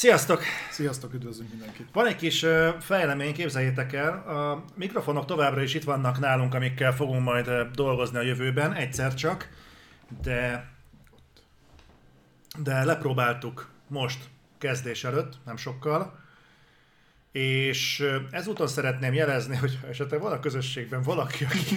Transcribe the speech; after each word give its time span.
Sziasztok! 0.00 0.42
Sziasztok, 0.70 1.14
üdvözlünk 1.14 1.50
mindenkit! 1.50 1.86
Van 1.92 2.06
egy 2.06 2.16
kis 2.16 2.46
fejlemény, 2.80 3.32
képzeljétek 3.32 3.92
el, 3.92 4.12
a 4.12 4.64
mikrofonok 4.74 5.24
továbbra 5.24 5.62
is 5.62 5.74
itt 5.74 5.84
vannak 5.84 6.18
nálunk, 6.18 6.54
amikkel 6.54 6.94
fogunk 6.94 7.22
majd 7.22 7.50
dolgozni 7.74 8.18
a 8.18 8.22
jövőben, 8.22 8.72
egyszer 8.72 9.14
csak, 9.14 9.48
de, 10.22 10.70
de 12.58 12.84
lepróbáltuk 12.84 13.68
most 13.88 14.28
kezdés 14.58 15.04
előtt, 15.04 15.38
nem 15.44 15.56
sokkal, 15.56 16.18
és 17.32 18.04
ezúton 18.30 18.66
szeretném 18.66 19.14
jelezni, 19.14 19.56
hogy 19.56 19.78
esetleg 19.88 20.20
van 20.20 20.32
a 20.32 20.40
közösségben 20.40 21.02
valaki, 21.02 21.44
aki, 21.44 21.76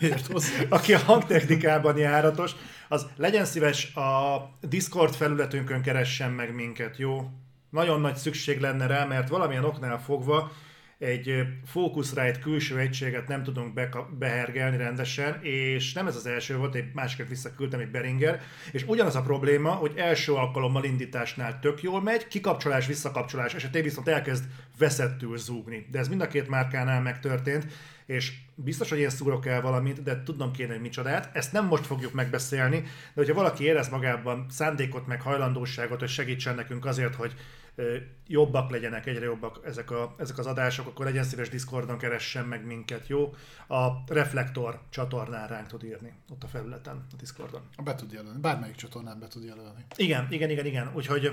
Ért 0.00 0.26
hozzá. 0.26 0.62
aki 0.68 0.94
a 0.94 0.98
hangtechnikában 0.98 1.96
járatos, 1.96 2.52
az 2.88 3.06
legyen 3.16 3.44
szíves 3.44 3.94
a 3.94 4.40
Discord 4.60 5.14
felületünkön 5.14 5.82
keressen 5.82 6.30
meg 6.30 6.54
minket, 6.54 6.96
jó? 6.96 7.30
Nagyon 7.70 8.00
nagy 8.00 8.16
szükség 8.16 8.60
lenne 8.60 8.86
rá, 8.86 9.04
mert 9.04 9.28
valamilyen 9.28 9.64
oknál 9.64 10.00
fogva 10.00 10.52
egy 10.98 11.46
Focusrite 11.64 12.38
külső 12.38 12.78
egységet 12.78 13.28
nem 13.28 13.42
tudunk 13.42 13.74
beka- 13.74 14.18
behergelni 14.18 14.76
rendesen, 14.76 15.38
és 15.42 15.92
nem 15.92 16.06
ez 16.06 16.16
az 16.16 16.26
első 16.26 16.56
volt, 16.56 16.74
egy 16.74 16.92
másikat 16.94 17.28
visszaküldtem, 17.28 17.80
egy 17.80 17.90
Beringer, 17.90 18.40
és 18.72 18.84
ugyanaz 18.86 19.16
a 19.16 19.22
probléma, 19.22 19.70
hogy 19.70 19.92
első 19.96 20.32
alkalommal 20.32 20.84
indításnál 20.84 21.58
tök 21.58 21.82
jól 21.82 22.02
megy, 22.02 22.28
kikapcsolás, 22.28 22.86
visszakapcsolás 22.86 23.54
esetén 23.54 23.82
viszont 23.82 24.08
elkezd 24.08 24.44
veszettül 24.78 25.36
zúgni. 25.36 25.86
De 25.90 25.98
ez 25.98 26.08
mind 26.08 26.20
a 26.20 26.28
két 26.28 26.48
márkánál 26.48 27.00
megtörtént, 27.00 27.66
és 28.06 28.32
biztos, 28.54 28.88
hogy 28.88 28.98
én 28.98 29.10
szúrok 29.10 29.46
el 29.46 29.60
valamit, 29.60 30.02
de 30.02 30.22
tudnom 30.22 30.52
kéne, 30.52 30.72
hogy 30.72 30.80
micsodát. 30.80 31.36
Ezt 31.36 31.52
nem 31.52 31.66
most 31.66 31.86
fogjuk 31.86 32.12
megbeszélni, 32.12 32.80
de 32.80 32.88
hogyha 33.14 33.34
valaki 33.34 33.64
érez 33.64 33.88
magában 33.88 34.46
szándékot, 34.50 35.06
meg 35.06 35.20
hajlandóságot, 35.20 36.00
hogy 36.00 36.08
segítsen 36.08 36.54
nekünk 36.54 36.84
azért, 36.84 37.14
hogy 37.14 37.34
jobbak 38.26 38.70
legyenek, 38.70 39.06
egyre 39.06 39.24
jobbak 39.24 39.60
ezek, 39.64 39.90
a, 39.90 40.14
ezek 40.18 40.38
az 40.38 40.46
adások, 40.46 40.86
akkor 40.86 41.04
legyen 41.04 41.24
szíves 41.24 41.48
Discordon 41.48 41.98
keressen 41.98 42.44
meg 42.44 42.66
minket, 42.66 43.08
jó? 43.08 43.34
A 43.68 43.88
Reflektor 44.06 44.80
csatornán 44.90 45.48
ránk 45.48 45.66
tud 45.66 45.84
írni, 45.84 46.12
ott 46.30 46.42
a 46.42 46.46
felületen, 46.46 47.06
a 47.12 47.16
Discordon. 47.18 47.60
Be 47.84 47.94
tud 47.94 48.12
jelölni. 48.12 48.40
Bármelyik 48.40 48.74
csatornán 48.74 49.18
be 49.18 49.28
tud 49.28 49.44
jelölni. 49.44 49.84
Igen, 49.96 50.26
igen, 50.30 50.50
igen, 50.50 50.66
igen. 50.66 50.90
Úgyhogy, 50.94 51.30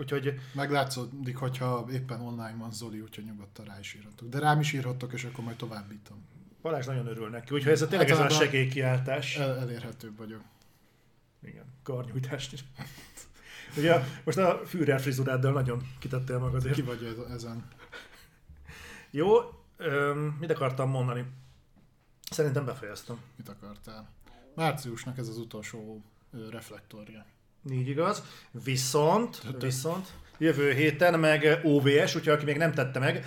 úgyhogy 0.00 0.40
Meglátszódik, 0.54 1.36
hogyha 1.36 1.86
éppen 1.92 2.20
online 2.20 2.54
van 2.58 2.72
Zoli, 2.72 3.00
úgyhogy 3.00 3.24
nyugodtan 3.24 3.64
rá 3.64 3.78
is 3.78 3.94
írhatok. 3.94 4.28
De 4.28 4.38
rám 4.38 4.60
is 4.60 4.72
írhattok, 4.72 5.12
és 5.12 5.24
akkor 5.24 5.44
majd 5.44 5.56
továbbítom. 5.56 6.24
Balázs 6.62 6.86
nagyon 6.86 7.06
örül 7.06 7.28
neki. 7.28 7.54
Úgyhogy 7.54 7.72
ez 7.72 7.82
a 7.82 7.88
tényleg 7.88 8.10
ez 8.10 8.18
a 8.18 8.28
segélykiáltás. 8.28 9.36
El, 9.36 9.58
elérhetőbb 9.58 10.16
vagyok. 10.16 10.42
Igen, 11.42 11.64
karnyújtást 11.82 12.52
is. 12.52 12.64
Ugye 13.78 14.00
most 14.24 14.38
a 14.38 14.60
Führer 14.66 15.00
frizuráddal 15.00 15.52
nagyon 15.52 15.88
kitettél 15.98 16.38
magadért. 16.38 16.74
Ki 16.74 16.82
vagy 16.82 17.04
ez- 17.04 17.32
ezen? 17.32 17.68
Jó, 19.10 19.28
öm, 19.76 20.36
mit 20.40 20.50
akartam 20.50 20.90
mondani? 20.90 21.24
Szerintem 22.30 22.64
befejeztem. 22.64 23.20
Mit 23.36 23.48
akartál? 23.48 24.08
Márciusnak 24.54 25.18
ez 25.18 25.28
az 25.28 25.38
utolsó 25.38 26.02
reflektorja. 26.50 27.24
Így 27.70 27.88
igaz. 27.88 28.22
Viszont, 28.64 29.42
viszont 29.58 30.06
jövő 30.38 30.72
héten 30.72 31.20
meg 31.20 31.60
OVS, 31.62 32.14
úgyhogy 32.14 32.28
aki 32.28 32.44
még 32.44 32.56
nem 32.56 32.72
tette 32.72 32.98
meg, 32.98 33.26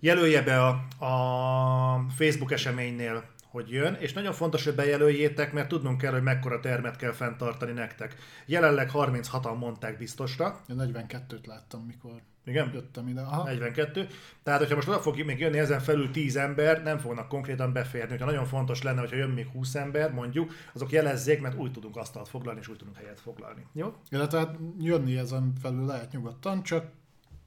jelölje 0.00 0.42
be 0.42 0.66
a, 0.66 0.68
a 1.04 2.06
Facebook 2.16 2.52
eseménynél, 2.52 3.24
hogy 3.50 3.70
jön, 3.70 3.94
és 3.94 4.12
nagyon 4.12 4.32
fontos, 4.32 4.64
hogy 4.64 4.74
bejelöljétek, 4.74 5.52
mert 5.52 5.68
tudnunk 5.68 5.98
kell, 5.98 6.12
hogy 6.12 6.22
mekkora 6.22 6.60
termet 6.60 6.96
kell 6.96 7.12
fenntartani 7.12 7.72
nektek. 7.72 8.16
Jelenleg 8.46 8.90
36-an 8.92 9.58
mondták 9.58 9.98
biztosra, 9.98 10.60
Én 10.68 10.76
42-t 10.78 11.46
láttam, 11.46 11.84
mikor 11.84 12.22
igen? 12.44 12.70
jöttem 12.72 13.08
ide. 13.08 13.20
Aha. 13.20 13.44
42. 13.44 14.06
Tehát, 14.42 14.60
hogyha 14.60 14.74
most 14.74 14.88
oda 14.88 15.00
fog 15.00 15.24
még 15.24 15.38
jönni 15.38 15.58
ezen 15.58 15.80
felül 15.80 16.10
10 16.10 16.36
ember, 16.36 16.82
nem 16.82 16.98
fognak 16.98 17.28
konkrétan 17.28 17.72
beférni. 17.72 18.10
Hogyha 18.10 18.24
nagyon 18.24 18.46
fontos 18.46 18.82
lenne, 18.82 19.00
hogyha 19.00 19.16
jön 19.16 19.30
még 19.30 19.46
20 19.46 19.74
ember, 19.74 20.12
mondjuk, 20.12 20.52
azok 20.74 20.90
jelezzék, 20.90 21.40
mert 21.40 21.58
úgy 21.58 21.72
tudunk 21.72 21.96
asztalt 21.96 22.28
foglalni, 22.28 22.60
és 22.60 22.68
úgy 22.68 22.76
tudunk 22.76 22.96
helyet 22.96 23.20
foglalni. 23.20 23.66
Jó? 23.72 23.94
Illetve 24.10 24.38
hát 24.38 24.56
jönni 24.78 25.16
ezen 25.16 25.52
felül 25.60 25.86
lehet 25.86 26.12
nyugodtan, 26.12 26.62
csak 26.62 26.86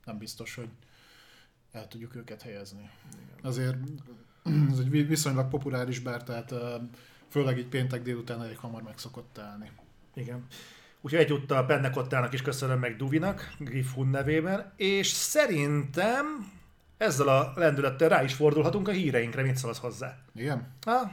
nem 0.06 0.18
biztos, 0.18 0.56
hogy 0.56 0.70
el 1.72 1.88
tudjuk 1.88 2.16
őket 2.16 2.42
helyezni. 2.42 2.90
Azért 3.42 3.78
ez 4.72 4.80
egy 4.80 4.90
vi- 4.90 5.08
viszonylag 5.08 5.50
populáris 5.50 6.00
bár, 6.00 6.24
tehát 6.24 6.54
főleg 7.30 7.58
így 7.58 7.68
péntek 7.68 8.02
délután 8.02 8.42
elég 8.42 8.58
hamar 8.58 8.82
meg 8.82 8.98
szokott 8.98 9.38
állni. 9.38 9.72
Igen. 10.14 10.46
Úgyhogy 11.06 11.20
egyúttal 11.24 11.66
Pennekottának 11.66 12.34
is 12.34 12.42
köszönöm 12.42 12.80
meg 12.80 12.96
Duvinak, 12.96 13.54
Griff 13.60 13.94
Hun 13.94 14.08
nevében, 14.08 14.74
és 14.76 15.08
szerintem 15.08 16.52
ezzel 16.98 17.28
a 17.28 17.52
lendülettel 17.56 18.10
rá 18.10 18.24
is 18.24 18.34
fordulhatunk 18.34 18.88
a 18.88 18.92
híreinkre, 18.92 19.42
mit 19.42 19.56
szólsz 19.56 19.78
hozzá? 19.80 20.18
Igen? 20.36 20.68
Ha, 20.86 21.12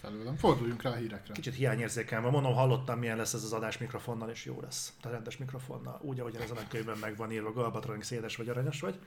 Felőlem. 0.00 0.36
Forduljunk 0.36 0.82
rá 0.82 0.90
a 0.90 0.94
hírekre. 0.94 1.32
kicsit 1.32 1.54
hiányérzékelem, 1.54 2.22
van, 2.22 2.32
mondom, 2.32 2.54
hallottam 2.54 2.98
milyen 2.98 3.16
lesz 3.16 3.32
ez 3.32 3.42
az 3.42 3.52
adás 3.52 3.78
mikrofonnal, 3.78 4.28
és 4.30 4.44
jó 4.44 4.60
lesz. 4.60 4.92
A 5.02 5.08
rendes 5.08 5.36
mikrofonnal, 5.36 5.98
úgy, 6.02 6.20
ahogy 6.20 6.36
ezen 6.36 6.56
a 6.56 6.68
könyvben 6.68 6.98
meg 6.98 7.16
van 7.16 7.32
írva, 7.32 7.52
Galbatron, 7.52 8.02
széles 8.02 8.36
vagy 8.36 8.48
aranyos 8.48 8.80
vagy. 8.80 8.98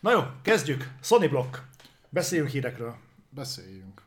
Na 0.00 0.10
jó, 0.12 0.20
kezdjük. 0.42 0.90
Sony 1.00 1.28
Block. 1.28 1.62
Beszéljünk 2.08 2.50
hírekről. 2.50 2.94
Beszéljünk. 3.30 4.02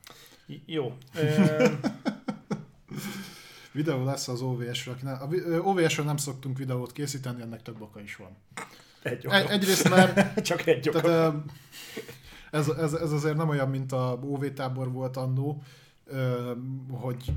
J- 0.47 0.61
Jó. 0.65 0.97
Ö, 1.15 1.65
Videó 3.75 4.03
lesz 4.03 4.27
az 4.27 4.41
OVS-ről. 4.41 4.93
aki 4.93 5.03
nem- 5.05 5.21
A 5.21 5.27
OVS-ről 5.59 6.05
nem 6.05 6.17
szoktunk 6.17 6.57
videót 6.57 6.91
készíteni, 6.91 7.41
ennek 7.41 7.61
több 7.61 7.81
oka 7.81 8.01
is 8.01 8.15
van. 8.15 8.35
egy 9.01 9.11
Egy, 9.11 9.27
oka. 9.27 9.49
egyrészt 9.49 9.89
mert 9.89 10.41
Csak 10.45 10.65
egy 10.67 10.89
oka. 10.89 11.01
Tehát, 11.01 11.33
ez, 12.51 12.67
ez, 12.69 12.93
ez 12.93 13.11
azért 13.11 13.35
nem 13.37 13.49
olyan, 13.49 13.69
mint 13.69 13.91
a 13.91 14.19
OV 14.21 14.45
tábor 14.53 14.91
volt 14.91 15.17
annó, 15.17 15.63
hogy 16.91 17.31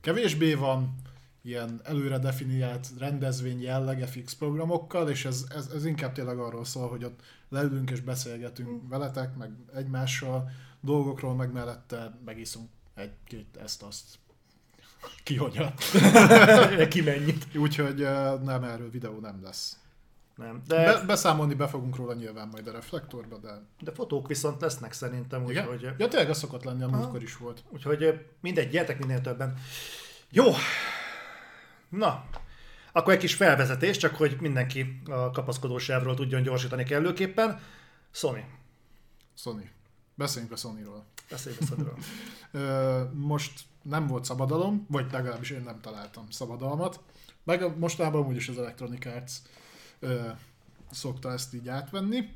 kevésbé 0.00 0.54
van 0.54 0.94
ilyen 1.42 1.80
előre 1.84 2.18
definiált 2.18 2.88
rendezvény 2.98 3.62
jellege 3.62 4.06
fix 4.06 4.34
programokkal, 4.34 5.08
és 5.08 5.24
ez, 5.24 5.44
ez, 5.54 5.66
ez 5.74 5.84
inkább 5.84 6.12
tényleg 6.12 6.38
arról 6.38 6.64
szól, 6.64 6.88
hogy 6.88 7.04
ott 7.04 7.20
leülünk 7.48 7.90
és 7.90 8.00
beszélgetünk 8.00 8.88
veletek, 8.88 9.36
meg 9.36 9.50
egymással 9.74 10.50
dolgokról, 10.80 11.34
meg 11.34 11.52
mellette 11.52 12.18
megiszunk 12.24 12.68
egy-két 12.94 13.56
ezt-azt. 13.62 14.04
Ki 15.22 15.36
hogyan. 15.36 15.74
Ki 16.88 17.00
mennyit. 17.02 17.46
Úgyhogy 17.56 17.98
nem, 18.42 18.64
erről 18.64 18.90
videó 18.90 19.18
nem 19.20 19.40
lesz. 19.42 19.78
Nem. 20.36 20.62
Be, 20.66 20.76
De, 20.84 21.04
beszámolni 21.04 21.54
be 21.54 21.68
fogunk 21.68 21.96
róla 21.96 22.14
nyilván 22.14 22.48
majd 22.48 22.66
a 22.66 22.72
reflektorba, 22.72 23.38
de 23.38 23.62
de 23.80 23.92
fotók 23.92 24.28
viszont 24.28 24.60
lesznek 24.60 24.92
szerintem, 24.92 25.44
úgyhogy, 25.44 25.82
Ja, 25.98 26.08
tényleg 26.08 26.30
az 26.30 26.38
szokott 26.38 26.64
lenni, 26.64 26.82
a 26.82 26.88
múltkor 26.88 27.22
is 27.22 27.36
volt. 27.36 27.62
úgyhogy 27.70 28.26
mindegy, 28.40 28.70
gyertek 28.70 28.98
minél 28.98 29.20
többen. 29.20 29.54
Jó. 30.30 30.44
Na, 31.88 32.24
akkor 32.92 33.12
egy 33.12 33.18
kis 33.18 33.34
felvezetés, 33.34 33.96
csak 33.96 34.14
hogy 34.14 34.36
mindenki 34.40 35.02
a 35.06 35.30
kapaszkodósávról 35.30 36.14
tudjon 36.14 36.42
gyorsítani 36.42 36.84
kellőképpen. 36.84 37.60
Sony. 38.10 38.44
Sony. 39.38 39.70
Beszéljünk 40.14 40.52
a 40.52 40.56
Sony-ról. 40.56 41.04
Beszélj 41.30 41.56
beszélről. 41.60 41.98
Ö, 42.52 43.02
most 43.12 43.60
nem 43.84 44.06
volt 44.06 44.24
szabadalom, 44.24 44.86
vagy 44.88 45.12
legalábbis 45.12 45.50
én 45.50 45.62
nem 45.62 45.80
találtam 45.80 46.30
szabadalmat. 46.30 47.00
Meg 47.44 47.78
mostanában 47.78 48.26
úgyis 48.26 48.48
az 48.48 48.58
Electronic 48.58 49.06
Arts 49.06 49.32
ö, 49.98 50.20
szokta 50.90 51.32
ezt 51.32 51.54
így 51.54 51.68
átvenni, 51.68 52.28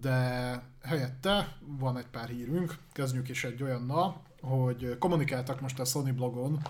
de 0.00 0.62
helyette 0.82 1.56
van 1.78 1.98
egy 1.98 2.06
pár 2.06 2.28
hírünk. 2.28 2.78
Kezdjük 2.92 3.28
is 3.28 3.44
egy 3.44 3.62
olyannal, 3.62 4.22
hogy 4.40 4.98
kommunikáltak 4.98 5.60
most 5.60 5.78
a 5.78 5.84
Sony 5.84 6.14
blogon 6.14 6.62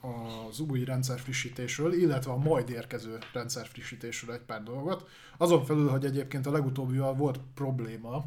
az 0.00 0.60
új 0.60 0.84
rendszerfrissítésről, 0.84 1.92
illetve 1.92 2.32
a 2.32 2.36
majd 2.36 2.70
érkező 2.70 3.18
rendszerfrissítésről 3.32 4.34
egy 4.34 4.40
pár 4.40 4.62
dolgot. 4.62 5.08
Azon 5.36 5.64
felül, 5.64 5.88
hogy 5.88 6.04
egyébként 6.04 6.46
a 6.46 6.50
legutóbbival 6.50 7.14
volt 7.14 7.40
probléma, 7.54 8.24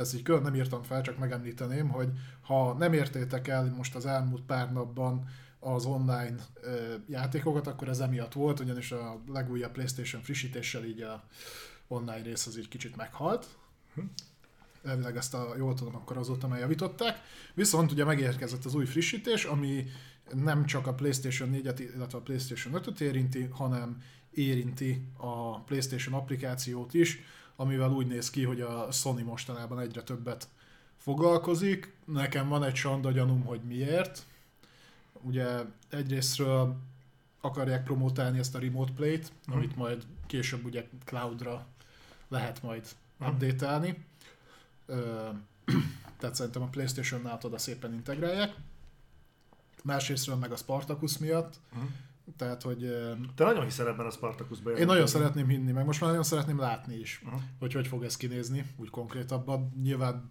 ezt 0.00 0.14
így 0.14 0.22
külön 0.22 0.42
nem 0.42 0.54
írtam 0.54 0.82
fel, 0.82 1.02
csak 1.02 1.18
megemlíteném, 1.18 1.88
hogy 1.88 2.08
ha 2.40 2.72
nem 2.72 2.92
értétek 2.92 3.48
el 3.48 3.74
most 3.76 3.94
az 3.94 4.06
elmúlt 4.06 4.42
pár 4.42 4.72
napban 4.72 5.28
az 5.60 5.84
online 5.84 6.36
ö, 6.60 6.94
játékokat, 7.08 7.66
akkor 7.66 7.88
ez 7.88 8.00
emiatt 8.00 8.32
volt, 8.32 8.60
ugyanis 8.60 8.92
a 8.92 9.20
legújabb 9.26 9.72
PlayStation 9.72 10.22
frissítéssel 10.22 10.84
így 10.84 11.00
a 11.00 11.24
online 11.88 12.22
rész 12.22 12.46
az 12.46 12.58
így 12.58 12.68
kicsit 12.68 12.96
meghalt. 12.96 13.46
Elvileg 14.84 15.16
ezt 15.16 15.34
a, 15.34 15.54
jól 15.56 15.74
tudom, 15.74 15.94
akkor 15.94 16.16
azóta 16.16 16.48
már 16.48 16.58
javították. 16.58 17.20
Viszont 17.54 17.92
ugye 17.92 18.04
megérkezett 18.04 18.64
az 18.64 18.74
új 18.74 18.84
frissítés, 18.84 19.44
ami 19.44 19.86
nem 20.34 20.66
csak 20.66 20.86
a 20.86 20.94
PlayStation 20.94 21.50
4-et, 21.52 21.90
illetve 21.94 22.18
a 22.18 22.22
PlayStation 22.22 22.82
5-öt 22.82 23.00
érinti, 23.00 23.48
hanem 23.50 24.02
érinti 24.30 25.06
a 25.16 25.60
PlayStation 25.60 26.14
applikációt 26.14 26.94
is, 26.94 27.18
amivel 27.60 27.90
úgy 27.90 28.06
néz 28.06 28.30
ki, 28.30 28.44
hogy 28.44 28.60
a 28.60 28.92
Sony 28.92 29.24
mostanában 29.24 29.80
egyre 29.80 30.02
többet 30.02 30.48
foglalkozik. 30.96 31.94
Nekem 32.04 32.48
van 32.48 32.64
egy 32.64 32.74
sanda 32.74 33.10
gyanúm, 33.10 33.44
hogy 33.44 33.60
miért. 33.60 34.26
Ugye 35.12 35.60
egyrésztről 35.88 36.76
akarják 37.40 37.84
promotálni 37.84 38.38
ezt 38.38 38.54
a 38.54 38.58
Remote 38.58 38.92
Play-t, 38.92 39.32
amit 39.46 39.76
majd 39.76 40.06
később 40.26 40.64
ugye 40.64 40.88
cloudra 41.04 41.66
lehet 42.28 42.62
majd 42.62 42.88
update-elni. 43.18 44.04
Tehát 46.18 46.34
szerintem 46.34 46.62
a 46.62 46.68
Playstation-nál 46.68 47.38
oda 47.42 47.58
szépen 47.58 47.92
integrálják. 47.92 48.54
Másrésztről 49.82 50.36
meg 50.36 50.52
a 50.52 50.56
Spartacus 50.56 51.18
miatt. 51.18 51.54
Mhm. 51.72 51.84
Tehát, 52.36 52.62
hogy 52.62 52.78
Te 53.34 53.44
nagyon 53.44 53.64
hiszel 53.64 53.88
ebben 53.88 54.06
a 54.06 54.10
Spartacusban. 54.10 54.76
én 54.76 54.86
nagyon 54.86 55.06
szeretném 55.06 55.48
hinni, 55.48 55.72
meg 55.72 55.84
most 55.84 56.00
már 56.00 56.08
nagyon 56.10 56.24
szeretném 56.24 56.58
látni 56.58 56.94
is, 56.98 57.22
Aha. 57.26 57.40
hogy 57.58 57.72
hogy 57.72 57.86
fog 57.86 58.04
ez 58.04 58.16
kinézni, 58.16 58.64
úgy 58.76 58.90
konkrétabban. 58.90 59.72
Nyilván 59.82 60.30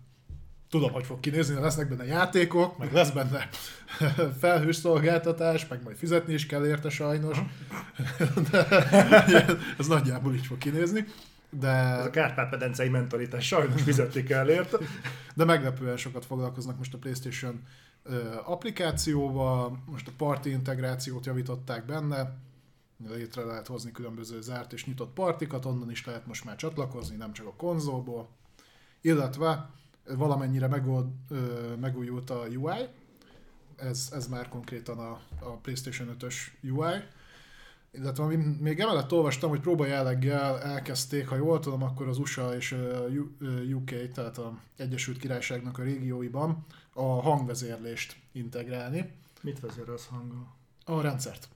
tudom, 0.69 0.91
hogy 0.91 1.05
fog 1.05 1.19
kinézni, 1.19 1.53
de 1.53 1.59
lesznek 1.59 1.89
benne 1.89 2.05
játékok, 2.05 2.77
meg 2.77 2.93
lesz 2.93 3.09
benne 3.09 3.49
felhős 4.41 4.75
szolgáltatás, 4.75 5.67
meg 5.67 5.83
majd 5.83 5.97
fizetni 5.97 6.33
is 6.33 6.45
kell 6.45 6.65
érte 6.65 6.89
sajnos. 6.89 7.37
De 8.51 8.65
ez 9.77 9.87
nagyjából 9.87 10.33
így 10.33 10.45
fog 10.45 10.57
kinézni. 10.57 11.05
De, 11.59 11.69
Ez 11.69 12.05
a 12.05 12.09
Kárpát-medencei 12.09 12.89
mentalitás, 12.89 13.47
sajnos 13.47 13.81
fizetni 13.81 14.23
kell 14.23 14.49
érte. 14.49 14.77
de 15.35 15.45
meglepően 15.45 15.97
sokat 15.97 16.25
foglalkoznak 16.25 16.77
most 16.77 16.93
a 16.93 16.97
PlayStation 16.97 17.61
applikációval, 18.45 19.83
most 19.85 20.07
a 20.07 20.11
party 20.17 20.45
integrációt 20.49 21.25
javították 21.25 21.85
benne, 21.85 22.37
létre 23.07 23.43
lehet 23.43 23.67
hozni 23.67 23.91
különböző 23.91 24.41
zárt 24.41 24.73
és 24.73 24.85
nyitott 24.85 25.13
partikat, 25.13 25.65
onnan 25.65 25.91
is 25.91 26.05
lehet 26.05 26.27
most 26.27 26.45
már 26.45 26.55
csatlakozni, 26.55 27.15
nem 27.15 27.33
csak 27.33 27.45
a 27.45 27.53
konzolból. 27.53 28.29
Illetve 29.01 29.69
valamennyire 30.15 30.67
megold, 30.67 31.07
ö, 31.29 31.75
megújult 31.79 32.29
a 32.29 32.45
UI, 32.55 32.87
ez, 33.75 34.09
ez 34.11 34.27
már 34.27 34.49
konkrétan 34.49 34.99
a, 34.99 35.19
a 35.39 35.49
PlayStation 35.61 36.15
5-ös 36.19 36.35
UI, 36.63 37.03
illetve 37.91 38.23
ami 38.23 38.35
még 38.59 38.79
emellett 38.79 39.11
olvastam, 39.11 39.49
hogy 39.49 39.59
próba 39.59 39.85
jelleggel 39.85 40.61
elkezdték, 40.61 41.27
ha 41.27 41.35
jól 41.35 41.59
tudom, 41.59 41.83
akkor 41.83 42.07
az 42.07 42.17
USA 42.17 42.55
és 42.55 42.71
ö, 42.71 43.07
UK, 43.73 44.11
tehát 44.13 44.37
a 44.37 44.59
Egyesült 44.77 45.17
Királyságnak 45.17 45.77
a 45.77 45.83
régióiban 45.83 46.65
a 46.99 47.21
hangvezérlést 47.21 48.15
integrálni. 48.31 49.11
Mit 49.41 49.59
vezérelsz 49.59 50.07
hanggal? 50.07 50.55
A 50.85 51.01
rendszert. 51.01 51.49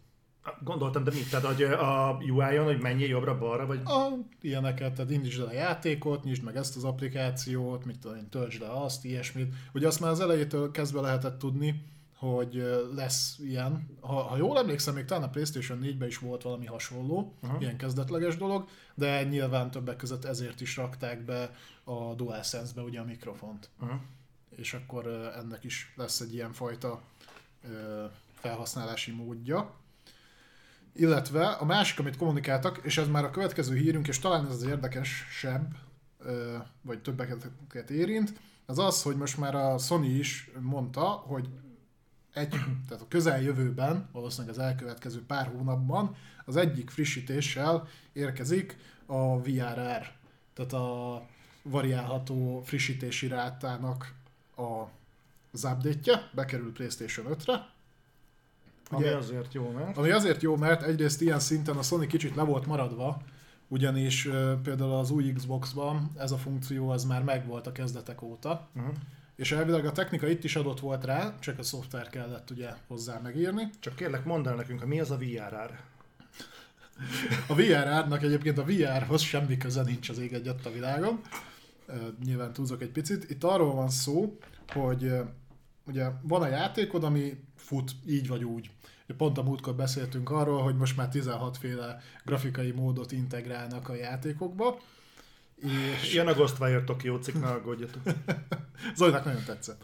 Gondoltam, 0.63 1.03
de 1.03 1.11
mit? 1.11 1.29
Tehát 1.29 1.45
hogy 1.45 1.63
a 1.63 2.17
UI-on, 2.19 2.63
hogy 2.63 2.81
mennyi 2.81 3.03
jobbra-balra, 3.03 3.65
vagy... 3.65 3.81
A, 3.85 4.07
ilyeneket, 4.41 4.93
tehát 4.93 5.11
indítsd 5.11 5.39
el 5.39 5.47
a 5.47 5.53
játékot, 5.53 6.23
nyisd 6.23 6.43
meg 6.43 6.55
ezt 6.55 6.75
az 6.75 6.83
applikációt, 6.83 7.85
mit 7.85 7.99
tudom 7.99 8.17
én, 8.17 8.29
töltsd 8.29 8.61
le 8.61 8.71
azt, 8.71 9.05
ilyesmit. 9.05 9.53
Ugye 9.73 9.87
azt 9.87 9.99
már 9.99 10.11
az 10.11 10.19
elejétől 10.19 10.71
kezdve 10.71 11.01
lehetett 11.01 11.39
tudni, 11.39 11.83
hogy 12.17 12.63
lesz 12.95 13.37
ilyen. 13.39 13.97
Ha, 13.99 14.21
ha 14.21 14.37
jól 14.37 14.57
emlékszem, 14.57 14.93
még 14.93 15.05
talán 15.05 15.23
a 15.23 15.29
PlayStation 15.29 15.79
4-ben 15.81 16.07
is 16.07 16.17
volt 16.17 16.41
valami 16.41 16.65
hasonló, 16.65 17.33
Aha. 17.41 17.57
ilyen 17.59 17.77
kezdetleges 17.77 18.37
dolog, 18.37 18.67
de 18.95 19.23
nyilván 19.23 19.71
többek 19.71 19.95
között 19.95 20.25
ezért 20.25 20.61
is 20.61 20.77
rakták 20.77 21.25
be 21.25 21.51
a 21.83 22.13
DualSense-be 22.13 22.81
ugye 22.81 22.99
a 22.99 23.05
mikrofont. 23.05 23.69
Uh-huh. 23.81 23.99
És 24.55 24.73
akkor 24.73 25.07
ennek 25.37 25.63
is 25.63 25.93
lesz 25.95 26.19
egy 26.19 26.33
ilyen 26.33 26.53
fajta 26.53 27.01
felhasználási 28.33 29.11
módja. 29.11 29.73
Illetve 30.93 31.47
a 31.47 31.65
másik, 31.65 31.99
amit 31.99 32.17
kommunikáltak, 32.17 32.79
és 32.83 32.97
ez 32.97 33.07
már 33.07 33.23
a 33.23 33.29
következő 33.29 33.75
hírünk, 33.75 34.07
és 34.07 34.19
talán 34.19 34.45
ez 34.45 34.51
az 34.51 34.63
érdekesebb, 34.63 35.75
vagy 36.81 37.01
többeket 37.01 37.89
érint, 37.89 38.33
az 38.65 38.79
az, 38.79 39.01
hogy 39.01 39.15
most 39.15 39.37
már 39.37 39.55
a 39.55 39.77
Sony 39.77 40.19
is 40.19 40.51
mondta, 40.59 41.03
hogy 41.03 41.49
egy, 42.33 42.49
tehát 42.87 43.03
a 43.03 43.07
közeljövőben, 43.07 44.09
valószínűleg 44.11 44.55
az 44.55 44.61
elkövetkező 44.61 45.25
pár 45.25 45.47
hónapban 45.47 46.15
az 46.45 46.55
egyik 46.55 46.89
frissítéssel 46.89 47.87
érkezik 48.13 48.77
a 49.05 49.41
VRR, 49.41 50.11
tehát 50.53 50.73
a 50.73 51.21
variálható 51.61 52.61
frissítési 52.65 53.27
rátának 53.27 54.13
a, 54.55 54.87
az 55.53 55.63
update 55.63 56.29
bekerül 56.33 56.73
PlayStation 56.73 57.25
5-re, 57.29 57.71
Ami 58.89 59.03
Ugye- 59.03 59.15
azért 59.15 59.53
jó, 59.53 59.69
mert... 59.71 59.97
ami 59.97 60.09
azért 60.09 60.41
jó, 60.41 60.55
mert 60.57 60.81
egyrészt 60.83 61.21
ilyen 61.21 61.39
szinten 61.39 61.77
a 61.77 61.81
Sony 61.81 62.07
kicsit 62.07 62.35
le 62.35 62.43
volt 62.43 62.65
maradva, 62.65 63.21
ugyanis 63.67 64.23
például 64.63 64.91
az 64.93 65.09
új 65.11 65.33
Xbox-ban 65.33 66.11
ez 66.17 66.31
a 66.31 66.37
funkció 66.37 66.89
az 66.89 67.03
már 67.03 67.23
megvolt 67.23 67.67
a 67.67 67.71
kezdetek 67.71 68.21
óta, 68.21 68.67
Uh-huh. 68.75 68.93
és 69.35 69.51
elvileg 69.51 69.85
a 69.85 69.91
technika 69.91 70.27
itt 70.27 70.43
is 70.43 70.55
adott 70.55 70.79
volt 70.79 71.05
rá, 71.05 71.33
csak 71.39 71.59
a 71.59 71.63
szoftver 71.63 72.09
kellett 72.09 72.49
ugye 72.49 72.69
hozzá 72.87 73.19
megírni. 73.19 73.69
Csak 73.79 73.95
kérlek, 73.95 74.25
mondd 74.25 74.47
el 74.47 74.55
nekünk, 74.55 74.79
hogy 74.79 74.87
mi 74.87 74.99
az 74.99 75.11
a 75.11 75.17
VRR? 75.17 75.71
A 77.47 77.55
VR-árnak 77.55 78.23
egyébként 78.23 78.57
a 78.57 78.63
VR-hoz 78.63 79.21
semmi 79.21 79.57
köze 79.57 79.81
nincs 79.83 80.09
az 80.09 80.17
ég 80.19 80.33
egyet 80.33 80.65
a 80.65 80.71
világon. 80.71 81.21
Nyilván 82.23 82.53
túlzok 82.53 82.81
egy 82.81 82.91
picit. 82.91 83.29
Itt 83.29 83.43
arról 83.43 83.73
van 83.73 83.89
szó, 83.89 84.37
hogy 84.67 85.11
ugye 85.85 86.09
van 86.21 86.41
a 86.41 86.47
játékod, 86.47 87.03
ami 87.03 87.43
fut 87.55 87.91
így 88.07 88.27
vagy 88.27 88.43
úgy. 88.43 88.69
Pont 89.17 89.37
a 89.37 89.43
múltkor 89.43 89.75
beszéltünk 89.75 90.29
arról, 90.29 90.61
hogy 90.61 90.75
most 90.75 90.97
már 90.97 91.09
16 91.09 91.57
féle 91.57 92.01
grafikai 92.25 92.71
módot 92.71 93.11
integrálnak 93.11 93.89
a 93.89 93.95
játékokba. 93.95 94.79
És 96.01 96.13
Jön 96.13 96.27
a 96.27 96.33
Ghostwire 96.33 96.83
Tokyo 96.83 97.19
cikk, 97.19 97.35
ne 97.35 97.47
aggódjatok. 97.47 98.01
Zolinak 98.95 99.25
nagyon 99.25 99.43
tetszett. 99.43 99.83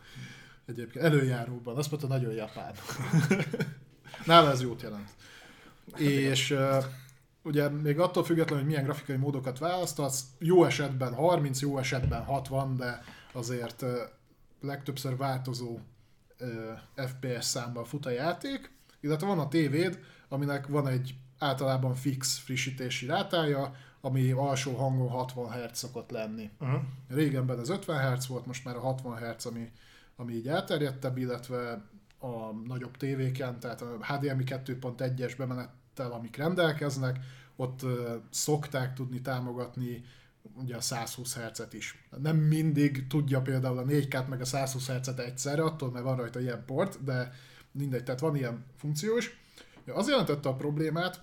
Egyébként 0.65 1.05
előjáróban. 1.05 1.77
Azt 1.77 1.91
mondta, 1.91 2.07
nagyon 2.07 2.33
japán. 2.33 2.73
Nála 4.25 4.51
ez 4.51 4.61
jót 4.61 4.81
jelent. 4.81 5.09
És 5.97 6.51
uh, 6.51 6.83
ugye 7.43 7.69
még 7.69 7.99
attól 7.99 8.23
függetlenül, 8.23 8.57
hogy 8.57 8.71
milyen 8.71 8.83
grafikai 8.83 9.15
módokat 9.15 9.59
választasz, 9.59 10.23
jó 10.39 10.63
esetben 10.63 11.13
30, 11.13 11.61
jó 11.61 11.77
esetben 11.77 12.23
60, 12.23 12.75
de 12.75 13.03
azért 13.31 13.85
legtöbbször 14.61 15.17
változó 15.17 15.79
FPS 16.95 17.45
számban 17.45 17.85
fut 17.85 18.05
a 18.05 18.09
játék, 18.09 18.71
illetve 18.99 19.27
van 19.27 19.39
a 19.39 19.47
tévéd, 19.47 19.99
aminek 20.29 20.67
van 20.67 20.87
egy 20.87 21.15
általában 21.37 21.95
fix 21.95 22.37
frissítési 22.37 23.05
rátája, 23.05 23.73
ami 24.01 24.31
alsó 24.31 24.75
hangon 24.75 25.09
60 25.09 25.51
Hz 25.51 25.77
szokott 25.77 26.09
lenni. 26.09 26.49
Uh-huh. 26.59 26.81
Régenben 27.07 27.59
az 27.59 27.69
50 27.69 28.15
Hz 28.15 28.27
volt, 28.27 28.45
most 28.45 28.65
már 28.65 28.75
a 28.75 28.79
60 28.79 29.17
Hz, 29.17 29.45
ami, 29.45 29.71
ami 30.15 30.33
így 30.33 30.47
elterjedtebb, 30.47 31.17
illetve 31.17 31.83
a 32.19 32.51
nagyobb 32.67 32.97
tévéken, 32.97 33.59
tehát 33.59 33.81
a 33.81 33.97
HDMI 34.05 34.43
2.1-es 34.45 35.37
bemenettel, 35.99 36.11
amik 36.11 36.35
rendelkeznek, 36.35 37.19
ott 37.55 37.81
szokták 38.29 38.93
tudni 38.93 39.21
támogatni 39.21 40.03
ugye 40.55 40.75
a 40.75 40.81
120 40.81 41.35
Hz-et 41.35 41.73
is. 41.73 42.07
Nem 42.21 42.37
mindig 42.37 43.07
tudja 43.07 43.41
például 43.41 43.77
a 43.77 43.83
4K-t 43.83 44.27
meg 44.27 44.41
a 44.41 44.45
120 44.45 44.87
Hz-et 44.87 45.19
egyszerre, 45.19 45.63
attól 45.63 45.91
mert 45.91 46.05
van 46.05 46.15
rajta 46.15 46.39
ilyen 46.39 46.63
port, 46.65 47.03
de 47.03 47.31
mindegy, 47.71 48.03
tehát 48.03 48.19
van 48.19 48.35
ilyen 48.35 48.65
funkció 48.77 49.17
is. 49.17 49.37
Ja, 49.85 49.95
Az 49.95 50.07
jelentette 50.07 50.49
a 50.49 50.55
problémát, 50.55 51.21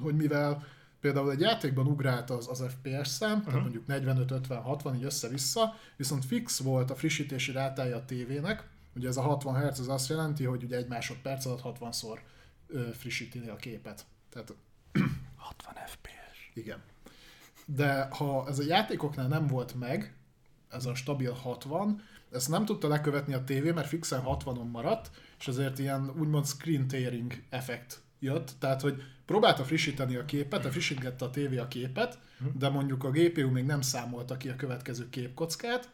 hogy 0.00 0.16
mivel 0.16 0.66
például 1.00 1.30
egy 1.30 1.40
játékban 1.40 1.86
ugrált 1.86 2.30
az, 2.30 2.48
az 2.48 2.64
FPS 2.68 3.08
szám, 3.08 3.30
uh-huh. 3.30 3.46
tehát 3.46 3.62
mondjuk 3.62 3.86
45, 3.86 4.30
50, 4.30 4.62
60, 4.62 4.94
így 4.94 5.04
össze-vissza, 5.04 5.74
viszont 5.96 6.24
fix 6.24 6.58
volt 6.58 6.90
a 6.90 6.94
frissítési 6.94 7.52
rátája 7.52 7.96
a 7.96 8.04
tévének, 8.04 8.68
ugye 8.96 9.08
ez 9.08 9.16
a 9.16 9.22
60 9.22 9.54
Hz 9.54 9.80
az 9.80 9.88
azt 9.88 10.08
jelenti, 10.08 10.44
hogy 10.44 10.62
ugye 10.62 10.76
egy 10.76 10.88
másodperc 10.88 11.44
alatt 11.44 11.60
60-szor 11.64 12.18
ö, 12.68 12.88
frissíteni 12.92 13.48
a 13.48 13.56
képet. 13.56 14.06
Tehát 14.28 14.54
60 15.36 15.74
FPS. 15.86 16.50
igen. 16.54 16.82
De 17.64 18.08
ha 18.10 18.48
ez 18.48 18.58
a 18.58 18.64
játékoknál 18.64 19.28
nem 19.28 19.46
volt 19.46 19.74
meg, 19.74 20.16
ez 20.70 20.86
a 20.86 20.94
stabil 20.94 21.32
60, 21.32 22.02
ezt 22.32 22.48
nem 22.48 22.64
tudta 22.64 22.88
lekövetni 22.88 23.34
a 23.34 23.44
tévé, 23.44 23.70
mert 23.70 23.88
fixen 23.88 24.22
60-on 24.24 24.70
maradt, 24.70 25.10
és 25.38 25.48
ezért 25.48 25.78
ilyen 25.78 26.10
úgymond 26.18 26.46
screen 26.46 26.88
tearing 26.88 27.42
effekt 27.48 28.00
jött, 28.18 28.52
tehát 28.58 28.80
hogy 28.80 29.02
próbálta 29.26 29.64
frissíteni 29.64 30.16
a 30.16 30.24
képet, 30.24 30.62
de 30.62 30.70
frissítgette 30.70 31.24
a 31.24 31.30
tévé 31.30 31.56
a 31.56 31.68
képet, 31.68 32.18
de 32.54 32.68
mondjuk 32.68 33.04
a 33.04 33.10
GPU 33.10 33.50
még 33.50 33.64
nem 33.64 33.80
számolta 33.80 34.36
ki 34.36 34.48
a 34.48 34.56
következő 34.56 35.08
képkockát, 35.10 35.90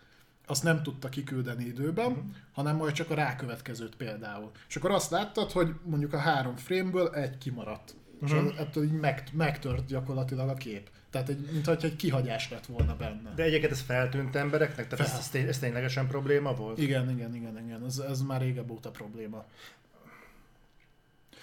azt 0.47 0.63
nem 0.63 0.83
tudta 0.83 1.09
kiküldeni 1.09 1.65
időben, 1.65 2.35
hanem 2.53 2.77
majd 2.77 2.93
csak 2.93 3.11
a 3.11 3.15
rákövetkezőt 3.15 3.97
például. 3.97 4.51
És 4.69 4.77
akkor 4.77 4.91
azt 4.91 5.11
láttad, 5.11 5.51
hogy 5.51 5.75
mondjuk 5.85 6.13
a 6.13 6.19
három 6.19 6.57
frameből 6.57 7.15
egy 7.15 7.39
kimaradt. 7.39 7.95
És 8.25 8.31
Mhm. 8.33 8.47
ettől 8.59 8.85
így 8.85 8.93
meg, 8.93 9.23
megtört 9.33 9.87
gyakorlatilag 9.87 10.49
a 10.49 10.55
kép. 10.55 10.91
Tehát 11.11 11.29
egy, 11.29 11.49
mintha 11.53 11.77
egy 11.81 11.97
kihagyás 11.97 12.51
lett 12.51 12.67
volna 12.67 12.97
benne. 12.97 13.33
De 13.35 13.43
egyébként 13.43 13.73
ez 13.73 13.81
feltűnt 13.81 14.37
embereknek? 14.37 14.89
Tehát 14.89 15.07
ez, 15.07 15.31
ez, 15.33 15.49
ez 15.49 15.59
ténylegesen 15.59 16.07
probléma 16.07 16.55
volt? 16.55 16.79
Igen, 16.79 17.11
igen, 17.11 17.35
igen, 17.35 17.59
igen. 17.65 17.85
Ez, 17.85 17.99
ez 17.99 18.21
már 18.23 18.41
régebb 18.41 18.71
óta 18.71 18.91
probléma. 18.91 19.45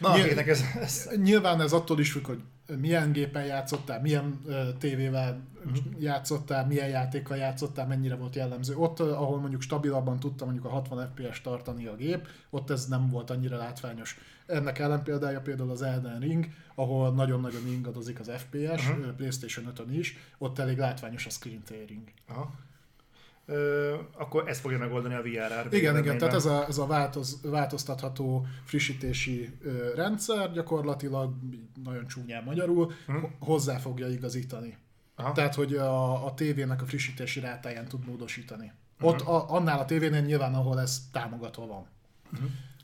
Na, 0.02 0.10
Nyilv- 0.10 0.24
akiknek 0.26 0.48
ez, 0.48 0.64
ez 0.82 1.10
Nyilván 1.16 1.62
ez 1.62 1.74
attól 1.74 2.00
is 2.00 2.12
függ, 2.12 2.26
hogy 2.26 2.42
milyen 2.80 3.12
gépen 3.12 3.46
játszottál, 3.46 4.02
milyen 4.02 4.40
uh, 4.46 4.78
tévével 4.78 5.50
Mhm. 5.66 5.78
játszottál, 6.00 6.68
milyen 6.68 6.88
játékkal 6.90 7.38
játszottál, 7.38 7.88
mennyire 7.88 8.16
volt 8.16 8.36
jellemző. 8.36 8.76
Ott, 8.76 9.00
ahol 9.00 9.40
mondjuk 9.40 9.62
stabilabban 9.62 10.20
tudta 10.20 10.46
mondjuk 10.46 10.66
a 10.66 10.70
60 10.70 11.12
FPS 11.16 11.42
tartani 11.42 11.86
a 11.86 11.96
gép, 11.96 12.28
ott 12.50 12.70
ez 12.70 12.86
nem 12.88 13.10
volt 13.10 13.30
annyira 13.30 13.58
látványos. 13.58 14.18
Ennek 14.46 14.80
ellenpéldája 14.80 15.42
például 15.42 15.72
az 15.72 15.82
Elden 15.82 16.20
Ring, 16.20 16.48
ahol 16.76 17.14
nagyon-nagyon 17.14 17.68
ingadozik 17.68 18.20
az 18.20 18.32
FPS, 18.38 18.88
Mhm. 18.88 19.00
uh-huh. 19.00 19.16
PlayStation 19.16 19.66
5-ön 19.76 19.94
is, 19.94 20.18
ott 20.38 20.60
elég 20.60 20.78
látványos 20.78 21.26
a 21.26 21.30
screen 21.30 21.64
tearing. 21.64 22.04
Aha. 22.28 22.52
Akkor 24.18 24.48
ez 24.48 24.60
fogja 24.60 24.78
megoldani 24.78 25.14
a 25.14 25.22
VRR. 25.22 25.74
Igen, 25.74 25.98
igen, 25.98 26.18
tehát 26.18 26.34
ez 26.34 26.46
a, 26.46 26.66
ez 26.68 26.78
a 26.78 26.86
változ, 26.86 27.40
változtatható 27.44 28.46
frissítési 28.64 29.58
rendszer 29.96 30.52
gyakorlatilag 30.52 31.34
nagyon 31.84 32.08
csúnyán 32.08 32.44
magyarul 32.44 32.92
Hm. 33.06 33.16
ho- 33.16 33.32
hozzá 33.40 33.78
fogja 33.78 34.08
igazítani. 34.08 34.78
Aha. 35.16 35.32
Tehát, 35.32 35.56
hogy 35.56 35.74
a, 35.76 36.26
a 36.26 36.34
tévének 36.34 36.82
a 36.82 36.86
frissítési 36.86 37.40
rátáján 37.40 37.88
tud 37.88 38.06
módosítani. 38.06 38.72
Ott 39.02 39.22
a, 39.22 39.50
annál 39.52 39.80
a 39.80 39.86
tévénél 39.86 40.22
nyilván, 40.22 40.54
ahol 40.54 40.80
ez 40.80 41.02
támogatva 41.12 41.66
van. 41.68 41.86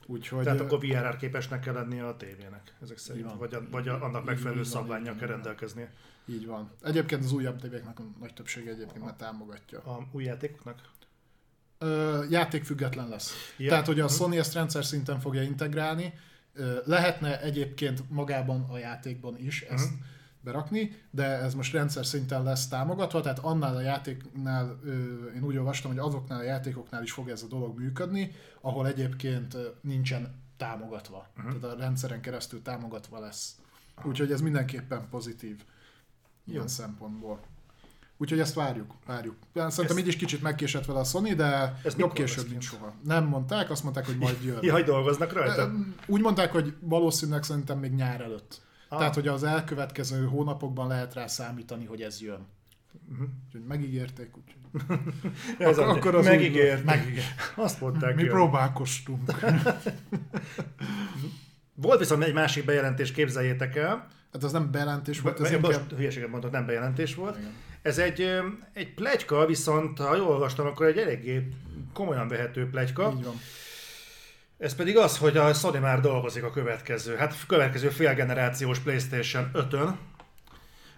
Úgyhogy 0.05 0.43
Tehát 0.43 0.59
akkor 0.59 0.79
VRR 0.79 1.15
képesnek 1.17 1.59
kell 1.59 1.73
lennie 1.73 2.05
a 2.07 2.15
tévének, 2.17 2.73
ezek 2.81 2.97
szerint. 2.97 3.25
van. 3.25 3.37
Vagy, 3.37 3.53
a, 3.53 3.61
vagy 3.71 3.87
a, 3.87 4.03
annak 4.03 4.25
megfelelő 4.25 4.63
szabványjal 4.63 5.15
kell 5.15 5.27
rendelkeznie. 5.27 5.93
Így 6.27 6.45
van. 6.45 6.71
Egyébként 6.83 7.23
az 7.23 7.31
újabb 7.31 7.59
tévéknek 7.59 7.99
a 7.99 8.03
nagy 8.19 8.33
többsége 8.33 8.71
egyébként 8.71 9.03
már 9.03 9.15
támogatja. 9.15 9.79
A 9.79 10.07
új 10.11 10.23
játékoknak? 10.23 10.81
Ö, 11.77 12.23
játék 12.29 12.63
független 12.63 13.07
lesz. 13.07 13.33
Ja. 13.57 13.69
Tehát, 13.69 13.85
hogy 13.85 13.99
a 13.99 14.07
Sony 14.07 14.35
ezt 14.35 14.53
rendszer 14.53 14.85
szinten 14.85 15.19
fogja 15.19 15.41
integrálni, 15.41 16.13
Ö, 16.53 16.77
lehetne 16.85 17.41
egyébként 17.41 18.09
magában 18.09 18.65
a 18.69 18.77
játékban 18.77 19.37
is 19.37 19.61
ezt 19.61 19.89
berakni, 20.41 21.01
de 21.11 21.23
ez 21.23 21.53
most 21.53 21.73
rendszer 21.73 22.05
szinten 22.05 22.43
lesz 22.43 22.67
támogatva, 22.67 23.21
tehát 23.21 23.39
annál 23.39 23.75
a 23.75 23.81
játéknál, 23.81 24.79
ö, 24.83 24.91
én 25.35 25.43
úgy 25.43 25.57
olvastam, 25.57 25.91
hogy 25.91 25.99
azoknál 25.99 26.39
a 26.39 26.43
játékoknál 26.43 27.03
is 27.03 27.11
fog 27.11 27.29
ez 27.29 27.43
a 27.43 27.47
dolog 27.47 27.79
működni, 27.79 28.31
ahol 28.61 28.87
egyébként 28.87 29.57
nincsen 29.81 30.35
támogatva. 30.57 31.27
Uh-huh. 31.37 31.59
Tehát 31.59 31.75
a 31.75 31.79
rendszeren 31.79 32.21
keresztül 32.21 32.61
támogatva 32.61 33.19
lesz. 33.19 33.55
Úgyhogy 34.03 34.31
ez 34.31 34.41
mindenképpen 34.41 35.09
pozitív 35.09 35.63
ilyen 36.47 36.61
Jó. 36.61 36.67
szempontból. 36.67 37.39
Úgyhogy 38.19 38.39
ezt 38.39 38.53
várjuk, 38.53 38.93
várjuk. 39.05 39.35
Szerintem 39.53 39.85
Ezt- 39.85 39.99
így 39.99 40.07
is 40.07 40.15
kicsit 40.15 40.41
megkésett 40.41 40.85
vele 40.85 40.99
a 40.99 41.03
Sony, 41.03 41.35
de 41.35 41.79
Ezt 41.83 41.97
jobb 41.99 42.13
később, 42.13 42.49
mint 42.49 42.61
soha. 42.61 42.93
Nem 43.03 43.25
mondták, 43.25 43.69
azt 43.69 43.83
mondták, 43.83 44.05
hogy 44.05 44.17
majd 44.17 44.43
jön. 44.43 44.57
Ja, 44.63 44.73
hogy 44.73 44.83
dolgoznak 44.83 45.33
rajta? 45.33 45.71
Úgy 46.05 46.21
mondták, 46.21 46.51
hogy 46.51 46.73
valószínűleg 46.79 47.43
szerintem 47.43 47.79
még 47.79 47.91
nyár 47.93 48.21
előtt. 48.21 48.61
Ah. 48.89 48.97
Tehát, 48.99 49.13
hogy 49.13 49.27
az 49.27 49.43
elkövetkező 49.43 50.25
hónapokban 50.25 50.87
lehet 50.87 51.13
rá 51.13 51.27
számítani, 51.27 51.85
hogy 51.85 52.01
ez 52.01 52.21
jön. 52.21 52.45
Uh-huh. 53.11 53.27
Úgyhogy 53.45 53.63
megígérték, 53.67 54.31
úgyhogy 54.37 54.55
Ez 55.67 55.77
akkor- 55.77 55.97
akkor, 55.97 56.15
az 56.15 56.25
megígért. 56.25 56.83
megígért. 56.83 57.25
Azt 57.55 57.81
mondták, 57.81 58.15
mi 58.15 58.21
jön. 58.23 58.31
próbálkoztunk. 58.31 59.31
Volt 61.73 61.99
viszont 61.99 62.23
egy 62.23 62.33
másik 62.33 62.65
bejelentés, 62.65 63.11
képzeljétek 63.11 63.75
el. 63.75 64.07
Hát 64.33 64.43
az 64.43 64.51
nem 64.51 64.71
bejelentés 64.71 65.21
volt, 65.21 65.39
ez 65.39 65.51
Be- 65.51 65.57
Most 65.59 65.73
inkább... 65.73 65.97
hülyeséget 65.97 66.29
mondok, 66.29 66.51
nem 66.51 66.65
bejelentés 66.65 67.15
volt. 67.15 67.37
Igen. 67.37 67.53
Ez 67.81 67.97
egy, 67.97 68.29
egy 68.73 68.93
plegyka, 68.93 69.45
viszont 69.45 69.97
ha 69.97 70.15
jól 70.15 70.27
olvastam, 70.27 70.65
akkor 70.65 70.85
egy 70.85 70.97
eléggé 70.97 71.47
komolyan 71.93 72.27
vehető 72.27 72.69
plegyka. 72.69 73.13
Így 73.17 73.23
van. 73.23 73.39
Ez 74.57 74.75
pedig 74.75 74.97
az, 74.97 75.17
hogy 75.17 75.37
a 75.37 75.53
Sony 75.53 75.79
már 75.79 76.01
dolgozik 76.01 76.43
a 76.43 76.51
következő, 76.51 77.15
hát 77.15 77.35
következő 77.47 77.89
félgenerációs 77.89 78.79
PlayStation 78.79 79.49
5-ön, 79.53 79.97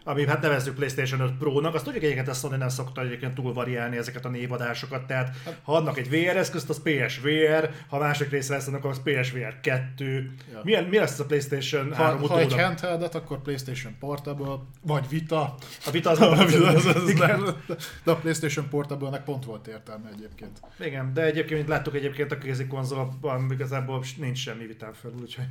ami 0.04 0.28
hát 0.28 0.42
nevezzük 0.42 0.76
PlayStation 0.76 1.20
5 1.20 1.32
Pro-nak, 1.38 1.76
azt 1.76 1.84
tudjuk 1.84 2.04
egyébként 2.04 2.28
a 2.28 2.34
Sony 2.34 2.58
nem 2.58 2.70
szokta 2.70 3.02
egyébként 3.02 3.34
túl 3.34 3.54
variálni 3.54 3.98
ezeket 3.98 4.26
a 4.26 4.30
névadásokat, 4.30 5.08
tehát 5.08 5.36
ha 5.64 5.76
adnak 5.76 5.98
egy 5.98 6.10
VR 6.10 6.38
eszközt, 6.38 6.70
az 6.70 6.82
PSVR, 6.82 7.70
ha 7.88 8.00
másik 8.00 8.30
része 8.30 8.54
lesz, 8.54 8.68
akkor 8.68 8.90
az 8.90 9.02
PSVR 9.04 9.60
2. 9.62 10.32
Ja. 10.52 10.60
Milyen, 10.64 10.84
mi 10.84 10.98
lesz 10.98 11.20
a 11.20 11.26
PlayStation 11.26 11.94
Ha, 11.94 12.04
3 12.04 12.22
ha 12.22 12.40
egy 12.40 12.46
utóda? 12.46 12.64
handheldet, 12.64 13.16
akkor 13.16 13.42
PlayStation 13.42 13.96
Portable, 14.00 14.58
vagy 14.82 15.10
Vita. 15.10 15.56
A 15.86 15.92
vita 15.92 16.10
az, 16.10 16.22
Az, 16.22 16.54
az, 16.54 16.86
az, 16.86 17.10
Igen. 17.10 17.40
nem. 17.40 17.56
De 18.04 18.12
a 18.12 18.16
PlayStation 18.16 18.70
Portable-nek 18.70 19.24
pont 19.24 19.46
volt 19.46 19.68
értelme 19.68 20.10
egyébként. 20.14 20.60
Igen, 20.80 21.14
de 21.14 21.22
egyébként, 21.22 21.58
mint 21.58 21.68
láttuk 21.68 21.96
egyébként 21.96 22.32
a 22.32 22.38
kézi 22.38 22.68
konzolban, 22.68 23.52
igazából 23.52 24.04
nincs 24.18 24.38
semmi 24.40 24.66
vitán 24.66 24.94
felül, 24.94 25.20
úgyhogy... 25.22 25.46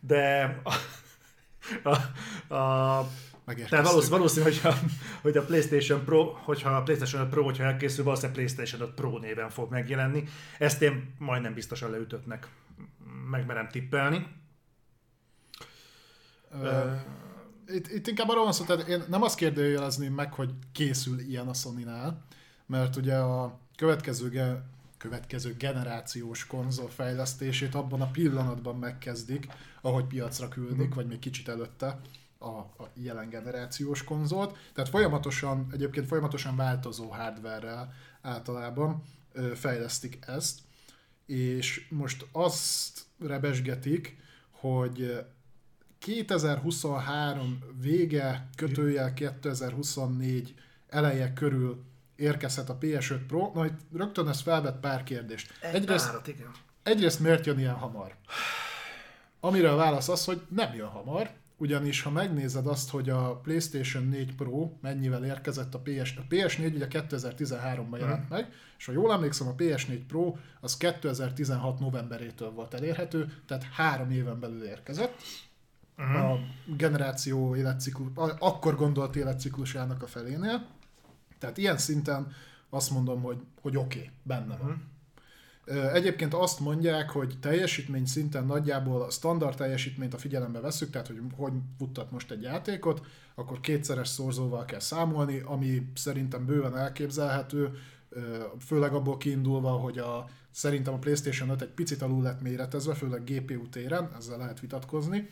De 0.00 0.56
a, 0.62 0.74
a, 2.48 2.54
a 2.54 3.08
tehát 3.44 3.60
Megérkeztünk. 3.60 3.86
valószínű, 3.86 4.16
valószínű 4.16 4.44
hogyha, 4.44 4.74
hogy 5.22 5.36
a 5.36 5.44
PlayStation 5.44 6.04
Pro, 6.04 6.32
hogyha 6.32 6.70
a 6.70 6.82
PlayStation 6.82 7.22
5 7.22 7.28
Pro, 7.28 7.42
hogyha 7.44 7.64
elkészül, 7.64 8.04
valószínűleg 8.04 8.36
PlayStation 8.36 8.80
5 8.88 8.94
Pro 8.94 9.18
néven 9.18 9.50
fog 9.50 9.70
megjelenni. 9.70 10.24
Ezt 10.58 10.82
én 10.82 11.14
majdnem 11.18 11.54
biztosan 11.54 11.90
leütöttnek. 11.90 12.48
Megmerem 13.30 13.68
tippelni. 13.68 14.26
Ö, 16.62 16.92
Itt, 17.66 17.88
itt 17.88 18.06
inkább 18.06 18.28
arról 18.28 18.44
van 18.44 18.52
szó, 18.52 18.64
tehát 18.64 18.88
én 18.88 19.02
nem 19.08 19.22
azt 19.22 19.36
kérdőjelezném 19.36 20.12
meg, 20.14 20.32
hogy 20.32 20.50
készül 20.72 21.18
ilyen 21.18 21.48
a 21.48 21.54
Sony-nál, 21.54 22.24
mert 22.66 22.96
ugye 22.96 23.16
a 23.16 23.58
következő, 23.76 24.28
ge, 24.28 24.62
következő 24.98 25.54
generációs 25.58 26.46
konzol 26.46 26.88
fejlesztését 26.88 27.74
abban 27.74 28.00
a 28.00 28.10
pillanatban 28.10 28.76
megkezdik, 28.76 29.46
ahogy 29.80 30.04
piacra 30.04 30.48
küldik, 30.48 30.94
vagy 30.94 31.06
még 31.06 31.18
kicsit 31.18 31.48
előtte 31.48 32.00
a, 32.44 32.82
a 32.82 32.90
jelen 32.94 33.28
generációs 33.28 34.04
konzolt. 34.04 34.56
Tehát 34.74 34.90
folyamatosan, 34.90 35.66
egyébként 35.72 36.06
folyamatosan 36.06 36.56
változó 36.56 37.08
hardware 37.08 37.92
általában 38.22 39.02
fejlesztik 39.54 40.18
ezt, 40.26 40.58
és 41.26 41.86
most 41.90 42.26
azt 42.32 43.00
rebesgetik, 43.18 44.16
hogy 44.50 45.24
2023 45.98 47.58
vége, 47.80 48.48
kötőjel 48.56 49.14
2024 49.14 50.54
eleje 50.88 51.32
körül 51.32 51.84
érkezhet 52.16 52.68
a 52.68 52.78
PS5 52.78 53.20
Pro. 53.26 53.50
Na 53.54 53.66
itt 53.66 53.78
rögtön 53.92 54.28
ez 54.28 54.40
felvet 54.40 54.80
pár 54.80 55.02
kérdést. 55.02 55.52
Egyrészt, 55.60 56.08
Árat, 56.08 56.26
igen. 56.26 56.50
egyrészt 56.82 57.20
miért 57.20 57.46
jön 57.46 57.58
ilyen 57.58 57.74
hamar? 57.74 58.14
Amire 59.40 59.70
a 59.70 59.76
válasz 59.76 60.08
az, 60.08 60.24
hogy 60.24 60.42
nem 60.48 60.74
jön 60.74 60.88
hamar, 60.88 61.30
ugyanis 61.56 62.02
ha 62.02 62.10
megnézed 62.10 62.66
azt, 62.66 62.90
hogy 62.90 63.10
a 63.10 63.36
PlayStation 63.36 64.04
4 64.04 64.34
Pro 64.34 64.70
mennyivel 64.80 65.24
érkezett 65.24 65.74
a 65.74 65.78
PS, 65.78 66.16
a 66.16 66.22
PS4 66.30 66.74
ugye 66.74 66.86
2013-ban 66.90 67.98
jelent 67.98 68.28
meg, 68.28 68.52
és 68.78 68.84
ha 68.84 68.92
jól 68.92 69.12
emlékszem, 69.12 69.48
a 69.48 69.54
PS4 69.54 70.00
Pro 70.08 70.34
az 70.60 70.76
2016 70.76 71.78
novemberétől 71.78 72.50
volt 72.50 72.74
elérhető, 72.74 73.32
tehát 73.46 73.62
három 73.62 74.10
éven 74.10 74.40
belül 74.40 74.64
érkezett 74.64 75.14
a 75.96 76.38
generáció 76.76 77.56
életciklus, 77.56 78.08
akkor 78.38 78.76
gondolt 78.76 79.16
életciklusának 79.16 80.02
a 80.02 80.06
felénél. 80.06 80.66
Tehát 81.38 81.58
ilyen 81.58 81.78
szinten 81.78 82.32
azt 82.70 82.90
mondom, 82.90 83.22
hogy, 83.22 83.38
hogy 83.60 83.76
oké, 83.76 83.98
okay, 83.98 84.10
benne 84.22 84.56
van. 84.56 84.70
Ö, 84.70 84.74
Egyébként 85.92 86.34
azt 86.34 86.60
mondják, 86.60 87.10
hogy 87.10 87.34
teljesítmény 87.40 88.06
szinten 88.06 88.46
nagyjából 88.46 89.02
a 89.02 89.10
standard 89.10 89.56
teljesítményt 89.56 90.14
a 90.14 90.18
figyelembe 90.18 90.60
veszük, 90.60 90.90
tehát 90.90 91.06
hogy 91.06 91.20
hogy 91.36 91.52
futtat 91.78 92.10
most 92.10 92.30
egy 92.30 92.42
játékot, 92.42 93.06
akkor 93.34 93.60
kétszeres 93.60 94.08
szorzóval 94.08 94.64
kell 94.64 94.80
számolni, 94.80 95.42
ami 95.44 95.86
szerintem 95.94 96.46
bőven 96.46 96.76
elképzelhető, 96.76 97.70
főleg 98.66 98.92
abból 98.92 99.16
kiindulva, 99.16 99.70
hogy 99.70 99.98
a, 99.98 100.28
szerintem 100.50 100.94
a 100.94 100.98
PlayStation 100.98 101.48
5 101.48 101.62
egy 101.62 101.68
picit 101.68 102.02
alul 102.02 102.22
lett 102.22 102.40
méretezve, 102.40 102.94
főleg 102.94 103.24
GPU 103.24 103.68
téren, 103.68 104.10
ezzel 104.16 104.38
lehet 104.38 104.60
vitatkozni. 104.60 105.30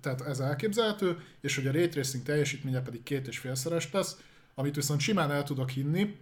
Tehát 0.00 0.20
ez 0.20 0.40
elképzelhető, 0.40 1.16
és 1.40 1.56
hogy 1.56 1.66
a 1.66 1.72
Ray 1.72 1.88
teljesítménye 2.24 2.80
pedig 2.80 3.02
két 3.02 3.26
és 3.26 3.38
félszeres 3.38 3.92
lesz, 3.92 4.16
amit 4.54 4.74
viszont 4.74 5.00
simán 5.00 5.30
el 5.30 5.42
tudok 5.42 5.70
hinni, 5.70 6.16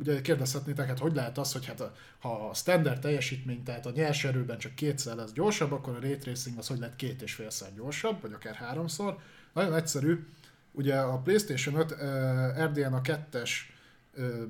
ugye 0.00 0.20
kérdezhetnétek, 0.20 0.86
hát 0.86 0.98
hogy 0.98 1.14
lehet 1.14 1.38
az, 1.38 1.52
hogy 1.52 1.66
hát 1.66 1.80
a, 1.80 1.94
ha 2.18 2.48
a 2.48 2.54
standard 2.54 3.00
teljesítmény, 3.00 3.62
tehát 3.62 3.86
a 3.86 3.90
nyers 3.94 4.24
erőben 4.24 4.58
csak 4.58 4.74
kétszer 4.74 5.16
lesz 5.16 5.32
gyorsabb, 5.32 5.72
akkor 5.72 5.94
a 5.94 6.00
Ray 6.00 6.18
Tracing 6.18 6.58
az 6.58 6.66
hogy 6.66 6.78
lehet 6.78 6.96
két 6.96 7.22
és 7.22 7.34
félszer 7.34 7.74
gyorsabb, 7.74 8.20
vagy 8.20 8.32
akár 8.32 8.54
háromszor. 8.54 9.18
Nagyon 9.52 9.74
egyszerű, 9.74 10.26
ugye 10.72 10.96
a 10.98 11.18
PlayStation 11.18 11.74
5 11.74 11.90
uh, 11.90 12.64
RDNA 12.64 13.00
2-es 13.04 13.50
ö, 14.14 14.42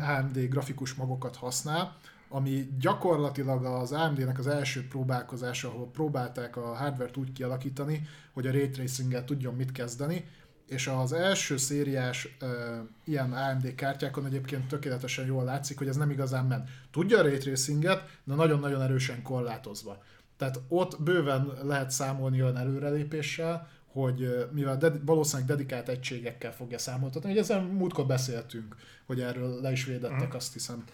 AMD 0.00 0.38
grafikus 0.52 0.94
magokat 0.94 1.36
használ, 1.36 1.96
ami 2.28 2.68
gyakorlatilag 2.80 3.64
az 3.64 3.92
AMD-nek 3.92 4.38
az 4.38 4.46
első 4.46 4.86
próbálkozása, 4.88 5.68
ahol 5.68 5.90
próbálták 5.90 6.56
a 6.56 6.74
hardware-t 6.74 7.16
úgy 7.16 7.32
kialakítani, 7.32 8.08
hogy 8.32 8.46
a 8.46 8.50
ray 8.50 8.70
tracing 8.70 9.24
tudjon 9.24 9.54
mit 9.54 9.72
kezdeni, 9.72 10.24
és 10.66 10.86
az 10.86 11.12
első 11.12 11.56
szériás 11.56 12.36
ö, 12.40 12.76
ilyen 13.04 13.32
AMD 13.32 13.74
kártyákon 13.74 14.26
egyébként 14.26 14.68
tökéletesen 14.68 15.26
jól 15.26 15.44
látszik, 15.44 15.78
hogy 15.78 15.88
ez 15.88 15.96
nem 15.96 16.10
igazán 16.10 16.46
ment. 16.46 16.68
Tudja 16.90 17.18
a 17.18 17.22
ray 17.22 17.38
tracinget, 17.38 18.18
de 18.24 18.34
nagyon-nagyon 18.34 18.82
erősen 18.82 19.22
korlátozva. 19.22 20.02
Tehát 20.36 20.60
ott 20.68 21.02
bőven 21.02 21.52
lehet 21.62 21.90
számolni 21.90 22.42
olyan 22.42 22.56
előrelépéssel, 22.56 23.68
hogy 23.86 24.48
mivel 24.52 24.76
de, 24.76 24.92
valószínűleg 25.04 25.48
dedikált 25.48 25.88
egységekkel 25.88 26.52
fogja 26.52 26.78
számoltatni, 26.78 27.28
hogy 27.28 27.38
ezen 27.38 27.62
múltkor 27.62 28.06
beszéltünk, 28.06 28.76
hogy 29.06 29.20
erről 29.20 29.60
le 29.60 29.72
is 29.72 29.84
védettek, 29.84 30.32
mm. 30.32 30.36
azt 30.36 30.52
hiszem, 30.52 30.84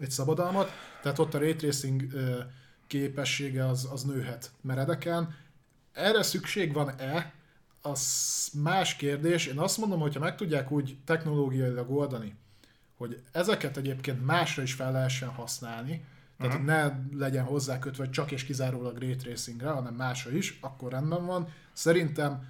egy 0.00 0.10
szabadalmat, 0.10 0.70
tehát 1.02 1.18
ott 1.18 1.34
a 1.34 1.38
ray 1.38 1.56
tracing 1.56 2.02
képessége 2.86 3.66
az, 3.66 3.88
az 3.92 4.02
nőhet 4.02 4.50
meredeken. 4.60 5.36
Erre 5.92 6.22
szükség 6.22 6.72
van-e? 6.72 7.32
Az 7.82 8.50
más 8.62 8.96
kérdés. 8.96 9.46
Én 9.46 9.58
azt 9.58 9.78
mondom, 9.78 10.00
hogyha 10.00 10.20
meg 10.20 10.36
tudják 10.36 10.70
úgy 10.70 10.96
technológiailag 11.04 11.90
oldani, 11.90 12.34
hogy 12.96 13.22
ezeket 13.32 13.76
egyébként 13.76 14.24
másra 14.24 14.62
is 14.62 14.72
fel 14.72 14.92
lehessen 14.92 15.28
használni, 15.28 16.04
tehát 16.38 16.54
uh-huh. 16.54 16.68
ne 16.68 16.98
legyen 17.18 17.44
hozzákötve 17.44 18.10
csak 18.10 18.30
és 18.30 18.44
kizárólag 18.44 18.98
ray 18.98 19.16
tracingre, 19.16 19.70
hanem 19.70 19.94
másra 19.94 20.30
is, 20.30 20.58
akkor 20.60 20.92
rendben 20.92 21.26
van. 21.26 21.48
Szerintem 21.72 22.44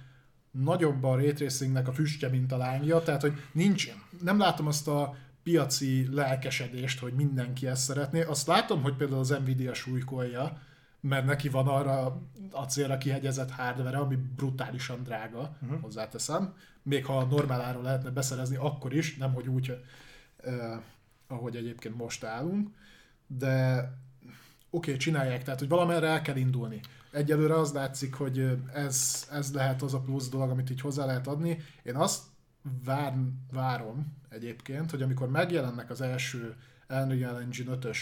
nagyobb 0.51 1.03
a 1.03 1.15
ray 1.15 1.33
tracingnek 1.33 1.87
a 1.87 1.93
füstje, 1.93 2.29
mint 2.29 2.51
a 2.51 2.57
lángja, 2.57 3.03
tehát 3.03 3.21
hogy 3.21 3.41
nincs, 3.51 3.91
nem 4.21 4.37
látom 4.37 4.67
azt 4.67 4.87
a 4.87 5.15
piaci 5.43 6.07
lelkesedést, 6.11 6.99
hogy 6.99 7.13
mindenki 7.13 7.67
ezt 7.67 7.83
szeretné. 7.83 8.21
Azt 8.21 8.47
látom, 8.47 8.81
hogy 8.81 8.95
például 8.95 9.19
az 9.19 9.29
Nvidia 9.29 9.73
súlykolja, 9.73 10.61
mert 11.01 11.25
neki 11.25 11.49
van 11.49 11.67
arra 11.67 12.21
a 12.51 12.63
célra 12.63 12.97
kihegyezett 12.97 13.51
hardware 13.51 13.97
ami 13.97 14.15
brutálisan 14.15 15.03
drága, 15.03 15.57
uh-huh. 15.61 15.81
hozzáteszem. 15.81 16.55
Még 16.83 17.05
ha 17.05 17.23
normál 17.23 17.61
áron 17.61 17.83
lehetne 17.83 18.09
beszerezni, 18.09 18.55
akkor 18.55 18.93
is, 18.93 19.17
nem 19.17 19.33
hogy 19.33 19.47
úgy, 19.47 19.77
eh, 20.37 20.79
ahogy 21.27 21.55
egyébként 21.55 21.97
most 21.97 22.23
állunk. 22.23 22.69
De 23.27 23.77
oké, 24.69 24.89
okay, 24.89 24.97
csinálják, 24.97 25.43
tehát 25.43 25.59
hogy 25.59 25.69
valamerre 25.69 26.07
el 26.07 26.21
kell 26.21 26.35
indulni. 26.35 26.79
Egyelőre 27.11 27.53
az 27.53 27.73
látszik, 27.73 28.13
hogy 28.13 28.57
ez, 28.73 29.27
ez 29.31 29.53
lehet 29.53 29.81
az 29.81 29.93
a 29.93 30.01
plusz 30.01 30.29
dolog, 30.29 30.49
amit 30.49 30.69
így 30.69 30.81
hozzá 30.81 31.05
lehet 31.05 31.27
adni. 31.27 31.57
Én 31.83 31.95
azt 31.95 32.23
vár, 32.83 33.13
várom 33.51 34.17
egyébként, 34.29 34.91
hogy 34.91 35.01
amikor 35.01 35.29
megjelennek 35.29 35.89
az 35.89 36.01
első 36.01 36.55
Unreal 36.89 37.39
Engine 37.39 37.77
5-ös 37.81 37.97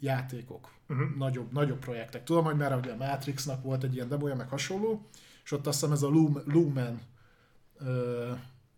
játékok, 0.00 0.72
uh-huh. 0.88 1.16
nagyobb, 1.16 1.52
nagyobb 1.52 1.78
projektek. 1.78 2.24
Tudom, 2.24 2.44
hogy 2.44 2.56
már 2.56 2.76
ugye 2.76 2.92
a 2.92 2.96
Matrixnak 2.96 3.62
volt 3.62 3.84
egy 3.84 3.94
ilyen 3.94 4.08
demója, 4.08 4.34
meg 4.34 4.48
hasonló, 4.48 5.06
és 5.44 5.52
ott 5.52 5.66
azt 5.66 5.80
hiszem 5.80 5.94
ez 5.94 6.02
a 6.02 6.08
Lumen 6.44 7.00
ö, 7.78 8.32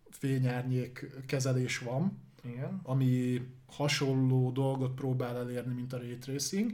fényárnyék 0.09 1.09
kezelés 1.25 1.77
van, 1.77 2.17
Igen. 2.43 2.79
ami 2.83 3.41
hasonló 3.67 4.51
dolgot 4.51 4.93
próbál 4.93 5.37
elérni, 5.37 5.73
mint 5.73 5.93
a 5.93 5.97
Ray 5.97 6.17
Tracing, 6.17 6.71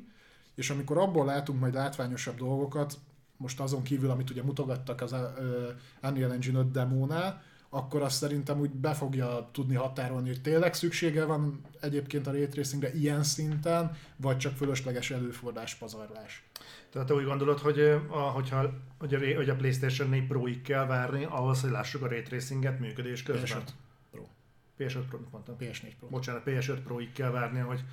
és 0.56 0.70
amikor 0.70 0.98
abból 0.98 1.26
látunk 1.26 1.60
majd 1.60 1.74
látványosabb 1.74 2.38
dolgokat, 2.38 3.00
most 3.38 3.60
azon 3.60 3.84
kívül, 3.84 4.10
amit 4.10 4.30
ugye 4.30 4.44
mutogattak 4.44 5.02
az 5.02 5.16
Unreal 6.02 6.32
Engine 6.32 6.60
5 6.60 6.72
demónál, 6.72 7.42
akkor 7.78 8.02
azt 8.02 8.18
szerintem 8.18 8.60
úgy 8.60 8.70
be 8.70 8.94
fogja 8.94 9.50
tudni 9.52 9.76
határolni, 9.76 10.28
hogy 10.28 10.42
tényleg 10.42 10.74
szüksége 10.74 11.26
van 11.26 11.62
egyébként 11.82 12.28
a 12.28 12.32
ray 12.32 12.48
tracingre 12.48 12.94
ilyen 12.94 13.24
szinten, 13.24 13.98
vagy 14.16 14.38
csak 14.38 14.56
fölösleges 14.56 15.12
előfordás 15.12 15.76
pazarlás. 15.76 16.44
Tehát 16.90 17.08
te 17.08 17.14
úgy 17.14 17.26
gondolod, 17.26 17.60
hogy, 17.60 17.80
a, 18.08 18.18
hogyha, 18.18 18.74
hogy, 18.98 19.14
a, 19.14 19.36
hogy 19.36 19.50
a 19.50 19.56
PlayStation 19.56 20.10
4 20.10 20.28
Pro-ig 20.28 20.62
kell 20.62 20.86
várni, 20.86 21.26
ahhoz, 21.30 21.62
hogy 21.62 21.72
lássuk 21.72 22.02
a 22.02 22.08
Ray 22.08 22.22
Tracinget 22.22 22.80
működés 22.80 23.24
közben? 23.24 23.62
PS5 23.64 23.70
Pro. 24.12 24.28
PS5 24.80 25.04
Pro, 25.10 25.20
mondtam. 25.32 25.56
PS4 25.60 25.92
Pro. 26.00 26.08
Bocsánat, 26.08 26.42
PS5 26.46 26.78
Pro-ig 26.84 27.12
kell 27.12 27.30
várni, 27.30 27.60
hogy 27.60 27.84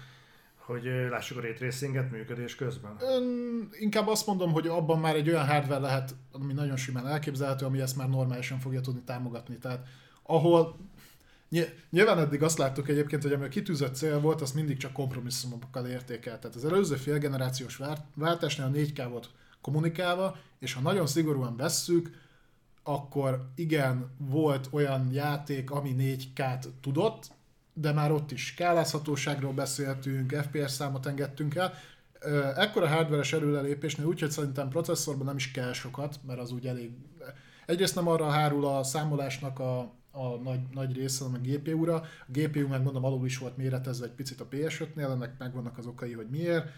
hogy 0.67 0.85
lássuk 1.11 1.39
a 1.39 1.41
ray 1.41 1.53
tracinget 1.53 2.11
működés 2.11 2.55
közben? 2.55 2.97
Ön, 3.01 3.69
inkább 3.73 4.09
azt 4.09 4.27
mondom, 4.27 4.53
hogy 4.53 4.67
abban 4.67 4.99
már 4.99 5.15
egy 5.15 5.29
olyan 5.29 5.47
hardware 5.47 5.81
lehet, 5.81 6.15
ami 6.33 6.53
nagyon 6.53 6.77
simán 6.77 7.07
elképzelhető, 7.07 7.67
ami 7.67 7.81
ezt 7.81 7.97
már 7.97 8.09
normálisan 8.09 8.59
fogja 8.59 8.81
tudni 8.81 9.03
támogatni. 9.03 9.59
Tehát 9.59 9.87
ahol 10.23 10.77
Nyilván 11.91 12.19
eddig 12.19 12.43
azt 12.43 12.59
láttuk 12.59 12.89
egyébként, 12.89 13.23
hogy 13.23 13.33
ami 13.33 13.45
a 13.45 13.49
kitűzött 13.49 13.95
cél 13.95 14.21
volt, 14.21 14.41
az 14.41 14.53
mindig 14.53 14.77
csak 14.77 14.93
kompromisszumokkal 14.93 15.87
értékelt. 15.87 16.41
Tehát 16.41 16.57
az 16.57 16.65
előző 16.65 16.97
félgenerációs 16.97 17.81
váltásnál 18.15 18.69
a 18.69 18.71
4K 18.71 19.07
volt 19.11 19.31
kommunikálva, 19.61 20.37
és 20.59 20.73
ha 20.73 20.81
nagyon 20.81 21.07
szigorúan 21.07 21.57
vesszük, 21.57 22.11
akkor 22.83 23.49
igen, 23.55 24.11
volt 24.19 24.69
olyan 24.71 25.13
játék, 25.13 25.71
ami 25.71 25.95
4K-t 25.99 26.67
tudott, 26.81 27.31
de 27.75 27.93
már 27.93 28.13
ott 28.13 28.31
is 28.31 28.47
skálázhatóságról 28.47 29.53
beszéltünk, 29.53 30.33
FPS 30.33 30.71
számot 30.71 31.07
engedtünk 31.07 31.55
el. 31.55 31.73
Ekkora 32.57 32.89
hardveres 32.89 33.33
előrelépésnél 33.33 34.07
úgyhogy 34.07 34.31
szerintem 34.31 34.69
processzorban 34.69 35.27
nem 35.27 35.37
is 35.37 35.51
kell 35.51 35.73
sokat, 35.73 36.21
mert 36.27 36.41
az 36.41 36.53
úgy 36.53 36.67
elég... 36.67 36.91
Egyrészt 37.67 37.95
nem 37.95 38.09
arra 38.09 38.31
hárul 38.31 38.67
a 38.67 38.83
számolásnak 38.83 39.59
a, 39.59 39.79
a 40.11 40.29
nagy, 40.43 40.61
nagy 40.73 40.97
része, 40.97 41.25
hanem 41.25 41.41
a 41.45 41.47
GPU-ra. 41.47 41.95
A 42.01 42.05
GPU 42.27 42.69
meg 42.69 42.83
mondom 42.83 43.05
alul 43.05 43.27
is 43.27 43.39
volt 43.39 43.57
méretezve 43.57 44.07
egy 44.07 44.13
picit 44.13 44.41
a 44.41 44.49
PS5-nél, 44.49 45.11
ennek 45.11 45.39
megvannak 45.39 45.79
az 45.79 45.87
okai, 45.87 46.13
hogy 46.13 46.27
miért. 46.31 46.69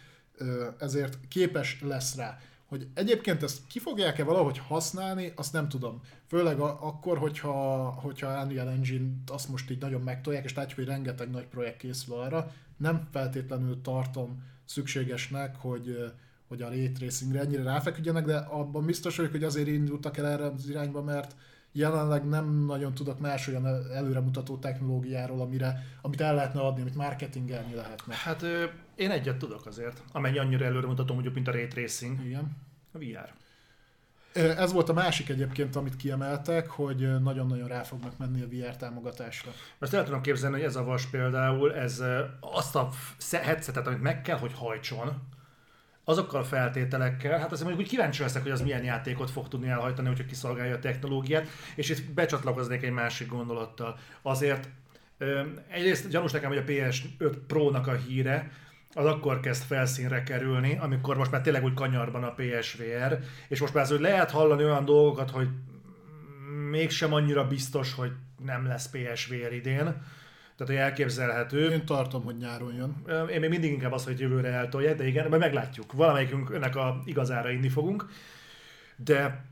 Ezért 0.79 1.19
képes 1.29 1.81
lesz 1.83 2.17
rá. 2.17 2.39
Hogy 2.69 2.87
egyébként 2.95 3.43
ezt 3.43 3.67
ki 3.67 3.79
fogják-e 3.79 4.25
valahogy 4.25 4.59
használni, 4.59 5.33
azt 5.37 5.53
nem 5.53 5.69
tudom. 5.69 6.01
Főleg 6.27 6.61
a, 6.61 6.87
akkor, 6.87 7.19
hogyha, 7.19 7.55
hogyha 7.91 8.45
Unreal 8.45 8.69
engine 8.69 9.11
azt 9.27 9.49
most 9.49 9.71
így 9.71 9.81
nagyon 9.81 10.01
megtolják, 10.01 10.45
és 10.45 10.55
látjuk, 10.55 10.79
hogy 10.79 10.89
rengeteg 10.89 11.31
nagy 11.31 11.47
projekt 11.47 11.77
készül 11.77 12.15
arra, 12.15 12.53
nem 12.77 13.09
feltétlenül 13.13 13.81
tartom 13.81 14.43
szükségesnek, 14.65 15.57
hogy, 15.57 16.13
hogy 16.49 16.63
a 16.63 16.69
ray 16.69 16.93
tracingre 16.93 17.41
ennyire 17.41 17.63
ráfeküdjenek, 17.63 18.25
de 18.25 18.37
abban 18.37 18.85
biztos 18.85 19.17
vagyok, 19.17 19.33
hogy 19.33 19.45
azért 19.45 19.69
indultak 19.69 20.17
el 20.17 20.27
erre 20.27 20.47
az 20.47 20.69
irányba, 20.69 21.03
mert 21.03 21.37
jelenleg 21.73 22.29
nem 22.29 22.65
nagyon 22.67 22.95
tudok 22.95 23.21
más 23.21 23.49
olyan 23.49 23.67
előremutató 23.93 24.57
technológiáról, 24.57 25.41
amire, 25.41 25.83
amit 26.03 26.21
el 26.21 26.35
lehetne 26.35 26.61
adni, 26.61 26.81
amit 26.81 26.95
marketingelni 26.95 27.75
lehetne. 27.75 28.15
Hát 28.15 28.45
én 28.97 29.11
egyet 29.11 29.37
tudok 29.37 29.67
azért, 29.67 30.03
amennyi 30.13 30.39
annyira 30.39 30.65
előremutató 30.65 31.13
mondjuk, 31.13 31.35
mint 31.35 31.49
a 31.49 31.53
Ray 31.53 31.67
Tracing. 31.67 32.25
Igen. 32.25 32.57
A 32.93 32.99
VR. 32.99 33.33
Ez 34.39 34.73
volt 34.73 34.89
a 34.89 34.93
másik 34.93 35.29
egyébként, 35.29 35.77
amit 35.77 35.97
kiemeltek, 35.97 36.69
hogy 36.69 37.23
nagyon-nagyon 37.23 37.69
rá 37.69 37.83
fognak 37.83 38.19
menni 38.19 38.43
a 38.43 38.49
VR 38.49 38.77
támogatásra. 38.77 39.51
Most 39.79 39.93
el 39.93 40.05
tudom 40.05 40.21
képzelni, 40.21 40.57
hogy 40.57 40.65
ez 40.65 40.77
a 40.77 40.85
vas 40.85 41.07
például, 41.07 41.75
ez 41.75 42.03
azt 42.41 42.77
a 42.77 42.91
headsetet, 43.31 43.87
amit 43.87 44.03
meg 44.03 44.23
kell, 44.23 44.39
hogy 44.39 44.53
hajtson, 44.55 45.23
azokkal 46.05 46.41
a 46.41 46.45
feltételekkel, 46.45 47.39
hát 47.39 47.53
azért 47.53 47.69
mondjuk 47.69 47.87
úgy 47.87 47.93
kíváncsi 47.93 48.23
leszek, 48.23 48.43
hogy 48.43 48.51
az 48.51 48.61
milyen 48.61 48.85
játékot 48.85 49.31
fog 49.31 49.49
tudni 49.49 49.69
elhajtani, 49.69 50.09
hogyha 50.09 50.25
kiszolgálja 50.25 50.75
a 50.75 50.79
technológiát, 50.79 51.49
és 51.75 51.89
itt 51.89 52.11
becsatlakoznék 52.11 52.83
egy 52.83 52.91
másik 52.91 53.29
gondolattal. 53.29 53.99
Azért 54.23 54.69
egyrészt 55.69 56.09
gyanús 56.09 56.33
nekem, 56.33 56.49
hogy 56.49 56.59
a 56.59 56.65
PS5 56.65 57.37
Pro-nak 57.47 57.87
a 57.87 57.95
híre, 57.95 58.51
az 58.97 59.07
akkor 59.07 59.41
kezd 59.41 59.63
felszínre 59.63 60.23
kerülni, 60.23 60.79
amikor 60.81 61.17
most 61.17 61.31
már 61.31 61.41
tényleg 61.41 61.65
úgy 61.65 61.75
kanyarban 61.75 62.25
a 62.25 62.35
PSVR, 62.35 63.19
és 63.49 63.61
most 63.61 63.75
már 63.75 63.83
az, 63.83 63.91
hogy 63.91 64.01
lehet 64.01 64.31
hallani 64.31 64.65
olyan 64.65 64.85
dolgokat, 64.85 65.31
hogy 65.31 65.49
mégsem 66.71 67.13
annyira 67.13 67.47
biztos, 67.47 67.95
hogy 67.95 68.13
nem 68.45 68.67
lesz 68.67 68.91
PSVR 68.91 69.53
idén, 69.53 69.85
tehát, 69.85 70.73
hogy 70.73 70.75
elképzelhető. 70.75 71.71
Én 71.71 71.85
tartom, 71.85 72.25
hogy 72.25 72.37
nyáron 72.37 72.75
jön. 72.75 73.29
Én 73.29 73.41
még 73.41 73.51
mindig 73.51 73.73
inkább 73.73 73.93
az, 73.93 74.05
hogy 74.05 74.21
jövőre 74.21 74.49
eltolják, 74.49 74.97
de 74.97 75.07
igen, 75.07 75.29
majd 75.29 75.41
meglátjuk. 75.41 75.93
Valamelyikünk 75.93 76.51
önnek 76.51 76.77
a 76.77 77.03
igazára 77.05 77.51
inni 77.51 77.69
fogunk. 77.69 78.07
De 78.97 79.45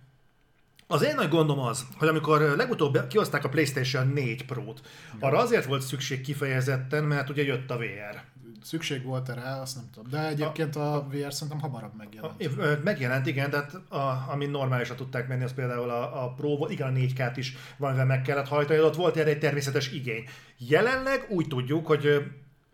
az 0.87 1.03
én 1.03 1.15
nagy 1.15 1.29
gondom 1.29 1.59
az, 1.59 1.87
hogy 1.97 2.09
amikor 2.09 2.41
legutóbb 2.41 3.07
kihozták 3.07 3.45
a 3.45 3.49
PlayStation 3.49 4.09
4 4.09 4.45
Pro-t, 4.45 4.81
arra 5.19 5.39
azért 5.39 5.65
volt 5.65 5.83
szükség 5.83 6.21
kifejezetten, 6.21 7.05
mert 7.05 7.31
ugye 7.31 7.45
jött 7.45 7.71
a 7.71 7.77
VR 7.77 8.34
szükség 8.65 9.03
volt 9.03 9.29
rá, 9.29 9.61
azt 9.61 9.75
nem 9.77 9.91
tudom. 9.93 10.11
De 10.11 10.29
egyébként 10.29 10.77
a, 10.77 10.95
a 10.95 11.07
VR 11.09 11.33
szerintem 11.33 11.61
hamarabb 11.61 11.97
megjelent. 11.97 12.59
A, 12.59 12.81
megjelent, 12.85 13.27
igen, 13.27 13.51
de 13.51 13.57
hát 13.57 13.75
a, 13.75 14.31
ami 14.31 14.47
normálisan 14.47 14.97
tudták 14.97 15.29
menni, 15.29 15.45
az 15.45 15.55
például 15.55 15.91
a, 15.91 16.25
a 16.25 16.33
Pro, 16.33 16.67
igen, 16.69 16.89
a 16.89 16.99
4K-t 16.99 17.33
is 17.37 17.57
valamivel 17.77 18.07
meg 18.07 18.23
kellett 18.23 18.49
hajtani, 18.49 18.81
ott 18.81 18.97
volt 18.97 19.17
erre 19.17 19.31
egy 19.31 19.39
természetes 19.39 19.93
igény. 19.93 20.29
Jelenleg 20.59 21.27
úgy 21.29 21.49
tudjuk, 21.49 21.87
hogy 21.87 22.33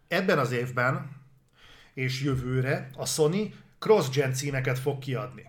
ebben 0.08 0.38
az 0.38 0.52
évben 0.52 1.18
és 1.94 2.22
jövőre 2.22 2.90
a 2.96 3.06
Sony 3.06 3.54
cross-gen 3.78 4.32
címeket 4.32 4.78
fog 4.78 4.98
kiadni. 4.98 5.48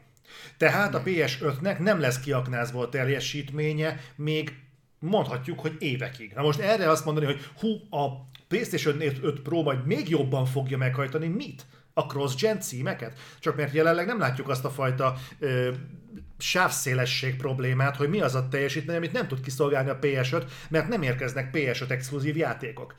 Tehát 0.57 0.95
a 0.95 1.01
PS5-nek 1.01 1.77
nem 1.77 1.99
lesz 1.99 2.19
kiaknázva 2.19 2.81
a 2.81 2.89
teljesítménye, 2.89 3.99
még 4.15 4.53
mondhatjuk, 4.99 5.59
hogy 5.59 5.75
évekig. 5.79 6.33
Na 6.33 6.41
most 6.41 6.59
erre 6.59 6.89
azt 6.89 7.05
mondani, 7.05 7.25
hogy 7.25 7.39
hú, 7.59 7.97
a 7.97 8.29
PlayStation 8.51 9.01
5 9.01 9.39
Pro 9.39 9.61
majd 9.61 9.85
még 9.85 10.09
jobban 10.09 10.45
fogja 10.45 10.77
meghajtani 10.77 11.27
mit? 11.27 11.65
A 11.93 12.01
cross-gen 12.01 12.59
címeket? 12.59 13.19
Csak 13.39 13.55
mert 13.55 13.73
jelenleg 13.73 14.05
nem 14.05 14.19
látjuk 14.19 14.49
azt 14.49 14.65
a 14.65 14.69
fajta 14.69 15.15
ö, 15.39 15.71
sávszélesség 16.37 17.35
problémát, 17.35 17.95
hogy 17.95 18.09
mi 18.09 18.21
az 18.21 18.35
a 18.35 18.47
teljesítmény, 18.47 18.95
amit 18.95 19.11
nem 19.11 19.27
tud 19.27 19.41
kiszolgálni 19.41 19.89
a 19.89 19.99
PS5, 19.99 20.43
mert 20.69 20.87
nem 20.87 21.01
érkeznek 21.01 21.49
PS5 21.53 21.89
exkluzív 21.89 22.37
játékok. 22.37 22.95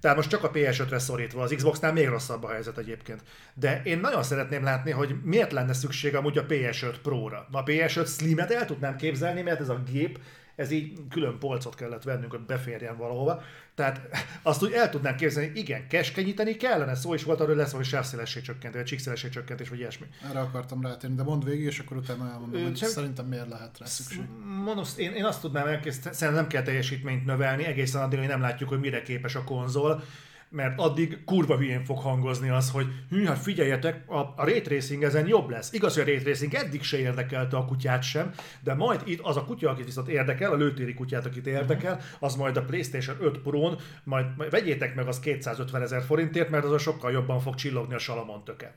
Tehát 0.00 0.16
most 0.16 0.30
csak 0.30 0.44
a 0.44 0.50
PS5-re 0.50 0.98
szorítva, 0.98 1.42
az 1.42 1.52
Xboxnál 1.56 1.92
még 1.92 2.08
rosszabb 2.08 2.44
a 2.44 2.50
helyzet 2.50 2.78
egyébként. 2.78 3.22
De 3.54 3.82
én 3.84 3.98
nagyon 3.98 4.22
szeretném 4.22 4.62
látni, 4.62 4.90
hogy 4.90 5.14
miért 5.22 5.52
lenne 5.52 5.72
szükség 5.72 6.14
amúgy 6.14 6.38
a 6.38 6.46
PS5 6.46 6.94
Pro-ra. 7.02 7.46
A 7.50 7.62
PS5 7.62 8.16
Slim-et 8.16 8.50
el 8.50 8.66
tudnám 8.66 8.96
képzelni, 8.96 9.42
mert 9.42 9.60
ez 9.60 9.68
a 9.68 9.82
gép 9.92 10.18
ez 10.56 10.70
így 10.70 10.98
külön 11.10 11.38
polcot 11.38 11.74
kellett 11.74 12.02
vennünk, 12.02 12.30
hogy 12.30 12.40
beférjen 12.40 12.96
valahova. 12.96 13.42
Tehát 13.76 14.00
azt 14.42 14.62
úgy 14.62 14.72
el 14.72 14.90
tudnám 14.90 15.16
képzelni, 15.16 15.52
igen, 15.54 15.88
keskenyíteni 15.88 16.56
kellene, 16.56 16.94
szó 16.94 17.14
is 17.14 17.22
volt 17.22 17.38
arról, 17.40 17.48
hogy 17.50 17.58
lesz 17.62 17.70
valami 17.70 17.88
sávszélesség 17.88 18.42
csökkentés, 18.42 18.80
vagy 18.80 18.84
csíkszélesség 18.88 19.30
csökkentés, 19.30 19.68
vagy 19.68 19.78
ilyesmi. 19.78 20.06
Erre 20.28 20.40
akartam 20.40 20.82
rátérni, 20.82 21.16
de 21.16 21.22
mondd 21.22 21.44
végig, 21.44 21.64
és 21.64 21.78
akkor 21.78 21.96
utána 21.96 22.30
elmondom, 22.32 22.62
hogy 22.62 22.74
csak- 22.74 22.88
szerintem 22.88 23.26
miért 23.26 23.48
lehet 23.48 23.78
rá 23.78 23.86
szükség. 23.86 24.20
Mondom, 24.64 24.84
én, 24.96 25.12
én 25.12 25.24
azt 25.24 25.40
tudnám 25.40 25.66
elkezdeni, 25.66 26.14
szerintem 26.14 26.42
nem 26.42 26.50
kell 26.50 26.62
teljesítményt 26.62 27.24
növelni, 27.24 27.64
egészen 27.64 28.02
addig, 28.02 28.18
hogy 28.18 28.28
nem 28.28 28.40
látjuk, 28.40 28.68
hogy 28.68 28.80
mire 28.80 29.02
képes 29.02 29.34
a 29.34 29.44
konzol, 29.44 30.02
mert 30.48 30.78
addig 30.78 31.24
kurva 31.24 31.56
hülyén 31.56 31.84
fog 31.84 31.98
hangozni 31.98 32.48
az, 32.48 32.70
hogy 32.70 32.86
hű, 33.10 33.24
hát 33.24 33.38
figyeljetek, 33.38 34.10
a, 34.10 34.18
a 34.18 34.44
Ray 34.44 34.60
Tracing 34.60 35.02
ezen 35.02 35.26
jobb 35.26 35.50
lesz. 35.50 35.72
Igaz, 35.72 35.94
hogy 35.94 36.02
a 36.02 36.06
Ray 36.06 36.18
Tracing 36.18 36.54
eddig 36.54 36.82
se 36.82 36.98
érdekelte 36.98 37.56
a 37.56 37.64
kutyát 37.64 38.02
sem, 38.02 38.30
de 38.60 38.74
majd 38.74 39.00
itt 39.04 39.20
az 39.20 39.36
a 39.36 39.44
kutya, 39.44 39.70
akit 39.70 39.84
viszont 39.84 40.08
érdekel, 40.08 40.52
a 40.52 40.56
lőtéri 40.56 40.94
kutyát, 40.94 41.26
akit 41.26 41.46
érdekel, 41.46 42.00
az 42.18 42.34
majd 42.34 42.56
a 42.56 42.64
PlayStation 42.64 43.16
5 43.20 43.38
Pro-n, 43.38 43.78
majd, 44.04 44.26
majd 44.36 44.50
vegyétek 44.50 44.94
meg 44.94 45.06
az 45.06 45.20
250 45.20 45.82
ezer 45.82 46.02
forintért, 46.02 46.50
mert 46.50 46.64
az 46.64 46.72
a 46.72 46.78
sokkal 46.78 47.12
jobban 47.12 47.40
fog 47.40 47.54
csillogni 47.54 47.94
a 47.94 47.98
Salamon 47.98 48.44
töke. 48.44 48.74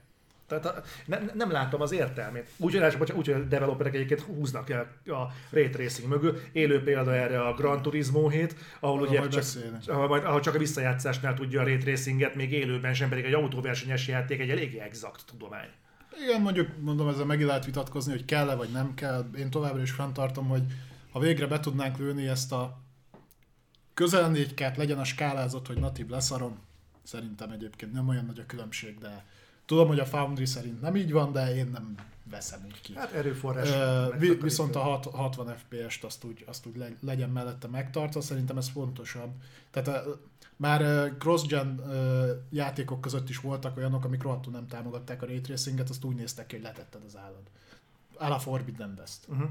Tehát 0.49 0.65
a, 0.65 0.81
ne, 1.05 1.19
nem 1.33 1.51
látom 1.51 1.81
az 1.81 1.91
értelmét. 1.91 2.49
Úgy, 2.57 2.77
úgy, 2.99 3.11
hogy 3.11 3.31
a 3.31 3.39
developerek 3.39 3.93
egyébként 3.93 4.21
húznak 4.21 4.69
el 4.69 4.87
a 5.05 5.31
Ray 5.51 5.69
Tracing 5.69 6.07
mögül. 6.07 6.39
Élő 6.51 6.83
példa 6.83 7.15
erre 7.15 7.41
a 7.41 7.53
Gran 7.53 7.81
Turismo 7.81 8.27
7, 8.27 8.55
ahol 8.79 9.01
ugye 9.01 9.27
csak, 9.27 9.43
ahol, 9.87 10.07
majd, 10.07 10.23
ahol 10.23 10.39
csak 10.39 10.55
a 10.55 10.57
visszajátszásnál 10.57 11.33
tudja 11.33 11.61
a 11.61 11.63
Ray 11.63 11.77
Tracinget, 11.77 12.35
még 12.35 12.51
élőben 12.51 12.93
sem, 12.93 13.09
pedig 13.09 13.25
egy 13.25 13.33
autóversenyes 13.33 14.07
játék 14.07 14.39
egy 14.39 14.49
eléggé 14.49 14.79
exakt 14.79 15.23
tudomány. 15.25 15.69
Igen, 16.23 16.41
mondjuk 16.41 16.69
mondom, 16.79 17.07
ezzel 17.07 17.25
meg 17.25 17.41
lehet 17.41 17.65
vitatkozni, 17.65 18.11
hogy 18.11 18.25
kell-e 18.25 18.55
vagy 18.55 18.69
nem 18.71 18.93
kell. 18.93 19.25
Én 19.37 19.49
továbbra 19.49 19.81
is 19.81 19.91
fenntartom, 19.91 20.47
hogy 20.47 20.63
ha 21.11 21.19
végre 21.19 21.47
be 21.47 21.59
tudnánk 21.59 21.97
lőni 21.97 22.27
ezt 22.27 22.51
a 22.51 22.81
közel 23.93 24.29
4 24.29 24.53
legyen 24.75 24.99
a 24.99 25.03
skálázott, 25.03 25.67
hogy 25.67 25.77
natív 25.77 26.07
leszarom. 26.07 26.59
Szerintem 27.03 27.51
egyébként 27.51 27.93
nem 27.93 28.07
olyan 28.07 28.25
nagy 28.25 28.39
a 28.39 28.45
különbség, 28.45 28.97
de 28.97 29.25
tudom, 29.69 29.87
hogy 29.87 29.99
a 29.99 30.05
Foundry 30.05 30.45
szerint 30.45 30.81
nem 30.81 30.95
így 30.95 31.11
van, 31.11 31.31
de 31.31 31.55
én 31.55 31.67
nem 31.67 31.95
veszem 32.23 32.61
úgy 32.65 32.81
ki. 32.81 32.93
Hát 32.95 33.11
erőforrás. 33.11 33.69
Ö, 33.69 34.35
viszont 34.41 34.75
a 34.75 34.79
hat- 34.79 35.05
60 35.11 35.57
FPS-t 35.57 36.03
azt 36.03 36.23
úgy, 36.23 36.43
azt 36.47 36.65
úgy 36.65 36.75
le- 36.75 36.95
legyen 37.01 37.29
mellette 37.29 37.67
megtartva, 37.67 38.21
szerintem 38.21 38.57
ez 38.57 38.69
fontosabb. 38.69 39.31
Tehát 39.71 40.05
ö, 40.05 40.11
már 40.55 41.11
cross-gen 41.19 41.81
játékok 42.49 43.01
között 43.01 43.29
is 43.29 43.37
voltak 43.39 43.77
olyanok, 43.77 44.05
amik 44.05 44.21
rohadtul 44.21 44.51
nem 44.51 44.67
támogatták 44.67 45.21
a 45.21 45.25
Ray 45.25 45.41
Tracinget, 45.41 45.89
azt 45.89 46.03
úgy 46.03 46.15
néztek 46.15 46.45
ki, 46.45 46.55
hogy 46.55 46.63
letetted 46.63 47.01
az 47.05 47.17
állat. 47.17 47.49
A 48.17 48.27
la 48.27 48.39
Forbidden 48.39 48.95
West. 48.97 49.19
Uh-huh. 49.27 49.49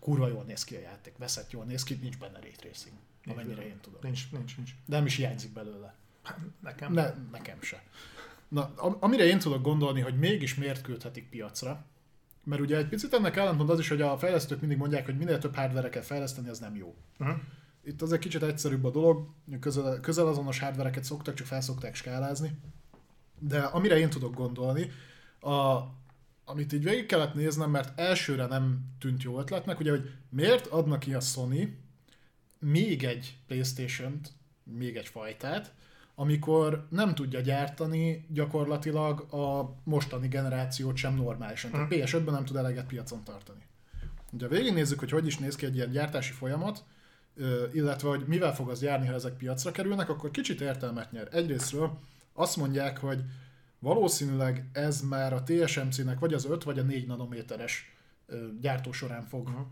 Kurva 0.00 0.28
jól 0.28 0.42
néz 0.42 0.64
ki 0.64 0.74
a 0.76 0.80
játék, 0.80 1.16
veszett 1.18 1.50
jól 1.50 1.64
néz 1.64 1.82
ki, 1.82 1.94
nincs 2.02 2.18
benne 2.18 2.38
Ray 2.40 2.54
Tracing. 2.56 2.94
Amennyire 3.26 3.66
én 3.66 3.78
tudom. 3.80 3.98
Nincs, 4.02 4.30
nincs, 4.30 4.56
nincs. 4.56 4.70
De 4.86 4.96
nem 4.96 5.06
is 5.06 5.16
hiányzik 5.16 5.52
belőle. 5.52 5.94
Nekem. 6.62 6.92
Ne, 6.92 7.14
nekem 7.32 7.62
se. 7.62 7.82
Na, 8.48 8.72
am- 8.76 8.96
amire 9.00 9.24
én 9.24 9.38
tudok 9.38 9.62
gondolni, 9.62 10.00
hogy 10.00 10.18
mégis 10.18 10.54
miért 10.54 10.82
küldhetik 10.82 11.28
piacra, 11.28 11.86
mert 12.44 12.60
ugye 12.60 12.76
egy 12.76 12.88
picit 12.88 13.14
ennek 13.14 13.36
ellentmond 13.36 13.70
az 13.70 13.78
is, 13.78 13.88
hogy 13.88 14.00
a 14.00 14.18
fejlesztők 14.18 14.60
mindig 14.60 14.78
mondják, 14.78 15.04
hogy 15.04 15.18
minél 15.18 15.38
több 15.38 15.54
hardware 15.54 15.88
kell 15.88 16.02
fejleszteni, 16.02 16.48
az 16.48 16.58
nem 16.58 16.76
jó. 16.76 16.94
Uh-huh. 17.18 17.36
Itt 17.84 18.02
az 18.02 18.12
egy 18.12 18.18
kicsit 18.18 18.42
egyszerűbb 18.42 18.84
a 18.84 18.90
dolog, 18.90 19.28
közel, 19.60 20.00
közel 20.00 20.26
azonos 20.26 20.58
hardvereket 20.58 21.04
szoktak, 21.04 21.34
csak 21.34 21.46
felszokták 21.46 21.94
skálázni. 21.94 22.58
De 23.38 23.60
amire 23.60 23.98
én 23.98 24.10
tudok 24.10 24.34
gondolni, 24.34 24.90
a, 25.40 25.78
amit 26.44 26.72
így 26.72 26.84
végig 26.84 27.06
kellett 27.06 27.34
néznem, 27.34 27.70
mert 27.70 28.00
elsőre 28.00 28.46
nem 28.46 28.80
tűnt 28.98 29.22
jó 29.22 29.38
ötletnek, 29.38 29.80
ugye, 29.80 29.90
hogy 29.90 30.10
miért 30.28 30.66
adnak 30.66 30.98
ki 30.98 31.14
a 31.14 31.20
Sony 31.20 31.76
még 32.58 33.04
egy 33.04 33.36
Playstation-t, 33.46 34.32
még 34.64 34.96
egy 34.96 35.08
fajtát, 35.08 35.72
amikor 36.20 36.86
nem 36.90 37.14
tudja 37.14 37.40
gyártani 37.40 38.26
gyakorlatilag 38.28 39.32
a 39.32 39.74
mostani 39.84 40.28
generációt 40.28 40.96
sem 40.96 41.14
normálisan. 41.14 41.70
Tehát 41.70 41.86
PS5-ben 41.90 42.34
nem 42.34 42.44
tud 42.44 42.56
eleget 42.56 42.86
piacon 42.86 43.24
tartani. 43.24 43.60
Ugye 44.32 44.48
végignézzük, 44.48 44.98
hogy 44.98 45.10
hogy 45.10 45.26
is 45.26 45.38
néz 45.38 45.56
ki 45.56 45.66
egy 45.66 45.74
ilyen 45.74 45.90
gyártási 45.90 46.32
folyamat, 46.32 46.84
illetve 47.72 48.08
hogy 48.08 48.24
mivel 48.26 48.54
fog 48.54 48.68
az 48.68 48.82
járni, 48.82 49.06
ha 49.06 49.12
ezek 49.12 49.36
piacra 49.36 49.70
kerülnek, 49.70 50.08
akkor 50.08 50.30
kicsit 50.30 50.60
értelmet 50.60 51.12
nyer. 51.12 51.28
Egyrésztről 51.32 51.98
azt 52.32 52.56
mondják, 52.56 52.98
hogy 52.98 53.22
valószínűleg 53.78 54.68
ez 54.72 55.00
már 55.00 55.32
a 55.32 55.42
TSMC-nek 55.42 56.18
vagy 56.18 56.34
az 56.34 56.44
5 56.44 56.64
vagy 56.64 56.78
a 56.78 56.82
4 56.82 57.06
nanométeres 57.06 57.96
gyártó 58.60 58.92
során 58.92 59.22
fog 59.22 59.48
uh-huh. 59.48 59.66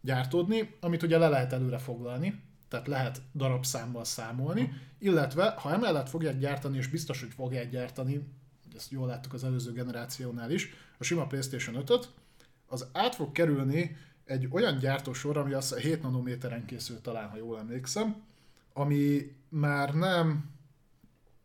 gyártódni, 0.00 0.74
amit 0.80 1.02
ugye 1.02 1.18
le 1.18 1.28
lehet 1.28 1.52
előre 1.52 1.78
foglalni, 1.78 2.42
tehát 2.72 2.86
lehet 2.86 3.22
darabszámmal 3.34 4.04
számolni, 4.04 4.72
illetve 4.98 5.54
ha 5.58 5.72
emellett 5.72 6.08
fogják 6.08 6.38
gyártani, 6.38 6.76
és 6.76 6.86
biztos, 6.86 7.20
hogy 7.20 7.32
fogják 7.32 7.70
gyártani, 7.70 8.28
ezt 8.76 8.90
jól 8.90 9.06
láttuk 9.06 9.32
az 9.32 9.44
előző 9.44 9.72
generációnál 9.72 10.50
is, 10.50 10.70
a 10.98 11.04
sima 11.04 11.26
PlayStation 11.26 11.84
5-öt, 11.86 12.10
az 12.66 12.86
át 12.92 13.14
fog 13.14 13.32
kerülni 13.32 13.96
egy 14.24 14.48
olyan 14.50 14.78
gyártósor, 14.78 15.36
ami 15.36 15.52
hiszem 15.52 15.76
7 15.76 16.02
nanométeren 16.02 16.64
készült 16.64 17.02
talán, 17.02 17.28
ha 17.28 17.36
jól 17.36 17.58
emlékszem, 17.58 18.22
ami 18.72 19.36
már 19.48 19.94
nem, 19.94 20.50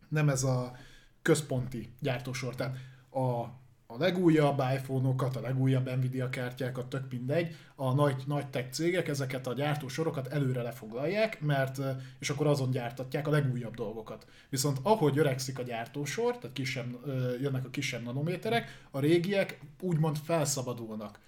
nem 0.09 0.29
ez 0.29 0.43
a 0.43 0.75
központi 1.21 1.89
gyártósor. 1.99 2.55
Tehát 2.55 2.77
a, 3.09 3.45
a 3.89 3.97
legújabb 3.97 4.61
iPhone-okat, 4.73 5.35
a 5.35 5.41
legújabb 5.41 5.95
Nvidia 5.97 6.29
kártyákat, 6.29 6.87
tök 6.87 7.11
mindegy, 7.11 7.55
a 7.75 7.93
nagy, 7.93 8.23
nagy 8.25 8.47
tech 8.49 8.71
cégek 8.71 9.07
ezeket 9.07 9.47
a 9.47 9.53
gyártósorokat 9.53 10.27
előre 10.27 10.61
lefoglalják, 10.61 11.41
mert, 11.41 11.79
eh, 11.79 11.95
és 12.19 12.29
akkor 12.29 12.47
azon 12.47 12.71
gyártatják 12.71 13.27
a 13.27 13.31
legújabb 13.31 13.75
dolgokat. 13.75 14.27
Viszont 14.49 14.79
ahogy 14.83 15.17
öregszik 15.17 15.59
a 15.59 15.63
gyártósor, 15.63 16.37
tehát 16.37 16.55
kisebb, 16.55 16.95
ö, 17.05 17.33
jönnek 17.41 17.65
a 17.65 17.69
kisebb 17.69 18.03
nanométerek, 18.03 18.87
a 18.91 18.99
régiek 18.99 19.59
úgymond 19.79 20.17
felszabadulnak 20.17 21.19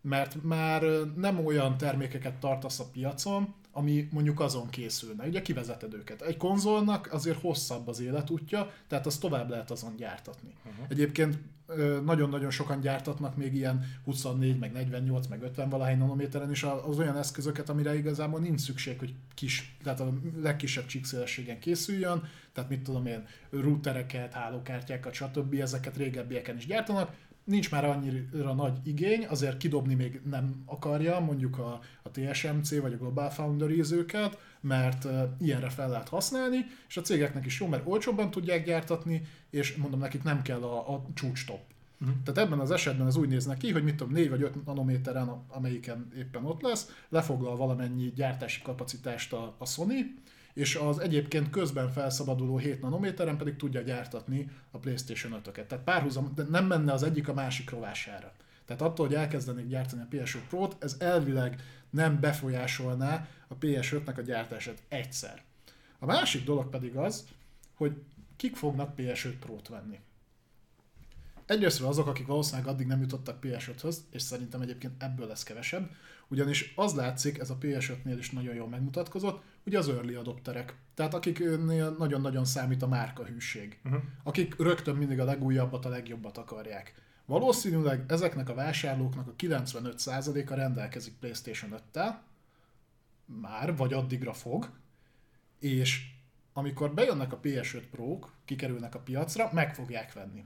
mert 0.00 0.42
már 0.42 0.82
ö, 0.82 1.04
nem 1.16 1.46
olyan 1.46 1.76
termékeket 1.76 2.34
tartasz 2.34 2.80
a 2.80 2.90
piacon, 2.92 3.54
ami 3.72 4.08
mondjuk 4.10 4.40
azon 4.40 4.70
készülne. 4.70 5.26
Ugye 5.26 5.42
kivezeted 5.42 5.94
őket. 5.94 6.22
Egy 6.22 6.36
konzolnak 6.36 7.12
azért 7.12 7.40
hosszabb 7.40 7.88
az 7.88 8.00
életútja, 8.00 8.70
tehát 8.88 9.06
azt 9.06 9.20
tovább 9.20 9.50
lehet 9.50 9.70
azon 9.70 9.96
gyártatni. 9.96 10.54
Uh-huh. 10.64 10.86
Egyébként 10.88 11.38
nagyon-nagyon 12.04 12.50
sokan 12.50 12.80
gyártatnak 12.80 13.36
még 13.36 13.54
ilyen 13.54 13.84
24, 14.04 14.58
meg 14.58 14.72
48, 14.72 15.26
meg 15.26 15.42
50 15.42 15.68
valahány 15.68 15.98
nanométeren 15.98 16.50
is 16.50 16.62
az 16.62 16.98
olyan 16.98 17.16
eszközöket, 17.16 17.68
amire 17.68 17.96
igazából 17.96 18.40
nincs 18.40 18.60
szükség, 18.60 18.98
hogy 18.98 19.14
kis, 19.34 19.76
tehát 19.82 20.00
a 20.00 20.12
legkisebb 20.40 20.86
csíkszélességen 20.86 21.58
készüljön, 21.58 22.28
tehát 22.52 22.70
mit 22.70 22.82
tudom 22.82 23.06
én, 23.06 23.26
routereket, 23.50 24.32
hálókártyákat, 24.32 25.12
stb. 25.14 25.54
ezeket 25.54 25.96
régebbieken 25.96 26.56
is 26.56 26.66
gyártanak, 26.66 27.10
nincs 27.44 27.70
már 27.70 27.84
annyira 27.84 28.54
nagy 28.54 28.78
igény, 28.84 29.26
azért 29.26 29.56
kidobni 29.56 29.94
még 29.94 30.20
nem 30.30 30.62
akarja 30.66 31.20
mondjuk 31.20 31.58
a, 31.58 31.80
a 32.02 32.10
TSMC 32.10 32.80
vagy 32.80 32.92
a 32.92 32.96
Global 32.96 33.30
Foundries 33.30 33.90
őket, 33.90 34.38
mert 34.60 35.04
uh, 35.04 35.22
ilyenre 35.38 35.70
fel 35.70 35.88
lehet 35.88 36.08
használni, 36.08 36.66
és 36.88 36.96
a 36.96 37.00
cégeknek 37.00 37.46
is 37.46 37.60
jó, 37.60 37.66
mert 37.66 37.86
olcsóbban 37.86 38.30
tudják 38.30 38.64
gyártatni, 38.64 39.22
és 39.50 39.76
mondom, 39.76 40.00
nekik 40.00 40.22
nem 40.22 40.42
kell 40.42 40.62
a, 40.62 40.94
a 40.94 41.04
csúcstop. 41.14 41.60
Uh-huh. 42.00 42.16
Tehát 42.24 42.48
ebben 42.48 42.60
az 42.60 42.70
esetben 42.70 43.06
ez 43.06 43.16
úgy 43.16 43.28
néz 43.28 43.48
ki, 43.58 43.70
hogy 43.70 43.84
mit 43.84 43.96
tudom, 43.96 44.12
4 44.12 44.28
vagy 44.28 44.42
5 44.42 44.64
nanométeren, 44.64 45.44
amelyiken 45.48 46.12
éppen 46.16 46.44
ott 46.44 46.62
lesz, 46.62 46.90
lefoglal 47.08 47.56
valamennyi 47.56 48.12
gyártási 48.14 48.62
kapacitást 48.62 49.32
a, 49.32 49.54
a 49.58 49.66
Sony, 49.66 50.14
és 50.54 50.74
az 50.74 50.98
egyébként 50.98 51.50
közben 51.50 51.90
felszabaduló 51.92 52.58
7 52.58 52.80
nanométeren 52.80 53.36
pedig 53.36 53.56
tudja 53.56 53.80
gyártatni 53.80 54.50
a 54.70 54.78
PlayStation 54.78 55.40
5-öket. 55.44 55.66
Tehát 55.66 55.84
párhuzam, 55.84 56.32
de 56.34 56.42
nem 56.42 56.66
menne 56.66 56.92
az 56.92 57.02
egyik 57.02 57.28
a 57.28 57.34
másik 57.34 57.70
rovására. 57.70 58.32
Tehát 58.64 58.82
attól, 58.82 59.06
hogy 59.06 59.14
elkezdenék 59.14 59.66
gyártani 59.66 60.02
a 60.02 60.08
PS5 60.10 60.38
Pro-t, 60.48 60.76
ez 60.78 60.96
elvileg 60.98 61.62
nem 61.90 62.20
befolyásolná 62.20 63.28
a 63.48 63.58
PS5-nek 63.58 64.16
a 64.16 64.20
gyártását 64.20 64.82
egyszer. 64.88 65.42
A 65.98 66.06
másik 66.06 66.44
dolog 66.44 66.70
pedig 66.70 66.96
az, 66.96 67.26
hogy 67.74 68.02
kik 68.36 68.56
fognak 68.56 68.94
PS5 68.96 69.32
Pro-t 69.40 69.68
venni. 69.68 70.00
Egyrésztről 71.46 71.88
azok, 71.88 72.06
akik 72.06 72.26
valószínűleg 72.26 72.66
addig 72.66 72.86
nem 72.86 73.00
jutottak 73.00 73.38
PS5-höz, 73.42 73.96
és 74.10 74.22
szerintem 74.22 74.60
egyébként 74.60 75.02
ebből 75.02 75.26
lesz 75.26 75.42
kevesebb, 75.42 75.90
ugyanis 76.34 76.72
az 76.76 76.94
látszik, 76.94 77.38
ez 77.38 77.50
a 77.50 77.58
PS5-nél 77.58 78.16
is 78.18 78.30
nagyon 78.30 78.54
jól 78.54 78.68
megmutatkozott, 78.68 79.42
ugye 79.66 79.78
az 79.78 79.88
early 79.88 80.14
adopterek. 80.14 80.76
Tehát 80.94 81.14
akiknél 81.14 81.90
nagyon-nagyon 81.98 82.44
számít 82.44 82.82
a 82.82 82.86
márkahűség. 82.86 83.78
Uh-huh. 83.84 84.02
Akik 84.22 84.58
rögtön 84.58 84.96
mindig 84.96 85.20
a 85.20 85.24
legújabbat, 85.24 85.84
a 85.84 85.88
legjobbat 85.88 86.38
akarják. 86.38 86.94
Valószínűleg 87.26 88.04
ezeknek 88.08 88.48
a 88.48 88.54
vásárlóknak 88.54 89.28
a 89.28 89.34
95%-a 89.38 90.54
rendelkezik 90.54 91.14
PlayStation 91.18 91.80
5-tel, 91.92 92.14
már, 93.24 93.76
vagy 93.76 93.92
addigra 93.92 94.32
fog, 94.32 94.70
és 95.58 96.10
amikor 96.52 96.94
bejönnek 96.94 97.32
a 97.32 97.40
PS5 97.40 97.82
Pro-k, 97.90 98.32
kikerülnek 98.44 98.94
a 98.94 98.98
piacra, 98.98 99.50
meg 99.52 99.74
fogják 99.74 100.12
venni. 100.12 100.44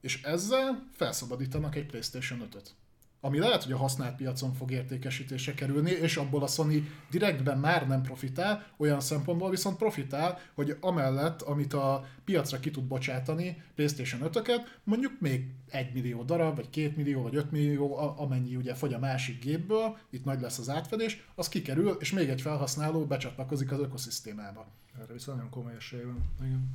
És 0.00 0.22
ezzel 0.22 0.88
felszabadítanak 0.92 1.76
egy 1.76 1.86
PlayStation 1.86 2.48
5-öt 2.50 2.74
ami 3.24 3.38
lehet, 3.38 3.62
hogy 3.62 3.72
a 3.72 3.76
használt 3.76 4.16
piacon 4.16 4.52
fog 4.52 4.70
értékesítésre 4.70 5.54
kerülni, 5.54 5.90
és 5.90 6.16
abból 6.16 6.42
a 6.42 6.46
Sony 6.46 6.88
direktben 7.10 7.58
már 7.58 7.88
nem 7.88 8.02
profitál, 8.02 8.66
olyan 8.76 9.00
szempontból 9.00 9.50
viszont 9.50 9.76
profitál, 9.76 10.38
hogy 10.54 10.76
amellett, 10.80 11.42
amit 11.42 11.72
a 11.72 12.04
piacra 12.24 12.60
ki 12.60 12.70
tud 12.70 12.84
bocsátani 12.84 13.62
PlayStation 13.74 14.30
5-öket, 14.32 14.60
mondjuk 14.84 15.12
még 15.20 15.54
1 15.68 15.92
millió 15.92 16.22
darab, 16.22 16.56
vagy 16.56 16.70
2 16.70 16.92
millió, 16.96 17.22
vagy 17.22 17.34
5 17.34 17.50
millió, 17.50 17.96
amennyi 18.16 18.56
ugye 18.56 18.74
fogy 18.74 18.92
a 18.92 18.98
másik 18.98 19.40
gépből, 19.40 19.96
itt 20.10 20.24
nagy 20.24 20.40
lesz 20.40 20.58
az 20.58 20.68
átfedés, 20.68 21.24
az 21.34 21.48
kikerül, 21.48 21.96
és 22.00 22.12
még 22.12 22.28
egy 22.28 22.40
felhasználó 22.40 23.04
becsatlakozik 23.04 23.72
az 23.72 23.78
ökoszisztémába. 23.78 24.66
Erre 25.02 25.12
viszont 25.12 25.36
nagyon 25.36 25.52
komoly 25.52 25.74
esély 25.76 26.02
van. 26.02 26.24
Igen. 26.40 26.70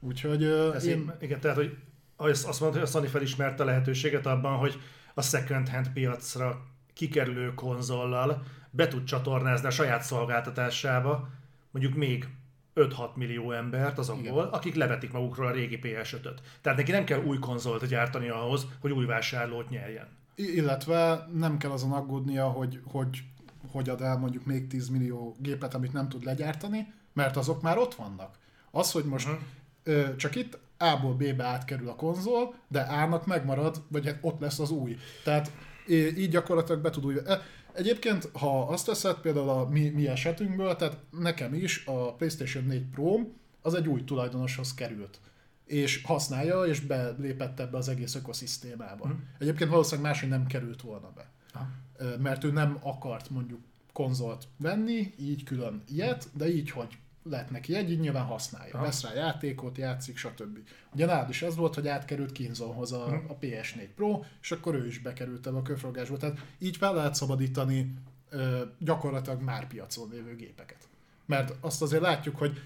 Úgyhogy 0.00 0.44
Ez 0.74 0.84
én... 0.84 1.12
Igen, 1.20 1.40
tehát, 1.40 1.56
hogy 1.56 1.76
azt 2.16 2.44
mondta, 2.44 2.78
hogy 2.78 2.88
a 2.88 2.90
Sony 2.90 3.08
felismerte 3.08 3.62
a 3.62 3.66
lehetőséget 3.66 4.26
abban, 4.26 4.58
hogy 4.58 4.80
a 5.18 5.22
second 5.22 5.68
hand 5.68 5.88
piacra 5.88 6.66
kikerülő 6.92 7.54
konzollal 7.54 8.42
be 8.70 8.88
tud 8.88 9.04
csatornázni 9.04 9.66
a 9.66 9.70
saját 9.70 10.02
szolgáltatásába 10.02 11.28
mondjuk 11.70 11.94
még 11.94 12.28
5-6 12.74 13.14
millió 13.14 13.52
embert 13.52 13.98
azokból, 13.98 14.42
Igen. 14.42 14.54
akik 14.54 14.74
levetik 14.74 15.12
magukról 15.12 15.46
a 15.46 15.50
régi 15.50 15.78
PS5-öt. 15.82 16.40
Tehát 16.60 16.78
neki 16.78 16.90
nem 16.90 17.04
kell 17.04 17.24
új 17.24 17.38
konzolt 17.38 17.86
gyártani 17.86 18.28
ahhoz, 18.28 18.66
hogy 18.80 18.90
új 18.90 19.04
vásárlót 19.04 19.68
nyerjen. 19.68 20.06
Illetve 20.34 21.28
nem 21.32 21.58
kell 21.58 21.70
azon 21.70 21.92
aggódnia, 21.92 22.48
hogy, 22.48 22.80
hogy 22.84 23.22
hogy 23.70 23.88
ad 23.88 24.00
el 24.00 24.18
mondjuk 24.18 24.44
még 24.46 24.66
10 24.66 24.88
millió 24.88 25.36
gépet, 25.38 25.74
amit 25.74 25.92
nem 25.92 26.08
tud 26.08 26.24
legyártani, 26.24 26.92
mert 27.12 27.36
azok 27.36 27.62
már 27.62 27.78
ott 27.78 27.94
vannak. 27.94 28.38
Az, 28.70 28.92
hogy 28.92 29.04
most 29.04 29.28
uh-huh. 29.28 30.16
csak 30.16 30.34
itt 30.34 30.58
a-ból 30.78 31.14
B-be 31.14 31.44
átkerül 31.44 31.88
a 31.88 31.94
konzol, 31.94 32.54
de 32.68 32.80
A-nak 32.80 33.26
megmarad, 33.26 33.82
vagy 33.88 34.06
hát 34.06 34.18
ott 34.20 34.40
lesz 34.40 34.58
az 34.58 34.70
új. 34.70 34.96
Tehát 35.24 35.52
így 35.88 36.30
gyakorlatilag 36.30 36.80
be 36.80 36.90
tud 36.90 37.04
új... 37.04 37.14
E, 37.26 37.40
egyébként, 37.72 38.30
ha 38.32 38.62
azt 38.62 38.86
veszed 38.86 39.16
például 39.16 39.48
a 39.48 39.68
mi, 39.68 39.88
mi 39.88 40.08
esetünkből, 40.08 40.76
tehát 40.76 40.98
nekem 41.10 41.54
is 41.54 41.86
a 41.86 42.14
PlayStation 42.14 42.64
4 42.64 42.82
Pro 42.82 43.18
az 43.62 43.74
egy 43.74 43.88
új 43.88 44.04
tulajdonoshoz 44.04 44.74
került 44.74 45.20
és 45.68 46.02
használja, 46.04 46.64
és 46.64 46.80
belépett 46.80 47.60
ebbe 47.60 47.76
az 47.76 47.88
egész 47.88 48.14
ökoszisztémába. 48.14 49.08
Mm. 49.08 49.12
Egyébként 49.38 49.70
valószínűleg 49.70 50.10
máshogy 50.10 50.28
nem 50.28 50.46
került 50.46 50.82
volna 50.82 51.12
be. 51.14 51.30
Ah. 51.52 52.18
Mert 52.18 52.44
ő 52.44 52.50
nem 52.50 52.78
akart 52.82 53.30
mondjuk 53.30 53.60
konzolt 53.92 54.48
venni, 54.56 55.14
így 55.18 55.44
külön 55.44 55.82
ilyet, 55.88 56.28
de 56.32 56.48
így, 56.48 56.70
hogy 56.70 56.98
lett 57.30 57.50
neki 57.50 57.74
egy, 57.74 57.90
így 57.90 58.00
nyilván 58.00 58.24
használja. 58.24 58.76
Ha. 58.76 58.82
Vesz 58.82 59.02
rá 59.02 59.14
játékot, 59.14 59.78
játszik, 59.78 60.16
stb. 60.16 60.58
Ugye 60.94 61.06
nálad 61.06 61.28
is 61.28 61.42
ez 61.42 61.56
volt, 61.56 61.74
hogy 61.74 61.88
átkerült 61.88 62.32
Kinzonhoz 62.32 62.92
a, 62.92 63.06
a 63.28 63.38
PS4 63.40 63.88
Pro, 63.94 64.20
és 64.42 64.50
akkor 64.52 64.74
ő 64.74 64.86
is 64.86 64.98
bekerült 64.98 65.46
ebbe 65.46 65.56
a 65.56 65.62
körforgásba. 65.62 66.16
Tehát 66.16 66.38
így 66.58 66.76
fel 66.76 66.94
lehet 66.94 67.14
szabadítani 67.14 67.94
ö, 68.30 68.62
gyakorlatilag 68.78 69.42
már 69.42 69.66
piacon 69.66 70.08
lévő 70.12 70.36
gépeket. 70.36 70.88
Mert 71.26 71.54
azt 71.60 71.82
azért 71.82 72.02
látjuk, 72.02 72.36
hogy 72.36 72.62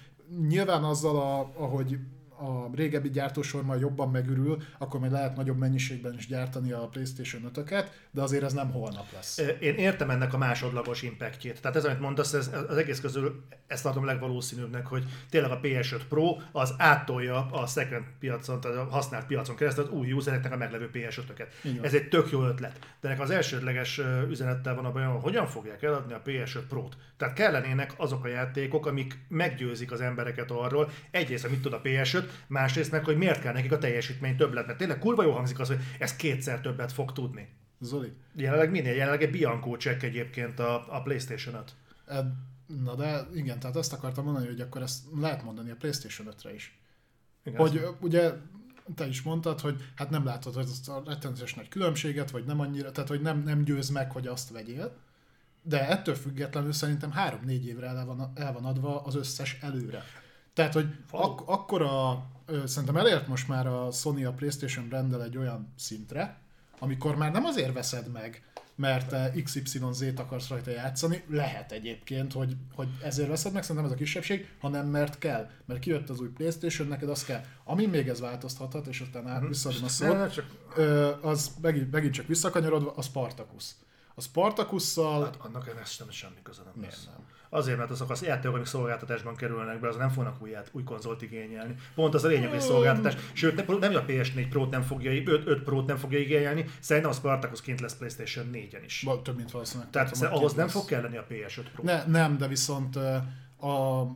nyilván 0.49 0.85
azzal, 0.85 1.17
a, 1.17 1.53
ahogy 1.63 1.99
a 2.43 2.71
régebbi 2.75 3.11
gyártósor 3.11 3.63
majd 3.63 3.81
jobban 3.81 4.11
megürül, 4.11 4.63
akkor 4.79 5.01
majd 5.01 5.13
lehet 5.13 5.37
nagyobb 5.37 5.59
mennyiségben 5.59 6.15
is 6.15 6.27
gyártani 6.27 6.73
a 6.73 6.89
PlayStation 6.89 7.51
5 7.55 7.91
de 8.11 8.23
azért 8.23 8.43
ez 8.43 8.53
nem 8.53 8.71
holnap 8.71 9.13
lesz. 9.13 9.39
Én 9.61 9.75
értem 9.75 10.11
ennek 10.11 10.35
a 10.35 10.39
másodlagos 10.39 11.03
impactjét. 11.03 11.61
Tehát 11.61 11.77
ez, 11.77 11.85
amit 11.85 12.01
mondasz, 12.01 12.33
ez, 12.33 12.51
az 12.69 12.77
egész 12.77 13.01
közül 13.01 13.45
ezt 13.67 13.83
tartom 13.83 14.05
legvalószínűbbnek, 14.05 14.87
hogy 14.87 15.05
tényleg 15.31 15.51
a 15.51 15.61
PS5 15.61 16.01
Pro 16.09 16.37
az 16.53 16.75
áttolja 16.79 17.51
a 17.51 17.67
second 17.67 18.05
piacon, 18.19 18.61
tehát 18.61 18.77
a 18.77 18.85
használt 18.85 19.27
piacon 19.27 19.57
keresztül 19.57 19.85
az 19.85 19.91
új 19.91 20.13
usereknek 20.13 20.53
a 20.53 20.57
meglevő 20.57 20.91
PS5-öket. 20.93 21.47
Ez 21.83 21.95
egy 21.95 22.09
tök 22.09 22.31
jó 22.31 22.45
ötlet. 22.45 22.79
De 23.01 23.09
ennek 23.09 23.21
az 23.21 23.31
elsődleges 23.31 24.01
üzenettel 24.29 24.75
van 24.75 24.85
a 24.85 24.93
bajom, 24.93 25.13
hogy 25.13 25.23
hogyan 25.23 25.47
fogják 25.47 25.83
eladni 25.83 26.13
a 26.13 26.23
PS5 26.25 26.63
Pro-t. 26.69 26.97
Tehát 27.17 27.35
kellenének 27.35 27.93
azok 27.97 28.25
a 28.25 28.29
játékok, 28.29 28.87
amik 28.87 29.19
meggyőzik 29.29 29.93
az 29.93 30.01
embereket 30.01 30.51
arról, 30.51 30.91
egyrészt, 31.11 31.45
amit 31.45 31.63
tud 31.63 31.73
a 31.73 31.81
PS5, 31.81 32.25
másrészt 32.47 32.91
meg, 32.91 33.05
hogy 33.05 33.17
miért 33.17 33.41
kell 33.41 33.53
nekik 33.53 33.73
a 33.73 33.79
teljesítmény 33.79 34.37
többlet. 34.37 34.67
Mert 34.67 34.79
tényleg 34.79 34.99
kurva 34.99 35.23
jó 35.23 35.33
hangzik 35.33 35.59
az, 35.59 35.69
hogy 35.69 35.81
ez 35.99 36.17
kétszer 36.17 36.61
többet 36.61 36.93
fog 36.93 37.13
tudni. 37.13 37.49
Zoli. 37.81 38.13
Jelenleg 38.35 38.71
minél? 38.71 38.95
Jelenleg 38.95 39.23
egy 39.23 39.31
Bianco 39.31 39.77
check 39.77 40.03
egyébként 40.03 40.59
a, 40.59 40.97
a 40.97 41.03
Playstation 41.03 41.55
5. 41.55 41.75
Na 42.83 42.95
de 42.95 43.27
igen, 43.35 43.59
tehát 43.59 43.77
azt 43.77 43.93
akartam 43.93 44.25
mondani, 44.25 44.47
hogy 44.47 44.61
akkor 44.61 44.83
ezt 44.83 45.05
lehet 45.21 45.43
mondani 45.43 45.71
a 45.71 45.77
Playstation 45.77 46.35
5-re 46.37 46.55
is. 46.55 46.79
Igen, 47.45 47.61
hogy 47.61 47.87
ugye 48.01 48.33
te 48.95 49.07
is 49.07 49.23
mondtad, 49.23 49.61
hogy 49.61 49.91
hát 49.97 50.11
nem 50.11 50.25
látod 50.25 50.55
hogy 50.55 50.69
azt 50.71 50.89
a 50.89 51.03
rettenetes 51.07 51.55
nagy 51.55 51.69
különbséget, 51.69 52.31
vagy 52.31 52.45
nem 52.45 52.61
annyira, 52.61 52.91
tehát 52.93 53.09
hogy 53.09 53.21
nem, 53.21 53.43
nem 53.43 53.65
győz 53.65 53.89
meg, 53.89 54.11
hogy 54.11 54.27
azt 54.27 54.51
vegyél, 54.51 54.97
de 55.63 55.89
ettől 55.89 56.15
függetlenül 56.15 56.73
szerintem 56.73 57.13
3-4 57.47 57.65
évre 57.65 57.87
el 57.87 58.05
van, 58.05 58.33
el 58.35 58.53
van 58.53 58.65
adva 58.65 59.03
az 59.03 59.15
összes 59.15 59.59
előre. 59.61 60.03
Tehát, 60.55 60.73
hogy 60.73 60.87
ak- 61.11 61.49
akkora, 61.49 62.25
ö, 62.47 62.67
szerintem 62.67 62.97
elért 62.97 63.27
most 63.27 63.49
már 63.49 63.67
a 63.67 63.91
Sony 63.91 64.25
a 64.25 64.33
PlayStation 64.33 64.89
brandel 64.89 65.23
egy 65.23 65.37
olyan 65.37 65.73
szintre, 65.77 66.41
amikor 66.79 67.17
már 67.17 67.33
nem 67.33 67.45
azért 67.45 67.73
veszed 67.73 68.13
meg, 68.13 68.43
mert 68.75 69.43
XYZ-t 69.43 70.19
akarsz 70.19 70.49
rajta 70.49 70.71
játszani, 70.71 71.25
lehet 71.29 71.73
egyébként, 71.73 72.33
hogy, 72.33 72.57
hogy 72.75 72.89
ezért 73.03 73.29
veszed 73.29 73.53
meg, 73.53 73.63
szerintem 73.63 73.85
ez 73.85 73.93
a 73.93 73.97
kisebbség, 73.97 74.49
hanem 74.61 74.87
mert 74.87 75.19
kell. 75.19 75.51
Mert 75.65 75.81
kijött 75.81 76.11
az 76.11 76.21
új 76.21 76.29
Playstation, 76.29 76.89
neked 76.89 77.09
az 77.09 77.25
kell. 77.25 77.41
Ami 77.65 77.87
még 77.87 78.09
ez 78.09 78.21
változtathat, 78.21 78.87
és 78.87 79.01
aztán 79.01 79.29
át 79.29 79.41
mhm. 79.41 79.49
visszaadom 79.49 79.85
a 79.85 79.89
szót, 79.89 80.45
az 81.23 81.51
megint, 81.61 81.91
megint 81.91 82.13
csak 82.13 82.27
visszakanyarodva, 82.27 82.93
a 82.97 83.03
Spartacus. 83.03 83.71
A 84.15 84.21
Spartacusszal... 84.21 85.25
Hát 85.25 85.37
annak 85.37 85.69
ennek 85.69 85.87
nem 85.99 86.11
semmi 86.11 86.43
köze 86.43 86.63
nem 86.75 86.83
lesz. 86.83 87.09
Nem. 87.53 87.61
Azért, 87.61 87.79
mert 87.79 87.91
azok 87.91 88.11
az 88.11 88.23
játékok, 88.23 88.67
szolgáltatásban 88.67 89.37
kerülnek 89.37 89.81
be, 89.81 89.89
az 89.89 89.97
nem 89.97 90.09
fognak 90.09 90.43
új, 90.43 90.57
új 90.73 90.83
konzolt 90.83 91.23
igényelni. 91.23 91.75
Pont 91.95 92.15
az 92.15 92.25
a 92.25 92.29
lényeg, 92.29 92.51
hogy 92.51 92.61
szolgáltatás. 92.61 93.17
Sőt, 93.33 93.81
nem 93.81 93.95
a 93.95 94.05
PS4 94.05 94.47
Pro-t 94.51 94.71
nem 94.71 94.83
fogja, 94.83 95.13
5, 95.13 95.47
5 95.47 95.63
Pro-t 95.63 95.87
nem 95.87 95.97
fogja 95.97 96.19
igényelni, 96.19 96.65
szerintem 96.81 97.13
a 97.13 97.15
Spartacus 97.15 97.61
kint 97.61 97.81
lesz 97.81 97.97
PlayStation 97.97 98.51
4-en 98.53 98.83
is. 98.85 99.03
Ba, 99.05 99.23
több 99.23 99.37
mint 99.37 99.51
valószínűleg. 99.51 99.91
Tehát 99.91 100.13
tudom, 100.13 100.33
ahhoz 100.33 100.53
nem 100.53 100.65
lesz. 100.65 100.75
fog 100.75 100.85
kelleni 100.85 101.17
a 101.17 101.27
PS5 101.31 101.65
Pro. 101.75 101.85
Ne, 101.85 102.05
nem, 102.05 102.39
de 102.39 102.47
viszont 102.47 102.97
a 103.61 104.07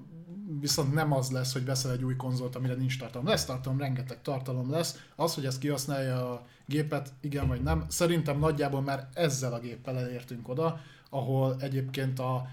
viszont 0.61 0.95
nem 0.95 1.13
az 1.13 1.31
lesz, 1.31 1.53
hogy 1.53 1.65
veszel 1.65 1.93
egy 1.93 2.05
új 2.05 2.17
konzolt, 2.17 2.57
amire 2.57 2.75
nincs 2.75 2.99
tartalom. 2.99 3.27
Lesz 3.27 3.45
tartalom, 3.45 3.79
rengeteg 3.79 4.23
tartalom 4.23 4.71
lesz. 4.71 5.05
Az, 5.17 5.35
hogy 5.35 5.45
ezt 5.45 5.59
kihasználja 5.59 6.33
a 6.33 6.47
gépet, 6.67 7.13
igen 7.21 7.49
vagy 7.49 7.63
nem. 7.63 7.85
Szerintem 7.89 8.39
nagyjából 8.39 8.83
már 8.83 9.09
ezzel 9.15 9.53
a 9.53 9.59
géppel 9.59 9.99
elértünk 9.99 10.49
oda, 10.49 10.81
ahol 11.11 11.57
egyébként 11.61 12.19
a 12.19 12.47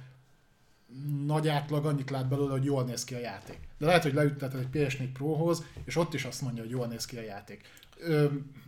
nagy 1.25 1.47
átlag 1.47 1.86
annyit 1.86 2.10
lát 2.10 2.27
belőle, 2.27 2.51
hogy 2.51 2.63
jól 2.63 2.84
néz 2.84 3.03
ki 3.03 3.13
a 3.13 3.19
játék. 3.19 3.60
De 3.77 3.86
lehet, 3.86 4.03
hogy 4.03 4.13
leütteted 4.13 4.60
egy 4.60 4.67
PS4 4.73 5.10
Prohoz, 5.13 5.63
és 5.86 5.95
ott 5.95 6.13
is 6.13 6.25
azt 6.25 6.41
mondja, 6.41 6.62
hogy 6.62 6.71
jól 6.71 6.88
néz 6.88 7.06
ki 7.06 7.17
a 7.17 7.21
játék. 7.21 7.62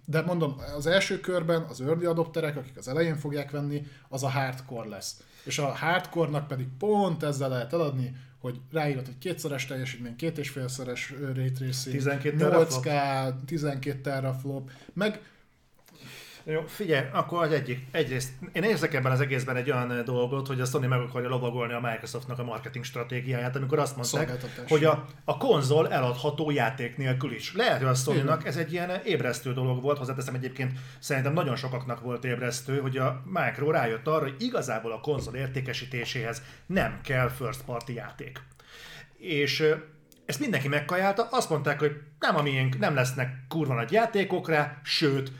De 0.05 0.21
mondom, 0.21 0.55
az 0.75 0.85
első 0.85 1.19
körben 1.19 1.61
az 1.61 1.81
early 1.81 2.05
adopterek, 2.05 2.57
akik 2.57 2.77
az 2.77 2.87
elején 2.87 3.17
fogják 3.17 3.51
venni, 3.51 3.87
az 4.09 4.23
a 4.23 4.29
hardcore 4.29 4.89
lesz. 4.89 5.23
És 5.43 5.59
a 5.59 5.65
hardcore-nak 5.65 6.47
pedig 6.47 6.67
pont 6.77 7.23
ezzel 7.23 7.49
lehet 7.49 7.73
eladni, 7.73 8.15
hogy 8.39 8.59
ráírod, 8.71 9.05
hogy 9.05 9.17
kétszeres 9.17 9.65
teljesítmény, 9.65 10.15
két 10.15 10.37
és 10.37 10.49
félszeres 10.49 11.13
ray 11.33 11.51
tracing, 11.51 11.95
12 11.95 12.37
8K, 12.39 13.33
12 13.45 14.01
teraflop, 14.01 14.71
meg 14.93 15.21
jó, 16.47 16.61
figyelj, 16.67 17.05
akkor 17.11 17.43
az 17.43 17.51
egyik. 17.51 17.87
Egyrészt 17.91 18.29
én 18.53 18.63
érzek 18.63 18.93
ebben 18.93 19.11
az 19.11 19.19
egészben 19.19 19.55
egy 19.55 19.71
olyan 19.71 20.01
dolgot, 20.05 20.47
hogy 20.47 20.61
a 20.61 20.65
Sony 20.65 20.87
meg 20.87 20.99
akarja 20.99 21.29
lovagolni 21.29 21.73
a 21.73 21.79
Microsoftnak 21.79 22.39
a 22.39 22.43
marketing 22.43 22.85
stratégiáját, 22.85 23.55
amikor 23.55 23.79
azt 23.79 23.95
mondták, 23.95 24.41
hogy 24.67 24.83
a, 24.83 25.05
a 25.23 25.37
konzol 25.37 25.91
eladható 25.91 26.51
játék 26.51 26.97
nélkül 26.97 27.31
is. 27.31 27.53
Lehet, 27.53 27.77
hogy 27.77 27.87
a 27.87 27.93
sony 27.93 28.29
ez 28.43 28.57
egy 28.57 28.71
ilyen 28.71 29.01
ébresztő 29.05 29.53
dolog 29.53 29.81
volt, 29.81 29.97
hozzáteszem 29.97 30.35
egyébként 30.35 30.71
szerintem 30.99 31.33
nagyon 31.33 31.55
sokaknak 31.55 32.01
volt 32.01 32.25
ébresztő, 32.25 32.79
hogy 32.79 32.97
a 32.97 33.21
Micro 33.25 33.71
rájött 33.71 34.07
arra, 34.07 34.23
hogy 34.23 34.35
igazából 34.37 34.91
a 34.91 34.99
konzol 34.99 35.35
értékesítéséhez 35.35 36.41
nem 36.65 36.99
kell 37.03 37.29
first 37.29 37.61
party 37.61 37.93
játék. 37.93 38.41
És 39.17 39.73
ezt 40.25 40.39
mindenki 40.39 40.67
megkajálta, 40.67 41.27
azt 41.31 41.49
mondták, 41.49 41.79
hogy 41.79 42.01
nem 42.19 42.35
a 42.35 42.41
miénk, 42.41 42.79
nem 42.79 42.95
lesznek 42.95 43.45
kurva 43.47 43.73
nagy 43.73 43.91
játékok 43.91 44.49
rá, 44.49 44.79
sőt, 44.83 45.31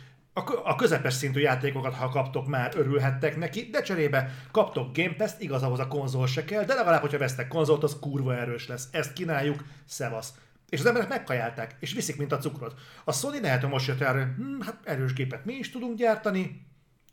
a 0.64 0.76
közepes 0.76 1.14
szintű 1.14 1.40
játékokat, 1.40 1.94
ha 1.94 2.10
kaptok, 2.10 2.48
már 2.48 2.74
örülhettek 2.76 3.38
neki, 3.38 3.70
de 3.72 3.82
cserébe 3.82 4.32
kaptok 4.52 4.96
Game 4.96 5.14
Pass-t, 5.14 5.42
igaz, 5.42 5.64
ahhoz 5.64 5.80
a 5.80 5.88
konzol 5.88 6.28
se 6.28 6.46
kell, 6.46 6.64
de 6.64 6.74
legalább, 6.74 7.02
hogyha 7.02 7.18
vesztek 7.18 7.48
konzolt, 7.48 7.84
az 7.84 7.98
kurva 8.00 8.36
erős 8.36 8.68
lesz. 8.68 8.88
Ezt 8.92 9.14
kínáljuk, 9.14 9.64
szevasz. 9.86 10.34
És 10.70 10.80
az 10.80 10.86
emberek 10.86 11.10
megkajálták, 11.10 11.76
és 11.80 11.94
viszik, 11.94 12.18
mint 12.18 12.32
a 12.32 12.38
cukrot. 12.38 12.74
A 13.04 13.12
Sony 13.12 13.42
lehet, 13.42 13.62
hogy 13.62 13.70
most 13.70 13.88
jött 13.88 14.02
el, 14.02 14.34
hm, 14.38 14.62
hát 14.62 14.80
erős 14.84 15.14
gépet 15.14 15.46
mi 15.46 15.54
is 15.54 15.72
tudunk 15.72 15.98
gyártani, 15.98 16.66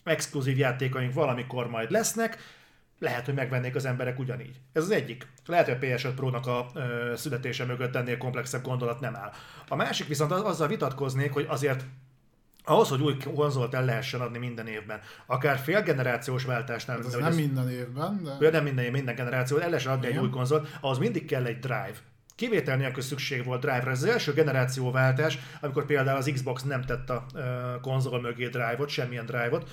exkluzív 0.04 0.58
játékaink 0.58 1.14
valamikor 1.14 1.68
majd 1.68 1.90
lesznek, 1.90 2.38
lehet, 2.98 3.24
hogy 3.24 3.34
megvennék 3.34 3.74
az 3.74 3.84
emberek 3.84 4.18
ugyanígy. 4.18 4.60
Ez 4.72 4.82
az 4.82 4.90
egyik. 4.90 5.26
Lehet, 5.46 5.66
hogy 5.66 5.74
a 5.74 5.78
PS5 5.78 6.12
Pro-nak 6.16 6.46
a 6.46 6.66
ö, 6.74 7.12
születése 7.16 7.64
mögött 7.64 7.96
ennél 7.96 8.18
komplexebb 8.18 8.62
gondolat 8.62 9.00
nem 9.00 9.16
áll. 9.16 9.32
A 9.68 9.74
másik 9.74 10.06
viszont 10.06 10.30
az, 10.30 10.42
azzal 10.42 10.68
vitatkoznék, 10.68 11.32
hogy 11.32 11.46
azért 11.48 11.84
ahhoz, 12.64 12.88
hogy 12.88 13.02
új 13.02 13.16
konzolt 13.34 13.74
el 13.74 13.84
lehessen 13.84 14.20
adni 14.20 14.38
minden 14.38 14.66
évben, 14.66 15.00
akár 15.26 15.58
félgenerációs 15.58 16.44
váltásnál, 16.44 16.98
Ez 16.98 17.12
de 17.12 17.18
nem 17.18 17.34
minden 17.34 17.70
évben, 17.70 18.22
de... 18.38 18.50
Nem 18.50 18.64
minden, 18.64 18.90
minden 18.90 19.14
generáció, 19.14 19.56
el 19.56 19.68
lehessen 19.68 19.92
adni 19.92 20.06
Igen. 20.06 20.18
egy 20.18 20.24
új 20.24 20.30
konzolt, 20.30 20.68
ahhoz 20.80 20.98
mindig 20.98 21.24
kell 21.24 21.44
egy 21.44 21.58
drive. 21.58 21.94
Kivétel 22.34 22.76
nélkül 22.76 23.02
szükség 23.02 23.44
volt 23.44 23.60
drive-ra. 23.60 23.90
Ez 23.90 24.02
az 24.02 24.08
első 24.08 24.32
generációváltás, 24.32 25.38
amikor 25.60 25.86
például 25.86 26.16
az 26.16 26.30
Xbox 26.32 26.62
nem 26.62 26.82
tett 26.82 27.10
a 27.10 27.26
konzol 27.82 28.20
mögé 28.20 28.48
drive-ot, 28.48 28.88
semmilyen 28.88 29.26
drive-ot. 29.26 29.70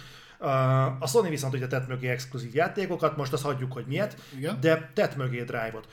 A 0.99 1.07
Sony 1.07 1.29
viszont 1.29 1.53
ugye 1.53 1.67
tett 1.67 1.87
mögé 1.87 2.07
exkluzív 2.07 2.55
játékokat, 2.55 3.17
most 3.17 3.33
azt 3.33 3.43
hagyjuk, 3.43 3.73
hogy 3.73 3.85
miért, 3.85 4.21
Igen. 4.37 4.57
de 4.59 4.91
tett 4.93 5.15
mögé 5.15 5.43
drive-ot. 5.43 5.87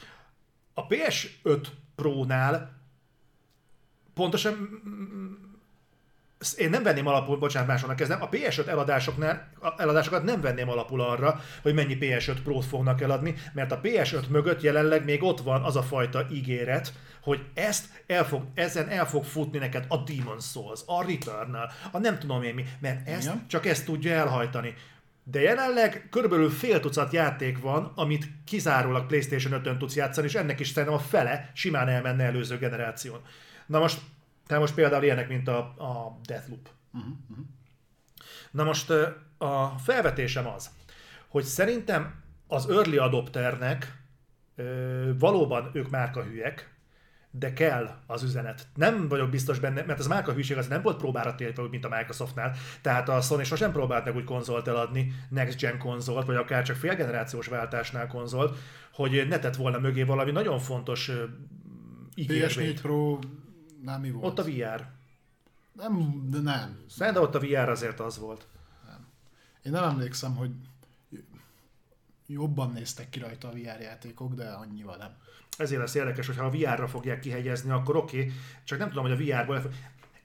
A 0.75 0.87
PS5 0.87 1.67
Pro-nál 1.95 2.77
pontosan 4.15 4.83
én 6.57 6.71
nem 6.71 6.83
venném 6.83 7.07
alapul, 7.07 7.37
bocsánat, 7.37 7.69
másonnak 7.69 7.97
kezdem, 7.97 8.23
a 8.23 8.29
PS5 8.29 8.67
eladásoknál, 8.67 9.49
eladásokat 9.77 10.23
nem 10.23 10.41
venném 10.41 10.69
alapul 10.69 11.01
arra, 11.01 11.41
hogy 11.63 11.75
mennyi 11.75 11.97
PS5 12.01 12.37
Pro-t 12.45 12.65
fognak 12.65 13.01
eladni, 13.01 13.35
mert 13.53 13.73
a 13.73 13.81
PS5 13.81 14.29
mögött 14.29 14.63
jelenleg 14.63 15.05
még 15.05 15.23
ott 15.23 15.41
van 15.41 15.63
az 15.63 15.77
a 15.77 15.83
fajta 15.83 16.27
ígéret, 16.33 16.93
hogy 17.23 17.41
ezt 17.55 18.05
el 18.07 18.27
fog, 18.27 18.43
ezen 18.55 18.89
el 18.89 19.07
fog 19.07 19.25
futni 19.25 19.59
neked 19.59 19.85
a 19.89 19.97
Demon 19.97 20.41
Souls, 20.41 20.81
a 20.87 21.05
Returnal, 21.07 21.71
a 21.91 21.99
nem 21.99 22.19
tudom 22.19 22.43
én 22.43 22.55
mi, 22.55 22.65
mert 22.81 23.09
ezt, 23.09 23.23
Igen. 23.23 23.45
csak 23.49 23.67
ezt 23.67 23.85
tudja 23.85 24.13
elhajtani. 24.13 24.75
De 25.25 25.41
jelenleg 25.41 26.09
körülbelül 26.11 26.51
fél 26.51 26.81
tucat 26.81 27.13
játék 27.13 27.59
van, 27.59 27.93
amit 27.95 28.29
kizárólag 28.45 29.07
PlayStation 29.07 29.61
5-ön 29.63 29.79
tudsz 29.79 29.97
játszani, 29.97 30.27
és 30.27 30.35
ennek 30.35 30.61
is 30.61 30.69
szerintem 30.69 30.99
a 30.99 31.03
fele 31.03 31.51
simán 31.55 31.89
elmenne 31.89 32.25
előző 32.25 32.59
generáción. 32.59 33.21
Na 33.67 33.79
most, 33.79 34.01
te 34.47 34.59
most 34.59 34.75
például 34.75 35.03
ilyenek, 35.03 35.29
mint 35.29 35.49
a, 35.49 35.59
a 35.59 36.19
Deathloop. 36.23 36.69
Na 38.51 38.65
most 38.65 38.91
a 39.39 39.69
felvetésem 39.79 40.47
az, 40.47 40.71
hogy 41.29 41.45
szerintem 41.45 42.23
az 42.47 42.71
early 42.71 42.97
adopternek 42.97 44.03
ö, 44.57 45.11
valóban 45.19 45.71
ők 45.73 45.91
márkahűek, 45.91 46.75
de 47.31 47.53
kell 47.53 47.91
az 48.07 48.23
üzenet. 48.23 48.67
Nem 48.75 49.09
vagyok 49.09 49.31
biztos 49.31 49.59
benne, 49.59 49.83
mert 49.83 49.99
az 49.99 50.07
márkahűség 50.07 50.57
az 50.57 50.67
nem 50.67 50.83
volt 50.83 50.97
próbára 50.97 51.35
térve, 51.35 51.63
mint 51.71 51.85
a 51.85 51.89
Microsoftnál. 51.89 52.57
Tehát 52.81 53.09
a 53.09 53.21
Sony 53.21 53.45
sosem 53.45 53.73
próbált 53.73 54.05
meg 54.05 54.17
úgy 54.17 54.25
konzolt 54.25 54.69
eladni, 54.69 55.13
next 55.29 55.59
gen 55.59 55.79
konzolt, 55.79 56.27
vagy 56.27 56.37
akár 56.37 56.63
csak 56.63 56.77
félgenerációs 56.77 57.47
váltásnál 57.47 58.07
konzolt, 58.07 58.59
hogy 58.93 59.27
ne 59.29 59.39
tett 59.39 59.57
volna 59.57 59.79
mögé 59.79 60.03
valami 60.03 60.31
nagyon 60.31 60.59
fontos 60.59 61.11
ígérvényt. 62.15 62.79
PS4 62.79 62.83
Pro 62.83 63.19
nem 63.83 64.01
mi 64.01 64.11
volt? 64.11 64.25
Ott 64.25 64.39
a 64.39 64.51
VR. 64.51 64.87
Nem, 65.73 66.27
de 66.31 66.39
nem. 66.39 66.85
Szerintem 66.89 67.23
ott 67.23 67.35
a 67.35 67.41
VR 67.41 67.69
azért 67.69 68.01
az 68.01 68.19
volt. 68.19 68.47
Én 69.63 69.73
nem 69.73 69.85
emlékszem, 69.85 70.37
hogy 70.37 70.51
jobban 72.27 72.73
néztek 72.73 73.09
ki 73.09 73.19
rajta 73.19 73.49
a 73.49 73.53
VR 73.53 73.81
játékok, 73.81 74.35
de 74.35 74.49
annyival 74.49 74.97
nem. 74.97 75.17
Ezért 75.59 75.81
lesz 75.81 75.95
érdekes, 75.95 76.27
hogy 76.27 76.37
ha 76.37 76.45
a 76.45 76.51
VR-ra 76.51 76.89
fogják 76.89 77.21
kihegyezni, 77.21 77.71
akkor 77.71 77.97
oké, 77.97 78.21
okay, 78.21 78.33
csak 78.65 78.79
nem 78.79 78.89
tudom, 78.89 79.05
hogy 79.05 79.13
a 79.13 79.17
VR-ból... 79.25 79.63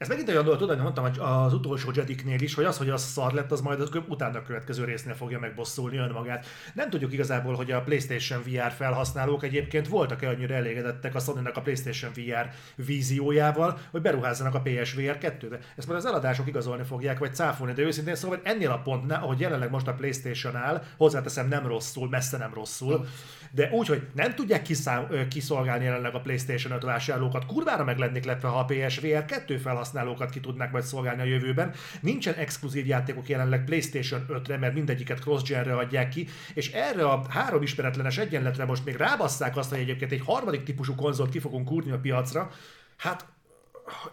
Ez 0.01 0.07
megint 0.07 0.29
olyan 0.29 0.43
dolog, 0.43 0.59
tudod, 0.59 0.81
mondtam 0.81 1.05
az 1.19 1.53
utolsó 1.53 1.91
Jediknél 1.93 2.41
is, 2.41 2.53
hogy 2.53 2.63
az, 2.63 2.77
hogy 2.77 2.89
az 2.89 3.03
szar 3.03 3.33
lett, 3.33 3.51
az 3.51 3.61
majd 3.61 3.81
az 3.81 3.89
utána 4.07 4.37
a 4.37 4.41
következő 4.41 4.83
résznél 4.83 5.13
fogja 5.13 5.39
megbosszulni 5.39 5.97
önmagát. 5.97 6.45
Nem 6.73 6.89
tudjuk 6.89 7.13
igazából, 7.13 7.55
hogy 7.55 7.71
a 7.71 7.81
PlayStation 7.81 8.41
VR 8.43 8.71
felhasználók 8.71 9.43
egyébként 9.43 9.87
voltak-e 9.87 10.29
annyira 10.29 10.53
elégedettek 10.53 11.15
a 11.15 11.19
sony 11.19 11.45
a 11.53 11.61
PlayStation 11.61 12.11
VR 12.15 12.49
víziójával, 12.75 13.77
hogy 13.91 14.01
beruházzanak 14.01 14.55
a 14.55 14.61
PSVR 14.61 15.17
2-be. 15.21 15.59
Ezt 15.75 15.87
majd 15.87 15.99
az 15.99 16.05
eladások 16.05 16.47
igazolni 16.47 16.83
fogják, 16.83 17.19
vagy 17.19 17.35
cáfolni, 17.35 17.73
de 17.73 17.81
őszintén 17.81 18.15
szóval 18.15 18.39
ennél 18.43 18.71
a 18.71 18.81
pontnál, 18.81 19.23
ahogy 19.23 19.39
jelenleg 19.39 19.69
most 19.69 19.87
a 19.87 19.93
PlayStation 19.93 20.55
áll, 20.55 20.83
hozzáteszem 20.97 21.47
nem 21.47 21.67
rosszul, 21.67 22.09
messze 22.09 22.37
nem 22.37 22.53
rosszul, 22.53 23.05
de 23.51 23.69
úgy, 23.71 23.87
hogy 23.87 24.07
nem 24.13 24.35
tudják 24.35 24.61
kiszám, 24.61 25.07
kiszolgálni 25.29 25.83
jelenleg 25.83 26.15
a 26.15 26.19
PlayStation 26.19 26.73
5 26.73 26.83
vásárlókat, 26.83 27.45
kurvára 27.45 27.83
meg 27.83 27.97
lennék 27.97 28.25
lepve, 28.25 28.47
ha 28.47 28.59
a 28.59 28.65
PSVR 28.65 29.25
2 29.25 29.57
felhasználókat 29.57 30.29
ki 30.29 30.39
tudnák 30.39 30.71
majd 30.71 30.83
szolgálni 30.83 31.21
a 31.21 31.25
jövőben. 31.25 31.73
Nincsen 32.01 32.33
exkluzív 32.33 32.85
játékok 32.85 33.29
jelenleg 33.29 33.63
PlayStation 33.63 34.25
5-re, 34.29 34.57
mert 34.57 34.73
mindegyiket 34.73 35.19
cross-genre 35.19 35.75
adják 35.75 36.09
ki, 36.09 36.27
és 36.53 36.71
erre 36.71 37.03
a 37.03 37.25
három 37.29 37.61
ismeretlenes 37.61 38.17
egyenletre 38.17 38.65
most 38.65 38.85
még 38.85 38.95
rábasszák 38.95 39.57
azt, 39.57 39.69
hogy 39.69 39.79
egyébként 39.79 40.11
egy 40.11 40.23
harmadik 40.25 40.63
típusú 40.63 40.95
konzolt 40.95 41.29
ki 41.29 41.39
fogunk 41.39 41.65
kúrni 41.67 41.91
a 41.91 41.99
piacra, 41.99 42.51
hát 42.97 43.25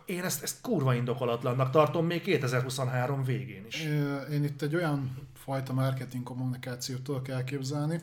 én 0.04 0.22
ezt, 0.24 0.42
ezt 0.42 0.60
kurva 0.60 0.94
indokolatlannak 0.94 1.70
tartom 1.70 2.06
még 2.06 2.22
2023 2.22 3.24
végén 3.24 3.64
is. 3.66 3.84
Én 4.32 4.44
itt 4.44 4.62
egy 4.62 4.74
olyan 4.74 5.28
fajta 5.34 5.72
marketing 5.72 6.22
kommunikációt 6.22 7.02
tudok 7.02 7.28
elképzelni, 7.28 8.00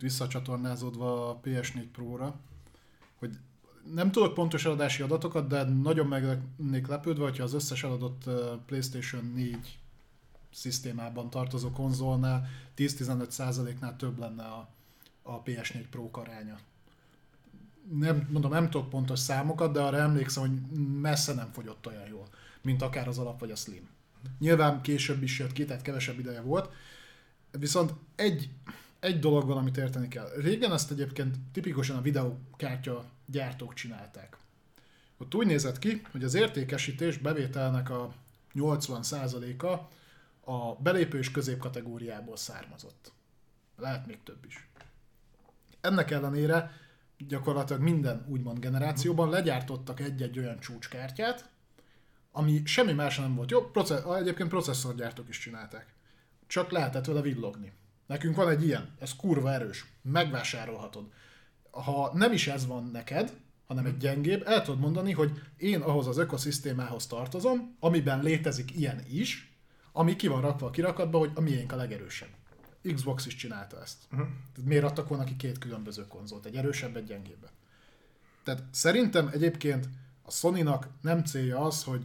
visszacsatornázódva 0.00 1.28
a 1.30 1.40
PS4 1.44 1.86
Pro-ra, 1.92 2.40
hogy 3.18 3.38
nem 3.94 4.10
tudok 4.10 4.34
pontos 4.34 4.64
eladási 4.64 5.02
adatokat, 5.02 5.46
de 5.46 5.64
nagyon 5.64 6.06
meg 6.06 6.24
lennék 6.58 6.86
lepődve, 6.86 7.22
hogyha 7.22 7.42
az 7.42 7.54
összes 7.54 7.84
eladott 7.84 8.24
PlayStation 8.66 9.32
4 9.34 9.78
szisztémában 10.52 11.30
tartozó 11.30 11.70
konzolnál 11.70 12.48
10-15%-nál 12.76 13.96
több 13.96 14.18
lenne 14.18 14.42
a, 14.42 14.68
a 15.22 15.42
PS4 15.42 15.84
Pro 15.90 16.08
aránya. 16.12 16.58
Nem, 17.90 18.28
mondom, 18.30 18.50
nem 18.50 18.70
tudok 18.70 18.88
pontos 18.88 19.18
számokat, 19.18 19.72
de 19.72 19.80
arra 19.80 19.96
emlékszem, 19.96 20.42
hogy 20.42 20.78
messze 21.00 21.34
nem 21.34 21.50
fogyott 21.52 21.86
olyan 21.86 22.06
jól, 22.08 22.28
mint 22.62 22.82
akár 22.82 23.08
az 23.08 23.18
alap 23.18 23.40
vagy 23.40 23.50
a 23.50 23.56
Slim. 23.56 23.88
Nyilván 24.38 24.80
később 24.80 25.22
is 25.22 25.38
jött 25.38 25.52
ki, 25.52 25.64
tehát 25.64 25.82
kevesebb 25.82 26.18
ideje 26.18 26.40
volt. 26.40 26.72
Viszont 27.50 27.94
egy, 28.14 28.50
egy 29.00 29.18
dolog 29.18 29.46
van, 29.46 29.56
amit 29.56 29.76
érteni 29.76 30.08
kell. 30.08 30.30
Régen 30.36 30.72
ezt 30.72 30.90
egyébként 30.90 31.36
tipikusan 31.52 31.96
a 31.96 32.00
videokártya 32.00 33.04
gyártók 33.26 33.74
csinálták. 33.74 34.36
Ott 35.16 35.34
úgy 35.34 35.46
nézett 35.46 35.78
ki, 35.78 36.02
hogy 36.10 36.24
az 36.24 36.34
értékesítés 36.34 37.18
bevételnek 37.18 37.90
a 37.90 38.14
80%-a 38.54 39.88
a 40.50 40.74
belépő 40.74 41.18
és 41.18 41.30
középkategóriából 41.30 42.36
származott. 42.36 43.12
Lehet 43.76 44.06
még 44.06 44.22
több 44.22 44.44
is. 44.44 44.68
Ennek 45.80 46.10
ellenére 46.10 46.72
gyakorlatilag 47.18 47.82
minden 47.82 48.24
úgymond 48.28 48.58
generációban 48.58 49.30
legyártottak 49.30 50.00
egy-egy 50.00 50.38
olyan 50.38 50.60
csúcskártyát, 50.60 51.48
ami 52.32 52.62
semmi 52.64 52.92
más 52.92 53.18
nem 53.18 53.34
volt. 53.34 53.50
Jó, 53.50 53.70
proce- 53.70 54.16
egyébként 54.18 54.48
processzorgyártók 54.48 55.28
is 55.28 55.38
csinálták. 55.38 55.94
Csak 56.46 56.70
lehetett 56.70 57.04
vele 57.04 57.20
villogni. 57.20 57.72
Nekünk 58.08 58.36
van 58.36 58.48
egy 58.48 58.64
ilyen, 58.64 58.94
ez 58.98 59.16
kurva 59.16 59.52
erős, 59.52 59.86
megvásárolhatod. 60.02 61.12
Ha 61.70 62.10
nem 62.14 62.32
is 62.32 62.46
ez 62.46 62.66
van 62.66 62.90
neked, 62.92 63.36
hanem 63.66 63.86
egy 63.86 63.96
gyengébb, 63.96 64.42
el 64.46 64.62
tudod 64.62 64.80
mondani, 64.80 65.12
hogy 65.12 65.42
én 65.56 65.80
ahhoz 65.80 66.06
az 66.06 66.18
ökoszisztémához 66.18 67.06
tartozom, 67.06 67.76
amiben 67.80 68.22
létezik 68.22 68.76
ilyen 68.76 69.04
is, 69.10 69.58
ami 69.92 70.16
ki 70.16 70.26
van 70.26 70.40
rakva 70.40 70.66
a 70.66 70.70
kirakatba, 70.70 71.18
hogy 71.18 71.30
a 71.34 71.40
miénk 71.40 71.72
a 71.72 71.76
legerősebb. 71.76 72.28
Xbox 72.94 73.26
is 73.26 73.34
csinálta 73.34 73.80
ezt. 73.80 73.98
Uh-huh. 74.12 74.28
Miért 74.64 74.84
adtak 74.84 75.08
volna 75.08 75.24
ki 75.24 75.36
két 75.36 75.58
különböző 75.58 76.06
konzolt? 76.06 76.44
Egy 76.44 76.56
erősebb, 76.56 76.96
egy 76.96 77.04
gyengébbet. 77.04 77.52
Tehát 78.44 78.62
szerintem 78.70 79.28
egyébként 79.32 79.88
a 80.22 80.30
Sony-nak 80.30 80.88
nem 81.00 81.24
célja 81.24 81.60
az, 81.60 81.84
hogy 81.84 82.04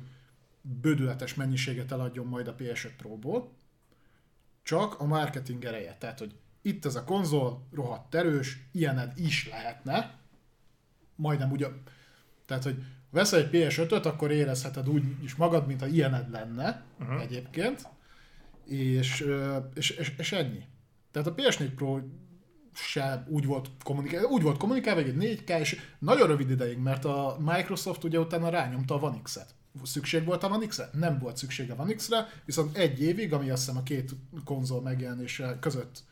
bődületes 0.61 1.33
mennyiséget 1.33 1.91
eladjon 1.91 2.25
majd 2.25 2.47
a 2.47 2.55
PS5 2.55 2.91
Pro-ból, 2.97 3.51
csak 4.63 4.99
a 4.99 5.05
marketing 5.05 5.65
ereje. 5.65 5.95
Tehát, 5.99 6.19
hogy 6.19 6.35
itt 6.61 6.85
ez 6.85 6.95
a 6.95 7.03
konzol 7.03 7.67
rohadt 7.71 8.15
erős, 8.15 8.67
ilyened 8.71 9.11
is 9.15 9.49
lehetne, 9.49 10.19
majdnem 11.15 11.51
ugye, 11.51 11.67
tehát, 12.45 12.63
hogy 12.63 12.83
veszel 13.09 13.39
egy 13.39 13.49
PS5-öt, 13.51 14.05
akkor 14.05 14.31
érezheted 14.31 14.89
úgy 14.89 15.03
is 15.23 15.35
magad, 15.35 15.67
mintha 15.67 15.87
ilyened 15.87 16.29
lenne 16.29 16.83
uh-huh. 16.99 17.21
egyébként, 17.21 17.87
és, 18.65 19.27
és, 19.73 19.89
és, 19.89 20.13
és 20.17 20.31
ennyi. 20.31 20.63
Tehát 21.11 21.27
a 21.27 21.35
PS4 21.35 21.71
Pro 21.75 21.99
se 22.73 23.25
úgy 23.27 23.45
volt 23.45 23.69
kommunikálva, 23.83 24.27
úgy 24.27 24.41
volt 24.41 24.57
kommunikálva, 24.57 25.01
hogy 25.01 25.23
egy 25.23 25.41
4K, 25.45 25.59
és 25.59 25.79
nagyon 25.99 26.27
rövid 26.27 26.49
ideig, 26.49 26.77
mert 26.77 27.05
a 27.05 27.37
Microsoft 27.39 28.03
ugye 28.03 28.19
utána 28.19 28.49
rányomta 28.49 28.95
a 28.95 29.05
One 29.05 29.19
X-et. 29.23 29.55
Szükség 29.83 30.25
volt 30.25 30.43
a 30.43 30.49
One 30.49 30.65
X-re? 30.65 30.89
Nem 30.93 31.19
volt 31.19 31.37
szükség 31.37 31.71
a 31.71 31.75
One 31.77 31.93
X-re, 31.93 32.27
viszont 32.45 32.77
egy 32.77 33.01
évig, 33.01 33.33
ami 33.33 33.49
azt 33.49 33.65
hiszem 33.65 33.77
a 33.77 33.83
két 33.83 34.11
konzol 34.45 34.81
megjelenése 34.81 35.57
között 35.59 36.03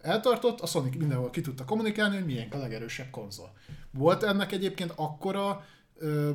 eltartott, 0.00 0.60
a 0.60 0.66
Sony 0.66 0.94
mindenhol 0.98 1.30
ki 1.30 1.40
tudta 1.40 1.64
kommunikálni, 1.64 2.16
hogy 2.16 2.24
milyen 2.24 2.48
a 2.50 2.56
legerősebb 2.56 3.10
konzol. 3.10 3.52
Volt 3.90 4.22
ennek 4.22 4.52
egyébként 4.52 4.92
akkora 4.96 5.64
ö, 5.96 6.30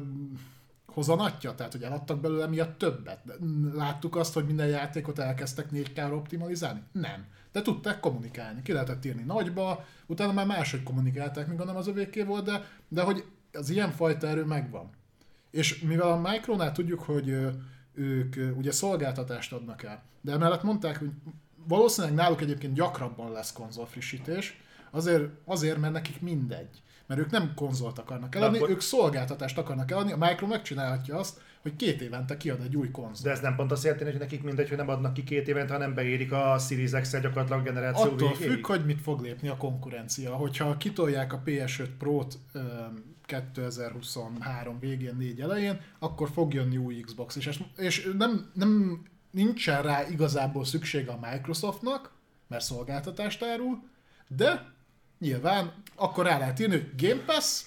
hozanatja, 0.85 1.55
tehát 1.55 1.71
hogy 1.71 1.83
eladtak 1.83 2.19
belőle 2.19 2.47
miatt 2.47 2.77
többet. 2.77 3.19
Láttuk 3.73 4.15
azt, 4.15 4.33
hogy 4.33 4.45
minden 4.45 4.67
játékot 4.67 5.19
elkezdtek 5.19 5.71
4 5.71 5.93
k 5.93 6.13
optimalizálni? 6.13 6.83
Nem. 6.91 7.25
De 7.51 7.61
tudták 7.61 7.99
kommunikálni. 7.99 8.61
Ki 8.61 8.71
lehetett 8.71 9.05
írni 9.05 9.23
nagyba, 9.23 9.85
utána 10.05 10.31
már 10.31 10.45
máshogy 10.45 10.83
kommunikálták, 10.83 11.47
míg 11.47 11.57
nem 11.57 11.75
az 11.75 11.87
övéké 11.87 12.23
volt, 12.23 12.45
de, 12.45 12.67
de 12.87 13.01
hogy 13.01 13.25
az 13.53 13.69
ilyen 13.69 13.91
fajta 13.91 14.27
erő 14.27 14.45
megvan. 14.45 14.89
És 15.53 15.79
mivel 15.79 16.11
a 16.11 16.29
Micronál 16.29 16.71
tudjuk, 16.71 16.99
hogy 17.01 17.37
ők 17.93 18.35
ugye 18.57 18.71
szolgáltatást 18.71 19.53
adnak 19.53 19.83
el, 19.83 20.03
de 20.21 20.31
emellett 20.31 20.63
mondták, 20.63 20.97
hogy 20.97 21.09
valószínűleg 21.67 22.15
náluk 22.15 22.41
egyébként 22.41 22.73
gyakrabban 22.73 23.31
lesz 23.31 23.53
konzolfrissítés, 23.53 24.61
azért, 24.91 25.29
azért, 25.45 25.77
mert 25.77 25.93
nekik 25.93 26.21
mindegy. 26.21 26.81
Mert 27.07 27.19
ők 27.19 27.29
nem 27.29 27.53
konzolt 27.55 27.99
akarnak 27.99 28.35
eladni, 28.35 28.57
akkor- 28.57 28.69
ők 28.69 28.81
szolgáltatást 28.81 29.57
akarnak 29.57 29.91
eladni. 29.91 30.11
A 30.11 30.17
Micro 30.17 30.47
megcsinálhatja 30.47 31.17
azt, 31.17 31.41
hogy 31.61 31.75
két 31.75 32.01
évente 32.01 32.37
kiad 32.37 32.61
egy 32.61 32.75
új 32.75 32.91
konzolt. 32.91 33.23
De 33.23 33.31
ez 33.31 33.39
nem 33.39 33.55
pont 33.55 33.71
azt 33.71 33.83
jelenti, 33.83 34.03
hogy 34.05 34.19
nekik 34.19 34.43
mindegy, 34.43 34.67
hogy 34.69 34.77
nem 34.77 34.89
adnak 34.89 35.13
ki 35.13 35.23
két 35.23 35.47
évente, 35.47 35.73
hanem 35.73 35.93
beérik 35.93 36.31
a 36.31 36.57
Series 36.57 36.91
X-el 36.91 37.21
gyakorlatilag 37.21 37.63
generáció 37.63 38.11
Attól 38.11 38.29
végéig. 38.29 38.51
függ, 38.51 38.65
hogy 38.65 38.85
mit 38.85 39.01
fog 39.01 39.21
lépni 39.21 39.47
a 39.47 39.57
konkurencia. 39.57 40.35
Hogyha 40.35 40.77
kitolják 40.77 41.33
a 41.33 41.41
PS5 41.45 41.87
Pro-t 41.97 42.37
2023 43.25 44.79
végén, 44.79 45.15
4 45.15 45.41
elején, 45.41 45.81
akkor 45.99 46.29
fog 46.29 46.53
jönni 46.53 46.77
új 46.77 46.99
Xbox 46.99 47.35
is. 47.35 47.45
És, 47.45 47.61
és 47.77 48.09
nem, 48.17 48.51
nem 48.53 49.01
nincsen 49.31 49.81
rá 49.81 50.07
igazából 50.07 50.65
szüksége 50.65 51.11
a 51.11 51.19
Microsoftnak, 51.31 52.11
mert 52.47 52.63
szolgáltatást 52.63 53.43
árul, 53.43 53.83
de 54.27 54.73
nyilván 55.19 55.73
akkor 55.95 56.25
rá 56.25 56.37
lehet 56.37 56.59
írni, 56.59 56.73
hogy 56.73 56.91
Game 56.97 57.21
Pass, 57.21 57.61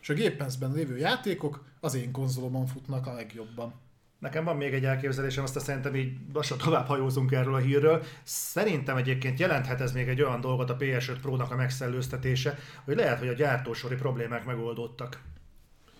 és 0.00 0.08
a 0.08 0.14
Game 0.14 0.36
Pass-ben 0.36 0.72
lévő 0.72 0.96
játékok 0.98 1.64
az 1.80 1.94
én 1.94 2.12
konzolomon 2.12 2.66
futnak 2.66 3.06
a 3.06 3.12
legjobban. 3.12 3.74
Nekem 4.22 4.44
van 4.44 4.56
még 4.56 4.74
egy 4.74 4.84
elképzelésem, 4.84 5.44
azt 5.44 5.60
szerintem 5.60 5.94
így 5.94 6.16
lassan 6.32 6.58
tovább 6.58 6.86
hajózunk 6.86 7.32
erről 7.32 7.54
a 7.54 7.58
hírről. 7.58 8.02
Szerintem 8.22 8.96
egyébként 8.96 9.38
jelenthet 9.38 9.80
ez 9.80 9.92
még 9.92 10.08
egy 10.08 10.22
olyan 10.22 10.40
dolgot 10.40 10.70
a 10.70 10.76
PS5 10.76 11.16
Pro-nak 11.22 11.50
a 11.50 11.56
megszellőztetése, 11.56 12.58
hogy 12.84 12.96
lehet, 12.96 13.18
hogy 13.18 13.28
a 13.28 13.32
gyártósori 13.32 13.94
problémák 13.94 14.44
megoldódtak. 14.44 15.20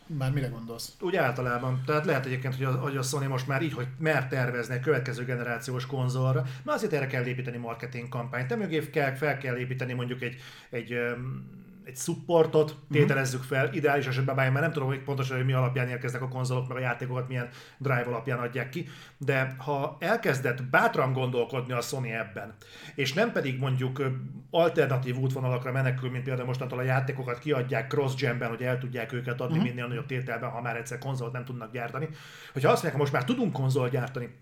Már 0.06 0.32
mire 0.32 0.46
gondolsz? 0.46 0.96
Úgy 1.00 1.16
általában. 1.16 1.82
Tehát 1.86 2.04
lehet 2.04 2.26
egyébként, 2.26 2.54
hogy 2.54 2.64
a, 2.64 2.70
hogy 2.70 2.96
a 2.96 3.02
Sony 3.02 3.28
most 3.28 3.46
már 3.46 3.62
így, 3.62 3.72
hogy 3.72 3.86
mer 3.98 4.28
tervezni 4.28 4.74
egy 4.74 4.80
következő 4.80 5.24
generációs 5.24 5.86
konzolra, 5.86 6.42
mert 6.62 6.78
azért 6.78 6.92
erre 6.92 7.06
kell 7.06 7.24
építeni 7.24 7.56
marketing 7.56 8.08
kampányt. 8.08 8.48
Te 8.48 8.56
mögé 8.56 8.90
kell, 8.90 9.14
fel 9.14 9.38
kell 9.38 9.56
építeni 9.56 9.92
mondjuk 9.92 10.22
egy, 10.22 10.36
egy, 10.70 10.92
öm, 10.92 11.61
egy 11.84 11.96
supportot, 11.96 12.76
tételezzük 12.90 13.42
fel, 13.42 13.74
ideális 13.74 14.06
esetben 14.06 14.34
már 14.34 14.62
nem 14.62 14.72
tudom 14.72 14.88
hogy 14.88 15.02
pontosan, 15.02 15.36
hogy 15.36 15.46
mi 15.46 15.52
alapján 15.52 15.88
érkeznek 15.88 16.22
a 16.22 16.28
konzolok, 16.28 16.68
meg 16.68 16.76
a 16.76 16.80
játékokat 16.80 17.28
milyen 17.28 17.48
drive 17.78 18.04
alapján 18.06 18.38
adják 18.38 18.68
ki, 18.68 18.88
de 19.18 19.54
ha 19.58 19.96
elkezdett 20.00 20.64
bátran 20.64 21.12
gondolkodni 21.12 21.72
a 21.72 21.80
Sony 21.80 22.08
ebben, 22.08 22.54
és 22.94 23.12
nem 23.12 23.32
pedig 23.32 23.58
mondjuk 23.58 24.02
alternatív 24.50 25.16
útvonalakra 25.16 25.72
menekül, 25.72 26.10
mint 26.10 26.24
például 26.24 26.46
mostantól 26.46 26.78
a 26.78 26.82
játékokat 26.82 27.38
kiadják 27.38 27.88
cross-genben, 27.88 28.48
hogy 28.48 28.62
el 28.62 28.78
tudják 28.78 29.12
őket 29.12 29.40
adni 29.40 29.56
uh-huh. 29.56 29.72
minél 29.72 29.86
nagyobb 29.86 30.06
tételben, 30.06 30.50
ha 30.50 30.60
már 30.60 30.76
egyszer 30.76 30.98
konzolt 30.98 31.32
nem 31.32 31.44
tudnak 31.44 31.72
gyártani. 31.72 32.08
Hogyha 32.52 32.70
azt 32.70 32.82
mondják, 32.82 33.02
most 33.02 33.12
már 33.12 33.24
tudunk 33.24 33.52
konzolt 33.52 33.90
gyártani, 33.90 34.34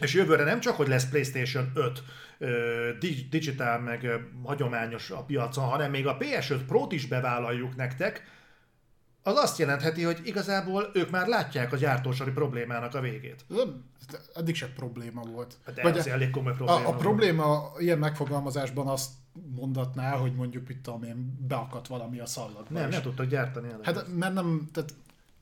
és 0.00 0.14
jövőre 0.14 0.44
nem 0.44 0.60
csak, 0.60 0.76
hogy 0.76 0.88
lesz 0.88 1.08
PlayStation 1.08 1.70
5 1.74 2.02
ö, 2.38 2.90
dig- 3.00 3.28
digital, 3.28 3.78
meg 3.78 4.06
hagyományos 4.44 5.10
a 5.10 5.22
piacon, 5.22 5.64
hanem 5.64 5.90
még 5.90 6.06
a 6.06 6.16
PS5 6.16 6.60
Pro-t 6.66 6.92
is 6.92 7.06
bevállaljuk 7.06 7.76
nektek, 7.76 8.32
az 9.26 9.36
azt 9.36 9.58
jelentheti, 9.58 10.02
hogy 10.02 10.20
igazából 10.24 10.90
ők 10.94 11.10
már 11.10 11.26
látják 11.26 11.72
a 11.72 11.76
gyártósori 11.76 12.30
problémának 12.30 12.94
a 12.94 13.00
végét. 13.00 13.44
Nem, 13.48 13.84
eddig 14.34 14.54
se 14.54 14.68
probléma 14.72 15.22
volt. 15.22 15.56
De 15.74 15.82
Vagy 15.82 15.98
azért 15.98 16.14
elég 16.14 16.30
komoly 16.30 16.52
probléma. 16.54 16.78
a, 16.78 16.82
a 16.82 16.84
volt. 16.86 16.98
probléma 16.98 17.72
ilyen 17.78 17.98
megfogalmazásban 17.98 18.86
azt 18.88 19.10
mondatná, 19.56 20.10
hogy 20.10 20.34
mondjuk 20.34 20.68
itt 20.68 20.82
tudom 20.82 21.02
én, 21.02 21.38
beakadt 21.48 21.86
valami 21.86 22.20
a 22.20 22.26
szallagba. 22.26 22.78
Nem, 22.78 22.88
nem 22.88 23.02
tudtak 23.02 23.26
gyártani. 23.26 23.68
el. 23.68 23.78
Hát 23.82 24.06
mert 24.16 24.34
nem, 24.34 24.68
tehát 24.72 24.94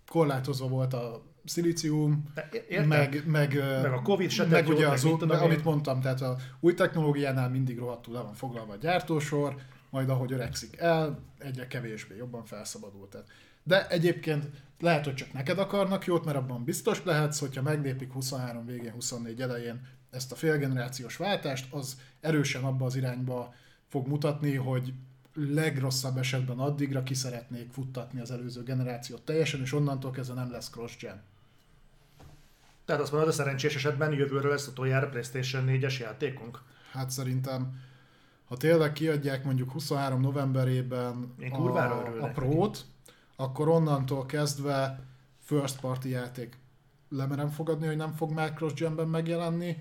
korlátozva 0.09 0.69
volt 0.69 0.93
a 0.95 1.23
szilícium, 1.45 2.33
értem. 2.69 2.89
meg, 2.89 3.23
meg, 3.27 3.55
Meg 3.83 3.93
a 3.93 4.03
Covid 4.03 4.31
se 4.31 4.47
meg 4.47 4.69
ugye 4.69 4.85
meg 4.87 4.93
az, 4.95 5.05
én. 5.05 5.31
amit 5.31 5.65
mondtam, 5.65 6.01
tehát 6.01 6.21
a 6.21 6.37
új 6.61 6.75
technológiánál 6.75 7.49
mindig 7.49 7.79
rohadtul 7.79 8.15
le 8.15 8.21
van 8.21 8.35
foglalva 8.35 8.73
a 8.73 8.77
gyártósor, 8.77 9.55
majd 9.91 10.09
ahogy 10.09 10.33
öregszik 10.33 10.77
el, 10.77 11.19
egyre 11.39 11.67
kevésbé 11.67 12.17
jobban 12.17 12.45
felszabadult. 12.45 13.11
Tehát. 13.11 13.27
De 13.63 13.89
egyébként 13.89 14.49
lehet, 14.81 15.05
hogy 15.05 15.15
csak 15.15 15.33
neked 15.33 15.59
akarnak 15.59 16.07
jót, 16.07 16.25
mert 16.25 16.37
abban 16.37 16.65
biztos 16.65 17.05
lehetsz, 17.05 17.39
hogyha 17.39 17.63
meglépik 17.63 18.13
23 18.13 18.67
végén, 18.67 18.93
24 18.93 19.41
elején 19.41 19.87
ezt 20.11 20.33
a 20.33 20.35
félgenerációs 20.35 21.17
váltást, 21.17 21.73
az 21.73 21.97
erősen 22.21 22.65
abba 22.65 22.85
az 22.85 22.97
irányba 22.97 23.55
fog 23.89 24.07
mutatni, 24.07 24.55
hogy 24.55 24.93
legrosszabb 25.35 26.17
esetben 26.17 26.59
addigra 26.59 27.03
ki 27.03 27.15
szeretnék 27.15 27.71
futtatni 27.71 28.21
az 28.21 28.31
előző 28.31 28.63
generációt 28.63 29.23
teljesen, 29.23 29.61
és 29.61 29.73
onnantól 29.73 30.11
kezdve 30.11 30.35
nem 30.35 30.51
lesz 30.51 30.71
cross-gen. 30.71 31.23
Tehát 32.85 33.03
azt 33.03 33.13
mondod, 33.13 33.29
a 33.31 33.33
szerencsés 33.33 33.75
esetben 33.75 34.13
jövőre 34.13 34.49
lesz 34.49 34.67
utoljára 34.67 35.09
PlayStation 35.09 35.65
4-es 35.69 35.99
játékunk. 35.99 36.63
Hát 36.93 37.11
szerintem, 37.11 37.81
ha 38.49 38.57
tényleg 38.57 38.93
kiadják 38.93 39.45
mondjuk 39.45 39.71
23 39.71 40.21
novemberében 40.21 41.35
Én 41.39 41.53
a, 41.53 42.25
a 42.25 42.27
Pro-t, 42.27 42.85
akkor 43.37 43.69
onnantól 43.69 44.27
kezdve 44.27 45.05
first 45.39 45.81
party 45.81 46.09
játék 46.09 46.59
lemerem 47.09 47.49
fogadni, 47.49 47.87
hogy 47.87 47.97
nem 47.97 48.13
fog 48.13 48.33
már 48.33 48.53
cross-genben 48.53 49.09
megjelenni. 49.09 49.77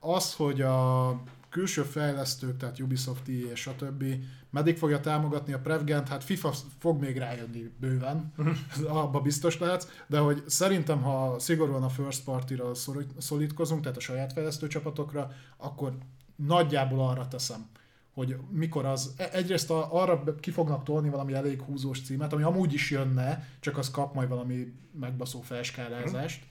Az, 0.00 0.34
hogy 0.34 0.60
a 0.60 1.08
külső 1.52 1.82
fejlesztők, 1.82 2.56
tehát 2.56 2.78
Ubisoft, 2.78 3.28
EA 3.28 3.54
stb. 3.54 4.04
meddig 4.50 4.76
fogja 4.76 5.00
támogatni 5.00 5.52
a 5.52 5.58
Prevgent, 5.58 6.08
hát 6.08 6.24
FIFA 6.24 6.52
fog 6.78 7.00
még 7.00 7.16
rájönni 7.16 7.70
bőven, 7.80 8.32
abba 8.88 9.20
biztos 9.20 9.58
lehetsz, 9.58 9.88
de 10.06 10.18
hogy 10.18 10.42
szerintem, 10.46 11.02
ha 11.02 11.38
szigorúan 11.38 11.82
a 11.82 11.88
first 11.88 12.24
party-ra 12.24 12.74
szorít- 12.74 13.20
szorítkozunk, 13.20 13.82
tehát 13.82 13.96
a 13.96 14.00
saját 14.00 14.32
fejlesztő 14.32 14.66
csapatokra, 14.66 15.30
akkor 15.56 15.98
nagyjából 16.36 17.08
arra 17.08 17.28
teszem, 17.28 17.66
hogy 18.14 18.36
mikor 18.50 18.84
az, 18.84 19.14
e- 19.16 19.30
egyrészt 19.32 19.70
a, 19.70 19.88
arra 20.02 20.24
ki 20.40 20.50
fognak 20.50 20.84
tolni 20.84 21.08
valami 21.08 21.32
elég 21.32 21.60
húzós 21.60 22.02
címet, 22.02 22.32
ami 22.32 22.42
amúgy 22.42 22.72
is 22.72 22.90
jönne, 22.90 23.48
csak 23.60 23.78
az 23.78 23.90
kap 23.90 24.14
majd 24.14 24.28
valami 24.28 24.72
megbaszó 25.00 25.40
felskálázást, 25.40 26.42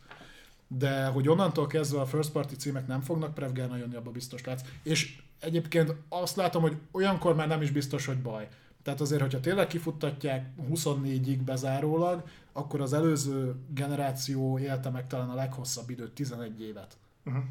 de 0.78 1.06
hogy 1.06 1.28
onnantól 1.30 1.68
kezdve 1.68 2.00
a 2.00 2.06
first 2.06 2.32
party 2.32 2.54
címek 2.56 2.88
nem 2.88 3.02
fognak 3.02 3.34
prevgálna 3.34 3.78
jönni, 3.78 3.96
abba 3.96 4.12
biztos 4.12 4.44
látsz. 4.44 4.62
És 4.84 5.22
egyébként 5.40 5.94
azt 6.10 6.36
látom, 6.36 6.62
hogy 6.62 6.78
olyankor 6.92 7.36
már 7.36 7.48
nem 7.48 7.62
is 7.62 7.72
biztos, 7.72 8.06
hogy 8.06 8.22
baj. 8.22 8.48
Tehát 8.84 9.02
azért, 9.02 9.22
hogyha 9.22 9.40
tényleg 9.40 9.68
kifuttatják 9.68 10.50
24-ig 10.70 11.40
bezárólag, 11.46 12.24
akkor 12.52 12.82
az 12.82 12.94
előző 12.94 13.56
generáció 13.68 14.60
élte 14.60 14.90
meg 14.90 15.08
talán 15.08 15.30
a 15.30 15.36
leghosszabb 15.36 15.90
időt, 15.90 16.12
11 16.12 16.62
évet. 16.62 16.98
Uh-huh. 17.26 17.44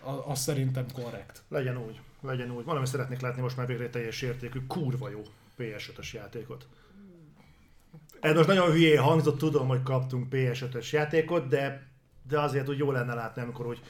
A- 0.00 0.30
Az 0.30 0.38
szerintem 0.40 0.86
korrekt. 0.92 1.42
Legyen 1.48 1.76
úgy, 1.78 2.00
legyen 2.20 2.50
úgy. 2.50 2.64
Valami 2.64 2.86
szeretnék 2.86 3.20
látni 3.20 3.42
most 3.42 3.56
már 3.56 3.66
végre 3.66 3.90
teljes 3.90 4.22
értékű, 4.22 4.66
kurva 4.66 5.08
jó 5.10 5.22
PS5-ös 5.58 6.12
játékot. 6.12 6.66
Ez 8.20 8.34
most 8.34 8.48
nagyon 8.48 8.70
hülyé 8.70 8.94
hangzott, 8.94 9.38
tudom, 9.38 9.68
hogy 9.68 9.82
kaptunk 9.82 10.26
PS5-ös 10.30 10.90
játékot, 10.90 11.48
de, 11.48 11.86
de 12.28 12.40
azért 12.40 12.68
úgy 12.68 12.78
jó 12.78 12.90
lenne 12.90 13.14
látni, 13.14 13.42
amikor 13.42 13.66
úgy 13.66 13.80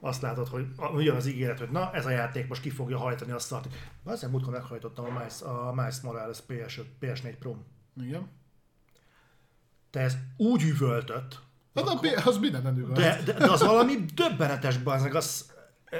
azt 0.00 0.22
látod, 0.22 0.48
hogy 0.48 0.66
jön 1.04 1.16
az 1.16 1.26
ígéret, 1.26 1.58
hogy 1.58 1.70
na, 1.70 1.90
ez 1.92 2.06
a 2.06 2.10
játék 2.10 2.48
most 2.48 2.60
ki 2.60 2.70
fogja 2.70 2.98
hajtani 2.98 3.32
a 3.32 3.38
szart. 3.38 3.68
Azért 4.04 4.32
múltkor 4.32 4.52
meghajtottam 4.52 5.04
a 5.04 5.10
Miles, 5.10 5.42
a 5.42 5.72
Miles 5.74 6.00
Morales 6.00 6.38
PS5, 6.48 6.84
PS4 7.00 7.34
Pro. 7.38 7.54
Igen. 8.00 8.28
Te 9.90 10.00
ez 10.00 10.16
úgy 10.36 10.62
üvöltött, 10.62 11.40
Hát 11.74 11.88
a, 11.88 11.98
P- 12.00 12.26
az 12.26 12.38
minden 12.38 12.78
üvölt. 12.78 12.96
De, 12.96 13.20
de, 13.24 13.32
de 13.32 13.50
az 13.50 13.60
valami 13.60 13.94
döbbenetes 14.14 14.78
bazeg. 14.78 15.14
Az 15.14 15.52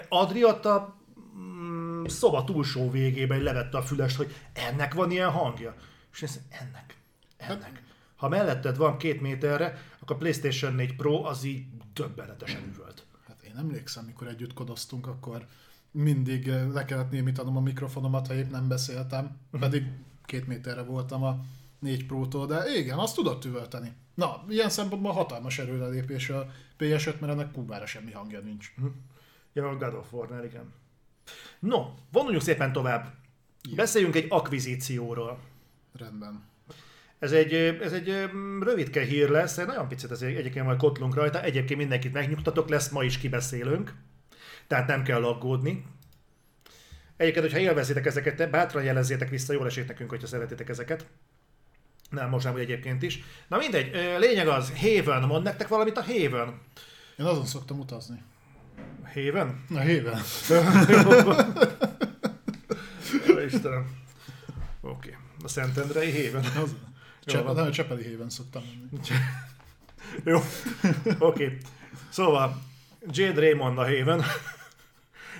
Adri 0.08 0.44
ott 0.44 0.64
a 0.64 0.96
mm, 1.38 2.04
szoba 2.04 2.44
túlsó 2.44 2.90
végében 2.90 3.40
levette 3.40 3.78
a 3.78 3.82
fülest, 3.82 4.16
hogy 4.16 4.34
ennek 4.52 4.94
van 4.94 5.10
ilyen 5.10 5.30
hangja. 5.30 5.74
És 6.12 6.22
én 6.22 6.28
ennek, 6.48 6.97
ennek. 7.38 7.82
Ha 8.16 8.28
melletted 8.28 8.76
van 8.76 8.98
két 8.98 9.20
méterre, 9.20 9.78
akkor 9.98 10.16
a 10.16 10.18
PlayStation 10.18 10.74
4 10.74 10.96
Pro 10.96 11.24
az 11.24 11.44
így 11.44 11.64
döbbenetesen 11.92 12.62
üvölt. 12.74 13.06
Hát 13.26 13.42
én 13.42 13.56
emlékszem, 13.56 14.04
mikor 14.04 14.26
együtt 14.26 14.54
kodoztunk, 14.54 15.06
akkor 15.06 15.46
mindig 15.90 16.48
eh, 16.48 16.68
le 16.72 16.84
kellett 16.84 17.10
némítanom 17.10 17.56
a 17.56 17.60
mikrofonomat, 17.60 18.26
ha 18.26 18.34
épp 18.34 18.50
nem 18.50 18.68
beszéltem, 18.68 19.36
pedig 19.50 19.86
két 20.24 20.46
méterre 20.46 20.82
voltam 20.82 21.22
a 21.22 21.40
4 21.78 22.06
Pro-tól, 22.06 22.46
de 22.46 22.78
igen, 22.78 22.98
azt 22.98 23.14
tudott 23.14 23.44
üvölteni. 23.44 23.92
Na, 24.14 24.44
ilyen 24.48 24.70
szempontból 24.70 25.12
hatalmas 25.12 25.58
erőrelépés 25.58 26.30
a 26.30 26.46
PS5, 26.78 27.18
mert 27.18 27.32
ennek 27.32 27.52
kurvára 27.52 27.86
semmi 27.86 28.12
hangja 28.12 28.40
nincs. 28.40 28.74
Ja, 29.52 29.68
a 29.68 29.76
God 29.76 29.94
of 29.94 30.12
War-nál, 30.12 30.44
igen. 30.44 30.72
No, 31.58 31.86
vonuljunk 32.12 32.42
szépen 32.42 32.72
tovább. 32.72 33.14
Beszéljünk 33.74 34.14
egy 34.14 34.26
akvizícióról. 34.28 35.38
Rendben. 35.92 36.47
Ez 37.18 37.32
egy, 37.32 37.54
ez 37.54 37.92
egy 37.92 38.30
rövidke 38.60 39.00
hír 39.00 39.28
lesz, 39.28 39.56
nagyon 39.56 39.88
picit 39.88 40.10
ez 40.10 40.22
egyébként 40.22 40.64
majd 40.64 40.78
kotlunk 40.78 41.14
rajta, 41.14 41.42
egyébként 41.42 41.78
mindenkit 41.78 42.12
megnyugtatok, 42.12 42.68
lesz 42.68 42.88
ma 42.88 43.02
is 43.02 43.18
kibeszélünk, 43.18 43.94
tehát 44.66 44.86
nem 44.86 45.02
kell 45.02 45.24
aggódni. 45.24 45.84
Egyébként, 47.16 47.44
hogyha 47.44 47.60
élvezitek 47.60 48.06
ezeket, 48.06 48.50
bátran 48.50 48.82
jelezzétek 48.82 49.28
vissza, 49.28 49.52
jól 49.52 49.66
esik 49.66 49.86
nekünk, 49.86 50.10
hogyha 50.10 50.26
szeretitek 50.26 50.68
ezeket. 50.68 51.06
Nem, 52.10 52.28
most 52.28 52.44
nem, 52.44 52.52
hogy 52.52 52.62
egyébként 52.62 53.02
is. 53.02 53.22
Na 53.48 53.56
mindegy, 53.56 53.90
lényeg 54.18 54.48
az, 54.48 54.72
Haven, 54.80 55.22
mond 55.22 55.44
nektek 55.44 55.68
valamit 55.68 55.96
a 55.96 56.04
Haven. 56.04 56.60
Én 57.18 57.26
azon 57.26 57.46
szoktam 57.46 57.78
utazni. 57.78 58.22
Haven? 59.14 59.64
Na, 59.68 59.78
Haven. 59.78 60.20
Istenem. 63.46 63.96
Oké. 64.80 65.08
Okay. 65.08 65.14
A 65.44 65.48
Szentendrei 65.48 66.26
Haven. 66.26 66.44
Az, 66.62 66.74
Csepe, 67.28 67.52
nem, 67.52 67.70
Csepeli 67.70 68.10
Haven 68.10 68.30
szoktam 68.30 68.62
menni. 68.62 69.02
Jó. 70.24 70.36
Oké. 71.18 71.44
Okay. 71.44 71.56
Szóval, 72.08 72.62
Jade 73.10 73.40
Raymond 73.40 73.78
a 73.78 73.84
Haven. 73.84 74.22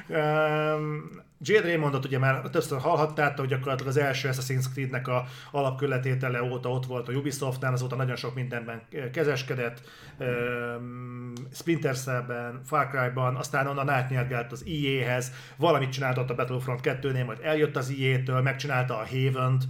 um, 0.08 1.26
Jade 1.40 1.66
Raymondot 1.66 2.04
ugye 2.04 2.18
már 2.18 2.40
többször 2.50 2.80
hallhattátok, 2.80 3.38
hogy 3.38 3.48
gyakorlatilag 3.48 3.90
az 3.90 3.96
első 3.96 4.28
Assassin's 4.32 4.72
Creed-nek 4.72 5.08
a 5.08 5.24
alapkületétele 5.50 6.42
óta 6.42 6.70
ott 6.70 6.86
volt 6.86 7.08
a 7.08 7.12
Ubisoftnál, 7.12 7.72
azóta 7.72 7.96
nagyon 7.96 8.16
sok 8.16 8.34
mindenben 8.34 8.82
kezeskedett, 9.12 9.82
Splinter 11.52 11.96
Cell-ben, 11.96 12.60
Far 12.64 12.88
Cry-ban, 12.88 13.36
aztán 13.36 13.66
onnan 13.66 13.88
átnyergelt 13.88 14.52
az 14.52 14.64
EA-hez, 14.66 15.32
valamit 15.56 15.92
csinált 15.92 16.18
ott 16.18 16.30
a 16.30 16.34
Battlefront 16.34 16.80
2-nél, 16.82 17.26
majd 17.26 17.38
eljött 17.42 17.76
az 17.76 17.94
EA-től, 18.00 18.40
megcsinálta 18.40 18.98
a 18.98 19.06
Haven-t, 19.06 19.64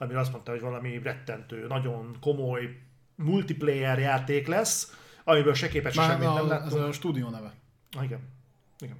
amire 0.00 0.18
azt 0.18 0.32
mondta, 0.32 0.50
hogy 0.50 0.60
valami 0.60 1.00
rettentő, 1.02 1.66
nagyon 1.66 2.16
komoly 2.20 2.78
multiplayer 3.14 3.98
játék 3.98 4.46
lesz, 4.46 4.96
amiből 5.24 5.54
se 5.54 5.68
képes 5.68 5.94
semmit 5.94 6.34
nem 6.34 6.48
láttunk. 6.48 6.82
Ez 6.82 6.88
a 6.88 6.92
stúdió 6.92 7.28
neve. 7.28 7.52
Ah, 7.96 8.04
igen. 8.04 8.20
igen. 8.78 8.96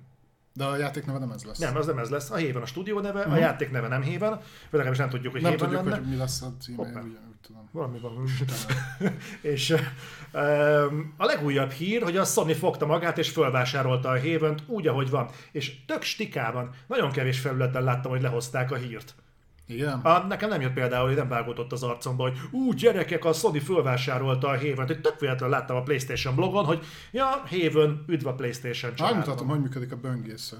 De 0.53 0.64
a 0.64 0.76
játék 0.76 1.07
neve 1.07 1.18
nem 1.18 1.30
ez 1.30 1.44
lesz. 1.44 1.59
Nem, 1.59 1.76
az 1.76 1.86
nem 1.86 1.98
ez 1.98 2.09
lesz. 2.09 2.30
A 2.30 2.40
Haven 2.40 2.62
a 2.62 2.66
stúdió 2.66 3.01
neve, 3.01 3.18
uh-huh. 3.18 3.34
a 3.34 3.36
játék 3.36 3.70
neve 3.70 3.88
nem 3.88 4.03
Haven, 4.03 4.30
vagy 4.30 4.42
legalábbis 4.70 4.98
nem 4.98 5.09
tudjuk, 5.09 5.32
hogy 5.32 5.42
nem 5.42 5.51
Haven 5.51 5.68
tudjuk, 5.68 5.84
lenne. 5.84 5.96
hogy 5.96 6.09
mi 6.09 6.16
lesz 6.16 6.42
a 6.42 6.53
címe, 6.61 6.82
ugye, 6.82 7.01
úgy 7.01 7.40
tudom. 7.42 7.68
Valami 7.72 7.98
van. 7.98 8.24
és 9.40 9.70
um, 9.70 11.14
a 11.22 11.24
legújabb 11.24 11.70
hír, 11.70 12.03
hogy 12.03 12.16
a 12.16 12.24
Sony 12.24 12.55
fogta 12.55 12.86
magát 12.86 13.18
és 13.18 13.30
fölvásárolta 13.30 14.09
a 14.09 14.20
haven 14.20 14.59
úgy, 14.66 14.86
ahogy 14.86 15.11
van. 15.11 15.28
És 15.53 15.84
tök 15.86 16.03
stikában, 16.03 16.70
nagyon 16.86 17.11
kevés 17.11 17.40
felületen 17.40 17.82
láttam, 17.82 18.11
hogy 18.11 18.22
lehozták 18.22 18.70
a 18.70 18.76
hírt. 18.76 19.14
Igen. 19.70 20.00
A, 20.00 20.18
nekem 20.18 20.48
nem 20.48 20.60
jött 20.60 20.72
például, 20.72 21.06
hogy 21.06 21.16
nem 21.16 21.28
vágódott 21.28 21.72
az 21.72 21.82
arcomba, 21.82 22.22
hogy 22.22 22.38
ú, 22.50 22.72
gyerekek, 22.72 23.24
a 23.24 23.32
Sony 23.32 23.60
fölvásárolta 23.60 24.48
a 24.48 24.56
Haven-t, 24.56 24.86
hogy 24.86 25.00
tök 25.00 25.20
véletlenül 25.20 25.56
láttam 25.56 25.76
a 25.76 25.82
Playstation 25.82 26.34
blogon, 26.34 26.64
hogy 26.64 26.84
ja, 27.10 27.26
Haven, 27.26 28.04
üdv 28.06 28.26
a 28.26 28.34
Playstation 28.34 28.94
családban. 28.94 29.18
Megmutatom, 29.18 29.48
hogy 29.48 29.60
működik 29.60 29.92
a 29.92 29.96
böngésző. 29.96 30.56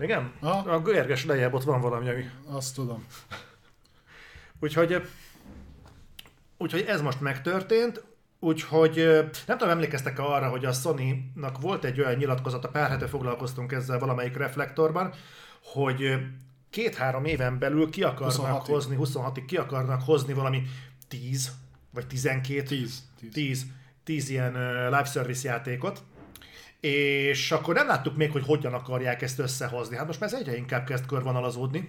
Igen? 0.00 0.32
Ha? 0.40 0.50
A 0.50 0.80
görges 0.80 1.24
lejjebb 1.24 1.54
ott 1.54 1.64
van 1.64 1.80
valami, 1.80 2.08
ami... 2.08 2.24
Azt 2.50 2.74
tudom. 2.74 3.06
Úgyhogy, 4.60 5.02
úgyhogy 6.56 6.84
ez 6.88 7.00
most 7.00 7.20
megtörtént, 7.20 8.06
Úgyhogy 8.40 8.94
nem 9.46 9.58
tudom, 9.58 9.68
emlékeztek 9.68 10.18
arra, 10.18 10.48
hogy 10.48 10.64
a 10.64 10.72
Sony-nak 10.72 11.60
volt 11.60 11.84
egy 11.84 12.00
olyan 12.00 12.14
nyilatkozata, 12.14 12.68
pár 12.68 12.90
hete 12.90 13.06
foglalkoztunk 13.06 13.72
ezzel 13.72 13.98
valamelyik 13.98 14.36
reflektorban, 14.36 15.12
hogy 15.62 16.18
két-három 16.70 17.24
éven 17.24 17.58
belül 17.58 17.90
ki 17.90 18.02
akarnak 18.02 18.36
26 18.36 18.66
hozni, 18.66 18.96
26-ig 19.00 19.44
ki 19.46 19.56
akarnak 19.56 20.02
hozni 20.02 20.32
valami 20.32 20.62
10 21.08 21.52
vagy 21.90 22.06
12, 22.06 22.62
10, 22.62 23.02
10. 23.20 23.32
10, 23.32 23.66
10 24.04 24.28
ilyen 24.28 24.52
live 24.84 25.04
service 25.04 25.48
játékot, 25.48 26.02
és 26.80 27.50
akkor 27.50 27.74
nem 27.74 27.86
láttuk 27.86 28.16
még, 28.16 28.30
hogy 28.30 28.44
hogyan 28.44 28.74
akarják 28.74 29.22
ezt 29.22 29.38
összehozni. 29.38 29.96
Hát 29.96 30.06
most 30.06 30.20
már 30.20 30.32
ez 30.32 30.38
egyre 30.38 30.56
inkább 30.56 30.86
kezd 30.86 31.06
körvonalazódni, 31.06 31.88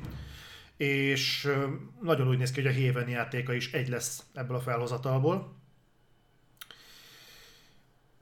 és 0.77 1.49
nagyon 2.01 2.27
úgy 2.27 2.37
néz 2.37 2.51
ki, 2.51 2.61
hogy 2.61 2.75
a 2.75 2.85
Haven 2.85 3.09
játéka 3.09 3.53
is 3.53 3.71
egy 3.71 3.87
lesz 3.87 4.23
ebből 4.33 4.57
a 4.57 4.61
felhozatalból 4.61 5.58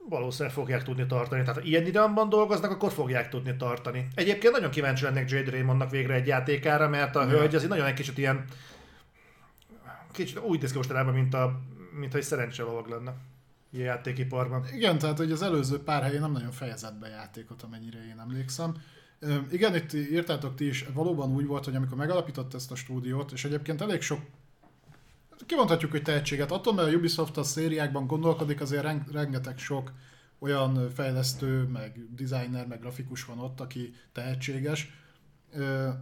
valószínűleg 0.08 0.54
fogják 0.54 0.82
tudni 0.82 1.06
tartani. 1.06 1.40
Tehát 1.40 1.56
ha 1.56 1.66
ilyen 1.66 1.86
időmban 1.86 2.28
dolgoznak, 2.28 2.70
akkor 2.70 2.92
fogják 2.92 3.28
tudni 3.28 3.56
tartani. 3.56 4.08
Egyébként 4.14 4.52
nagyon 4.52 4.70
kíváncsi 4.70 5.04
lennék 5.04 5.30
Jade 5.30 5.50
Raymondnak 5.50 5.90
végre 5.90 6.14
egy 6.14 6.26
játékára, 6.26 6.88
mert 6.88 7.16
a 7.16 7.26
hölgy 7.26 7.54
azért 7.54 7.70
nagyon 7.70 7.86
egy 7.86 7.94
kicsit 7.94 8.18
ilyen 8.18 8.44
kicsit 10.12 10.38
úgy 10.38 10.60
néz 10.60 10.70
ki 10.70 10.76
mostanában, 10.76 11.14
mint, 11.14 11.34
a, 11.34 11.60
mint 11.98 12.12
hogy 12.12 12.22
szerencselovag 12.22 12.88
lenne 12.88 13.14
ilyen 13.70 13.86
játékiparban. 13.86 14.64
Igen, 14.72 14.98
tehát 14.98 15.16
hogy 15.18 15.32
az 15.32 15.42
előző 15.42 15.82
pár 15.82 16.02
helyén 16.02 16.20
nem 16.20 16.32
nagyon 16.32 16.50
fejezett 16.50 16.94
be 16.94 17.08
játékot, 17.08 17.62
amennyire 17.62 17.98
én 17.98 18.18
emlékszem. 18.20 18.74
Igen, 19.50 19.74
itt 19.74 19.92
írtátok 19.92 20.54
ti 20.54 20.66
is, 20.66 20.86
valóban 20.94 21.30
úgy 21.30 21.46
volt, 21.46 21.64
hogy 21.64 21.74
amikor 21.74 21.96
megalapított 21.96 22.54
ezt 22.54 22.70
a 22.70 22.74
stúdiót, 22.74 23.32
és 23.32 23.44
egyébként 23.44 23.80
elég 23.80 24.00
sok 24.00 24.20
kimondhatjuk, 25.46 25.90
hogy 25.90 26.02
tehetséget. 26.02 26.50
Attól, 26.50 26.74
mert 26.74 26.88
a 26.88 26.96
Ubisoft 26.96 27.36
a 27.36 27.42
szériákban 27.42 28.06
gondolkodik, 28.06 28.60
azért 28.60 28.86
rengeteg 29.12 29.58
sok 29.58 29.92
olyan 30.38 30.90
fejlesztő, 30.94 31.62
meg 31.62 32.14
designer, 32.14 32.66
meg 32.66 32.80
grafikus 32.80 33.24
van 33.24 33.38
ott, 33.38 33.60
aki 33.60 33.94
tehetséges. 34.12 34.90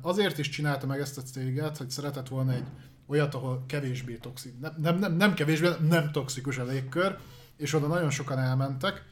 Azért 0.01 0.39
is 0.39 0.49
csinálta 0.49 0.87
meg 0.87 1.01
ezt 1.01 1.19
a 1.19 1.23
céget, 1.23 1.77
hogy 1.77 1.91
szeretett 1.91 2.29
volna 2.29 2.53
egy 2.53 2.67
olyat, 3.07 3.35
ahol 3.35 3.65
kevésbé 3.67 4.15
toxikus, 4.15 4.59
nem, 4.61 4.75
nem, 4.79 4.99
nem, 4.99 5.17
nem 5.17 5.35
kevésbé, 5.35 5.69
nem 5.89 6.13
toxikus 6.13 6.59
a 6.59 6.65
légkör, 6.65 7.19
és 7.57 7.73
oda 7.75 7.87
nagyon 7.87 8.11
sokan 8.11 8.39
elmentek, 8.39 9.05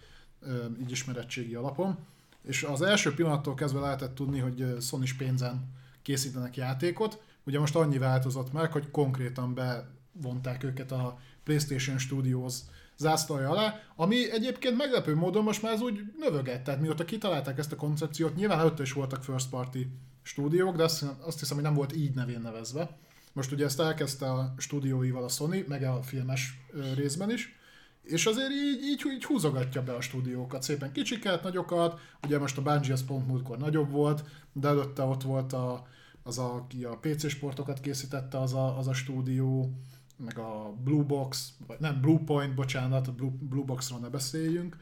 így 0.80 0.90
ismerettségi 0.90 1.54
alapon, 1.54 1.98
és 2.42 2.62
az 2.62 2.82
első 2.82 3.14
pillanattól 3.14 3.54
kezdve 3.54 3.80
lehetett 3.80 4.14
tudni, 4.14 4.38
hogy 4.38 4.76
Sony 4.80 5.08
pénzen 5.18 5.72
készítenek 6.02 6.56
játékot. 6.56 7.22
Ugye 7.44 7.58
most 7.58 7.76
annyi 7.76 7.98
változott 7.98 8.52
meg, 8.52 8.72
hogy 8.72 8.90
konkrétan 8.90 9.54
be 9.54 9.88
vonták 10.22 10.64
őket 10.64 10.92
a 10.92 11.18
PlayStation 11.44 11.98
Studios 11.98 12.54
zászlaja 12.96 13.50
alá, 13.50 13.80
ami 13.96 14.30
egyébként 14.30 14.76
meglepő 14.76 15.14
módon 15.14 15.42
most 15.42 15.62
már 15.62 15.72
az 15.72 15.80
úgy 15.80 16.00
növögett. 16.18 16.64
Tehát 16.64 16.80
mióta 16.80 17.04
kitalálták 17.04 17.58
ezt 17.58 17.72
a 17.72 17.76
koncepciót, 17.76 18.34
nyilván 18.34 18.58
előtte 18.58 18.82
is 18.82 18.92
voltak 18.92 19.24
first 19.24 19.50
party 19.50 19.78
stúdiók, 20.22 20.76
de 20.76 20.82
azt, 20.82 21.04
azt 21.20 21.38
hiszem, 21.38 21.54
hogy 21.54 21.64
nem 21.64 21.74
volt 21.74 21.96
így 21.96 22.14
nevén 22.14 22.40
nevezve. 22.40 22.96
Most 23.32 23.52
ugye 23.52 23.64
ezt 23.64 23.80
elkezdte 23.80 24.30
a 24.30 24.54
stúdióival 24.58 25.24
a 25.24 25.28
Sony, 25.28 25.64
meg 25.68 25.82
a 25.82 26.02
filmes 26.02 26.60
részben 26.94 27.30
is, 27.30 27.58
és 28.02 28.26
azért 28.26 28.50
így, 28.50 28.82
így, 28.82 29.02
így 29.14 29.24
húzogatja 29.24 29.82
be 29.82 29.94
a 29.94 30.00
stúdiókat, 30.00 30.62
szépen 30.62 30.92
kicsiket, 30.92 31.42
nagyokat, 31.42 32.00
ugye 32.22 32.38
most 32.38 32.58
a 32.58 32.62
Bungie 32.62 32.92
az 32.92 33.04
pont 33.04 33.26
múltkor 33.26 33.58
nagyobb 33.58 33.90
volt, 33.90 34.24
de 34.52 34.68
előtte 34.68 35.02
ott 35.02 35.22
volt 35.22 35.52
a, 35.52 35.86
az, 36.22 36.38
a, 36.38 36.54
aki 36.54 36.84
a 36.84 36.98
PC 37.00 37.28
sportokat 37.28 37.80
készítette, 37.80 38.40
az 38.40 38.54
a, 38.54 38.78
az 38.78 38.88
a 38.88 38.92
stúdió, 38.92 39.72
meg 40.16 40.38
a 40.38 40.74
Blue 40.84 41.02
Box, 41.02 41.52
vagy 41.66 41.76
nem 41.80 42.00
Blue 42.00 42.18
Point, 42.26 42.54
bocsánat, 42.54 43.08
a 43.08 43.12
Blue, 43.12 43.30
Blue 43.40 43.64
Boxról 43.64 43.98
ne 43.98 44.08
beszéljünk. 44.08 44.76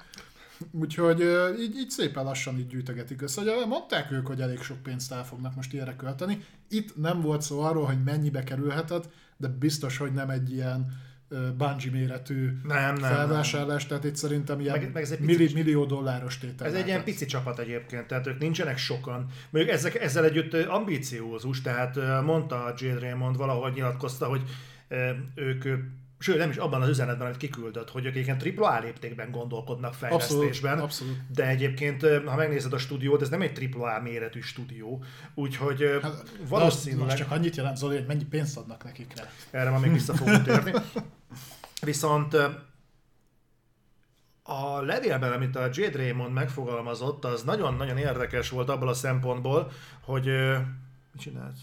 Úgyhogy 0.71 1.21
így, 1.61 1.77
így 1.77 1.91
szépen 1.91 2.25
lassan 2.25 2.59
így 2.59 2.67
gyűjtögetik 2.67 3.23
össze. 3.23 3.41
Ugye 3.41 3.67
mondták 3.67 4.11
ők, 4.11 4.27
hogy 4.27 4.41
elég 4.41 4.61
sok 4.61 4.83
pénzt 4.83 5.13
el 5.13 5.25
fognak 5.25 5.55
most 5.55 5.73
ilyenre 5.73 5.97
költeni. 5.97 6.45
Itt 6.69 6.97
nem 6.97 7.21
volt 7.21 7.43
szó 7.43 7.61
arról, 7.61 7.85
hogy 7.85 8.03
mennyibe 8.03 8.43
kerülhetett, 8.43 9.09
de 9.37 9.49
biztos, 9.49 9.97
hogy 9.97 10.13
nem 10.13 10.31
egy 10.31 10.53
ilyen 10.53 10.93
Bungie 11.57 11.91
méretű 11.91 12.51
nem, 12.63 12.95
nem, 12.95 13.11
felvásárlás, 13.11 13.81
nem. 13.81 13.89
tehát 13.89 14.05
itt 14.05 14.17
szerintem 14.17 14.61
ilyen 14.61 14.79
meg, 14.79 14.93
meg 14.93 15.03
ez 15.03 15.11
egy 15.11 15.21
milli, 15.21 15.37
pici, 15.37 15.55
millió 15.55 15.85
dolláros 15.85 16.39
tétel. 16.39 16.67
Ez 16.67 16.75
egy 16.75 16.87
ilyen 16.87 17.05
pici 17.05 17.27
csapat 17.27 17.59
egyébként, 17.59 18.07
tehát 18.07 18.27
ők 18.27 18.39
nincsenek 18.39 18.79
sokan. 18.79 19.27
Mondjuk 19.51 19.75
ezek, 19.75 19.95
ezzel 19.95 20.25
együtt 20.25 20.55
ambíciózus, 20.55 21.61
tehát 21.61 22.23
mondta 22.25 22.65
a 22.65 22.75
Jill 22.77 22.99
Raymond 22.99 23.37
valahogy 23.37 23.73
nyilatkozta, 23.73 24.27
hogy 24.27 24.43
ők 25.35 25.65
sőt 26.19 26.39
nem 26.39 26.51
is 26.51 26.57
abban 26.57 26.83
az 26.83 26.89
üzenetben, 26.89 27.27
amit 27.27 27.39
kiküldött, 27.39 27.91
hogy 27.91 28.05
ők 28.05 28.15
ilyen 28.15 28.41
AAA 28.57 28.81
léptékben 28.81 29.31
gondolkodnak 29.31 29.95
fejlesztésben, 29.95 30.79
abszolút, 30.79 30.83
abszolút. 30.83 31.17
de 31.35 31.47
egyébként, 31.47 32.03
ha 32.27 32.37
megnézed 32.37 32.73
a 32.73 32.79
stúdiót, 32.79 33.23
ez 33.23 33.29
nem 33.29 33.43
egy 33.43 33.75
AAA 33.77 34.01
méretű 34.01 34.41
stúdió, 34.41 35.05
úgyhogy 35.35 35.99
hát, 36.03 36.33
valószínűleg... 36.49 37.05
Most 37.05 37.17
csak 37.17 37.31
annyit 37.31 37.57
jelent 37.57 37.77
Zoli, 37.77 37.97
hogy 37.97 38.07
mennyi 38.07 38.25
pénzt 38.25 38.57
adnak 38.57 38.85
nekik 38.85 39.13
rá. 39.17 39.31
Erre 39.51 39.71
már 39.71 39.81
még 39.81 39.93
vissza 39.93 40.15
fogunk 40.15 40.43
térni. 40.43 40.73
Viszont 41.81 42.35
a 44.43 44.81
levélben, 44.81 45.33
amit 45.33 45.57
a 45.57 45.69
Jade 45.73 45.99
Raymond 45.99 46.33
megfogalmazott, 46.33 47.25
az 47.25 47.43
nagyon-nagyon 47.43 47.97
érdekes 47.97 48.51
volt 48.51 48.69
abból 48.69 48.89
a 48.89 48.95
szempontból, 48.95 49.71
hogy 50.01 50.27
mit 51.13 51.23
csinált? 51.23 51.57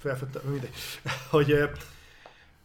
felfedtem, 0.00 0.42
mindegy, 0.50 0.74
hogy 1.30 1.70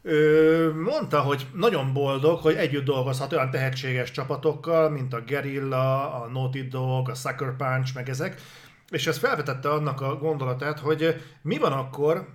ő 0.08 0.74
mondta, 0.74 1.20
hogy 1.20 1.48
nagyon 1.54 1.94
boldog, 1.94 2.40
hogy 2.40 2.56
együtt 2.56 2.86
dolgozhat 2.86 3.34
olyan 3.34 3.50
tehetséges 3.50 4.12
csapatokkal, 4.12 4.90
mint 4.90 5.14
a 5.14 5.22
Guerrilla, 5.28 6.14
a 6.14 6.28
Naughty 6.28 6.68
Dog, 6.70 7.10
a 7.10 7.14
Sucker 7.14 7.56
Punch, 7.56 7.96
meg 7.96 8.10
ezek, 8.10 8.42
és 8.90 9.08
ez 9.08 9.18
felvetette 9.18 9.70
annak 9.70 10.02
a 10.02 10.16
gondolatát, 10.18 10.80
hogy 10.80 11.22
mi 11.42 11.58
van 11.58 11.72
akkor, 11.72 12.28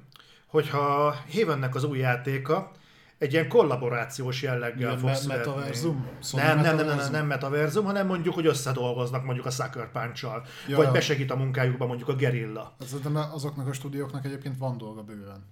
hogyha 0.47 1.14
Havennek 1.33 1.75
az 1.75 1.85
új 1.85 1.99
játéka 1.99 2.71
egy 3.18 3.33
ilyen 3.33 3.49
kollaborációs 3.49 4.43
jelleggel 4.43 4.99
fog 4.99 5.14
születni. 5.14 5.51
metaverzum? 5.53 6.09
Sony 6.23 6.41
Nem, 6.43 6.61
nem, 6.61 6.64
nem, 6.64 6.77
nem, 6.77 6.77
nem, 6.77 6.87
metaverzum? 6.87 7.12
nem 7.12 7.27
metaverzum, 7.27 7.85
hanem 7.85 8.07
mondjuk, 8.07 8.35
hogy 8.35 8.47
összedolgoznak 8.47 9.25
mondjuk 9.25 9.47
a 9.47 9.51
Sucker 9.51 9.91
Punch-al, 9.91 10.43
Ja, 10.68 10.77
vagy 10.77 10.91
besegít 10.91 11.31
a 11.31 11.37
munkájukban 11.37 11.89
mondjuk 11.89 12.09
a 12.09 12.14
Gerilla. 12.14 12.77
Hát 12.79 13.33
azoknak 13.33 13.68
a 13.68 13.73
stúdióknak 13.73 14.25
egyébként 14.25 14.59
van 14.59 14.79
dolga 14.79 15.03
bőven. 15.03 15.47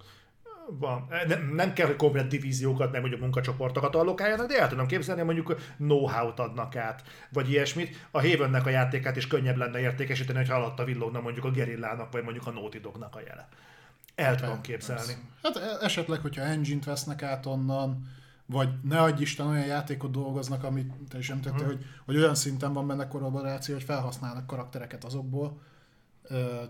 Van. 0.71 1.09
Nem, 1.27 1.53
nem 1.55 1.73
kell, 1.73 1.87
hogy 1.87 1.97
komplet 1.97 2.29
divíziókat, 2.29 2.91
meg 2.93 3.01
mondjuk 3.01 3.21
munkacsoportokat 3.21 3.95
allokáljanak, 3.95 4.47
de 4.47 4.61
el 4.61 4.69
tudom 4.69 4.87
képzelni, 4.87 5.23
hogy 5.23 5.35
mondjuk 5.35 5.61
know-how-t 5.77 6.39
adnak 6.39 6.77
át, 6.77 7.03
vagy 7.33 7.51
ilyesmit. 7.51 8.07
A 8.11 8.21
Havennek 8.21 8.67
a 8.67 8.71
játékát 8.71 9.17
is 9.17 9.27
könnyebb 9.27 9.57
lenne 9.57 9.79
értékesíteni, 9.81 10.39
hogyha 10.39 10.55
alatta 10.55 10.85
villogna 10.85 11.21
mondjuk 11.21 11.45
a 11.45 11.51
Gerillának, 11.51 12.13
vagy 12.13 12.23
mondjuk 12.23 12.47
a 12.47 12.51
Naughty 12.51 12.79
Dognak 12.81 13.15
a 13.17 13.21
jele. 13.27 13.49
El 14.15 14.37
tudom 14.37 14.61
képzelni. 14.61 15.13
Hát 15.43 15.57
e- 15.57 15.79
esetleg, 15.85 16.21
hogyha 16.21 16.43
engine-t 16.43 16.85
vesznek 16.85 17.23
át 17.23 17.47
onnan, 17.47 18.07
vagy 18.47 18.69
ne 18.83 19.01
adj 19.03 19.23
Isten 19.23 19.47
olyan 19.47 19.67
játékot 19.67 20.11
dolgoznak, 20.11 20.65
amit 20.65 20.93
te 21.09 21.19
is 21.19 21.31
említettél, 21.31 21.65
Mhm. 21.67 21.75
hogy, 21.75 21.85
hogy 22.05 22.17
olyan 22.17 22.35
szinten 22.35 22.73
van 22.73 22.87
benne 22.87 23.09
kollaboráció, 23.09 23.75
hogy 23.75 23.83
felhasználnak 23.85 24.47
karaktereket 24.47 25.05
azokból, 25.05 25.61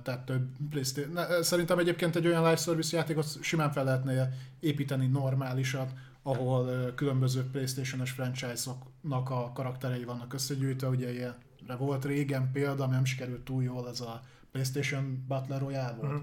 tehát 0.03 0.25
több 0.25 0.49
PlayStation. 0.71 1.43
Szerintem 1.43 1.79
egyébként 1.79 2.17
egy 2.17 2.27
olyan 2.27 2.43
live 2.43 2.57
service 2.57 2.97
játékot 2.97 3.43
simán 3.43 3.73
fel 3.73 3.85
lehetne 3.85 4.33
építeni 4.61 5.07
normálisat, 5.07 5.93
ahol 6.23 6.93
különböző 6.95 7.45
PlayStation-es 7.51 8.11
franchise-oknak 8.11 9.31
a 9.31 9.53
karakterei 9.55 10.05
vannak 10.05 10.35
összegyűjtve, 10.35 10.89
ugye 10.89 11.13
ilyenre 11.13 11.77
volt 11.79 12.05
régen 12.05 12.53
példa, 12.53 12.85
ami 12.85 12.95
nem 12.95 13.05
sikerült 13.05 13.45
túl 13.45 13.63
jól, 13.63 13.89
ez 13.89 14.01
a 14.01 14.23
PlayStation 14.51 15.25
Battle 15.29 15.59
Royale 15.59 15.97
volt. 16.01 16.13
Mhm. 16.13 16.23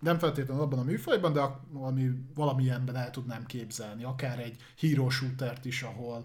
Nem 0.00 0.18
feltétlenül 0.18 0.62
abban 0.62 0.78
a 0.78 0.82
műfajban, 0.82 1.32
de 1.32 1.40
valami, 1.72 2.10
valamilyenben 2.34 2.96
el 2.96 3.10
tudnám 3.10 3.46
képzelni. 3.46 4.04
Akár 4.04 4.38
egy 4.38 4.56
hero 4.78 5.10
shootert 5.10 5.64
is, 5.64 5.82
ahol 5.82 6.24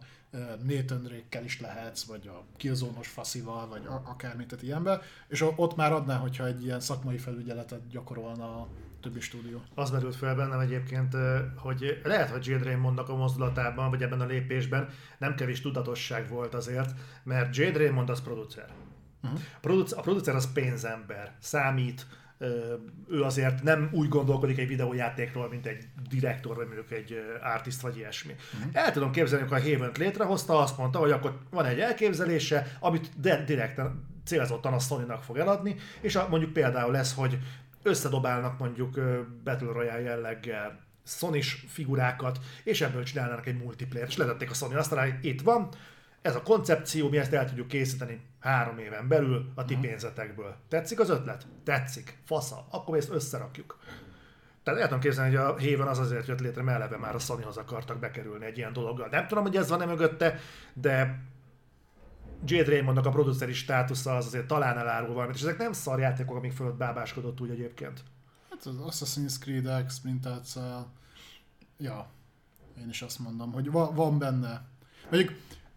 Nathan 0.63 1.01
Drake-kel 1.03 1.43
is 1.43 1.61
lehetsz, 1.61 2.03
vagy 2.03 2.27
a 2.27 2.43
Killzone-os 2.57 3.07
faszival, 3.07 3.67
vagy 3.67 3.85
a- 3.85 4.01
akármit, 4.09 4.47
tehát 4.47 4.63
ilyenbe. 4.63 5.01
És 5.27 5.45
ott 5.55 5.75
már 5.75 5.93
adná, 5.93 6.15
hogyha 6.17 6.45
egy 6.45 6.63
ilyen 6.63 6.79
szakmai 6.79 7.17
felügyeletet 7.17 7.87
gyakorolna 7.89 8.43
a 8.43 8.67
többi 9.01 9.19
stúdió. 9.19 9.61
Az 9.75 9.91
merült 9.91 10.15
fel 10.15 10.35
bennem 10.35 10.59
egyébként, 10.59 11.15
hogy 11.57 12.01
lehet, 12.03 12.29
hogy 12.29 12.45
Jade 12.47 12.63
Raymondnak 12.63 13.09
a 13.09 13.15
mozdulatában, 13.15 13.89
vagy 13.89 14.01
ebben 14.01 14.21
a 14.21 14.25
lépésben 14.25 14.89
nem 15.17 15.35
kevés 15.35 15.61
tudatosság 15.61 16.29
volt 16.29 16.53
azért, 16.53 16.91
mert 17.23 17.55
Jade 17.55 17.77
Raymond 17.77 18.09
az 18.09 18.21
producer. 18.21 18.69
Mhm. 19.21 19.33
A 19.35 19.59
producer, 19.61 19.97
a 19.97 20.01
producer 20.01 20.35
az 20.35 20.51
pénzember, 20.53 21.35
számít, 21.39 22.05
ő 23.09 23.21
azért 23.23 23.63
nem 23.63 23.89
úgy 23.91 24.09
gondolkodik 24.09 24.57
egy 24.57 24.67
videójátékról, 24.67 25.49
mint 25.49 25.65
egy 25.65 25.83
direktor, 26.09 26.55
vagy 26.55 26.65
mondjuk 26.65 26.91
egy 26.91 27.17
artist, 27.41 27.81
vagy 27.81 27.97
ilyesmi. 27.97 28.35
Mhm. 28.59 28.69
El 28.71 28.91
tudom 28.91 29.11
képzelni, 29.11 29.47
hogy 29.47 29.61
a 29.61 29.71
haven 29.71 29.91
létrehozta, 29.97 30.59
azt 30.59 30.77
mondta, 30.77 30.99
hogy 30.99 31.11
akkor 31.11 31.37
van 31.49 31.65
egy 31.65 31.79
elképzelése, 31.79 32.77
amit 32.79 33.09
de 33.19 33.43
direkten 33.43 34.05
célzottan 34.25 34.73
a 34.73 34.79
Sony-nak 34.79 35.23
fog 35.23 35.37
eladni, 35.37 35.75
és 36.01 36.15
a, 36.15 36.27
mondjuk 36.29 36.53
például 36.53 36.91
lesz, 36.91 37.15
hogy 37.15 37.37
összedobálnak 37.83 38.59
mondjuk 38.59 38.99
Battle 39.43 39.71
Royale 39.71 40.01
jelleggel 40.01 40.83
sony 41.05 41.41
figurákat, 41.67 42.39
és 42.63 42.81
ebből 42.81 43.03
csinálnának 43.03 43.45
egy 43.45 43.57
multiplayer, 43.57 44.07
és 44.07 44.17
letették 44.17 44.49
a 44.49 44.53
Sony 44.53 44.75
azt 44.75 44.93
hogy 44.93 45.13
itt 45.21 45.41
van, 45.41 45.69
ez 46.25 46.35
a 46.35 46.41
koncepció, 46.41 47.09
mi 47.09 47.17
ezt 47.17 47.33
el 47.33 47.47
tudjuk 47.47 47.67
készíteni 47.67 48.21
három 48.39 48.77
éven 48.77 49.07
belül 49.07 49.51
a 49.55 49.65
ti 49.65 49.77
pénzetekből. 49.77 50.55
Tetszik 50.67 50.99
az 50.99 51.09
ötlet? 51.09 51.47
Tetszik. 51.63 52.17
Fasza. 52.23 52.65
Akkor 52.69 52.93
mi 52.93 52.99
ezt 52.99 53.09
összerakjuk. 53.09 53.79
Tehát 54.63 54.79
el 54.79 54.85
tudom 54.85 55.01
képzelni, 55.01 55.35
hogy 55.35 55.45
a 55.45 55.69
Haven 55.69 55.87
az 55.87 55.99
azért 55.99 56.27
jött 56.27 56.39
létre, 56.39 56.61
mert 56.61 56.77
eleve 56.77 56.97
már 56.97 57.15
a 57.15 57.19
Sonyhoz 57.19 57.57
akartak 57.57 57.99
bekerülni 57.99 58.45
egy 58.45 58.57
ilyen 58.57 58.73
dologgal. 58.73 59.07
Nem 59.11 59.27
tudom, 59.27 59.43
hogy 59.43 59.55
ez 59.55 59.69
van-e 59.69 59.85
mögötte, 59.85 60.39
de 60.73 61.23
Jade 62.45 62.69
Raymondnak 62.69 63.05
a 63.05 63.09
produceri 63.09 63.53
státusza 63.53 64.15
az 64.15 64.25
azért 64.25 64.47
talán 64.47 64.77
elárul 64.77 65.13
valamit, 65.13 65.35
és 65.35 65.41
ezek 65.41 65.57
nem 65.57 65.73
szar 65.73 65.99
játékok, 65.99 66.35
amik 66.35 66.51
fölött 66.51 66.75
bábáskodott 66.75 67.41
úgy 67.41 67.49
egyébként. 67.49 68.03
Hát 68.49 68.65
az 68.65 68.75
Assassin's 68.79 69.39
Creed 69.39 69.85
X 69.85 70.01
mintátszal, 70.01 70.91
ja, 71.77 72.07
én 72.79 72.89
is 72.89 73.01
azt 73.01 73.19
mondom, 73.19 73.51
hogy 73.51 73.71
va- 73.71 73.95
van 73.95 74.17
benne. 74.17 74.65
Mondjuk 75.09 75.31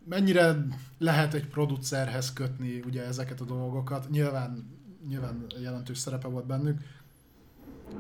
mennyire 0.09 0.67
lehet 0.99 1.35
egy 1.35 1.47
producerhez 1.47 2.33
kötni 2.33 2.83
ugye 2.87 3.05
ezeket 3.05 3.41
a 3.41 3.45
dolgokat, 3.45 4.11
nyilván, 4.11 4.77
nyilván 5.09 5.47
jelentős 5.61 5.99
szerepe 5.99 6.29
volt 6.29 6.47
bennük. 6.47 6.81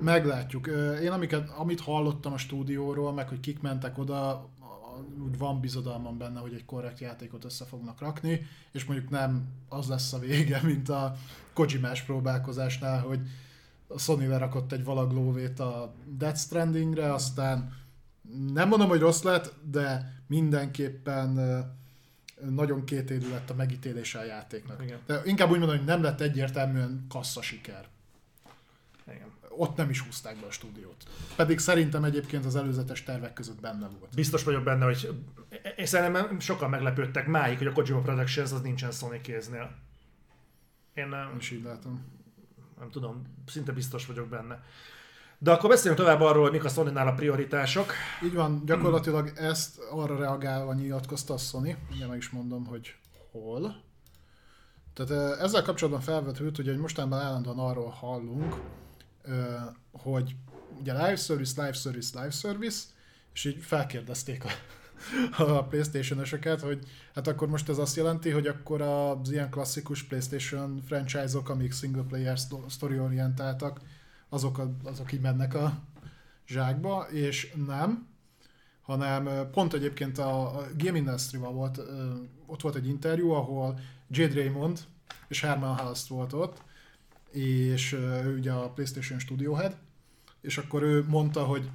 Meglátjuk. 0.01 0.67
Én 1.03 1.11
amiket, 1.11 1.51
amit 1.51 1.81
hallottam 1.81 2.33
a 2.33 2.39
stúdióról, 2.39 3.13
meg 3.13 3.29
hogy 3.29 3.41
kik 3.41 3.61
mentek 3.61 3.99
oda, 3.99 4.49
úgy 5.25 5.39
van 5.39 5.61
bizodalmam 5.61 6.19
benne, 6.19 6.41
hogy 6.41 6.55
egy 6.55 6.65
korrekt 6.65 6.99
játékot 6.99 7.45
össze 7.45 7.65
fognak 7.65 8.01
rakni, 8.01 8.47
és 8.73 8.85
mondjuk 8.85 9.11
nem 9.11 9.47
az 9.69 9.89
lesz 9.89 10.13
a 10.13 10.19
vége, 10.19 10.61
mint 10.73 10.89
a 10.89 11.15
Kojimás 11.53 12.03
próbálkozásnál, 12.03 13.01
hogy 13.01 13.21
a 13.87 13.99
Sony 13.99 14.29
lerakott 14.29 14.73
egy 14.73 14.85
valaglóvét 14.85 15.61
a 15.61 15.95
Death 16.17 16.39
Strandingre, 16.39 17.13
aztán 17.13 17.73
nem 18.53 18.69
mondom, 18.69 18.89
hogy 18.89 19.01
rossz 19.01 19.23
lett, 19.23 19.55
de 19.71 20.13
mindenképpen 20.27 21.39
nagyon 22.51 22.85
kétélű 22.85 23.29
lett 23.29 23.51
a 23.51 23.55
megítélése 23.55 24.19
a 24.19 24.25
játéknak. 24.25 24.83
Igen. 24.83 24.99
De 25.07 25.21
inkább 25.25 25.51
úgy 25.51 25.59
mondom, 25.59 25.77
hogy 25.77 25.87
nem 25.87 26.03
lett 26.03 26.21
egyértelműen 26.21 27.07
kassza 27.09 27.43
siker. 27.43 27.87
Igen. 29.07 29.33
Ott 29.49 29.77
nem 29.77 29.91
is 29.91 30.01
húzták 30.01 30.37
be 30.41 30.47
a 30.47 30.51
stúdiót. 30.51 31.05
Pedig 31.37 31.59
szerintem 31.59 32.05
egyébként 32.05 32.45
az 32.45 32.57
előzetes 32.57 33.03
tervek 33.03 33.33
között 33.33 33.61
benne 33.61 33.89
volt. 33.99 34.15
Biztos 34.15 34.45
vagyok 34.45 34.65
benne, 34.65 34.85
hogy 34.85 35.25
és 35.77 35.89
szerintem 35.89 36.41
sokan 36.41 36.71
meglepődtek 36.71 37.27
máig, 37.27 37.59
hogy 37.59 37.67
a 37.67 37.73
Kojima 37.73 38.01
Productions 38.01 38.53
az 38.53 38.61
nincsen 38.61 38.91
Sony 38.91 39.21
kéznél. 39.21 39.77
Én 40.95 41.09
nem, 41.09 41.37
is 41.39 41.51
így 41.51 41.63
látom. 41.63 42.05
nem 42.79 42.91
tudom, 42.91 43.23
szinte 43.47 43.73
biztos 43.73 44.07
vagyok 44.07 44.29
benne. 44.29 44.63
De 45.41 45.51
akkor 45.51 45.71
beszéljünk 45.71 46.01
tovább 46.01 46.21
arról, 46.21 46.43
hogy 46.43 46.53
mik 46.53 46.65
a 46.65 46.69
sony 46.69 46.97
a 46.97 47.13
prioritások. 47.13 47.93
Így 48.25 48.35
van, 48.35 48.63
gyakorlatilag 48.67 49.33
ezt 49.37 49.79
arra 49.91 50.17
reagálva 50.17 50.75
nyilatkozta 50.75 51.35
a 51.35 51.39
Sony, 51.39 51.77
ugye 51.91 52.07
meg 52.07 52.17
is 52.17 52.31
mondom, 52.31 52.67
hogy 52.67 52.95
hol. 53.33 53.83
Tehát 54.95 55.11
ö, 55.11 55.43
ezzel 55.43 55.63
kapcsolatban 55.63 56.03
felvetődött, 56.03 56.59
ugye, 56.59 56.71
hogy 56.71 56.81
mostanában 56.81 57.19
állandóan 57.19 57.59
arról 57.59 57.89
hallunk, 57.89 58.57
hogy 59.93 60.37
ugye 60.81 60.93
live 60.93 61.17
service, 61.17 61.63
live 61.63 61.73
service, 61.73 62.21
live 62.21 62.31
service, 62.31 62.85
és 63.33 63.45
így 63.45 63.63
felkérdezték 63.63 64.45
a, 64.45 64.51
a 65.43 65.65
Playstation-ösöket, 65.65 66.61
hogy 66.61 66.87
hát 67.15 67.27
akkor 67.27 67.49
most 67.49 67.69
ez 67.69 67.79
azt 67.79 67.97
jelenti, 67.97 68.31
hogy 68.31 68.47
akkor 68.47 68.83
az 68.83 69.31
ilyen 69.31 69.51
klasszikus 69.51 70.03
Playstation 70.03 70.83
franchise-ok, 70.87 71.49
amik 71.49 71.73
single 71.73 72.03
player 72.03 72.39
story 72.69 72.99
orientáltak, 72.99 73.81
azok, 74.29 74.59
a, 74.59 74.71
azok 74.85 75.13
így 75.13 75.21
mennek 75.21 75.55
a 75.55 75.79
zsákba, 76.47 77.07
és 77.11 77.55
nem, 77.67 78.07
hanem 78.83 79.51
pont 79.51 79.73
egyébként 79.75 80.19
a, 80.19 80.59
a 80.59 80.67
Game 80.77 80.99
Industry-val 80.99 81.53
volt, 81.53 81.81
ott 82.47 82.61
volt 82.61 82.75
egy 82.75 82.87
interjú, 82.87 83.31
ahol 83.31 83.81
Jade 84.11 84.35
Raymond 84.35 84.81
és 85.29 85.41
Herman 85.41 85.77
Hulst 85.77 86.07
volt 86.07 86.33
ott, 86.33 86.63
és 87.31 87.93
ő 87.93 88.37
ugye 88.39 88.53
a 88.53 88.71
PlayStation 88.71 89.19
Studio 89.19 89.55
Head, 89.55 89.77
és 90.41 90.59
akkor 90.59 90.83
ő 90.83 91.05
mondta, 91.09 91.45
hogy 91.45 91.71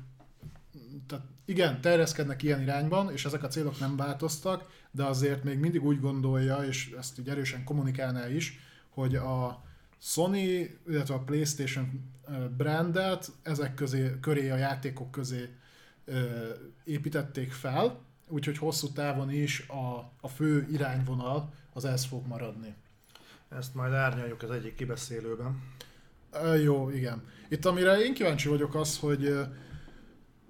tehát 1.07 1.25
igen, 1.45 1.81
terjeszkednek 1.81 2.43
ilyen 2.43 2.61
irányban, 2.61 3.11
és 3.11 3.25
ezek 3.25 3.43
a 3.43 3.47
célok 3.47 3.79
nem 3.79 3.95
változtak, 3.95 4.69
de 4.91 5.03
azért 5.03 5.43
még 5.43 5.57
mindig 5.57 5.83
úgy 5.83 5.99
gondolja, 5.99 6.57
és 6.57 6.91
ezt 6.97 7.19
így 7.19 7.29
erősen 7.29 7.63
kommunikálná 7.63 8.29
is, 8.29 8.59
hogy 8.89 9.15
a 9.15 9.63
Sony, 9.99 10.37
illetve 10.87 11.13
a 11.13 11.19
PlayStation 11.19 12.12
brandet 12.57 13.31
ezek 13.41 13.73
közé, 13.73 14.19
köré, 14.21 14.49
a 14.49 14.55
játékok 14.55 15.11
közé 15.11 15.49
építették 16.83 17.51
fel, 17.51 17.99
úgyhogy 18.27 18.57
hosszú 18.57 18.91
távon 18.91 19.31
is 19.31 19.67
a, 19.67 20.11
a 20.21 20.27
fő 20.27 20.67
irányvonal 20.71 21.53
az 21.73 21.85
ez 21.85 22.05
fog 22.05 22.27
maradni. 22.27 22.75
Ezt 23.49 23.75
majd 23.75 23.93
árnyaljuk 23.93 24.43
az 24.43 24.51
egyik 24.51 24.75
kibeszélőben. 24.75 25.61
Ö, 26.31 26.55
Jó, 26.55 26.89
igen. 26.89 27.23
Itt 27.49 27.65
amire 27.65 27.97
én 27.97 28.13
kíváncsi 28.13 28.47
vagyok 28.47 28.75
az, 28.75 28.99
hogy 28.99 29.39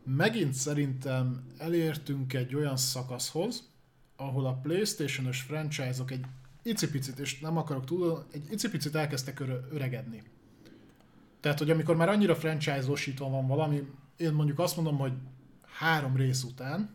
megint 0.05 0.53
szerintem 0.53 1.45
elértünk 1.57 2.33
egy 2.33 2.55
olyan 2.55 2.77
szakaszhoz, 2.77 3.71
ahol 4.15 4.45
a 4.45 4.53
Playstation-ös 4.53 5.41
franchise-ok 5.41 6.11
egy 6.11 6.25
icipicit, 6.63 7.19
és 7.19 7.39
nem 7.39 7.57
akarok 7.57 7.85
túl, 7.85 8.25
egy 8.31 8.51
icipicit 8.51 8.95
elkezdtek 8.95 9.39
öre- 9.39 9.71
öregedni. 9.71 10.23
Tehát, 11.43 11.59
hogy 11.59 11.69
amikor 11.69 11.95
már 11.95 12.09
annyira 12.09 12.35
franchise-osítva 12.35 13.29
van 13.29 13.47
valami, 13.47 13.87
én 14.17 14.33
mondjuk 14.33 14.59
azt 14.59 14.75
mondom, 14.75 14.97
hogy 14.97 15.13
három 15.79 16.15
rész 16.15 16.43
után, 16.43 16.89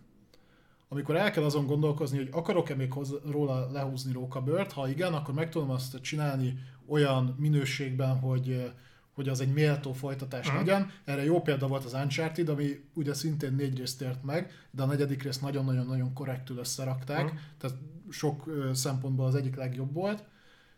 amikor 0.88 1.16
el 1.16 1.30
kell 1.30 1.44
azon 1.44 1.66
gondolkozni, 1.66 2.16
hogy 2.16 2.28
akarok-e 2.32 2.74
még 2.74 2.92
hoz, 2.92 3.14
róla 3.30 3.70
lehúzni 3.72 4.12
rókabört, 4.12 4.72
ha 4.72 4.88
igen, 4.88 5.14
akkor 5.14 5.34
meg 5.34 5.50
tudom 5.50 5.70
azt 5.70 6.00
csinálni 6.00 6.58
olyan 6.86 7.34
minőségben, 7.38 8.18
hogy, 8.18 8.72
hogy 9.14 9.28
az 9.28 9.40
egy 9.40 9.52
méltó 9.52 9.92
folytatás 9.92 10.46
Mhm. 10.48 10.56
legyen. 10.56 10.90
Erre 11.04 11.24
jó 11.24 11.40
példa 11.42 11.66
volt 11.66 11.84
az 11.84 11.92
Uncharted, 11.92 12.48
ami 12.48 12.84
ugye 12.94 13.14
szintén 13.14 13.52
négy 13.54 13.78
részt 13.78 14.02
ért 14.02 14.22
meg, 14.24 14.50
de 14.70 14.82
a 14.82 14.86
negyedik 14.86 15.22
részt 15.22 15.42
nagyon-nagyon-nagyon 15.42 16.12
korrektül 16.12 16.58
összerakták, 16.58 17.24
Mhm. 17.24 17.36
tehát 17.58 17.76
sok 18.10 18.50
szempontból 18.72 19.26
az 19.26 19.34
egyik 19.34 19.56
legjobb 19.56 19.92
volt. 19.92 20.24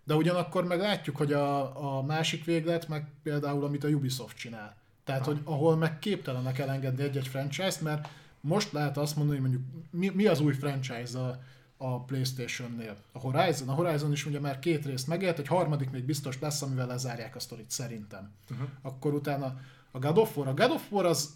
De 0.05 0.15
ugyanakkor 0.15 0.65
meg 0.65 0.79
látjuk, 0.79 1.17
hogy 1.17 1.33
a, 1.33 1.99
a 1.99 2.03
másik 2.03 2.45
véglet, 2.45 2.89
meg 2.89 3.09
például 3.23 3.65
amit 3.65 3.85
a 3.85 3.89
Ubisoft 3.89 4.37
csinál. 4.37 4.77
Tehát, 5.05 5.25
hogy 5.25 5.41
ahol 5.45 5.77
meg 5.77 5.99
képtelenek 5.99 6.59
elengedni 6.59 7.03
egy-egy 7.03 7.29
franchise-t, 7.29 7.81
mert 7.81 8.09
most 8.41 8.73
lehet 8.73 8.99
azt 8.99 9.17
mondani, 9.17 9.39
hogy 9.41 9.51
mondjuk 9.51 9.73
mi, 9.91 10.09
mi 10.09 10.27
az 10.27 10.41
új 10.41 10.53
franchise 10.53 11.19
a, 11.19 11.39
a 11.77 12.05
Playstation-nél. 12.05 12.97
A 13.13 13.19
Horizon. 13.19 13.69
A 13.69 13.73
Horizon 13.73 14.13
is 14.13 14.27
ugye 14.27 14.41
már 14.41 14.59
két 14.59 14.87
részt 14.87 15.07
megélt, 15.07 15.39
egy 15.39 15.47
harmadik 15.47 15.91
még 15.91 16.05
biztos 16.05 16.39
lesz, 16.41 16.63
amivel 16.63 16.87
lezárják 16.87 17.37
a 17.37 17.41
sztorit 17.41 17.71
szerintem. 17.71 18.33
Uh-huh. 18.51 18.69
Akkor 18.83 19.15
utána 19.15 19.61
a 19.91 19.99
God 19.99 20.19
of 20.19 20.37
War. 20.37 20.49
A 20.49 20.55
God 20.55 20.71
of 20.71 20.91
War 20.91 21.05
az, 21.05 21.35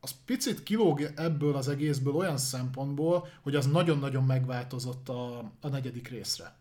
az 0.00 0.14
picit 0.24 0.62
kilóg 0.62 1.12
ebből 1.16 1.56
az 1.56 1.68
egészből 1.68 2.14
olyan 2.14 2.36
szempontból, 2.36 3.28
hogy 3.40 3.54
az 3.54 3.66
nagyon-nagyon 3.66 4.24
megváltozott 4.24 5.08
a, 5.08 5.38
a 5.60 5.68
negyedik 5.68 6.08
részre. 6.08 6.54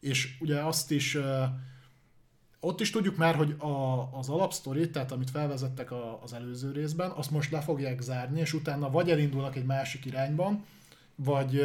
És 0.00 0.36
ugye 0.40 0.60
azt 0.60 0.90
is 0.90 1.18
ott 2.60 2.80
is 2.80 2.90
tudjuk 2.90 3.16
már, 3.16 3.34
hogy 3.34 3.54
a, 3.58 4.08
az 4.18 4.28
alapsztorit, 4.28 4.92
tehát 4.92 5.12
amit 5.12 5.30
felvezettek 5.30 5.90
a, 5.90 6.22
az 6.22 6.32
előző 6.32 6.72
részben, 6.72 7.10
azt 7.10 7.30
most 7.30 7.50
le 7.50 7.60
fogják 7.60 8.00
zárni, 8.00 8.40
és 8.40 8.52
utána 8.52 8.90
vagy 8.90 9.10
elindulnak 9.10 9.56
egy 9.56 9.64
másik 9.64 10.04
irányban, 10.04 10.64
vagy, 11.14 11.64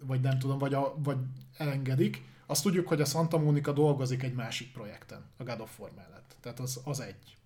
vagy 0.00 0.20
nem 0.20 0.38
tudom, 0.38 0.58
vagy, 0.58 0.74
a, 0.74 0.94
vagy 0.98 1.16
elengedik. 1.56 2.22
Azt 2.46 2.62
tudjuk, 2.62 2.88
hogy 2.88 3.00
a 3.00 3.04
Santa 3.04 3.38
Monica 3.38 3.72
dolgozik 3.72 4.22
egy 4.22 4.34
másik 4.34 4.72
projekten, 4.72 5.24
a 5.36 5.42
God 5.42 5.60
of 5.60 5.78
War 5.78 5.90
mellett. 5.96 6.36
Tehát 6.40 6.60
az, 6.60 6.80
az 6.84 7.00
egy. 7.00 7.36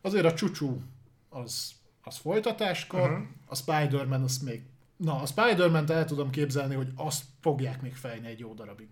Azért 0.00 0.24
a 0.24 0.34
csúcsú 0.34 0.82
az, 1.28 1.72
az 2.02 2.16
folytatáskor, 2.16 3.10
uh-huh. 3.10 3.26
a 3.46 3.54
Spider-Man 3.54 4.22
az 4.22 4.38
még... 4.38 4.62
Na, 4.96 5.20
a 5.20 5.26
Spider-Man-t 5.26 5.90
el 5.90 6.04
tudom 6.04 6.30
képzelni, 6.30 6.74
hogy 6.74 6.92
azt 6.94 7.24
fogják 7.40 7.82
még 7.82 7.94
fejni 7.94 8.26
egy 8.26 8.38
jó 8.38 8.54
darabig. 8.54 8.88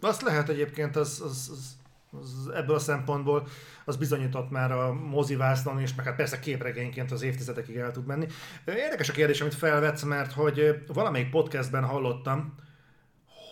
Azt 0.00 0.22
lehet 0.22 0.48
egyébként, 0.48 0.96
az, 0.96 1.20
az, 1.24 1.50
az, 1.52 1.76
az 2.20 2.48
ebből 2.54 2.76
a 2.76 2.78
szempontból 2.78 3.48
az 3.84 3.96
bizonyított 3.96 4.50
már 4.50 4.72
a 4.72 4.92
mozivászlon 4.92 5.80
is, 5.80 5.94
meg 5.94 6.06
hát 6.06 6.16
persze 6.16 6.38
képregényként 6.38 7.12
az 7.12 7.22
évtizedekig 7.22 7.76
el 7.76 7.90
tud 7.90 8.06
menni. 8.06 8.26
Érdekes 8.66 9.08
a 9.08 9.12
kérdés, 9.12 9.40
amit 9.40 9.54
felvetsz, 9.54 10.02
mert 10.02 10.32
hogy 10.32 10.84
valamelyik 10.86 11.30
podcastben 11.30 11.84
hallottam, 11.84 12.54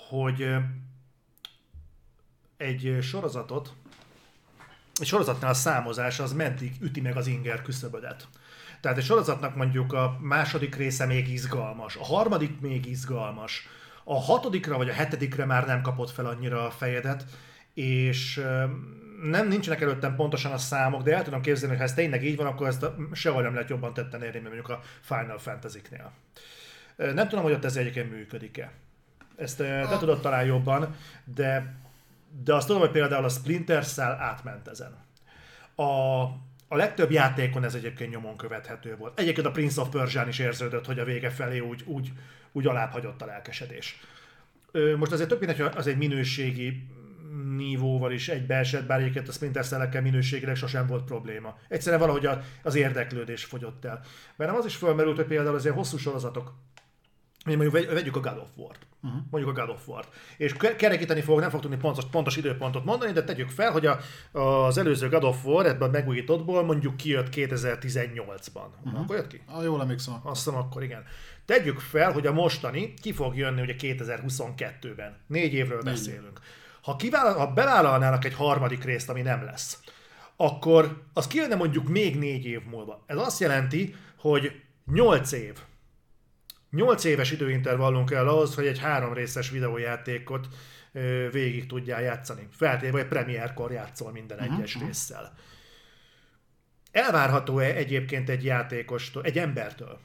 hogy 0.08 0.54
egy 2.56 2.98
sorozatot, 3.00 3.72
egy 5.00 5.06
sorozatnál 5.06 5.50
a 5.50 5.54
számozás 5.54 6.20
az 6.20 6.32
meddig 6.32 6.72
üti 6.80 7.00
meg 7.00 7.16
az 7.16 7.26
inger 7.26 7.62
küszöbödet. 7.62 8.28
Tehát 8.80 8.98
egy 8.98 9.04
sorozatnak 9.04 9.56
mondjuk 9.56 9.92
a 9.92 10.18
második 10.20 10.74
része 10.74 11.06
még 11.06 11.28
izgalmas, 11.28 11.96
a 11.96 12.04
harmadik 12.04 12.60
még 12.60 12.86
izgalmas, 12.86 13.68
a 14.04 14.20
hatodikra 14.20 14.76
vagy 14.76 14.88
a 14.88 14.92
hetedikre 14.92 15.44
már 15.44 15.66
nem 15.66 15.82
kapott 15.82 16.10
fel 16.10 16.26
annyira 16.26 16.66
a 16.66 16.70
fejedet, 16.70 17.24
és 17.74 18.44
nem 19.22 19.48
nincsenek 19.48 19.80
előttem 19.80 20.14
pontosan 20.14 20.52
a 20.52 20.58
számok, 20.58 21.02
de 21.02 21.14
el 21.14 21.22
tudom 21.22 21.40
képzelni, 21.40 21.68
hogy 21.68 21.84
ha 21.84 21.90
ez 21.90 21.94
tényleg 21.94 22.24
így 22.24 22.36
van, 22.36 22.46
akkor 22.46 22.66
ezt 22.66 22.86
sehol 23.12 23.42
nem 23.42 23.54
lehet 23.54 23.68
jobban 23.68 23.94
tetten 23.94 24.22
érni, 24.22 24.38
mint 24.38 24.54
mondjuk 24.54 24.68
a 24.68 24.80
Final 25.00 25.38
Fantasy-knél. 25.38 26.12
Nem 26.96 27.28
tudom, 27.28 27.44
hogy 27.44 27.52
ott 27.52 27.64
ez 27.64 27.76
egyébként 27.76 28.10
működik-e. 28.10 28.70
Ezt 29.36 29.56
te 29.56 29.96
tudod 29.98 30.20
talán 30.20 30.44
jobban, 30.44 30.94
de, 31.24 31.74
de 32.44 32.54
azt 32.54 32.66
tudom, 32.66 32.82
hogy 32.82 32.90
például 32.90 33.24
a 33.24 33.28
Splinter 33.28 33.86
Cell 33.86 34.12
átment 34.12 34.68
ezen. 34.68 34.96
A, 35.74 36.22
a 36.68 36.76
legtöbb 36.76 37.10
játékon 37.10 37.64
ez 37.64 37.74
egyébként 37.74 38.10
nyomon 38.10 38.36
követhető 38.36 38.96
volt. 38.96 39.18
Egyébként 39.18 39.46
a 39.46 39.50
Prince 39.50 39.80
of 39.80 39.88
Persia 39.88 40.26
is 40.28 40.38
érződött, 40.38 40.86
hogy 40.86 40.98
a 40.98 41.04
vége 41.04 41.30
felé 41.30 41.58
úgy, 41.58 41.82
úgy, 41.84 42.12
úgy 42.54 42.66
alább 42.66 42.90
hagyott 42.92 43.22
a 43.22 43.26
lelkesedés. 43.26 44.00
Most 44.96 45.12
azért 45.12 45.28
tök 45.28 45.38
mindegy, 45.38 45.60
hogy 45.60 45.72
az 45.76 45.86
egy 45.86 45.96
minőségi 45.96 46.88
nívóval 47.56 48.12
is 48.12 48.28
egybeesett, 48.28 48.86
bár 48.86 49.00
egyébként 49.00 49.28
a 49.28 49.32
Splinter 49.32 49.66
Cell-ekkel 49.66 50.02
minőségileg 50.02 50.56
sosem 50.56 50.86
volt 50.86 51.04
probléma. 51.04 51.58
Egyszerűen 51.68 52.00
valahogy 52.00 52.28
az 52.62 52.74
érdeklődés 52.74 53.44
fogyott 53.44 53.84
el. 53.84 54.00
Bennem 54.36 54.54
az 54.54 54.64
is 54.64 54.76
felmerült, 54.76 55.16
hogy 55.16 55.26
például 55.26 55.54
azért 55.56 55.74
hosszú 55.74 55.96
sorozatok, 55.96 56.54
mondjuk 57.44 57.72
vegy- 57.72 57.92
vegyük 57.92 58.16
a 58.16 58.20
God 58.20 58.38
of 58.38 58.48
War-t. 58.56 58.86
Uh-huh. 59.02 59.20
Mondjuk 59.30 59.56
a 59.56 59.60
God 59.60 59.74
of 59.74 59.88
War-t. 59.88 60.08
És 60.36 60.52
ke- 60.52 60.76
kerekíteni 60.76 61.20
fog, 61.20 61.40
nem 61.40 61.50
fog 61.50 61.60
tudni 61.60 61.76
pontos, 61.76 62.04
pontos 62.10 62.36
időpontot 62.36 62.84
mondani, 62.84 63.12
de 63.12 63.24
tegyük 63.24 63.48
fel, 63.48 63.70
hogy 63.70 63.86
a, 63.86 63.98
az 64.38 64.78
előző 64.78 65.08
God 65.08 65.24
of 65.24 65.44
War 65.44 65.66
ebben 65.66 65.88
a 65.88 65.90
megújítottból 65.90 66.64
mondjuk 66.64 66.96
kijött 66.96 67.28
2018-ban. 67.32 68.66
Uh-huh. 68.84 69.00
Akkor 69.00 69.16
jött 69.16 69.26
ki? 69.26 69.42
Ah, 69.46 69.64
jól 69.64 69.80
emlékszem. 69.80 70.14
Azt 70.22 70.44
hiszem 70.44 70.58
akkor 70.58 70.82
igen. 70.82 71.04
Tegyük 71.44 71.80
fel, 71.80 72.12
hogy 72.12 72.26
a 72.26 72.32
mostani 72.32 72.94
ki 73.02 73.12
fog 73.12 73.36
jönni 73.36 73.60
ugye 73.60 73.74
2022-ben. 73.78 75.16
Négy 75.26 75.54
évről 75.54 75.82
beszélünk. 75.82 76.40
Ha, 76.82 76.96
kivállal, 76.96 77.34
ha 77.34 77.52
bevállalnának 77.52 78.24
egy 78.24 78.34
harmadik 78.34 78.84
részt, 78.84 79.08
ami 79.08 79.22
nem 79.22 79.44
lesz, 79.44 79.78
akkor 80.36 81.02
az 81.12 81.26
kijönne 81.26 81.54
mondjuk 81.54 81.88
még 81.88 82.18
négy 82.18 82.44
év 82.44 82.64
múlva. 82.64 83.04
Ez 83.06 83.16
azt 83.16 83.40
jelenti, 83.40 83.94
hogy 84.18 84.62
8 84.92 85.32
év. 85.32 85.58
8 86.70 87.04
éves 87.04 87.30
időintervallum 87.30 88.06
kell 88.06 88.28
ahhoz, 88.28 88.54
hogy 88.54 88.66
egy 88.66 88.78
három 88.78 89.12
részes 89.12 89.50
videójátékot 89.50 90.48
ö, 90.92 91.28
végig 91.30 91.66
tudjál 91.66 92.02
játszani. 92.02 92.48
Feltéve, 92.50 92.98
hogy 92.98 93.08
premierkor 93.08 93.72
játszol 93.72 94.12
minden 94.12 94.38
egyes 94.38 94.78
résszel. 94.78 95.34
Elvárható-e 96.92 97.74
egyébként 97.74 98.28
egy 98.28 98.44
játékostól, 98.44 99.22
egy 99.22 99.38
embertől, 99.38 100.00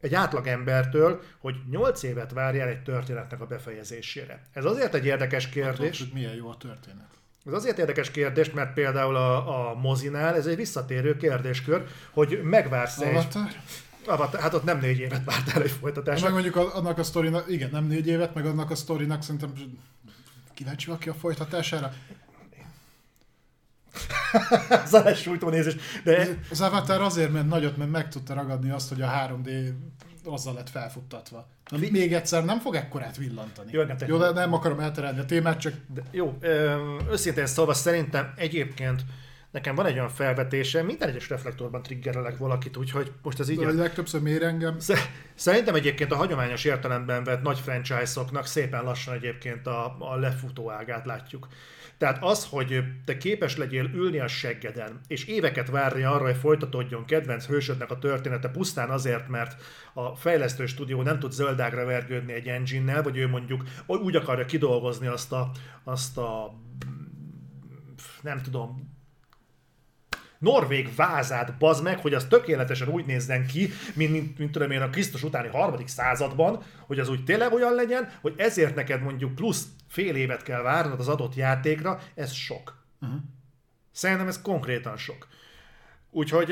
egy 0.00 0.14
átlag 0.14 0.46
embertől, 0.46 1.22
hogy 1.38 1.54
8 1.70 2.02
évet 2.02 2.32
várjál 2.32 2.68
egy 2.68 2.82
történetnek 2.82 3.40
a 3.40 3.46
befejezésére? 3.46 4.42
Ez 4.52 4.64
azért 4.64 4.94
egy 4.94 5.06
érdekes 5.06 5.48
kérdés. 5.48 5.96
Tudod, 5.96 6.12
hogy 6.12 6.20
milyen 6.20 6.34
jó 6.34 6.48
a 6.48 6.56
történet. 6.56 7.08
Ez 7.46 7.52
azért 7.52 7.78
érdekes 7.78 8.10
kérdés, 8.10 8.50
mert 8.50 8.72
például 8.74 9.16
a, 9.16 9.70
a 9.70 9.74
mozinál 9.74 10.34
ez 10.34 10.46
egy 10.46 10.56
visszatérő 10.56 11.16
kérdéskör, 11.16 11.86
hogy 12.10 12.40
megvársz 12.42 13.00
egy... 13.00 13.26
Avatar? 14.06 14.40
Hát 14.40 14.54
ott 14.54 14.64
nem 14.64 14.78
négy 14.78 14.98
évet 14.98 15.24
vártál 15.24 15.62
egy 15.62 15.70
folytatásra. 15.70 16.24
Meg 16.24 16.32
mondjuk 16.32 16.74
annak 16.74 16.98
a 16.98 17.02
sztorinak, 17.02 17.44
igen, 17.48 17.70
nem 17.72 17.84
négy 17.84 18.06
évet, 18.06 18.34
meg 18.34 18.46
annak 18.46 18.70
a 18.70 18.74
sztorinak 18.74 19.22
szerintem 19.22 19.52
kíváncsi 20.54 20.86
valaki 20.86 21.08
a 21.08 21.14
folytatására. 21.14 21.92
Ez 24.68 24.94
a 24.94 25.02
lesújtó 25.02 25.48
nézés. 25.48 25.74
De 26.04 26.28
Az 26.50 26.60
Avatar 26.60 27.00
azért 27.00 27.32
ment 27.32 27.48
nagyot, 27.48 27.76
mert 27.76 27.90
meg 27.90 28.08
tudta 28.08 28.34
ragadni 28.34 28.70
azt, 28.70 28.88
hogy 28.88 29.02
a 29.02 29.08
3D 29.08 29.72
azzal 30.24 30.54
lett 30.54 30.70
felfuttatva. 30.70 31.48
Na, 31.70 31.78
még 31.90 32.12
egyszer 32.12 32.44
nem 32.44 32.60
fog 32.60 32.74
ekkorát 32.74 33.16
villantani. 33.16 33.70
Jó, 33.72 33.82
nem 33.82 33.96
Jó, 34.06 34.18
de 34.18 34.30
nem 34.30 34.52
akarom 34.52 34.80
elterelni 34.80 35.18
a 35.18 35.24
témát, 35.24 35.60
csak 35.60 35.74
De 35.94 36.02
jó, 36.10 36.38
őszintén 37.10 37.46
szólva 37.46 37.74
szerintem 37.74 38.32
egyébként 38.36 39.04
nekem 39.50 39.74
van 39.74 39.86
egy 39.86 39.94
olyan 39.94 40.08
felvetése, 40.08 40.82
minden 40.82 41.08
egyes 41.08 41.28
reflektorban 41.28 41.82
triggerelek 41.82 42.38
valakit, 42.38 42.76
úgyhogy 42.76 43.12
most 43.22 43.40
ez 43.40 43.48
így... 43.48 43.60
így 43.60 43.74
legtöbbször 43.74 44.20
mér 44.20 44.42
engem. 44.42 44.78
Sze- 44.78 45.10
Szerintem 45.34 45.74
egyébként 45.74 46.12
a 46.12 46.16
hagyományos 46.16 46.64
értelemben 46.64 47.24
vett 47.24 47.42
nagy 47.42 47.58
franchise-oknak 47.58 48.46
szépen 48.46 48.84
lassan 48.84 49.14
egyébként 49.14 49.66
a, 49.66 49.96
a 49.98 50.16
lefutó 50.16 50.70
ágát 50.70 51.06
látjuk. 51.06 51.48
Tehát 52.00 52.22
az, 52.24 52.46
hogy 52.50 52.84
te 53.04 53.16
képes 53.16 53.56
legyél 53.56 53.84
ülni 53.94 54.18
a 54.18 54.28
seggeden, 54.28 55.00
és 55.06 55.24
éveket 55.24 55.70
várni 55.70 56.02
arra, 56.02 56.24
hogy 56.24 56.36
folytatódjon 56.36 57.04
kedvenc 57.04 57.46
hősödnek 57.46 57.90
a 57.90 57.98
története 57.98 58.48
pusztán 58.48 58.90
azért, 58.90 59.28
mert 59.28 59.62
a 59.94 60.16
fejlesztő 60.16 60.66
stúdió 60.66 61.02
nem 61.02 61.18
tud 61.18 61.32
zöldágra 61.32 61.84
vergődni 61.84 62.32
egy 62.32 62.48
engine-nel, 62.48 63.02
vagy 63.02 63.16
ő 63.16 63.28
mondjuk 63.28 63.64
úgy 63.86 64.16
akarja 64.16 64.44
kidolgozni 64.44 65.06
azt 65.06 65.32
a, 65.32 65.50
azt 65.84 66.18
a 66.18 66.54
nem 68.22 68.42
tudom, 68.42 68.98
norvég 70.38 70.94
vázát, 70.96 71.58
bazd 71.58 71.82
meg, 71.82 71.98
hogy 71.98 72.14
az 72.14 72.24
tökéletesen 72.24 72.88
úgy 72.88 73.06
nézzen 73.06 73.46
ki, 73.46 73.70
mint, 73.94 74.10
mint, 74.10 74.38
mint 74.38 74.50
tudom 74.50 74.70
én 74.70 74.82
a 74.82 74.90
Krisztus 74.90 75.22
utáni 75.22 75.48
harmadik 75.48 75.88
században, 75.88 76.62
hogy 76.86 76.98
az 76.98 77.08
úgy 77.08 77.24
tényleg 77.24 77.52
olyan 77.52 77.74
legyen, 77.74 78.08
hogy 78.20 78.34
ezért 78.36 78.74
neked 78.74 79.02
mondjuk 79.02 79.34
plusz 79.34 79.66
fél 79.90 80.16
évet 80.16 80.42
kell 80.42 80.62
várnod 80.62 81.00
az 81.00 81.08
adott 81.08 81.34
játékra, 81.34 82.00
ez 82.14 82.32
sok. 82.32 82.84
Uh-huh. 83.00 83.18
Szerintem 83.92 84.28
ez 84.28 84.42
konkrétan 84.42 84.96
sok. 84.96 85.28
Úgyhogy 86.10 86.50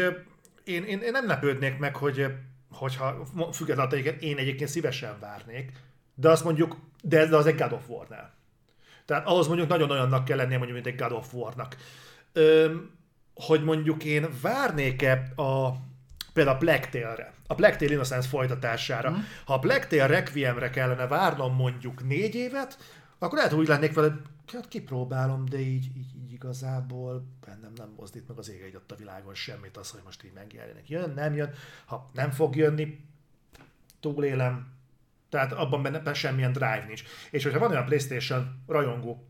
én, 0.64 0.84
én, 0.84 1.00
én 1.00 1.10
nem 1.10 1.26
lepődnék 1.26 1.78
meg, 1.78 1.96
hogy 1.96 2.26
hogyha 2.70 3.26
függetlenül 3.52 4.08
én 4.08 4.36
egyébként 4.36 4.70
szívesen 4.70 5.16
várnék, 5.20 5.72
de 6.14 6.28
azt 6.28 6.44
mondjuk, 6.44 6.76
de, 7.02 7.26
de 7.26 7.36
az 7.36 7.46
egy 7.46 7.56
God 7.56 7.72
of 7.72 7.88
War-nál. 7.88 8.34
Tehát 9.04 9.26
ahhoz 9.26 9.46
mondjuk 9.46 9.68
nagyon 9.68 9.90
olyannak 9.90 10.24
kell 10.24 10.36
lennie, 10.36 10.56
mondjuk, 10.56 10.82
mint 10.82 10.94
egy 10.94 11.00
God 11.00 11.18
of 11.18 11.34
War-nak. 11.34 11.76
Öm, 12.32 12.90
hogy 13.34 13.64
mondjuk 13.64 14.04
én 14.04 14.28
várnék-e 14.42 15.32
a, 15.36 15.72
például 16.32 16.56
a 16.56 16.58
Black 16.58 16.88
Tail-re, 16.88 17.32
a 17.46 17.54
Black 17.54 17.76
Tail 17.76 17.90
Innocence 17.90 18.28
folytatására. 18.28 19.10
Mm. 19.10 19.14
Ha 19.44 19.54
a 19.54 19.58
Black 19.58 19.86
Tail 19.86 20.06
Requiemre 20.06 20.70
kellene 20.70 21.06
várnom 21.06 21.54
mondjuk 21.54 22.06
négy 22.06 22.34
évet, 22.34 22.78
akkor 23.18 23.38
lehet 23.38 23.52
úgy 23.52 23.68
lennék 23.68 23.94
vele, 23.94 24.20
hát 24.52 24.68
kipróbálom, 24.68 25.44
de 25.44 25.58
így, 25.58 25.96
így, 25.96 26.16
így 26.16 26.32
igazából 26.32 27.26
bennem 27.46 27.72
nem 27.76 27.92
mozdít 27.96 28.28
meg 28.28 28.38
az 28.38 28.50
ég 28.50 28.78
a 28.88 28.94
világon 28.94 29.34
semmit 29.34 29.76
az, 29.76 29.90
hogy 29.90 30.00
most 30.04 30.24
így 30.24 30.32
megjelenik. 30.32 30.88
Jön, 30.88 31.10
nem 31.10 31.34
jön, 31.34 31.50
ha 31.86 32.10
nem 32.12 32.30
fog 32.30 32.56
jönni, 32.56 33.04
túlélem, 34.00 34.72
tehát 35.28 35.52
abban 35.52 35.82
benne, 35.82 35.98
benne 35.98 36.14
semmilyen 36.14 36.52
drive 36.52 36.84
nincs. 36.86 37.02
És 37.30 37.42
hogyha 37.42 37.58
van 37.58 37.70
olyan 37.70 37.84
PlayStation 37.84 38.62
rajongó, 38.66 39.28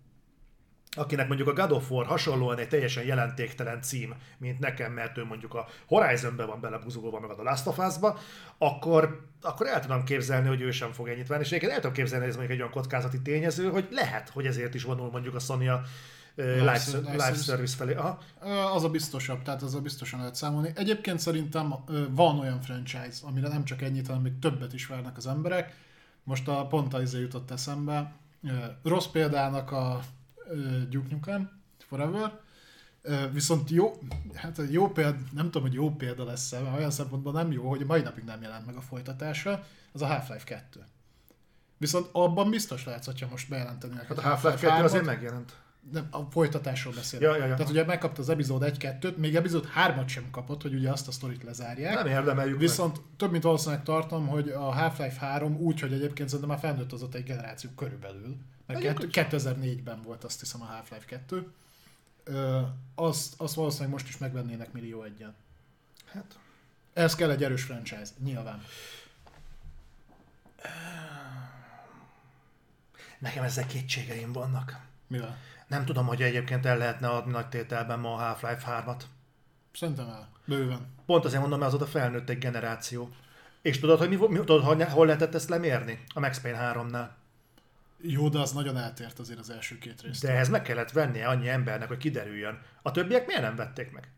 akinek 0.99 1.27
mondjuk 1.27 1.49
a 1.49 1.53
God 1.53 1.73
of 1.73 1.91
War 1.91 2.07
hasonlóan 2.07 2.59
egy 2.59 2.69
teljesen 2.69 3.05
jelentéktelen 3.05 3.83
cím, 3.83 4.15
mint 4.39 4.59
nekem, 4.59 4.93
mert 4.93 5.19
ő 5.19 5.25
mondjuk 5.25 5.55
a 5.55 5.67
Horizon-be 5.87 6.45
van 6.45 6.61
belebuzogolva, 6.61 7.21
meg 7.21 7.31
a 7.31 7.35
The 7.35 7.43
Last 7.43 7.67
of 7.67 7.79
Us-ba, 7.79 8.19
akkor, 8.59 9.27
akkor 9.43 9.67
el 9.67 9.81
tudom 9.81 10.05
képzelni, 10.05 10.49
hogy 10.49 10.61
ő 10.61 10.71
sem 10.71 10.93
fog 10.93 11.09
ennyit 11.09 11.27
venni, 11.27 11.43
és 11.43 11.49
egyébként 11.49 11.73
el 11.73 11.81
tudom 11.81 11.97
képzelni, 11.97 12.25
hogy 12.25 12.33
ez 12.33 12.39
mondjuk 12.39 12.59
egy 12.59 12.65
olyan 12.65 12.83
kockázati 12.83 13.23
tényező, 13.23 13.71
hogy 13.71 13.89
lehet, 13.91 14.29
hogy 14.29 14.47
ezért 14.47 14.75
is 14.75 14.83
vonul 14.83 15.11
mondjuk 15.11 15.35
a 15.35 15.39
Sony 15.39 15.69
a 15.69 15.83
live, 16.35 16.81
live, 17.07 17.35
service 17.35 17.77
felé. 17.77 17.95
Aha. 17.95 18.19
Az 18.75 18.85
a 18.85 18.89
biztosabb, 18.89 19.43
tehát 19.43 19.63
az 19.63 19.75
a 19.75 19.81
biztosan 19.81 20.19
lehet 20.19 20.35
számolni. 20.35 20.73
Egyébként 20.75 21.19
szerintem 21.19 21.75
van 22.11 22.39
olyan 22.39 22.61
franchise, 22.61 23.19
amire 23.23 23.49
nem 23.49 23.65
csak 23.65 23.83
ennyit, 23.83 24.07
hanem 24.07 24.23
még 24.23 24.39
többet 24.39 24.73
is 24.73 24.87
várnak 24.87 25.17
az 25.17 25.27
emberek. 25.27 25.77
Most 26.25 26.49
a 26.49 26.67
pont 26.67 26.95
az 26.95 27.15
jutott 27.15 27.51
eszembe. 27.51 28.13
Rossz 28.83 29.07
példának 29.07 29.73
a 29.73 30.01
Duke 30.89 31.09
Nukem 31.11 31.51
Forever, 31.79 32.41
Viszont 33.33 33.71
jó, 33.71 33.99
hát 34.35 34.61
jó 34.71 34.89
példa, 34.93 35.19
nem 35.33 35.45
tudom, 35.45 35.63
hogy 35.63 35.73
jó 35.73 35.91
példa 35.91 36.25
lesz 36.25 36.53
mert 36.53 36.77
olyan 36.77 36.91
szempontból 36.91 37.33
nem 37.33 37.53
jó, 37.53 37.69
hogy 37.69 37.87
mai 37.87 38.01
napig 38.01 38.25
nem 38.25 38.43
jelent 38.43 38.67
meg 38.67 38.77
a 38.77 38.81
folytatása, 38.81 39.67
az 39.93 40.03
a 40.03 40.07
Half-Life 40.07 40.45
2. 40.45 40.85
Viszont 41.77 42.09
abban 42.13 42.51
biztos 42.51 42.85
lehetsz, 42.85 43.07
hogyha 43.07 43.27
most 43.31 43.49
bejelentenének. 43.49 44.07
Hát 44.07 44.19
a 44.19 44.23
Half-Life 44.23 44.67
2 44.69 44.85
azért 44.85 45.05
megjelent. 45.05 45.57
Nem, 45.93 46.09
a 46.11 46.21
folytatásról 46.31 46.95
beszélek. 46.95 47.27
Ja, 47.27 47.37
ja, 47.37 47.47
ja. 47.47 47.55
Tehát 47.55 47.71
ugye 47.71 47.85
megkapta 47.85 48.23
az 48.23 48.29
epizód 48.29 48.63
1-2-t, 48.67 49.17
még 49.17 49.37
epizód 49.37 49.69
3-at 49.87 50.07
sem 50.07 50.31
kapott, 50.31 50.63
hogy 50.63 50.75
ugye 50.75 50.91
azt 50.91 51.09
a 51.09 51.13
sztorit 51.13 51.43
lezárják. 51.43 51.95
Nem 51.95 52.07
érdemeljük 52.07 52.59
Viszont 52.59 52.97
meg. 52.97 53.05
több 53.17 53.31
mint 53.31 53.43
valószínűleg 53.43 53.83
tartom, 53.83 54.27
hogy 54.27 54.49
a 54.49 54.73
Half-Life 54.73 55.27
3 55.27 55.57
úgy, 55.57 55.81
hogy 55.81 55.93
egyébként 55.93 56.29
szerintem 56.29 56.49
már 56.49 56.59
felnőtt 56.59 56.93
az 56.93 57.03
ott 57.03 57.15
egy 57.15 57.25
generáció 57.25 57.71
körülbelül. 57.77 58.37
Mert 58.67 58.81
2004-ben 59.13 60.03
volt 60.03 60.25
azt 60.25 60.41
hiszem 60.41 60.63
a 60.63 60.65
Half-Life 60.65 61.05
2. 61.05 61.53
Ö, 62.25 62.61
azt, 62.95 63.35
azt 63.37 63.55
valószínűleg 63.55 63.93
most 63.93 64.09
is 64.09 64.19
megvennének 64.19 64.73
millió 64.73 65.03
egyen. 65.03 65.35
Hát. 66.13 66.39
Ez 66.93 67.15
kell 67.15 67.31
egy 67.31 67.45
erős 67.45 67.63
franchise, 67.63 68.13
nyilván. 68.25 68.63
Nekem 73.19 73.45
ezzel 73.45 73.67
kétségeim 73.67 74.33
vannak. 74.33 74.81
Mivel? 75.07 75.39
Nem 75.69 75.85
tudom, 75.85 76.07
hogy 76.07 76.23
egyébként 76.23 76.67
el 76.67 76.79
lehetne 76.79 77.09
adni 77.09 77.33
nagy 77.33 77.49
tételben 77.49 77.99
ma 77.99 78.13
a 78.13 78.17
Half-Life 78.17 78.85
3-at. 78.87 79.03
Szerintem 79.73 80.09
el. 80.09 80.29
Bőven. 80.45 80.95
Pont 81.07 81.25
azért 81.25 81.41
mondom, 81.41 81.59
mert 81.59 81.73
azóta 81.73 81.91
felnőtt 81.91 82.29
egy 82.29 82.39
generáció. 82.39 83.11
És 83.63 83.79
tudod, 83.79 83.99
hogy 83.99 84.09
mi, 84.09 84.17
mi, 84.17 84.39
tudod, 84.39 84.83
hol 84.83 85.07
lehetett 85.07 85.35
ezt 85.35 85.49
lemérni? 85.49 86.05
A 86.15 86.21
Max 86.21 86.41
Payne 86.41 86.73
3-nál. 86.75 87.09
Jó, 88.01 88.29
de 88.29 88.39
az 88.39 88.53
nagyon 88.53 88.77
eltért 88.77 89.19
azért 89.19 89.39
az 89.39 89.51
első 89.51 89.79
két 89.79 90.03
részt. 90.03 90.23
De 90.23 90.33
ez 90.33 90.49
meg 90.49 90.63
kellett 90.63 90.91
vennie 90.91 91.27
annyi 91.27 91.49
embernek, 91.49 91.89
hogy 91.89 91.97
kiderüljön. 91.97 92.59
A 92.83 92.91
többiek 92.91 93.27
miért 93.27 93.43
nem 93.43 93.57
vették 93.57 93.93
meg? 93.93 94.09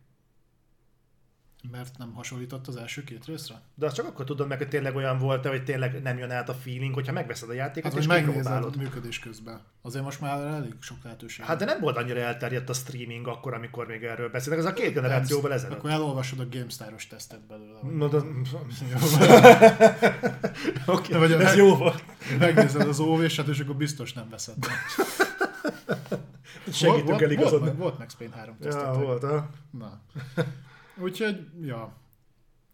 Mert 1.70 1.98
nem 1.98 2.12
hasonlított 2.12 2.66
az 2.66 2.76
első 2.76 3.04
két 3.04 3.24
részre? 3.24 3.60
De 3.74 3.86
azt 3.86 3.94
csak 3.94 4.06
akkor 4.06 4.24
tudod 4.24 4.48
meg, 4.48 4.58
hogy 4.58 4.68
tényleg 4.68 4.96
olyan 4.96 5.18
volt 5.18 5.46
hogy 5.46 5.64
tényleg 5.64 6.02
nem 6.02 6.18
jön 6.18 6.30
át 6.30 6.48
a 6.48 6.54
feeling, 6.54 6.94
hogyha 6.94 7.12
megveszed 7.12 7.48
a 7.48 7.52
játékot, 7.52 7.92
hát, 7.92 8.00
és 8.00 8.06
megnézed 8.06 8.76
működés 8.76 9.18
közben. 9.18 9.60
Azért 9.82 10.04
most 10.04 10.20
már 10.20 10.40
elég 10.40 10.74
sok 10.80 10.96
lehetőség. 11.02 11.44
Hát 11.44 11.58
de 11.58 11.64
nem 11.64 11.80
volt 11.80 11.96
annyira 11.96 12.20
elterjedt 12.20 12.68
a 12.68 12.72
streaming 12.72 13.26
akkor, 13.26 13.54
amikor 13.54 13.86
még 13.86 14.02
erről 14.04 14.30
beszéltek. 14.30 14.64
Ez 14.64 14.70
a 14.70 14.72
két 14.72 14.92
generációval 14.92 15.52
ezelőtt. 15.52 15.78
Akkor 15.78 15.90
elolvasod 15.90 16.40
a 16.40 16.46
GameStar-os 16.50 17.06
tesztet 17.06 17.40
belőle. 17.46 17.78
No, 17.82 18.08
de... 18.08 18.18
okay, 20.86 21.18
vagy 21.18 21.32
ez 21.32 21.56
jó 21.56 21.76
volt. 21.76 22.04
Megnézed 22.38 22.88
az 22.88 22.98
óvésat, 22.98 23.48
és 23.48 23.60
akkor 23.60 23.76
biztos 23.76 24.12
nem 24.12 24.28
veszed 24.30 24.56
meg. 24.60 24.76
Segítünk 26.72 27.20
el 27.20 27.30
igazodni. 27.30 27.66
Volt, 27.66 27.78
volt 27.78 27.98
Max 27.98 28.14
Payne 28.14 28.36
3 28.36 28.56
tesztet. 28.60 28.82
Ja, 28.82 28.92
volt, 28.92 29.22
ha? 29.22 29.50
Na. 29.70 30.00
Úgyhogy, 30.96 31.46
ja. 31.62 31.96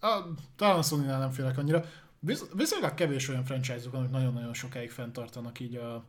A, 0.01 0.23
talán 0.57 0.83
sony 0.83 1.07
nem 1.07 1.31
félek 1.31 1.59
annyira. 1.59 1.85
Visz, 2.19 2.45
viszonylag 2.55 2.95
kevés 2.95 3.29
olyan 3.29 3.45
franchise-ok, 3.45 3.95
amik 3.95 4.11
nagyon-nagyon 4.11 4.55
sokáig 4.55 4.91
fenntartanak 4.91 5.61
így 5.61 5.77
a 5.77 6.05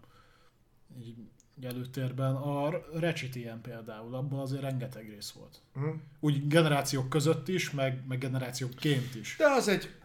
így, 1.00 1.18
így 1.58 1.66
előtérben. 1.66 2.36
A 2.36 2.70
Ratchet 2.94 3.36
ilyen 3.36 3.62
például, 3.62 4.16
abban 4.16 4.40
azért 4.40 4.62
rengeteg 4.62 5.10
rész 5.10 5.32
volt. 5.32 5.62
Mm. 5.80 5.90
Úgy 6.20 6.48
generációk 6.48 7.10
között 7.10 7.48
is, 7.48 7.72
meg, 7.72 8.04
meg 8.08 8.18
generációként 8.18 9.16
is. 9.16 9.36
De 9.38 9.50
az 9.50 9.68
egy... 9.68 9.96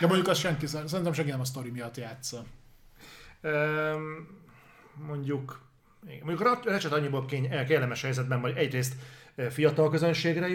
De 0.00 0.06
mondjuk 0.06 0.28
az 0.28 0.38
senki, 0.38 0.66
szerintem 0.66 1.12
senki 1.12 1.30
nem 1.30 1.40
a 1.40 1.44
sztori 1.44 1.70
miatt 1.70 1.96
játsza. 1.96 2.44
Um, 3.42 4.28
mondjuk, 5.06 5.68
mondjuk 6.22 6.64
Ratchet 6.64 6.92
annyiból 6.92 7.26
kellemes 7.66 8.02
helyzetben, 8.02 8.40
vagy 8.40 8.56
egyrészt 8.56 8.94
fiatal 9.50 9.90
közönségre, 9.90 10.48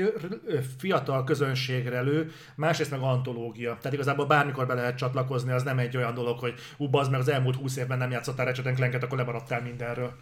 fiatal 0.78 1.24
közönségre 1.24 2.02
lő, 2.02 2.32
másrészt 2.56 2.92
meg 2.92 3.00
antológia. 3.00 3.78
Tehát 3.82 3.94
igazából 3.94 4.26
bármikor 4.26 4.68
be 4.68 4.74
lehet 4.74 4.98
csatlakozni, 4.98 5.52
az 5.52 5.64
nem 5.64 5.80
egy 5.80 5.98
olyan 5.98 6.14
dolog, 6.14 6.40
hogy 6.40 6.54
ú, 6.78 6.88
az 6.92 7.08
meg 7.08 7.20
az 7.20 7.28
elmúlt 7.28 7.56
húsz 7.56 7.76
évben 7.76 7.98
nem 7.98 8.12
játszottál 8.12 8.46
Ratchet 8.46 8.76
Clanket, 8.76 9.04
akkor 9.04 9.18
lemaradtál 9.18 9.62
mindenről. 9.62 10.14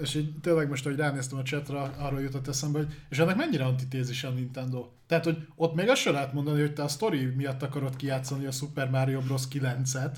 És 0.00 0.14
így 0.14 0.38
tényleg 0.40 0.68
most, 0.68 0.84
hogy 0.84 0.96
ránéztem 0.96 1.38
a 1.38 1.42
chatra, 1.42 1.82
arról 1.98 2.20
jutott 2.20 2.48
eszembe, 2.48 2.78
hogy 2.78 2.94
és 3.08 3.18
ennek 3.18 3.36
mennyire 3.36 3.64
antitézis 3.64 4.24
a 4.24 4.30
Nintendo? 4.30 4.88
Tehát, 5.06 5.24
hogy 5.24 5.46
ott 5.54 5.74
még 5.74 5.88
azt 5.88 6.00
sem 6.00 6.12
lehet 6.12 6.32
mondani, 6.32 6.60
hogy 6.60 6.72
te 6.72 6.82
a 6.82 6.88
story 6.88 7.24
miatt 7.24 7.62
akarod 7.62 7.96
kijátszani 7.96 8.46
a 8.46 8.50
Super 8.50 8.90
Mario 8.90 9.20
Bros. 9.20 9.42
9-et, 9.52 10.16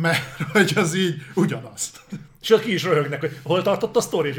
mert 0.00 0.40
hogy 0.52 0.72
az 0.76 0.94
így 0.94 1.14
ugyanazt. 1.34 2.00
És 2.40 2.50
ott 2.50 2.62
ki 2.62 2.72
is 2.72 2.82
röhögnek, 2.82 3.20
hogy 3.20 3.38
hol 3.42 3.62
tartott 3.62 3.96
a 3.96 4.00
sztori. 4.00 4.34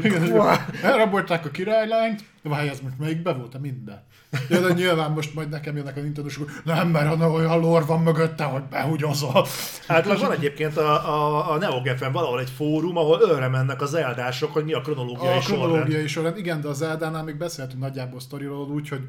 Elrabolták 0.82 1.44
a 1.44 1.50
királylányt, 1.50 2.24
várj, 2.42 2.68
ez 2.68 2.80
most 2.80 2.98
még 2.98 3.22
be 3.22 3.32
volt 3.32 3.54
a 3.54 3.58
minden. 3.58 4.06
Ja, 4.48 4.60
de 4.60 4.72
nyilván 4.72 5.10
most 5.10 5.34
majd 5.34 5.48
nekem 5.48 5.76
jönnek 5.76 5.96
a 5.96 6.00
nintendo 6.00 6.30
nem, 6.64 6.88
mert 6.88 7.20
olyan 7.20 7.60
lore 7.60 7.84
van 7.84 8.02
mögötte, 8.02 8.44
hogy 8.44 8.62
behugyozol. 8.62 9.46
Hát 9.86 10.20
van 10.20 10.32
egyébként 10.32 10.76
a, 10.76 11.14
a, 11.14 11.50
a 11.52 11.56
NeoGeffen 11.56 12.12
valahol 12.12 12.40
egy 12.40 12.50
fórum, 12.56 12.96
ahol 12.96 13.30
őre 13.30 13.48
mennek 13.48 13.82
az 13.82 13.94
eldások, 13.94 14.52
hogy 14.52 14.64
mi 14.64 14.72
a 14.72 14.80
kronológiai 14.80 15.36
a 15.36 15.40
sorrend. 15.40 15.62
A 15.62 15.66
kronológiai 15.66 16.06
sorrend, 16.06 16.38
igen, 16.38 16.60
de 16.60 16.68
az 16.68 16.82
Eldánál 16.82 17.24
még 17.24 17.36
beszéltünk 17.36 17.82
nagyjából 17.82 18.20
sztoriról 18.20 18.66
úgy, 18.66 18.88
hogy 18.88 19.00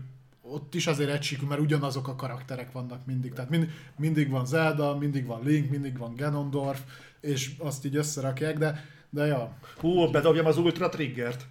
ott 0.51 0.75
is 0.75 0.87
azért 0.87 1.09
egysíkú, 1.09 1.45
mert 1.45 1.61
ugyanazok 1.61 2.07
a 2.07 2.15
karakterek 2.15 2.71
vannak 2.71 3.05
mindig. 3.05 3.33
Tehát 3.33 3.49
mind, 3.49 3.69
mindig 3.97 4.29
van 4.29 4.45
Zelda, 4.45 4.97
mindig 4.97 5.25
van 5.25 5.43
Link, 5.43 5.69
mindig 5.69 5.97
van 5.97 6.15
Ganondorf, 6.15 6.81
és 7.19 7.51
azt 7.57 7.85
így 7.85 7.95
összerakják, 7.95 8.57
de, 8.57 8.85
de 9.09 9.25
ja. 9.25 9.57
Hú, 9.77 10.11
bedobjam 10.11 10.45
az 10.45 10.57
Ultra 10.57 10.89
Triggert. 10.89 11.47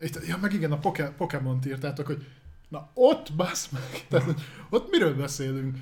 Itt, 0.00 0.26
ja, 0.26 0.36
meg 0.40 0.52
igen, 0.52 0.72
a 0.72 0.78
poke, 0.78 1.10
Pokémon-t 1.10 1.66
írtátok, 1.66 2.06
hogy 2.06 2.26
na 2.68 2.90
ott, 2.94 3.32
basz 3.32 3.68
meg, 3.68 3.82
tehát, 4.08 4.34
ott 4.70 4.90
miről 4.90 5.16
beszélünk? 5.16 5.78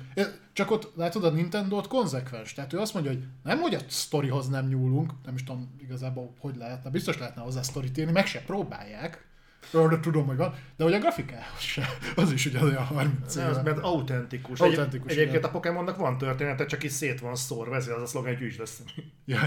Csak 0.53 0.71
ott, 0.71 0.91
látod, 0.95 1.23
a 1.23 1.29
Nintendo 1.29 1.77
ott 1.77 1.87
konzekvens, 1.87 2.53
tehát 2.53 2.73
ő 2.73 2.79
azt 2.79 2.93
mondja, 2.93 3.11
hogy 3.11 3.23
nem, 3.43 3.59
hogy 3.59 3.73
a 3.73 3.79
sztorihoz 3.87 4.47
nem 4.47 4.67
nyúlunk, 4.67 5.11
nem 5.25 5.35
is 5.35 5.43
tudom 5.43 5.75
igazából, 5.81 6.33
hogy 6.39 6.55
lehetne, 6.55 6.89
biztos 6.89 7.17
lehetne 7.17 7.41
hozzá 7.41 7.61
sztorit 7.61 7.97
írni, 7.97 8.11
meg 8.11 8.25
se 8.25 8.41
próbálják, 8.41 9.25
de 9.71 9.99
tudom, 9.99 10.25
hogy 10.25 10.37
van, 10.37 10.53
de 10.77 10.83
hogy 10.83 10.93
a 10.93 10.99
grafikához 10.99 11.59
se, 11.59 11.87
az 12.15 12.31
is 12.31 12.45
ugye 12.45 12.63
olyan 12.63 12.83
30 12.83 13.35
éve. 13.35 13.47
Az, 13.47 13.61
mert 13.63 13.79
autentikus. 13.79 14.59
autentikus 14.59 15.11
Egy, 15.11 15.17
egyébként 15.17 15.45
a 15.45 15.49
Pokémonnak 15.49 15.97
van 15.97 16.17
története, 16.17 16.65
csak 16.65 16.83
is 16.83 16.91
szét 16.91 17.19
van 17.19 17.35
szórva, 17.35 17.75
ezért 17.75 17.95
az 17.95 18.01
a 18.01 18.05
szlogen, 18.05 18.31
hogy 18.31 18.41
gyűjts 18.41 18.57
lesz. 18.57 18.81
Ja, 19.25 19.39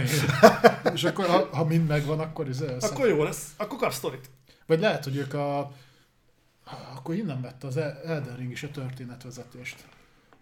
És 0.95 1.05
akkor, 1.05 1.27
ha, 1.27 1.49
ha 1.53 1.65
mind 1.65 1.87
megvan, 1.87 2.21
akkor 2.21 2.49
ez 2.49 2.61
Akkor 2.61 3.09
jó 3.09 3.23
lesz, 3.23 3.53
akkor 3.57 3.79
kapsz 3.79 3.97
sztorit. 3.97 4.31
Vagy 4.67 4.81
lehet, 4.81 5.05
hogy 5.05 5.17
ők 5.17 5.35
a... 5.35 5.73
Akkor 6.95 7.15
innen 7.15 7.41
vette 7.41 7.67
az 7.67 7.77
Elden 7.77 8.37
Ring 8.37 8.51
is 8.51 8.63
a 8.63 8.71
történetvezetést. 8.71 9.85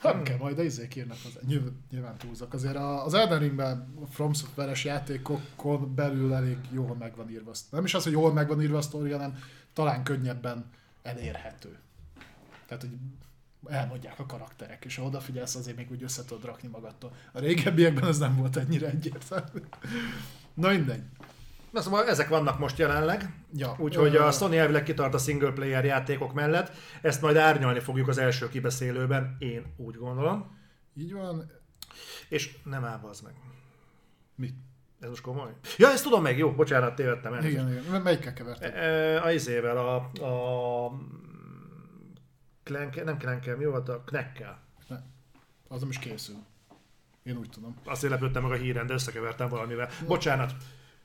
Nem 0.02 0.14
hmm. 0.14 0.22
kell, 0.22 0.36
majd 0.36 0.58
a 0.58 0.62
izék 0.62 0.96
írnak 0.96 1.16
hozzá. 1.22 1.40
Nyilván, 1.46 1.84
nyilván 1.90 2.16
túlzok. 2.16 2.52
Azért 2.52 2.76
az 2.76 3.14
Elden 3.14 3.38
Ringben 3.38 3.94
a 4.02 4.06
From 4.06 4.32
Software-es 4.32 4.84
játékokon 4.84 5.94
belül 5.94 6.34
elég 6.34 6.58
jól 6.70 6.96
meg 6.98 7.16
van 7.16 7.30
írva. 7.30 7.52
Nem 7.70 7.84
is 7.84 7.94
az, 7.94 8.02
hogy 8.02 8.12
jól 8.12 8.32
meg 8.32 8.48
van 8.48 8.62
írva 8.62 8.76
a 8.76 8.82
sztori, 8.82 9.10
hanem 9.10 9.38
talán 9.76 10.02
könnyebben 10.02 10.70
elérhető. 11.02 11.78
Tehát, 12.66 12.82
hogy 12.82 12.96
elmondják 13.66 14.18
a 14.18 14.26
karakterek, 14.26 14.84
és 14.84 14.96
ha 14.96 15.02
odafigyelsz, 15.02 15.54
azért 15.54 15.76
még 15.76 15.90
úgy 15.90 16.02
össze 16.02 16.24
tudod 16.24 16.44
rakni 16.44 16.68
magadtól. 16.68 17.12
A 17.32 17.38
régebbiekben 17.38 18.08
ez 18.08 18.18
nem 18.18 18.36
volt 18.36 18.56
ennyire 18.56 18.88
egyértelmű. 18.88 19.60
Na 20.54 20.68
mindegy. 20.68 21.02
Na 21.70 21.80
szóval 21.80 22.08
ezek 22.08 22.28
vannak 22.28 22.58
most 22.58 22.78
jelenleg, 22.78 23.34
ja, 23.52 23.76
úgyhogy 23.78 24.16
a 24.16 24.30
Sony 24.30 24.56
elvileg 24.56 24.82
kitart 24.82 25.14
a 25.14 25.18
single 25.18 25.52
player 25.52 25.84
játékok 25.84 26.32
mellett, 26.32 26.76
ezt 27.02 27.22
majd 27.22 27.36
árnyalni 27.36 27.80
fogjuk 27.80 28.08
az 28.08 28.18
első 28.18 28.48
kibeszélőben, 28.48 29.36
én 29.38 29.74
úgy 29.76 29.96
gondolom. 29.96 30.58
Így 30.94 31.12
van. 31.12 31.50
És 32.28 32.58
nem 32.64 32.84
áll 32.84 33.00
az 33.02 33.20
meg. 33.20 33.34
Mit? 34.34 34.54
Ez 35.06 35.12
most 35.12 35.22
komoly? 35.22 35.50
Ja, 35.76 35.90
ezt 35.90 36.02
tudom 36.02 36.22
meg, 36.22 36.38
jó, 36.38 36.52
bocsánat, 36.52 36.94
tévedtem 36.94 37.32
el. 37.32 37.44
Igen, 37.44 37.70
igen. 37.70 38.02
Melyikkel 38.02 38.32
keverted? 38.32 38.74
E, 38.74 39.22
a 39.22 39.32
izével, 39.32 39.76
a, 39.76 39.96
a 40.24 40.92
Klenke, 42.62 43.04
nem 43.04 43.18
Klenke, 43.18 43.56
mi 43.56 43.64
volt 43.64 43.88
a 43.88 44.02
Knekkel. 44.04 44.60
Ne. 44.88 44.96
Az 45.68 45.80
nem 45.80 45.90
is 45.90 45.98
készül. 45.98 46.36
Én 47.22 47.36
úgy 47.36 47.48
tudom. 47.50 47.76
Azt 47.84 48.02
lepődtem 48.02 48.42
meg 48.42 48.50
a 48.50 48.62
híren, 48.62 48.86
de 48.86 48.92
összekevertem 48.92 49.48
valamivel. 49.48 49.88
Bocsánat. 50.06 50.52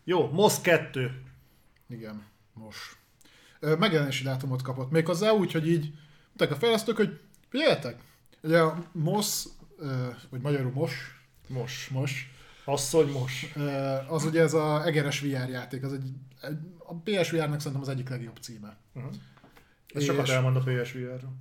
Jó, 0.04 0.30
MOSZ 0.30 0.62
2. 0.62 1.24
Igen, 1.90 2.26
most. 2.54 2.98
Megjelenési 3.60 4.24
dátumot 4.24 4.62
kapott. 4.62 4.92
Méghozzá 4.92 5.32
úgy, 5.32 5.52
hogy 5.52 5.68
így 5.68 5.94
mondták 6.28 6.52
a 6.52 6.56
fejlesztők, 6.60 6.96
hogy 6.96 7.20
figyeljetek, 7.50 8.02
ugye 8.44 8.60
a 8.60 8.86
MOSZ, 8.92 9.48
vagy 10.30 10.42
magyarul 10.42 10.72
MOS, 10.72 11.22
Mos. 11.48 11.88
MOS, 11.88 12.31
Asszony 12.66 13.12
mos. 13.12 13.52
ö, 13.56 13.70
az 14.08 14.26
ugye 14.26 14.42
ez 14.42 14.54
a 14.54 14.86
egeres 14.86 15.20
VR 15.20 15.50
játék, 15.50 15.84
az 15.84 15.94
egy, 15.94 16.10
egy 16.42 16.58
a 16.78 16.94
PSVR-nak 16.96 17.58
szerintem 17.60 17.82
az 17.82 17.90
egyik 17.90 18.10
legjobb 18.10 18.38
címe. 18.42 18.78
Uh-huh. 18.94 19.12
Ez 19.94 20.04
sokat 20.04 20.28
És- 20.28 20.34
elmond 20.34 20.56
a 20.56 20.60
PSVR-ről. 20.60 21.34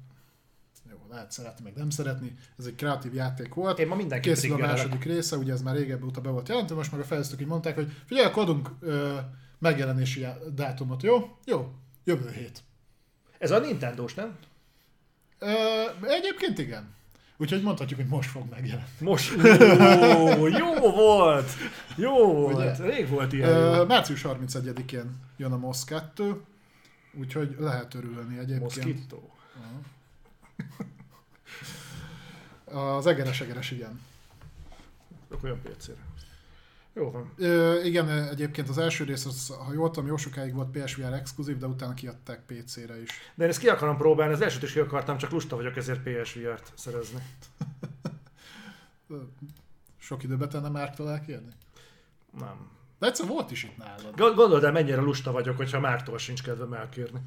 Jó, 0.90 0.96
lehet 1.10 1.30
szeretni, 1.32 1.64
meg 1.64 1.74
nem 1.74 1.90
szeretni. 1.90 2.34
Ez 2.58 2.66
egy 2.66 2.74
kreatív 2.74 3.14
játék 3.14 3.54
volt. 3.54 3.78
Én 3.78 3.86
ma 3.86 3.94
mindenkit 3.94 4.32
Készül 4.32 4.52
a 4.52 4.56
második 4.56 5.04
része, 5.04 5.36
ugye 5.36 5.52
ez 5.52 5.62
már 5.62 5.76
régebben 5.76 6.08
óta 6.08 6.20
be 6.20 6.30
volt 6.30 6.48
jelentő, 6.48 6.74
most 6.74 6.90
meg 6.92 7.00
a 7.00 7.04
fejlesztők 7.04 7.40
így 7.40 7.46
mondták, 7.46 7.74
hogy 7.74 7.92
figyelj, 8.06 8.26
akkor 8.26 8.42
adunk 8.42 8.70
ö, 8.80 9.18
megjelenési 9.58 10.26
dátumot, 10.54 11.02
jó? 11.02 11.36
Jó, 11.44 11.72
jövő 12.04 12.30
hét. 12.30 12.62
Ez 13.38 13.50
a 13.50 13.58
Nintendo-s, 13.58 14.14
nem? 14.14 14.36
Ö, 15.38 15.48
egyébként 16.02 16.58
igen. 16.58 16.94
Úgyhogy 17.41 17.62
mondhatjuk, 17.62 18.01
hogy 18.01 18.09
most 18.09 18.30
fog 18.30 18.49
megjelenni. 18.51 18.88
Most. 18.99 19.32
Ó, 20.38 20.47
jó 20.47 20.74
volt! 20.74 21.51
Jó 21.97 22.32
volt! 22.32 22.78
Ugye? 22.78 22.91
Rég 22.91 23.09
volt 23.09 23.32
ilyen 23.32 23.49
Ö, 23.49 23.84
március 23.84 24.22
31-én 24.24 25.11
jön 25.36 25.53
a 25.53 25.57
MOSZ 25.57 25.84
2, 25.84 26.43
úgyhogy 27.12 27.57
lehet 27.59 27.95
örülni 27.95 28.38
egyébként. 28.38 28.61
Moszkító. 28.61 29.30
Az 32.99 33.07
egeres-egeres, 33.07 33.70
igen. 33.70 34.01
Akkor 35.30 35.45
olyan 35.45 35.61
PC-re. 35.62 36.09
Jó 37.01 37.11
van. 37.11 37.32
Ö, 37.36 37.82
igen, 37.82 38.09
egyébként 38.11 38.68
az 38.68 38.78
első 38.78 39.05
rész, 39.05 39.24
az, 39.26 39.48
ha 39.66 39.72
jól 39.72 39.90
tudom, 39.90 40.09
jó 40.09 40.16
sokáig 40.16 40.55
volt 40.55 40.70
PSVR 40.78 41.12
exkluzív, 41.12 41.57
de 41.59 41.66
utána 41.66 41.94
kiadták 41.94 42.42
PC-re 42.46 43.01
is. 43.03 43.11
De 43.34 43.44
én 43.44 43.51
ezt 43.51 43.59
ki 43.59 43.68
akarom 43.68 43.96
próbálni, 43.96 44.32
az 44.32 44.40
elsőt 44.40 44.62
is 44.62 44.72
ki 44.72 44.78
akartam, 44.78 45.16
csak 45.16 45.30
lusta 45.30 45.57
vagyok 45.57 45.76
ezért 45.76 46.01
PSVR-t 46.03 46.72
szerezni. 46.76 47.22
Sok 49.98 50.22
időbe 50.22 50.46
tenne 50.46 50.68
Márktól 50.68 51.11
elkérni? 51.11 51.53
Nem. 52.38 52.70
De 52.98 53.07
egyszer 53.07 53.26
volt 53.26 53.51
is 53.51 53.62
itt 53.64 53.76
nálad. 53.76 54.16
Gond- 54.16 54.34
Gondold 54.34 54.64
el, 54.64 54.72
mennyire 54.72 55.01
lusta 55.01 55.32
vagyok, 55.32 55.57
hogyha 55.57 55.80
Mártól 55.80 56.18
sincs 56.18 56.42
kedvem 56.42 56.72
elkérni. 56.72 57.20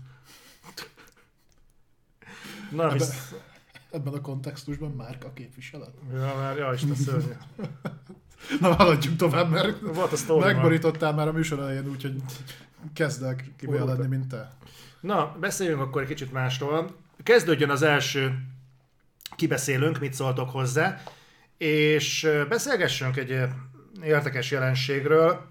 Na, 2.71 2.83
Ebbe- 2.83 2.93
visz... 2.93 3.33
Ebben 3.91 4.13
a 4.13 4.21
kontextusban 4.21 4.91
Márka 4.91 5.33
képviselet. 5.33 5.93
Ja, 6.11 6.35
már, 6.35 6.57
ja, 6.57 6.73
Isten 6.73 6.95
szörnyű. 6.95 7.33
Na, 8.59 8.73
haladjunk 8.73 9.17
tovább, 9.17 9.49
mert 9.49 9.79
Volt 9.81 10.29
a 10.29 10.37
megborítottál 10.37 11.13
már 11.13 11.27
a 11.27 11.31
műsor 11.31 11.59
elején, 11.59 11.89
úgyhogy 11.89 12.15
kezdek 12.93 13.51
olyan 13.67 13.87
lenni, 13.87 14.07
mint 14.07 14.27
te. 14.27 14.51
Na, 15.01 15.35
beszéljünk 15.39 15.81
akkor 15.81 16.01
egy 16.01 16.07
kicsit 16.07 16.31
másról. 16.31 16.95
Kezdődjön 17.23 17.69
az 17.69 17.81
első 17.81 18.39
kibeszélünk, 19.35 19.99
mit 19.99 20.13
szóltok 20.13 20.49
hozzá, 20.49 21.01
és 21.57 22.29
beszélgessünk 22.49 23.17
egy 23.17 23.39
érdekes 24.03 24.51
jelenségről, 24.51 25.47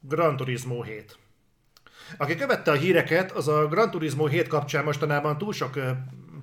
Gran 0.00 0.36
Turismo 0.36 0.82
7. 0.82 1.18
Aki 2.16 2.34
követte 2.34 2.70
a 2.70 2.74
híreket, 2.74 3.32
az 3.32 3.48
a 3.48 3.66
Gran 3.66 3.90
Turismo 3.90 4.26
7 4.26 4.46
kapcsán 4.48 4.84
mostanában 4.84 5.38
túl 5.38 5.52
sok 5.52 5.78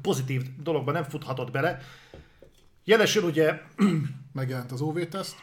pozitív 0.01 0.41
dologban 0.57 0.93
nem 0.93 1.03
futhatott 1.03 1.51
bele. 1.51 1.80
Jelesül 2.84 3.23
ugye 3.23 3.61
Megjelent 4.34 4.71
az 4.71 4.82
OV-teszt. 4.82 5.36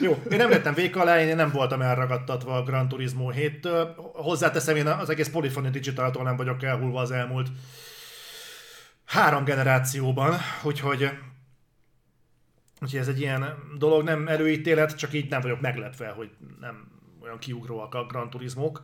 Jó, 0.00 0.22
én 0.30 0.38
nem 0.38 0.50
lettem 0.50 0.74
véka 0.74 1.00
alá, 1.00 1.20
én 1.20 1.36
nem 1.36 1.50
voltam 1.50 1.82
elragadtatva 1.82 2.56
a 2.56 2.62
Gran 2.62 2.88
Turismo 2.88 3.30
7-től. 3.34 3.88
Hozzáteszem, 3.96 4.76
én 4.76 4.86
az 4.86 5.10
egész 5.10 5.28
Polyphony 5.28 5.70
Digital-tól 5.70 6.22
nem 6.22 6.36
vagyok 6.36 6.62
elhullva 6.62 7.00
az 7.00 7.10
elmúlt 7.10 7.48
három 9.04 9.44
generációban, 9.44 10.34
úgyhogy, 10.62 11.10
úgyhogy 12.80 13.00
ez 13.00 13.08
egy 13.08 13.20
ilyen 13.20 13.54
dolog, 13.78 14.02
nem 14.02 14.28
előítélet, 14.28 14.96
csak 14.96 15.12
így 15.12 15.30
nem 15.30 15.40
vagyok 15.40 15.60
meglepve, 15.60 16.08
hogy 16.08 16.30
nem 16.60 16.88
olyan 17.22 17.38
kiugróak 17.38 17.94
a 17.94 18.04
Gran 18.04 18.30
Turismók. 18.30 18.82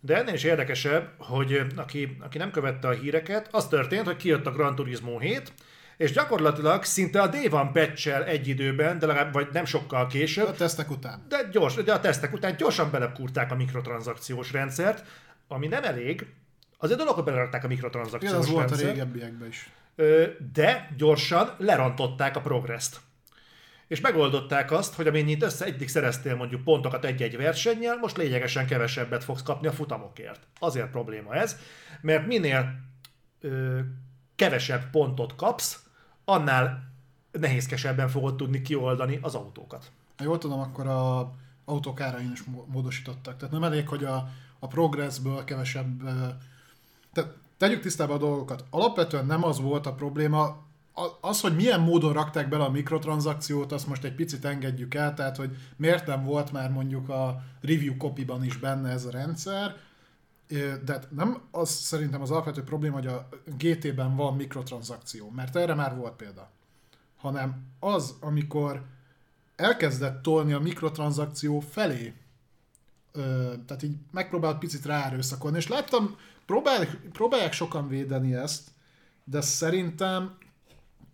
De 0.00 0.16
ennél 0.16 0.34
is 0.34 0.44
érdekesebb, 0.44 1.08
hogy 1.18 1.66
aki, 1.76 2.16
aki 2.20 2.38
nem 2.38 2.50
követte 2.50 2.88
a 2.88 2.92
híreket, 2.92 3.48
az 3.50 3.68
történt, 3.68 4.06
hogy 4.06 4.16
kijött 4.16 4.46
a 4.46 4.52
Gran 4.52 4.74
Turismo 4.74 5.18
7, 5.18 5.52
és 6.00 6.12
gyakorlatilag 6.12 6.84
szinte 6.84 7.20
a 7.20 7.26
Day 7.26 7.48
One 7.50 7.70
patch 7.72 8.28
egy 8.28 8.48
időben, 8.48 8.98
de 8.98 9.06
legalább, 9.06 9.32
vagy 9.32 9.48
nem 9.52 9.64
sokkal 9.64 10.06
később, 10.06 10.46
A 10.46 10.52
tesztek 10.52 10.90
után. 10.90 11.26
de, 11.28 11.48
gyors, 11.52 11.74
de 11.74 11.92
a 11.92 12.00
tesztek 12.00 12.32
után 12.32 12.56
gyorsan 12.56 12.90
belepkúrták 12.90 13.52
a 13.52 13.54
mikrotranszakciós 13.54 14.52
rendszert, 14.52 15.04
ami 15.48 15.66
nem 15.66 15.84
elég, 15.84 16.26
azért 16.78 16.98
dolog, 16.98 17.14
hogy 17.14 17.24
belerakták 17.24 17.64
a 17.64 17.66
mikrotranszakciós 17.66 18.32
az 18.32 18.48
volt 18.48 18.64
a 18.64 18.68
rendszert, 18.68 18.90
régebbiekben 18.92 19.48
is. 19.48 19.70
de 20.52 20.90
gyorsan 20.96 21.54
lerontották 21.58 22.36
a 22.36 22.40
progresszt. 22.40 23.00
És 23.86 24.00
megoldották 24.00 24.70
azt, 24.72 24.94
hogy 24.94 25.06
amennyit 25.06 25.42
össze 25.42 25.64
eddig 25.64 25.88
szereztél 25.88 26.36
mondjuk 26.36 26.64
pontokat 26.64 27.04
egy-egy 27.04 27.36
versennyel, 27.36 27.96
most 27.96 28.16
lényegesen 28.16 28.66
kevesebbet 28.66 29.24
fogsz 29.24 29.42
kapni 29.42 29.66
a 29.66 29.72
futamokért. 29.72 30.40
Azért 30.58 30.90
probléma 30.90 31.34
ez, 31.34 31.56
mert 32.00 32.26
minél 32.26 32.74
ö, 33.40 33.78
kevesebb 34.36 34.90
pontot 34.90 35.36
kapsz, 35.36 35.88
annál 36.30 36.88
nehézkesebben 37.32 38.08
fogod 38.08 38.36
tudni 38.36 38.62
kioldani 38.62 39.18
az 39.22 39.34
autókat. 39.34 39.90
Ha 40.16 40.24
jól 40.24 40.38
tudom, 40.38 40.60
akkor 40.60 40.86
a 40.86 41.32
autók 41.64 42.00
árain 42.00 42.30
is 42.32 42.42
módosítottak. 42.66 43.36
Tehát 43.36 43.52
nem 43.52 43.64
elég, 43.64 43.88
hogy 43.88 44.04
a, 44.04 44.28
a 44.58 44.66
progressből 44.66 45.44
kevesebb... 45.44 46.02
Tehát 47.12 47.34
tegyük 47.56 47.80
tisztába 47.80 48.14
a 48.14 48.18
dolgokat. 48.18 48.64
Alapvetően 48.70 49.26
nem 49.26 49.44
az 49.44 49.60
volt 49.60 49.86
a 49.86 49.94
probléma, 49.94 50.56
az, 51.20 51.40
hogy 51.40 51.54
milyen 51.54 51.80
módon 51.80 52.12
rakták 52.12 52.48
bele 52.48 52.64
a 52.64 52.70
mikrotranszakciót, 52.70 53.72
azt 53.72 53.86
most 53.86 54.04
egy 54.04 54.14
picit 54.14 54.44
engedjük 54.44 54.94
el, 54.94 55.14
tehát 55.14 55.36
hogy 55.36 55.56
miért 55.76 56.06
nem 56.06 56.24
volt 56.24 56.52
már 56.52 56.70
mondjuk 56.70 57.08
a 57.08 57.42
review 57.60 57.96
copy-ban 57.96 58.44
is 58.44 58.56
benne 58.56 58.90
ez 58.90 59.04
a 59.04 59.10
rendszer, 59.10 59.76
de 60.84 60.92
hát 60.92 61.10
nem 61.10 61.42
az 61.50 61.70
szerintem 61.70 62.22
az 62.22 62.30
alapvető 62.30 62.62
probléma, 62.62 62.94
hogy 62.94 63.06
a 63.06 63.28
GT-ben 63.44 64.16
van 64.16 64.36
mikrotranszakció, 64.36 65.30
mert 65.30 65.56
erre 65.56 65.74
már 65.74 65.96
volt 65.96 66.12
példa, 66.16 66.50
hanem 67.16 67.64
az, 67.80 68.14
amikor 68.20 68.84
elkezdett 69.56 70.22
tolni 70.22 70.52
a 70.52 70.58
mikrotranszakció 70.58 71.60
felé, 71.60 72.14
tehát 73.66 73.82
így 73.82 73.96
megpróbált 74.10 74.58
picit 74.58 74.84
ráerőszakolni, 74.84 75.56
és 75.56 75.68
láttam, 75.68 76.16
próbálják, 76.46 76.96
próbálják 77.12 77.52
sokan 77.52 77.88
védeni 77.88 78.34
ezt, 78.34 78.70
de 79.24 79.40
szerintem 79.40 80.36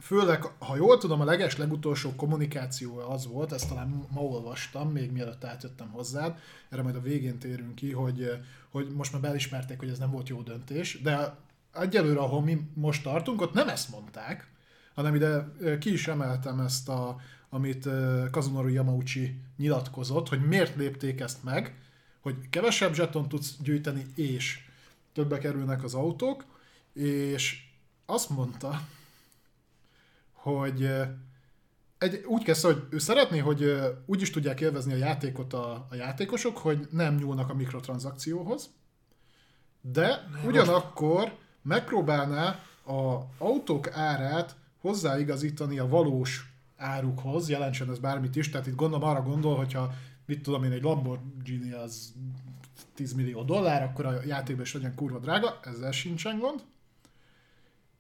főleg, 0.01 0.43
ha 0.59 0.77
jól 0.77 0.99
tudom, 0.99 1.21
a 1.21 1.25
leges 1.25 1.57
legutolsó 1.57 2.15
kommunikáció 2.15 2.99
az 2.99 3.27
volt, 3.27 3.53
ezt 3.53 3.69
talán 3.69 4.07
ma 4.11 4.21
olvastam, 4.21 4.91
még 4.91 5.13
mielőtt 5.13 5.45
átjöttem 5.45 5.91
hozzád, 5.91 6.39
erre 6.69 6.83
majd 6.83 6.97
a 6.97 7.01
végén 7.01 7.39
térünk 7.39 7.75
ki, 7.75 7.93
hogy, 7.93 8.31
hogy 8.71 8.89
most 8.95 9.13
már 9.13 9.21
belismerték, 9.21 9.79
hogy 9.79 9.89
ez 9.89 9.99
nem 9.99 10.11
volt 10.11 10.29
jó 10.29 10.43
döntés, 10.43 11.03
de 11.03 11.37
egyelőre, 11.73 12.19
ahol 12.19 12.43
mi 12.43 12.61
most 12.75 13.03
tartunk, 13.03 13.41
ott 13.41 13.53
nem 13.53 13.69
ezt 13.69 13.91
mondták, 13.91 14.51
hanem 14.95 15.15
ide 15.15 15.53
ki 15.79 15.93
is 15.93 16.09
emeltem 16.09 16.61
ezt, 16.61 16.89
a, 16.89 17.17
amit 17.49 17.89
Kazunori 18.31 18.73
Yamauchi 18.73 19.41
nyilatkozott, 19.57 20.29
hogy 20.29 20.47
miért 20.47 20.77
lépték 20.77 21.21
ezt 21.21 21.45
meg, 21.45 21.75
hogy 22.21 22.35
kevesebb 22.51 22.95
zseton 22.95 23.29
tudsz 23.29 23.57
gyűjteni, 23.63 24.07
és 24.15 24.65
többe 25.13 25.39
kerülnek 25.39 25.85
az 25.85 25.95
autók, 25.95 26.45
és 26.93 27.65
azt 28.07 28.31
mondta, 28.31 28.81
hogy 30.47 30.91
egy, 31.99 32.25
úgy 32.27 32.45
kezd, 32.45 32.65
hogy 32.65 32.83
ő 32.91 32.99
szeretné, 32.99 33.39
hogy 33.39 33.81
úgy 34.07 34.21
is 34.21 34.31
tudják 34.31 34.61
élvezni 34.61 34.93
a 34.93 34.97
játékot 34.97 35.53
a, 35.53 35.87
a 35.91 35.95
játékosok, 35.95 36.59
hogy 36.59 36.89
nem 36.91 37.15
nyúlnak 37.15 37.51
a 37.51 37.55
mikrotranszakcióhoz, 37.55 38.71
de 39.81 40.29
ugyanakkor 40.47 41.33
megpróbálná 41.63 42.61
a 42.87 43.27
autók 43.39 43.91
árát 43.93 44.57
hozzáigazítani 44.81 45.79
a 45.79 45.89
valós 45.89 46.53
árukhoz, 46.77 47.49
jelentsen 47.49 47.91
ez 47.91 47.99
bármit 47.99 48.37
is, 48.37 48.51
tehát 48.51 48.67
itt 48.67 48.75
gondolom 48.75 49.09
arra 49.09 49.23
gondol, 49.23 49.57
hogyha 49.57 49.93
mit 50.27 50.43
tudom 50.43 50.65
én, 50.65 50.73
egy 50.73 50.83
Lamborghini 50.83 51.73
az 51.73 52.13
10 52.95 53.13
millió 53.13 53.43
dollár, 53.43 53.83
akkor 53.83 54.07
a 54.07 54.21
játékban 54.27 54.65
is 54.65 54.75
legyen 54.75 54.95
kurva 54.95 55.19
drága, 55.19 55.61
ezzel 55.63 55.93
sincsen 55.93 56.39
gond. 56.39 56.63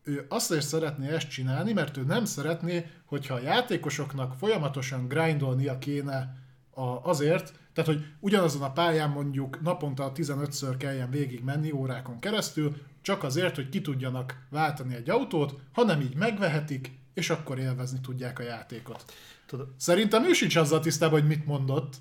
Ő 0.06 0.26
is 0.56 0.64
szeretné 0.64 1.08
ezt 1.08 1.28
csinálni, 1.28 1.72
mert 1.72 1.96
ő 1.96 2.02
nem 2.02 2.24
szeretné, 2.24 2.90
hogyha 3.04 3.34
a 3.34 3.40
játékosoknak 3.40 4.34
folyamatosan 4.34 5.08
grindolnia 5.08 5.78
kéne 5.78 6.36
a, 6.70 6.82
azért, 6.82 7.52
tehát, 7.72 7.90
hogy 7.90 8.06
ugyanazon 8.20 8.62
a 8.62 8.72
pályán 8.72 9.10
mondjuk 9.10 9.60
naponta 9.60 10.12
15-ször 10.14 10.74
kelljen 10.78 11.10
végig 11.10 11.44
menni 11.44 11.72
órákon 11.72 12.18
keresztül, 12.18 12.76
csak 13.02 13.22
azért, 13.22 13.54
hogy 13.54 13.68
ki 13.68 13.80
tudjanak 13.80 14.46
váltani 14.50 14.94
egy 14.94 15.10
autót, 15.10 15.60
hanem 15.72 16.00
így 16.00 16.16
megvehetik, 16.16 16.98
és 17.14 17.30
akkor 17.30 17.58
élvezni 17.58 18.00
tudják 18.00 18.38
a 18.38 18.42
játékot. 18.42 19.12
Tudod, 19.46 19.68
Szerintem 19.76 20.24
ő 20.24 20.32
sincs 20.32 20.56
azzal 20.56 20.80
tisztában, 20.80 21.20
hogy 21.20 21.28
mit 21.28 21.46
mondott. 21.46 21.94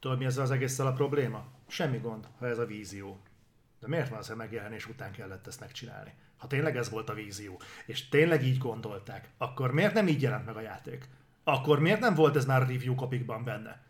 Tudod, 0.00 0.18
mi 0.18 0.24
ezzel 0.24 0.42
az 0.42 0.50
egésszel 0.50 0.86
a 0.86 0.92
probléma? 0.92 1.44
Semmi 1.66 1.98
gond, 1.98 2.28
ha 2.38 2.46
ez 2.46 2.58
a 2.58 2.66
vízió. 2.66 3.20
De 3.80 3.88
miért 3.88 4.08
van 4.08 4.18
az, 4.18 4.26
hogy 4.26 4.36
megjelenés 4.36 4.88
után 4.88 5.12
kellett 5.12 5.46
ezt 5.46 5.60
megcsinálni? 5.60 6.12
Ha 6.42 6.48
tényleg 6.48 6.76
ez 6.76 6.90
volt 6.90 7.08
a 7.08 7.14
vízió, 7.14 7.60
és 7.86 8.08
tényleg 8.08 8.44
így 8.44 8.58
gondolták, 8.58 9.28
akkor 9.38 9.72
miért 9.72 9.94
nem 9.94 10.08
így 10.08 10.22
jelent 10.22 10.46
meg 10.46 10.56
a 10.56 10.60
játék? 10.60 11.08
Akkor 11.44 11.80
miért 11.80 12.00
nem 12.00 12.14
volt 12.14 12.36
ez 12.36 12.44
már 12.44 12.62
a 12.62 12.66
review 12.66 12.94
kopikban 12.94 13.44
benne? 13.44 13.80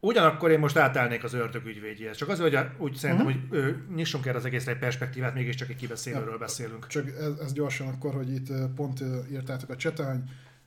Ugyanakkor 0.00 0.50
én 0.50 0.58
most 0.58 0.76
átállnék 0.76 1.24
az 1.24 1.32
ördög 1.32 1.66
ügyvédjéhez. 1.66 2.16
Csak 2.16 2.28
azért, 2.28 2.54
hogy 2.54 2.68
úgy 2.78 2.94
szerintem, 2.94 3.26
uh-huh. 3.26 3.48
hogy 3.48 3.58
ö, 3.58 3.70
nyissunk 3.94 4.26
erre 4.26 4.38
az 4.38 4.44
egészre 4.44 4.72
egy 4.72 4.78
perspektívát, 4.78 5.34
mégiscsak 5.34 5.68
egy 5.68 5.76
kibeszélőről 5.76 6.32
ja, 6.32 6.38
beszélünk. 6.38 6.86
Csak 6.86 7.08
ez, 7.08 7.38
ez, 7.38 7.52
gyorsan 7.52 7.88
akkor, 7.88 8.14
hogy 8.14 8.32
itt 8.32 8.48
pont 8.74 9.00
írtátok 9.30 9.70
a 9.70 9.76
cseten, 9.76 10.06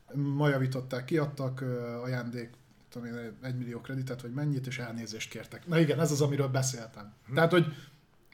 hogy 0.06 0.24
ma 0.24 0.50
javították, 0.50 1.06
kiadtak 1.06 1.64
ajándék, 2.04 2.50
tudom 2.90 3.08
én, 3.08 3.38
egy 3.42 3.58
millió 3.58 3.82
kreditet, 3.82 4.22
vagy 4.22 4.34
mennyit, 4.34 4.68
és 4.68 4.78
elnézést 4.78 5.30
kértek. 5.30 5.68
Na 5.68 5.80
igen, 5.80 6.00
ez 6.00 6.12
az, 6.12 6.22
amiről 6.22 6.48
beszéltem. 6.48 7.14
Uh-huh. 7.22 7.36
Tehát, 7.36 7.52
hogy 7.52 7.66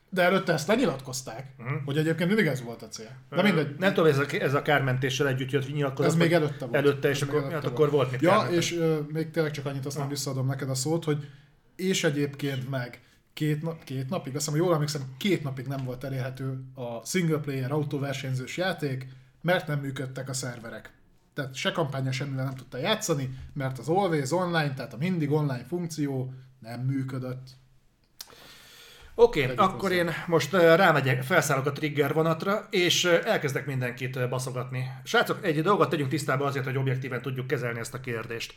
de 0.09 0.21
előtte 0.21 0.53
ezt 0.53 0.67
lenyilatkozták, 0.67 1.53
uh-huh. 1.59 1.83
hogy 1.85 1.97
egyébként 1.97 2.27
mindig 2.29 2.47
ez 2.47 2.63
volt 2.63 2.81
a 2.81 2.87
cél. 2.87 3.09
De 3.29 3.41
mindegy. 3.41 3.75
Nem 3.77 3.93
tudom, 3.93 4.09
ez 4.09 4.17
a, 4.17 4.25
ez 4.39 4.53
a 4.53 4.61
kármentéssel 4.61 5.27
együtt 5.27 5.51
jött 5.51 5.73
nyilatkozat. 5.73 6.11
Ez 6.11 6.17
még 6.17 6.33
előtte 6.33 6.65
volt. 6.65 6.75
Előtte, 6.75 7.09
és 7.09 7.21
akkor, 7.21 7.51
hát 7.51 7.65
akkor 7.65 7.91
volt 7.91 8.11
mit 8.11 8.21
Ja, 8.21 8.47
és 8.51 8.71
uh, 8.71 8.97
még 9.11 9.31
tényleg 9.31 9.51
csak 9.51 9.65
annyit, 9.65 9.85
aztán 9.85 10.09
visszaadom 10.09 10.47
neked 10.47 10.69
a 10.69 10.75
szót, 10.75 11.03
hogy 11.03 11.27
és 11.75 12.03
egyébként 12.03 12.69
meg 12.69 13.01
két, 13.33 13.61
nap, 13.61 13.83
két 13.83 14.09
napig, 14.09 14.35
azt 14.35 14.45
hiszem, 14.45 14.59
jól 14.59 14.73
emlékszem, 14.73 15.01
két 15.17 15.43
napig 15.43 15.67
nem 15.67 15.83
volt 15.85 16.03
elérhető 16.03 16.63
a 16.73 17.05
single 17.05 17.37
player 17.37 17.71
autóversenyzős 17.71 18.57
játék, 18.57 19.07
mert 19.41 19.67
nem 19.67 19.79
működtek 19.79 20.29
a 20.29 20.33
szerverek. 20.33 20.91
Tehát 21.33 21.55
se 21.55 21.71
kampánya 21.71 22.11
semmivel 22.11 22.45
nem 22.45 22.55
tudta 22.55 22.77
játszani, 22.77 23.29
mert 23.53 23.79
az 23.79 23.89
Always 23.89 24.31
Online, 24.31 24.73
tehát 24.73 24.93
a 24.93 24.97
mindig 24.97 25.31
online 25.31 25.65
funkció 25.67 26.33
nem 26.59 26.79
működött. 26.79 27.47
Oké, 29.19 29.43
okay, 29.43 29.55
akkor 29.55 29.91
én 29.91 30.11
most 30.27 30.51
rámegyek, 30.51 31.23
felszállok 31.23 31.65
a 31.65 31.71
trigger 31.71 32.13
vonatra, 32.13 32.67
és 32.69 33.03
elkezdek 33.05 33.65
mindenkit 33.65 34.29
baszogatni. 34.29 34.91
Srácok, 35.03 35.45
egy 35.45 35.61
dolgot 35.61 35.89
tegyünk 35.89 36.09
tisztába 36.09 36.45
azért, 36.45 36.65
hogy 36.65 36.77
objektíven 36.77 37.21
tudjuk 37.21 37.47
kezelni 37.47 37.79
ezt 37.79 37.93
a 37.93 37.99
kérdést. 37.99 38.53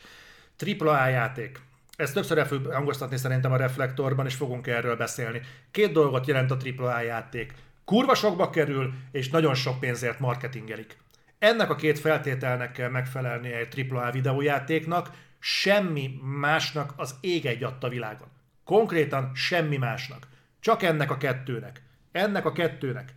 Tripla 0.57 1.01
A 1.01 1.09
játék. 1.09 1.61
Ezt 1.97 2.15
többször 2.15 2.39
el 2.39 2.47
fogjuk 2.47 2.73
hangoztatni 2.73 3.17
szerintem 3.17 3.53
a 3.53 3.57
reflektorban, 3.57 4.27
és 4.27 4.35
fogunk 4.35 4.67
erről 4.67 4.97
beszélni. 4.97 5.41
Két 5.71 5.93
dolgot 5.93 6.27
jelent 6.27 6.51
a 6.51 6.57
AAA 6.79 7.01
játék. 7.01 7.55
Kurva 7.85 8.15
sokba 8.15 8.51
kerül, 8.51 8.93
és 9.13 9.29
nagyon 9.31 9.55
sok 9.55 9.81
pénzért 9.81 10.21
marketingelik. 10.21 10.97
Ennek 11.39 11.71
a 11.71 11.77
két 11.77 11.99
feltételnek 11.99 12.73
kell 12.73 12.91
megfelelni 12.91 13.53
egy 13.53 13.87
AAA 13.91 14.11
videójátéknak, 14.11 15.11
semmi 15.39 16.11
másnak 16.41 16.93
az 16.97 17.15
ég 17.21 17.47
egy 17.47 17.65
adta 17.65 17.89
világon. 17.89 18.29
Konkrétan 18.65 19.31
semmi 19.35 19.77
másnak. 19.77 20.29
Csak 20.61 20.83
ennek 20.83 21.11
a 21.11 21.17
kettőnek. 21.17 21.83
Ennek 22.13 22.45
a 22.45 22.53
kettőnek. 22.53 23.15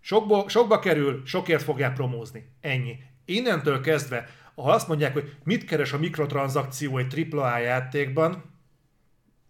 Sokba, 0.00 0.48
sokba 0.48 0.78
kerül, 0.78 1.22
sokért 1.24 1.62
fogják 1.62 1.92
promózni. 1.92 2.50
Ennyi. 2.60 2.96
Innentől 3.24 3.80
kezdve, 3.80 4.28
ha 4.54 4.70
azt 4.70 4.88
mondják, 4.88 5.12
hogy 5.12 5.36
mit 5.44 5.64
keres 5.64 5.92
a 5.92 5.98
mikrotranszakció 5.98 6.98
egy 6.98 7.26
AAA 7.30 7.58
játékban, 7.58 8.44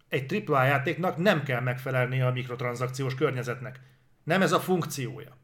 egy 0.09 0.43
AAA 0.47 0.65
játéknak 0.65 1.17
nem 1.17 1.43
kell 1.43 1.61
megfelelnie 1.61 2.27
a 2.27 2.33
mikrotranszakciós 2.33 3.15
környezetnek. 3.15 3.81
Nem 4.25 4.43
ez 4.43 4.53
a 4.53 4.61
funkciója. 4.61 5.37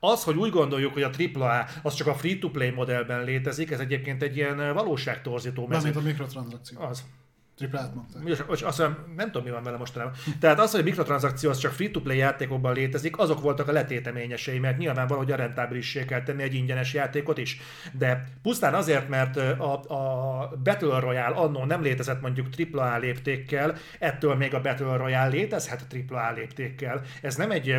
Az, 0.00 0.24
hogy 0.24 0.36
úgy 0.36 0.50
gondoljuk, 0.50 0.92
hogy 0.92 1.02
a 1.02 1.10
AAA 1.34 1.66
az 1.82 1.94
csak 1.94 2.06
a 2.06 2.14
free-to-play 2.14 2.70
modellben 2.70 3.24
létezik, 3.24 3.70
ez 3.70 3.80
egyébként 3.80 4.22
egy 4.22 4.36
ilyen 4.36 4.74
valóságtorzító 4.74 5.66
mező. 5.66 5.84
mint 5.84 5.96
a 5.96 6.00
mikrotranszakció. 6.00 6.80
Az. 6.80 7.04
Triplát 7.60 7.94
mondták. 7.94 8.22
És 8.50 8.62
azt 8.62 8.78
mondom, 8.78 8.96
nem 9.16 9.26
tudom, 9.26 9.42
mi 9.42 9.50
van 9.50 9.62
vele 9.62 9.76
mostanában. 9.76 10.14
Tehát 10.38 10.60
az, 10.60 10.70
hogy 10.70 10.80
a 10.80 10.82
mikrotranszakció 10.82 11.50
az 11.50 11.58
csak 11.58 11.72
free-to-play 11.72 12.16
játékokban 12.16 12.74
létezik, 12.74 13.18
azok 13.18 13.40
voltak 13.40 13.68
a 13.68 13.72
letéteményesei, 13.72 14.58
mert 14.58 14.78
nyilván 14.78 15.06
valahogy 15.06 15.32
a 15.32 15.36
rentábilissé 15.36 16.04
kell 16.04 16.22
tenni 16.22 16.42
egy 16.42 16.54
ingyenes 16.54 16.94
játékot 16.94 17.38
is. 17.38 17.60
De 17.92 18.24
pusztán 18.42 18.74
azért, 18.74 19.08
mert 19.08 19.36
a, 19.36 19.72
a 19.72 20.52
Battle 20.62 21.00
Royale 21.00 21.36
annó 21.36 21.64
nem 21.64 21.82
létezett 21.82 22.20
mondjuk 22.20 22.46
AAA 22.72 22.98
léptékkel, 22.98 23.74
ettől 23.98 24.34
még 24.34 24.54
a 24.54 24.60
Battle 24.60 24.96
Royale 24.96 25.28
létezhet 25.28 25.86
AAA 26.08 26.32
léptékkel. 26.32 27.02
Ez 27.22 27.36
nem 27.36 27.50
egy 27.50 27.76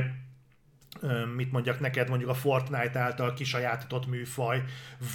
mit 1.35 1.51
mondjak 1.51 1.79
neked, 1.79 2.09
mondjuk 2.09 2.29
a 2.29 2.33
Fortnite 2.33 2.99
által 2.99 3.33
kisajátított 3.33 4.07
műfaj, 4.07 4.63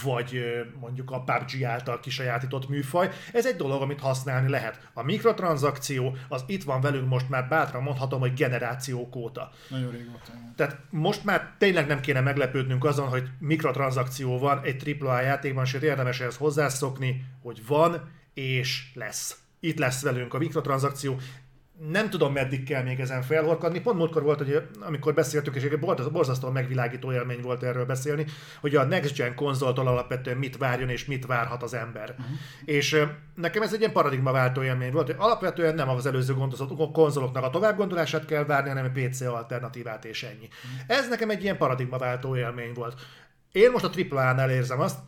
vagy 0.02 0.40
mondjuk 0.80 1.10
a 1.10 1.20
PUBG 1.20 1.62
által 1.64 2.00
kisajátított 2.00 2.68
műfaj. 2.68 3.10
Ez 3.32 3.46
egy 3.46 3.56
dolog, 3.56 3.82
amit 3.82 4.00
használni 4.00 4.48
lehet. 4.48 4.88
A 4.94 5.02
mikrotranszakció 5.02 6.16
az 6.28 6.44
itt 6.46 6.64
van 6.64 6.80
velünk 6.80 7.08
most 7.08 7.28
már 7.28 7.48
bátran 7.48 7.82
mondhatom, 7.82 8.20
hogy 8.20 8.34
generációk 8.34 9.16
óta. 9.16 9.50
Nagyon 9.68 9.90
régóta. 9.90 10.32
Tehát 10.56 10.78
most 10.90 11.24
már 11.24 11.54
tényleg 11.58 11.86
nem 11.86 12.00
kéne 12.00 12.20
meglepődnünk 12.20 12.84
azon, 12.84 13.08
hogy 13.08 13.28
mikrotranszakció 13.38 14.38
van 14.38 14.60
egy 14.62 14.96
AAA 15.00 15.20
játékban, 15.20 15.64
sőt 15.64 15.82
érdemes 15.82 16.20
ehhez 16.20 16.36
hozzászokni, 16.36 17.24
hogy 17.42 17.66
van 17.66 18.10
és 18.34 18.90
lesz 18.94 19.40
itt 19.60 19.78
lesz 19.78 20.02
velünk 20.02 20.34
a 20.34 20.38
mikrotranszakció 20.38 21.16
nem 21.78 22.10
tudom, 22.10 22.32
meddig 22.32 22.64
kell 22.64 22.82
még 22.82 23.00
ezen 23.00 23.22
felhorkadni. 23.22 23.80
Pont 23.80 23.98
múltkor 23.98 24.22
volt, 24.22 24.38
hogy 24.38 24.62
amikor 24.80 25.14
beszéltük, 25.14 25.54
és 25.54 25.62
egy 25.62 25.78
borzasztóan 26.12 26.52
megvilágító 26.52 27.12
élmény 27.12 27.40
volt 27.40 27.62
erről 27.62 27.84
beszélni, 27.84 28.26
hogy 28.60 28.76
a 28.76 28.84
Next 28.84 29.16
Gen 29.16 29.34
konzoltól 29.34 29.86
alapvetően 29.86 30.36
mit 30.36 30.56
várjon 30.56 30.88
és 30.88 31.04
mit 31.04 31.26
várhat 31.26 31.62
az 31.62 31.74
ember. 31.74 32.10
Uh-huh. 32.10 32.36
És 32.64 33.04
nekem 33.34 33.62
ez 33.62 33.72
egy 33.72 33.80
ilyen 33.80 33.92
paradigmaváltó 33.92 34.62
élmény 34.62 34.92
volt, 34.92 35.06
hogy 35.06 35.16
alapvetően 35.18 35.74
nem 35.74 35.88
az 35.88 36.06
előző 36.06 36.34
konzoloknak 36.92 37.44
a 37.44 37.50
továbbgondolását 37.50 38.24
kell 38.24 38.44
várni, 38.44 38.68
hanem 38.68 38.92
a 38.94 39.00
PC 39.00 39.20
alternatívát 39.20 40.04
és 40.04 40.22
ennyi. 40.22 40.48
Uh-huh. 40.48 40.96
Ez 40.96 41.08
nekem 41.08 41.30
egy 41.30 41.42
ilyen 41.42 41.56
paradigmaváltó 41.56 42.36
élmény 42.36 42.72
volt. 42.72 43.00
Én 43.52 43.70
most 43.70 43.84
a 43.84 43.90
AAA-nál 44.10 44.50
érzem 44.50 44.80
azt, 44.80 44.98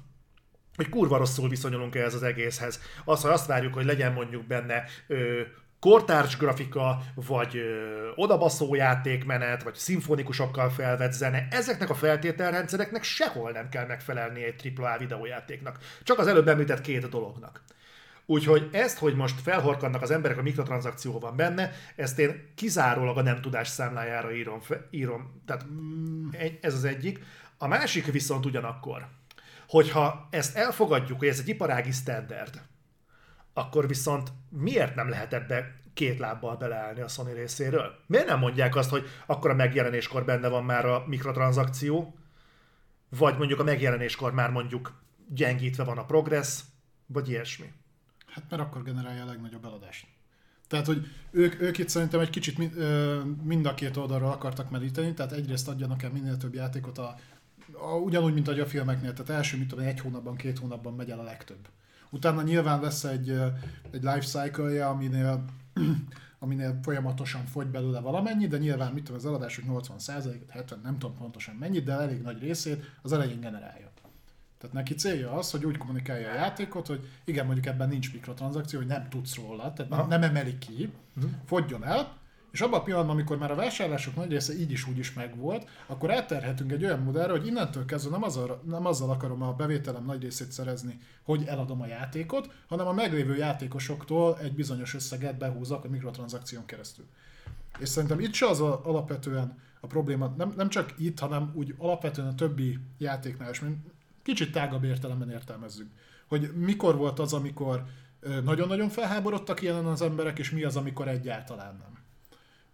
hogy 0.76 0.88
kurva 0.88 1.16
rosszul 1.16 1.48
viszonyulunk 1.48 1.94
ehhez 1.94 2.14
az 2.14 2.22
egészhez. 2.22 2.80
Az, 3.04 3.22
hogy 3.22 3.30
azt 3.30 3.46
várjuk, 3.46 3.74
hogy 3.74 3.84
legyen 3.84 4.12
mondjuk 4.12 4.46
benne 4.46 4.84
ö, 5.06 5.40
kortárs 5.80 6.36
grafika, 6.36 7.02
vagy 7.14 7.56
ö, 7.56 8.08
odabaszó 8.14 8.74
játékmenet, 8.74 9.62
vagy 9.62 9.74
szimfonikusokkal 9.74 10.70
felvett 10.70 11.12
zene, 11.12 11.48
ezeknek 11.50 11.90
a 11.90 11.94
feltételrendszereknek 11.94 13.02
sehol 13.02 13.50
nem 13.50 13.68
kell 13.68 13.86
megfelelni 13.86 14.44
egy 14.44 14.72
AAA 14.76 14.98
videójátéknak. 14.98 15.78
Csak 16.02 16.18
az 16.18 16.26
előbb 16.26 16.48
említett 16.48 16.80
két 16.80 17.08
dolognak. 17.08 17.62
Úgyhogy 18.30 18.68
ezt, 18.72 18.98
hogy 18.98 19.14
most 19.14 19.40
felhorkannak 19.40 20.02
az 20.02 20.10
emberek, 20.10 20.38
a 20.38 20.42
mikrotranszakció 20.42 21.18
van 21.18 21.36
benne, 21.36 21.72
ezt 21.96 22.18
én 22.18 22.52
kizárólag 22.54 23.18
a 23.18 23.22
nem 23.22 23.40
tudás 23.40 23.68
számlájára 23.68 24.32
írom. 24.32 24.60
írom. 24.90 25.42
Tehát 25.46 25.66
ez 26.60 26.74
az 26.74 26.84
egyik. 26.84 27.18
A 27.58 27.66
másik 27.66 28.12
viszont 28.12 28.46
ugyanakkor, 28.46 29.06
hogyha 29.68 30.28
ezt 30.30 30.56
elfogadjuk, 30.56 31.18
hogy 31.18 31.28
ez 31.28 31.38
egy 31.38 31.48
iparági 31.48 31.90
standard, 31.90 32.60
akkor 33.59 33.88
viszont 33.88 34.32
miért 34.48 34.94
nem 34.94 35.09
lehet 35.09 35.32
ebbe 35.32 35.80
két 35.94 36.18
lábbal 36.18 36.56
beleállni 36.56 37.01
a 37.01 37.09
Sony 37.09 37.32
részéről? 37.32 37.94
Miért 38.06 38.26
nem 38.26 38.39
mondják 38.39 38.76
azt, 38.76 38.90
hogy 38.90 39.06
akkor 39.26 39.51
a 39.51 39.55
megjelenéskor 39.55 40.24
benne 40.24 40.48
van 40.48 40.64
már 40.64 40.86
a 40.86 41.05
mikrotranszakció, 41.06 42.18
vagy 43.09 43.36
mondjuk 43.39 43.60
a 43.60 43.64
megjelenéskor 43.64 44.32
már 44.32 44.51
mondjuk 44.51 45.02
gyengítve 45.28 45.85
van 45.85 45.98
a 45.98 46.05
progress, 46.05 46.60
vagy 47.06 47.28
ilyesmi? 47.28 47.72
Hát 48.26 48.44
mert 48.51 48.62
akkor 48.62 48.82
generálja 48.82 49.22
a 49.22 49.26
legnagyobb 49.26 49.64
eladást. 49.64 50.06
Tehát, 50.68 50.86
hogy 50.86 51.06
ők, 51.30 51.60
ők 51.60 51.78
itt 51.78 51.89
szerintem 51.89 52.20
egy 52.20 52.30
kicsit 52.30 52.59
mind, 53.43 53.66
a 53.66 53.74
két 53.74 53.97
oldalra 53.97 54.30
akartak 54.30 54.70
meríteni, 54.70 55.14
tehát 55.14 55.32
egyrészt 55.32 55.68
adjanak 55.68 56.02
el 56.02 56.10
minél 56.10 56.36
több 56.36 56.55
játékot 56.55 56.98
a, 56.98 57.16
a 57.72 57.94
ugyanúgy, 57.94 58.35
mint 58.35 58.48
a 58.48 58.66
filmeknél, 58.66 59.12
tehát 59.12 59.30
első, 59.30 59.59
mit 59.59 59.68
tudom, 59.68 59.86
egy 59.86 60.01
hónapban, 60.01 60.36
két 60.36 60.59
hónapban 60.59 60.94
megy 60.94 61.10
el 61.10 61.18
a 61.18 61.22
legtöbb. 61.22 61.68
Utána 62.10 62.43
nyilván 62.43 62.80
lesz 62.80 63.05
egy, 63.05 63.28
egy 63.90 64.02
life 64.02 64.20
cycle 64.20 64.86
aminél 64.86 65.44
aminél 66.39 66.78
folyamatosan 66.82 67.44
fogy 67.44 67.66
belőle 67.66 68.01
valamennyi, 68.01 68.47
de 68.47 68.59
nyilván 68.59 68.93
mit 68.93 69.05
tudom, 69.05 69.18
az 69.18 69.26
eladások 69.26 69.64
80% 69.68 70.35
70 70.48 70.80
nem 70.82 70.98
tudom 70.98 71.16
pontosan 71.16 71.55
mennyit, 71.55 71.85
de 71.85 71.93
elég 71.93 72.22
nagy 72.22 72.40
részét 72.40 72.85
az 73.02 73.12
elején 73.12 73.40
generálja. 73.40 73.89
Tehát 74.59 74.74
neki 74.74 74.94
célja 74.94 75.32
az, 75.32 75.51
hogy 75.51 75.64
úgy 75.64 75.76
kommunikálja 75.76 76.30
a 76.30 76.35
játékot, 76.35 76.86
hogy 76.86 77.09
igen, 77.24 77.47
mondjuk 77.47 77.66
ebben 77.66 77.89
nincs 77.89 78.12
mikrotranszakció, 78.12 78.78
hogy 78.78 78.89
nem 78.89 79.09
tudsz 79.09 79.36
róla, 79.36 79.72
tehát 79.72 79.90
nem, 79.90 80.09
nem 80.09 80.22
emeli 80.22 80.59
ki, 80.59 80.93
uh-huh. 81.16 81.32
fogyjon 81.44 81.85
el, 81.85 82.16
És 82.50 82.60
abban 82.60 82.80
a 82.80 82.82
pillanatban, 82.82 83.14
amikor 83.14 83.38
már 83.38 83.50
a 83.50 83.54
vásárlások 83.54 84.16
nagy 84.16 84.30
része 84.30 84.58
így 84.58 84.70
is 84.70 84.86
úgy 84.86 84.98
is 84.98 85.12
megvolt, 85.12 85.68
akkor 85.86 86.10
elterhetünk 86.10 86.72
egy 86.72 86.84
olyan 86.84 87.00
modellre, 87.00 87.32
hogy 87.32 87.46
innentől 87.46 87.84
kezdve 87.84 88.10
nem 88.10 88.22
azzal, 88.22 88.62
nem 88.64 88.86
azzal 88.86 89.10
akarom 89.10 89.42
a 89.42 89.52
bevételem 89.52 90.04
nagy 90.04 90.22
részét 90.22 90.52
szerezni, 90.52 90.98
hogy 91.22 91.44
eladom 91.46 91.80
a 91.80 91.86
játékot, 91.86 92.50
hanem 92.68 92.86
a 92.86 92.92
meglévő 92.92 93.36
játékosoktól 93.36 94.38
egy 94.38 94.54
bizonyos 94.54 94.94
összeget 94.94 95.38
behúzok 95.38 95.84
a 95.84 95.88
mikrotranszakción 95.88 96.64
keresztül. 96.66 97.04
És 97.78 97.88
szerintem 97.88 98.20
itt 98.20 98.32
se 98.32 98.46
az 98.46 98.60
a, 98.60 98.80
alapvetően 98.84 99.58
a 99.80 99.86
probléma, 99.86 100.34
nem, 100.36 100.52
nem 100.56 100.68
csak 100.68 100.94
itt, 100.98 101.18
hanem 101.18 101.52
úgy 101.54 101.74
alapvetően 101.78 102.28
a 102.28 102.34
többi 102.34 102.78
játéknál 102.98 103.50
is, 103.50 103.62
kicsit 104.22 104.52
tágabb 104.52 104.84
értelemben 104.84 105.30
értelmezzük. 105.30 105.90
Hogy 106.26 106.52
mikor 106.54 106.96
volt 106.96 107.18
az, 107.18 107.32
amikor 107.32 107.84
nagyon-nagyon 108.44 108.88
felháborodtak 108.88 109.62
ilyen 109.62 109.86
az 109.86 110.02
emberek, 110.02 110.38
és 110.38 110.50
mi 110.50 110.64
az, 110.64 110.76
amikor 110.76 111.08
egyáltalán 111.08 111.76
nem. 111.76 111.97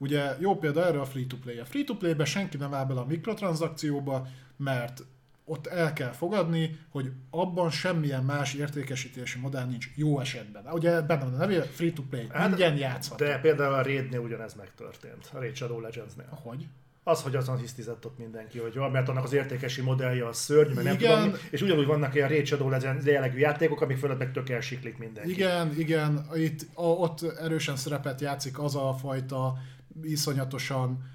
Ugye 0.04 0.36
jó 0.38 0.56
példa 0.56 0.86
erre 0.86 1.00
a 1.00 1.04
free-to-play. 1.04 1.58
A 1.58 1.64
free-to-play-be 1.64 2.24
senki 2.24 2.56
nem 2.56 2.74
áll 2.74 2.84
bele 2.84 3.00
a 3.00 3.06
mikrotranszakcióba, 3.06 4.26
mert 4.56 5.04
ott 5.44 5.66
el 5.66 5.92
kell 5.92 6.10
fogadni, 6.10 6.78
hogy 6.88 7.12
abban 7.30 7.70
semmilyen 7.70 8.24
más 8.24 8.54
értékesítési 8.54 9.38
modell 9.38 9.64
nincs 9.64 9.86
jó 9.94 10.20
esetben. 10.20 10.66
Ugye 10.72 11.00
benne 11.00 11.24
van 11.24 11.34
a 11.34 11.36
neve, 11.36 11.62
free-to-play, 11.62 12.26
hát, 12.32 12.50
ingyen 12.50 12.76
játszhat. 12.76 13.18
De 13.18 13.38
például 13.38 13.74
a 13.74 13.82
Raid-nél 13.82 14.18
ugyanez 14.18 14.54
megtörtént, 14.54 15.30
a 15.32 15.38
Raid 15.38 15.54
Shadow 15.54 15.80
Legends-nél. 15.80 16.38
Hogy? 16.42 16.66
Az, 17.06 17.22
hogy 17.22 17.36
azon 17.36 17.58
hisztizett 17.58 18.06
ott 18.06 18.18
mindenki, 18.18 18.58
hogy 18.58 18.74
van, 18.74 18.90
mert 18.90 19.08
annak 19.08 19.24
az 19.24 19.32
értékesi 19.32 19.80
modellje 19.80 20.26
a 20.26 20.32
szörny, 20.32 20.74
mert 20.74 20.86
nem 20.86 20.96
tudom, 20.96 21.34
és 21.50 21.62
ugyanúgy 21.62 21.86
vannak 21.86 22.14
ilyen 22.14 22.28
Raid 22.28 22.46
Shadow 22.46 22.68
Legends 22.68 23.04
jellegű 23.04 23.38
játékok, 23.38 23.80
amik 23.80 23.96
fölött 23.96 24.18
meg 24.18 24.32
tök 24.32 24.48
elsiklik 24.48 24.98
mindenki. 24.98 25.30
Igen, 25.30 25.74
igen, 25.78 26.26
itt, 26.34 26.66
a, 26.74 26.82
ott 26.82 27.22
erősen 27.22 27.76
szerepet 27.76 28.20
játszik 28.20 28.58
az 28.58 28.76
a 28.76 28.92
fajta 28.92 29.54
iszonyatosan 30.02 31.12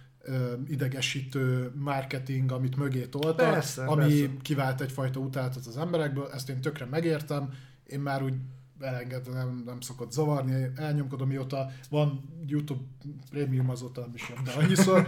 idegesítő 0.68 1.72
marketing, 1.76 2.52
amit 2.52 2.76
mögé 2.76 3.06
toltak, 3.06 3.52
persze, 3.52 3.86
ami 3.86 4.02
persze. 4.02 4.30
kivált 4.42 4.82
egyfajta 4.82 5.20
utálatot 5.20 5.66
az 5.66 5.78
emberekből, 5.78 6.30
ezt 6.34 6.50
én 6.50 6.62
tökre 6.62 6.86
megértem, 6.86 7.54
én 7.84 8.00
már 8.00 8.24
úgy 8.24 8.34
elengedve 8.80 9.34
nem, 9.34 9.64
nem 9.66 9.82
szokott 9.82 10.12
zavarni, 10.12 10.68
elnyomkodom, 10.76 11.28
mióta 11.28 11.70
van 11.90 12.22
YouTube 12.48 12.82
Premium, 13.30 13.70
azóta 13.70 14.02
nem 14.02 14.12
is 14.14 14.30
jön 14.30 14.44
be 14.44 14.52
annyiszor, 14.52 15.08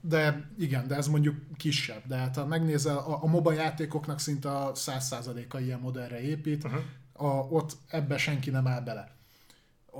de 0.00 0.50
igen, 0.58 0.86
de 0.86 0.94
ez 0.94 1.06
mondjuk 1.06 1.36
kisebb, 1.56 2.02
de 2.06 2.16
hát 2.16 2.36
ha 2.36 2.46
megnézel, 2.46 2.96
a, 2.96 3.22
a 3.22 3.26
MOBA 3.26 3.52
játékoknak 3.52 4.20
szinte 4.20 4.50
a 4.50 4.72
100%-a 4.72 5.58
ilyen 5.58 5.80
modellre 5.80 6.20
épít, 6.20 6.64
uh-huh. 6.64 6.80
a, 7.12 7.46
ott 7.50 7.76
ebbe 7.88 8.16
senki 8.16 8.50
nem 8.50 8.66
áll 8.66 8.80
bele 8.80 9.15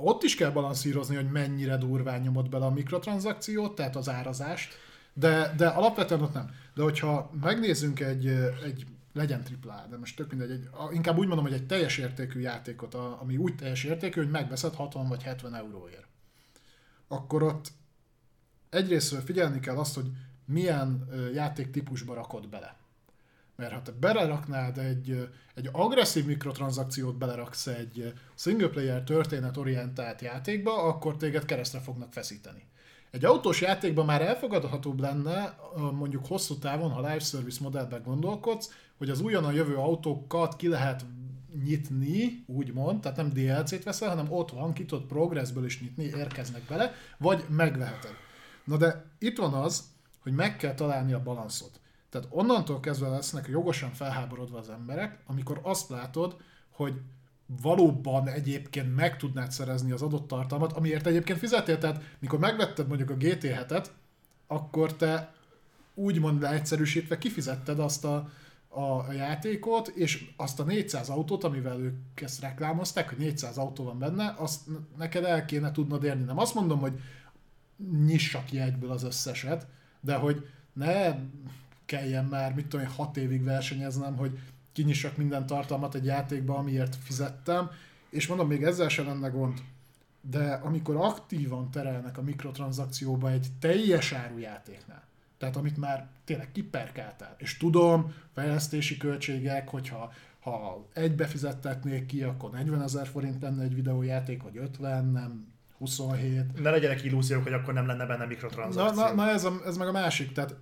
ott 0.03 0.23
is 0.23 0.35
kell 0.35 0.51
balanszírozni, 0.51 1.15
hogy 1.15 1.31
mennyire 1.31 1.77
durván 1.77 2.21
nyomod 2.21 2.49
bele 2.49 2.65
a 2.65 2.71
mikrotranszakciót, 2.71 3.75
tehát 3.75 3.95
az 3.95 4.09
árazást, 4.09 4.73
de, 5.13 5.53
de 5.57 5.67
alapvetően 5.67 6.21
ott 6.21 6.33
nem. 6.33 6.49
De 6.75 6.83
hogyha 6.83 7.31
megnézzünk 7.41 7.99
egy, 7.99 8.27
egy 8.63 8.85
legyen 9.13 9.43
AAA, 9.63 9.87
de 9.89 9.97
most 9.97 10.15
tök 10.15 10.29
mindegy, 10.29 10.51
egy, 10.51 10.69
inkább 10.91 11.17
úgy 11.17 11.27
mondom, 11.27 11.45
hogy 11.45 11.53
egy 11.53 11.65
teljes 11.65 11.97
értékű 11.97 12.39
játékot, 12.39 12.93
ami 12.93 13.37
úgy 13.37 13.55
teljes 13.55 13.83
értékű, 13.83 14.21
hogy 14.21 14.31
megveszed 14.31 14.73
60 14.73 15.07
vagy 15.07 15.23
70 15.23 15.55
euróért. 15.55 16.07
Akkor 17.07 17.43
ott 17.43 17.71
egyrészt 18.69 19.23
figyelni 19.23 19.59
kell 19.59 19.77
azt, 19.77 19.95
hogy 19.95 20.11
milyen 20.45 21.09
játéktípusba 21.33 22.13
rakod 22.13 22.49
bele. 22.49 22.76
Mert 23.57 23.73
ha 23.73 23.81
te 23.81 23.91
beleraknád 23.91 24.77
egy, 24.77 25.29
egy 25.55 25.69
agresszív 25.71 26.25
mikrotranszakciót 26.25 27.17
beleraksz 27.17 27.67
egy 27.67 28.13
single 28.35 28.67
player 28.67 29.03
történetorientált 29.03 30.21
játékba, 30.21 30.83
akkor 30.83 31.17
téged 31.17 31.45
keresztre 31.45 31.79
fognak 31.79 32.13
feszíteni. 32.13 32.63
Egy 33.11 33.25
autós 33.25 33.61
játékban 33.61 34.05
már 34.05 34.21
elfogadhatóbb 34.21 34.99
lenne, 34.99 35.55
mondjuk 35.93 36.25
hosszú 36.25 36.57
távon, 36.57 36.91
ha 36.91 37.01
live 37.01 37.19
service 37.19 37.59
modellben 37.61 38.03
gondolkodsz, 38.03 38.73
hogy 38.97 39.09
az 39.09 39.21
újonnan 39.21 39.53
jövő 39.53 39.75
autókat 39.75 40.55
ki 40.55 40.67
lehet 40.67 41.05
nyitni, 41.63 42.43
úgymond, 42.47 43.01
tehát 43.01 43.17
nem 43.17 43.29
DLC-t 43.29 43.83
veszel, 43.83 44.09
hanem 44.09 44.31
ott 44.31 44.51
van, 44.51 44.73
ki 44.73 44.85
tudod 44.85 45.05
progressből 45.05 45.65
is 45.65 45.81
nyitni, 45.81 46.03
érkeznek 46.03 46.61
bele, 46.67 46.93
vagy 47.17 47.45
megveheted. 47.49 48.13
Na 48.63 48.77
de 48.77 49.05
itt 49.19 49.37
van 49.37 49.53
az, 49.53 49.83
hogy 50.19 50.33
meg 50.33 50.57
kell 50.57 50.73
találni 50.73 51.13
a 51.13 51.23
balanszot. 51.23 51.79
Tehát 52.09 52.27
onnantól 52.29 52.79
kezdve 52.79 53.07
lesznek 53.07 53.47
jogosan 53.47 53.91
felháborodva 53.91 54.57
az 54.57 54.69
emberek, 54.69 55.19
amikor 55.25 55.59
azt 55.63 55.89
látod, 55.89 56.37
hogy 56.71 57.01
valóban 57.61 58.27
egyébként 58.27 58.95
meg 58.95 59.17
tudnád 59.17 59.51
szerezni 59.51 59.91
az 59.91 60.01
adott 60.01 60.27
tartalmat, 60.27 60.73
amiért 60.73 61.07
egyébként 61.07 61.39
fizetél, 61.39 61.77
tehát 61.77 62.03
mikor 62.19 62.39
megvetted 62.39 62.87
mondjuk 62.87 63.09
a 63.09 63.17
GT7-et, 63.17 63.85
akkor 64.47 64.95
te 64.95 65.33
úgymond 65.93 66.41
leegyszerűsítve 66.41 67.17
kifizetted 67.17 67.79
azt 67.79 68.05
a, 68.05 68.29
a, 68.67 69.11
játékot, 69.11 69.87
és 69.87 70.29
azt 70.35 70.59
a 70.59 70.63
400 70.63 71.09
autót, 71.09 71.43
amivel 71.43 71.79
ők 71.79 72.21
ezt 72.21 72.41
reklámozták, 72.41 73.09
hogy 73.09 73.17
400 73.17 73.57
autó 73.57 73.83
van 73.83 73.99
benne, 73.99 74.33
azt 74.37 74.61
neked 74.97 75.23
el 75.23 75.45
kéne 75.45 75.71
tudnod 75.71 76.03
érni. 76.03 76.23
Nem 76.23 76.37
azt 76.37 76.53
mondom, 76.53 76.79
hogy 76.79 76.99
nyissa 78.05 78.43
ki 78.43 78.59
egyből 78.59 78.91
az 78.91 79.03
összeset, 79.03 79.67
de 79.99 80.15
hogy 80.15 80.47
ne 80.73 81.15
kelljen 81.87 82.25
már, 82.25 82.53
mit 82.53 82.67
tudom 82.67 82.85
én, 82.85 82.91
hat 82.91 83.17
évig 83.17 83.43
versenyeznem, 83.43 84.15
hogy 84.15 84.39
kinyissak 84.71 85.17
minden 85.17 85.45
tartalmat 85.45 85.95
egy 85.95 86.05
játékba, 86.05 86.57
amiért 86.57 86.95
fizettem, 86.95 87.69
és 88.09 88.27
mondom, 88.27 88.47
még 88.47 88.63
ezzel 88.63 88.89
sem 88.89 89.05
lenne 89.05 89.27
gond, 89.27 89.61
de 90.21 90.53
amikor 90.53 90.95
aktívan 90.95 91.71
terelnek 91.71 92.17
a 92.17 92.21
mikrotranszakcióba 92.21 93.31
egy 93.31 93.47
teljes 93.59 94.11
áru 94.11 94.37
játéknál, 94.37 95.03
tehát 95.37 95.55
amit 95.55 95.77
már 95.77 96.07
tényleg 96.25 96.51
kiperkáltál, 96.51 97.35
és 97.37 97.57
tudom, 97.57 98.13
fejlesztési 98.33 98.97
költségek, 98.97 99.69
hogyha 99.69 100.13
ha 100.39 100.87
egy 100.93 101.15
befizettetnék 101.15 102.05
ki, 102.05 102.23
akkor 102.23 102.51
40 102.51 102.81
ezer 102.81 103.07
forint 103.07 103.41
lenne 103.41 103.63
egy 103.63 103.75
videójáték, 103.75 104.43
vagy 104.43 104.57
50, 104.57 105.05
nem 105.05 105.47
27. 105.77 106.61
Ne 106.61 106.69
legyenek 106.69 107.03
illúziók, 107.03 107.43
hogy 107.43 107.53
akkor 107.53 107.73
nem 107.73 107.85
lenne 107.85 108.05
benne 108.05 108.25
mikrotranszakció. 108.25 109.01
Na, 109.01 109.07
na, 109.07 109.13
na 109.13 109.29
ez, 109.29 109.43
a, 109.43 109.61
ez 109.65 109.77
meg 109.77 109.87
a 109.87 109.91
másik, 109.91 110.31
tehát 110.31 110.55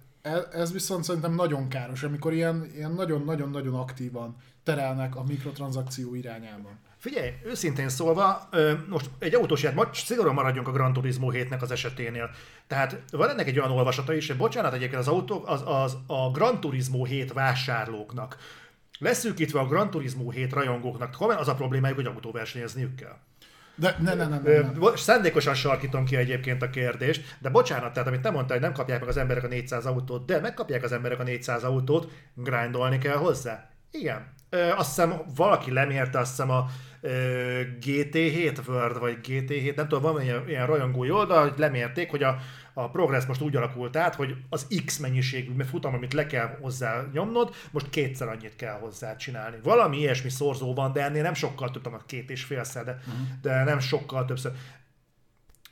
ez 0.52 0.74
viszont 0.74 1.04
szerintem 1.04 1.34
nagyon 1.34 1.68
káros, 1.68 2.04
amikor 2.04 2.34
ilyen, 2.34 2.72
ilyen 2.76 2.92
nagyon-nagyon-nagyon 2.92 3.76
aktívan 3.76 4.36
terelnek 4.64 5.16
a 5.16 5.24
mikrotranszakció 5.24 6.16
irányában. 6.16 6.80
Figyelj, 6.98 7.30
őszintén 7.44 7.90
szólva, 7.90 8.50
most 8.90 9.10
egy 9.20 9.36
autós 9.36 9.64
ját, 9.64 9.94
szigorúan 9.94 10.34
maradjunk 10.34 10.68
a 10.68 10.72
Gran 10.72 10.94
Turismo 10.94 11.30
7-nek 11.34 11.62
az 11.62 11.72
eseténél. 11.72 12.30
Tehát 12.68 13.02
van 13.12 13.30
ennek 13.30 13.48
egy 13.48 13.60
olyan 13.60 13.72
olvasata 13.72 14.14
is, 14.14 14.28
hogy 14.28 14.38
bocsánat, 14.38 14.74
egyébként 14.74 15.02
az, 15.02 15.08
autó, 15.08 15.44
az, 15.46 15.64
az 15.66 15.98
a 16.08 16.32
Gran 16.32 16.60
Turismo 16.60 17.04
7 17.04 17.34
vásárlóknak 17.34 18.38
leszűkítve 19.00 19.60
a 19.60 19.68
Gran 19.68 19.90
Turismo 19.90 20.30
7 20.30 20.54
rajongóknak, 20.54 21.16
az 21.20 21.48
a 21.48 21.56
problémájuk, 21.56 21.98
hogy 21.98 22.08
autóversenyezniük 22.08 22.96
kell. 22.96 23.18
De 23.76 23.96
ne, 24.00 24.14
ne, 24.14 24.26
ne, 24.28 24.40
ne, 24.40 24.60
ne. 24.60 24.96
Szándékosan 24.96 25.54
sarkítom 25.54 26.06
ki 26.06 26.16
egyébként 26.16 26.62
a 26.62 26.70
kérdést, 26.70 27.38
de 27.40 27.50
bocsánat, 27.50 27.94
tehát 27.94 28.08
amit 28.08 28.22
te 28.22 28.30
mondtál, 28.30 28.58
hogy 28.58 28.66
nem 28.66 28.76
kapják 28.76 29.00
meg 29.00 29.10
az 29.10 29.18
emberek 29.18 29.44
a 29.44 29.48
400 29.48 29.86
autót, 29.86 30.26
de 30.26 30.40
megkapják 30.40 30.84
az 30.84 30.92
emberek 30.92 31.20
a 31.20 31.24
400 31.24 31.64
autót, 31.64 32.12
grindolni 32.34 32.98
kell 32.98 33.18
hozzá. 33.18 33.70
Igen. 33.92 34.34
Ö, 34.50 34.70
azt 34.70 34.88
hiszem 34.88 35.22
valaki 35.36 35.72
lemérte, 35.72 36.20
azt 36.20 36.30
hiszem 36.30 36.50
a 36.50 36.66
GT7 37.82 38.68
World, 38.68 39.00
vagy 39.00 39.18
GT7, 39.24 39.76
nem 39.76 39.88
tudom, 39.88 40.14
van 40.14 40.22
ilyen, 40.22 40.44
ilyen 40.48 40.66
rajongói 40.66 41.12
oldal, 41.12 41.50
hogy 41.50 41.60
lemérték, 41.60 42.10
hogy 42.10 42.24
a, 42.24 42.38
a 42.78 42.90
progress 42.90 43.26
most 43.26 43.42
úgy 43.42 43.56
alakult 43.56 43.96
át, 43.96 44.16
hogy 44.16 44.36
az 44.50 44.68
X 44.86 44.98
mennyiségű 44.98 45.64
futam, 45.64 45.94
amit 45.94 46.14
le 46.14 46.26
kell 46.26 46.58
hozzá 46.62 47.04
nyomnod, 47.14 47.56
most 47.72 47.90
kétszer 47.90 48.28
annyit 48.28 48.56
kell 48.56 48.78
hozzá 48.80 49.16
csinálni. 49.16 49.58
Valami 49.64 49.98
ilyesmi 49.98 50.30
szorzó 50.30 50.74
van, 50.74 50.92
de 50.92 51.04
ennél 51.04 51.22
nem 51.22 51.34
sokkal 51.34 51.72
több, 51.72 51.86
a 51.86 52.02
két 52.06 52.30
és 52.30 52.44
félszer, 52.44 52.84
de, 52.84 52.92
uh-huh. 52.92 53.28
de 53.42 53.64
nem 53.64 53.80
sokkal 53.80 54.26
többször. 54.26 54.52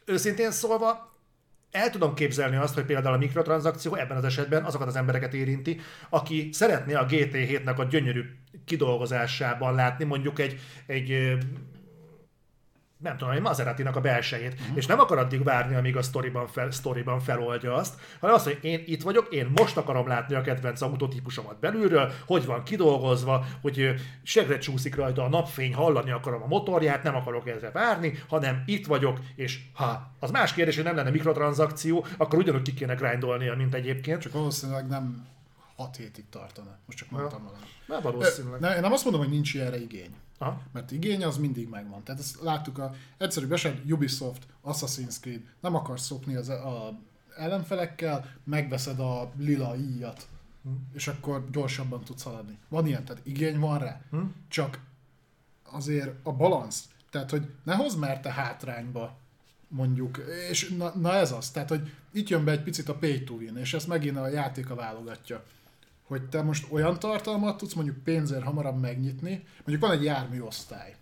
Őszintén 0.05 0.51
szólva, 0.51 1.11
el 1.71 1.89
tudom 1.89 2.13
képzelni 2.13 2.55
azt, 2.55 2.73
hogy 2.73 2.85
például 2.85 3.15
a 3.15 3.17
mikrotranszakció 3.17 3.95
ebben 3.95 4.17
az 4.17 4.23
esetben 4.23 4.63
azokat 4.63 4.87
az 4.87 4.95
embereket 4.95 5.33
érinti, 5.33 5.79
aki 6.09 6.49
szeretné 6.51 6.93
a 6.93 7.05
GT7-nek 7.05 7.75
a 7.75 7.83
gyönyörű 7.83 8.23
kidolgozásában 8.65 9.75
látni 9.75 10.05
mondjuk 10.05 10.39
egy, 10.39 10.59
egy 10.85 11.37
nem 13.03 13.17
tudom, 13.17 13.33
egy 13.33 13.41
maserati 13.41 13.83
a 13.83 13.99
belsejét, 13.99 14.53
uh-huh. 14.53 14.77
és 14.77 14.85
nem 14.85 14.99
akar 14.99 15.17
addig 15.17 15.43
várni, 15.43 15.75
amíg 15.75 15.97
a 15.97 16.01
sztoriban, 16.01 16.47
fel, 16.47 16.71
sztoriban 16.71 17.19
feloldja 17.19 17.73
azt, 17.73 17.99
hanem 18.19 18.35
azt, 18.35 18.45
hogy 18.45 18.57
én 18.61 18.83
itt 18.85 19.01
vagyok, 19.01 19.27
én 19.29 19.51
most 19.55 19.77
akarom 19.77 20.07
látni 20.07 20.35
a 20.35 20.41
kedvenc 20.41 20.81
autotípusomat 20.81 21.59
belülről, 21.59 22.11
hogy 22.25 22.45
van 22.45 22.63
kidolgozva, 22.63 23.45
hogy 23.61 23.93
segre 24.23 24.57
csúszik 24.57 24.95
rajta 24.95 25.23
a 25.23 25.29
napfény, 25.29 25.73
hallani 25.73 26.11
akarom 26.11 26.41
a 26.41 26.47
motorját, 26.47 27.03
nem 27.03 27.15
akarok 27.15 27.47
ezre 27.47 27.71
várni, 27.71 28.23
hanem 28.27 28.63
itt 28.65 28.85
vagyok, 28.85 29.19
és 29.35 29.59
ha 29.73 30.11
az 30.19 30.31
más 30.31 30.53
kérdés, 30.53 30.75
hogy 30.75 30.83
nem 30.83 30.95
lenne 30.95 31.09
mikrotranszakció, 31.09 32.05
akkor 32.17 32.39
ugyanúgy 32.39 32.61
ki 32.61 32.73
kéne 32.73 32.93
grindolnia, 32.93 33.55
mint 33.55 33.73
egyébként. 33.73 34.21
Csak 34.21 34.33
valószínűleg 34.33 34.87
nem 34.87 35.25
6 35.75 35.95
hétig 35.95 36.25
tartana. 36.29 36.77
Most 36.85 36.97
csak 36.97 37.09
mondtam 37.11 37.43
valami. 37.43 37.63
Na, 37.87 38.01
valószínűleg. 38.01 38.59
Ne, 38.59 38.75
én 38.75 38.81
nem 38.81 38.91
azt 38.91 39.03
mondom, 39.03 39.21
hogy 39.21 39.31
nincs 39.31 39.53
ilyenre 39.53 39.81
igény. 39.81 40.15
Aha. 40.37 40.61
Mert 40.71 40.91
igény 40.91 41.23
az 41.23 41.37
mindig 41.37 41.69
megvan. 41.69 42.03
Tehát 42.03 42.21
ezt 42.21 42.41
láttuk 42.41 42.77
a 42.77 42.93
egyszerű 43.17 43.47
eset, 43.51 43.91
Ubisoft, 43.91 44.45
Assassin's 44.65 45.19
Creed, 45.21 45.41
nem 45.59 45.75
akarsz 45.75 46.05
szokni 46.05 46.35
az 46.35 46.49
a 46.49 46.99
ellenfelekkel, 47.37 48.35
megveszed 48.43 48.99
a 48.99 49.31
lila 49.37 49.75
íjat, 49.75 50.27
Hm. 50.63 50.69
és 50.93 51.07
akkor 51.07 51.49
gyorsabban 51.51 52.03
tudsz 52.03 52.23
haladni. 52.23 52.57
Van 52.69 52.87
ilyen, 52.87 53.05
tehát 53.05 53.25
igény 53.25 53.59
van 53.59 53.79
rá. 53.79 54.01
Hm. 54.11 54.19
Csak 54.47 54.79
azért 55.63 56.15
a 56.23 56.31
balansz, 56.31 56.87
tehát 57.09 57.29
hogy 57.29 57.51
ne 57.63 57.75
hozd 57.75 57.99
már 57.99 58.19
te 58.19 58.31
hátrányba 58.31 59.17
mondjuk, 59.67 60.17
és 60.49 60.69
na, 60.69 60.93
na 60.95 61.13
ez 61.13 61.31
az, 61.31 61.49
tehát 61.51 61.69
hogy 61.69 61.93
itt 62.11 62.29
jön 62.29 62.43
be 62.43 62.51
egy 62.51 62.63
picit 62.63 62.89
a 62.89 62.95
pay 62.95 63.23
to 63.23 63.33
win, 63.33 63.57
és 63.57 63.73
ezt 63.73 63.87
megint 63.87 64.17
a 64.17 64.27
játéka 64.27 64.75
válogatja 64.75 65.43
hogy 66.03 66.29
te 66.29 66.41
most 66.41 66.71
olyan 66.71 66.99
tartalmat 66.99 67.57
tudsz 67.57 67.73
mondjuk 67.73 68.03
pénzért 68.03 68.43
hamarabb 68.43 68.79
megnyitni, 68.79 69.43
mondjuk 69.57 69.81
van 69.81 69.91
egy 69.91 70.03
jármű 70.03 70.39
osztály. 70.39 70.95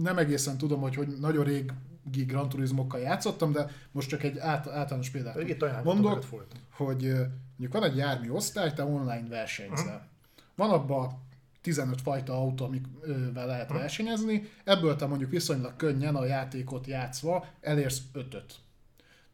Nem 0.00 0.18
egészen 0.18 0.58
tudom, 0.58 0.80
hogy, 0.80 0.94
hogy 0.94 1.18
nagyon 1.20 1.44
régi 1.44 2.24
Gran 2.26 2.48
Turismokkal 2.48 3.00
játszottam, 3.00 3.52
de 3.52 3.70
most 3.92 4.08
csak 4.08 4.22
egy 4.22 4.38
át, 4.38 4.68
általános 4.68 5.10
példát 5.10 5.34
Pedig 5.34 5.48
itt 5.48 5.84
mondok, 5.84 6.24
hogy 6.70 7.02
mondjuk 7.56 7.72
van 7.72 7.84
egy 7.84 7.96
jármű 7.96 8.30
osztály, 8.30 8.72
te 8.72 8.84
online 8.84 9.28
versenyzel. 9.28 10.08
Van 10.54 10.70
abban 10.70 11.26
15 11.60 12.00
fajta 12.00 12.32
autó, 12.32 12.64
amivel 12.64 13.46
lehet 13.46 13.72
versenyezni, 13.72 14.50
ebből 14.64 14.96
te 14.96 15.06
mondjuk 15.06 15.30
viszonylag 15.30 15.76
könnyen 15.76 16.14
a 16.14 16.24
játékot 16.24 16.86
játszva 16.86 17.46
elérsz 17.60 18.02
5-öt. 18.14 18.54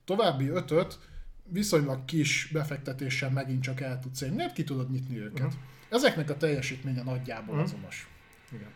További 0.04 0.50
5-öt 0.52 0.98
viszonylag 1.44 2.04
kis 2.04 2.48
befektetéssel 2.52 3.30
megint 3.30 3.62
csak 3.62 3.80
el 3.80 3.98
tudsz 3.98 4.20
érni, 4.20 4.36
mert 4.36 4.52
ki 4.52 4.64
tudod 4.64 4.90
nyitni 4.90 5.18
őket. 5.18 5.52
Ezeknek 5.88 6.30
a 6.30 6.36
teljesítménye 6.36 7.02
nagyjából 7.02 7.58
azonos. 7.60 8.08
Igen. 8.52 8.68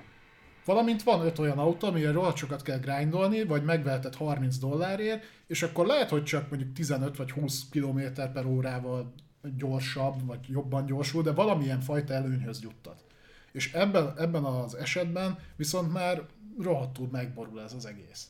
Valamint 0.65 1.03
van 1.03 1.27
öt 1.27 1.39
olyan 1.39 1.59
autó, 1.59 1.89
amire 1.89 2.11
rohadt 2.11 2.37
sokat 2.37 2.63
kell 2.63 2.79
grindolni, 2.79 3.45
vagy 3.45 3.65
megveheted 3.65 4.15
30 4.15 4.59
dollárért, 4.59 5.25
és 5.47 5.63
akkor 5.63 5.87
lehet, 5.87 6.09
hogy 6.09 6.25
csak 6.25 6.51
mondjuk 6.51 6.73
15 6.73 7.17
vagy 7.17 7.31
20 7.31 7.69
km 7.71 8.01
per 8.33 8.47
órával 8.47 9.15
gyorsabb, 9.57 10.27
vagy 10.27 10.49
jobban 10.49 10.87
gyorsul, 10.87 11.23
de 11.23 11.33
valamilyen 11.33 11.81
fajta 11.81 12.15
előnyhöz 12.15 12.63
juttat. 12.63 13.05
És 13.53 13.73
ebben, 13.73 14.13
ebben 14.19 14.45
az 14.45 14.75
esetben 14.75 15.39
viszont 15.57 15.93
már 15.93 16.27
rohadtul 16.59 17.09
megborul 17.13 17.63
ez 17.63 17.73
az 17.73 17.87
egész. 17.87 18.29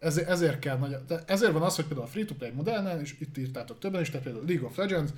Ezért, 0.00 0.28
ezért 0.28 0.58
kell 0.58 0.76
nagy, 0.78 0.96
ezért 1.26 1.52
van 1.52 1.62
az, 1.62 1.76
hogy 1.76 1.84
például 1.84 2.06
a 2.06 2.10
free-to-play 2.10 2.50
modellen, 2.50 3.00
és 3.00 3.16
itt 3.18 3.38
írtátok 3.38 3.78
többen 3.78 4.00
is, 4.00 4.10
tehát 4.10 4.24
például 4.24 4.44
League 4.46 4.66
of 4.66 4.76
Legends, 4.76 5.10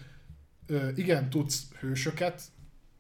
igen, 0.95 1.31
tudsz 1.31 1.67
hősöket 1.81 2.43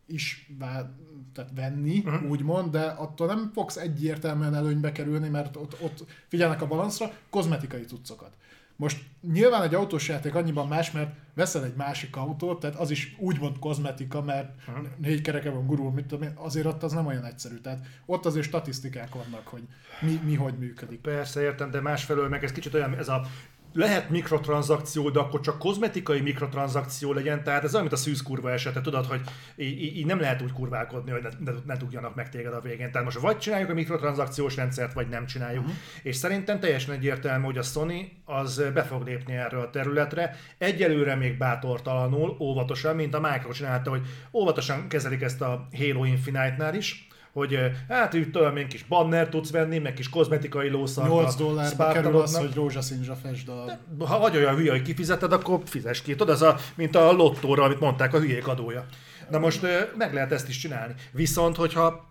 is 0.07 0.51
vá, 0.59 0.91
tehát 1.35 1.51
venni, 1.55 1.99
uh-huh. 1.99 2.31
úgymond, 2.31 2.71
de 2.71 2.83
attól 2.83 3.27
nem 3.27 3.51
fogsz 3.55 3.77
egyértelműen 3.77 4.55
előnybe 4.55 4.93
kerülni, 4.93 5.29
mert 5.29 5.57
ott, 5.57 5.83
ott 5.83 6.05
figyelnek 6.29 6.63
a 6.63 6.67
balanszra, 6.67 7.13
kozmetikai 7.31 7.85
cuccokat. 7.85 8.37
Most 8.83 9.03
nyilván 9.33 9.63
egy 9.63 9.75
autós 9.75 10.09
játék 10.09 10.35
annyiban 10.35 10.69
más, 10.69 10.91
mert 10.91 11.11
veszel 11.35 11.65
egy 11.65 11.75
másik 11.77 12.17
autót, 12.17 12.61
tehát 12.61 12.77
az 12.77 12.91
is 12.91 13.17
úgymond 13.19 13.59
kozmetika, 13.59 14.23
mert 14.23 14.51
uh-huh. 14.69 14.87
négy 14.99 15.21
kereke 15.21 15.51
van 15.51 15.67
gurul, 15.67 15.93
mit 15.93 16.07
tudom 16.07 16.29
én, 16.29 16.33
azért 16.35 16.67
ott 16.67 16.83
az 16.83 16.93
nem 16.93 17.07
olyan 17.07 17.25
egyszerű. 17.25 17.57
Tehát 17.57 17.87
ott 18.07 18.27
azért 18.27 18.47
statisztikák 18.47 19.15
vannak, 19.15 19.47
hogy 19.47 19.63
mi, 20.01 20.21
mi 20.25 20.35
hogy 20.35 20.59
működik. 20.59 21.01
Persze, 21.01 21.41
értem, 21.41 21.71
de 21.71 21.81
másfelől 21.81 22.29
meg 22.29 22.45
ez 22.45 22.53
kicsit 22.53 22.75
olyan, 22.75 22.95
ez 22.95 23.09
a 23.09 23.27
lehet 23.73 24.11
mikrotranszakció, 24.11 25.11
de 25.11 25.19
akkor 25.19 25.41
csak 25.41 25.59
kozmetikai 25.59 26.21
mikrotranszakció 26.21 27.13
legyen, 27.13 27.43
tehát 27.43 27.65
ez 27.65 27.73
olyan, 27.73 27.87
mint 27.87 27.97
a 27.97 28.01
szűz 28.01 28.23
kurva 28.23 28.51
esete, 28.51 28.81
tudod, 28.81 29.07
hogy 29.07 29.21
így, 29.57 29.97
így 29.97 30.07
nem 30.07 30.21
lehet 30.21 30.43
úgy 30.43 30.53
kurválkodni, 30.53 31.11
hogy 31.11 31.23
ne, 31.23 31.53
ne, 31.53 31.59
ne 31.67 31.77
dugjanak 31.77 32.15
meg 32.15 32.29
téged 32.29 32.53
a 32.53 32.61
végén. 32.61 32.91
Tehát 32.91 33.05
most 33.05 33.19
vagy 33.19 33.39
csináljuk 33.39 33.71
a 33.71 33.75
mikrotranszakciós 33.75 34.57
rendszert, 34.57 34.93
vagy 34.93 35.09
nem 35.09 35.27
csináljuk. 35.27 35.65
Uh-huh. 35.65 35.79
És 36.03 36.17
szerintem 36.17 36.61
teljesen 36.61 36.95
egyértelmű, 36.95 37.45
hogy 37.45 37.59
a 37.59 37.63
Sony 37.63 38.13
az 38.25 38.63
be 38.75 38.83
fog 38.83 39.05
lépni 39.05 39.35
erre 39.35 39.59
a 39.59 39.71
területre. 39.71 40.37
Egyelőre 40.59 41.15
még 41.15 41.39
bátortalanul, 41.39 42.37
óvatosan, 42.41 42.97
mint 42.97 43.15
a 43.15 43.21
Micro 43.21 43.53
csinálta, 43.53 43.91
hogy 43.91 44.03
óvatosan 44.33 44.89
kezelik 44.89 45.23
ezt 45.23 45.41
a 45.41 45.69
Halo 45.79 46.05
Infinite-nál 46.05 46.75
is, 46.75 47.07
hogy 47.33 47.59
hát 47.89 48.13
itt 48.13 48.37
olyan 48.37 48.53
még 48.53 48.67
kis 48.67 48.85
banner 48.85 49.29
tudsz 49.29 49.51
venni, 49.51 49.79
meg 49.79 49.95
kis 49.95 50.09
kozmetikai 50.09 50.69
lószart. 50.69 51.09
8 51.09 51.35
dollárba 51.35 51.93
kerül 51.93 52.17
az, 52.17 52.37
hogy 52.37 52.55
rózsaszínzsa 52.55 53.15
fest 53.15 53.49
a... 53.49 53.79
Ha 54.05 54.19
vagy 54.19 54.37
olyan 54.37 54.55
hülye, 54.55 54.71
hogy 54.71 54.83
kifizeted, 54.83 55.33
akkor 55.33 55.61
fizes 55.65 56.03
ki. 56.03 56.15
Tudod, 56.15 56.35
ez 56.35 56.43
a, 56.43 56.57
mint 56.75 56.97
a 56.97 57.13
lottóra, 57.13 57.63
amit 57.63 57.81
mondták, 57.81 58.15
a 58.15 58.19
hülyék 58.19 58.49
adója. 58.49 58.87
Na 59.31 59.39
most 59.39 59.67
meg 59.97 60.15
lehet 60.15 60.33
ezt 60.33 60.49
is 60.49 60.59
csinálni. 60.59 60.95
Viszont, 61.11 61.57
hogyha 61.57 62.11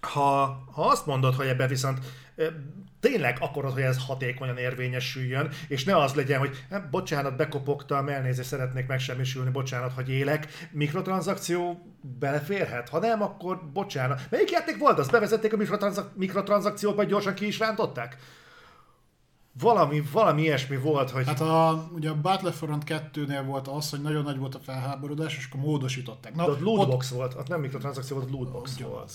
ha, 0.00 0.62
ha 0.72 0.82
azt 0.82 1.06
mondod, 1.06 1.34
hogy 1.34 1.46
ebbe 1.46 1.66
viszont 1.66 1.98
tényleg 3.00 3.36
akarod, 3.40 3.72
hogy 3.72 3.82
ez 3.82 4.04
hatékonyan 4.06 4.56
érvényesüljön, 4.56 5.48
és 5.68 5.84
ne 5.84 5.96
az 5.96 6.14
legyen, 6.14 6.38
hogy 6.38 6.64
hát, 6.70 6.90
bocsánat, 6.90 7.36
bekopogtam, 7.36 8.08
elnézést 8.08 8.48
szeretnék 8.48 8.86
megsemmisülni, 8.86 9.50
bocsánat, 9.50 9.92
hogy 9.92 10.10
élek, 10.10 10.68
mikrotranszakció 10.70 11.80
beleférhet? 12.18 12.88
Ha 12.88 12.98
nem, 12.98 13.22
akkor 13.22 13.70
bocsánat. 13.72 14.20
Melyik 14.30 14.50
játék 14.50 14.78
volt 14.78 14.98
az? 14.98 15.08
Bevezették 15.08 15.52
a 15.52 15.56
mikrotranszak- 15.56 16.16
mikrotranszakciót, 16.16 16.96
vagy 16.96 17.08
gyorsan 17.08 17.34
ki 17.34 17.46
is 17.46 17.58
rántották? 17.58 18.16
Valami, 19.60 20.02
valami 20.12 20.42
ilyesmi 20.42 20.76
volt, 20.76 21.10
hogy... 21.10 21.26
Hát 21.26 21.40
a, 21.40 21.88
ugye 21.94 22.10
a 22.10 22.20
Battlefront 22.20 22.82
2-nél 22.86 23.42
volt 23.46 23.68
az, 23.68 23.90
hogy 23.90 24.02
nagyon 24.02 24.22
nagy 24.22 24.38
volt 24.38 24.54
a 24.54 24.58
felháborodás, 24.58 25.36
és 25.36 25.48
akkor 25.50 25.60
módosították. 25.60 26.34
Na, 26.34 26.44
ott 26.44 26.60
lootbox 26.60 27.10
ott... 27.10 27.16
volt, 27.16 27.34
ott 27.34 27.48
nem 27.48 27.60
mikrotranszakció 27.60 28.16
volt, 28.16 28.30
lootbox 28.30 28.74
ugyanaz, 28.74 28.92
volt. 28.92 29.12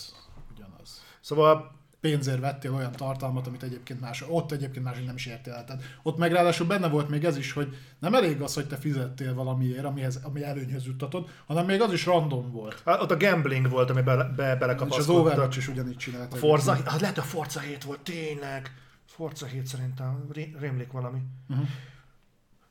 Ugyanaz. 0.56 1.02
Szóval 1.22 1.75
pénzért 2.06 2.40
vettél 2.40 2.74
olyan 2.74 2.92
tartalmat, 2.92 3.48
amit 3.48 3.64
egyébként 3.64 4.02
más, 4.02 4.24
ott 4.28 4.52
egyébként 4.52 4.86
más 4.86 4.98
nem 5.06 5.16
is 5.16 5.26
értél 5.26 5.54
el. 5.54 5.66
Tehát 5.66 5.84
ott 6.04 6.18
meg 6.18 6.32
ráadásul 6.32 6.68
benne 6.68 6.88
volt 6.88 7.10
még 7.10 7.24
ez 7.24 7.38
is, 7.38 7.52
hogy 7.52 7.78
nem 8.00 8.14
elég 8.14 8.42
az, 8.42 8.54
hogy 8.54 8.68
te 8.68 8.76
fizettél 8.76 9.34
valamiért, 9.34 9.86
amihez, 9.86 10.20
ami 10.24 10.44
előnyhöz 10.44 10.86
juttatod, 10.86 11.30
hanem 11.46 11.66
még 11.66 11.82
az 11.82 11.94
is 11.94 12.06
random 12.06 12.52
volt. 12.52 12.82
Hát, 12.86 13.02
ott 13.02 13.12
a 13.12 13.18
gambling 13.18 13.70
volt, 13.70 13.90
ami 13.90 14.02
be, 14.02 14.24
be, 14.36 14.76
És 14.90 14.98
az 14.98 15.10
Overwatch 15.10 15.58
is 15.58 15.68
ugyanígy 15.68 15.98
csinált. 15.98 16.34
A 16.34 16.36
Forza, 16.36 16.74
hát 16.86 17.02
lehet 17.02 17.18
a 17.18 17.22
Forza 17.22 17.60
7 17.60 17.84
volt, 17.84 18.00
tényleg. 18.00 18.74
Forza 19.06 19.46
7 19.46 19.66
szerintem, 19.66 20.28
rémlik 20.60 20.92
valami. 20.92 21.20
Uh-huh. 21.50 21.68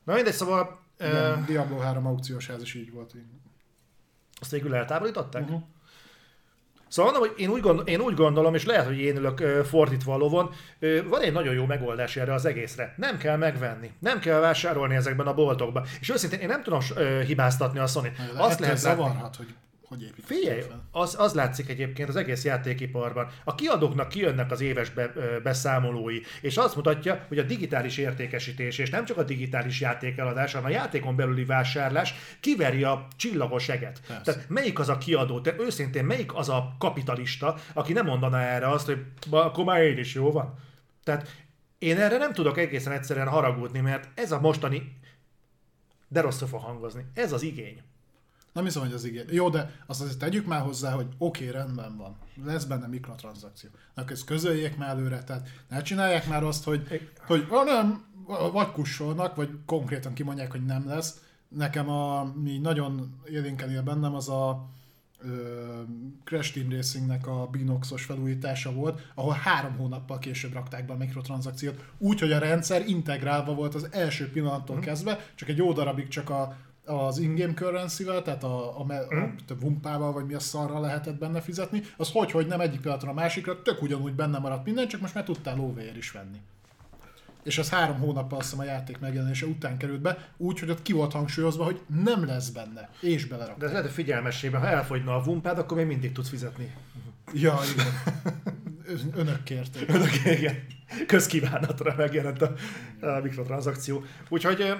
Na 0.03 0.13
mindegy, 0.13 0.33
szóval... 0.33 0.79
Igen, 0.99 1.39
uh, 1.39 1.45
Diablo 1.45 1.77
3 1.77 2.05
aukciós 2.05 2.47
ház 2.47 2.61
is 2.61 2.73
így 2.73 2.91
volt. 2.91 3.15
Azt 4.39 4.51
végül 4.51 4.75
eltávolították? 4.75 5.43
Uh-huh. 5.43 5.63
Szóval 6.95 7.11
mondom, 7.11 7.29
hogy 7.29 7.41
én 7.41 7.49
úgy, 7.49 7.61
gondol, 7.61 7.85
én 7.85 7.99
úgy 7.99 8.13
gondolom, 8.13 8.55
és 8.55 8.65
lehet, 8.65 8.85
hogy 8.85 8.99
én 8.99 9.17
ülök 9.17 9.65
fordítva 9.65 10.13
a 10.13 10.17
lovon, 10.17 10.49
van 11.09 11.21
egy 11.21 11.31
nagyon 11.31 11.53
jó 11.53 11.65
megoldás 11.65 12.15
erre 12.15 12.33
az 12.33 12.45
egészre. 12.45 12.93
Nem 12.97 13.17
kell 13.17 13.37
megvenni, 13.37 13.91
nem 13.99 14.19
kell 14.19 14.39
vásárolni 14.39 14.95
ezekben 14.95 15.27
a 15.27 15.33
boltokban. 15.33 15.85
És 15.99 16.09
őszintén 16.09 16.39
én 16.39 16.47
nem 16.47 16.63
tudom 16.63 16.79
hibáztatni 17.25 17.79
a 17.79 17.87
sony 17.87 18.11
Azt 18.37 18.59
lehet 18.59 18.77
zavarhat, 18.77 19.35
hogy 19.35 19.47
hogy 19.95 20.03
építették 20.03 20.37
Figyelj, 20.37 20.63
az, 20.91 21.15
az 21.19 21.33
látszik 21.33 21.69
egyébként 21.69 22.09
az 22.09 22.15
egész 22.15 22.43
játékiparban. 22.43 23.27
A 23.43 23.55
kiadóknak 23.55 24.09
kijönnek 24.09 24.51
az 24.51 24.61
éves 24.61 24.89
be, 24.89 25.11
beszámolói, 25.43 26.19
és 26.41 26.57
azt 26.57 26.75
mutatja, 26.75 27.25
hogy 27.27 27.39
a 27.39 27.43
digitális 27.43 27.97
értékesítés, 27.97 28.77
és 28.77 28.89
nem 28.89 29.05
csak 29.05 29.17
a 29.17 29.23
digitális 29.23 29.81
játékeladás, 29.81 30.53
hanem 30.53 30.69
a 30.69 30.73
játékon 30.73 31.15
belüli 31.15 31.45
vásárlás 31.45 32.13
kiveri 32.39 32.83
a 32.83 33.07
csillagos 33.15 33.69
eget. 33.69 34.01
Persze. 34.07 34.23
Tehát 34.23 34.49
melyik 34.49 34.79
az 34.79 34.89
a 34.89 34.97
kiadó, 34.97 35.41
te 35.41 35.55
őszintén 35.59 36.05
melyik 36.05 36.35
az 36.35 36.49
a 36.49 36.75
kapitalista, 36.79 37.55
aki 37.73 37.93
nem 37.93 38.05
mondaná 38.05 38.41
erre 38.41 38.69
azt, 38.69 38.85
hogy 38.85 39.03
akkor 39.29 39.65
már 39.65 39.81
én 39.81 39.97
is 39.97 40.13
jó 40.13 40.31
van. 40.31 40.53
Tehát 41.03 41.43
én 41.77 41.97
erre 41.97 42.17
nem 42.17 42.33
tudok 42.33 42.57
egészen 42.57 42.93
egyszerűen 42.93 43.27
haragudni, 43.27 43.79
mert 43.79 44.19
ez 44.19 44.31
a 44.31 44.39
mostani, 44.39 44.97
de 46.07 46.21
rosszul 46.21 46.47
fog 46.47 46.61
hangozni, 46.61 47.05
ez 47.13 47.31
az 47.31 47.43
igény. 47.43 47.81
Nem 48.55 48.63
hiszem, 48.63 48.81
hogy 48.81 48.93
az 48.93 49.03
igen. 49.03 49.25
Jó, 49.29 49.49
de 49.49 49.75
azt 49.85 50.01
azért 50.01 50.17
tegyük 50.17 50.45
már 50.45 50.61
hozzá, 50.61 50.91
hogy 50.91 51.07
oké, 51.17 51.47
okay, 51.47 51.59
rendben 51.59 51.97
van. 51.97 52.15
Lesz 52.45 52.63
benne 52.63 52.87
mikrotranszakció. 52.87 53.69
Na, 53.93 54.03
ezt 54.07 54.25
közöljék 54.25 54.77
már 54.77 54.89
előre, 54.89 55.23
tehát 55.23 55.49
ne 55.69 55.81
csinálják 55.81 56.27
már 56.27 56.43
azt, 56.43 56.63
hogy, 56.63 57.01
hogy 57.27 57.45
ah, 57.49 57.65
nem, 57.65 58.05
vagy 58.51 58.71
kussolnak, 58.71 59.35
vagy 59.35 59.49
konkrétan 59.65 60.13
kimondják, 60.13 60.51
hogy 60.51 60.65
nem 60.65 60.87
lesz. 60.87 61.21
Nekem 61.47 61.89
a, 61.89 62.33
mi 62.43 62.57
nagyon 62.57 63.21
élénken 63.25 63.71
él 63.71 63.81
bennem, 63.81 64.15
az 64.15 64.29
a 64.29 64.69
ö, 65.19 65.81
Crash 66.23 66.53
Team 66.53 66.69
Racingnek 66.69 67.27
a 67.27 67.47
Binoxos 67.51 68.03
felújítása 68.03 68.73
volt, 68.73 69.11
ahol 69.15 69.33
három 69.33 69.77
hónappal 69.77 70.19
később 70.19 70.53
rakták 70.53 70.85
be 70.85 70.93
a 70.93 70.97
mikrotranszakciót, 70.97 71.83
úgy, 71.97 72.19
hogy 72.19 72.31
a 72.31 72.39
rendszer 72.39 72.87
integrálva 72.87 73.53
volt 73.53 73.75
az 73.75 73.87
első 73.91 74.29
pillanattól 74.29 74.75
mm. 74.75 74.79
kezdve, 74.79 75.25
csak 75.35 75.49
egy 75.49 75.57
jó 75.57 75.73
darabig 75.73 76.07
csak 76.07 76.29
a 76.29 76.57
az 76.85 77.17
in-game 77.17 77.53
currency-vel, 77.53 78.21
tehát 78.21 78.43
a, 78.43 78.79
a, 78.79 78.85
a, 78.91 79.33
a 79.47 79.53
vumpával, 79.59 80.11
vagy 80.11 80.25
mi 80.25 80.33
a 80.33 80.39
szarra 80.39 80.79
lehetett 80.79 81.17
benne 81.17 81.41
fizetni, 81.41 81.81
az 81.97 82.11
hogy, 82.11 82.31
hogy 82.31 82.47
nem 82.47 82.59
egyik 82.59 82.81
pillanatra 82.81 83.09
a 83.09 83.13
másikra, 83.13 83.61
tök 83.61 83.81
ugyanúgy 83.81 84.13
benne 84.13 84.37
maradt 84.37 84.65
minden, 84.65 84.87
csak 84.87 85.01
most 85.01 85.13
már 85.13 85.23
tudtál 85.23 85.55
lóvér 85.55 85.97
is 85.97 86.11
venni. 86.11 86.37
és 87.43 87.57
az 87.57 87.69
három 87.69 87.97
hónappal 87.97 88.39
azt 88.39 88.49
hiszem 88.49 88.65
a 88.65 88.69
játék 88.69 88.99
megjelenése 88.99 89.45
után 89.45 89.77
került 89.77 90.01
be, 90.01 90.29
úgy, 90.37 90.59
hogy 90.59 90.69
ott 90.69 90.81
ki 90.81 90.93
volt 90.93 91.11
hangsúlyozva, 91.11 91.63
hogy 91.63 91.81
nem 92.03 92.25
lesz 92.25 92.49
benne, 92.49 92.89
és 93.01 93.25
belerak. 93.25 93.57
De 93.57 93.65
ez 93.65 93.71
lehet, 93.71 93.85
hogy 93.85 93.95
figyelmességben, 93.95 94.61
ha 94.61 94.67
elfogyna 94.67 95.15
a 95.15 95.21
vumpád, 95.23 95.57
akkor 95.57 95.77
még 95.77 95.85
mindig 95.85 96.11
tudsz 96.11 96.29
fizetni. 96.29 96.73
Ja, 97.33 97.59
igen. 97.73 97.87
Önök 99.21 99.43
kérték. 99.43 99.89
Önök, 99.89 100.25
igen. 100.25 100.65
Közkívánatra 101.07 101.93
megjelent 101.97 102.41
a, 102.41 102.53
a 103.01 103.19
mikrotranszakció. 103.23 104.03
Úgyhogy 104.29 104.75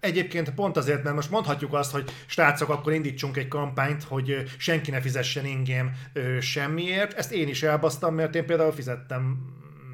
egyébként 0.00 0.50
pont 0.50 0.76
azért, 0.76 1.02
mert 1.02 1.14
most 1.14 1.30
mondhatjuk 1.30 1.72
azt, 1.74 1.92
hogy 1.92 2.10
srácok, 2.26 2.68
akkor 2.68 2.92
indítsunk 2.92 3.36
egy 3.36 3.48
kampányt, 3.48 4.02
hogy 4.02 4.44
senki 4.58 4.90
ne 4.90 5.00
fizessen 5.00 5.44
ingém 5.44 5.92
semmiért. 6.40 7.12
Ezt 7.12 7.32
én 7.32 7.48
is 7.48 7.62
elbasztam, 7.62 8.14
mert 8.14 8.34
én 8.34 8.46
például 8.46 8.72
fizettem 8.72 9.38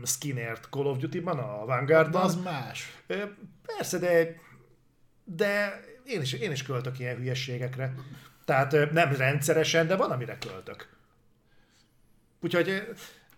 skinért 0.05 0.69
Call 0.71 0.87
of 0.87 0.99
Duty-ban, 0.99 1.39
a 1.39 1.59
De 1.59 1.65
Vanguardban. 1.65 2.23
az 2.23 2.43
más. 2.43 3.03
Persze, 3.77 3.99
de, 3.99 4.41
de 5.25 5.81
én, 6.05 6.21
is, 6.21 6.33
én 6.33 6.51
is 6.51 6.63
költök 6.63 6.99
ilyen 6.99 7.17
hülyességekre. 7.17 7.95
Tehát 8.45 8.93
nem 8.93 9.13
rendszeresen, 9.13 9.87
de 9.87 9.97
van, 9.97 10.11
amire 10.11 10.39
költök. 10.39 10.89
Úgyhogy 12.41 12.95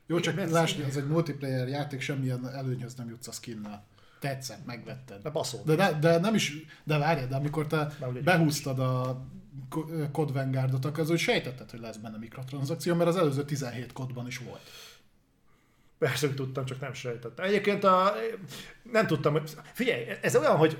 Jó, 0.06 0.20
csak 0.20 0.50
lásd, 0.50 0.80
ez 0.80 0.96
egy 0.96 1.06
multiplayer 1.06 1.68
játék, 1.68 2.00
semmilyen 2.00 2.48
előnyhöz 2.54 2.94
nem 2.94 3.08
jutsz 3.08 3.28
a 3.28 3.32
skinnel. 3.32 3.86
Tetszett, 4.20 4.66
megvetted. 4.66 5.22
de 5.22 5.30
baszol. 5.30 5.60
De, 5.64 5.74
de, 5.74 5.92
de 5.92 6.18
nem 6.18 6.34
is, 6.34 6.52
de 6.84 6.98
várjál, 6.98 7.26
de 7.26 7.36
amikor 7.36 7.66
te 7.66 7.96
behúztad 8.24 8.78
a 8.78 9.24
Code 10.12 10.32
Vanguardot, 10.32 10.84
akkor 10.84 11.00
az 11.00 11.10
úgy 11.10 11.18
sejtetted, 11.18 11.70
hogy 11.70 11.80
lesz 11.80 11.96
benne 11.96 12.18
mikrotranszakció, 12.18 12.94
mert 12.94 13.08
az 13.08 13.16
előző 13.16 13.44
17 13.44 13.92
kodban 13.92 14.26
is 14.26 14.38
volt. 14.38 14.70
Persze, 15.98 16.26
hogy 16.26 16.36
tudtam, 16.36 16.64
csak 16.64 16.80
nem 16.80 16.92
sejtettem. 16.92 17.44
Egyébként 17.44 17.84
a, 17.84 18.14
nem 18.92 19.06
tudtam, 19.06 19.32
hogy... 19.32 19.50
Figyelj, 19.72 20.04
ez 20.20 20.36
olyan, 20.36 20.56
hogy 20.56 20.78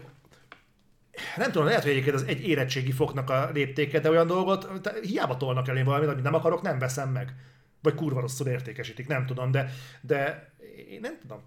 nem 1.36 1.50
tudom, 1.50 1.66
lehet, 1.66 1.82
hogy 1.82 1.90
egyébként 1.90 2.14
az 2.14 2.22
egy 2.22 2.48
érettségi 2.48 2.92
foknak 2.92 3.30
a 3.30 3.50
léptéke, 3.52 4.00
de 4.00 4.10
olyan 4.10 4.26
dolgot, 4.26 4.88
hiába 5.00 5.36
tolnak 5.36 5.68
elém 5.68 5.84
valamit, 5.84 6.08
amit 6.08 6.22
nem 6.22 6.34
akarok, 6.34 6.62
nem 6.62 6.78
veszem 6.78 7.10
meg. 7.10 7.34
Vagy 7.82 7.94
kurva 7.94 8.20
rosszul 8.20 8.46
értékesítik, 8.46 9.06
nem 9.06 9.26
tudom, 9.26 9.50
de, 9.50 9.70
de 10.00 10.50
én 10.88 11.00
nem 11.00 11.18
tudom. 11.20 11.42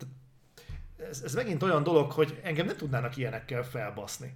Ez, 1.09 1.21
ez 1.25 1.33
megint 1.33 1.63
olyan 1.63 1.83
dolog, 1.83 2.11
hogy 2.11 2.39
engem 2.43 2.65
nem 2.65 2.75
tudnának 2.77 3.17
ilyenekkel 3.17 3.63
felbaszni. 3.63 4.33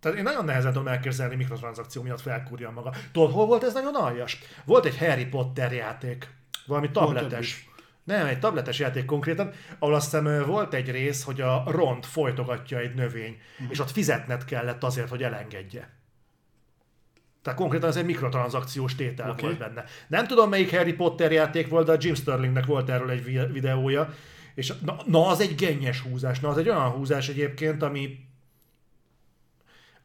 Tehát 0.00 0.16
én 0.16 0.22
nagyon 0.22 0.44
nehezen 0.44 0.72
tudom 0.72 0.88
elképzelni 0.88 1.34
mikrotranszakció 1.36 2.02
miatt 2.02 2.20
felkúrjam 2.20 2.72
maga. 2.74 2.92
Tudod, 3.12 3.32
hol 3.32 3.46
volt 3.46 3.62
ez 3.64 3.72
nagyon 3.72 3.94
aljas? 3.94 4.38
Volt 4.64 4.84
egy 4.84 4.98
Harry 4.98 5.26
Potter 5.26 5.72
játék, 5.72 6.28
valami 6.66 6.90
tabletes. 6.90 7.68
Nem, 8.04 8.26
egy 8.26 8.38
tabletes 8.38 8.78
játék 8.78 9.04
konkrétan, 9.04 9.52
ahol 9.78 9.94
azt 9.94 10.04
hiszem 10.04 10.44
volt 10.46 10.74
egy 10.74 10.90
rész, 10.90 11.22
hogy 11.22 11.40
a 11.40 11.62
ront 11.66 12.06
folytogatja 12.06 12.78
egy 12.78 12.94
növény, 12.94 13.38
Mhm. 13.58 13.70
és 13.70 13.78
ott 13.80 13.90
fizetned 13.90 14.44
kellett 14.44 14.84
azért, 14.84 15.08
hogy 15.08 15.22
elengedje. 15.22 15.94
Tehát 17.42 17.58
konkrétan 17.58 17.88
ez 17.88 17.96
egy 17.96 18.04
mikrotranszakciós 18.04 18.94
tétel 18.94 19.30
okay. 19.30 19.42
volt 19.44 19.58
benne. 19.58 19.84
Nem 20.08 20.26
tudom, 20.26 20.48
melyik 20.48 20.76
Harry 20.76 20.92
Potter 20.92 21.32
játék 21.32 21.68
volt, 21.68 21.86
de 21.86 21.92
a 21.92 21.96
Jim 22.00 22.14
Sterlingnek 22.14 22.66
volt 22.66 22.88
erről 22.90 23.10
egy 23.10 23.24
vi- 23.24 23.52
videója, 23.52 24.14
és 24.56 24.74
na, 24.82 24.96
na, 25.06 25.26
az 25.26 25.40
egy 25.40 25.54
gennyes 25.54 26.00
húzás, 26.00 26.40
na 26.40 26.48
az 26.48 26.56
egy 26.58 26.68
olyan 26.68 26.90
húzás 26.90 27.28
egyébként, 27.28 27.82
ami 27.82 28.28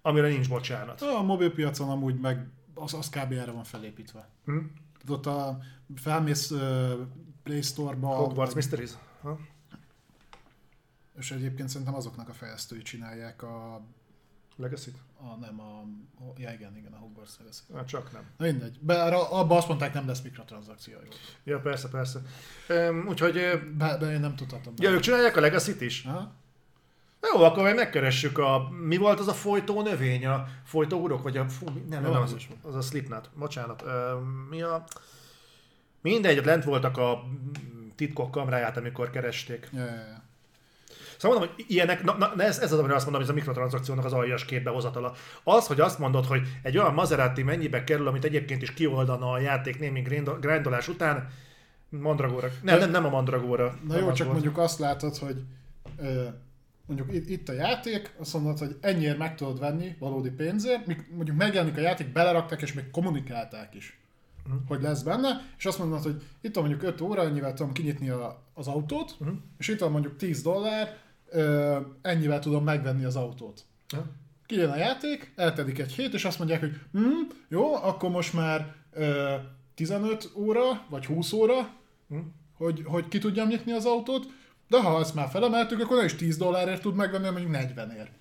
amire 0.01 0.27
nincs 0.27 0.49
bocsánat. 0.49 1.01
A 1.01 1.21
mobilpiacon 1.21 1.89
amúgy 1.89 2.19
meg 2.19 2.47
az, 2.73 2.93
az 2.93 3.09
kb. 3.09 3.31
erre 3.31 3.51
van 3.51 3.63
felépítve. 3.63 4.29
Hm? 4.45 4.57
Tehát 4.99 5.09
ott 5.09 5.25
a, 5.25 5.59
felmész 5.95 6.51
uh, 6.51 6.91
Play 7.43 7.61
Store-ba, 7.61 8.07
Hogwarts 8.07 8.35
vagy- 8.53 8.55
Mysteries. 8.55 8.91
Ha? 9.21 9.39
és 11.17 11.31
egyébként 11.31 11.69
szerintem 11.69 11.95
azoknak 11.95 12.29
a 12.29 12.33
fejlesztői 12.33 12.81
csinálják 12.81 13.43
a, 13.43 13.81
legacy 14.55 14.91
a 15.21 15.35
nem 15.39 15.59
a, 15.59 15.83
ja 16.37 16.51
igen, 16.51 16.77
igen, 16.77 16.91
a 16.93 16.97
Hogwarts 16.97 17.37
Legacy. 17.39 17.61
Hát 17.75 17.87
csak 17.87 18.11
nem. 18.11 18.23
Na 18.37 18.45
mindegy. 18.45 18.77
Be, 18.79 19.03
arra, 19.03 19.29
abba 19.29 19.57
azt 19.57 19.67
mondták, 19.67 19.93
nem 19.93 20.07
lesz 20.07 20.21
mikrotranszakció. 20.21 20.93
Jó. 21.03 21.09
Ja, 21.43 21.59
persze, 21.59 21.89
persze. 21.89 22.21
Üm, 22.69 23.07
úgyhogy, 23.07 23.33
Be, 23.77 23.97
be, 23.97 24.11
én 24.11 24.19
nem 24.19 24.35
tudhatom. 24.35 24.73
ja, 24.77 24.89
ők 24.89 24.99
csinálják 24.99 25.37
a 25.37 25.39
Legacy-t 25.39 25.81
is? 25.81 26.03
Aha. 26.05 26.33
Jó, 27.33 27.43
akkor 27.43 27.63
majd 27.63 27.75
megkeressük 27.75 28.37
a... 28.37 28.69
Mi 28.69 28.97
volt 28.97 29.19
az 29.19 29.27
a 29.27 29.33
folytó 29.33 29.81
növény? 29.81 30.25
A 30.25 30.47
folytó 30.63 31.01
urok? 31.01 31.23
Vagy 31.23 31.37
a... 31.37 31.49
Fú, 31.49 31.65
nem, 31.65 32.01
nem, 32.01 32.11
nem, 32.11 32.21
az, 32.21 32.35
az 32.61 32.75
a 32.75 32.81
Slipknot. 32.81 33.29
Bocsánat. 33.35 33.81
Ö, 33.81 34.17
mi 34.49 34.61
a... 34.61 34.83
Mindegy, 36.01 36.45
lent 36.45 36.63
voltak 36.63 36.97
a 36.97 37.23
titkok 37.95 38.31
kamráját, 38.31 38.77
amikor 38.77 39.09
keresték. 39.09 39.69
Ja, 39.73 39.85
ja, 39.85 39.93
ja. 39.93 40.23
Szóval 41.21 41.37
mondom, 41.37 41.55
hogy 41.55 41.65
ilyenek, 41.67 42.03
na, 42.03 42.15
na 42.17 42.43
ez, 42.43 42.59
ez 42.59 42.71
az, 42.71 42.79
amire 42.79 42.95
azt 42.95 43.03
mondom, 43.05 43.21
hogy 43.21 43.29
ez 43.31 43.35
a 43.35 43.39
mikrotranszakciónak 43.39 44.05
az 44.05 44.13
aljas 44.13 44.45
képbehozatala. 44.45 45.13
Az, 45.43 45.67
hogy 45.67 45.79
azt 45.79 45.99
mondod, 45.99 46.25
hogy 46.25 46.41
egy 46.63 46.77
olyan 46.77 46.93
Maserati 46.93 47.43
mennyibe 47.43 47.83
kerül, 47.83 48.07
amit 48.07 48.23
egyébként 48.25 48.61
is 48.61 48.73
kioldana 48.73 49.31
a 49.31 49.39
játék 49.39 49.79
némi 49.79 50.01
grind- 50.01 50.39
grindolás 50.39 50.87
után, 50.87 51.29
Mandragóra. 51.89 52.47
Nem, 52.61 52.79
nem, 52.79 52.91
nem 52.91 53.05
a 53.05 53.09
Mandragóra. 53.09 53.77
Na 53.87 53.97
jó, 53.97 54.07
az 54.07 54.17
csak 54.17 54.31
mondjuk 54.31 54.57
azt 54.57 54.79
látod, 54.79 55.17
hogy 55.17 55.35
ö, 55.97 56.23
mondjuk 56.85 57.13
itt, 57.13 57.29
itt 57.29 57.49
a 57.49 57.53
játék, 57.53 58.11
azt 58.19 58.33
mondod, 58.33 58.57
hogy 58.57 58.77
ennyiért 58.81 59.17
meg 59.17 59.35
tudod 59.35 59.59
venni 59.59 59.95
valódi 59.99 60.29
pénzért, 60.29 60.85
mondjuk 61.15 61.37
megjelenik 61.37 61.77
a 61.77 61.81
játék, 61.81 62.11
belerakták 62.11 62.61
és 62.61 62.73
még 62.73 62.91
kommunikálták 62.91 63.75
is, 63.75 63.99
Mhm. 64.47 64.55
hogy 64.67 64.81
lesz 64.81 65.01
benne, 65.01 65.41
és 65.57 65.65
azt 65.65 65.79
mondod, 65.79 66.03
hogy 66.03 66.21
itt 66.41 66.55
van 66.55 66.63
mondjuk 66.67 66.83
5 66.91 67.01
óra, 67.01 67.23
ennyivel 67.23 67.53
tudom 67.53 67.71
kinyitni 67.71 68.09
a, 68.09 68.41
az 68.53 68.67
autót, 68.67 69.15
Mhm. 69.19 69.29
és 69.57 69.67
itt 69.67 69.79
van 69.79 69.91
mondjuk 69.91 70.15
10 70.17 70.41
dollár, 70.41 70.97
ö, 71.31 71.79
ennyivel 72.01 72.39
tudom 72.39 72.63
megvenni 72.63 73.03
az 73.03 73.15
autót. 73.15 73.65
Ja. 73.93 74.05
Kijön 74.45 74.69
a 74.69 74.75
játék, 74.75 75.33
eltelik 75.35 75.79
egy 75.79 75.91
hét, 75.91 76.13
és 76.13 76.25
azt 76.25 76.37
mondják, 76.37 76.59
hogy 76.59 76.79
hm, 76.91 77.07
jó, 77.47 77.73
akkor 77.75 78.09
most 78.09 78.33
már 78.33 78.73
ö, 78.91 79.35
15 79.75 80.31
óra, 80.35 80.85
vagy 80.89 81.05
20 81.05 81.31
óra, 81.33 81.69
Hm? 82.09 82.17
hogy, 82.57 82.83
hogy 82.85 83.07
ki 83.07 83.17
tudjam 83.17 83.47
nyitni 83.47 83.71
az 83.71 83.85
autót, 83.85 84.25
de 84.69 84.81
ha 84.81 84.99
ezt 84.99 85.15
már 85.15 85.29
felemeltük, 85.29 85.79
akkor 85.79 85.95
nem 85.95 86.05
is 86.05 86.15
10 86.15 86.37
dollárért 86.37 86.81
tud 86.81 86.95
megvenni, 86.95 87.25
hanem 87.25 87.41
mondjuk 87.41 87.63
40-ért. 87.63 88.11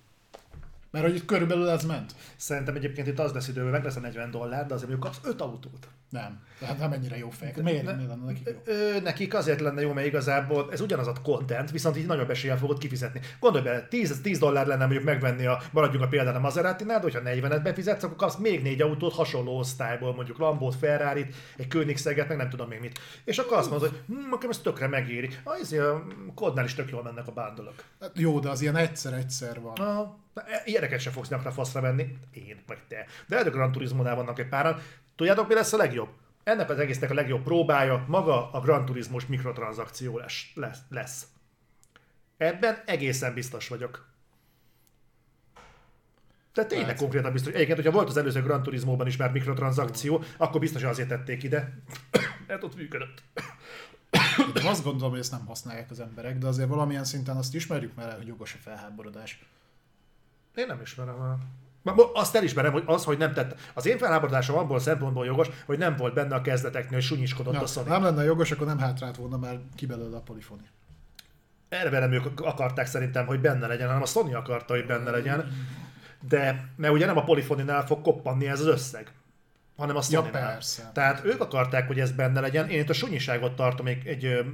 Mert 0.91 1.05
hogy 1.05 1.15
itt 1.15 1.25
körülbelül 1.25 1.69
ez 1.69 1.85
ment. 1.85 2.15
Szerintem 2.35 2.75
egyébként 2.75 3.07
itt 3.07 3.19
az 3.19 3.31
lesz 3.31 3.47
idő, 3.47 3.61
hogy 3.61 3.71
meg 3.71 3.83
lesz 3.83 3.95
a 3.95 3.99
40 3.99 4.31
dollár, 4.31 4.65
de 4.65 4.73
azért 4.73 4.89
mondjuk 4.89 5.11
kapsz 5.13 5.27
5 5.27 5.41
autót. 5.41 5.87
Nem. 6.11 6.39
Tehát 6.59 6.77
nem 6.77 6.91
ennyire 6.91 7.17
jó 7.17 7.29
fejek. 7.29 7.61
Miért 7.61 7.83
ne, 7.83 7.91
lenne 7.91 8.15
nekik 8.25 8.47
jó? 8.47 8.73
Ö, 8.73 8.99
nekik 9.03 9.33
azért 9.33 9.59
lenne 9.59 9.81
jó, 9.81 9.93
mert 9.93 10.07
igazából 10.07 10.67
ez 10.71 10.81
ugyanaz 10.81 11.07
a 11.07 11.13
content, 11.23 11.71
viszont 11.71 11.97
így 11.97 12.05
nagyobb 12.05 12.29
eséllyel 12.29 12.57
fogod 12.57 12.77
kifizetni. 12.77 13.19
Gondolj 13.39 13.63
bele, 13.63 13.81
10, 13.81 14.21
10 14.21 14.39
dollár 14.39 14.67
lenne 14.67 14.85
mondjuk 14.85 15.03
megvenni 15.03 15.45
a, 15.45 15.61
maradjunk 15.71 16.05
a 16.05 16.07
példán 16.07 16.35
a 16.35 16.39
Maserati-nál, 16.39 16.99
de 16.99 17.03
hogyha 17.03 17.21
40-et 17.23 17.59
befizetsz, 17.63 18.03
akkor 18.03 18.15
kapsz 18.15 18.35
még 18.35 18.61
négy 18.61 18.81
autót 18.81 19.13
hasonló 19.13 19.57
osztályból, 19.57 20.13
mondjuk 20.13 20.37
Lambót, 20.37 20.75
Ferrari-t, 20.75 21.35
egy 21.57 21.67
Königsegget, 21.67 22.27
meg 22.27 22.37
nem 22.37 22.49
tudom 22.49 22.67
még 22.67 22.79
mit. 22.79 22.99
És 23.23 23.37
akkor 23.37 23.57
azt 23.57 23.69
mondod, 23.69 23.89
hogy 23.89 23.99
hm, 24.07 24.33
akkor 24.33 24.49
ez 24.49 24.57
tökre 24.57 24.87
megéri. 24.87 25.29
Ah, 25.43 25.59
ez 25.61 25.71
a 25.71 26.03
kodnál 26.35 26.65
is 26.65 26.73
tök 26.73 26.91
jól 26.91 27.03
mennek 27.03 27.27
a 27.27 27.31
bándolok. 27.31 27.83
Hát 28.01 28.11
jó, 28.13 28.39
de 28.39 28.49
az 28.49 28.61
ilyen 28.61 28.75
egyszer-egyszer 28.75 29.61
van. 29.61 29.73
Ah, 29.73 30.07
na, 30.33 30.43
ilyeneket 30.65 30.99
sem 30.99 31.13
fogsz 31.13 31.29
nyakra 31.29 31.51
faszra 31.51 31.81
venni. 31.81 32.17
Én, 32.33 32.63
meg 32.67 32.77
te. 32.87 33.05
De 33.27 33.37
a 33.37 33.49
Gran 33.49 33.71
Turismo-nál 33.71 34.15
vannak 34.15 34.39
egy 34.39 34.47
páran. 34.47 34.81
Tudjátok, 35.21 35.47
mi 35.47 35.53
lesz 35.53 35.73
a 35.73 35.77
legjobb? 35.77 36.09
Ennek 36.43 36.69
az 36.69 36.79
egésznek 36.79 37.09
a 37.09 37.13
legjobb 37.13 37.43
próbája 37.43 38.05
maga 38.07 38.51
a 38.51 38.59
Gran 38.59 38.85
Turismos 38.85 39.25
mikrotranszakció 39.25 40.17
lesz. 40.17 40.51
lesz. 40.53 40.79
lesz. 40.89 41.27
Ebben 42.37 42.83
egészen 42.85 43.33
biztos 43.33 43.67
vagyok. 43.67 44.07
Tehát 46.53 46.69
tényleg 46.69 46.87
Lehet. 46.87 47.01
konkrétan 47.01 47.31
biztos. 47.31 47.53
Egyébként, 47.53 47.77
hogyha 47.77 47.91
volt 47.91 48.07
az 48.07 48.17
előző 48.17 48.41
Gran 48.41 48.63
Turismo-ban 48.63 49.07
is 49.07 49.17
már 49.17 49.31
mikrotranszakció, 49.31 50.23
akkor 50.37 50.59
biztos 50.59 50.83
azért 50.83 51.07
tették 51.07 51.43
ide. 51.43 51.77
Mert 52.47 52.63
ott 52.63 52.75
működött. 52.75 53.23
De 54.53 54.69
azt 54.69 54.83
gondolom, 54.83 55.09
hogy 55.09 55.19
ezt 55.19 55.31
nem 55.31 55.45
használják 55.45 55.91
az 55.91 55.99
emberek, 55.99 56.37
de 56.37 56.47
azért 56.47 56.69
valamilyen 56.69 57.03
szinten 57.03 57.37
azt 57.37 57.55
ismerjük 57.55 57.95
már 57.95 58.09
el, 58.09 58.17
hogy 58.17 58.27
jogos 58.27 58.53
a 58.53 58.57
felháborodás. 58.57 59.45
Én 60.55 60.65
nem 60.67 60.81
ismerem 60.81 61.19
a... 61.19 61.37
Azt 62.13 62.35
elismerem, 62.35 62.71
hogy 62.71 62.83
az, 62.85 63.03
hogy 63.03 63.17
nem 63.17 63.33
tett. 63.33 63.59
Az 63.73 63.85
én 63.85 63.97
felháborodásom 63.97 64.57
abból 64.57 64.75
a 64.75 64.79
szempontból 64.79 65.25
jogos, 65.25 65.47
hogy 65.65 65.77
nem 65.77 65.95
volt 65.95 66.13
benne 66.13 66.35
a 66.35 66.41
kezdeteknél, 66.41 66.93
hogy 66.93 67.01
sunyiskodott 67.01 67.53
Ja, 67.53 67.61
a 67.61 67.65
Sony. 67.65 67.87
nem 67.87 68.03
lenne 68.03 68.23
jogos, 68.23 68.51
akkor 68.51 68.67
nem 68.67 68.79
hátrált 68.79 69.15
volna 69.15 69.37
már 69.37 69.59
ki 69.75 69.85
belőle 69.85 70.15
a 70.17 70.21
polifoni. 70.21 70.69
Erre 71.69 71.99
nem 71.99 72.11
ők 72.11 72.39
akarták 72.41 72.85
szerintem, 72.85 73.25
hogy 73.25 73.39
benne 73.39 73.67
legyen, 73.67 73.87
hanem 73.87 74.01
a 74.01 74.05
Sony 74.05 74.33
akarta, 74.33 74.73
hogy 74.73 74.85
benne 74.85 75.09
legyen. 75.11 75.67
De, 76.27 76.69
mert 76.75 76.93
ugye 76.93 77.05
nem 77.05 77.17
a 77.17 77.23
Polyfoninál 77.23 77.85
fog 77.85 78.01
koppanni 78.01 78.47
ez 78.47 78.59
az 78.59 78.65
összeg, 78.67 79.11
hanem 79.77 79.95
a 79.95 80.01
sony 80.01 80.31
persze. 80.31 80.91
Tehát 80.93 81.25
ők 81.25 81.41
akarták, 81.41 81.87
hogy 81.87 81.99
ez 81.99 82.11
benne 82.11 82.39
legyen. 82.39 82.69
Én 82.69 82.79
itt 82.79 82.89
a 82.89 82.93
sunyiságot 82.93 83.55
tartom 83.55 83.85
egy, 83.87 84.07
egy 84.07 84.45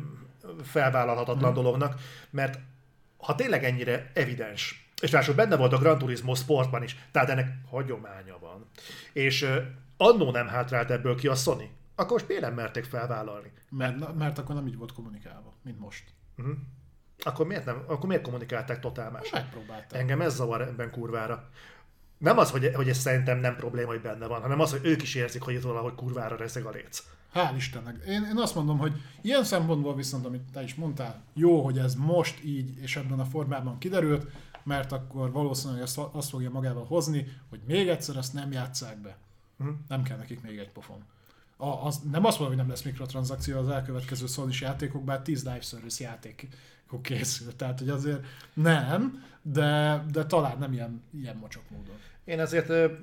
felvállalhatatlan 0.64 1.52
Mhm. 1.52 1.60
dolognak, 1.62 2.00
mert 2.30 2.60
ha 3.18 3.36
tényleg 3.36 3.64
ennyire 3.64 4.12
evidens, 4.14 4.87
és 5.02 5.12
ráadásul 5.12 5.36
benne 5.36 5.56
volt 5.56 5.74
a 5.74 5.78
Gran 5.78 5.98
Turismo 5.98 6.36
sportban 6.36 6.84
is, 6.84 7.08
tehát 7.12 7.30
ennek 7.30 7.58
hagyománya 7.70 8.38
van, 8.40 8.66
és 9.14 9.48
annó 9.98 10.32
nem 10.32 10.48
hátrált 10.48 10.92
ebből 10.92 11.16
ki 11.16 11.28
a 11.28 11.36
Sony, 11.36 11.70
akkor 11.96 12.12
most 12.12 12.28
miért 12.28 12.44
nem 12.44 12.54
merték 12.54 12.84
felvállalni? 12.84 13.52
Mert, 13.70 14.16
mert 14.16 14.38
akkor 14.38 14.56
nem 14.56 14.68
így 14.68 14.78
volt 14.78 14.94
kommunikálva, 14.94 15.54
mint 15.64 15.80
most. 15.80 16.04
Uh-huh. 16.38 16.56
Akkor 17.24 17.48
miért, 17.48 17.66
nem, 17.66 17.84
akkor 17.88 18.08
miért 18.08 18.24
kommunikálták 18.24 18.80
totál 18.80 19.12
más? 19.12 19.30
Megpróbálták. 19.32 20.00
Engem 20.00 20.22
ez 20.22 20.36
zavar 20.36 20.62
ebben 20.62 20.92
kurvára. 20.92 21.50
Nem 22.18 22.38
az, 22.38 22.52
hogy, 22.52 22.72
hogy 22.74 22.90
ez 22.90 22.98
szerintem 22.98 23.40
nem 23.40 23.56
probléma, 23.56 23.88
hogy 23.88 24.02
benne 24.02 24.28
van, 24.28 24.42
hanem 24.42 24.60
az, 24.60 24.72
hogy 24.72 24.80
ők 24.84 25.02
is 25.02 25.16
érzik, 25.16 25.42
hogy 25.42 25.54
itt 25.54 25.62
valahogy 25.62 25.96
kurvára 25.96 26.36
rezeg 26.36 26.66
a 26.66 26.70
léc. 26.70 27.04
Hál' 27.34 27.54
Istennek. 27.56 28.04
Én, 28.08 28.24
én 28.24 28.38
azt 28.38 28.56
mondom, 28.56 28.78
hogy 28.78 28.94
ilyen 29.22 29.44
szempontból 29.44 29.96
viszont, 29.96 30.26
amit 30.26 30.52
te 30.54 30.64
is 30.64 30.76
mondtál, 30.76 31.24
jó, 31.34 31.62
hogy 31.64 31.78
ez 31.78 31.96
most 31.96 32.44
így 32.44 32.82
és 32.82 32.96
ebben 32.96 33.20
a 33.20 33.26
formában 33.26 33.78
kiderült, 33.78 34.26
mert 34.68 34.92
akkor 34.92 35.32
valószínűleg 35.32 35.82
ezt, 35.82 35.98
azt 36.12 36.30
fogja 36.30 36.50
magával 36.50 36.86
hozni, 36.86 37.28
hogy 37.50 37.60
még 37.68 37.88
egyszer 37.88 38.16
ezt 38.16 38.34
nem 38.34 38.52
játsszák 38.52 38.98
be. 38.98 39.18
Hm. 39.58 39.68
Nem 39.88 40.04
kell 40.04 40.18
nekik 40.18 40.42
még 40.42 40.58
egy 40.58 40.70
pofon. 40.70 41.04
A, 41.58 41.86
az, 41.86 42.00
nem 42.12 42.26
azt 42.26 42.40
mondom, 42.40 42.48
hogy 42.48 42.66
nem 42.66 42.70
lesz 42.70 42.84
mikrotranszakció 42.84 43.58
az 43.58 43.70
elkövetkező 43.70 44.26
sony 44.26 44.52
játékok, 44.60 45.04
bár 45.04 45.22
10 45.22 45.44
live 45.44 45.62
service 45.62 46.04
játékok 46.04 47.02
készül. 47.02 47.56
Tehát, 47.56 47.80
hogy 47.80 47.90
azért 47.90 48.26
nem, 48.54 49.24
de, 49.42 50.04
de 50.12 50.26
talán 50.26 50.58
nem 50.58 50.74
ilyen, 50.74 51.04
ilyen 51.14 51.36
mocsok 51.36 51.70
módon. 51.70 51.96
Én 52.24 52.40
ezért 52.40 52.70
ö, 52.70 52.94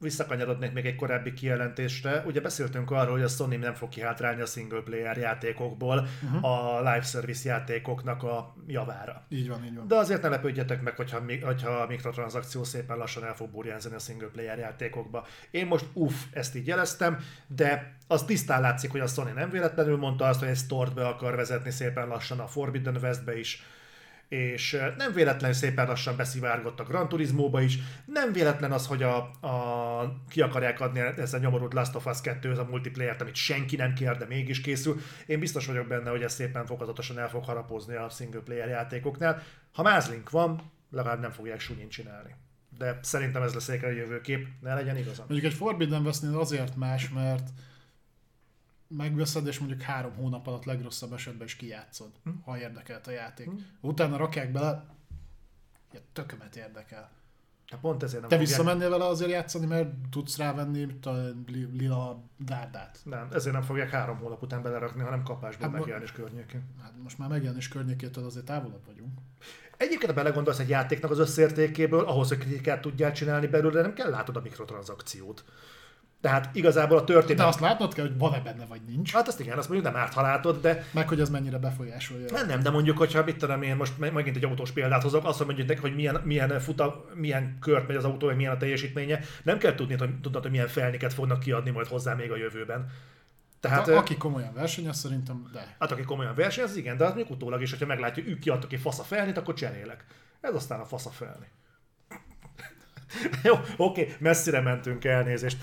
visszakanyarodnék 0.00 0.72
még 0.72 0.86
egy 0.86 0.96
korábbi 0.96 1.32
kijelentésre. 1.32 2.22
Ugye 2.26 2.40
beszéltünk 2.40 2.90
arról, 2.90 3.12
hogy 3.12 3.22
a 3.22 3.28
Sony 3.28 3.58
nem 3.58 3.74
fog 3.74 3.88
kihátrálni 3.88 4.40
a 4.40 4.46
single 4.46 4.80
player 4.80 5.16
játékokból 5.16 6.08
uh-huh. 6.22 6.44
a 6.44 6.78
live 6.78 7.02
service 7.02 7.48
játékoknak 7.48 8.22
a 8.22 8.54
javára. 8.66 9.24
Így 9.28 9.48
van, 9.48 9.64
így 9.64 9.76
van. 9.76 9.88
De 9.88 9.94
azért 9.94 10.22
ne 10.22 10.28
lepődjetek 10.28 10.82
meg, 10.82 10.96
hogyha, 10.96 11.22
hogyha 11.42 11.70
a 11.70 11.86
mikrotranszakció 11.86 12.64
szépen 12.64 12.96
lassan 12.96 13.24
el 13.24 13.34
fog 13.34 13.50
burjánzani 13.50 13.94
a 13.94 13.98
single 13.98 14.28
player 14.28 14.58
játékokba. 14.58 15.26
Én 15.50 15.66
most 15.66 15.86
uff, 15.92 16.14
ezt 16.32 16.56
így 16.56 16.66
jeleztem, 16.66 17.18
de 17.46 17.96
az 18.06 18.24
tisztán 18.24 18.60
látszik, 18.60 18.90
hogy 18.90 19.00
a 19.00 19.06
Sony 19.06 19.34
nem 19.34 19.50
véletlenül 19.50 19.96
mondta 19.96 20.24
azt, 20.24 20.40
hogy 20.40 20.48
egy 20.48 20.56
stort 20.56 20.94
be 20.94 21.06
akar 21.06 21.36
vezetni 21.36 21.70
szépen 21.70 22.08
lassan 22.08 22.40
a 22.40 22.46
Forbidden 22.46 22.96
Westbe 22.96 23.38
is, 23.38 23.62
és 24.30 24.78
nem 24.96 25.12
véletlen 25.12 25.52
szépen 25.52 25.86
lassan 25.86 26.16
beszivárgott 26.16 26.80
a 26.80 26.84
Gran 26.84 27.08
Turismo-ba 27.08 27.60
is, 27.60 27.78
nem 28.04 28.32
véletlen 28.32 28.72
az, 28.72 28.86
hogy 28.86 29.02
a, 29.02 29.16
a, 29.40 30.22
ki 30.28 30.40
akarják 30.40 30.80
adni 30.80 31.00
ezt 31.00 31.34
a 31.34 31.38
nyomorult 31.38 31.72
Last 31.72 31.94
of 31.94 32.06
Us 32.06 32.20
2 32.20 32.50
ez 32.50 32.58
a 32.58 32.64
multiplayer 32.64 33.16
amit 33.20 33.34
senki 33.34 33.76
nem 33.76 33.94
kér, 33.94 34.16
de 34.16 34.26
mégis 34.26 34.60
készül. 34.60 35.00
Én 35.26 35.38
biztos 35.38 35.66
vagyok 35.66 35.86
benne, 35.86 36.10
hogy 36.10 36.22
ez 36.22 36.32
szépen 36.32 36.66
fokozatosan 36.66 37.18
el 37.18 37.28
fog 37.28 37.44
harapozni 37.44 37.94
a 37.94 38.08
single 38.08 38.40
player 38.40 38.68
játékoknál. 38.68 39.42
Ha 39.72 39.82
mázlink 39.82 40.30
van, 40.30 40.72
legalább 40.90 41.20
nem 41.20 41.30
fogják 41.30 41.60
sunyin 41.60 41.88
csinálni. 41.88 42.34
De 42.78 42.98
szerintem 43.02 43.42
ez 43.42 43.54
lesz 43.54 43.68
a 43.68 43.90
jövőkép, 43.90 44.46
ne 44.60 44.74
legyen 44.74 44.96
igazam. 44.96 45.24
Mondjuk 45.28 45.52
egy 45.52 45.58
Forbidden 45.58 46.04
Westnél 46.04 46.38
azért 46.38 46.76
más, 46.76 47.08
mert 47.08 47.48
megveszed, 48.96 49.46
és 49.46 49.58
mondjuk 49.58 49.82
három 49.82 50.14
hónap 50.14 50.46
alatt 50.46 50.64
legrosszabb 50.64 51.12
esetben 51.12 51.46
is 51.46 51.56
kijátszod, 51.56 52.10
hm? 52.24 52.30
ha 52.44 52.58
érdekelt 52.58 53.06
a 53.06 53.10
játék. 53.10 53.46
Hm? 53.46 53.56
Utána 53.80 54.16
rakják 54.16 54.52
bele, 54.52 54.86
ja, 55.92 56.00
tökömet 56.12 56.56
érdekel. 56.56 57.10
Hát 57.70 57.80
pont 57.80 58.02
ezért 58.02 58.20
nem 58.20 58.30
Te 58.30 58.36
fogják... 58.36 58.56
visszamennél 58.56 58.90
vele 58.90 59.04
azért 59.04 59.30
játszani, 59.30 59.66
mert 59.66 59.88
tudsz 60.10 60.36
rávenni 60.36 60.98
a 61.02 61.10
lila 61.72 62.24
dárdát. 62.36 62.98
Nem, 63.04 63.28
ezért 63.32 63.54
nem 63.54 63.62
fogják 63.62 63.90
három 63.90 64.18
hónap 64.18 64.42
után 64.42 64.62
belerakni, 64.62 65.02
hanem 65.02 65.22
kapásból 65.22 65.68
hát, 65.68 65.78
megjelenés 65.78 66.12
környékén. 66.12 66.62
Hát 66.82 66.92
most 67.02 67.18
már 67.18 67.28
megjelenés 67.28 67.68
környékétől 67.68 68.24
azért 68.24 68.44
távolabb 68.44 68.86
vagyunk. 68.86 69.18
Egyébként, 69.76 70.10
ha 70.10 70.16
belegondolsz 70.16 70.58
egy 70.58 70.68
játéknak 70.68 71.10
az 71.10 71.18
összértékéből, 71.18 72.04
ahhoz, 72.04 72.28
hogy 72.28 72.38
kritikát 72.38 72.80
tudjál 72.80 73.12
csinálni 73.12 73.46
belőle, 73.46 73.80
nem 73.80 73.92
kell 73.92 74.10
látod 74.10 74.36
a 74.36 74.40
mikrotranszakciót. 74.40 75.44
Tehát 76.20 76.54
igazából 76.56 76.98
a 76.98 77.04
történet... 77.04 77.36
De 77.36 77.44
azt 77.44 77.60
látnod 77.60 77.94
kell, 77.94 78.06
hogy 78.06 78.18
van-e 78.18 78.40
benne, 78.40 78.66
vagy 78.66 78.80
nincs. 78.86 79.12
Hát 79.12 79.28
azt 79.28 79.40
igen, 79.40 79.58
azt 79.58 79.68
mondjuk 79.68 79.92
nem 79.92 80.02
árt, 80.02 80.12
ha 80.12 80.22
látod, 80.22 80.60
de... 80.60 80.84
Meg 80.90 81.08
hogy 81.08 81.20
ez 81.20 81.30
mennyire 81.30 81.58
befolyásolja. 81.58 82.26
Nem, 82.32 82.46
nem, 82.46 82.62
de 82.62 82.70
mondjuk, 82.70 82.98
hogyha 82.98 83.24
mit 83.24 83.36
tudom 83.36 83.62
én, 83.62 83.76
most 83.76 83.98
megint 83.98 84.36
egy 84.36 84.44
autós 84.44 84.70
példát 84.70 85.02
hozok, 85.02 85.24
azt 85.24 85.44
mondjuk 85.44 85.68
neki, 85.68 85.80
hogy 85.80 85.94
milyen, 85.94 86.20
milyen, 86.24 86.60
futa, 86.60 87.04
milyen 87.14 87.56
kört 87.60 87.86
megy 87.86 87.96
az 87.96 88.04
autó, 88.04 88.26
vagy 88.26 88.36
milyen 88.36 88.52
a 88.52 88.56
teljesítménye, 88.56 89.20
nem 89.42 89.58
kell 89.58 89.74
tudni, 89.74 89.96
hogy 89.98 90.20
tudnod, 90.20 90.42
hogy 90.42 90.50
milyen 90.50 90.68
felniket 90.68 91.12
fognak 91.12 91.40
kiadni 91.40 91.70
majd 91.70 91.86
hozzá 91.86 92.14
még 92.14 92.30
a 92.30 92.36
jövőben. 92.36 92.86
Tehát, 93.60 93.88
a, 93.88 93.96
aki 93.96 94.16
komolyan 94.16 94.54
versenyez, 94.54 94.98
szerintem 94.98 95.48
de. 95.52 95.76
Hát 95.78 95.90
aki 95.90 96.02
komolyan 96.02 96.34
versenyez, 96.34 96.76
igen, 96.76 96.96
de 96.96 97.04
az 97.04 97.12
mondjuk 97.14 97.36
utólag 97.36 97.62
is, 97.62 97.70
hogyha 97.70 97.86
meglátja, 97.86 98.22
ők 98.26 98.38
kiadtak 98.38 98.72
egy 98.72 98.80
fasz 98.80 98.98
a 98.98 99.02
felnit, 99.02 99.38
akkor 99.38 99.54
cserélek. 99.54 100.04
Ez 100.40 100.54
aztán 100.54 100.80
a 100.80 100.84
fasz 100.84 101.06
a 101.06 101.10
felni. 101.10 101.46
Jó, 103.42 103.54
oké, 103.76 104.16
messzire 104.18 104.60
mentünk, 104.60 105.04
elnézést. 105.04 105.58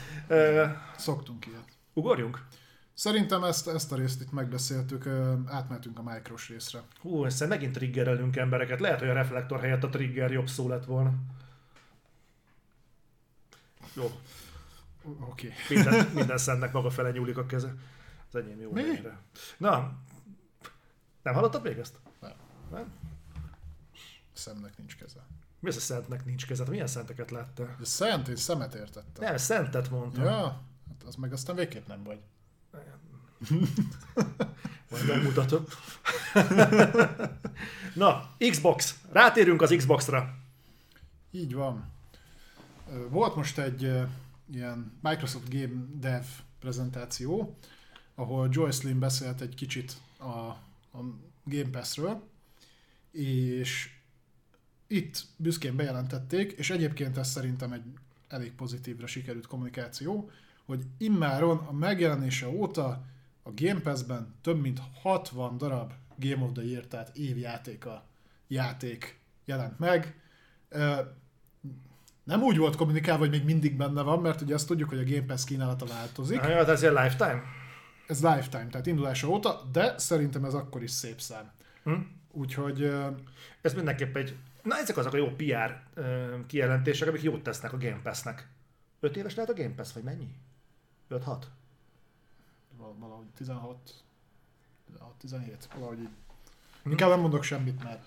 Szoktunk 0.98 1.46
ilyet. 1.46 1.78
Ugorjunk? 1.94 2.46
Szerintem 2.94 3.44
ezt, 3.44 3.68
ezt 3.68 3.92
a 3.92 3.96
részt 3.96 4.22
itt 4.22 4.32
megbeszéltük, 4.32 5.08
átmentünk 5.46 6.00
a 6.00 6.04
mikros 6.04 6.50
részre. 6.50 6.82
Hú, 7.02 7.26
ezt 7.26 7.48
megint 7.48 7.74
triggerelünk 7.74 8.36
embereket. 8.36 8.80
Lehet, 8.80 9.00
hogy 9.00 9.10
a 9.10 9.14
reflektor 9.14 9.60
helyett 9.60 9.84
a 9.84 9.90
trigger 9.90 10.32
jobb 10.32 10.48
szó 10.48 10.68
lett 10.68 10.86
volna. 10.86 11.14
Jó. 13.94 14.04
Oké. 15.04 15.48
Okay. 15.48 15.78
Minden, 15.78 16.08
minden 16.20 16.38
szentnek 16.38 16.72
maga 16.72 16.90
fele 16.90 17.12
nyúlik 17.12 17.38
a 17.38 17.46
keze. 17.46 17.74
Az 18.28 18.36
enyém 18.36 18.62
jó 18.62 18.72
Mi? 18.72 18.82
Helyre. 18.82 19.20
Na, 19.58 19.98
nem 21.24 21.34
hallottad 21.34 21.64
még 21.64 21.78
ezt? 21.78 22.00
Nem. 22.20 22.34
Nem? 22.72 22.94
Szemnek 24.34 24.78
nincs 24.78 24.98
keze. 24.98 25.27
Mi 25.60 25.70
az 25.70 25.76
a 25.76 25.80
szentnek 25.80 26.26
nincs 26.26 26.46
keze? 26.46 26.64
Te 26.64 26.70
milyen 26.70 26.88
szenteket 26.88 27.32
láttál? 27.32 27.76
De 27.80 27.86
szent, 27.86 28.28
én 28.28 28.36
szemet 28.36 28.74
értettem. 28.74 29.24
Nem, 29.24 29.38
szentet 29.38 29.90
mondtam. 29.90 30.24
Ja, 30.24 30.42
hát 30.88 31.04
az 31.06 31.16
meg 31.16 31.34
aztán 31.34 31.56
végképp 31.56 31.88
nem 31.88 32.04
vagy. 32.04 32.20
Majd 34.90 35.08
megmutatom. 35.08 35.64
Na, 37.96 38.36
Xbox. 38.50 39.00
Rátérünk 39.12 39.62
az 39.62 39.74
Xbox-ra. 39.78 40.36
Így 41.32 41.54
van. 41.54 41.92
Volt 43.10 43.36
most 43.36 43.58
egy 43.58 43.82
ilyen 44.52 45.00
Microsoft 45.02 45.50
Game 45.50 45.86
Dev 45.94 46.24
prezentáció, 46.60 47.58
ahol 48.16 48.48
Joy 48.52 48.72
Slim 48.72 49.00
beszélt 49.00 49.42
egy 49.42 49.56
kicsit 49.56 49.94
a, 50.18 50.28
a 50.28 51.04
Game 51.44 51.70
Pass-ről, 51.70 52.24
és 53.12 53.97
itt 54.88 55.24
büszkén 55.38 55.76
bejelentették, 55.76 56.52
és 56.52 56.70
egyébként 56.70 57.18
ez 57.18 57.30
szerintem 57.30 57.72
egy 57.72 57.84
elég 58.28 58.52
pozitívra 58.52 59.08
sikerült 59.08 59.48
kommunikáció, 59.48 60.32
hogy 60.66 60.86
immáron 60.98 61.58
a 61.58 61.72
megjelenése 61.72 62.48
óta 62.50 63.06
a 63.44 63.50
Game 63.56 63.80
Pass-ben 63.80 64.36
több 64.42 64.62
mint 64.62 64.82
60 65.02 65.58
darab 65.58 65.94
Game 66.16 66.44
of 66.44 66.52
the 66.52 66.64
Year, 66.64 66.86
tehát 66.86 67.18
évjátéka 67.18 68.06
játék 68.48 69.20
jelent 69.46 69.80
meg. 69.80 70.22
Nem 72.24 72.42
úgy 72.42 72.58
volt 72.58 72.76
kommunikálva, 72.76 73.20
hogy 73.20 73.30
még 73.30 73.44
mindig 73.44 73.78
benne 73.78 74.02
van, 74.02 74.22
mert 74.22 74.42
ugye 74.42 74.54
azt 74.54 74.68
tudjuk, 74.68 74.90
hogy 74.90 75.00
a 75.00 75.04
Game 75.04 75.26
Pass 75.26 75.44
kínálata 75.44 75.86
változik. 75.86 76.42
Ja, 76.42 76.66
ez 76.66 76.84
egy 76.84 76.92
lifetime? 76.92 77.42
Ez 78.08 78.24
lifetime, 78.24 78.68
tehát 78.68 78.86
indulása 78.86 79.28
óta, 79.28 79.62
de 79.72 79.98
szerintem 79.98 80.44
ez 80.44 80.54
akkor 80.54 80.84
is 80.84 80.92
szép 80.92 81.22
szám. 81.22 81.52
Hm? 81.84 81.94
Úgyhogy... 82.32 82.94
Ez 83.62 83.74
mindenképp 83.74 84.16
egy... 84.16 84.36
Na 84.68 84.78
ezek 84.78 84.98
azok 84.98 85.14
a 85.14 85.18
jó 85.18 85.30
PR 85.36 85.82
kijelentések, 86.48 87.08
amik 87.08 87.22
jót 87.22 87.44
tesznek 87.44 87.74
a 87.74 87.78
Game 87.78 88.00
Pass-nek. 88.04 88.48
5 89.00 89.18
éves 89.18 89.36
lehet 89.36 89.50
a 89.50 89.54
Game 89.54 89.74
Pass, 89.76 89.94
vagy 89.94 90.04
mennyi? 90.04 90.28
5-6? 91.10 91.44
Valahogy 93.00 93.26
16, 93.36 93.78
16 94.86 95.14
17, 95.18 95.68
valahogy 95.76 96.00
így. 96.00 96.10
Hm. 96.84 96.90
Inkább 96.90 97.10
nem 97.10 97.20
mondok 97.20 97.44
semmit, 97.44 97.84
mert 97.84 98.00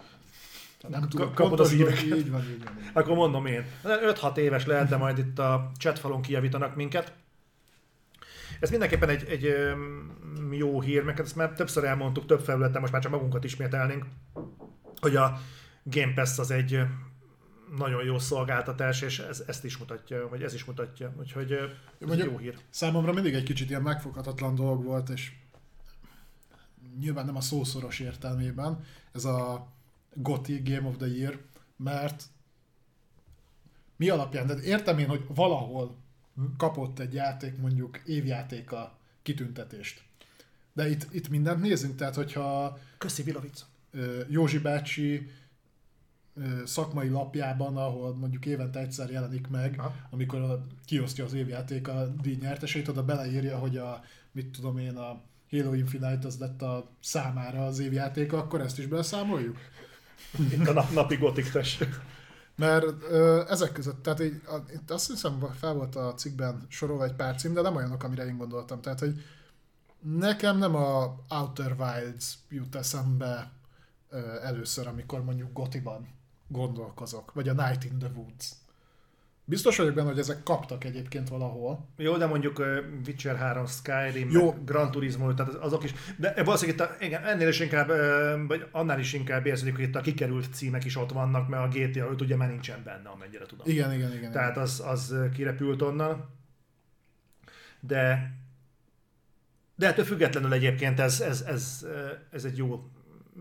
nem 0.89 1.09
tudom, 1.09 1.35
kapod 1.35 1.61
az 1.61 1.77
van, 1.79 1.93
így 1.93 2.31
van, 2.31 2.43
így 2.43 2.65
van. 2.65 2.79
Akkor 2.93 3.15
mondom 3.15 3.47
én. 3.47 3.65
5-6 3.85 4.37
éves 4.37 4.67
lehet, 4.67 4.89
de 4.89 4.97
majd 4.97 5.19
itt 5.19 5.39
a 5.39 5.71
chatfalon 5.77 6.23
kijavítanak 6.23 6.77
minket. 6.77 7.13
Ez 8.61 8.71
mindenképpen 8.71 9.09
egy, 9.09 9.25
egy 9.25 9.55
jó 10.51 10.81
hír, 10.81 11.03
mert 11.03 11.21
ezt 11.21 11.37
már 11.37 11.53
többször 11.53 11.85
elmondtuk, 11.85 12.27
több 12.27 12.41
felületen, 12.41 12.81
most 12.81 12.93
már 12.93 13.03
csak 13.03 13.13
magunkat 13.13 13.45
ismételnénk, 13.45 14.05
hogy 15.01 15.17
a 15.17 15.41
Game 15.91 16.13
Pass 16.15 16.39
az 16.39 16.51
egy 16.51 16.81
nagyon 17.77 18.05
jó 18.05 18.19
szolgáltatás, 18.19 19.03
és 19.03 19.19
ez, 19.19 19.45
ezt 19.47 19.65
is 19.65 19.77
mutatja, 19.77 20.29
vagy 20.29 20.43
ez 20.43 20.55
is 20.55 20.65
mutatja, 20.65 21.15
úgyhogy 21.19 21.53
ez 21.53 21.69
Mondjuk, 22.07 22.31
jó 22.31 22.39
hír. 22.39 22.59
Számomra 22.71 23.13
mindig 23.13 23.35
egy 23.35 23.43
kicsit 23.43 23.69
ilyen 23.69 23.83
megfoghatatlan 23.83 24.55
dolog 24.55 24.85
volt, 24.85 25.09
és 25.09 25.33
nyilván 26.99 27.25
nem 27.25 27.37
a 27.37 27.41
szószoros 27.41 27.99
értelmében, 28.01 28.85
ez 29.13 29.25
a 29.25 29.69
GOTY 30.15 30.63
Game 30.65 30.89
of 30.89 30.97
the 30.97 31.07
Year, 31.07 31.39
mert 31.77 32.25
mi 33.97 34.09
alapján, 34.09 34.47
de 34.47 34.55
értem 34.63 34.99
én, 34.99 35.09
hogy 35.09 35.25
valahol 35.29 35.97
kapott 36.57 36.99
egy 36.99 37.15
játék 37.15 37.57
mondjuk 37.57 38.01
évjátéka 38.05 38.99
kitüntetést. 39.23 40.03
De 40.73 40.91
itt, 40.91 41.07
itt 41.11 41.29
mindent 41.29 41.61
nézünk, 41.61 41.97
tehát 41.97 42.15
hogyha 42.15 42.79
Köszi 42.99 43.23
Vilovic. 43.23 43.65
Józsi 44.29 44.59
bácsi 44.59 45.31
szakmai 46.65 47.09
lapjában, 47.09 47.77
ahol 47.77 48.15
mondjuk 48.15 48.47
évente 48.47 48.79
egyszer 48.79 49.11
jelenik 49.11 49.49
meg, 49.49 49.75
Aha. 49.79 49.95
amikor 50.11 50.41
a, 50.41 50.67
kiosztja 50.85 51.25
az 51.25 51.33
évjáték 51.33 51.89
a 51.89 52.07
díj 52.23 52.39
nyertesét, 52.41 52.89
oda 52.89 53.05
beleírja, 53.05 53.59
hogy 53.59 53.77
a, 53.77 54.01
mit 54.33 54.47
tudom 54.47 54.79
én, 54.79 54.97
a 54.97 55.21
Halo 55.51 55.73
Infinite 55.73 56.27
az 56.27 56.39
lett 56.39 56.63
a 56.63 56.91
számára 57.01 57.67
az 57.67 57.79
évjátéka, 57.79 58.39
akkor 58.39 58.61
ezt 58.61 58.79
is 58.79 58.87
beszámoljuk? 58.87 59.57
Itt 60.53 60.67
a 60.67 60.73
nap, 60.73 60.93
napi 60.93 61.17
gotik 61.17 61.51
tessék. 61.51 61.89
Mert 62.57 62.85
ö, 63.11 63.43
ezek 63.49 63.73
között, 63.73 64.03
tehát 64.03 64.21
így, 64.21 64.43
a, 64.47 64.57
itt 64.73 64.91
azt 64.91 65.11
hiszem 65.11 65.47
fel 65.59 65.75
volt 65.75 65.97
a 65.97 66.15
cikkben 66.15 66.67
sorolva 66.69 67.05
egy 67.05 67.15
pár 67.15 67.37
cím, 67.37 67.53
de 67.53 67.61
nem 67.61 67.77
olyanok, 67.77 68.03
amire 68.03 68.27
én 68.27 68.37
gondoltam. 68.37 68.81
Tehát, 68.81 68.99
hogy 68.99 69.25
nekem 70.01 70.59
nem 70.59 70.75
a 70.75 71.17
Outer 71.29 71.77
Wilds 71.79 72.35
jut 72.49 72.75
eszembe 72.75 73.51
ö, 74.11 74.19
először, 74.43 74.87
amikor 74.87 75.25
mondjuk 75.25 75.53
Gotiban 75.53 76.09
gondolkozok, 76.51 77.33
vagy 77.33 77.49
a 77.49 77.53
Night 77.53 77.85
in 77.85 77.99
the 77.99 78.09
Woods. 78.15 78.53
Biztos 79.45 79.77
vagyok 79.77 79.95
benne, 79.95 80.09
hogy 80.09 80.19
ezek 80.19 80.43
kaptak 80.43 80.85
egyébként 80.85 81.29
valahol. 81.29 81.89
Jó, 81.97 82.17
de 82.17 82.27
mondjuk 82.27 82.63
Witcher 83.07 83.37
3, 83.37 83.67
Skyrim, 83.67 84.31
Jó. 84.31 84.55
Gran 84.65 84.91
Turismo, 84.91 85.35
tehát 85.35 85.55
azok 85.55 85.85
is. 85.85 85.95
De 86.17 86.43
valószínűleg 86.43 86.81
itt 86.81 86.87
a, 86.87 87.05
igen, 87.05 87.25
ennél 87.25 87.49
is 87.49 87.61
inkább, 87.61 87.89
vagy 88.47 88.67
annál 88.71 88.99
is 88.99 89.13
inkább 89.13 89.47
érződik, 89.47 89.75
hogy 89.75 89.85
itt 89.85 89.97
a 89.97 90.01
kikerült 90.01 90.55
címek 90.55 90.85
is 90.85 90.97
ott 90.97 91.13
vannak, 91.13 91.49
mert 91.49 91.75
a 91.75 91.79
GTA 91.79 92.11
5 92.11 92.21
ugye 92.21 92.37
már 92.37 92.49
nincsen 92.49 92.83
benne, 92.85 93.09
amennyire 93.09 93.47
tudom. 93.47 93.67
Igen, 93.69 93.93
igen, 93.93 94.13
igen. 94.13 94.33
Tehát 94.33 94.57
az, 94.57 94.83
az 94.87 95.15
kirepült 95.35 95.83
onnan. 95.83 96.29
De 97.81 98.35
de 99.81 99.87
ettől 99.87 100.05
függetlenül 100.05 100.53
egyébként 100.53 101.01
ez, 101.01 101.21
ez, 101.21 101.41
ez, 101.41 101.87
ez 102.31 102.45
egy 102.45 102.57
jó, 102.57 102.91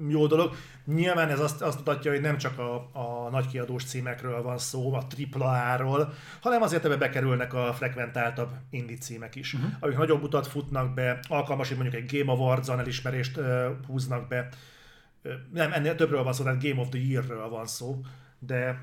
jó 0.10 0.28
dolog. 0.28 0.56
Nyilván 0.86 1.30
ez 1.30 1.40
azt, 1.40 1.62
azt 1.62 1.78
mutatja, 1.78 2.12
hogy 2.12 2.22
nem 2.22 2.38
csak 2.38 2.60
a, 2.60 2.90
a 2.94 3.30
nagy 3.32 3.48
kiadós 3.48 3.84
címekről 3.84 4.42
van 4.42 4.58
szó, 4.58 4.94
a 4.94 5.08
AAA-ról, 5.34 6.14
hanem 6.42 6.62
azért 6.62 6.86
ebbe 6.86 6.98
bekerülnek 6.98 7.54
a 7.54 7.74
frekventáltabb 7.74 8.50
indie 8.70 8.98
címek 8.98 9.36
is, 9.36 9.54
uh-huh. 9.54 9.70
amik 9.80 9.98
nagyobb 9.98 10.24
utat 10.24 10.48
futnak 10.48 10.94
be, 10.94 11.20
alkalmas, 11.28 11.68
hogy 11.68 11.78
mondjuk 11.78 12.04
egy 12.04 12.18
Game 12.18 12.32
Awards-on 12.32 12.80
elismerést 12.80 13.38
uh, 13.38 13.66
húznak 13.88 14.28
be. 14.28 14.50
Nem, 15.54 15.74
ennél 15.74 15.96
többről 15.96 16.24
van 16.24 16.34
szó, 16.34 16.44
tehát 16.44 16.64
Game 16.64 16.82
of 16.82 16.90
the 16.90 17.00
Year-ről 17.00 17.50
van 17.50 17.66
szó, 17.66 18.02
de 18.40 18.82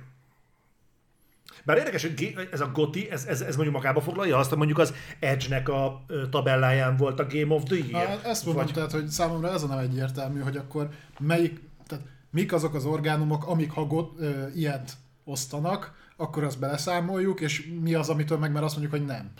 bár 1.64 1.76
érdekes, 1.76 2.02
hogy 2.02 2.34
ez 2.52 2.60
a 2.60 2.70
GOTI, 2.72 3.10
ez, 3.10 3.24
ez, 3.24 3.40
ez 3.40 3.54
mondjuk 3.54 3.76
magába 3.76 4.00
foglalja 4.00 4.36
azt, 4.38 4.48
hogy 4.48 4.58
mondjuk 4.58 4.78
az 4.78 4.94
Edge-nek 5.20 5.68
a 5.68 6.04
tabelláján 6.30 6.96
volt 6.96 7.20
a 7.20 7.26
Game 7.26 7.54
of 7.54 7.62
the 7.62 7.76
Year. 7.90 8.06
Hát 8.06 8.24
ezt 8.24 8.44
mondom, 8.44 8.64
Vagy- 8.64 8.74
tehát, 8.74 8.92
hogy 8.92 9.08
számomra 9.08 9.52
ez 9.52 9.62
a 9.62 9.66
nem 9.66 9.78
egyértelmű, 9.78 10.40
hogy 10.40 10.56
akkor 10.56 10.88
melyik, 11.18 11.60
tehát 11.86 12.04
mik 12.30 12.52
azok 12.52 12.74
az 12.74 12.84
orgánumok, 12.84 13.46
amik 13.46 13.70
ha 13.70 13.86
got, 13.86 14.12
ö, 14.18 14.46
ilyet 14.54 14.92
osztanak, 15.24 15.94
akkor 16.16 16.44
azt 16.44 16.58
beleszámoljuk, 16.58 17.40
és 17.40 17.68
mi 17.82 17.94
az, 17.94 18.08
amitől 18.08 18.38
meg 18.38 18.52
már 18.52 18.62
azt 18.62 18.76
mondjuk, 18.76 18.98
hogy 18.98 19.06
nem. 19.06 19.30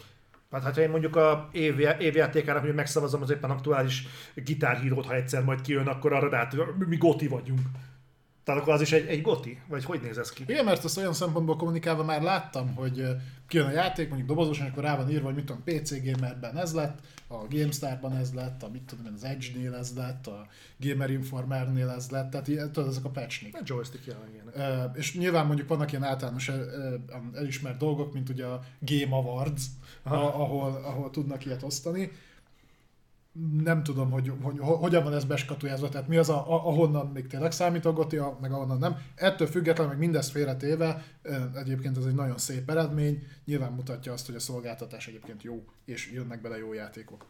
Hát, 0.51 0.63
hát 0.63 0.75
ha 0.75 0.81
én 0.81 0.91
mondjuk 0.91 1.17
a 1.17 1.49
év, 1.53 1.79
évjátékának, 1.99 2.63
hogy 2.63 2.75
megszavazom 2.75 3.23
az 3.23 3.31
éppen 3.31 3.51
aktuális 3.51 4.07
gitárhírót, 4.35 5.07
ha 5.07 5.15
egyszer 5.15 5.45
majd 5.45 5.61
kijön, 5.61 5.87
akkor 5.87 6.13
arra 6.13 6.29
rá, 6.29 6.49
mi 6.89 6.97
goti 6.97 7.29
vagyunk. 7.29 7.61
Tehát 8.47 8.61
akkor 8.61 8.73
az 8.73 8.81
is 8.81 8.93
egy, 8.93 9.07
egy 9.07 9.23
goti? 9.23 9.59
Vagy 9.69 9.85
hogy 9.85 10.01
néz 10.01 10.19
ez 10.19 10.31
ki? 10.31 10.45
Igen, 10.47 10.65
mert 10.65 10.85
ezt 10.85 10.99
olyan 10.99 11.13
szempontból 11.13 11.57
kommunikálva 11.57 12.05
már 12.05 12.23
láttam, 12.23 12.75
hogy 12.75 13.07
kijön 13.49 13.67
a 13.67 13.71
játék, 13.71 14.09
mondjuk 14.09 14.29
dobozosan, 14.29 14.67
akkor 14.67 14.83
rá 14.83 14.97
van 14.97 15.11
írva, 15.11 15.25
hogy 15.25 15.35
mit 15.35 15.45
tudom, 15.45 15.63
PC 15.65 16.05
Gamerben 16.05 16.57
ez 16.57 16.75
lett, 16.75 16.99
a 17.27 17.35
GameStar-ban 17.35 18.17
ez 18.17 18.33
lett, 18.35 18.63
a 18.63 18.69
mit 18.69 18.83
tudom 18.83 19.07
én, 19.07 19.13
az 19.13 19.25
Edge-nél 19.25 19.75
ez 19.75 19.93
lett, 19.97 20.27
a 20.27 20.47
Gamer 20.81 21.11
Informer-nél 21.11 21.89
ez 21.89 22.11
lett, 22.11 22.31
tehát 22.31 22.49
ilyen, 22.49 22.73
tudod, 22.73 22.89
ezek 22.89 23.05
a 23.05 23.09
patchnik. 23.09 23.55
A 23.57 23.61
joystick 23.65 24.07
jelenleg 24.07 24.33
ilyenek. 24.33 24.57
Ö, 24.57 24.99
és 24.99 25.15
nyilván 25.15 25.47
mondjuk 25.47 25.69
vannak 25.69 25.91
ilyen 25.91 26.05
általános 26.05 26.49
ö, 26.49 26.95
elismert 27.35 27.79
dolgok, 27.79 28.13
mint 28.13 28.29
ugye 28.29 28.45
a 28.45 28.63
Game 28.81 29.17
Awards, 29.17 29.63
a, 30.03 30.15
ahol, 30.15 30.81
ahol 30.85 31.11
tudnak 31.11 31.45
ilyet 31.45 31.63
osztani. 31.63 32.11
Nem 33.63 33.83
tudom, 33.83 34.11
hogy, 34.11 34.33
hogy, 34.43 34.59
hogy 34.59 34.79
hogyan 34.79 35.03
van 35.03 35.13
ez 35.15 35.25
beskatujázva, 35.25 35.89
tehát 35.89 36.09
mi 36.09 36.17
az, 36.17 36.29
a, 36.29 36.35
a- 36.53 36.67
ahonnan 36.67 37.07
még 37.07 37.27
tényleg 37.27 37.53
számít 37.53 37.85
a 37.85 37.93
Goti, 37.93 38.17
a- 38.17 38.39
meg 38.41 38.53
ahonnan 38.53 38.79
nem. 38.79 38.97
Ettől 39.15 39.47
függetlenül, 39.49 39.93
meg 39.93 40.01
mindezt 40.01 40.31
félretéve, 40.31 41.05
egyébként 41.55 41.97
ez 41.97 42.05
egy 42.05 42.15
nagyon 42.15 42.39
szép 42.39 42.71
eredmény, 42.71 43.27
nyilván 43.45 43.73
mutatja 43.73 44.13
azt, 44.13 44.27
hogy 44.27 44.35
a 44.35 44.41
szolgáltatás 44.41 45.07
egyébként 45.07 45.43
jó, 45.43 45.65
és 45.85 46.13
jönnek 46.13 46.41
bele 46.41 46.59
jó 46.59 46.73
játékok. 46.73 47.27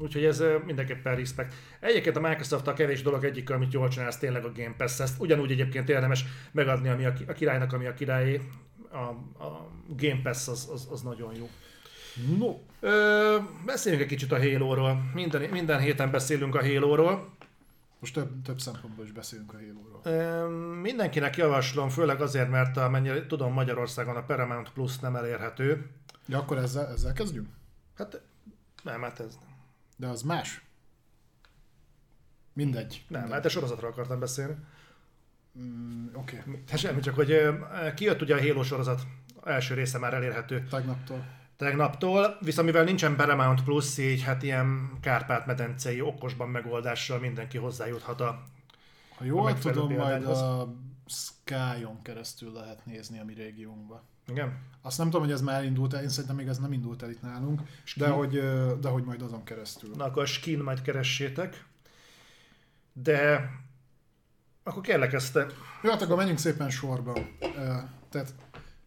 Úgyhogy 0.00 0.24
ez 0.24 0.42
mindenképpen 0.66 1.16
respect. 1.16 1.54
Egyébként 1.80 2.16
a 2.16 2.20
microsoft 2.20 2.66
a 2.66 2.72
kevés 2.72 3.02
dolog 3.02 3.24
egyik, 3.24 3.50
amit 3.50 3.72
jól 3.72 3.88
csinál, 3.88 4.08
az 4.08 4.16
tényleg 4.16 4.44
a 4.44 4.52
Game 4.52 4.74
Pass. 4.76 5.00
Ezt 5.00 5.20
ugyanúgy 5.20 5.50
egyébként 5.50 5.88
érdemes 5.88 6.24
megadni, 6.52 6.88
ami 6.88 7.04
a, 7.04 7.12
a 7.28 7.32
királynak, 7.32 7.72
ami 7.72 7.86
a 7.86 7.94
királyé. 7.94 8.40
A, 8.90 8.96
a 9.44 9.68
Game 9.96 10.20
Pass 10.22 10.48
az, 10.48 10.68
az, 10.72 10.88
az 10.90 11.02
nagyon 11.02 11.34
jó. 11.34 11.48
No, 12.38 12.58
Ö, 12.80 13.36
beszéljünk 13.66 14.04
egy 14.04 14.10
kicsit 14.10 14.32
a 14.32 14.38
Halo-ról. 14.38 15.10
Minden, 15.14 15.50
minden 15.50 15.80
héten 15.80 16.10
beszélünk 16.10 16.54
a 16.54 16.60
Halo-ról. 16.66 17.28
most 17.98 18.14
több, 18.14 18.42
több 18.42 18.60
szempontból 18.60 19.04
is 19.04 19.12
beszélünk 19.12 19.52
a 19.52 19.56
Halo-ról. 19.56 20.48
Mindenkinek 20.80 21.36
javaslom, 21.36 21.88
főleg 21.88 22.20
azért, 22.20 22.50
mert 22.50 22.76
amennyire 22.76 23.26
tudom 23.26 23.52
Magyarországon 23.52 24.16
a 24.16 24.22
Paramount 24.24 24.70
Plus 24.72 24.98
nem 24.98 25.16
elérhető. 25.16 25.90
Ja, 26.26 26.38
akkor 26.38 26.58
ezzel, 26.58 26.86
ezzel 26.86 27.12
kezdjünk? 27.12 27.48
Hát 27.96 28.20
nem, 28.82 29.02
hát 29.02 29.20
ez 29.20 29.34
nem. 29.34 29.56
De 29.96 30.06
az 30.06 30.22
más. 30.22 30.62
Mindegy. 32.52 33.04
Nem, 33.08 33.30
hát 33.30 33.44
a 33.44 33.48
sorozatra 33.48 33.88
akartam 33.88 34.18
beszélni. 34.20 34.54
Mm, 35.58 36.06
Oké, 36.14 36.42
okay. 36.46 36.62
Hát 36.68 36.78
semmi, 36.78 37.00
csak 37.00 37.14
hogy 37.14 37.48
kijött 37.94 38.22
ugye 38.22 38.34
a 38.34 38.40
Halo 38.40 38.62
sorozat, 38.62 39.00
első 39.44 39.74
része 39.74 39.98
már 39.98 40.14
elérhető 40.14 40.66
tegnaptól. 40.70 41.36
Tegnaptól, 41.58 42.38
viszont 42.40 42.66
mivel 42.66 42.84
nincsen 42.84 43.16
Paramount 43.16 43.64
Plus, 43.64 43.98
így 43.98 44.22
hát 44.22 44.42
ilyen 44.42 44.98
Kárpát-medencei 45.00 46.00
okosban 46.00 46.48
megoldással 46.48 47.18
mindenki 47.18 47.58
hozzájuthat 47.58 48.20
a... 48.20 48.42
Ha 49.16 49.24
jól 49.24 49.44
megfelelő 49.44 49.80
tudom, 49.80 49.96
majd 49.96 50.24
a 50.24 50.74
Sky-on 51.06 52.02
keresztül 52.02 52.52
lehet 52.52 52.86
nézni 52.86 53.18
a 53.18 53.24
mi 53.24 53.34
régiónkba. 53.34 54.02
Igen? 54.26 54.58
Azt 54.82 54.98
nem 54.98 55.06
tudom, 55.06 55.22
hogy 55.22 55.32
ez 55.32 55.40
már 55.40 55.64
indult 55.64 55.94
el, 55.94 56.02
én 56.02 56.08
szerintem 56.08 56.36
még 56.36 56.46
ez 56.46 56.58
nem 56.58 56.72
indult 56.72 57.02
el 57.02 57.10
itt 57.10 57.22
nálunk, 57.22 57.62
de 57.96 58.08
hogy, 58.08 58.42
de 58.80 58.88
hogy 58.88 59.04
majd 59.04 59.22
azon 59.22 59.44
keresztül. 59.44 59.90
Na 59.96 60.04
akkor 60.04 60.22
a 60.22 60.26
skin 60.26 60.58
majd 60.58 60.82
keressétek. 60.82 61.64
De 62.92 63.50
akkor 64.62 64.82
kérlek 64.82 65.12
ezt 65.12 65.32
te... 65.32 65.46
Jó, 65.82 65.90
hát 65.90 66.02
akkor 66.02 66.16
menjünk 66.16 66.38
szépen 66.38 66.70
sorba. 66.70 67.18
Tehát 68.08 68.34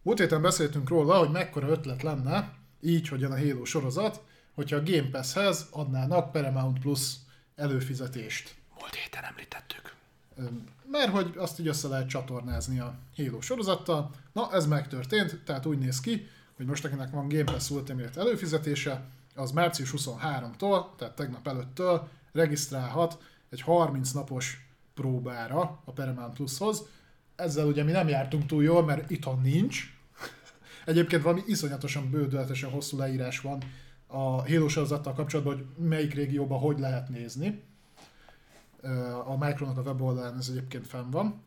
múlt 0.02 0.18
héten 0.18 0.42
beszéltünk 0.42 0.88
róla, 0.88 1.18
hogy 1.18 1.30
mekkora 1.30 1.68
ötlet 1.68 2.02
lenne, 2.02 2.60
így, 2.82 3.08
hogy 3.08 3.20
jön 3.20 3.32
a 3.32 3.38
Halo 3.38 3.64
sorozat, 3.64 4.22
hogyha 4.54 4.76
a 4.76 4.82
Game 4.82 5.08
Pass-hez 5.10 5.66
adnának 5.70 6.32
Paramount 6.32 6.78
Plus 6.78 7.12
előfizetést. 7.56 8.54
Múlt 8.80 8.94
héten 8.94 9.24
említettük. 9.24 9.94
Mert 10.90 11.10
hogy 11.10 11.34
azt 11.36 11.60
így 11.60 11.66
össze 11.66 11.88
lehet 11.88 12.08
csatornázni 12.08 12.78
a 12.78 12.94
Halo 13.16 13.40
sorozattal. 13.40 14.10
Na, 14.32 14.52
ez 14.52 14.66
megtörtént, 14.66 15.40
tehát 15.44 15.66
úgy 15.66 15.78
néz 15.78 16.00
ki, 16.00 16.26
hogy 16.56 16.66
most 16.66 16.84
akinek 16.84 17.10
van 17.10 17.28
Game 17.28 17.44
Pass 17.44 17.70
Ultimate 17.70 18.20
előfizetése, 18.20 19.04
az 19.34 19.50
március 19.50 19.94
23-tól, 19.96 20.84
tehát 20.96 21.14
tegnap 21.14 21.48
előttől 21.48 22.08
regisztrálhat 22.32 23.18
egy 23.50 23.60
30 23.60 24.10
napos 24.10 24.66
próbára 24.94 25.80
a 25.84 25.92
Paramount 25.92 26.34
Plushoz. 26.34 26.82
Ezzel 27.36 27.66
ugye 27.66 27.82
mi 27.82 27.90
nem 27.90 28.08
jártunk 28.08 28.46
túl 28.46 28.62
jól, 28.62 28.84
mert 28.84 29.10
itthon 29.10 29.40
nincs. 29.40 29.91
Egyébként 30.84 31.22
valami 31.22 31.42
iszonyatosan 31.46 32.10
bődöletesen 32.10 32.70
hosszú 32.70 32.96
leírás 32.98 33.40
van 33.40 33.62
a 34.06 34.18
Halo 34.48 34.68
sorozattal 34.68 35.12
kapcsolatban, 35.12 35.54
hogy 35.54 35.86
melyik 35.88 36.14
régióban 36.14 36.58
hogy 36.58 36.78
lehet 36.78 37.08
nézni. 37.08 37.62
A 39.24 39.36
Micronak 39.38 39.78
a 39.78 39.80
weboldalán 39.80 40.38
ez 40.38 40.48
egyébként 40.48 40.86
fenn 40.86 41.10
van. 41.10 41.42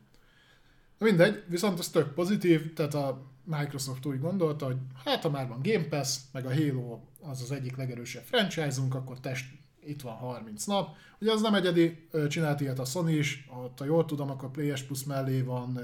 Na 0.97 1.05
mindegy, 1.05 1.43
viszont 1.47 1.79
ez 1.79 1.89
tök 1.89 2.13
pozitív, 2.13 2.73
tehát 2.73 2.93
a 2.93 3.21
Microsoft 3.43 4.05
úgy 4.05 4.19
gondolta, 4.19 4.65
hogy 4.65 4.77
hát 5.05 5.21
ha 5.23 5.29
már 5.29 5.47
van 5.47 5.59
Game 5.63 5.83
Pass, 5.87 6.17
meg 6.31 6.45
a 6.45 6.53
Halo 6.53 6.99
az 7.21 7.41
az 7.41 7.51
egyik 7.51 7.75
legerősebb 7.75 8.23
franchise-unk, 8.23 8.95
akkor 8.95 9.19
test 9.19 9.45
itt 9.85 10.01
van 10.01 10.13
30 10.13 10.65
nap. 10.65 10.95
Ugye 11.19 11.31
az 11.31 11.41
nem 11.41 11.53
egyedi, 11.53 12.07
csinált 12.29 12.61
ilyet 12.61 12.79
a 12.79 12.85
Sony 12.85 13.17
is, 13.17 13.47
ott, 13.63 13.79
ha 13.79 13.85
jól 13.85 14.05
tudom, 14.05 14.29
akkor 14.29 14.51
PS 14.51 14.83
Plus 14.83 15.03
mellé 15.03 15.41
van 15.41 15.79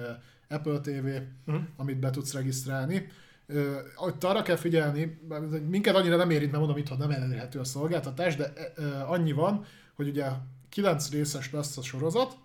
Apple 0.49 0.79
TV, 0.79 1.07
Mhm. 1.45 1.57
amit 1.77 1.99
be 1.99 2.09
tudsz 2.09 2.33
regisztrálni. 2.33 3.07
Ott 3.95 4.23
arra 4.23 4.41
kell 4.41 4.55
figyelni, 4.55 5.19
minket 5.69 5.95
annyira 5.95 6.15
nem 6.15 6.29
érint, 6.29 6.51
mert 6.51 6.63
mondom, 6.63 6.81
itthon 6.81 6.97
nem 6.97 7.11
elérhető 7.11 7.59
a 7.59 7.63
szolgáltatás, 7.63 8.35
de 8.35 8.53
ö, 8.75 8.99
annyi 9.05 9.31
van, 9.31 9.65
hogy 9.95 10.07
ugye 10.07 10.29
9 10.69 11.11
részes 11.11 11.51
lesz 11.51 11.77
a 11.77 11.81
sorozat, 11.81 12.37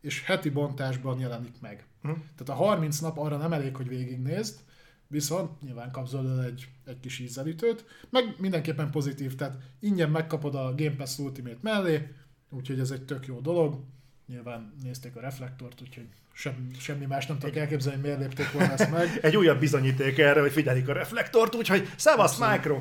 és 0.00 0.24
heti 0.24 0.50
bontásban 0.50 1.18
jelenik 1.18 1.60
meg. 1.60 1.86
Mhm. 2.02 2.12
Tehát 2.12 2.60
a 2.60 2.64
30 2.64 2.98
nap 2.98 3.18
arra 3.18 3.36
nem 3.36 3.52
elég, 3.52 3.76
hogy 3.76 3.88
végignézd, 3.88 4.58
viszont 5.06 5.62
nyilván 5.62 5.90
kapsz 5.90 6.12
egy, 6.46 6.68
egy 6.84 7.00
kis 7.00 7.18
ízelítőt, 7.18 7.84
meg 8.10 8.34
mindenképpen 8.38 8.90
pozitív, 8.90 9.34
tehát 9.34 9.58
ingyen 9.80 10.10
megkapod 10.10 10.54
a 10.54 10.74
Game 10.76 10.96
Pass 10.96 11.18
Ultimate 11.18 11.58
mellé, 11.60 12.14
úgyhogy 12.50 12.80
ez 12.80 12.90
egy 12.90 13.04
tök 13.04 13.26
jó 13.26 13.40
dolog. 13.40 13.80
Nyilván 14.28 14.72
nézték 14.82 15.16
a 15.16 15.20
reflektort, 15.20 15.80
úgyhogy 15.80 16.08
sem, 16.32 16.70
semmi 16.78 17.06
más 17.06 17.26
nem 17.26 17.38
tudok 17.38 17.56
elképzelni, 17.56 18.00
miért 18.00 18.18
lépték 18.18 18.52
volna 18.52 18.72
ezt 18.72 18.90
meg. 18.90 19.18
Egy 19.22 19.36
újabb 19.36 19.58
bizonyíték 19.58 20.18
erre, 20.18 20.40
hogy 20.40 20.52
figyelik 20.52 20.88
a 20.88 20.92
reflektort, 20.92 21.54
úgyhogy 21.54 21.88
szevasz, 21.96 22.38
Micro! 22.38 22.80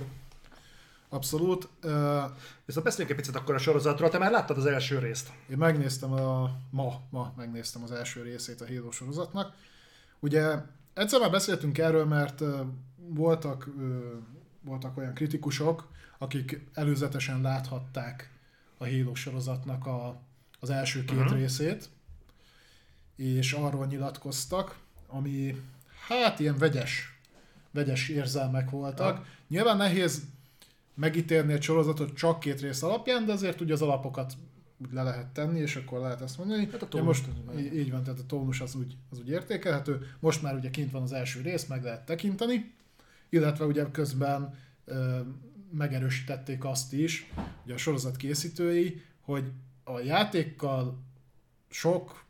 Abszolút. 1.10 1.69
Uh, 1.84 1.91
Viszont 2.65 2.86
beszéljünk 2.86 3.10
egy 3.10 3.15
picit 3.15 3.36
akkor 3.36 3.56
a 3.56 3.57
sorozatról. 3.57 4.10
Te 4.10 4.18
már 4.18 4.32
láttad 4.32 4.57
az 4.57 4.65
első 4.65 4.99
részt. 4.99 5.32
Én 5.49 5.57
megnéztem 5.57 6.11
a, 6.11 6.52
ma, 6.69 7.02
ma 7.10 7.34
megnéztem 7.38 7.84
az 7.84 7.91
első 7.91 8.22
részét 8.22 8.61
a 8.61 8.68
Halo 8.68 8.91
sorozatnak. 8.91 9.53
Ugye 10.19 10.56
egyszer 10.94 11.19
már 11.19 11.32
beszéltünk 11.32 11.78
erről, 11.78 12.06
mert 12.06 12.41
uh, 12.41 12.60
voltak, 12.95 13.68
uh, 13.78 13.84
voltak 14.61 14.98
olyan 14.98 15.14
kritikusok, 15.14 15.88
akik 16.18 16.61
előzetesen 16.74 17.41
láthatták 17.41 18.32
a 18.78 18.86
Halo 18.86 19.15
sorozatnak 19.15 19.86
a, 19.86 20.22
az 20.59 20.69
első 20.69 21.05
két 21.05 21.19
uh-huh. 21.19 21.38
részét, 21.38 21.89
és 23.15 23.51
arról 23.51 23.85
nyilatkoztak, 23.85 24.77
ami 25.07 25.61
hát 26.07 26.39
ilyen 26.39 26.57
vegyes, 26.57 27.19
vegyes 27.71 28.09
érzelmek 28.09 28.69
voltak. 28.69 29.11
Uh-huh. 29.11 29.27
Nyilván 29.47 29.77
nehéz 29.77 30.21
megítélni 30.93 31.53
egy 31.53 31.61
sorozatot 31.61 32.15
csak 32.15 32.39
két 32.39 32.61
rész 32.61 32.84
alapján, 32.84 33.25
de 33.25 33.31
azért 33.31 33.61
ugye 33.61 33.73
az 33.73 33.81
alapokat 33.81 34.34
úgy 34.77 34.91
le 34.91 35.03
lehet 35.03 35.27
tenni, 35.27 35.59
és 35.59 35.75
akkor 35.75 35.99
lehet 35.99 36.21
ezt 36.21 36.38
mondani. 36.38 36.69
Hát 36.71 36.81
a 36.81 36.88
tónus 36.88 37.05
most 37.05 37.27
így, 37.57 37.75
így 37.75 37.91
van, 37.91 38.03
tehát 38.03 38.19
a 38.19 38.25
tónus 38.25 38.61
az 38.61 38.75
úgy, 38.75 38.97
az 39.09 39.19
úgy 39.19 39.29
értékelhető. 39.29 40.07
Most 40.19 40.41
már 40.41 40.55
ugye 40.55 40.69
kint 40.69 40.91
van 40.91 41.01
az 41.01 41.11
első 41.11 41.41
rész, 41.41 41.65
meg 41.65 41.84
lehet 41.84 42.05
tekinteni, 42.05 42.73
illetve 43.29 43.65
ugye 43.65 43.91
közben 43.91 44.57
ö, 44.85 45.19
megerősítették 45.71 46.65
azt 46.65 46.93
is, 46.93 47.31
ugye 47.63 47.73
a 47.73 47.77
sorozat 47.77 48.15
készítői, 48.15 49.01
hogy 49.21 49.51
a 49.88 49.99
játékkal 49.99 50.99
sok, 51.69 52.23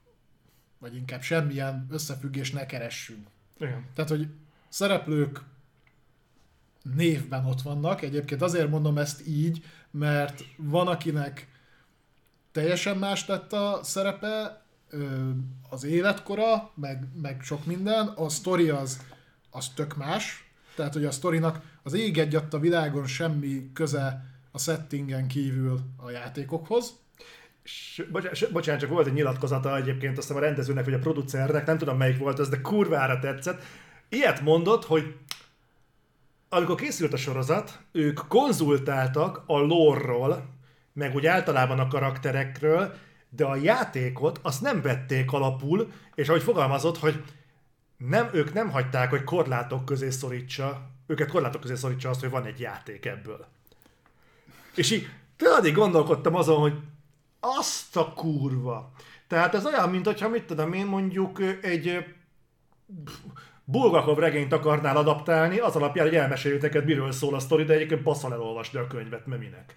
vagy 0.79 0.95
inkább 0.95 1.21
semmilyen 1.21 1.88
összefüggés 1.89 2.51
ne 2.51 2.65
keressünk. 2.65 3.27
Igen. 3.57 3.85
Tehát, 3.93 4.09
hogy 4.09 4.27
szereplők 4.69 5.41
névben 6.95 7.45
ott 7.45 7.61
vannak. 7.61 8.01
Egyébként 8.01 8.41
azért 8.41 8.69
mondom 8.69 8.97
ezt 8.97 9.27
így, 9.27 9.63
mert 9.91 10.43
van, 10.57 10.88
akinek 10.88 11.47
teljesen 12.51 12.97
más 12.97 13.27
lett 13.27 13.53
a 13.53 13.79
szerepe, 13.84 14.61
az 15.69 15.84
életkora, 15.84 16.71
meg, 16.75 17.07
meg 17.21 17.41
sok 17.41 17.65
minden, 17.65 18.07
a 18.07 18.29
sztori 18.29 18.69
az, 18.69 19.01
az 19.49 19.69
tök 19.69 19.95
más, 19.95 20.51
tehát 20.75 20.93
hogy 20.93 21.05
a 21.05 21.11
sztorinak 21.11 21.79
az 21.84 21.93
ég 21.93 22.17
egy 22.17 22.35
a 22.35 22.59
világon 22.59 23.07
semmi 23.07 23.71
köze 23.73 24.25
a 24.51 24.59
settingen 24.59 25.27
kívül 25.27 25.79
a 25.97 26.09
játékokhoz. 26.09 26.93
Bocsánat, 28.11 28.52
bocsánat, 28.52 28.81
csak 28.81 28.89
volt 28.89 29.07
egy 29.07 29.14
nyilatkozata 29.14 29.77
egyébként, 29.77 30.18
azt 30.18 30.31
a 30.31 30.39
rendezőnek, 30.39 30.85
vagy 30.85 30.94
a 30.94 30.99
producernek, 30.99 31.65
nem 31.65 31.77
tudom 31.77 31.98
melyik 31.98 32.18
volt 32.18 32.39
ez, 32.39 32.49
de 32.49 32.61
kurvára 32.61 33.19
tetszett. 33.19 33.61
Ilyet 34.10 34.41
mondott, 34.41 34.85
hogy 34.85 35.15
amikor 36.49 36.76
készült 36.76 37.14
a 37.14 37.18
sorozat, 37.18 37.80
ők 37.91 38.19
konzultáltak 38.27 39.44
a 39.45 39.57
lore 39.57 40.44
meg 40.94 41.15
úgy 41.15 41.26
általában 41.26 41.80
a 41.80 41.88
karakterekről, 41.88 42.94
de 43.30 43.45
a 43.45 43.56
játékot 43.56 44.39
azt 44.41 44.61
nem 44.61 44.81
vették 44.81 45.31
alapul, 45.31 45.91
és 46.15 46.30
ahogy 46.30 46.44
fogalmazott, 46.44 46.98
hogy 46.98 47.23
nem, 47.98 48.30
ők 48.34 48.53
nem 48.53 48.69
hagyták, 48.69 49.10
hogy 49.10 49.23
korlátok 49.23 49.85
közé 49.85 50.10
szorítsa, 50.10 50.89
őket 51.07 51.30
korlátok 51.30 51.61
közé 51.61 51.76
szorítsa 51.76 52.10
azt, 52.10 52.19
hogy 52.19 52.30
van 52.30 52.45
egy 52.45 52.60
játék 52.60 53.06
ebből. 53.06 53.45
És 54.76 54.91
így 54.91 55.10
tényleg 55.38 55.73
gondolkodtam 55.73 56.35
azon, 56.35 56.60
hogy 56.60 56.73
azt 57.57 57.97
a 57.97 58.13
kurva. 58.13 58.91
Tehát 59.27 59.55
ez 59.55 59.65
olyan, 59.65 59.89
mint 59.89 60.05
hogyha 60.05 60.29
mit 60.29 60.43
tudom 60.43 60.73
én 60.73 60.85
mondjuk 60.85 61.41
egy 61.61 62.05
Bulgakov 63.63 64.17
regényt 64.17 64.53
akarnál 64.53 64.97
adaptálni, 64.97 65.59
az 65.59 65.75
alapján, 65.75 66.05
hogy 66.05 66.15
elmeséljük 66.15 66.61
neked, 66.61 66.85
miről 66.85 67.11
szól 67.11 67.35
a 67.35 67.39
sztori, 67.39 67.63
de 67.63 67.73
egyébként 67.73 68.03
basszal 68.03 68.33
elolvasni 68.33 68.79
a 68.79 68.87
könyvet, 68.87 69.25
mert 69.25 69.41
minek. 69.41 69.75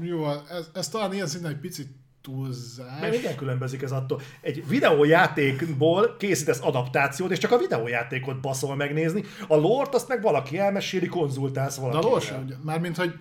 Jó, 0.00 0.30
ez, 0.30 0.70
ez 0.74 0.88
talán 0.88 1.12
ilyen 1.12 1.26
szinten 1.26 1.50
egy 1.50 1.58
picit 1.58 1.88
túlzás. 2.22 3.00
Mert 3.00 3.14
igen 3.14 3.36
különbözik 3.36 3.82
ez 3.82 3.92
attól. 3.92 4.20
Egy 4.40 4.68
videójátékból 4.68 6.16
készítesz 6.18 6.60
adaptációt, 6.62 7.30
és 7.30 7.38
csak 7.38 7.52
a 7.52 7.58
videójátékot 7.58 8.40
baszol 8.40 8.76
megnézni. 8.76 9.24
A 9.48 9.56
lort 9.56 9.94
azt 9.94 10.08
meg 10.08 10.22
valaki 10.22 10.58
elmeséli, 10.58 11.06
konzultálsz 11.06 11.76
valakivel. 11.76 12.10
De 12.10 12.34
a 12.34 12.40
lore 12.40 12.58
mármint, 12.62 12.96
hogy 12.96 13.14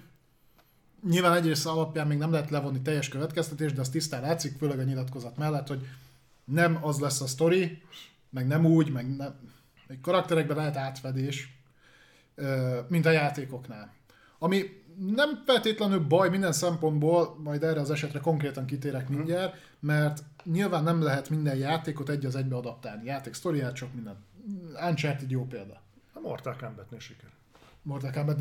nyilván 1.10 1.38
egyrészt 1.38 1.66
alapján 1.66 2.08
még 2.08 2.18
nem 2.18 2.32
lehet 2.32 2.50
levonni 2.50 2.82
teljes 2.82 3.08
következtetést, 3.08 3.76
de 3.76 3.82
az 3.82 3.90
tisztán 3.90 4.22
látszik, 4.22 4.58
főleg 4.58 4.80
a 4.80 4.84
nyilatkozat 4.84 5.38
mellett, 5.38 5.68
hogy 5.68 5.88
nem 6.44 6.78
az 6.82 7.00
lesz 7.00 7.22
a 7.22 7.28
sztori, 7.28 7.82
meg 8.30 8.48
nem 8.48 8.66
úgy, 8.66 8.92
meg 8.92 9.16
nem, 9.16 9.36
egy 9.88 10.02
karakterekben 10.02 10.58
lehet 10.58 10.78
átfedés, 10.78 11.58
mint 12.88 13.06
a 13.06 13.12
játékoknál. 13.12 13.94
Ami 14.40 14.84
nem 15.16 15.44
feltétlenül 15.46 16.00
baj 16.00 16.30
minden 16.30 16.52
szempontból, 16.52 17.40
majd 17.44 17.64
erre 17.64 17.80
az 17.80 17.92
esetre 17.92 18.20
konkrétan 18.20 18.66
kitérek 18.66 19.08
mhm. 19.08 19.18
mindjárt, 19.18 19.56
mert 19.80 20.24
nyilván 20.44 20.84
nem 20.84 21.02
lehet 21.02 21.30
minden 21.30 21.56
játékot 21.56 22.10
egy 22.10 22.26
az 22.26 22.36
egybe 22.36 22.56
adaptálni. 22.56 23.06
Játék 23.06 23.34
sztoriát, 23.34 23.76
csak 23.76 23.94
minden. 23.94 24.16
Uncharted 24.90 25.32
jó 25.32 25.46
példa. 25.46 25.82
A 26.14 26.20
Mortal 26.20 26.56
Kombatnél 26.60 27.00
siker. 27.00 27.33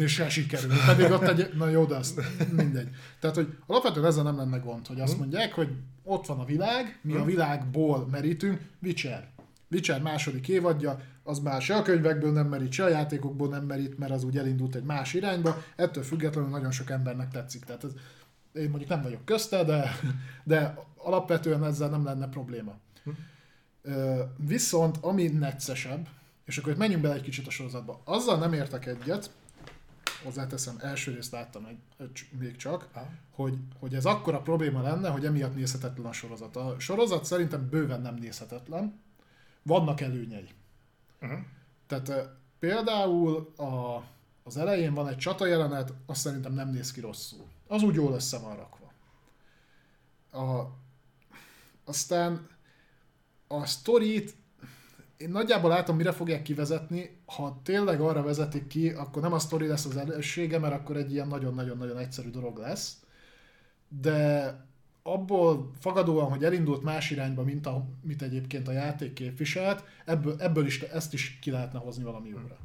Se 0.06 0.28
sikerül, 0.28 0.70
pedig 0.86 1.10
ott 1.10 1.22
egy, 1.22 1.50
na 1.56 1.68
jó, 1.68 1.84
de 1.84 1.96
azt 1.96 2.20
mindegy. 2.56 2.88
Tehát, 3.20 3.36
hogy 3.36 3.56
alapvetően 3.66 4.06
ezzel 4.06 4.22
nem 4.22 4.36
lenne 4.36 4.58
gond, 4.58 4.86
hogy 4.86 5.00
azt 5.00 5.12
mhm. 5.12 5.20
mondják, 5.20 5.52
hogy 5.52 5.68
ott 6.02 6.26
van 6.26 6.38
a 6.38 6.44
világ, 6.44 6.98
mi 7.02 7.12
a 7.12 7.18
mhm. 7.18 7.26
világból 7.26 8.08
merítünk, 8.10 8.60
Witcher. 8.82 9.28
Witcher 9.70 10.02
második 10.02 10.48
évadja, 10.48 11.00
az 11.22 11.38
már 11.38 11.62
se 11.62 11.76
a 11.76 11.82
könyvekből 11.82 12.32
nem 12.32 12.48
merít, 12.48 12.72
se 12.72 12.84
a 12.84 12.88
játékokból 12.88 13.48
nem 13.48 13.64
merít, 13.64 13.98
mert 13.98 14.12
az 14.12 14.24
úgy 14.24 14.38
elindult 14.38 14.74
egy 14.74 14.84
más 14.84 15.14
irányba, 15.14 15.62
ettől 15.76 16.04
függetlenül 16.04 16.50
nagyon 16.50 16.70
sok 16.70 16.90
embernek 16.90 17.30
tetszik. 17.30 17.64
Tehát 17.64 17.84
ez, 17.84 17.90
én 18.52 18.68
mondjuk 18.68 18.90
nem 18.90 19.02
vagyok 19.02 19.24
közte, 19.24 19.64
de, 19.64 19.98
de 20.44 20.74
alapvetően 20.96 21.64
ezzel 21.64 21.88
nem 21.88 22.04
lenne 22.04 22.28
probléma. 22.28 22.74
Viszont 24.36 24.96
ami 25.00 25.26
neccesebb, 25.28 26.08
és 26.52 26.58
akkor 26.58 26.72
itt 26.72 26.78
menjünk 26.78 27.02
bele 27.02 27.14
egy 27.14 27.22
kicsit 27.22 27.46
a 27.46 27.50
sorozatba. 27.50 28.00
Azzal 28.04 28.38
nem 28.38 28.52
értek 28.52 28.86
egyet, 28.86 29.30
hozzáteszem, 30.22 30.76
első 30.80 31.14
részt 31.14 31.32
láttam 31.32 31.64
egy, 31.64 31.78
egy, 31.98 32.28
még 32.38 32.56
csak, 32.56 32.88
hogy, 33.30 33.58
hogy 33.78 33.94
ez 33.94 34.04
akkora 34.04 34.40
probléma 34.40 34.82
lenne, 34.82 35.08
hogy 35.08 35.24
emiatt 35.24 35.54
nézhetetlen 35.54 36.06
a 36.06 36.12
sorozat. 36.12 36.56
A 36.56 36.74
sorozat 36.78 37.24
szerintem 37.24 37.68
bőven 37.68 38.00
nem 38.00 38.14
nézhetetlen, 38.14 39.00
vannak 39.62 40.00
előnyei. 40.00 40.48
Uh-huh. 41.20 41.38
Tehát 41.86 42.28
például 42.58 43.52
a, 43.56 44.02
az 44.42 44.56
elején 44.56 44.94
van 44.94 45.08
egy 45.08 45.16
csata 45.16 45.46
jelenet, 45.46 45.92
azt 46.06 46.20
szerintem 46.20 46.52
nem 46.52 46.70
néz 46.70 46.92
ki 46.92 47.00
rosszul. 47.00 47.46
Az 47.66 47.82
úgy 47.82 47.94
jól 47.94 48.12
össze 48.12 48.38
van 48.38 48.56
rakva. 48.56 48.92
A, 50.46 50.70
aztán 51.84 52.48
a 53.46 53.66
sztorit 53.66 54.40
én 55.22 55.30
nagyjából 55.30 55.70
látom, 55.70 55.96
mire 55.96 56.12
fogják 56.12 56.42
kivezetni. 56.42 57.16
Ha 57.26 57.60
tényleg 57.62 58.00
arra 58.00 58.22
vezetik 58.22 58.66
ki, 58.66 58.90
akkor 58.90 59.22
nem 59.22 59.32
a 59.32 59.38
sztori 59.38 59.66
lesz 59.66 59.84
az 59.84 59.96
elősége, 59.96 60.58
mert 60.58 60.74
akkor 60.74 60.96
egy 60.96 61.12
ilyen 61.12 61.28
nagyon-nagyon-nagyon 61.28 61.98
egyszerű 61.98 62.30
dolog 62.30 62.58
lesz. 62.58 62.96
De 63.88 64.54
abból 65.02 65.70
fagadóan, 65.80 66.30
hogy 66.30 66.44
elindult 66.44 66.82
más 66.82 67.10
irányba, 67.10 67.42
mint 67.42 67.66
amit 67.66 68.22
egyébként 68.22 68.68
a 68.68 68.72
játék 68.72 69.12
képviselt, 69.12 69.84
ebből, 70.04 70.36
ebből 70.38 70.66
is 70.66 70.80
ezt 70.80 71.12
is 71.12 71.38
ki 71.40 71.50
lehetne 71.50 71.78
hozni 71.78 72.04
valami 72.04 72.28
jóra. 72.28 72.58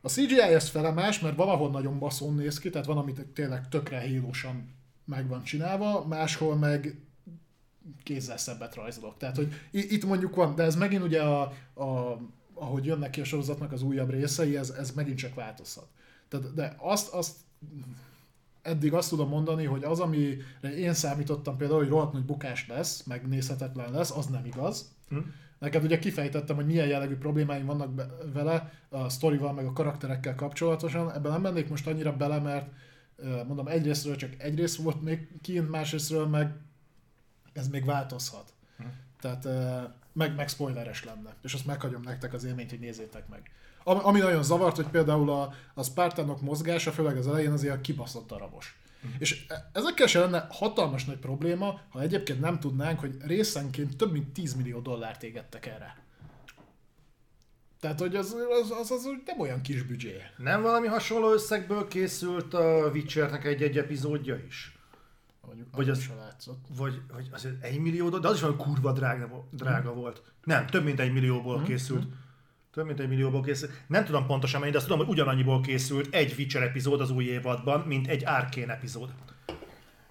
A 0.00 0.08
CGI 0.08 0.40
ezt 0.40 0.68
felemás, 0.68 1.20
mert 1.20 1.36
valahol 1.36 1.70
nagyon 1.70 1.98
baszón 1.98 2.34
néz 2.34 2.58
ki, 2.58 2.70
tehát 2.70 2.86
van, 2.86 2.98
amit 2.98 3.26
tényleg 3.26 3.68
tökre 3.68 4.00
hílósan 4.00 4.74
meg 5.04 5.28
van 5.28 5.42
csinálva, 5.42 6.06
máshol 6.06 6.56
meg 6.56 7.00
kézzel 8.02 8.36
szebbet 8.36 8.74
rajzolok. 8.74 9.16
Tehát, 9.16 9.36
hogy 9.36 9.52
itt 9.70 10.04
mondjuk 10.04 10.34
van, 10.34 10.54
de 10.54 10.62
ez 10.62 10.76
megint 10.76 11.02
ugye 11.02 11.22
a, 11.22 11.40
a 11.74 12.18
ahogy 12.54 12.84
jönnek 12.84 13.10
ki 13.10 13.20
a 13.20 13.24
sorozatnak 13.24 13.72
az 13.72 13.82
újabb 13.82 14.10
részei, 14.10 14.56
ez, 14.56 14.70
ez 14.70 14.90
megint 14.90 15.18
csak 15.18 15.34
változhat. 15.34 15.86
Tehát, 16.28 16.54
de 16.54 16.74
azt, 16.78 17.08
azt 17.08 17.36
eddig 18.62 18.92
azt 18.92 19.08
tudom 19.08 19.28
mondani, 19.28 19.64
hogy 19.64 19.84
az, 19.84 20.00
amire 20.00 20.76
én 20.76 20.94
számítottam 20.94 21.56
például, 21.56 21.78
hogy 21.78 21.88
rohadt 21.88 22.12
nagy 22.12 22.24
bukás 22.24 22.66
lesz, 22.68 23.02
meg 23.02 23.28
nézhetetlen 23.28 23.92
lesz, 23.92 24.16
az 24.16 24.26
nem 24.26 24.44
igaz. 24.44 24.94
Hm. 25.08 25.18
Neked 25.58 25.84
ugye 25.84 25.98
kifejtettem, 25.98 26.56
hogy 26.56 26.66
milyen 26.66 26.86
jellegű 26.86 27.14
problémáim 27.14 27.66
vannak 27.66 27.94
be, 27.94 28.06
vele, 28.32 28.72
a 28.88 29.08
sztorival, 29.08 29.52
meg 29.52 29.66
a 29.66 29.72
karakterekkel 29.72 30.34
kapcsolatosan. 30.34 31.12
Ebben 31.12 31.32
nem 31.32 31.40
mennék 31.40 31.68
most 31.68 31.86
annyira 31.86 32.16
bele, 32.16 32.38
mert 32.38 32.68
mondom, 33.46 33.68
egyrésztről 33.68 34.16
csak 34.16 34.30
egy 34.38 34.56
rész 34.56 34.76
volt 34.76 35.02
még 35.02 35.28
kint, 35.40 35.70
másrésztről 35.70 36.26
meg 36.26 36.54
ez 37.56 37.68
még 37.68 37.84
változhat. 37.84 38.52
Hm. 38.76 38.84
Tehát 39.20 39.48
meg, 40.12 40.34
meg 40.34 40.48
spoileres 40.48 41.04
lenne. 41.04 41.34
És 41.42 41.54
azt 41.54 41.66
meghagyom 41.66 42.02
nektek 42.02 42.32
az 42.32 42.44
élményt, 42.44 42.70
hogy 42.70 42.78
nézzétek 42.78 43.28
meg. 43.28 43.50
Ami, 43.84 44.00
ami 44.02 44.18
nagyon 44.18 44.42
zavart, 44.42 44.76
hogy 44.76 44.86
például 44.86 45.30
a, 45.30 45.54
a 45.74 45.82
Spartanok 45.82 46.40
mozgása, 46.40 46.92
főleg 46.92 47.16
az 47.16 47.26
elején 47.26 47.52
azért 47.52 47.80
kibaszott 47.80 48.26
darabos. 48.26 48.78
Uh-huh. 49.02 49.20
És 49.20 49.44
e, 49.48 49.70
ezekkel 49.72 50.06
sem 50.06 50.22
lenne 50.22 50.46
hatalmas 50.50 51.04
nagy 51.04 51.18
probléma, 51.18 51.80
ha 51.88 52.00
egyébként 52.00 52.40
nem 52.40 52.60
tudnánk, 52.60 53.00
hogy 53.00 53.16
részenként 53.20 53.96
több 53.96 54.12
mint 54.12 54.32
10 54.32 54.54
millió 54.54 54.80
dollárt 54.80 55.22
égettek 55.22 55.66
erre. 55.66 56.04
Tehát, 57.80 58.00
hogy 58.00 58.16
az, 58.16 58.36
az, 58.62 58.70
az, 58.70 58.90
az 58.90 59.08
nem 59.26 59.40
olyan 59.40 59.60
kis 59.60 59.82
büdzsé. 59.82 60.22
Nem 60.36 60.62
valami 60.62 60.86
hasonló 60.86 61.32
összegből 61.32 61.88
készült 61.88 62.54
a 62.54 62.90
Witchernek 62.92 63.44
egy-egy 63.44 63.78
epizódja 63.78 64.36
is? 64.46 64.75
Mondjuk, 65.46 65.76
Vagy 65.76 65.88
az 65.88 65.98
az- 65.98 66.04
se 66.04 66.14
látszott. 66.14 66.64
Vagy, 66.76 67.00
vagy 67.12 67.28
azért 67.32 67.62
egy 67.64 67.78
millió, 67.78 68.08
de 68.08 68.28
az 68.28 68.34
is 68.34 68.42
olyan 68.42 68.56
kurva 68.56 68.92
drága, 68.92 69.48
drága 69.50 69.92
volt. 69.92 70.22
Nem, 70.44 70.66
több 70.66 70.84
mint 70.84 71.00
egy 71.00 71.12
millióból 71.12 71.62
készült. 71.62 72.06
Több 72.72 72.86
mint 72.86 73.00
egy 73.00 73.08
millióból 73.08 73.42
készült. 73.42 73.72
Nem 73.86 74.04
tudom 74.04 74.26
pontosan 74.26 74.60
mennyi, 74.60 74.72
de 74.72 74.78
azt 74.78 74.86
tudom, 74.86 75.04
hogy 75.06 75.14
ugyanannyiból 75.14 75.60
készült 75.60 76.14
egy 76.14 76.34
Witcher 76.38 76.62
epizód 76.62 77.00
az 77.00 77.10
új 77.10 77.24
évadban, 77.24 77.80
mint 77.80 78.06
egy 78.08 78.24
Arkane 78.26 78.72
epizód. 78.72 79.14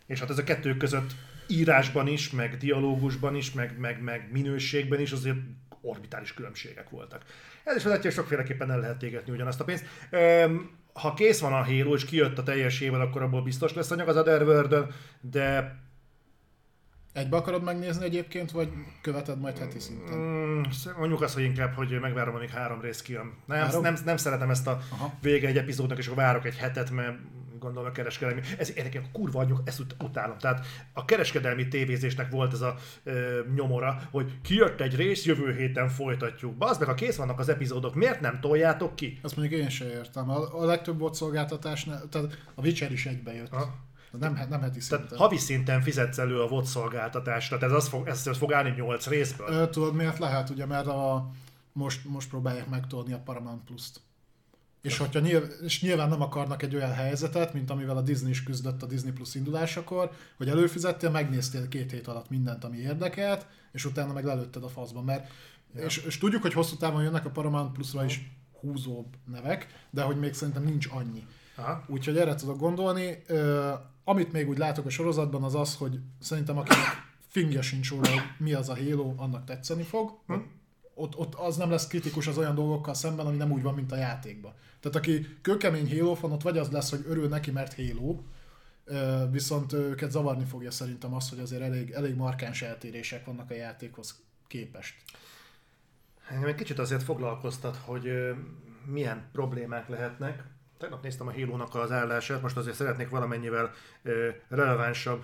És 0.06 0.20
hát 0.20 0.30
ez 0.30 0.38
a 0.38 0.44
kettő 0.44 0.78
között 0.78 1.16
írásban 1.48 2.07
is, 2.07 2.30
meg 2.32 2.57
dialógusban 2.57 3.36
is, 3.36 3.52
meg, 3.52 3.80
meg, 3.80 4.02
meg 4.02 4.30
minőségben 4.32 4.99
is 4.99 5.12
azért 5.12 5.38
orbitális 5.82 6.34
különbségek 6.34 6.90
voltak. 6.90 7.24
Ez 7.64 7.76
is 7.76 7.84
hogy 7.84 8.12
sokféleképpen 8.12 8.72
el 8.72 8.80
lehet 8.80 9.03
égetni 9.03 9.32
ugyanazt 9.32 9.60
a 9.60 9.64
pénzt. 9.64 9.86
Öm, 10.10 10.70
ha 10.96 11.14
kész 11.14 11.40
van 11.40 11.54
a 11.54 11.64
Halo, 11.64 11.94
és 11.94 12.06
kijött 12.06 12.38
a 12.38 12.44
teljes 12.44 12.80
évad, 12.80 13.02
akkor 13.02 13.22
abból 13.22 13.42
biztos 13.42 13.74
lesz 13.74 13.92
anyag 13.92 14.08
az 14.08 14.18
otherworld 14.18 14.94
de 15.22 15.80
Egybe 17.14 17.38
akarod 17.38 17.64
megnézni 17.64 18.06
egyébként, 18.06 18.52
vagy 18.52 18.70
követed 19.02 19.40
majd 19.40 19.58
heti 19.58 19.80
szinten? 19.80 20.18
Mm, 20.18 20.62
mondjuk 20.98 21.22
azt, 21.22 21.34
hogy 21.34 21.44
inkább, 21.44 21.74
hogy 21.74 22.00
megvárom, 22.02 22.36
amíg 22.36 22.50
három 22.50 22.82
rész 22.82 23.02
kijön. 23.02 23.34
Nem, 23.46 23.58
Három? 23.58 23.82
nem, 23.82 23.96
nem 24.06 24.18
szeretem 24.18 24.50
ezt 24.50 24.68
a 24.68 24.80
Aha. 24.92 25.14
vége 25.22 25.48
egy 25.48 25.58
epizódnak, 25.58 25.98
és 25.98 26.06
akkor 26.06 26.24
várok 26.24 26.46
egy 26.46 26.56
hetet, 26.56 26.92
mert 26.92 27.18
gondolom 27.66 27.90
a 27.90 27.92
kereskedelmi. 27.92 28.42
Ez 28.58 28.72
egyébként 28.76 29.12
kurva 29.12 29.40
anyjuk, 29.40 29.62
ezt 29.66 29.80
ut- 29.80 29.96
utálom. 30.04 30.38
Tehát 30.38 30.66
a 30.94 31.06
kereskedelmi 31.06 31.68
tévézésnek 31.68 32.32
volt 32.32 32.54
ez 32.54 32.62
a 32.62 32.76
ö, 33.04 33.40
nyomora, 33.56 34.02
hogy 34.12 34.42
kijött 34.42 34.82
egy 34.82 34.96
rész, 34.96 35.26
jövő 35.26 35.56
héten 35.56 35.90
folytatjuk. 35.90 36.56
Bazd 36.56 36.80
meg, 36.80 36.90
ha 36.90 36.96
kész 36.96 37.16
vannak 37.16 37.40
az 37.40 37.50
epizódok, 37.50 37.96
miért 37.96 38.20
nem 38.22 38.40
toljátok 38.40 38.96
ki? 38.96 39.20
Azt 39.22 39.38
mondjuk 39.38 39.62
én 39.62 39.70
sem 39.70 39.88
értem. 39.88 40.30
A, 40.30 40.62
a 40.62 40.66
legtöbb 40.66 41.00
volt 41.00 41.14
szolgáltatásnál, 41.16 42.10
tehát 42.10 42.38
a 42.56 42.62
Witcher 42.62 42.92
is 42.92 43.06
egybe 43.06 43.34
jött. 43.34 43.50
Ha? 43.50 43.76
Nem, 44.20 44.34
nem 44.50 44.62
heti 44.62 44.80
Tehát 44.80 44.82
szinten. 44.82 45.18
havi 45.18 45.38
szinten 45.38 45.82
fizetsz 45.82 46.18
elő 46.18 46.42
a 46.42 46.48
VOD 46.48 46.66
szolgáltatást, 46.66 47.50
tehát 47.50 47.64
ez, 47.64 47.72
az 47.72 47.88
fog, 47.88 48.08
ez, 48.08 48.28
ez 48.28 48.38
fog 48.38 48.54
állni 48.54 48.70
8 48.78 49.08
részből. 49.08 49.48
Ö, 49.48 49.70
tudod 49.70 49.96
miért 49.96 50.18
lehet, 50.20 50.50
ugye, 50.50 50.66
mert 50.66 50.88
a, 50.88 51.30
most, 51.72 52.06
most 52.06 52.30
próbálják 52.30 52.68
megtolni 52.70 53.14
a 53.14 53.20
Paramount 53.20 53.64
Plus-t. 53.64 54.02
És, 54.86 54.98
hogyha 54.98 55.20
nyilv, 55.20 55.52
és 55.64 55.82
nyilván 55.82 56.10
nem 56.10 56.22
akarnak 56.22 56.62
egy 56.64 56.76
olyan 56.76 56.94
helyzetet, 56.94 57.53
mint 57.53 57.70
amivel 57.70 57.98
a 57.98 58.02
Disney 58.02 58.30
is 58.30 58.44
küzdött 58.44 58.84
a 58.84 58.86
Disney 58.86 59.12
Plus 59.12 59.36
indulásakor, 59.36 60.12
hogy 60.38 60.49
előfizettél, 60.49 61.10
megnéztél 61.10 61.68
két 61.68 61.91
hét 61.91 62.07
alatt 62.07 62.30
mindent, 62.30 62.64
ami 62.64 62.78
érdekelt, 62.78 63.48
és 63.72 63.86
utána 63.86 64.14
meg 64.14 64.24
lelőtted 64.24 64.64
a 64.64 64.68
faszba. 64.68 65.02
Mert, 65.02 65.32
ja. 65.76 65.86
és, 65.86 65.98
és, 65.98 66.18
tudjuk, 66.18 66.41
hogy 66.41 66.53
hosszú 66.53 66.76
távon 66.76 67.03
jönnek 67.03 67.26
a 67.26 67.30
Paramount 67.30 67.72
Plus-ra 67.72 68.06
is 68.06 68.32
húzóbb 68.60 69.07
nevek, 69.32 69.68
de 69.90 70.02
hogy 70.02 70.20
még 70.20 70.34
szerintem 70.34 70.64
nincs 70.64 70.88
annyi. 70.91 71.26
Aha. 71.56 71.84
Úgyhogy 71.88 72.18
erre 72.18 72.36
tudok 72.36 72.57
gondolni. 72.57 73.24
Ö, 73.28 73.72
amit 74.03 74.32
még 74.32 74.49
úgy 74.49 74.57
látok 74.57 74.86
a 74.86 74.90
sorozatban, 74.90 75.44
az 75.44 75.56
az, 75.56 75.76
hogy 75.76 75.99
szerintem 76.20 76.57
akinek 76.57 77.14
fingja 77.28 77.62
sincs 77.62 77.90
róla, 77.90 78.10
hogy 78.10 78.22
mi 78.38 78.53
az 78.53 78.70
a 78.70 78.76
Halo, 78.76 79.14
annak 79.18 79.45
tetszeni 79.45 79.84
fog. 79.84 80.20
Hm. 80.28 80.34
Ott, 80.94 81.18
ott 81.18 81.34
az 81.36 81.57
nem 81.57 81.70
lesz 81.70 81.88
kritikus 81.88 82.28
az 82.28 82.38
olyan 82.38 82.56
dolgokkal 82.56 82.94
szemben, 82.94 83.26
ami 83.26 83.38
nem 83.38 83.52
úgy 83.52 83.62
van, 83.62 83.74
mint 83.74 83.91
a 83.91 83.95
játékban. 83.95 84.53
Tehát 84.86 84.99
aki 84.99 85.38
kőkemény 85.41 85.98
Halo 85.98 86.14
fan, 86.14 86.32
ott 86.32 86.41
vagy 86.41 86.57
az 86.57 86.72
lesz, 86.72 86.90
hogy 86.90 87.03
örül 87.07 87.28
neki, 87.28 87.52
mert 87.52 87.76
Halo, 87.76 88.22
viszont 89.32 89.74
őket 89.74 90.12
zavarni 90.12 90.45
fogja 90.45 90.72
szerintem 90.72 91.14
az, 91.14 91.30
hogy 91.30 91.40
azért 91.40 91.62
elég, 91.62 91.91
elég 91.91 92.16
markáns 92.16 92.62
eltérések 92.62 93.26
vannak 93.26 93.49
a 93.49 93.53
játékhoz 93.53 94.24
képest. 94.48 94.95
Engem 96.30 96.49
egy 96.49 96.56
kicsit 96.56 96.80
azért 96.80 97.03
foglalkoztat, 97.03 97.76
hogy 97.76 98.34
milyen 98.86 99.30
problémák 99.32 99.90
lehetnek. 99.90 100.44
Tegnap 100.78 101.03
néztem 101.03 101.28
a 101.28 101.34
Halo-nak 101.34 101.76
az 101.76 101.91
állását, 101.91 102.41
most 102.41 102.57
azért 102.57 102.76
szeretnék 102.76 103.10
valamennyivel 103.10 103.72
relevánsabb 104.48 105.24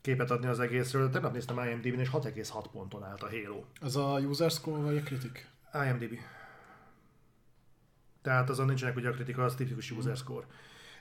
képet 0.00 0.30
adni 0.30 0.46
az 0.46 0.60
egészről. 0.60 1.10
Tegnap 1.10 1.32
néztem 1.32 1.58
IMDb-n, 1.58 2.00
és 2.00 2.10
6,6 2.10 2.64
ponton 2.72 3.04
állt 3.04 3.22
a 3.22 3.28
Halo. 3.28 3.64
Ez 3.80 3.96
a 3.96 4.18
user 4.18 4.50
score 4.50 4.82
vagy 4.82 4.96
a 4.96 5.02
kritik? 5.02 5.48
IMDb. 5.88 6.18
Tehát 8.24 8.50
azon 8.50 8.66
nincsenek 8.66 8.96
ugye 8.96 9.08
a 9.08 9.12
kritika, 9.12 9.44
az 9.44 9.54
tipikus 9.54 9.90
user 9.90 10.16
score. 10.16 10.46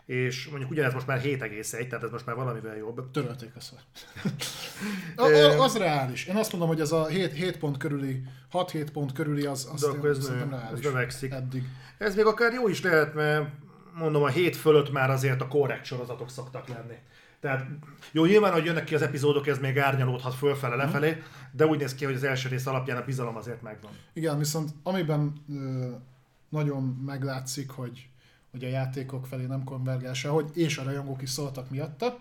És 0.05 0.47
mondjuk 0.47 0.71
ugyanez 0.71 0.93
most 0.93 1.07
már 1.07 1.21
7,1, 1.21 1.87
tehát 1.87 2.03
ez 2.03 2.11
most 2.11 2.25
már 2.25 2.35
valamivel 2.35 2.75
jobb. 2.77 3.11
Törölték 3.11 3.51
a 3.55 3.59
szar. 3.59 3.79
Az 5.59 5.77
reális. 5.77 6.25
Én 6.25 6.35
azt 6.35 6.51
mondom, 6.51 6.69
hogy 6.69 6.79
ez 6.79 6.91
a 6.91 7.05
7, 7.05 7.33
7 7.33 7.57
pont 7.57 7.77
körüli, 7.77 8.23
6-7 8.53 8.87
pont 8.93 9.11
körüli 9.11 9.45
az, 9.45 9.69
az 9.73 9.81
De 9.81 9.87
akkor 9.87 10.09
ez, 10.09 10.27
nő, 10.27 10.41
ez 10.41 10.49
reális. 10.49 10.83
növekszik. 10.83 11.31
Eddig. 11.31 11.63
Ez 11.97 12.15
még 12.15 12.25
akár 12.25 12.53
jó 12.53 12.67
is 12.67 12.81
lehet, 12.81 13.13
mert 13.13 13.49
mondom, 13.97 14.23
a 14.23 14.27
hét 14.27 14.55
fölött 14.55 14.91
már 14.91 15.09
azért 15.09 15.41
a 15.41 15.47
korrekt 15.47 15.85
sorozatok 15.85 16.29
szoktak 16.29 16.67
lenni. 16.67 16.95
Tehát 17.39 17.65
jó, 18.11 18.25
nyilván, 18.25 18.51
hogy 18.53 18.65
jönnek 18.65 18.83
ki 18.83 18.95
az 18.95 19.01
epizódok, 19.01 19.47
ez 19.47 19.59
még 19.59 19.79
árnyalódhat 19.79 20.33
fölfele, 20.33 20.75
lefelé, 20.75 21.23
de 21.51 21.65
úgy 21.65 21.79
néz 21.79 21.95
ki, 21.95 22.05
hogy 22.05 22.13
az 22.13 22.23
első 22.23 22.49
rész 22.49 22.65
alapján 22.65 22.97
a 22.97 23.05
bizalom 23.05 23.35
azért 23.35 23.61
megvan. 23.61 23.91
Igen, 24.13 24.37
viszont 24.37 24.69
amiben 24.83 25.33
ö, 25.49 25.89
nagyon 26.53 26.83
meglátszik, 26.83 27.69
hogy, 27.69 28.07
hogy 28.51 28.63
a 28.63 28.67
játékok 28.67 29.27
felé 29.27 29.45
nem 29.45 29.63
konvergál 29.63 30.13
sehogy, 30.13 30.49
és 30.53 30.77
a 30.77 30.83
rajongók 30.83 31.21
is 31.21 31.29
szóltak 31.29 31.69
miatta, 31.69 32.19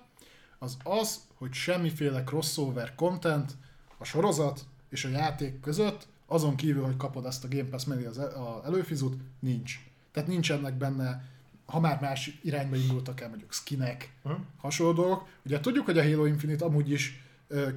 az 0.58 0.76
az, 0.84 1.20
hogy 1.34 1.52
semmiféle 1.52 2.24
crossover 2.24 2.94
content 2.94 3.56
a 3.98 4.04
sorozat 4.04 4.64
és 4.88 5.04
a 5.04 5.08
játék 5.08 5.60
között, 5.60 6.06
azon 6.26 6.56
kívül, 6.56 6.84
hogy 6.84 6.96
kapod 6.96 7.24
azt 7.24 7.44
a 7.44 7.48
Game 7.48 7.68
Pass 7.68 7.84
mellé 7.84 8.04
az 8.04 8.18
a 8.18 8.62
előfizut, 8.64 9.20
nincs. 9.38 9.80
Tehát 10.12 10.28
nincsenek 10.28 10.74
benne, 10.74 11.24
ha 11.66 11.80
már 11.80 12.00
más 12.00 12.38
irányba 12.42 12.76
indultak 12.76 13.20
el, 13.20 13.28
mondjuk 13.28 13.52
skinek, 13.52 14.12
Hm? 14.22 14.30
hasonló 14.56 14.92
dolgok. 14.92 15.28
Ugye 15.44 15.60
tudjuk, 15.60 15.84
hogy 15.84 15.98
a 15.98 16.02
Halo 16.02 16.24
Infinite 16.24 16.64
amúgy 16.64 16.90
is 16.90 17.24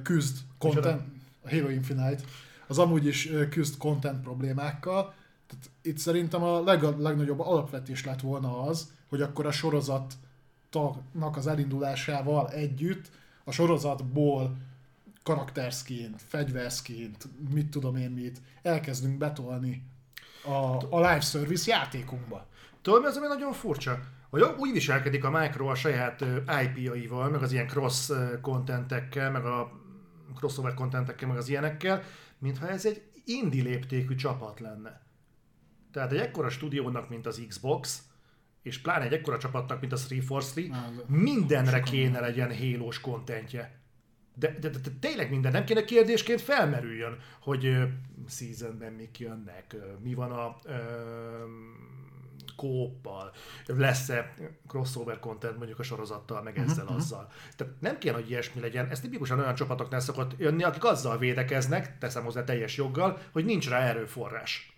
küzd 0.02 0.36
content, 0.58 1.02
a 1.42 1.50
Halo 1.50 1.68
Infinite, 1.68 2.22
az 2.66 2.78
amúgy 2.78 3.06
is 3.06 3.30
küzd 3.50 3.78
content 3.78 4.22
problémákkal. 4.22 5.14
Tehát 5.46 5.70
itt 5.82 5.98
szerintem 5.98 6.42
a 6.42 6.62
leg, 6.62 6.82
legnagyobb 6.82 7.40
alapvetés 7.40 8.04
lett 8.04 8.20
volna 8.20 8.62
az, 8.62 8.92
hogy 9.08 9.22
akkor 9.22 9.46
a 9.46 9.52
sorozatnak 9.52 10.16
az 11.36 11.46
elindulásával 11.46 12.48
együtt 12.48 13.10
a 13.44 13.50
sorozatból 13.50 14.56
karakterskint, 15.22 16.22
fegyverskint, 16.22 17.28
mit 17.50 17.70
tudom 17.70 17.96
én 17.96 18.10
mit, 18.10 18.40
elkezdünk 18.62 19.18
betolni 19.18 19.82
a, 20.44 20.76
a 20.90 20.96
live 20.96 21.20
service 21.20 21.70
játékunkba. 21.70 22.46
Tudod, 22.82 23.04
az, 23.04 23.16
ami 23.16 23.26
nagyon 23.26 23.52
furcsa? 23.52 24.00
Hogy 24.30 24.42
úgy 24.58 24.72
viselkedik 24.72 25.24
a 25.24 25.30
Micro 25.30 25.66
a 25.66 25.74
saját 25.74 26.24
IP-jaival, 26.64 27.30
meg 27.30 27.42
az 27.42 27.52
ilyen 27.52 27.66
cross 27.66 28.10
contentekkel, 28.40 29.30
meg 29.30 29.44
a 29.44 29.72
crossover 30.36 30.74
contentekkel, 30.74 31.28
meg 31.28 31.36
az 31.36 31.48
ilyenekkel, 31.48 32.02
mintha 32.38 32.68
ez 32.68 32.86
egy 32.86 33.02
indie 33.24 33.62
léptékű 33.62 34.14
csapat 34.14 34.60
lenne. 34.60 35.00
Tehát 35.96 36.12
egy 36.12 36.18
ekkora 36.18 36.48
stúdiónak, 36.48 37.08
mint 37.08 37.26
az 37.26 37.42
Xbox, 37.48 38.02
és 38.62 38.78
pláne 38.78 39.04
egy 39.04 39.12
ekkora 39.12 39.38
csapatnak, 39.38 39.80
mint 39.80 39.92
a 39.92 39.96
343, 39.96 40.72
Á, 40.72 40.86
az- 40.86 41.04
mindenre 41.06 41.80
kéne 41.80 42.20
legyen 42.20 42.50
hélós 42.50 43.00
kontentje. 43.00 43.78
De, 44.34 44.56
de, 44.60 44.68
de, 44.68 44.78
de 44.78 44.90
tényleg 45.00 45.30
minden 45.30 45.52
nem 45.52 45.64
kéne 45.64 45.84
kérdésként 45.84 46.40
felmerüljön, 46.40 47.18
hogy 47.40 47.66
ö, 47.66 47.84
seasonben 48.28 48.92
mik 48.92 49.18
jönnek, 49.18 49.72
ö, 49.72 49.78
mi 50.02 50.14
van 50.14 50.30
a 50.32 50.56
ö, 50.64 50.74
kóppal, 52.56 53.32
lesz-e 53.66 54.34
crossover 54.68 55.18
content 55.18 55.56
mondjuk 55.56 55.78
a 55.78 55.82
sorozattal, 55.82 56.42
meg 56.42 56.58
ezzel, 56.58 56.84
uh-huh. 56.84 56.98
azzal. 56.98 57.28
Tehát 57.56 57.74
nem 57.80 57.98
kéne, 57.98 58.14
hogy 58.14 58.30
ilyesmi 58.30 58.60
legyen. 58.60 58.88
Ez 58.88 59.00
tipikusan 59.00 59.38
olyan 59.38 59.54
csapatoknál 59.54 60.00
szokott 60.00 60.38
jönni, 60.38 60.62
akik 60.62 60.84
azzal 60.84 61.18
védekeznek, 61.18 61.98
teszem 61.98 62.24
hozzá 62.24 62.44
teljes 62.44 62.76
joggal, 62.76 63.18
hogy 63.32 63.44
nincs 63.44 63.68
rá 63.68 63.80
erőforrás. 63.80 64.75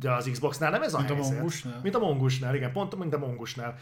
De 0.00 0.12
az 0.12 0.28
Xboxnál 0.32 0.70
nem 0.70 0.82
ez 0.82 0.94
a 0.94 0.98
Mint 0.98 1.10
a 1.10 1.14
helyzet. 1.14 1.32
Mongusnál? 1.32 1.80
Mint 1.82 1.94
a 1.94 1.98
Mongusnál, 1.98 2.54
igen, 2.54 2.72
pont 2.72 2.96
mint 2.96 3.14
a 3.14 3.18
Mongusnál. 3.18 3.76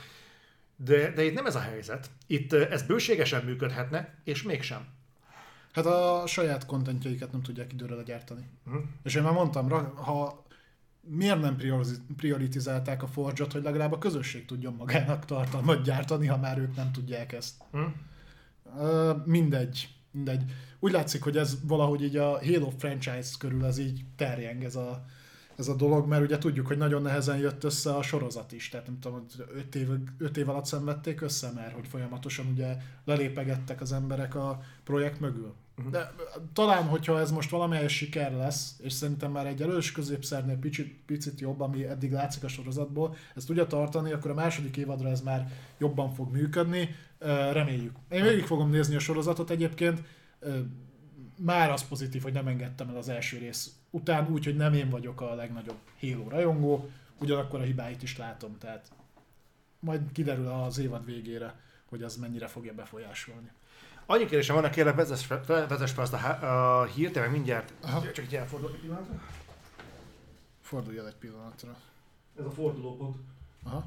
De, 0.76 1.10
de 1.10 1.24
itt 1.24 1.34
nem 1.34 1.46
ez 1.46 1.54
a 1.54 1.60
helyzet. 1.60 2.10
Itt 2.26 2.52
ez 2.52 2.82
bőségesen 2.82 3.44
működhetne, 3.44 4.14
és 4.24 4.42
mégsem. 4.42 4.86
Hát 5.72 5.86
a 5.86 6.22
saját 6.26 6.66
kontentjaikat 6.66 7.32
nem 7.32 7.42
tudják 7.42 7.72
időre 7.72 7.94
legyártani. 7.94 8.48
Hm? 8.64 8.76
És 9.02 9.14
én 9.14 9.22
már 9.22 9.32
mondtam, 9.32 9.70
ha 9.94 10.46
miért 11.00 11.40
nem 11.40 11.56
prioritizálták 12.16 13.02
a 13.02 13.06
Forge-ot, 13.06 13.52
hogy 13.52 13.62
legalább 13.62 13.92
a 13.92 13.98
közösség 13.98 14.44
tudjon 14.44 14.74
magának 14.74 15.24
tartalmat 15.24 15.82
gyártani, 15.82 16.26
ha 16.26 16.36
már 16.36 16.58
ők 16.58 16.76
nem 16.76 16.92
tudják 16.92 17.32
ezt. 17.32 17.54
Hm? 17.70 17.80
Mindegy, 19.24 19.88
mindegy. 20.10 20.42
Úgy 20.78 20.92
látszik, 20.92 21.22
hogy 21.22 21.36
ez 21.36 21.58
valahogy 21.66 22.02
így 22.02 22.16
a 22.16 22.44
Halo 22.44 22.70
franchise 22.78 23.30
körül 23.38 23.64
ez 23.64 23.78
így 23.78 24.04
terjeng 24.16 24.64
ez 24.64 24.76
a, 24.76 25.04
ez 25.56 25.68
a 25.68 25.74
dolog, 25.74 26.08
mert 26.08 26.22
ugye 26.22 26.38
tudjuk, 26.38 26.66
hogy 26.66 26.76
nagyon 26.78 27.02
nehezen 27.02 27.38
jött 27.38 27.64
össze 27.64 27.94
a 27.94 28.02
sorozat 28.02 28.52
is, 28.52 28.68
tehát 28.68 28.86
nem 28.86 28.98
tudom, 29.00 29.26
5 29.54 29.74
év, 29.74 29.88
öt 30.18 30.36
év 30.36 30.48
alatt 30.48 30.64
szenvedték 30.64 31.20
össze, 31.20 31.50
mert 31.54 31.74
hogy 31.74 31.86
folyamatosan 31.86 32.46
ugye 32.46 32.76
lelépegettek 33.04 33.80
az 33.80 33.92
emberek 33.92 34.34
a 34.34 34.60
projekt 34.84 35.20
mögül. 35.20 35.54
De 35.90 36.12
talán, 36.52 36.84
hogyha 36.84 37.20
ez 37.20 37.30
most 37.30 37.50
valamelyes 37.50 37.96
siker 37.96 38.32
lesz, 38.32 38.76
és 38.82 38.92
szerintem 38.92 39.30
már 39.30 39.46
egy 39.46 39.62
elős 39.62 39.92
középszernél 39.92 40.56
picit, 40.56 41.00
picit 41.06 41.40
jobb, 41.40 41.60
ami 41.60 41.84
eddig 41.84 42.12
látszik 42.12 42.44
a 42.44 42.48
sorozatból, 42.48 43.16
ezt 43.34 43.46
tudja 43.46 43.66
tartani, 43.66 44.12
akkor 44.12 44.30
a 44.30 44.34
második 44.34 44.76
évadra 44.76 45.08
ez 45.08 45.20
már 45.20 45.52
jobban 45.78 46.14
fog 46.14 46.32
működni. 46.32 46.94
Reméljük. 47.52 47.96
Én 48.10 48.22
végig 48.22 48.44
fogom 48.44 48.70
nézni 48.70 48.94
a 48.94 48.98
sorozatot 48.98 49.50
egyébként. 49.50 50.02
Már 51.38 51.70
az 51.70 51.88
pozitív, 51.88 52.22
hogy 52.22 52.32
nem 52.32 52.46
engedtem 52.46 52.88
el 52.88 52.96
az 52.96 53.08
első 53.08 53.38
rész 53.38 53.72
után, 53.92 54.28
úgyhogy 54.28 54.56
nem 54.56 54.72
én 54.72 54.90
vagyok 54.90 55.20
a 55.20 55.34
legnagyobb 55.34 55.78
Halo 56.00 56.28
rajongó, 56.28 56.90
ugyanakkor 57.18 57.60
a 57.60 57.64
hibáit 57.64 58.02
is 58.02 58.16
látom, 58.16 58.58
tehát 58.58 58.92
majd 59.80 60.00
kiderül 60.12 60.48
az 60.48 60.78
évad 60.78 61.04
végére, 61.04 61.54
hogy 61.88 62.02
az 62.02 62.16
mennyire 62.16 62.46
fogja 62.46 62.74
befolyásolni. 62.74 63.50
Annyi 64.06 64.24
kérdésem 64.24 64.60
van, 64.60 64.70
kérlek, 64.70 64.94
vezess 64.94 65.24
fel, 65.24 65.44
vezess 65.46 65.92
fel 65.92 66.02
azt 66.02 66.12
a, 66.12 66.80
a 66.80 66.84
hírt, 66.84 67.14
meg 67.14 67.30
mindjárt. 67.30 67.72
Aha. 67.80 68.12
Csak 68.12 68.24
így 68.24 68.36
elfordulok 68.36 68.74
egy 68.74 68.80
pillanatra. 68.80 69.20
Fordulj 70.60 70.98
el 70.98 71.06
egy 71.06 71.14
pillanatra. 71.14 71.76
Ez 72.38 72.44
a 72.44 72.50
fordulópont. 72.50 73.16
Aha. 73.62 73.84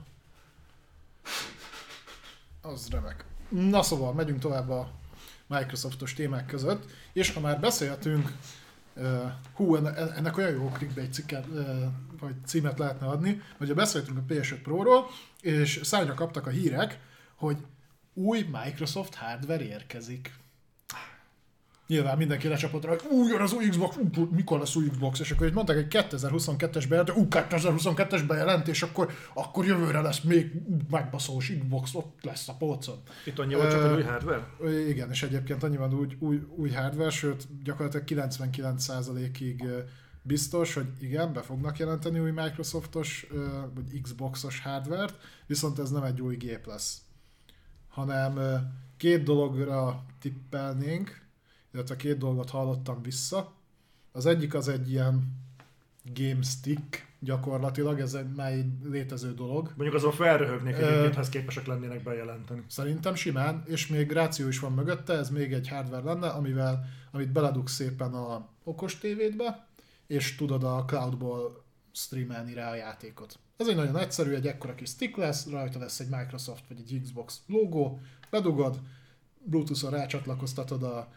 Az 2.62 2.90
remek. 2.90 3.26
Na 3.50 3.82
szóval, 3.82 4.14
megyünk 4.14 4.40
tovább 4.40 4.70
a 4.70 4.92
Microsoftos 5.48 6.14
témák 6.14 6.46
között, 6.46 6.92
és 7.14 7.34
ha 7.34 7.40
már 7.40 7.60
beszéltünk, 7.60 8.32
hú, 9.54 9.76
enne- 9.76 10.18
ennek 10.18 10.38
olyan 10.38 10.52
jó 10.52 10.70
clickbait 10.70 11.14
cikket, 11.14 11.46
vagy 12.20 12.36
címet 12.46 12.80
lehetne 12.80 13.08
adni, 13.08 13.42
hogy 13.58 13.74
beszéltünk 13.74 14.18
a 14.18 14.34
PS5 14.34 14.60
Pro-ról, 14.64 15.08
és 15.42 15.80
szárnya 15.84 16.14
kaptak 16.14 16.48
a 16.48 16.50
hírek, 16.50 17.00
hogy 17.36 17.58
új 18.14 18.46
Microsoft 18.52 19.16
hardware 19.16 19.64
érkezik. 19.64 20.34
Nyilván 21.88 22.18
mindenki 22.18 22.48
lecsapott 22.48 22.84
rá, 22.84 22.90
hogy 22.90 23.02
új, 23.10 23.28
jön 23.28 23.42
az 23.42 23.54
új 23.54 23.70
Xbox, 23.70 23.98
ú, 24.18 24.28
mikor 24.32 24.60
lesz 24.60 24.76
új 24.76 24.90
Xbox, 24.90 25.20
és 25.20 25.32
akkor 25.32 25.48
így 25.48 25.54
mondták 25.54 25.78
egy 25.78 25.88
2022-es 25.90 26.86
bejelentés, 26.90 27.16
ú, 27.16 27.28
2022-es 27.30 28.24
bejelentés, 28.28 28.82
akkor, 28.82 29.14
akkor 29.34 29.66
jövőre 29.66 30.02
lesz 30.02 30.20
még 30.20 30.52
megbaszós 30.90 31.54
Xbox, 31.60 31.96
ott 31.96 32.20
lesz 32.22 32.48
a 32.48 32.54
polcon. 32.54 33.02
Itt 33.26 33.40
annyi 33.40 33.54
volt 33.54 33.72
csak, 33.72 33.80
Ö, 33.80 33.90
hogy 33.90 33.98
új 33.98 34.04
hardware? 34.04 34.48
Igen, 34.88 35.10
és 35.12 35.24
egyébként 35.24 35.64
annyi 35.64 35.78
van 35.78 35.94
új, 35.94 36.08
új, 36.20 36.42
új 36.56 36.70
hardware, 36.70 37.10
sőt 37.10 37.48
gyakorlatilag 37.64 38.32
99%-ig 38.34 39.64
ö, 39.64 39.80
biztos, 40.22 40.74
hogy 40.74 40.88
igen, 41.00 41.34
be 41.34 41.42
fognak 41.42 41.78
jelenteni 41.78 42.20
új 42.20 42.32
Microsoftos 42.32 43.28
vagy 43.74 44.02
Xboxos 44.02 44.62
hardware 44.62 45.14
viszont 45.48 45.80
ez 45.80 45.90
nem 45.90 46.04
egy 46.04 46.22
új 46.22 46.36
gép 46.36 46.66
lesz, 46.66 47.02
hanem 47.88 48.40
két 48.98 49.24
dologra 49.24 50.06
tippelnénk, 50.20 51.25
illetve 51.76 51.96
két 51.96 52.18
dolgot 52.18 52.50
hallottam 52.50 53.02
vissza. 53.02 53.54
Az 54.12 54.26
egyik 54.26 54.54
az 54.54 54.68
egy 54.68 54.92
ilyen 54.92 55.44
game 56.14 56.42
stick 56.42 57.08
gyakorlatilag, 57.20 58.00
ez 58.00 58.14
egy, 58.14 58.36
már 58.36 58.52
egy 58.52 58.72
létező 58.84 59.34
dolog. 59.34 59.74
Mondjuk 59.76 59.94
azon 59.94 60.12
felröhögnék 60.12 60.76
egyébként, 60.76 61.14
ha 61.14 61.20
ezt 61.20 61.30
képesek 61.30 61.66
lennének 61.66 62.04
bejelenteni. 62.04 62.64
Szerintem 62.68 63.16
simán, 63.16 63.64
és 63.66 63.88
még 63.88 64.12
ráció 64.12 64.48
is 64.48 64.60
van 64.60 64.72
mögötte, 64.72 65.14
ez 65.14 65.30
még 65.30 65.54
egy 65.54 65.68
hardware 65.68 66.04
lenne, 66.04 66.28
amivel, 66.28 66.86
amit 67.12 67.32
beledugsz 67.32 67.74
szépen 67.74 68.14
a 68.14 68.48
okos 68.64 68.98
tévédbe, 68.98 69.68
és 70.08 70.36
tudod 70.36 70.64
a 70.64 70.86
cloudból 70.88 71.64
streamelni 71.92 72.54
rá 72.54 72.72
a 72.72 72.76
játékot. 72.76 73.40
Ez 73.58 73.68
egy 73.68 73.76
nagyon 73.76 73.98
egyszerű, 73.98 74.34
egy 74.34 74.48
ekkora 74.48 74.76
kis 74.76 74.90
stick 74.90 75.18
lesz, 75.18 75.50
rajta 75.50 75.80
lesz 75.80 76.00
egy 76.00 76.10
Microsoft 76.10 76.64
vagy 76.68 76.78
egy 76.80 77.02
Xbox 77.04 77.42
logó, 77.48 78.00
bedugod, 78.30 78.80
Bluetooth-on 79.44 79.92
rácsatlakoztatod 79.92 80.84
a 80.84 81.08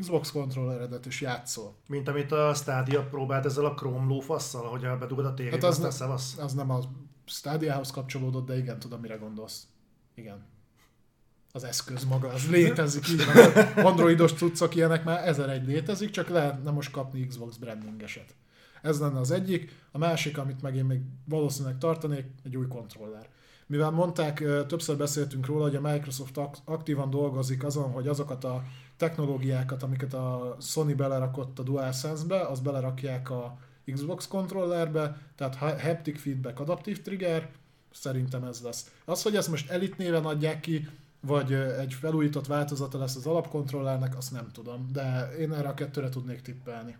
Xbox 0.00 0.30
kontrolleredet 0.30 1.06
és 1.06 1.20
játszol. 1.20 1.74
Mint 1.88 2.08
amit 2.08 2.32
a 2.32 2.54
Stadia 2.54 3.02
próbált 3.02 3.44
ezzel 3.44 3.64
a 3.64 3.74
Chrome 3.74 4.06
lófasszal, 4.06 4.68
hogy 4.68 4.80
bedugod 4.98 5.24
a 5.24 5.34
tévébe, 5.34 5.54
Hát 5.54 5.64
az 5.64 5.80
aztán 5.80 6.08
ne-. 6.08 6.42
Az 6.44 6.52
nem 6.54 6.70
a 6.70 6.80
Stadiahoz 7.24 7.90
kapcsolódott, 7.90 8.46
de 8.46 8.58
igen, 8.58 8.78
tudom, 8.78 9.00
mire 9.00 9.16
gondolsz. 9.16 9.66
Igen. 10.14 10.44
Az 11.52 11.64
eszköz 11.64 12.04
maga, 12.04 12.28
az 12.28 12.50
létezik, 12.50 13.08
így 13.08 13.22
van. 13.24 13.64
Androidos 13.84 14.32
cuccok 14.32 14.74
ilyenek 14.74 15.04
már 15.04 15.28
ezer 15.28 15.48
egy 15.48 15.66
létezik, 15.66 16.10
csak 16.10 16.28
lehetne 16.28 16.70
most 16.70 16.90
kapni 16.90 17.26
Xbox 17.26 17.56
brandingeset. 17.56 18.34
Ez 18.82 19.00
lenne 19.00 19.18
az 19.18 19.30
egyik. 19.30 19.86
A 19.92 19.98
másik, 19.98 20.38
amit 20.38 20.62
meg 20.62 20.76
én 20.76 20.84
még 20.84 21.00
valószínűleg 21.24 21.78
tartanék, 21.78 22.26
egy 22.44 22.56
új 22.56 22.66
kontroller. 22.66 23.28
Mivel 23.66 23.90
mondták, 23.90 24.44
többször 24.66 24.96
beszéltünk 24.96 25.46
róla, 25.46 25.62
hogy 25.62 25.76
a 25.76 25.80
Microsoft 25.80 26.36
ak- 26.36 26.62
aktívan 26.64 27.10
dolgozik 27.10 27.64
azon, 27.64 27.90
hogy 27.90 28.08
azokat 28.08 28.44
a 28.44 28.62
technológiákat, 28.96 29.82
amiket 29.82 30.14
a 30.14 30.56
Sony 30.60 30.96
belerakott 30.96 31.58
a 31.58 31.62
DualSense-be, 31.62 32.40
az 32.40 32.60
belerakják 32.60 33.30
a 33.30 33.58
Xbox 33.92 34.28
kontrollerbe, 34.28 35.18
tehát 35.34 35.54
ha- 35.54 35.80
haptic 35.80 36.20
feedback, 36.20 36.60
adaptív 36.60 37.02
trigger, 37.02 37.50
szerintem 37.90 38.44
ez 38.44 38.60
lesz. 38.60 38.90
Az, 39.04 39.22
hogy 39.22 39.36
ezt 39.36 39.48
most 39.48 39.70
Elite 39.70 39.94
néven 39.98 40.24
adják 40.24 40.60
ki, 40.60 40.88
vagy 41.20 41.52
egy 41.52 41.94
felújított 41.94 42.46
változata 42.46 42.98
lesz 42.98 43.16
az 43.16 43.26
alapkontrollernek, 43.26 44.16
azt 44.16 44.32
nem 44.32 44.50
tudom, 44.52 44.88
de 44.92 45.34
én 45.38 45.52
erre 45.52 45.68
a 45.68 45.74
kettőre 45.74 46.08
tudnék 46.08 46.42
tippelni. 46.42 46.96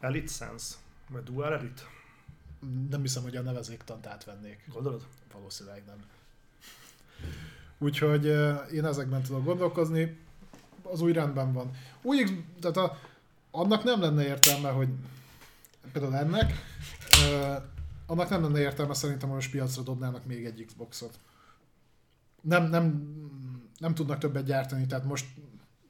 Elite 0.00 0.32
Sense. 0.32 0.74
Vagy 1.10 1.22
Dual 1.22 1.52
Elite. 1.52 1.82
Nem 2.90 3.00
hiszem, 3.00 3.22
hogy 3.22 3.36
a 3.36 3.42
nevezéktant 3.42 4.06
átvennék. 4.06 4.68
Gondolod? 4.72 5.06
Valószínűleg 5.32 5.82
nem. 5.86 6.04
Úgyhogy 7.78 8.24
én 8.72 8.84
ezekben 8.84 9.22
tudok 9.22 9.44
gondolkozni. 9.44 10.16
Az 10.92 11.00
új 11.00 11.12
rendben 11.12 11.52
van. 11.52 11.70
Új, 12.02 12.44
tehát 12.60 12.76
a, 12.76 12.98
annak 13.50 13.84
nem 13.84 14.00
lenne 14.00 14.24
értelme, 14.24 14.70
hogy 14.70 14.88
például 15.92 16.16
ennek, 16.16 16.52
ö, 17.30 17.54
annak 18.06 18.28
nem 18.28 18.42
lenne 18.42 18.60
értelme 18.60 18.94
szerintem, 18.94 19.28
hogy 19.28 19.36
most 19.36 19.50
piacra 19.50 19.82
dobnának 19.82 20.26
még 20.26 20.44
egy 20.44 20.64
Xboxot. 20.66 21.18
Nem, 22.40 22.64
nem, 22.64 23.14
nem 23.78 23.94
tudnak 23.94 24.18
többet 24.18 24.44
gyártani, 24.44 24.86
tehát 24.86 25.04
most 25.04 25.26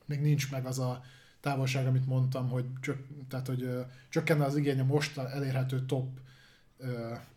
még 0.05 0.21
nincs 0.21 0.51
meg 0.51 0.67
az 0.67 0.79
a 0.79 1.03
távolság, 1.41 1.87
amit 1.87 2.07
mondtam, 2.07 2.49
hogy, 2.49 2.65
csök, 2.81 3.07
tehát, 3.29 3.47
hogy 3.47 3.63
ö, 3.63 3.81
csökkenne 4.09 4.45
az 4.45 4.57
igény 4.57 4.81
a 4.81 4.85
most 4.85 5.19
elérhető 5.19 5.87
top 5.87 6.09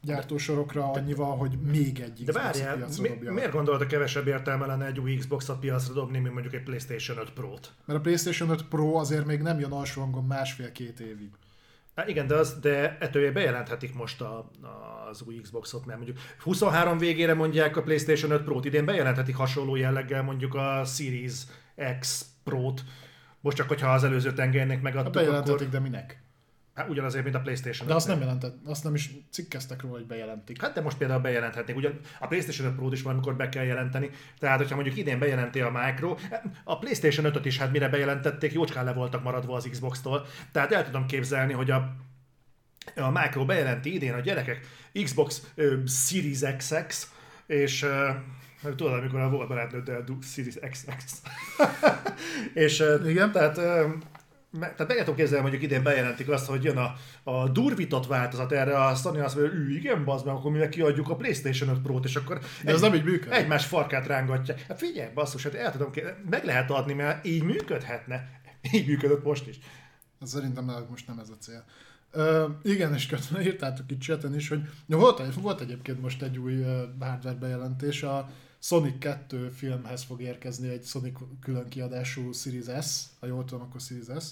gyártósorokra 0.01 0.91
annyival, 0.91 1.37
hogy 1.37 1.57
még 1.61 1.99
egy 1.99 2.23
De 2.25 2.31
várjál, 2.31 2.87
mi, 3.01 3.07
dobja. 3.07 3.31
miért 3.31 3.51
gondolod, 3.51 3.79
hogy 3.79 3.89
kevesebb 3.89 4.27
értelme 4.27 4.65
lenne 4.65 4.85
egy 4.85 4.99
új 4.99 5.15
Xbox-ot 5.15 5.59
piacra 5.59 5.93
dobni, 5.93 6.19
mint 6.19 6.33
mondjuk 6.33 6.53
egy 6.53 6.63
PlayStation 6.63 7.17
5 7.17 7.31
Pro-t? 7.33 7.73
Mert 7.85 7.99
a 7.99 8.01
PlayStation 8.01 8.49
5 8.49 8.63
Pro 8.63 8.93
azért 8.93 9.25
még 9.25 9.41
nem 9.41 9.59
jön 9.59 9.71
alsó 9.71 10.01
hangon 10.01 10.25
másfél-két 10.25 10.99
évig. 10.99 11.29
Hát 11.95 12.07
igen, 12.07 12.27
de, 12.27 12.35
az, 12.35 12.59
de 12.59 12.97
ettől 12.99 13.31
bejelenthetik 13.31 13.93
most 13.93 14.21
a, 14.21 14.49
az 15.09 15.21
új 15.21 15.35
Xboxot, 15.41 15.85
mert 15.85 15.97
mondjuk 15.97 16.17
23 16.43 16.97
végére 16.97 17.33
mondják 17.33 17.77
a 17.77 17.81
PlayStation 17.81 18.31
5 18.31 18.43
Pro-t, 18.43 18.65
idén 18.65 18.85
bejelenthetik 18.85 19.35
hasonló 19.35 19.75
jelleggel 19.75 20.23
mondjuk 20.23 20.55
a 20.55 20.83
Series 20.85 21.33
X 21.99 22.25
Pro-t. 22.43 22.83
Most 23.41 23.57
csak, 23.57 23.67
hogyha 23.67 23.89
az 23.89 24.03
előzőt 24.03 24.39
engednek 24.39 24.81
meg 24.81 24.93
Hát 24.93 25.01
akkor... 25.01 25.13
bejelentetik, 25.21 25.69
de 25.69 25.79
minek? 25.79 26.21
Hát 26.79 26.89
ugyanazért, 26.89 27.23
mint 27.23 27.35
a 27.35 27.39
PlayStation 27.39 27.87
De 27.87 27.93
azt 27.93 28.05
5-nek. 28.05 28.09
nem 28.09 28.19
jelentett, 28.19 28.57
azt 28.65 28.83
nem 28.83 28.93
is 28.95 29.09
cikkeztek 29.31 29.81
róla, 29.81 29.93
hogy 29.95 30.05
bejelentik. 30.05 30.61
Hát 30.61 30.73
de 30.73 30.81
most 30.81 30.97
például 30.97 31.19
bejelenthetnék, 31.21 31.75
ugyan 31.75 31.99
a 32.19 32.27
PlayStation 32.27 32.67
5 32.67 32.75
Pro-t 32.75 32.93
is 32.93 33.01
valamikor 33.01 33.35
be 33.35 33.49
kell 33.49 33.63
jelenteni, 33.65 34.09
tehát 34.39 34.57
hogyha 34.57 34.75
mondjuk 34.75 34.97
idén 34.97 35.19
bejelenti 35.19 35.61
a 35.61 35.71
Micro, 35.83 36.15
a 36.63 36.77
PlayStation 36.77 37.31
5-öt 37.33 37.45
is 37.45 37.57
hát 37.57 37.71
mire 37.71 37.89
bejelentették, 37.89 38.53
jócskán 38.53 38.85
le 38.85 38.93
voltak 38.93 39.23
maradva 39.23 39.55
az 39.55 39.67
Xbox-tól, 39.71 40.25
tehát 40.51 40.71
el 40.71 40.85
tudom 40.85 41.05
képzelni, 41.05 41.53
hogy 41.53 41.71
a 41.71 41.95
a 42.95 43.09
Micro 43.09 43.45
bejelenti 43.45 43.93
idén 43.93 44.13
a 44.13 44.19
gyerekek 44.19 44.59
Xbox 45.03 45.47
ö, 45.55 45.75
Series 45.87 46.39
XX, 46.57 47.07
és 47.45 47.83
ö, 47.83 48.09
tudod, 48.75 48.93
amikor 48.93 49.19
a 49.19 49.29
volt 49.29 49.47
barátnőd 49.47 49.89
a 49.89 50.01
du- 50.01 50.23
Series 50.23 50.55
XX. 50.69 51.21
és 52.53 52.79
ö, 52.79 53.09
Igen. 53.09 53.31
tehát 53.31 53.57
ö, 53.57 53.87
tehát 54.59 54.87
meg 54.87 54.97
tudom 54.97 55.15
képzelni, 55.15 55.41
mondjuk 55.41 55.63
idén 55.63 55.83
bejelentik 55.83 56.29
azt, 56.29 56.45
hogy 56.47 56.63
jön 56.63 56.77
a, 56.77 56.93
a 57.23 57.47
durvított 57.49 58.07
változat 58.07 58.51
erre, 58.51 58.83
a 58.85 58.95
Sony 58.95 59.19
azt 59.19 59.35
mondja, 59.35 59.53
ő 59.53 59.69
igen, 59.75 60.05
bazd 60.05 60.25
meg, 60.25 60.35
akkor 60.35 60.51
mi 60.51 60.57
meg 60.57 60.69
kiadjuk 60.69 61.09
a 61.09 61.15
PlayStation 61.15 61.69
5 61.69 61.81
Pro-t, 61.81 62.05
és 62.05 62.15
akkor 62.15 62.39
De 62.63 62.71
ez 62.71 62.81
nem 62.81 62.93
így 62.93 63.03
működik. 63.03 63.33
egymás 63.37 63.65
farkát 63.65 64.07
rángatja. 64.07 64.55
Hát 64.67 64.77
figyelj, 64.79 65.09
basszus, 65.13 65.43
hát 65.43 65.53
el 65.53 65.71
tudom 65.71 65.91
képzelni, 65.91 66.17
meg 66.29 66.45
lehet 66.45 66.71
adni, 66.71 66.93
mert 66.93 67.25
így 67.25 67.43
működhetne. 67.43 68.37
Így 68.73 68.87
működött 68.87 69.23
most 69.23 69.47
is. 69.47 69.59
Szerintem 70.21 70.85
most 70.89 71.07
nem 71.07 71.19
ez 71.19 71.29
a 71.29 71.37
cél. 71.39 71.63
Ö, 72.11 72.45
igen, 72.63 72.93
és 72.93 73.05
közben 73.07 73.41
írtátok 73.41 73.91
itt 73.91 74.01
chaten 74.01 74.35
is, 74.35 74.49
hogy 74.49 74.61
ja, 74.87 74.97
volt, 74.97 75.19
egy- 75.19 75.41
volt 75.41 75.61
egyébként 75.61 76.01
most 76.01 76.21
egy 76.21 76.37
új 76.37 76.63
hardware 76.99 77.37
bejelentés, 77.39 78.03
a 78.03 78.29
Sonic 78.59 78.97
2 78.99 79.49
filmhez 79.49 80.03
fog 80.03 80.21
érkezni 80.21 80.69
egy 80.69 80.85
Sonic 80.85 81.17
külön 81.41 81.69
kiadású 81.69 82.31
Series 82.31 82.85
S, 82.85 83.03
ha 83.19 83.25
jól 83.27 83.45
tudom, 83.45 83.63
akkor 83.63 83.81
Series 83.81 84.23
S. 84.23 84.27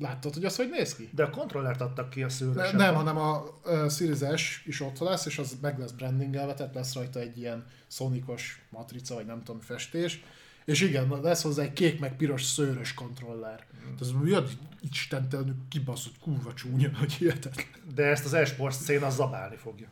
Láttad, 0.00 0.34
hogy 0.34 0.44
az 0.44 0.56
hogy 0.56 0.70
néz 0.70 0.94
ki? 0.94 1.08
De 1.12 1.22
a 1.22 1.30
kontrollert 1.30 1.80
adtak 1.80 2.10
ki 2.10 2.22
a 2.22 2.26
Ne, 2.26 2.32
szőrösen. 2.32 2.76
nem, 2.76 2.94
hanem 2.94 3.16
a 3.16 3.44
uh, 3.64 3.90
Series 3.90 4.40
S 4.40 4.62
is 4.66 4.80
ott 4.80 4.98
lesz, 4.98 5.26
és 5.26 5.38
az 5.38 5.56
meg 5.60 5.78
lesz 5.78 5.90
brandingelve, 5.90 6.54
tehát 6.54 6.74
lesz 6.74 6.94
rajta 6.94 7.20
egy 7.20 7.38
ilyen 7.38 7.66
szonikos 7.86 8.66
matrica, 8.70 9.14
vagy 9.14 9.26
nem 9.26 9.42
tudom, 9.42 9.60
festés, 9.60 10.22
És 10.64 10.80
igen, 10.80 11.20
lesz 11.22 11.42
hozzá 11.42 11.62
egy 11.62 11.72
kék 11.72 12.00
meg 12.00 12.16
piros 12.16 12.44
szőrös 12.44 12.94
kontroller. 12.94 13.66
Mm. 13.88 13.94
Ez 14.00 14.10
mi 14.10 14.32
istentelenül 14.80 15.56
kibaszott 15.68 16.18
kurva 16.18 16.54
csúnya, 16.54 16.90
hogy 16.98 17.12
hihetetlen. 17.12 17.66
De 17.94 18.04
ezt 18.04 18.24
az 18.24 18.32
esport 18.32 18.80
széna 18.80 19.10
zabálni 19.10 19.56
fogja. 19.56 19.88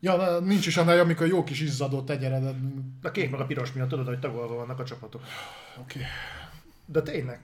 Ja, 0.00 0.38
nincs 0.38 0.66
is 0.66 0.76
annál, 0.76 0.98
amikor 0.98 1.26
jó 1.26 1.44
kis 1.44 1.60
izzadó 1.60 2.02
tegyered. 2.02 2.54
A 3.02 3.10
kék 3.10 3.30
meg 3.30 3.40
a 3.40 3.46
piros 3.46 3.72
miatt 3.72 3.88
tudod, 3.88 4.06
hogy 4.06 4.18
tagolva 4.18 4.54
vannak 4.54 4.78
a 4.78 4.84
csapatok. 4.84 5.22
Oké. 5.80 5.98
Okay. 5.98 6.10
De 6.86 7.02
tényleg. 7.02 7.40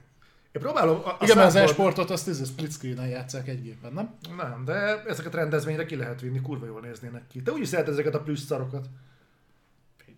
Én 0.51 0.61
próbálom... 0.61 1.01
A, 1.05 1.17
Igen, 1.21 1.35
mert 1.35 1.47
az 1.47 1.55
e-sportot 1.55 2.09
azt 2.09 2.27
ez 2.27 2.47
split 2.47 2.71
screen 2.71 3.07
játszák 3.07 3.47
egy 3.47 3.61
gépen, 3.61 3.93
nem? 3.93 4.15
Nem, 4.37 4.65
de 4.65 5.03
ezeket 5.03 5.33
rendezvényre 5.33 5.85
ki 5.85 5.95
lehet 5.95 6.21
vinni, 6.21 6.41
kurva 6.41 6.65
jól 6.65 6.81
néznének 6.81 7.27
ki. 7.27 7.41
Te 7.41 7.51
úgyis 7.51 7.67
szereted 7.67 7.93
ezeket 7.93 8.15
a 8.15 8.21
plusz 8.21 8.45
szarokat. 8.45 8.89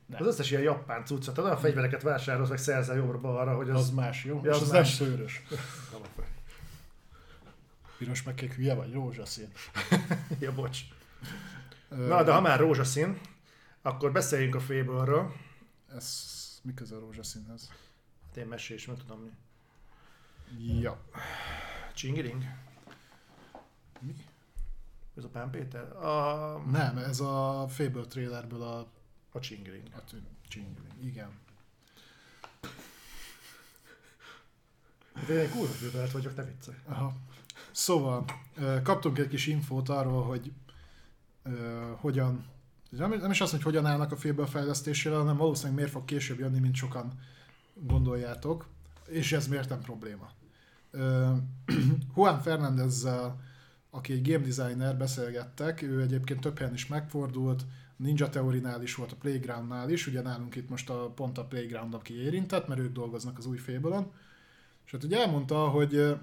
Nem. 0.05 0.21
Az 0.21 0.27
összes 0.27 0.51
ilyen 0.51 0.63
japán 0.63 1.05
cuccot, 1.05 1.33
tudod, 1.33 1.51
a 1.51 1.57
fegyvereket 1.57 2.01
vásárolsz, 2.01 2.49
meg 2.49 2.57
szerzel 2.57 2.95
jobbra-balra, 2.95 3.55
hogy 3.55 3.69
az... 3.69 3.79
Az 3.79 3.89
más, 3.89 4.23
jó? 4.23 4.41
Ja, 4.43 4.51
az, 4.51 4.61
az 4.61 4.71
más. 4.71 4.97
nem 4.97 5.07
szőrös. 5.07 5.41
Piros 7.97 8.23
meg 8.23 8.33
kék 8.35 8.53
hülye 8.53 8.73
vagy, 8.73 8.93
rózsaszín. 8.93 9.47
ja, 10.39 10.53
bocs. 10.53 10.79
Na, 11.89 12.23
de 12.23 12.33
ha 12.33 12.41
már 12.41 12.59
rózsaszín, 12.59 13.19
akkor 13.81 14.11
beszéljünk 14.11 14.55
a 14.55 14.59
fable 14.59 15.29
Ez 15.95 16.35
mi 16.61 16.73
köze 16.73 16.95
a 16.95 16.99
rózsaszínhez? 16.99 17.71
Hát 18.25 18.37
én 18.37 18.47
mesés, 18.47 18.85
nem 18.85 18.95
tudom 18.95 19.19
mi. 19.19 19.31
Ja. 20.79 21.03
Csingiring? 21.93 22.43
Mi? 23.99 24.15
Ez 25.17 25.23
a 25.23 25.27
Pán 25.27 25.49
Péter? 25.49 25.95
A... 25.95 26.57
Nem, 26.71 26.97
ez 26.97 27.19
a 27.19 27.65
Fable 27.69 28.05
trailerből 28.05 28.61
a... 28.61 28.87
A 29.31 29.39
Csingiring. 29.39 29.87
A 29.91 30.03
Csingiring, 30.47 31.03
igen. 31.03 31.39
De 35.27 35.33
én 35.33 35.39
egy 35.39 35.49
kurva 35.49 36.07
vagyok, 36.11 36.35
ne 36.35 36.43
viccelj. 36.43 36.77
Aha. 36.85 37.13
Szóval, 37.71 38.25
kaptunk 38.83 39.17
egy 39.17 39.27
kis 39.27 39.47
infót 39.47 39.89
arról, 39.89 40.23
hogy 40.23 40.51
hogyan, 41.95 42.45
nem, 42.89 43.13
nem 43.13 43.31
is 43.31 43.41
azt, 43.41 43.51
hogy 43.51 43.61
hogyan 43.61 43.85
állnak 43.85 44.11
a 44.11 44.15
félbe 44.15 44.41
a 44.41 44.47
fejlesztésére, 44.47 45.15
hanem 45.15 45.37
valószínűleg 45.37 45.75
miért 45.75 45.91
fog 45.91 46.05
később 46.05 46.39
jönni, 46.39 46.59
mint 46.59 46.75
sokan 46.75 47.11
gondoljátok, 47.73 48.67
és 49.07 49.31
ez 49.31 49.47
miért 49.47 49.69
nem 49.69 49.81
probléma. 49.81 50.29
Juan 52.15 52.41
Fernandezzel, 52.41 53.39
aki 53.89 54.13
egy 54.13 54.31
game 54.31 54.45
designer, 54.45 54.97
beszélgettek, 54.97 55.81
ő 55.81 56.01
egyébként 56.01 56.39
több 56.39 56.57
helyen 56.57 56.73
is 56.73 56.87
megfordult, 56.87 57.65
Ninja 57.95 58.29
Theory-nál 58.29 58.81
is 58.81 58.95
volt, 58.95 59.11
a 59.11 59.15
Playground-nál 59.15 59.89
is, 59.89 60.07
ugye 60.07 60.21
nálunk 60.21 60.55
itt 60.55 60.69
most 60.69 60.89
a, 60.89 61.11
pont 61.15 61.37
a 61.37 61.45
Playground, 61.45 61.93
aki 61.93 62.21
érintett, 62.21 62.67
mert 62.67 62.79
ők 62.79 62.93
dolgoznak 62.93 63.37
az 63.37 63.45
új 63.45 63.57
fable 63.57 64.07
és 64.87 64.93
hát 64.93 65.03
ugye 65.03 65.19
elmondta, 65.19 65.67
hogy 65.67 66.17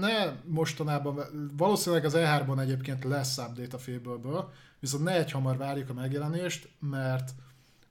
ne 0.00 0.32
mostanában, 0.44 1.20
valószínűleg 1.56 2.04
az 2.04 2.14
E3-ban 2.16 2.60
egyébként 2.60 3.04
lesz 3.04 3.38
update 3.38 3.76
a 3.76 3.78
fable 3.78 4.48
viszont 4.80 5.04
ne 5.04 5.16
egy 5.16 5.30
hamar 5.30 5.56
várjuk 5.56 5.90
a 5.90 5.94
megjelenést, 5.94 6.68
mert 6.78 7.30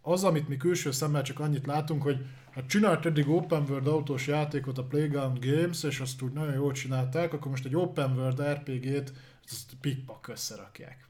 az, 0.02 0.24
amit 0.24 0.48
mi 0.48 0.58
külső 0.58 0.92
szemmel 0.92 1.24
csak 1.24 1.40
annyit 1.40 1.66
látunk, 1.66 2.02
hogy 2.02 2.26
hát 2.52 2.68
csinált 2.68 3.06
eddig 3.06 3.30
open 3.30 3.66
world 3.70 3.88
autós 3.88 4.28
játékot 4.28 4.78
a 4.78 4.84
Playground 4.84 5.46
Games, 5.46 5.84
és 5.84 6.00
azt 6.00 6.22
úgy 6.22 6.34
nagyon 6.34 6.54
jól 6.54 6.72
csinálták, 6.72 7.34
akkor 7.34 7.52
most 7.52 7.66
egy 7.66 7.76
open 7.76 8.12
world 8.18 8.42
RPG-t 8.42 9.14
ezt 9.46 9.74
pikpak 9.82 10.28
összerakják. 10.28 11.08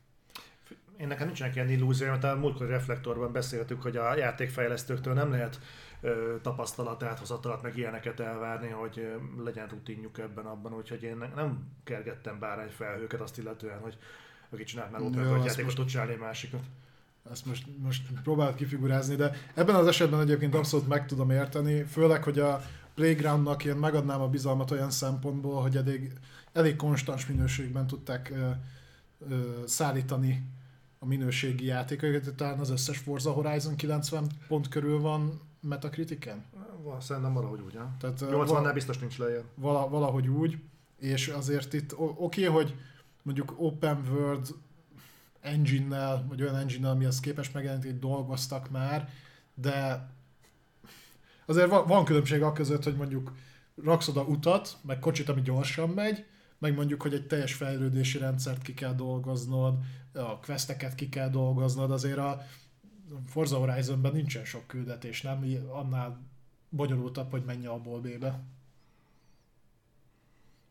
Én 0.97 1.07
nekem 1.07 1.25
nincsenek 1.25 1.55
ilyen 1.55 1.69
illúzióim, 1.69 2.11
mert 2.11 2.23
a 2.23 2.35
múltkor 2.35 2.67
reflektorban 2.67 3.31
beszéltük, 3.31 3.81
hogy 3.81 3.97
a 3.97 4.15
játékfejlesztőktől 4.15 5.13
nem 5.13 5.31
lehet 5.31 5.59
ö, 6.01 6.35
tapasztalat, 6.41 7.03
áthozatalat, 7.03 7.61
meg 7.61 7.77
ilyeneket 7.77 8.19
elvárni, 8.19 8.69
hogy 8.69 8.99
ö, 8.99 9.43
legyen 9.43 9.67
rutinjuk 9.67 10.17
ebben 10.17 10.45
abban, 10.45 10.73
úgyhogy 10.73 11.03
én 11.03 11.17
nem 11.35 11.67
kergettem 11.83 12.39
bárány 12.39 12.69
felhőket 12.69 13.21
azt 13.21 13.37
illetően, 13.37 13.79
hogy 13.79 13.97
aki 14.51 14.63
csinált 14.63 14.91
már 14.91 15.01
open 15.01 15.43
játékot, 15.45 15.75
tud 15.75 15.87
csinálni 15.87 16.15
másikat. 16.15 16.63
Ezt 17.31 17.45
most, 17.45 17.65
most 17.77 18.03
próbált 18.23 18.55
kifigurázni, 18.55 19.15
de 19.15 19.31
ebben 19.53 19.75
az 19.75 19.87
esetben 19.87 20.19
egyébként 20.19 20.55
abszolút 20.55 20.87
meg 20.87 21.05
tudom 21.05 21.29
érteni, 21.29 21.83
főleg, 21.83 22.23
hogy 22.23 22.39
a 22.39 22.61
Playgroundnak 22.93 23.65
én 23.65 23.75
megadnám 23.75 24.21
a 24.21 24.27
bizalmat 24.27 24.71
olyan 24.71 24.91
szempontból, 24.91 25.61
hogy 25.61 25.75
eddig 25.75 26.11
elég 26.53 26.75
konstans 26.75 27.27
minőségben 27.27 27.87
tudták 27.87 28.29
ö, 28.29 28.49
ö, 29.29 29.63
szállítani 29.65 30.43
a 30.99 31.05
minőségi 31.05 31.65
játékokat, 31.65 32.35
talán 32.35 32.59
az 32.59 32.69
összes 32.69 32.97
Forza 32.97 33.31
Horizon 33.31 33.75
90 33.75 34.27
pont 34.47 34.67
körül 34.67 34.99
van 34.99 35.41
Metacritiken? 35.59 36.45
Szerintem 36.99 37.33
valahogy 37.33 37.61
úgy, 37.61 37.73
ja. 37.73 37.95
Tehát, 37.99 38.19
80-nál 38.21 38.71
biztos 38.73 38.97
nincs 38.97 39.17
lejjebb. 39.17 39.43
Vala, 39.55 39.89
valahogy 39.89 40.27
úgy, 40.27 40.57
és 40.99 41.27
azért 41.27 41.73
itt 41.73 41.93
oké, 41.97 42.47
okay, 42.47 42.55
hogy 42.63 42.75
mondjuk 43.21 43.53
open 43.57 44.07
world 44.09 44.55
engine-nel, 45.41 46.25
vagy 46.27 46.41
olyan 46.41 46.55
engine-nel, 46.55 46.91
amihez 46.91 47.19
képes 47.19 47.51
megjelenteni, 47.51 47.99
dolgoztak 47.99 48.69
már, 48.69 49.09
de 49.53 50.07
azért 51.45 51.69
van, 51.69 51.87
van 51.87 52.05
különbség 52.05 52.41
a 52.41 52.51
között, 52.51 52.83
hogy 52.83 52.95
mondjuk 52.95 53.33
raksz 53.83 54.07
oda 54.07 54.23
utat, 54.23 54.77
meg 54.81 54.99
kocsit, 54.99 55.29
ami 55.29 55.41
gyorsan 55.41 55.89
megy, 55.89 56.25
meg 56.57 56.75
mondjuk, 56.75 57.01
hogy 57.01 57.13
egy 57.13 57.27
teljes 57.27 57.53
fejlődési 57.53 58.17
rendszert 58.17 58.61
ki 58.61 58.73
kell 58.73 58.93
dolgoznod, 58.93 59.77
a 60.13 60.39
questeket 60.39 60.95
ki 60.95 61.09
kell 61.09 61.29
dolgoznod, 61.29 61.91
azért 61.91 62.17
a 62.17 62.41
Forza 63.27 63.57
Horizonban 63.57 64.11
nincsen 64.11 64.45
sok 64.45 64.67
küldetés, 64.67 65.21
nem? 65.21 65.45
Annál 65.71 66.19
bonyolultabb, 66.69 67.31
hogy 67.31 67.43
menj 67.45 67.65
A-ból 67.65 67.99
B-be. 67.99 68.43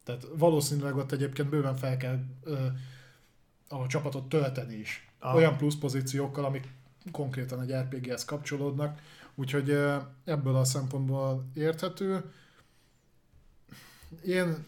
Tehát 0.08 0.26
valószínűleg 0.36 0.96
ott 0.96 1.12
egyébként 1.12 1.48
bőven 1.48 1.76
fel 1.76 1.96
kell 1.96 2.18
ö, 2.42 2.66
a 3.68 3.86
csapatot 3.86 4.28
tölteni 4.28 4.74
is. 4.74 5.08
Ah. 5.18 5.34
Olyan 5.34 5.56
plusz 5.56 5.74
pozíciókkal, 5.74 6.44
amik 6.44 6.68
konkrétan 7.12 7.60
egy 7.60 7.72
RPG-hez 7.72 8.24
kapcsolódnak, 8.24 9.00
úgyhogy 9.34 9.70
ö, 9.70 9.96
ebből 10.24 10.56
a 10.56 10.64
szempontból 10.64 11.44
érthető. 11.54 12.32
Én, 14.24 14.64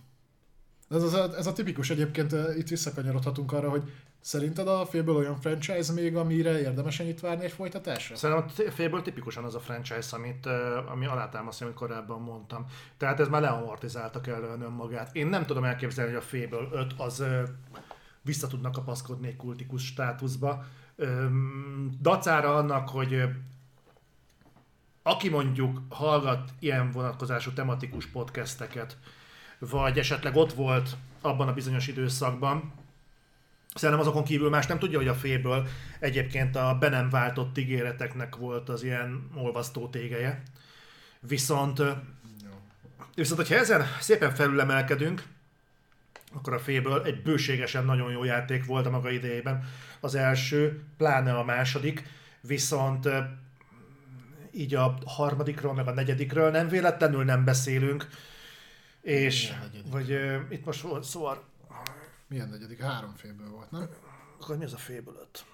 Ez, 0.88 1.02
az, 1.02 1.34
ez 1.34 1.46
a 1.46 1.52
tipikus 1.52 1.90
egyébként, 1.90 2.32
eh, 2.32 2.56
itt 2.58 2.68
visszakanyarodhatunk 2.68 3.52
arra, 3.52 3.70
hogy 3.70 3.92
Szerinted 4.26 4.68
a 4.68 4.86
Fable 4.86 5.14
olyan 5.14 5.40
franchise 5.40 5.92
még, 5.92 6.16
amire 6.16 6.60
érdemes 6.60 7.00
ennyit 7.00 7.20
várni 7.20 7.44
egy 7.44 7.52
folytatásra? 7.52 8.16
Szerintem 8.16 8.66
a 8.66 8.70
Fable 8.70 9.02
tipikusan 9.02 9.44
az 9.44 9.54
a 9.54 9.60
franchise, 9.60 10.16
amit, 10.16 10.46
eh, 10.46 10.90
ami 10.90 11.06
alátámasztja, 11.06 11.66
amit 11.66 11.78
korábban 11.78 12.20
mondtam. 12.20 12.66
Tehát 12.96 13.20
ez 13.20 13.28
már 13.28 13.40
leamortizálta 13.40 14.20
kellően 14.20 14.60
önmagát. 14.60 15.14
Én 15.14 15.26
nem 15.26 15.46
tudom 15.46 15.64
elképzelni, 15.64 16.12
hogy 16.12 16.20
a 16.20 16.26
Fable 16.26 16.68
5 16.72 16.94
az 16.96 17.20
eh, 17.20 17.42
vissza 18.22 18.46
tudnak 18.46 18.72
kapaszkodni 18.72 19.26
egy 19.26 19.36
kultikus 19.36 19.86
státuszba. 19.86 20.64
Dacára 22.00 22.54
annak, 22.54 22.88
hogy 22.88 23.22
aki 25.06 25.28
mondjuk 25.28 25.82
hallgat 25.88 26.50
ilyen 26.58 26.90
vonatkozású 26.90 27.52
tematikus 27.52 28.06
podcasteket, 28.06 28.96
vagy 29.58 29.98
esetleg 29.98 30.36
ott 30.36 30.52
volt 30.52 30.96
abban 31.20 31.48
a 31.48 31.52
bizonyos 31.52 31.86
időszakban, 31.86 32.72
Szerintem 33.74 34.06
azokon 34.06 34.24
kívül 34.24 34.48
más 34.48 34.66
nem 34.66 34.78
tudja, 34.78 34.98
hogy 34.98 35.08
a 35.08 35.14
féből 35.14 35.66
egyébként 35.98 36.56
a 36.56 36.76
be 36.80 36.88
nem 36.88 37.10
váltott 37.10 37.58
ígéreteknek 37.58 38.36
volt 38.36 38.68
az 38.68 38.82
ilyen 38.82 39.30
olvasztó 39.34 39.88
tégeje. 39.88 40.42
Viszont, 41.20 41.82
viszont 43.14 43.38
hogyha 43.38 43.54
ezen 43.54 43.86
szépen 44.00 44.34
felülemelkedünk, 44.34 45.22
akkor 46.32 46.52
a 46.52 46.58
féből 46.58 47.02
egy 47.02 47.22
bőségesen 47.22 47.84
nagyon 47.84 48.12
jó 48.12 48.24
játék 48.24 48.64
volt 48.64 48.86
a 48.86 48.90
maga 48.90 49.10
idejében. 49.10 49.64
Az 50.00 50.14
első, 50.14 50.82
pláne 50.96 51.34
a 51.34 51.44
második, 51.44 52.02
viszont 52.40 53.08
így 54.56 54.74
a 54.74 54.98
harmadikról, 55.06 55.74
meg 55.74 55.86
a 55.86 55.92
negyedikről 55.92 56.50
nem 56.50 56.68
véletlenül 56.68 57.24
nem 57.24 57.44
beszélünk. 57.44 58.06
És, 59.00 59.48
Milyen 59.70 59.90
vagy 59.90 60.10
uh, 60.10 60.40
itt 60.48 60.64
most 60.64 60.80
volt 60.80 61.04
szó, 61.04 61.24
ar- 61.24 61.44
Milyen 62.28 62.48
negyedik? 62.48 62.80
Három 62.80 63.14
félből 63.14 63.50
volt, 63.50 63.70
nem? 63.70 63.88
akkor 64.40 64.56
mi 64.56 64.64
az 64.64 64.72
a 64.72 64.76
félből 64.76 65.18
öt? 65.20 65.44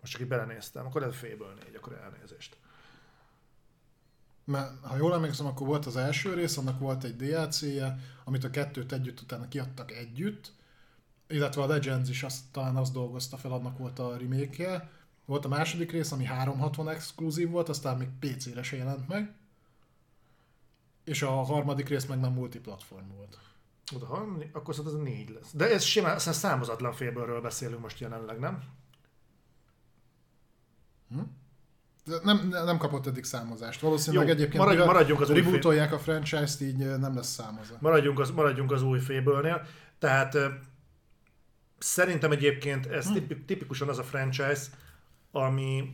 Most 0.00 0.12
csak 0.12 0.20
így 0.20 0.28
belenéztem, 0.28 0.86
akkor 0.86 1.02
ez 1.02 1.08
a 1.08 1.12
félből 1.12 1.54
négy, 1.64 1.74
akkor 1.74 1.92
elnézést. 1.92 2.56
Mert 4.44 4.84
ha 4.84 4.96
jól 4.96 5.14
emlékszem, 5.14 5.46
akkor 5.46 5.66
volt 5.66 5.86
az 5.86 5.96
első 5.96 6.34
rész, 6.34 6.56
annak 6.56 6.78
volt 6.78 7.04
egy 7.04 7.16
DLC-je, 7.16 7.98
amit 8.24 8.44
a 8.44 8.50
kettőt 8.50 8.92
együtt 8.92 9.20
utána 9.20 9.48
kiadtak 9.48 9.92
együtt, 9.92 10.52
illetve 11.28 11.62
a 11.62 11.66
Legends 11.66 12.08
is 12.08 12.22
azt, 12.22 12.44
talán 12.52 12.76
azt 12.76 12.92
dolgozta 12.92 13.36
fel, 13.36 13.52
annak 13.52 13.78
volt 13.78 13.98
a 13.98 14.16
remake 14.16 14.90
Volt 15.26 15.44
a 15.44 15.48
második 15.48 15.90
rész, 15.92 16.12
ami 16.12 16.24
360 16.24 16.88
exkluzív 16.88 17.50
volt, 17.50 17.68
aztán 17.68 17.96
még 17.96 18.08
PC-re 18.20 18.62
se 18.62 18.76
jelent 18.76 19.08
meg. 19.08 19.34
És 21.04 21.22
a 21.22 21.30
harmadik 21.30 21.88
rész 21.88 22.04
meg 22.04 22.20
nem 22.20 22.32
multiplatform 22.32 23.08
volt. 23.16 23.38
Oda, 23.94 24.06
ha, 24.06 24.26
akkor 24.52 24.74
szerintem 24.74 25.00
ez 25.00 25.06
a 25.06 25.10
négy 25.10 25.28
lesz. 25.30 25.50
De 25.52 25.70
ez 25.70 25.82
simán, 25.82 26.14
aztán 26.14 26.34
számozatlan 26.34 26.92
félbőlről 26.92 27.40
beszélünk 27.40 27.80
most 27.80 28.00
jelenleg, 28.00 28.38
nem? 28.38 28.62
De 32.04 32.16
nem, 32.22 32.48
nem 32.48 32.78
kapott 32.78 33.06
eddig 33.06 33.24
számozást. 33.24 33.80
Valószínűleg 33.80 34.26
Jó, 34.26 34.32
egyébként 34.32 34.58
maradj- 34.58 34.78
mivel 34.78 34.92
maradjunk 34.92 35.20
az 35.20 35.30
új 35.30 35.40
rebootolják 35.40 35.92
a 35.92 35.98
franchise-t, 35.98 36.60
így 36.60 36.76
nem 36.76 37.14
lesz 37.14 37.32
számozva. 37.32 37.76
Maradjunk 37.80 38.18
az, 38.18 38.30
maradjunk 38.30 38.72
az 38.72 38.82
új 38.82 38.98
félbőlnél. 38.98 39.66
Tehát 39.98 40.36
szerintem 41.78 42.32
egyébként 42.32 42.86
ez 42.86 43.06
tipi- 43.12 43.44
tipikusan 43.44 43.88
az 43.88 43.98
a 43.98 44.04
franchise, 44.04 44.62
ami, 45.36 45.92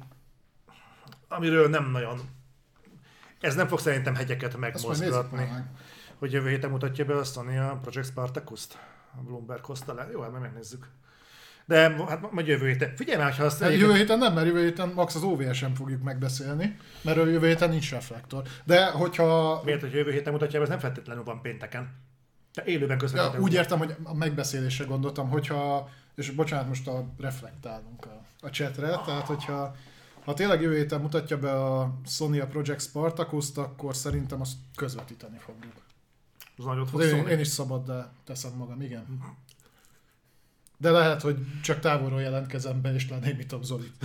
amiről 1.28 1.68
nem 1.68 1.90
nagyon 1.90 2.20
ez 3.42 3.54
nem 3.54 3.68
fog 3.68 3.78
szerintem 3.78 4.14
hegyeket 4.14 4.56
megmozgatni. 4.56 5.48
Hogy 6.18 6.32
jövő 6.32 6.48
héten 6.48 6.70
mutatja 6.70 7.04
be 7.04 7.16
a 7.16 7.24
Sony 7.24 7.58
a 7.58 7.78
Project 7.82 8.08
Spartacus-t? 8.08 8.78
A 9.18 9.22
Bloomberg 9.22 9.64
hozta 9.64 9.94
le. 9.94 10.08
Jó, 10.12 10.20
hát 10.20 10.30
majd 10.30 10.42
megnézzük. 10.42 10.88
De 11.64 11.94
hát 12.08 12.32
majd 12.32 12.46
jövő 12.46 12.66
héten. 12.66 12.96
Figyelj 12.96 13.22
már, 13.22 13.32
ha 13.32 13.44
azt 13.44 13.62
Hát 13.62 13.72
jövő 13.72 13.94
héten 13.94 14.18
nem, 14.18 14.34
mert 14.34 14.46
jövő 14.46 14.62
héten 14.64 14.88
max 14.88 15.14
az 15.14 15.22
OVS-en 15.22 15.74
fogjuk 15.74 16.02
megbeszélni, 16.02 16.76
mert 17.02 17.18
a 17.18 17.26
jövő 17.26 17.46
héten 17.46 17.68
nincs 17.68 17.90
reflektor. 17.90 18.42
De 18.64 18.90
hogyha... 18.90 19.60
Miért, 19.64 19.80
hogy 19.80 19.92
jövő 19.92 20.10
héten 20.10 20.32
mutatja 20.32 20.58
be, 20.58 20.64
ez 20.64 20.70
nem 20.70 20.78
feltétlenül 20.78 21.24
van 21.24 21.40
pénteken. 21.42 21.90
De 22.54 22.64
élőben 22.64 22.96
Ja, 22.96 22.96
közvetlenül. 22.96 23.40
úgy 23.40 23.52
értem, 23.52 23.78
hogy 23.78 23.94
a 24.02 24.14
megbeszélésre 24.14 24.84
gondoltam, 24.84 25.28
hogyha, 25.28 25.88
és 26.14 26.30
bocsánat, 26.30 26.68
most 26.68 26.88
a 26.88 27.04
reflektálunk 27.18 28.06
a, 28.06 28.46
a 28.46 28.50
chatre, 28.50 28.88
tehát 29.04 29.26
hogyha 29.26 29.76
ha 30.24 30.34
tényleg 30.34 30.60
jövő 30.60 30.76
héten 30.76 31.00
mutatja 31.00 31.38
be 31.38 31.52
a 31.52 31.94
Sony 32.06 32.40
a 32.40 32.46
Project 32.46 32.80
Spartacus-t, 32.80 33.58
akkor 33.58 33.96
szerintem 33.96 34.40
azt 34.40 34.56
közvetíteni 34.76 35.38
fogjuk. 35.38 35.72
Az 36.56 36.64
nagyot 36.64 36.88
fog 36.88 37.02
Én, 37.02 37.26
én 37.26 37.38
is 37.38 37.48
szabad, 37.48 37.86
de 37.86 38.08
teszem 38.24 38.52
magam, 38.52 38.80
igen. 38.82 39.20
De 40.78 40.90
lehet, 40.90 41.22
hogy 41.22 41.36
csak 41.62 41.80
távolról 41.80 42.20
jelentkezem 42.20 42.80
be, 42.80 42.94
és 42.94 43.08
lenémítom 43.08 43.62
Zolit. 43.62 43.92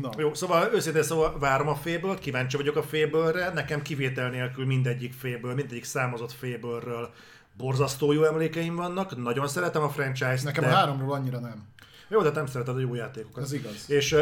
Na. 0.00 0.10
Jó, 0.16 0.34
szóval 0.34 0.72
őszintén 0.74 1.02
szóval 1.02 1.38
várom 1.38 1.68
a 1.68 1.74
félből, 1.74 2.18
kíváncsi 2.18 2.56
vagyok 2.56 2.76
a 2.76 2.82
félbőlre, 2.82 3.52
nekem 3.52 3.82
kivétel 3.82 4.30
nélkül 4.30 4.66
mindegyik 4.66 5.12
félből, 5.12 5.54
mindegyik 5.54 5.84
számozott 5.84 6.32
félbőlről 6.32 7.12
borzasztó 7.58 8.12
jó 8.12 8.24
emlékeim 8.24 8.76
vannak, 8.76 9.16
nagyon 9.22 9.48
szeretem 9.48 9.82
a 9.82 9.88
franchise-t, 9.88 10.44
Nekem 10.44 10.64
de... 10.64 10.70
a 10.70 10.74
háromról 10.74 11.12
annyira 11.12 11.38
nem. 11.38 11.66
Jó, 12.08 12.22
de 12.22 12.30
nem 12.30 12.46
szereted 12.46 12.76
a 12.76 12.80
jó 12.80 12.94
játékokat. 12.94 13.44
Ez 13.44 13.52
igaz. 13.52 13.90
És, 13.90 14.16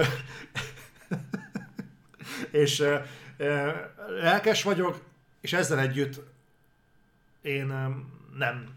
és 2.62 2.84
lelkes 4.20 4.62
vagyok, 4.62 5.00
és 5.40 5.52
ezzel 5.52 5.78
együtt 5.78 6.20
én 7.42 7.66
nem 8.36 8.74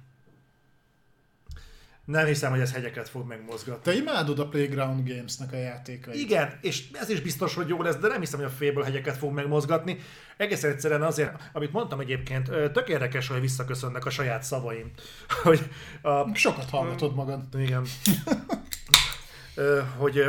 nem 2.10 2.26
hiszem, 2.26 2.52
hogy 2.52 2.60
ez 2.60 2.74
hegyeket 2.74 3.10
fog 3.10 3.28
megmozgatni. 3.28 3.92
Te 3.92 3.98
imádod 3.98 4.40
a 4.40 4.48
Playground 4.48 5.10
Games-nek 5.10 5.54
a 5.54 5.56
játékait. 5.56 6.20
Igen, 6.20 6.58
és 6.62 6.84
ez 6.94 7.10
is 7.10 7.22
biztos, 7.22 7.54
hogy 7.54 7.68
jó 7.68 7.82
lesz, 7.82 7.96
de 7.96 8.08
nem 8.08 8.20
hiszem, 8.20 8.40
hogy 8.40 8.48
a 8.48 8.52
félből 8.52 8.84
hegyeket 8.84 9.18
fog 9.18 9.34
megmozgatni. 9.34 9.98
Egész 10.38 10.64
egyszerűen 10.64 11.02
azért, 11.02 11.50
amit 11.54 11.72
mondtam 11.72 12.00
egyébként, 12.00 12.50
tök 12.72 12.90
érdekes, 12.90 13.28
hogy 13.28 13.42
visszaköszönnek 13.42 14.06
a 14.06 14.10
saját 14.10 14.44
szavaim. 14.44 14.92
Hogy 15.44 15.70
a, 16.02 16.36
Sokat 16.36 16.70
hallgatod 16.70 17.16
magad. 17.16 17.42
igen. 17.54 17.86
Hogy 19.98 20.24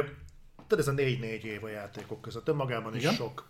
tudod, 0.66 0.78
ez 0.78 0.88
a 0.88 0.92
4-4 0.92 1.42
év 1.42 1.64
a 1.64 1.68
játékok 1.68 2.20
között, 2.20 2.48
önmagában 2.48 2.96
is 2.96 3.02
Igen. 3.02 3.14
sok. 3.14 3.48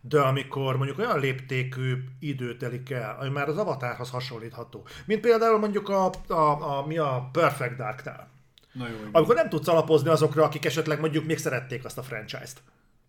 De 0.00 0.20
amikor 0.20 0.76
mondjuk 0.76 0.98
olyan 0.98 1.20
léptékű 1.20 2.04
idő 2.18 2.56
telik 2.56 2.90
el, 2.90 3.16
ami 3.20 3.28
már 3.28 3.48
az 3.48 3.58
avatárhoz 3.58 4.10
hasonlítható, 4.10 4.86
mint 5.06 5.20
például 5.20 5.58
mondjuk 5.58 5.88
a, 5.88 6.10
a, 6.28 6.78
a 6.78 6.86
mi 6.86 6.98
a 6.98 7.28
Perfect 7.32 7.76
Dark-nál, 7.76 8.30
Na 8.72 8.88
jó, 8.88 8.94
igen. 8.94 9.08
amikor 9.12 9.34
nem 9.34 9.48
tudsz 9.48 9.68
alapozni 9.68 10.08
azokra, 10.08 10.44
akik 10.44 10.64
esetleg 10.64 11.00
mondjuk 11.00 11.24
még 11.24 11.38
szerették 11.38 11.84
azt 11.84 11.98
a 11.98 12.02
franchise-t. 12.02 12.62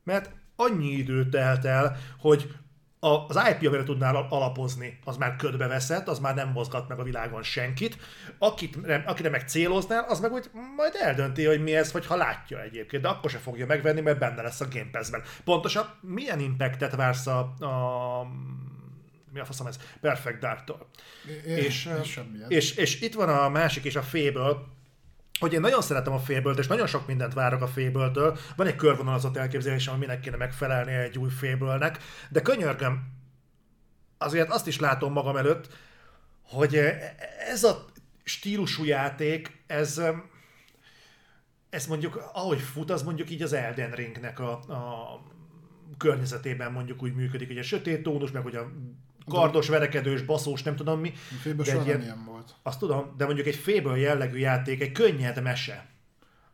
Mert 0.03 0.30
annyi 0.55 0.89
idő 0.89 1.30
telt 1.30 1.65
el, 1.65 1.97
hogy 2.19 2.53
az 3.03 3.39
IP, 3.49 3.67
amire 3.67 3.83
tudnál 3.83 4.15
alapozni, 4.29 4.99
az 5.03 5.17
már 5.17 5.35
ködbe 5.35 5.67
veszett, 5.67 6.07
az 6.07 6.19
már 6.19 6.35
nem 6.35 6.49
mozgat 6.49 6.87
meg 6.87 6.99
a 6.99 7.03
világon 7.03 7.43
senkit. 7.43 7.97
Akit, 8.37 8.77
akire 9.05 9.29
meg 9.29 9.47
céloznál, 9.47 10.05
az 10.09 10.19
meg 10.19 10.31
úgy 10.31 10.49
majd 10.75 10.95
eldönti, 10.99 11.45
hogy 11.45 11.63
mi 11.63 11.75
ez, 11.75 11.91
vagy 11.91 12.05
ha 12.05 12.15
látja 12.15 12.61
egyébként, 12.61 13.03
de 13.03 13.09
akkor 13.09 13.29
se 13.29 13.37
fogja 13.37 13.65
megvenni, 13.65 14.01
mert 14.01 14.19
benne 14.19 14.41
lesz 14.41 14.61
a 14.61 14.67
Game 14.71 14.89
Pass-ben. 14.91 15.23
Pontosan 15.43 15.85
milyen 16.01 16.39
impactet 16.39 16.95
vársz 16.95 17.27
a, 17.27 17.39
a 17.39 18.27
mi 19.33 19.39
a 19.39 19.45
faszom 19.45 19.67
ez? 19.67 19.79
Perfect 20.01 20.39
Dark-tól. 20.39 20.87
És, 21.45 21.89
semmilyet. 22.03 22.51
és, 22.51 22.75
és 22.75 23.01
itt 23.01 23.13
van 23.13 23.29
a 23.29 23.49
másik 23.49 23.83
is 23.83 23.95
a 23.95 24.01
féből, 24.01 24.67
hogy 25.41 25.53
én 25.53 25.59
nagyon 25.59 25.81
szeretem 25.81 26.13
a 26.13 26.19
fébölt, 26.19 26.59
és 26.59 26.68
nagyon 26.68 26.88
sok 26.88 27.07
mindent 27.07 27.34
várok 27.34 27.61
a 27.61 27.68
féböltől. 27.68 28.38
Van 28.55 28.68
egy 28.68 28.76
körvonalazott 28.76 29.38
elképzelésem, 29.38 29.93
hogy 29.93 30.07
minek 30.07 30.19
kéne 30.19 30.38
megfelelni 30.38 30.91
egy 30.91 31.18
új 31.18 31.30
fébölnek, 31.30 31.97
de 32.30 32.41
könyörgöm, 32.41 33.03
azért 34.18 34.49
azt 34.49 34.68
is 34.68 34.80
látom 34.80 35.13
magam 35.13 35.38
előtt, 35.38 35.68
hogy 36.43 36.76
ez 37.47 37.63
a 37.63 37.85
stílusú 38.23 38.84
játék, 38.84 39.63
ez, 39.68 40.01
ez 41.69 41.85
mondjuk, 41.85 42.30
ahogy 42.34 42.59
fut, 42.59 42.91
az 42.91 43.03
mondjuk 43.03 43.30
így 43.30 43.41
az 43.41 43.53
Elden 43.53 43.91
Ringnek 43.91 44.39
a, 44.39 44.51
a 44.51 45.22
környezetében 45.97 46.72
mondjuk 46.72 47.03
úgy 47.03 47.13
működik, 47.13 47.47
hogy 47.47 47.57
a 47.57 47.63
sötét 47.63 48.03
tónus, 48.03 48.31
meg 48.31 48.43
hogy 48.43 48.55
a 48.55 48.72
kardos, 49.30 49.68
verekedős, 49.69 50.22
baszós, 50.22 50.64
nem 50.64 50.76
tudom 50.76 50.99
mi. 50.99 51.14
De 51.56 51.64
soha 51.64 51.85
ilyen- 51.85 52.02
ilyen 52.02 52.23
volt. 52.26 52.56
Azt 52.64 52.80
tudom, 52.80 53.14
de 53.18 53.26
mondjuk 53.26 53.48
egy 53.48 53.56
féből 53.56 53.98
jellegű 53.98 54.38
játék, 54.38 54.81
egy 54.81 54.91
könnyed 54.91 55.41
mese. 55.41 55.85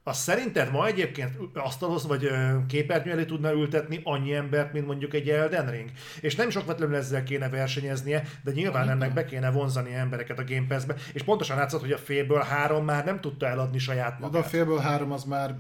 Azt 0.03 0.22
szerinted 0.22 0.72
ma 0.72 0.85
egyébként 0.85 1.31
asztalhoz 1.53 2.07
vagy 2.07 2.30
képernyő 2.68 3.11
elé 3.11 3.26
tudna 3.26 3.52
ültetni 3.53 4.02
annyi 4.03 4.34
embert, 4.34 4.73
mint 4.73 4.85
mondjuk 4.85 5.14
egy 5.14 5.30
Elden 5.30 5.72
Ring? 5.72 5.89
És 6.22 6.35
nem 6.35 6.49
sok 6.49 6.65
vetlenül 6.65 6.95
ezzel 6.95 7.23
kéne 7.23 7.49
versenyeznie, 7.49 8.23
de 8.44 8.52
nyilván 8.52 8.89
ennek 8.89 9.14
be 9.14 9.26
kéne 9.26 9.49
vonzani 9.52 9.94
embereket 9.94 10.39
a 10.39 10.44
Game 10.44 10.65
Pass-be, 10.68 10.95
és 11.14 11.23
pontosan 11.23 11.57
látszott, 11.57 11.81
hogy 11.81 11.91
a 11.91 11.98
féből 11.98 12.41
három 12.41 12.85
már 12.85 13.06
nem 13.06 13.19
tudta 13.22 13.48
eladni 13.48 13.77
saját 13.77 14.19
De 14.19 14.26
a 14.26 14.30
magát. 14.30 14.48
félből 14.49 14.80
három 14.80 15.11
az 15.11 15.23
már 15.23 15.56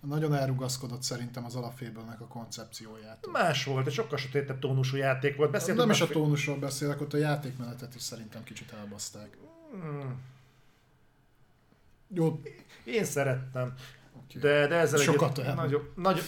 nagyon 0.00 0.34
elrugaszkodott 0.34 1.02
szerintem 1.02 1.44
az 1.44 1.54
alapfélbőlnek 1.54 2.20
a 2.20 2.26
koncepcióját. 2.26 3.26
Más 3.32 3.64
volt, 3.64 3.86
egy 3.86 3.92
sokkal 3.92 4.18
sötétebb 4.18 4.58
tónusú 4.58 4.96
játék 4.96 5.36
volt. 5.36 5.50
Beszéltünk 5.50 5.78
Nem 5.86 5.90
is 5.90 6.00
a 6.00 6.06
tónusról 6.06 6.56
beszélek, 6.56 7.00
ott 7.00 7.12
a 7.12 7.16
játékmenetet 7.16 7.94
is 7.94 8.02
szerintem 8.02 8.42
kicsit 8.44 8.72
elbaszták. 8.72 9.36
Hmm. 9.72 10.20
Jó, 12.14 12.40
Én 12.84 13.04
szerettem. 13.04 13.74
Oké. 14.24 14.38
De, 14.38 14.66
de 14.66 14.74
ezzel 14.74 14.98
Sokat 14.98 15.38
együtt 15.38 15.54
nagyobb, 15.54 15.92
nagyobb, 15.96 16.26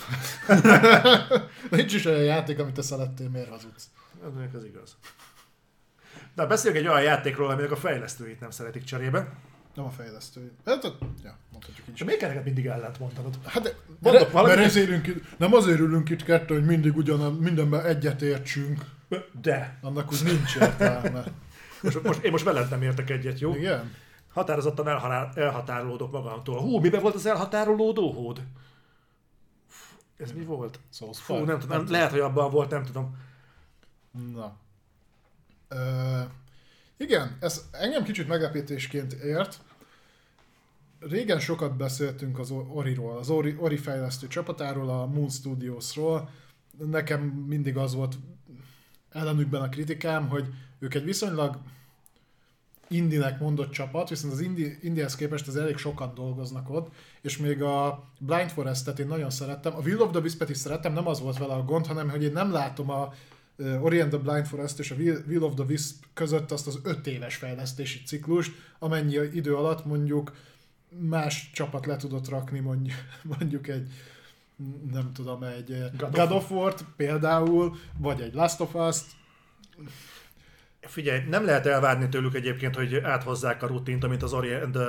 nincs 1.70 1.94
is 1.94 2.04
olyan 2.04 2.22
játék, 2.22 2.58
amit 2.58 2.74
te 2.74 2.82
szerettél, 2.82 3.28
miért 3.28 3.48
hazudsz? 3.48 3.90
Ez 4.54 4.64
igaz. 4.64 4.96
De 6.34 6.46
beszéljünk 6.46 6.84
egy 6.84 6.90
olyan 6.90 7.02
játékról, 7.02 7.50
aminek 7.50 7.70
a 7.70 7.76
fejlesztőit 7.76 8.40
nem 8.40 8.50
szeretik 8.50 8.84
cserébe. 8.84 9.32
Nem 9.74 9.84
a 9.84 9.90
fejlesztő. 9.90 10.52
Hát, 10.64 10.82
ja, 11.24 11.36
mondhatjuk 11.52 11.86
így 11.88 11.94
is. 11.94 12.04
miért 12.04 12.18
kell 12.20 12.28
neked 12.28 12.44
mindig 12.44 12.66
ellent 12.66 12.98
mondanod? 12.98 13.38
Hát, 13.46 13.62
de, 13.62 13.74
Mondok 13.98 14.30
valamit? 14.32 14.56
mert 14.56 14.66
ezért 14.68 14.88
ülünk 14.88 15.36
nem 15.38 15.54
azért 15.54 15.78
ülünk 15.78 16.08
itt 16.08 16.22
kettő, 16.22 16.54
hogy 16.54 16.64
mindig 16.64 16.96
ugyan 16.96 17.32
mindenben 17.34 17.84
egyet 17.86 18.22
értsünk. 18.22 18.84
De. 19.40 19.78
Annak 19.80 20.12
úgy 20.12 20.20
nincs 20.24 20.56
értelme. 20.56 21.24
Most, 21.82 22.02
most, 22.02 22.22
én 22.22 22.30
most 22.30 22.44
veled 22.44 22.70
nem 22.70 22.82
értek 22.82 23.10
egyet, 23.10 23.38
jó? 23.40 23.54
Igen? 23.54 23.94
Határozottan 24.32 24.88
elhalá- 24.88 25.36
elhatárolódok 25.36 26.12
magamtól. 26.12 26.60
Hú, 26.60 26.78
miben 26.80 27.00
volt 27.02 27.14
az 27.14 27.26
elhatárolódó 27.26 28.12
hód? 28.12 28.42
Ez 30.16 30.32
mi 30.32 30.44
volt? 30.44 30.80
Souls 30.92 31.20
Fú, 31.20 31.34
nem 31.34 31.58
tudom, 31.58 31.84
lehet, 31.88 32.10
hogy 32.10 32.20
abban 32.20 32.50
volt, 32.50 32.70
nem 32.70 32.84
tudom. 32.84 33.16
Na. 34.34 34.56
Ö, 35.68 36.20
igen, 36.96 37.36
ez 37.40 37.68
engem 37.70 38.02
kicsit 38.02 38.28
meglepítésként 38.28 39.12
ért. 39.12 39.60
régen 41.00 41.40
sokat 41.40 41.76
beszéltünk 41.76 42.38
az 42.38 42.50
Oriról, 42.50 43.18
az 43.18 43.30
Ori, 43.30 43.56
Ori 43.58 43.76
fejlesztő 43.76 44.26
csapatáról, 44.26 44.88
a 44.88 45.06
Moon 45.06 45.30
Studiosról. 45.30 46.30
Nekem 46.78 47.20
mindig 47.22 47.76
az 47.76 47.94
volt 47.94 48.18
ellenükben 49.10 49.62
a 49.62 49.68
kritikám, 49.68 50.28
hogy 50.28 50.46
ők 50.78 50.94
egy 50.94 51.04
viszonylag 51.04 51.58
indinek 52.88 53.40
mondott 53.40 53.70
csapat, 53.70 54.08
viszont 54.08 54.32
az 54.32 54.40
indi, 54.40 54.78
indihez 54.82 55.16
képest 55.16 55.48
az 55.48 55.56
elég 55.56 55.76
sokan 55.76 56.14
dolgoznak 56.14 56.70
ott, 56.70 56.94
és 57.20 57.38
még 57.38 57.62
a 57.62 58.04
Blind 58.18 58.50
Forest-et 58.50 58.98
én 58.98 59.06
nagyon 59.06 59.30
szerettem, 59.30 59.74
a 59.76 59.80
Will 59.80 60.00
of 60.00 60.10
the 60.10 60.20
Wisp-et 60.20 60.50
is 60.50 60.56
szerettem, 60.56 60.92
nem 60.92 61.06
az 61.06 61.20
volt 61.20 61.38
vele 61.38 61.54
a 61.54 61.64
gond, 61.64 61.86
hanem 61.86 62.10
hogy 62.10 62.22
én 62.22 62.32
nem 62.32 62.52
látom 62.52 62.90
a 62.90 63.12
Orient 63.80 64.08
the 64.10 64.18
Blind 64.18 64.46
Forest 64.46 64.78
és 64.78 64.90
a 64.90 64.94
Will 65.26 65.42
of 65.42 65.54
the 65.54 65.64
Wisp 65.64 66.04
között 66.14 66.50
azt 66.50 66.66
az 66.66 66.78
öt 66.82 67.06
éves 67.06 67.36
fejlesztési 67.36 68.02
ciklust, 68.04 68.52
amennyi 68.78 69.14
idő 69.32 69.56
alatt 69.56 69.84
mondjuk 69.84 70.32
más 70.98 71.50
csapat 71.54 71.86
le 71.86 71.96
tudott 71.96 72.28
rakni 72.28 72.60
mondjuk, 72.60 72.96
mondjuk 73.38 73.68
egy 73.68 73.92
nem 74.92 75.12
tudom, 75.12 75.42
egy 75.42 75.84
God, 75.98 76.14
God 76.14 76.30
of 76.30 76.50
War-t 76.50 76.84
például, 76.96 77.76
vagy 77.98 78.20
egy 78.20 78.34
Last 78.34 78.60
of 78.60 78.74
Us-t, 78.74 79.04
Figyelj, 80.80 81.20
nem 81.28 81.44
lehet 81.44 81.66
elvárni 81.66 82.08
tőlük 82.08 82.34
egyébként, 82.34 82.74
hogy 82.74 82.96
áthozzák 82.96 83.62
a 83.62 83.66
rutint, 83.66 84.04
amit 84.04 84.22
az 84.22 84.32
Orient... 84.32 84.76
Uh, 84.76 84.82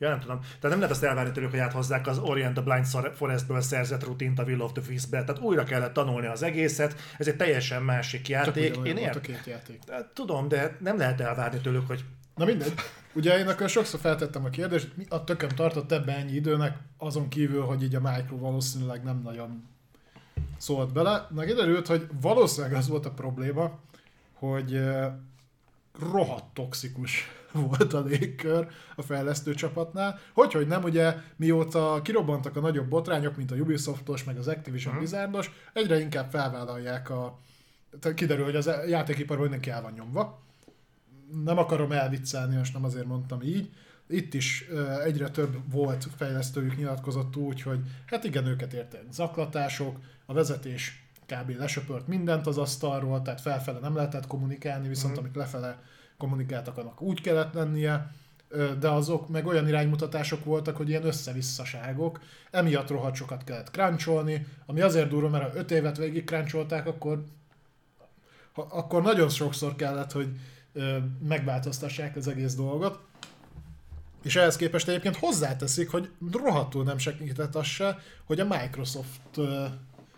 Ja, 0.00 0.08
nem 0.08 0.20
tudom. 0.20 0.40
Tehát 0.40 0.60
nem 0.60 0.78
lehet 0.78 0.90
azt 0.90 1.02
elvárni 1.02 1.32
tőlük, 1.32 1.50
hogy 1.50 1.58
áthozzák 1.58 2.06
az 2.06 2.18
Orient 2.18 2.54
the 2.54 2.62
Blind 2.62 3.14
Forestből 3.14 3.60
szerzett 3.60 4.04
rutint 4.04 4.38
a 4.38 4.42
Will 4.42 4.60
of 4.60 4.72
the 4.72 4.82
Wisp-be. 4.88 5.24
Tehát 5.24 5.42
újra 5.42 5.64
kellett 5.64 5.92
tanulni 5.92 6.26
az 6.26 6.42
egészet. 6.42 6.94
Ez 7.18 7.28
egy 7.28 7.36
teljesen 7.36 7.82
másik 7.82 8.28
játék. 8.28 8.74
Csak 8.74 8.86
Én 8.86 8.96
ért... 8.96 9.16
a 9.16 9.20
két 9.20 9.46
játék. 9.46 9.80
Tudom, 10.12 10.48
de 10.48 10.76
nem 10.80 10.98
lehet 10.98 11.20
elvárni 11.20 11.60
tőlük, 11.60 11.86
hogy... 11.86 12.04
Na 12.34 12.44
mindegy. 12.44 12.74
Ugye 13.12 13.38
én 13.38 13.48
akkor 13.48 13.68
sokszor 13.68 14.00
feltettem 14.00 14.44
a 14.44 14.48
kérdést, 14.48 14.96
mi 14.96 15.04
a 15.08 15.24
tököm 15.24 15.48
tartott 15.48 15.92
ebbe 15.92 16.16
ennyi 16.16 16.32
időnek, 16.32 16.76
azon 16.98 17.28
kívül, 17.28 17.62
hogy 17.62 17.82
így 17.82 17.94
a 17.94 18.00
Micro 18.00 18.36
valószínűleg 18.36 19.02
nem 19.02 19.20
nagyon 19.24 19.68
szólt 20.56 20.92
bele. 20.92 21.26
Na 21.30 21.42
kiderült, 21.42 21.86
hogy 21.86 22.06
valószínűleg 22.20 22.76
az 22.76 22.88
volt 22.88 23.06
a 23.06 23.10
probléma, 23.10 23.78
hogy 24.32 24.80
rohadt 25.98 26.54
toxikus 26.54 27.28
volt 27.52 27.92
a 27.92 28.00
légkör 28.00 28.68
a 28.96 29.02
fejlesztő 29.02 29.54
csapatnál. 29.54 30.18
Hogy, 30.32 30.52
hogy 30.52 30.66
nem, 30.66 30.82
ugye 30.82 31.14
mióta 31.36 32.00
kirobbantak 32.02 32.56
a 32.56 32.60
nagyobb 32.60 32.88
botrányok, 32.88 33.36
mint 33.36 33.50
a 33.50 33.54
Ubisoftos, 33.54 34.24
meg 34.24 34.38
az 34.38 34.48
Activision 34.48 34.94
uh-huh. 34.94 35.08
Blizzardos, 35.08 35.50
egyre 35.72 36.00
inkább 36.00 36.30
felvállalják 36.30 37.10
a... 37.10 37.38
Tehát 38.00 38.16
kiderül, 38.16 38.44
hogy 38.44 38.56
az 38.56 38.70
játékiparban 38.88 39.46
mindenki 39.46 39.70
el 39.70 39.82
van 39.82 39.92
nyomva. 39.92 40.42
Nem 41.44 41.58
akarom 41.58 41.92
elviccelni, 41.92 42.56
most 42.56 42.72
nem 42.72 42.84
azért 42.84 43.06
mondtam 43.06 43.42
így. 43.42 43.70
Itt 44.08 44.34
is 44.34 44.68
egyre 45.04 45.28
több 45.30 45.56
volt 45.72 46.08
fejlesztőjük 46.16 46.76
nyilatkozott 46.76 47.36
úgy, 47.36 47.62
hogy 47.62 47.78
hát 48.06 48.24
igen, 48.24 48.46
őket 48.46 48.72
értek 48.72 49.02
zaklatások, 49.10 49.98
a 50.26 50.32
vezetés 50.32 51.09
kb. 51.30 51.58
lesöpört 51.58 52.06
mindent 52.06 52.46
az 52.46 52.58
asztalról, 52.58 53.22
tehát 53.22 53.40
felfele 53.40 53.78
nem 53.78 53.96
lehetett 53.96 54.26
kommunikálni, 54.26 54.88
viszont 54.88 55.14
mm. 55.14 55.18
amik 55.18 55.34
lefele 55.34 55.82
kommunikáltak, 56.18 56.78
annak 56.78 57.00
úgy 57.00 57.20
kellett 57.20 57.54
lennie, 57.54 58.12
de 58.78 58.88
azok 58.88 59.28
meg 59.28 59.46
olyan 59.46 59.68
iránymutatások 59.68 60.44
voltak, 60.44 60.76
hogy 60.76 60.88
ilyen 60.88 61.06
összevisszaságok, 61.06 62.20
emiatt 62.50 62.88
rohadt 62.88 63.14
sokat 63.14 63.44
kellett 63.44 63.70
cruncholni, 63.70 64.46
ami 64.66 64.80
azért 64.80 65.08
durva, 65.08 65.28
mert 65.28 65.52
ha 65.52 65.58
5 65.58 65.70
évet 65.70 65.96
végig 65.96 66.24
cruncholták, 66.24 66.86
akkor, 66.86 67.24
ha, 68.52 68.62
akkor 68.70 69.02
nagyon 69.02 69.28
sokszor 69.28 69.76
kellett, 69.76 70.12
hogy 70.12 70.28
megváltoztassák 71.28 72.16
az 72.16 72.28
egész 72.28 72.54
dolgot. 72.54 73.00
És 74.22 74.36
ehhez 74.36 74.56
képest 74.56 74.88
egyébként 74.88 75.16
hozzáteszik, 75.16 75.90
hogy 75.90 76.10
rohadtul 76.32 76.84
nem 76.84 76.98
segített 76.98 77.54
az 77.54 77.66
se, 77.66 77.98
hogy 78.24 78.40
a 78.40 78.46
Microsoft 78.46 79.40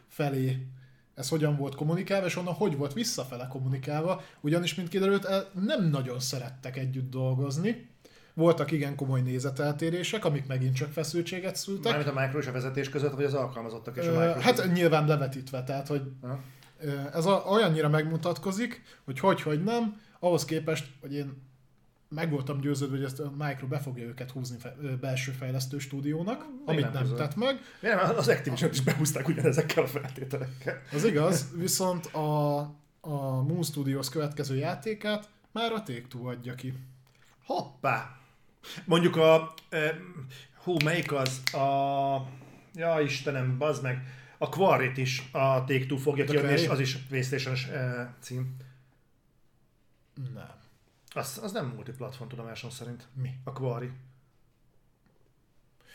felé 0.09 0.67
ez 1.15 1.29
hogyan 1.29 1.57
volt 1.57 1.75
kommunikálva, 1.75 2.27
és 2.27 2.37
onnan 2.37 2.55
hogy 2.55 2.77
volt 2.77 2.93
visszafele 2.93 3.47
kommunikálva, 3.47 4.23
ugyanis, 4.41 4.75
mint 4.75 4.89
kiderült, 4.89 5.29
nem 5.65 5.89
nagyon 5.89 6.21
szerettek 6.21 6.77
együtt 6.77 7.11
dolgozni. 7.11 7.91
Voltak 8.35 8.71
igen 8.71 8.97
komoly 8.97 9.21
nézeteltérések, 9.21 10.25
amik 10.25 10.47
megint 10.47 10.75
csak 10.75 10.93
feszültséget 10.93 11.57
szültek. 11.57 11.93
Mármint 11.93 12.17
a 12.17 12.21
Micro 12.21 12.39
és 12.39 12.47
a 12.47 12.53
vezetés 12.53 12.89
között, 12.89 13.15
vagy 13.15 13.25
az 13.25 13.35
alkalmazottak 13.35 13.97
és 13.97 14.07
a 14.07 14.11
Micro 14.11 14.41
Hát 14.41 14.55
között? 14.55 14.73
nyilván 14.73 15.07
levetítve, 15.07 15.65
tehát 15.65 15.87
hogy 15.87 16.03
ha. 16.21 16.41
ez 17.13 17.27
a, 17.27 17.45
olyannyira 17.47 17.89
megmutatkozik, 17.89 18.83
hogy 19.05 19.19
hogy, 19.19 19.43
hogy 19.43 19.63
nem, 19.63 20.01
ahhoz 20.21 20.45
képest, 20.45 20.87
hogy 21.01 21.15
én 21.15 21.51
meg 22.15 22.31
voltam 22.31 22.61
győződve, 22.61 22.97
hogy 22.97 23.05
ezt 23.05 23.21
a 23.21 23.33
Micro 23.39 23.67
be 23.67 23.79
fogja 23.79 24.05
őket 24.05 24.31
húzni 24.31 24.59
fe, 24.59 24.75
belső 25.01 25.33
fejlesztő 25.33 25.79
stúdiónak, 25.79 26.39
Még 26.41 26.63
amit 26.67 26.93
nem, 26.93 27.07
nem 27.07 27.15
tett 27.17 27.37
meg. 27.37 27.61
Nem, 27.81 27.99
az 28.17 28.29
activision 28.29 28.71
is 28.71 28.81
behúzták 28.81 29.29
ugyanezekkel 29.29 29.83
a 29.83 29.87
feltételekkel. 29.87 30.83
Az 30.93 31.05
igaz, 31.05 31.49
viszont 31.57 32.07
a, 32.07 32.59
a 33.01 33.43
Moon 33.43 33.63
Studios 33.63 34.09
következő 34.09 34.57
játékát 34.57 35.29
már 35.53 35.73
a 35.73 35.83
Take-Two 35.83 36.27
adja 36.27 36.55
ki. 36.55 36.75
Hoppá! 37.45 38.17
Mondjuk 38.85 39.17
a... 39.17 39.55
E, 39.69 40.01
hú, 40.55 40.77
melyik 40.85 41.13
az? 41.13 41.55
A... 41.55 42.27
Ja, 42.75 43.01
Istenem, 43.01 43.59
bazd 43.59 43.83
meg. 43.83 44.03
A 44.39 44.49
Quarry-t 44.49 44.97
is 44.97 45.29
a 45.33 45.65
Take-Two 45.65 45.97
fogja 45.97 46.25
kiadni, 46.25 46.53
és 46.53 46.69
az 46.69 46.81
is 46.81 46.97
playstation 46.97 47.55
e, 47.75 48.15
cím. 48.21 48.57
Nem. 50.35 50.61
Az, 51.15 51.41
az 51.43 51.53
nem 51.53 51.67
multiplatform 51.67 52.31
tudomásom 52.31 52.71
szerint. 52.71 53.09
Mi? 53.15 53.31
A 53.45 53.53
Quarry. 53.53 53.91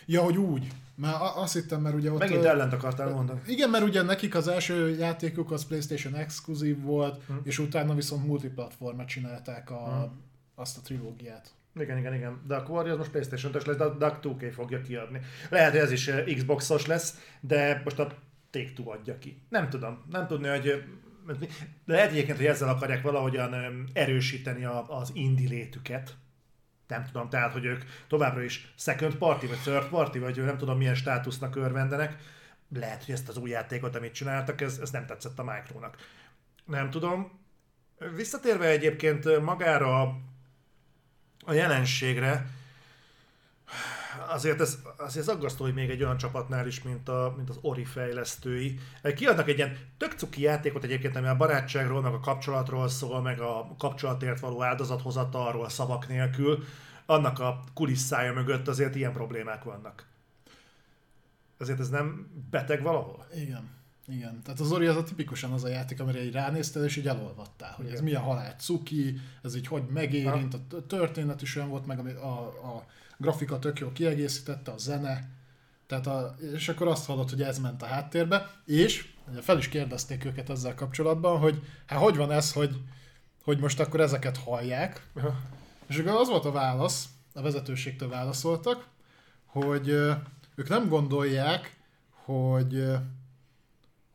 Ja, 0.05 0.21
hogy 0.21 0.37
úgy. 0.37 0.67
Már 0.95 1.15
azt 1.35 1.53
hittem, 1.53 1.81
mert 1.81 1.95
ugye 1.95 2.11
ott... 2.11 2.19
Megint 2.19 2.43
ellent 2.43 2.73
akartál 2.73 3.09
mondani. 3.09 3.41
Igen, 3.45 3.69
mert 3.69 3.83
ugye 3.83 4.01
nekik 4.01 4.35
az 4.35 4.47
első 4.47 4.89
játékuk 4.89 5.51
az 5.51 5.65
PlayStation 5.65 6.15
exkluzív 6.15 6.81
volt, 6.81 7.23
hmm. 7.25 7.41
és 7.43 7.59
utána 7.59 7.93
viszont 7.93 8.25
multiplatformra 8.25 9.05
csinálták 9.05 9.71
a, 9.71 9.99
hmm. 9.99 10.21
azt 10.55 10.77
a 10.77 10.81
trilógiát. 10.81 11.51
Igen, 11.79 11.97
igen, 11.97 12.13
igen. 12.13 12.41
De 12.47 12.55
a 12.55 12.63
Quarry 12.63 12.89
az 12.89 12.97
most 12.97 13.11
Playstation-ös 13.11 13.65
lesz, 13.65 13.77
de 13.77 13.83
a 13.83 13.97
Duck 13.97 14.19
2K 14.23 14.51
fogja 14.53 14.81
kiadni. 14.81 15.21
Lehet, 15.49 15.71
hogy 15.71 15.79
ez 15.79 15.91
is 15.91 16.11
Xbox-os 16.35 16.85
lesz, 16.85 17.19
de 17.39 17.81
most 17.83 17.99
a 17.99 18.07
Take-Two 18.49 18.89
adja 18.89 19.17
ki. 19.17 19.41
Nem 19.49 19.69
tudom. 19.69 20.05
Nem 20.11 20.27
tudni, 20.27 20.47
hogy 20.47 20.83
lehet 21.85 22.11
egyébként, 22.11 22.37
hogy 22.37 22.45
ezzel 22.45 22.69
akarják 22.69 23.01
valahogyan 23.01 23.89
erősíteni 23.93 24.65
az 24.87 25.11
indi 25.13 25.47
létüket. 25.47 26.15
Nem 26.87 27.05
tudom, 27.05 27.29
tehát, 27.29 27.51
hogy 27.51 27.65
ők 27.65 27.83
továbbra 28.07 28.43
is 28.43 28.73
second 28.75 29.15
party, 29.15 29.45
vagy 29.45 29.59
third 29.59 29.87
party, 29.87 30.17
vagy 30.17 30.43
nem 30.43 30.57
tudom 30.57 30.77
milyen 30.77 30.95
státusznak 30.95 31.55
örvendenek. 31.55 32.17
Lehet, 32.73 33.03
hogy 33.03 33.13
ezt 33.13 33.29
az 33.29 33.37
új 33.37 33.49
játékot, 33.49 33.95
amit 33.95 34.13
csináltak, 34.13 34.61
ez, 34.61 34.77
ez 34.81 34.89
nem 34.89 35.05
tetszett 35.05 35.39
a 35.39 35.43
Micronak. 35.43 35.97
Nem 36.65 36.89
tudom. 36.89 37.39
Visszatérve 38.15 38.67
egyébként 38.67 39.41
magára 39.41 40.01
a 41.45 41.53
jelenségre, 41.53 42.45
azért 44.27 44.61
ez, 44.61 44.77
azért 44.97 45.27
ez 45.27 45.35
aggasztó, 45.35 45.63
hogy 45.63 45.73
még 45.73 45.89
egy 45.89 46.03
olyan 46.03 46.17
csapatnál 46.17 46.67
is, 46.67 46.83
mint, 46.83 47.09
a, 47.09 47.33
mint 47.37 47.49
az 47.49 47.57
Ori 47.61 47.85
fejlesztői. 47.85 48.79
Kiadnak 49.15 49.47
egy 49.47 49.57
ilyen 49.57 49.77
tök 49.97 50.11
cuki 50.11 50.41
játékot 50.41 50.83
egyébként, 50.83 51.15
ami 51.15 51.27
a 51.27 51.35
barátságról, 51.35 52.01
meg 52.01 52.13
a 52.13 52.19
kapcsolatról 52.19 52.89
szól, 52.89 53.21
meg 53.21 53.39
a 53.39 53.75
kapcsolatért 53.77 54.39
való 54.39 54.63
áldozathozatalról 54.63 55.69
szavak 55.69 56.07
nélkül. 56.07 56.63
Annak 57.05 57.39
a 57.39 57.63
kulisszája 57.73 58.33
mögött 58.33 58.67
azért 58.67 58.95
ilyen 58.95 59.11
problémák 59.11 59.63
vannak. 59.63 60.05
Azért 61.57 61.79
ez 61.79 61.89
nem 61.89 62.31
beteg 62.49 62.81
valahol? 62.81 63.27
Igen. 63.35 63.75
Igen, 64.09 64.41
tehát 64.43 64.59
az 64.59 64.71
Ori 64.71 64.85
az 64.85 64.95
a 64.95 65.03
tipikusan 65.03 65.51
az 65.51 65.63
a 65.63 65.67
játék, 65.67 65.99
amire 65.99 66.23
így 66.23 66.31
ránéztél, 66.31 66.83
és 66.83 66.95
így 66.95 67.07
elolvattál, 67.07 67.71
hogy 67.71 67.85
Igen. 67.85 67.97
ez 67.97 68.03
mi 68.03 68.13
a 68.13 68.19
halál 68.19 68.55
cuki, 68.59 69.19
ez 69.43 69.55
így 69.55 69.67
hogy 69.67 69.83
megérint, 69.93 70.53
a 70.53 70.85
történet 70.87 71.41
is 71.41 71.55
olyan 71.55 71.69
volt, 71.69 71.85
meg 71.85 71.99
a, 71.99 72.25
a, 72.25 72.47
a 72.47 72.85
grafika 73.17 73.59
tök 73.59 73.79
jó 73.79 73.91
kiegészítette, 73.91 74.71
a 74.71 74.77
zene, 74.77 75.29
tehát 75.87 76.07
a, 76.07 76.35
és 76.53 76.69
akkor 76.69 76.87
azt 76.87 77.05
hallott, 77.05 77.29
hogy 77.29 77.41
ez 77.41 77.59
ment 77.59 77.81
a 77.81 77.85
háttérbe, 77.85 78.51
és 78.65 79.07
fel 79.41 79.57
is 79.57 79.69
kérdezték 79.69 80.25
őket 80.25 80.49
ezzel 80.49 80.75
kapcsolatban, 80.75 81.39
hogy 81.39 81.61
hát 81.85 81.99
hogy 81.99 82.15
van 82.15 82.31
ez, 82.31 82.53
hogy, 82.53 82.81
hogy 83.43 83.59
most 83.59 83.79
akkor 83.79 83.99
ezeket 83.99 84.37
hallják, 84.37 85.07
és 85.87 85.97
akkor 85.97 86.11
az 86.21 86.29
volt 86.29 86.45
a 86.45 86.51
válasz, 86.51 87.05
a 87.33 87.41
vezetőségtől 87.41 88.09
válaszoltak, 88.09 88.87
hogy 89.45 89.87
ők 90.55 90.69
nem 90.69 90.87
gondolják, 90.87 91.75
hogy 92.09 92.83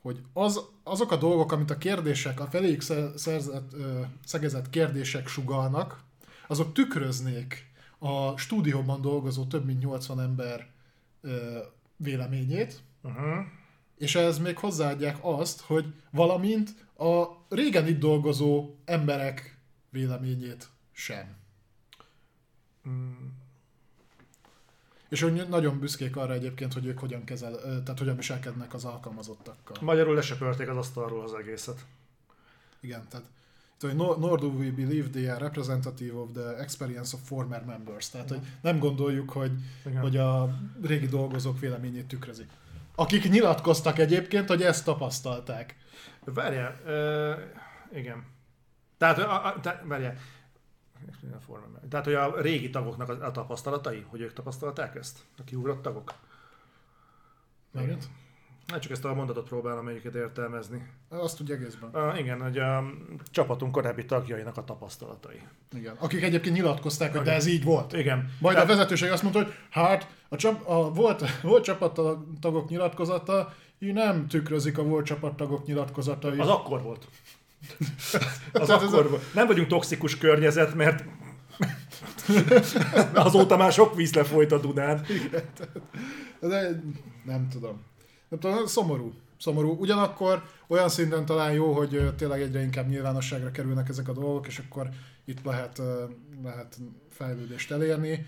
hogy 0.03 0.21
az, 0.33 0.61
azok 0.83 1.13
a 1.13 1.17
dolgok, 1.17 1.53
amit 1.53 1.71
a 1.71 1.79
kérdések, 1.79 2.41
a 2.41 2.47
feléjük 2.47 2.83
szerzett, 3.17 3.73
szegezett 4.25 4.71
kérdések 4.71 5.27
sugalnak, 5.27 6.01
azok 6.47 6.73
tükröznék 6.73 7.72
a 8.03 8.37
stúdióban 8.37 9.01
dolgozó 9.01 9.45
több 9.45 9.65
mint 9.65 9.83
80 9.83 10.21
ember 10.21 10.71
ö, 11.21 11.59
véleményét, 11.97 12.83
uh-huh. 13.03 13.45
és 13.99 14.15
ez 14.15 14.39
még 14.39 14.59
hozzáadják 14.59 15.19
azt, 15.21 15.61
hogy 15.61 15.95
valamint 16.11 16.87
a 16.99 17.25
régen 17.49 17.87
itt 17.87 17.99
dolgozó 17.99 18.75
emberek 18.85 19.59
véleményét 19.91 20.69
sem. 20.93 21.37
Mm. 22.89 23.27
És 25.09 25.21
hogy 25.21 25.49
nagyon 25.49 25.79
büszkék 25.79 26.17
arra 26.17 26.33
egyébként, 26.33 26.73
hogy 26.73 26.87
ők 26.87 26.99
hogyan 26.99 27.25
kezel, 27.25 27.61
tehát 27.61 27.99
hogyan 27.99 28.17
viselkednek 28.17 28.75
az 28.75 28.85
alkalmazottakkal. 28.85 29.77
Magyarul 29.81 30.15
lesöpörték 30.15 30.69
az 30.69 30.77
asztalról 30.77 31.25
az 31.25 31.35
egészet. 31.35 31.85
Igen, 32.81 33.09
tehát 33.09 33.27
hogy 33.89 33.97
nor, 33.97 34.19
nor 34.19 34.41
do 34.41 34.47
we 34.47 34.71
believe 34.71 35.09
they 35.09 35.27
are 35.27 35.39
representative 35.39 36.15
of 36.15 36.31
the 36.33 36.59
experience 36.59 37.17
of 37.17 37.21
former 37.25 37.65
members. 37.65 38.11
Tehát, 38.11 38.29
hogy 38.29 38.41
nem 38.61 38.79
gondoljuk, 38.79 39.31
hogy, 39.31 39.53
hogy 40.01 40.17
a 40.17 40.59
régi 40.83 41.07
dolgozók 41.07 41.61
véleményét 41.61 42.07
tükrözik. 42.07 42.51
Akik 42.95 43.31
nyilatkoztak 43.31 43.99
egyébként, 43.99 44.49
hogy 44.49 44.63
ezt 44.63 44.85
tapasztalták. 44.85 45.77
Várjál, 46.25 46.77
uh, 46.85 47.99
igen. 47.99 48.25
Tehát, 48.99 49.19
a, 49.19 49.47
a, 49.47 49.61
te, 49.61 49.83
várjál, 49.85 50.17
tehát, 51.89 52.05
hogy 52.05 52.15
a 52.15 52.41
régi 52.41 52.71
tagoknak 52.71 53.09
a, 53.09 53.27
a 53.27 53.31
tapasztalatai, 53.31 54.05
hogy 54.09 54.21
ők 54.21 54.33
tapasztalták 54.33 54.95
ezt? 54.95 55.19
A 55.39 55.45
kiugrott 55.45 55.83
tagok? 55.83 56.15
Megint? 57.71 58.09
Hát 58.67 58.81
csak 58.81 58.93
ezt 58.93 59.05
a 59.05 59.15
mondatot 59.15 59.49
próbálom 59.49 59.85
melyiket 59.85 60.15
értelmezni. 60.15 60.87
Azt 61.09 61.37
tudja 61.37 61.55
egészben. 61.55 61.91
Uh, 61.93 62.19
igen, 62.19 62.41
hogy 62.41 62.59
a 62.59 62.85
csapatunk 63.31 63.73
korábbi 63.73 64.05
tagjainak 64.05 64.57
a 64.57 64.65
tapasztalatai. 64.65 65.41
Igen. 65.77 65.97
Akik 65.99 66.23
egyébként 66.23 66.55
nyilatkozták, 66.55 67.13
hogy 67.13 67.23
de 67.23 67.33
ez 67.33 67.47
így 67.47 67.65
volt. 67.65 67.93
Igen. 67.93 68.31
Majd 68.41 68.55
Tehát... 68.55 68.71
a 68.71 68.75
vezetőség 68.75 69.11
azt 69.11 69.23
mondta, 69.23 69.43
hogy 69.43 69.53
hát 69.71 70.09
a, 70.29 70.37
csap, 70.37 70.69
a 70.69 70.93
volt, 70.93 71.23
volt 71.43 71.65
csapattagok 71.65 72.69
nyilatkozata, 72.69 73.55
így 73.79 73.93
nem 73.93 74.27
tükrözik 74.27 74.79
a 74.79 74.83
volt 74.83 75.07
csapattagok 75.07 75.67
nyilatkozatai. 75.67 76.39
Az 76.39 76.49
akkor 76.49 76.83
volt. 76.83 77.09
az 78.53 78.71
akkor 78.71 79.11
volt. 79.11 79.35
Nem 79.35 79.47
vagyunk 79.47 79.69
toxikus 79.69 80.19
környezet, 80.19 80.75
mert 80.75 81.05
azóta 83.15 83.57
már 83.57 83.73
sok 83.73 83.95
víz 83.95 84.15
lefolyt 84.15 84.53
a 84.53 84.59
Dunán. 84.59 85.07
De 86.41 86.83
nem 87.25 87.49
tudom. 87.49 87.91
Nem 88.33 88.41
tudom, 88.41 88.67
szomorú. 88.67 89.13
Szomorú. 89.39 89.77
Ugyanakkor 89.79 90.43
olyan 90.67 90.89
szinten 90.89 91.25
talán 91.25 91.53
jó, 91.53 91.73
hogy 91.73 92.15
tényleg 92.17 92.43
egyre 92.43 92.63
inkább 92.63 92.89
nyilvánosságra 92.89 93.51
kerülnek 93.51 93.89
ezek 93.89 94.09
a 94.09 94.13
dolgok, 94.13 94.47
és 94.47 94.59
akkor 94.59 94.89
itt 95.25 95.45
lehet, 95.45 95.83
lehet 96.43 96.79
fejlődést 97.11 97.71
elérni. 97.71 98.27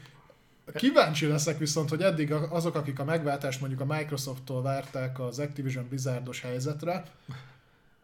Kíváncsi 0.74 1.26
leszek 1.26 1.58
viszont, 1.58 1.88
hogy 1.88 2.02
eddig 2.02 2.32
azok, 2.32 2.74
akik 2.74 2.98
a 2.98 3.04
megváltást 3.04 3.60
mondjuk 3.60 3.80
a 3.80 3.94
Microsofttól 3.94 4.62
várták 4.62 5.20
az 5.20 5.38
Activision 5.38 5.88
Blizzardos 5.88 6.40
helyzetre, 6.40 7.04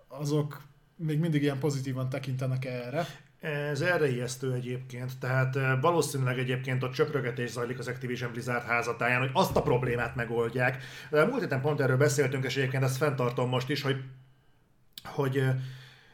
azok 0.09 0.63
még 0.97 1.19
mindig 1.19 1.43
ilyen 1.43 1.59
pozitívan 1.59 2.09
tekintenek 2.09 2.65
erre. 2.65 3.07
Ez 3.41 3.81
erre 3.81 4.11
ijesztő 4.11 4.53
egyébként, 4.53 5.19
tehát 5.19 5.59
valószínűleg 5.81 6.39
egyébként 6.39 6.83
ott 6.83 6.93
csöprögetés 6.93 7.51
zajlik 7.51 7.79
az 7.79 7.89
Activision 7.89 8.33
Blizzard 8.33 8.65
házatáján, 8.65 9.21
hogy 9.21 9.31
azt 9.33 9.57
a 9.57 9.62
problémát 9.62 10.15
megoldják. 10.15 10.83
De 11.11 11.25
múlt 11.25 11.41
héten 11.41 11.61
pont 11.61 11.81
erről 11.81 11.97
beszéltünk, 11.97 12.45
és 12.45 12.57
egyébként 12.57 12.83
ezt 12.83 12.97
fenntartom 12.97 13.49
most 13.49 13.69
is, 13.69 13.83
hogy, 13.83 13.97
hogy 15.05 15.43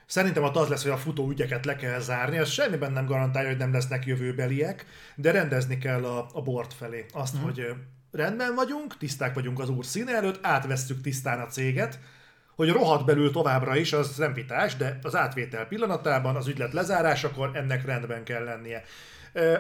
Szerintem 0.07 0.43
ott 0.43 0.57
az 0.57 0.69
lesz, 0.69 0.83
hogy 0.83 0.91
a 0.91 0.97
futó 0.97 1.31
ügyeket 1.31 1.65
le 1.65 1.77
kell 1.77 2.01
zárni, 2.01 2.37
ez 2.37 2.49
semmiben 2.49 2.93
nem 2.93 3.07
garantálja, 3.07 3.49
hogy 3.49 3.59
nem 3.59 3.73
lesznek 3.73 4.07
jövőbeliek, 4.07 4.87
de 5.15 5.31
rendezni 5.31 5.79
kell 5.79 6.05
a, 6.05 6.29
a 6.33 6.43
bort 6.43 6.75
felé. 6.75 7.07
Azt, 7.13 7.39
mm. 7.39 7.43
hogy 7.43 7.75
rendben 8.13 8.55
vagyunk, 8.55 8.97
tiszták 8.97 9.35
vagyunk 9.35 9.59
az 9.59 9.69
úr 9.69 9.85
színe 9.85 10.15
előtt, 10.15 10.47
átvesszük 10.47 11.01
tisztán 11.01 11.41
a 11.41 11.47
céget, 11.47 11.99
hogy 12.57 12.69
rohadt 12.69 13.05
belül 13.05 13.31
továbbra 13.31 13.77
is, 13.77 13.93
az 13.93 14.17
nem 14.17 14.33
vitás, 14.33 14.77
de 14.77 14.99
az 15.03 15.17
átvétel 15.17 15.67
pillanatában, 15.67 16.37
az 16.37 16.49
ügylet 16.49 16.73
lezárásakor 16.73 17.51
ennek 17.53 17.85
rendben 17.85 18.25
kell 18.25 18.45
lennie. 18.45 18.83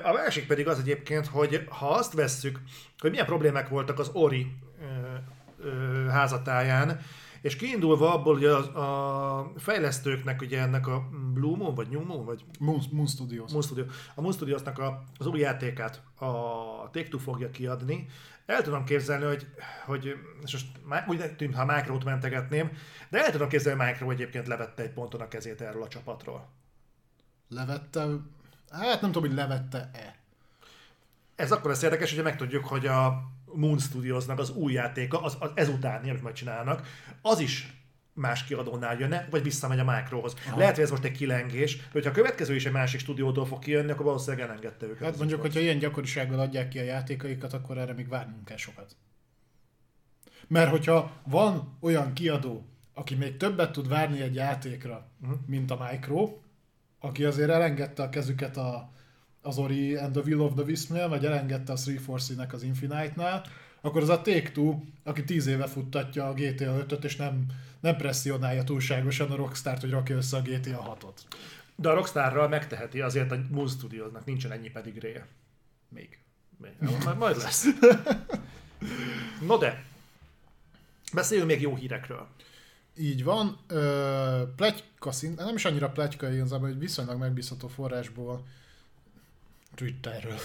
A 0.02 0.12
másik 0.12 0.46
pedig 0.46 0.68
az 0.68 0.78
egyébként, 0.78 1.26
hogy 1.26 1.64
ha 1.68 1.88
azt 1.88 2.12
vesszük, 2.12 2.60
hogy 2.98 3.10
milyen 3.10 3.26
problémák 3.26 3.68
voltak 3.68 3.98
az 3.98 4.10
Ori 4.12 4.52
házatáján, 6.10 7.00
és 7.40 7.56
kiindulva 7.56 8.12
abból, 8.12 8.34
hogy 8.34 8.44
a, 8.44 9.38
a 9.38 9.52
fejlesztőknek 9.56 10.40
ugye 10.40 10.60
ennek 10.60 10.86
a 10.86 11.08
Blue 11.32 11.56
Moon, 11.56 11.74
vagy 11.74 11.88
New 11.88 12.04
Moon, 12.04 12.24
vagy 12.24 12.44
Moon, 12.58 12.80
Moon 12.90 13.06
Studios. 13.06 13.50
Moon 13.50 13.62
Studio. 13.62 13.84
A 14.14 14.20
Moon 14.20 14.32
Studiosnak 14.32 14.78
a, 14.78 15.02
az 15.18 15.26
új 15.26 15.40
játékát 15.40 16.02
a 16.18 16.30
Take-Two 16.90 17.18
fogja 17.18 17.50
kiadni. 17.50 18.06
El 18.46 18.62
tudom 18.62 18.84
képzelni, 18.84 19.24
hogy, 19.24 19.46
hogy 19.84 20.04
és 20.44 20.52
most 20.52 20.66
úgy 21.08 21.36
tűnt, 21.36 21.54
ha 21.54 21.64
Micro-t 21.64 22.04
mentegetném, 22.04 22.70
de 23.08 23.24
el 23.24 23.30
tudom 23.30 23.48
képzelni, 23.48 23.78
hogy 23.78 23.88
Micro 23.88 24.10
egyébként 24.10 24.46
levette 24.46 24.82
egy 24.82 24.90
ponton 24.90 25.20
a 25.20 25.28
kezét 25.28 25.60
erről 25.60 25.82
a 25.82 25.88
csapatról. 25.88 26.48
Levette? 27.48 28.00
Hát 28.70 29.00
nem 29.00 29.12
tudom, 29.12 29.28
hogy 29.28 29.38
levette-e. 29.38 30.16
Ez 31.34 31.52
akkor 31.52 31.70
lesz 31.70 31.82
érdekes, 31.82 32.14
hogy 32.14 32.24
megtudjuk, 32.24 32.64
hogy 32.64 32.86
a 32.86 33.22
Moon 33.44 33.78
Studiosnak 33.78 34.38
az 34.38 34.50
új 34.50 34.72
játéka, 34.72 35.22
az, 35.22 35.36
az 35.40 35.50
ezután, 35.54 36.02
amit 36.02 36.22
majd 36.22 36.34
csinálnak, 36.34 36.86
az 37.22 37.38
is 37.38 37.76
más 38.16 38.44
kiadónál 38.44 38.98
jönne, 38.98 39.26
vagy 39.30 39.42
visszamegy 39.42 39.78
a 39.78 39.84
Microhoz. 39.84 40.34
Aha. 40.46 40.58
Lehet, 40.58 40.74
hogy 40.74 40.84
ez 40.84 40.90
most 40.90 41.04
egy 41.04 41.12
kilengés, 41.12 41.76
de 41.76 41.82
hogyha 41.92 42.10
a 42.10 42.14
következő 42.14 42.54
is 42.54 42.66
egy 42.66 42.72
másik 42.72 43.00
stúdiótól 43.00 43.46
fog 43.46 43.58
kijönni, 43.58 43.90
akkor 43.90 44.04
valószínűleg 44.04 44.48
elengedte 44.48 44.86
őket. 44.86 45.04
Hát 45.04 45.18
mondjuk, 45.18 45.40
hogyha 45.40 45.60
ilyen 45.60 45.78
gyakorisággal 45.78 46.40
adják 46.40 46.68
ki 46.68 46.78
a 46.78 46.82
játékaikat, 46.82 47.52
akkor 47.52 47.78
erre 47.78 47.92
még 47.92 48.08
várnunk 48.08 48.44
kell 48.44 48.56
sokat. 48.56 48.96
Mert 50.48 50.70
hogyha 50.70 51.12
van 51.24 51.76
olyan 51.80 52.12
kiadó, 52.12 52.66
aki 52.94 53.14
még 53.14 53.36
többet 53.36 53.72
tud 53.72 53.88
várni 53.88 54.20
egy 54.20 54.34
játékra, 54.34 55.06
uh-huh. 55.22 55.38
mint 55.46 55.70
a 55.70 55.88
Micro, 55.90 56.38
aki 57.00 57.24
azért 57.24 57.50
elengedte 57.50 58.02
a 58.02 58.08
kezüket 58.08 58.56
a, 58.56 58.92
az 59.42 59.58
Ori 59.58 59.96
and 59.96 60.12
the 60.12 60.22
Will 60.24 60.40
of 60.40 60.52
the 60.54 60.62
Wisp-nél, 60.62 61.08
vagy 61.08 61.24
elengedte 61.24 61.72
a 61.72 61.76
343-nek 61.76 62.52
az 62.52 62.62
Infinite-nál, 62.62 63.42
akkor 63.80 64.02
az 64.02 64.08
a 64.08 64.22
Take-Two, 64.22 64.80
aki 65.04 65.24
tíz 65.24 65.46
éve 65.46 65.66
futtatja 65.66 66.28
a 66.28 66.34
GTA 66.34 66.84
5-öt, 66.86 67.04
és 67.04 67.16
nem, 67.16 67.46
nem 67.80 67.96
presszionálja 67.96 68.64
túlságosan 68.64 69.30
a 69.30 69.36
Rockstart, 69.36 69.80
hogy 69.80 69.90
rakja 69.90 70.16
össze 70.16 70.36
a 70.36 70.42
GTA 70.42 70.96
6-ot. 71.00 71.36
De 71.76 71.88
a 71.88 71.94
Rockstarral 71.94 72.48
megteheti, 72.48 73.00
azért 73.00 73.32
a 73.32 73.38
Moon 73.50 73.68
Studiosnak 73.68 74.24
nincsen 74.24 74.52
ennyi 74.52 74.70
pedigréje. 74.70 75.26
Még. 75.88 76.18
Még. 76.56 76.72
Majd, 77.04 77.18
majd 77.18 77.36
lesz. 77.42 77.66
No 79.46 79.56
de, 79.58 79.84
beszéljünk 81.12 81.50
még 81.50 81.60
jó 81.60 81.74
hírekről. 81.74 82.26
Így 82.98 83.24
van. 83.24 83.58
Ö, 83.66 84.42
pletyka 84.56 85.12
szint, 85.12 85.36
nem 85.36 85.54
is 85.54 85.64
annyira 85.64 85.90
pletyka 85.90 86.32
igazából, 86.32 86.68
hogy 86.68 86.78
viszonylag 86.78 87.18
megbízható 87.18 87.68
forrásból 87.68 88.46
Twitterről. 89.74 90.38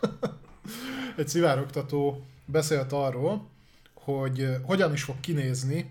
Egy 1.16 1.28
szivárogtató 1.28 2.26
beszélt 2.44 2.92
arról, 2.92 3.48
hogy 3.94 4.56
hogyan 4.62 4.92
is 4.92 5.02
fog 5.02 5.20
kinézni 5.20 5.90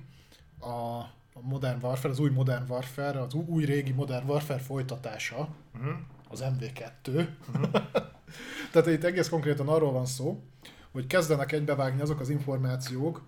a, 0.59 1.05
Modern 1.41 1.79
Warfare, 1.81 2.13
az 2.13 2.19
új 2.19 2.29
Modern 2.29 2.63
Warfare, 2.69 3.21
az 3.21 3.33
új 3.33 3.65
régi 3.65 3.91
Modern 3.91 4.29
Warfare 4.29 4.59
folytatása, 4.59 5.47
uh-huh. 5.75 5.93
az 6.29 6.43
MV2. 6.43 7.07
Uh-huh. 7.07 7.25
Mhm. 7.53 7.63
Tehát 8.71 8.87
itt 8.87 9.03
egész 9.03 9.29
konkrétan 9.29 9.67
arról 9.67 9.91
van 9.91 10.05
szó, 10.05 10.43
hogy 10.91 11.07
kezdenek 11.07 11.51
egybevágni 11.51 12.01
azok 12.01 12.19
az 12.19 12.29
információk, 12.29 13.25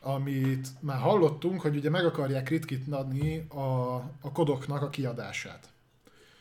amit 0.00 0.68
már 0.80 1.00
hallottunk, 1.00 1.60
hogy 1.60 1.76
ugye 1.76 1.90
meg 1.90 2.04
akarják 2.04 2.48
ritkítani 2.48 3.46
a, 3.48 3.94
a 4.20 4.32
kodoknak 4.32 4.82
a 4.82 4.88
kiadását. 4.88 5.68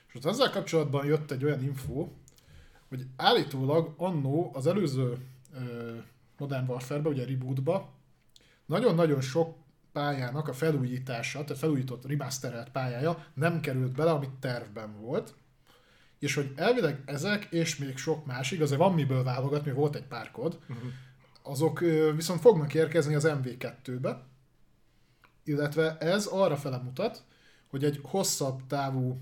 És 0.07 0.15
ott 0.15 0.25
ezzel 0.25 0.49
kapcsolatban 0.49 1.05
jött 1.05 1.31
egy 1.31 1.43
olyan 1.43 1.63
info, 1.63 2.07
hogy 2.89 3.05
állítólag 3.15 3.93
annó 3.97 4.51
az 4.53 4.67
előző 4.67 5.17
ö, 5.53 5.91
Modern 6.37 6.69
Warfare-be, 6.69 7.09
ugye 7.09 7.25
rebootba, 7.25 7.89
nagyon-nagyon 8.65 9.21
sok 9.21 9.55
pályának 9.91 10.47
a 10.47 10.53
felújítása, 10.53 11.43
tehát 11.43 11.61
felújított, 11.61 12.05
remasterelt 12.05 12.69
pályája 12.69 13.25
nem 13.33 13.59
került 13.59 13.95
bele, 13.95 14.11
amit 14.11 14.39
tervben 14.39 14.99
volt, 14.99 15.35
és 16.19 16.35
hogy 16.35 16.51
elvileg 16.55 17.01
ezek, 17.05 17.47
és 17.51 17.77
még 17.77 17.97
sok 17.97 18.25
másik, 18.25 18.61
azért 18.61 18.79
van 18.79 18.93
miből 18.93 19.23
válogatni, 19.23 19.71
volt 19.71 19.95
egy 19.95 20.07
pár 20.07 20.31
kod, 20.31 20.59
uh-huh. 20.69 20.91
azok 21.41 21.79
viszont 22.15 22.39
fognak 22.39 22.73
érkezni 22.73 23.15
az 23.15 23.27
MV2-be, 23.27 24.23
illetve 25.43 25.97
ez 25.97 26.25
arra 26.25 26.57
fele 26.57 26.77
mutat, 26.77 27.23
hogy 27.67 27.83
egy 27.83 27.99
hosszabb 28.03 28.67
távú 28.67 29.19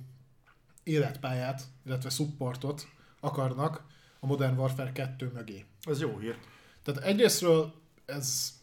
életpályát, 0.83 1.61
illetve 1.85 2.09
supportot 2.09 2.87
akarnak 3.19 3.83
a 4.19 4.25
Modern 4.25 4.57
Warfare 4.57 4.91
2 4.91 5.31
mögé. 5.33 5.65
Ez 5.81 6.01
jó 6.01 6.17
hír. 6.17 6.37
Tehát 6.83 7.03
egyrésztről 7.03 7.73
ez 8.05 8.58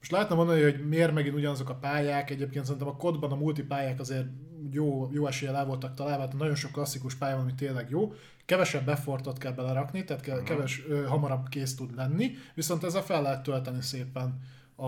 most 0.00 0.12
lehetne 0.12 0.34
mondani, 0.34 0.62
hogy 0.62 0.88
miért 0.88 1.12
megint 1.12 1.34
ugyanazok 1.34 1.68
a 1.68 1.74
pályák, 1.74 2.30
egyébként 2.30 2.64
szerintem 2.64 2.88
a 2.88 2.96
kodban 2.96 3.32
a 3.32 3.36
multipályák 3.36 4.00
azért 4.00 4.26
jó, 4.70 5.10
jó 5.12 5.26
eséllyel 5.26 5.56
el 5.56 5.66
voltak 5.66 5.94
találva, 5.94 6.24
tehát 6.24 6.38
nagyon 6.38 6.54
sok 6.54 6.72
klasszikus 6.72 7.14
pálya 7.14 7.34
van, 7.34 7.44
ami 7.44 7.54
tényleg 7.54 7.90
jó. 7.90 8.12
Kevesebb 8.44 8.88
effortot 8.88 9.38
kell 9.38 9.52
belerakni, 9.52 10.04
tehát 10.04 10.26
uh-huh. 10.26 10.42
keves, 10.42 10.82
ö, 10.88 11.04
hamarabb 11.04 11.48
kész 11.48 11.74
tud 11.74 11.94
lenni, 11.94 12.34
viszont 12.54 12.84
ezzel 12.84 13.02
fel 13.02 13.22
lehet 13.22 13.42
tölteni 13.42 13.82
szépen 13.82 14.40
a, 14.76 14.86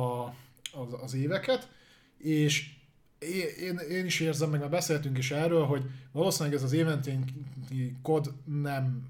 az, 0.73 1.01
az 1.03 1.15
éveket, 1.15 1.69
és 2.19 2.71
én, 3.61 3.77
én 3.77 4.05
is 4.05 4.21
érzem, 4.21 4.51
meg 4.51 4.61
már 4.61 4.71
beszéltünk 4.71 5.19
is 5.19 5.31
erről, 5.31 5.65
hogy 5.65 5.85
valószínűleg 6.13 6.59
ez 6.59 6.63
az 6.63 6.73
éventényi 6.73 7.97
kod 8.03 8.33
nem, 8.45 9.03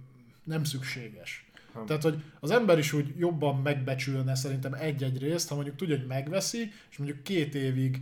nem 0.44 0.64
szükséges. 0.64 1.50
Ha. 1.72 1.84
Tehát, 1.84 2.02
hogy 2.02 2.22
az 2.40 2.50
ember 2.50 2.78
is 2.78 2.92
úgy 2.92 3.14
jobban 3.16 3.56
megbecsülne 3.56 4.34
szerintem 4.34 4.74
egy-egy 4.74 5.18
részt, 5.18 5.48
ha 5.48 5.54
mondjuk 5.54 5.76
tudja, 5.76 5.96
hogy 5.96 6.06
megveszi, 6.06 6.72
és 6.90 6.98
mondjuk 6.98 7.22
két 7.22 7.54
évig 7.54 8.00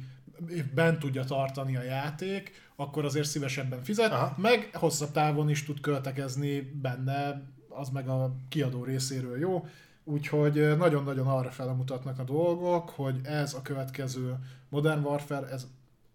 bent 0.75 0.99
tudja 0.99 1.25
tartani 1.25 1.77
a 1.77 1.83
játék, 1.83 2.69
akkor 2.77 3.05
azért 3.05 3.29
szívesebben 3.29 3.83
fizet, 3.83 4.13
Aha. 4.13 4.35
meg 4.39 4.71
hosszabb 4.73 5.11
távon 5.11 5.51
is 5.51 5.65
tud 5.65 5.81
költekezni 5.81 6.61
benne, 6.61 7.43
az 7.69 7.89
meg 7.89 8.09
a 8.09 8.35
kiadó 8.49 8.85
részéről 8.85 9.39
jó. 9.39 9.67
Úgyhogy 10.05 10.77
nagyon-nagyon 10.77 11.27
arra 11.27 11.51
felemutatnak 11.51 12.19
a 12.19 12.25
dolgok, 12.25 12.91
hogy 12.91 13.21
ez 13.23 13.55
a 13.55 13.63
következő 13.63 14.37
Modern 14.69 15.05
Warfare, 15.05 15.47
ez 15.47 15.67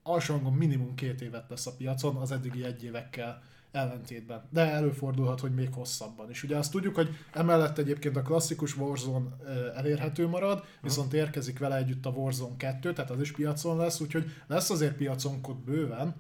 alsóhangon 0.04 0.54
minimum 0.54 0.96
két 0.96 1.22
évet 1.22 1.50
lesz 1.50 1.68
a 1.68 1.76
piacon, 1.78 2.16
az 2.16 2.32
eddigi 2.32 2.64
egy 2.64 2.84
évekkel 2.84 3.44
ellentétben. 3.76 4.44
De 4.50 4.72
előfordulhat, 4.72 5.40
hogy 5.40 5.54
még 5.54 5.70
hosszabban 5.74 6.30
is. 6.30 6.44
Ugye 6.44 6.58
azt 6.58 6.72
tudjuk, 6.72 6.96
hogy 6.96 7.10
emellett 7.34 7.78
egyébként 7.78 8.16
a 8.16 8.22
klasszikus 8.22 8.78
Warzone 8.78 9.26
elérhető 9.76 10.28
marad, 10.28 10.64
viszont 10.82 11.14
érkezik 11.14 11.60
vele 11.60 11.78
együtt 11.78 12.06
a 12.06 12.10
Warzone 12.10 12.56
2, 12.58 12.94
tehát 12.94 13.12
az 13.12 13.22
is 13.22 13.32
piacon 13.32 13.78
lesz, 13.78 14.00
úgyhogy 14.00 14.32
lesz 14.48 14.70
azért 14.70 14.96
piaconkot 14.96 15.58
bőven. 15.58 16.16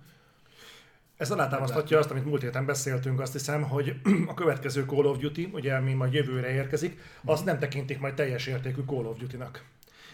Ez 1.17 1.31
alátámasztatja 1.31 1.99
azt, 1.99 2.11
amit 2.11 2.25
múlt 2.25 2.41
héten 2.41 2.65
beszéltünk, 2.65 3.19
azt 3.19 3.31
hiszem, 3.31 3.61
hogy 3.61 3.95
a 4.27 4.33
következő 4.33 4.85
Call 4.85 5.05
of 5.05 5.17
Duty, 5.17 5.49
ugye 5.53 5.75
ami 5.75 5.93
majd 5.93 6.13
jövőre 6.13 6.49
érkezik, 6.49 6.99
azt 7.23 7.45
nem 7.45 7.59
tekintik 7.59 7.99
majd 7.99 8.13
teljes 8.13 8.47
értékű 8.47 8.81
Call 8.85 9.05
of 9.05 9.17
Duty-nak. 9.17 9.63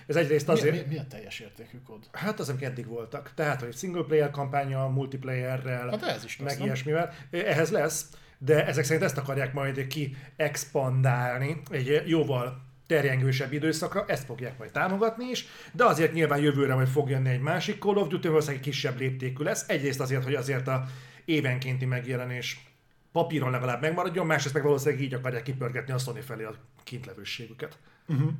Ez 0.07 0.15
egyrészt 0.15 0.49
azért... 0.49 0.75
Mi, 0.75 0.81
mi, 0.81 0.93
mi 0.93 0.97
a 0.99 1.07
teljes 1.07 1.39
értékű 1.39 1.77
kód? 1.85 2.07
Hát 2.11 2.39
az, 2.39 2.49
amik 2.49 2.61
eddig 2.61 2.87
voltak. 2.87 3.31
Tehát, 3.35 3.61
hogy 3.61 3.75
single 3.75 4.03
player 4.03 4.29
kampánya, 4.29 4.87
multiplayerrel, 4.87 5.89
hát 5.89 6.03
ez 6.03 6.23
is 6.23 6.37
meg 6.37 6.47
lesz, 6.47 6.59
ilyesmivel. 6.59 7.13
Ehhez 7.31 7.69
lesz, 7.71 8.09
de 8.37 8.65
ezek 8.65 8.83
szerint 8.83 9.05
ezt 9.05 9.17
akarják 9.17 9.53
majd 9.53 9.87
ki 9.87 10.15
expandálni 10.35 11.61
egy 11.69 12.03
jóval 12.05 12.69
terjengősebb 12.87 13.53
időszakra, 13.53 14.05
ezt 14.07 14.25
fogják 14.25 14.57
majd 14.57 14.71
támogatni 14.71 15.25
is, 15.25 15.45
de 15.71 15.85
azért 15.85 16.13
nyilván 16.13 16.39
jövőre 16.39 16.73
majd 16.73 16.87
fog 16.87 17.09
jönni 17.09 17.29
egy 17.29 17.39
másik 17.39 17.79
Call 17.79 17.95
of 17.95 18.07
Duty, 18.07 18.27
valószínűleg 18.27 18.61
egy 18.65 18.71
kisebb 18.71 18.99
léptékű 18.99 19.43
lesz. 19.43 19.69
Egyrészt 19.69 19.99
azért, 19.99 20.23
hogy 20.23 20.35
azért 20.35 20.67
a 20.67 20.85
évenkénti 21.25 21.85
megjelenés 21.85 22.71
papíron 23.11 23.51
legalább 23.51 23.81
megmaradjon, 23.81 24.25
másrészt 24.25 24.53
meg 24.53 24.63
valószínűleg 24.63 25.03
így 25.03 25.13
akarják 25.13 25.43
kipörgetni 25.43 25.93
a 25.93 25.97
Sony 25.97 26.21
felé 26.21 26.43
a 26.43 26.55
kintlevőségüket. 26.83 27.77
Uh-huh. 28.07 28.31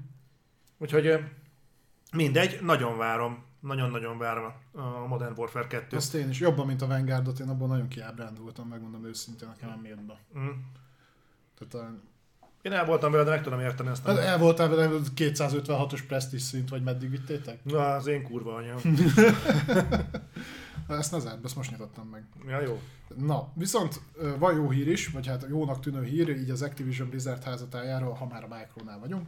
Úgyhogy 0.77 1.19
Mindegy, 2.11 2.59
nagyon 2.61 2.97
várom. 2.97 3.43
Nagyon-nagyon 3.59 4.17
várom 4.17 4.53
a 4.71 5.07
Modern 5.07 5.33
Warfare 5.38 5.67
2 5.67 5.97
Azt 5.97 6.13
én 6.13 6.29
is. 6.29 6.39
Jobban, 6.39 6.65
mint 6.65 6.81
a 6.81 6.88
Vanguardot, 6.88 7.39
én 7.39 7.49
abban 7.49 7.67
nagyon 7.67 7.88
kiábrándultam, 7.88 8.67
megmondom 8.67 9.05
őszintén, 9.05 9.47
nekem 9.47 9.69
nem 9.69 9.85
jött 9.85 10.01
be. 10.01 10.19
Mm. 10.39 10.49
Tehát 11.57 11.88
a... 11.88 11.99
Én 12.61 12.71
el 12.71 12.85
voltam 12.85 13.11
vele, 13.11 13.23
de 13.23 13.29
meg 13.29 13.43
tudom 13.43 13.59
érteni 13.59 13.89
ezt. 13.89 14.05
Hát 14.05 14.17
el 14.17 14.38
voltál 14.38 14.69
vele 14.69 14.89
256-os 15.15 16.01
Prestige 16.07 16.41
szint, 16.41 16.69
vagy 16.69 16.83
meddig 16.83 17.09
vittétek? 17.09 17.63
Na, 17.63 17.93
az 17.93 18.07
én 18.07 18.23
kurva 18.23 18.55
anya. 18.55 18.75
ezt 20.99 21.11
ne 21.11 21.19
zárt, 21.19 21.45
ezt 21.45 21.55
most 21.55 21.71
nyitottam 21.71 22.07
meg. 22.07 22.23
Ja, 22.47 22.61
jó. 22.61 22.81
Na, 23.17 23.51
viszont 23.53 24.01
van 24.39 24.55
jó 24.55 24.69
hír 24.69 24.88
is, 24.88 25.07
vagy 25.07 25.27
hát 25.27 25.45
jónak 25.49 25.79
tűnő 25.79 26.03
hír, 26.03 26.29
így 26.29 26.49
az 26.49 26.61
Activision 26.61 27.09
Blizzard 27.09 27.43
házatájáról, 27.43 28.13
ha 28.13 28.27
már 28.27 28.43
a 28.43 28.55
Micronál 28.55 28.99
vagyunk 28.99 29.27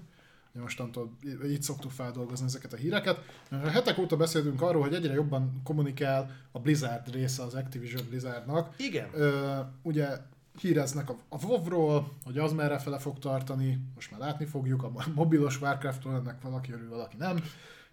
mostantól 0.61 1.11
így 1.45 1.61
szoktuk 1.61 1.91
feldolgozni 1.91 2.45
ezeket 2.45 2.73
a 2.73 2.77
híreket. 2.77 3.19
A 3.49 3.55
hetek 3.55 3.97
óta 3.97 4.17
beszélünk 4.17 4.61
arról, 4.61 4.81
hogy 4.81 4.93
egyre 4.93 5.13
jobban 5.13 5.61
kommunikál 5.63 6.35
a 6.51 6.59
Blizzard 6.59 7.13
része 7.13 7.43
az 7.43 7.53
Activision 7.53 8.05
Blizzardnak. 8.09 8.75
Igen. 8.77 9.09
Ö, 9.13 9.59
ugye 9.81 10.17
híreznek 10.59 11.09
a, 11.09 11.17
a 11.29 11.45
WoW-ról, 11.45 12.11
hogy 12.23 12.37
az 12.37 12.53
merre 12.53 12.77
fele 12.77 12.99
fog 12.99 13.19
tartani, 13.19 13.79
most 13.95 14.11
már 14.11 14.19
látni 14.19 14.45
fogjuk, 14.45 14.83
a 14.83 14.91
mobilos 15.15 15.61
Warcraft-ról 15.61 16.15
ennek 16.15 16.41
valaki 16.41 16.71
örül, 16.71 16.89
valaki 16.89 17.17
nem. 17.17 17.43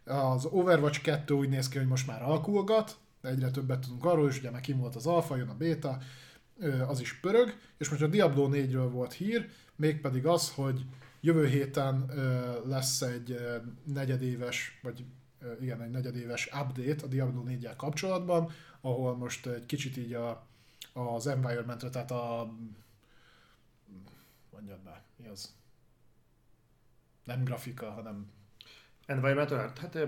Az 0.04 0.44
Overwatch 0.44 1.02
2 1.02 1.34
úgy 1.34 1.48
néz 1.48 1.68
ki, 1.68 1.78
hogy 1.78 1.86
most 1.86 2.06
már 2.06 2.22
alkulgat, 2.22 2.98
egyre 3.22 3.50
többet 3.50 3.80
tudunk 3.80 4.04
arról 4.04 4.28
is, 4.28 4.38
ugye 4.38 4.50
meg 4.50 4.60
kim 4.60 4.78
volt 4.78 4.96
az 4.96 5.06
alfa, 5.06 5.36
jön 5.36 5.48
a 5.48 5.56
beta, 5.56 5.98
az 6.88 7.00
is 7.00 7.20
pörög, 7.20 7.54
és 7.78 7.88
most 7.88 8.02
a 8.02 8.06
Diablo 8.06 8.48
4-ről 8.52 8.88
volt 8.92 9.12
hír, 9.12 9.48
mégpedig 9.76 10.26
az, 10.26 10.52
hogy 10.54 10.84
Jövő 11.20 11.46
héten 11.46 12.10
lesz 12.64 13.02
egy 13.02 13.38
negyedéves, 13.84 14.78
vagy 14.82 15.04
igen, 15.60 15.82
egy 15.82 15.90
negyedéves 15.90 16.46
update 16.46 17.04
a 17.04 17.06
Diablo 17.06 17.42
4 17.42 17.68
kapcsolatban, 17.76 18.50
ahol 18.80 19.16
most 19.16 19.46
egy 19.46 19.66
kicsit 19.66 19.96
így 19.96 20.12
a, 20.12 20.46
az 20.92 21.26
environmentre, 21.26 21.88
tehát 21.88 22.10
a 22.10 22.52
mondjad 24.50 24.80
be, 24.80 25.04
mi 25.16 25.26
az? 25.26 25.54
Nem 27.24 27.44
grafika, 27.44 27.90
hanem 27.90 28.30
Environmental 29.06 29.58
art? 29.58 29.78
Hát 29.78 29.98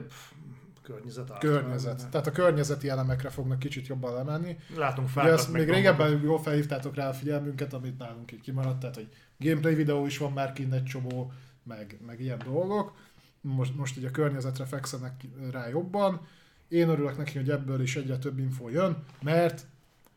környezet. 0.82 1.38
Környezet. 1.38 2.09
Tehát 2.10 2.26
a 2.26 2.30
környezeti 2.30 2.88
elemekre 2.88 3.28
fognak 3.28 3.59
kicsit 3.59 3.86
jobban 3.86 4.14
lemenni. 4.14 4.56
Látunk 4.76 5.09
fákat. 5.09 5.52
még 5.52 5.70
régebben 5.70 6.20
jól 6.22 6.42
felhívtátok 6.42 6.94
rá 6.94 7.09
a 7.09 7.12
figyelmünket, 7.12 7.72
amit 7.72 7.98
nálunk 7.98 8.32
így 8.32 8.40
kimaradt, 8.40 8.78
tehát 8.78 8.94
hogy 8.94 9.09
gameplay 9.38 9.74
videó 9.74 10.06
is 10.06 10.18
van 10.18 10.32
már 10.32 10.52
kint 10.52 10.72
egy 10.72 10.84
csomó, 10.84 11.32
meg, 11.62 11.98
meg 12.06 12.20
ilyen 12.20 12.42
dolgok. 12.44 12.94
Most, 13.40 13.76
most 13.76 13.98
így 13.98 14.04
a 14.04 14.10
környezetre 14.10 14.64
fekszenek 14.64 15.24
rá 15.50 15.68
jobban. 15.68 16.26
Én 16.68 16.88
örülök 16.88 17.16
neki, 17.16 17.38
hogy 17.38 17.50
ebből 17.50 17.80
is 17.80 17.96
egyre 17.96 18.18
több 18.18 18.38
info 18.38 18.68
jön, 18.68 19.04
mert 19.22 19.66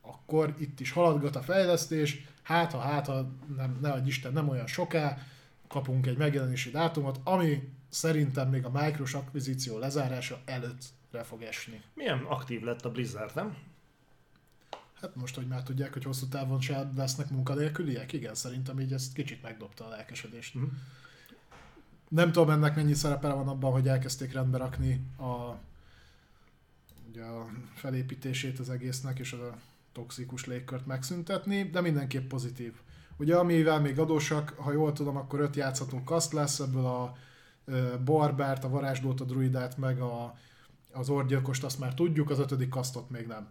akkor 0.01 0.53
itt 0.57 0.79
is 0.79 0.91
haladgat 0.91 1.35
a 1.35 1.41
fejlesztés, 1.41 2.27
hát 2.43 2.71
ha, 2.71 2.79
hát 2.79 3.05
ha, 3.05 3.31
nem, 3.55 3.77
ne 3.81 3.91
adj 3.91 4.07
Isten, 4.07 4.33
nem 4.33 4.49
olyan 4.49 4.67
soká, 4.67 5.17
kapunk 5.67 6.07
egy 6.07 6.17
megjelenési 6.17 6.69
dátumot, 6.69 7.19
ami 7.23 7.69
szerintem 7.95 8.49
még 8.49 8.65
a 8.65 8.69
Micros 8.69 9.13
akvizíció 9.13 9.77
lezárása 9.77 10.41
előttre 10.45 11.23
fog 11.23 11.41
esni. 11.41 11.81
Milyen 11.93 12.19
aktív 12.19 12.61
lett 12.61 12.85
a 12.85 12.91
Blizzard, 12.91 13.35
nem? 13.35 13.57
Hát 15.01 15.15
most, 15.15 15.35
hogy 15.35 15.47
már 15.47 15.63
tudják, 15.63 15.93
hogy 15.93 16.03
hosszú 16.03 16.27
távon 16.27 16.61
se 16.61 16.89
lesznek 16.95 17.29
munkanélküliek, 17.29 18.13
igen, 18.13 18.35
szerintem 18.35 18.79
így 18.79 18.93
ezt 18.93 19.13
kicsit 19.13 19.41
megdobta 19.41 19.85
a 19.85 19.89
lelkesedést. 19.89 20.55
Uh-huh. 20.55 20.71
Nem 22.09 22.31
tudom 22.31 22.49
ennek 22.49 22.75
mennyi 22.75 22.93
szerepe 22.93 23.33
van 23.33 23.47
abban, 23.47 23.71
hogy 23.71 23.87
elkezdték 23.87 24.33
rendbe 24.33 24.57
rakni 24.57 25.01
a, 25.17 25.57
ugye 27.09 27.23
a 27.23 27.49
felépítését 27.73 28.59
az 28.59 28.69
egésznek, 28.69 29.19
és 29.19 29.33
a 29.33 29.57
toxikus 29.91 30.45
légkört 30.45 30.85
megszüntetni, 30.85 31.69
de 31.69 31.81
mindenképp 31.81 32.27
pozitív. 32.27 32.73
Ugye 33.17 33.35
amivel 33.35 33.79
még 33.79 33.99
adósak, 33.99 34.49
ha 34.57 34.71
jól 34.71 34.93
tudom, 34.93 35.17
akkor 35.17 35.39
öt 35.39 35.55
játszható 35.55 36.03
kaszt 36.03 36.33
lesz, 36.33 36.59
ebből 36.59 36.85
a 36.85 37.17
barbárt, 38.03 38.63
a 38.63 38.69
varázslót, 38.69 39.21
a 39.21 39.23
druidát, 39.23 39.77
meg 39.77 40.01
a, 40.01 40.37
az 40.91 41.09
orgyilkost 41.09 41.63
azt 41.63 41.79
már 41.79 41.93
tudjuk, 41.93 42.29
az 42.29 42.39
ötödik 42.39 42.69
kasztot 42.69 43.09
még 43.09 43.27
nem 43.27 43.47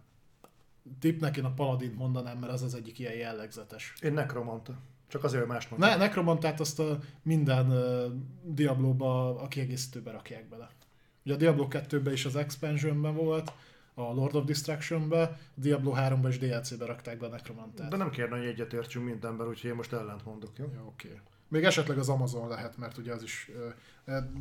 tippnek 0.99 1.36
én 1.36 1.45
a 1.45 1.53
paladint 1.53 1.97
mondanám, 1.97 2.39
mert 2.39 2.53
az 2.53 2.62
az 2.62 2.74
egyik 2.74 2.99
ilyen 2.99 3.15
jellegzetes. 3.15 3.93
Én 4.01 4.12
nekromanta. 4.12 4.74
Csak 5.09 5.24
azért 5.24 5.47
más 5.47 5.69
mondtam. 5.69 5.91
Ne, 5.91 5.97
nekromantát 5.97 6.61
azt 6.61 6.81
a 6.81 6.99
minden 7.23 7.70
uh, 7.70 8.12
Diablo-ba 8.43 9.41
a 9.41 9.49
kiegészítőbe 9.49 10.11
rakják 10.11 10.49
bele. 10.49 10.70
Ugye 11.24 11.35
a 11.35 11.36
Diablo 11.36 11.66
2-ben 11.70 12.12
is 12.12 12.24
az 12.24 12.36
expansionben 12.36 13.15
volt, 13.15 13.53
a 13.95 14.03
Lord 14.03 14.35
of 14.35 14.45
Destruction-be, 14.45 15.23
a 15.23 15.36
Diablo 15.55 15.93
3-ba 15.97 16.28
és 16.28 16.39
DLC-be 16.39 16.86
rakták 16.86 17.19
be 17.19 17.27
a 17.27 17.28
nekromantát. 17.28 17.91
De 17.91 17.97
nem 17.97 18.11
kérne, 18.11 18.36
hogy 18.36 18.47
egyetértsünk 18.47 19.05
mindenben, 19.05 19.49
úgyhogy 19.49 19.70
én 19.70 19.77
most 19.77 19.93
ellent 19.93 20.24
mondok, 20.24 20.59
jó? 20.59 20.65
Jó, 20.74 20.86
oké. 20.86 21.09
Okay. 21.09 21.20
Még 21.55 21.64
esetleg 21.64 21.98
az 21.98 22.09
Amazon 22.09 22.48
lehet, 22.48 22.76
mert 22.76 22.98
ugye 22.98 23.12
az 23.12 23.22
is... 23.22 23.51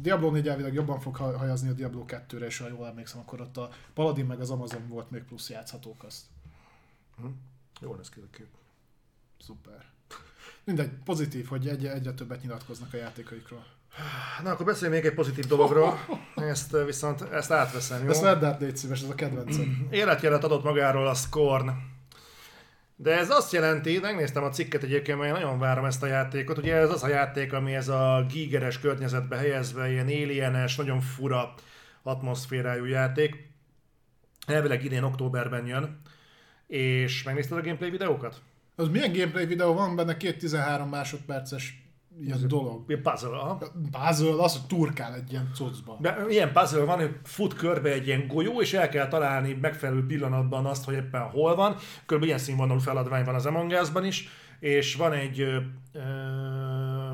Diablo 0.01 0.31
4 0.31 0.47
elvileg 0.47 0.73
jobban 0.73 0.99
fog 0.99 1.15
hajazni 1.15 1.69
a 1.69 1.73
Diablo 1.73 2.05
2-re, 2.07 2.45
és 2.45 2.57
ha 2.57 2.67
jól 2.67 2.87
emlékszem, 2.87 3.19
akkor 3.19 3.41
ott 3.41 3.57
a 3.57 3.69
Paladin 3.93 4.25
meg 4.25 4.39
az 4.39 4.49
Amazon 4.49 4.87
volt 4.87 5.11
még 5.11 5.23
plusz 5.23 5.49
játszhatók 5.49 6.03
azt. 6.03 6.21
Hm? 7.17 7.25
Jó 7.81 7.95
lesz 7.95 8.09
ki 8.09 8.19
a 8.19 8.35
kép. 8.37 8.47
Szuper. 9.39 9.85
Mindegy, 10.63 10.89
pozitív, 11.03 11.47
hogy 11.47 11.67
egy, 11.67 11.85
egyre 11.85 12.13
többet 12.13 12.41
nyilatkoznak 12.41 12.93
a 12.93 12.97
játékaikról. 12.97 13.65
Na, 14.43 14.51
akkor 14.51 14.65
beszélj 14.65 14.91
még 14.91 15.05
egy 15.05 15.13
pozitív 15.13 15.45
dologról. 15.45 15.99
Ezt 16.35 16.77
viszont 16.85 17.21
ezt 17.21 17.51
átveszem, 17.51 18.03
jó? 18.03 18.09
Ezt 18.09 18.21
vedd 18.21 18.43
át, 18.43 18.59
légy 18.59 18.77
szíves, 18.77 19.01
ez 19.01 19.09
a 19.09 19.15
kedvencem. 19.15 19.87
Életjelet 19.89 20.43
adott 20.43 20.63
magáról 20.63 21.07
a 21.07 21.13
Scorn. 21.13 21.69
De 22.95 23.17
ez 23.17 23.29
azt 23.29 23.51
jelenti, 23.51 23.99
megnéztem 23.99 24.43
a 24.43 24.49
cikket 24.49 24.83
egyébként, 24.83 25.17
mert 25.17 25.35
én 25.35 25.41
nagyon 25.41 25.59
várom 25.59 25.85
ezt 25.85 26.03
a 26.03 26.07
játékot. 26.07 26.57
Ugye 26.57 26.75
ez 26.75 26.89
az 26.89 27.03
a 27.03 27.07
játék, 27.07 27.53
ami 27.53 27.75
ez 27.75 27.87
a 27.87 28.25
gigeres 28.31 28.79
környezetbe 28.79 29.37
helyezve, 29.37 29.91
ilyen 29.91 30.05
alienes, 30.05 30.75
nagyon 30.75 31.01
fura 31.01 31.53
atmoszférájú 32.03 32.85
játék. 32.85 33.51
Elvileg 34.47 34.83
idén 34.83 35.03
októberben 35.03 35.65
jön. 35.65 36.01
És 36.67 37.23
megnézted 37.23 37.57
a 37.57 37.61
gameplay 37.61 37.89
videókat? 37.89 38.41
Az 38.75 38.87
milyen 38.87 39.11
gameplay 39.11 39.45
videó 39.45 39.73
van 39.73 39.95
benne? 39.95 40.17
Két 40.17 40.37
13 40.37 40.89
másodperces 40.89 41.82
ilyen 42.21 42.37
Ez 42.37 42.45
dolog. 42.45 42.83
Ilyen 42.87 43.01
puzzle, 43.01 43.37
aha. 43.37 43.57
Puzzle, 43.91 44.43
az, 44.43 44.53
hogy 44.53 44.67
turkál 44.67 45.13
egy 45.13 45.31
ilyen 45.31 45.49
cuccba. 45.53 45.97
De 46.01 46.25
ilyen 46.29 46.51
puzzle 46.51 46.83
van, 46.83 46.99
hogy 46.99 47.15
fut 47.23 47.53
körbe 47.53 47.91
egy 47.91 48.07
ilyen 48.07 48.27
golyó, 48.27 48.61
és 48.61 48.73
el 48.73 48.89
kell 48.89 49.07
találni 49.07 49.57
megfelelő 49.61 50.05
pillanatban 50.05 50.65
azt, 50.65 50.85
hogy 50.85 50.93
éppen 50.93 51.21
hol 51.21 51.55
van. 51.55 51.71
Körülbelül 52.05 52.25
ilyen 52.25 52.37
színvonalú 52.37 52.79
feladvány 52.79 53.25
van 53.25 53.35
az 53.35 53.45
Among 53.45 53.71
Us-ban 53.81 54.05
is, 54.05 54.29
és 54.59 54.95
van 54.95 55.11
egy 55.11 55.39
ö, 55.39 55.57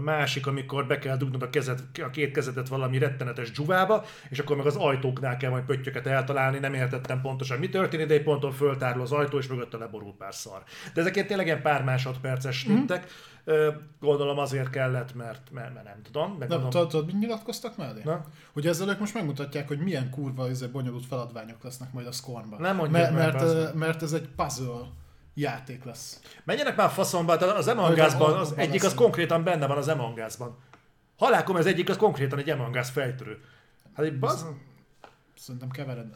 másik, 0.09 0.47
amikor 0.47 0.87
be 0.87 0.99
kell 0.99 1.17
dugnod 1.17 1.41
a, 1.41 1.49
kezed, 1.49 1.79
a 2.03 2.09
két 2.09 2.31
kezedet 2.31 2.67
valami 2.67 2.97
rettenetes 2.97 3.51
dzsuvába, 3.51 4.05
és 4.29 4.39
akkor 4.39 4.55
meg 4.57 4.65
az 4.65 4.75
ajtóknál 4.75 5.37
kell 5.37 5.49
majd 5.49 5.63
pöttyöket 5.63 6.07
eltalálni, 6.07 6.59
nem 6.59 6.73
értettem 6.73 7.21
pontosan 7.21 7.59
mi 7.59 7.69
történik, 7.69 8.07
de 8.07 8.13
egy 8.13 8.23
ponton 8.23 8.51
föltárul 8.51 9.01
az 9.01 9.11
ajtó, 9.11 9.37
és 9.37 9.47
mögötte 9.47 9.77
leborul 9.77 10.15
pár 10.17 10.33
szar. 10.35 10.63
De 10.93 11.01
ezeket 11.01 11.27
tényleg 11.27 11.45
ilyen 11.45 11.61
pár 11.61 11.83
másodperces 11.83 12.65
Mhm. 12.65 12.75
snittek, 12.75 13.07
Ö, 13.43 13.71
gondolom 13.99 14.37
azért 14.39 14.69
kellett, 14.69 15.15
mert, 15.15 15.51
mert, 15.51 15.73
mert 15.73 15.85
nem 15.85 16.01
tudom. 16.03 16.35
Meg 16.39 16.49
Nem, 16.49 16.61
gondolom, 16.61 16.87
tudod, 16.89 17.05
mit 17.05 17.19
nyilatkoztak 17.19 17.77
mellé? 17.77 18.01
Na? 18.03 18.25
Hogy 18.53 18.67
ezzel 18.67 18.89
ők 18.89 18.99
most 18.99 19.13
megmutatják, 19.13 19.67
hogy 19.67 19.79
milyen 19.79 20.09
kurva 20.09 20.49
izé, 20.49 20.65
bonyolult 20.65 21.05
feladványok 21.05 21.63
lesznek 21.63 21.93
majd 21.93 22.07
a 22.07 22.11
Scornban. 22.11 22.61
Nem 22.61 22.75
mondják 22.75 23.13
mert, 23.13 23.41
mert, 23.43 23.73
mert 23.73 24.01
ez 24.03 24.13
egy 24.13 24.27
puzzle 24.35 24.81
játék 25.39 25.83
lesz. 25.83 26.19
Menjenek 26.43 26.75
már 26.75 26.89
faszomba, 26.89 27.33
az 27.33 27.67
Among 27.67 27.97
Us-ban 27.97 28.37
az 28.37 28.53
egyik 28.55 28.83
az 28.83 28.93
konkrétan 28.93 29.43
benne 29.43 29.67
van 29.67 29.77
az 29.77 29.87
Among 29.87 30.17
Us-ban. 30.27 30.57
Halálkom, 31.17 31.55
ez 31.55 31.65
egyik 31.65 31.89
az 31.89 31.97
konkrétan 31.97 32.39
egy 32.39 32.49
Us 32.75 32.89
fejtörő. 32.89 33.43
Hát 33.93 34.05
egy 34.05 34.19
baz... 34.19 34.45
Szerintem 35.37 35.69
kevered, 35.69 36.15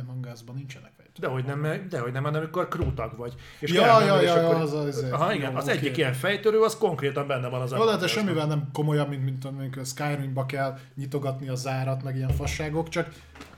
Among 0.00 0.28
Us-ban 0.32 0.54
nincsenek. 0.54 0.92
Dehogy 1.18 1.44
nem, 1.44 1.86
dehogy 1.88 2.12
nem, 2.12 2.22
hanem 2.24 2.40
amikor 2.40 2.68
krútag 2.68 3.16
vagy. 3.16 3.34
És 3.58 3.72
Ja, 3.72 3.86
ja, 3.86 3.98
menni, 4.14 4.22
és 4.22 4.28
ja, 4.28 4.40
ja, 4.40 4.48
akkor- 4.48 4.60
az 4.60 4.72
az- 4.72 5.06
Aha, 5.12 5.32
igen, 5.34 5.50
jó, 5.50 5.56
az 5.56 5.64
oké. 5.68 5.76
egyik 5.76 5.96
ilyen 5.96 6.12
fejtörő, 6.12 6.60
az 6.60 6.76
konkrétan 6.78 7.26
benne 7.26 7.48
van 7.48 7.60
az 7.60 7.70
Jó, 7.72 7.84
lehet, 7.84 8.02
ez 8.02 8.08
Us-ban. 8.08 8.24
semmivel 8.24 8.46
nem 8.46 8.68
komolyabb, 8.72 9.08
mint, 9.08 9.24
mint 9.24 9.44
amikor 9.44 9.84
Skyrimba 9.86 10.46
kell 10.46 10.78
nyitogatni 10.96 11.48
a 11.48 11.54
zárat, 11.54 12.02
meg 12.02 12.16
ilyen 12.16 12.28
fasságok, 12.32 12.88
csak 12.88 13.08